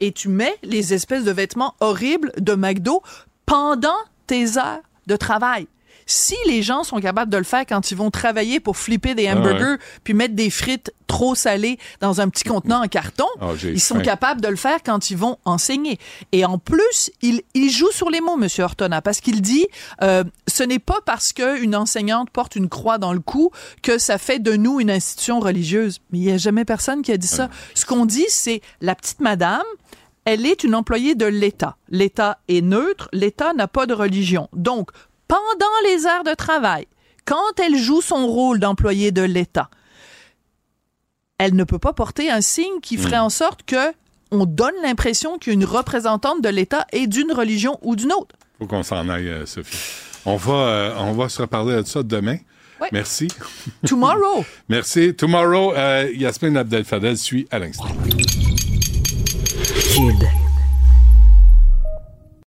et 0.00 0.12
tu 0.12 0.28
mets 0.28 0.56
les 0.62 0.94
espèces 0.94 1.24
de 1.24 1.32
vêtements 1.32 1.74
horribles 1.80 2.32
de 2.38 2.54
McDo 2.54 3.02
pendant 3.46 3.96
tes 4.26 4.58
heures 4.58 4.80
de 5.06 5.16
travail. 5.16 5.66
Si 6.06 6.34
les 6.46 6.62
gens 6.62 6.82
sont 6.82 6.98
capables 7.00 7.30
de 7.30 7.36
le 7.36 7.44
faire 7.44 7.64
quand 7.66 7.92
ils 7.92 7.96
vont 7.96 8.10
travailler 8.10 8.58
pour 8.58 8.76
flipper 8.76 9.14
des 9.14 9.28
Ah 9.28 9.36
hamburgers 9.36 9.64
ouais. 9.72 9.78
puis 10.02 10.12
mettre 10.12 10.34
des 10.34 10.50
frites 10.50 10.92
trop 11.06 11.36
salées 11.36 11.78
dans 12.00 12.20
un 12.20 12.28
petit 12.28 12.42
contenant 12.42 12.82
en 12.82 12.88
carton, 12.88 13.26
Ah, 13.40 13.50
j'ai 13.56 13.70
ils 13.70 13.80
sont 13.80 13.96
faim. 13.96 14.02
capables 14.02 14.40
de 14.40 14.48
le 14.48 14.56
faire 14.56 14.82
quand 14.84 15.10
ils 15.10 15.16
vont 15.16 15.38
enseigner. 15.44 15.98
Et 16.32 16.44
en 16.44 16.58
plus, 16.58 17.12
il, 17.22 17.42
il 17.54 17.70
joue 17.70 17.92
sur 17.92 18.10
les 18.10 18.20
mots, 18.20 18.36
Monsieur 18.36 18.64
Ortona, 18.64 19.00
parce 19.02 19.20
qu'il 19.20 19.40
dit 19.40 19.66
euh, 20.02 20.24
ce 20.48 20.64
n'est 20.64 20.80
pas 20.80 20.98
parce 21.06 21.32
qu'une 21.32 21.76
enseignante 21.76 22.30
porte 22.30 22.56
une 22.56 22.68
croix 22.68 22.98
dans 22.98 23.12
le 23.12 23.20
cou 23.20 23.50
que 23.82 23.98
ça 23.98 24.18
fait 24.18 24.40
de 24.40 24.56
nous 24.56 24.80
une 24.80 24.90
institution 24.90 25.38
religieuse. 25.38 26.00
Mais 26.10 26.18
il 26.18 26.24
n'y 26.26 26.32
a 26.32 26.38
jamais 26.38 26.64
personne 26.64 27.02
qui 27.02 27.12
a 27.12 27.18
dit 27.18 27.28
ça. 27.28 27.50
Ce 27.74 27.86
qu'on 27.86 28.04
dit, 28.04 28.26
c'est 28.28 28.62
la 28.80 28.96
petite 28.96 29.20
madame. 29.20 29.62
Elle 30.24 30.46
est 30.46 30.64
une 30.64 30.74
employée 30.74 31.14
de 31.14 31.26
l'État. 31.26 31.76
L'État 31.88 32.38
est 32.48 32.60
neutre, 32.60 33.08
l'État 33.12 33.52
n'a 33.54 33.68
pas 33.68 33.86
de 33.86 33.94
religion. 33.94 34.48
Donc, 34.52 34.90
pendant 35.28 35.74
les 35.86 36.06
heures 36.06 36.24
de 36.24 36.34
travail, 36.34 36.86
quand 37.24 37.58
elle 37.58 37.76
joue 37.76 38.00
son 38.02 38.26
rôle 38.26 38.58
d'employée 38.60 39.12
de 39.12 39.22
l'État, 39.22 39.70
elle 41.38 41.54
ne 41.54 41.64
peut 41.64 41.78
pas 41.78 41.92
porter 41.94 42.30
un 42.30 42.40
signe 42.42 42.80
qui 42.82 42.96
ferait 42.96 43.18
Hmm. 43.18 43.24
en 43.24 43.30
sorte 43.30 43.62
que 43.64 43.92
on 44.30 44.44
donne 44.44 44.74
l'impression 44.82 45.38
qu'une 45.38 45.64
représentante 45.64 46.42
de 46.42 46.48
l'État 46.48 46.86
est 46.92 47.06
d'une 47.06 47.32
religion 47.32 47.78
ou 47.82 47.96
d'une 47.96 48.12
autre. 48.12 48.36
faut 48.58 48.66
qu'on 48.66 48.82
s'en 48.82 49.08
aille, 49.08 49.28
euh, 49.28 49.46
Sophie. 49.46 49.76
On 50.26 50.36
va, 50.36 50.52
euh, 50.52 50.94
on 50.98 51.12
va 51.14 51.28
se 51.30 51.40
reparler 51.42 51.76
de 51.82 51.86
ça 51.86 52.02
demain. 52.02 52.36
Merci. 52.92 53.28
Tomorrow. 53.86 54.44
Merci. 54.68 55.14
Tomorrow, 55.14 55.72
euh, 55.74 56.10
Yasmine 56.14 56.56
Abdel-Fadel 56.58 57.16
suit 57.18 57.46
à 57.50 57.58
l'instant. 57.58 57.88
Cube. 59.74 60.49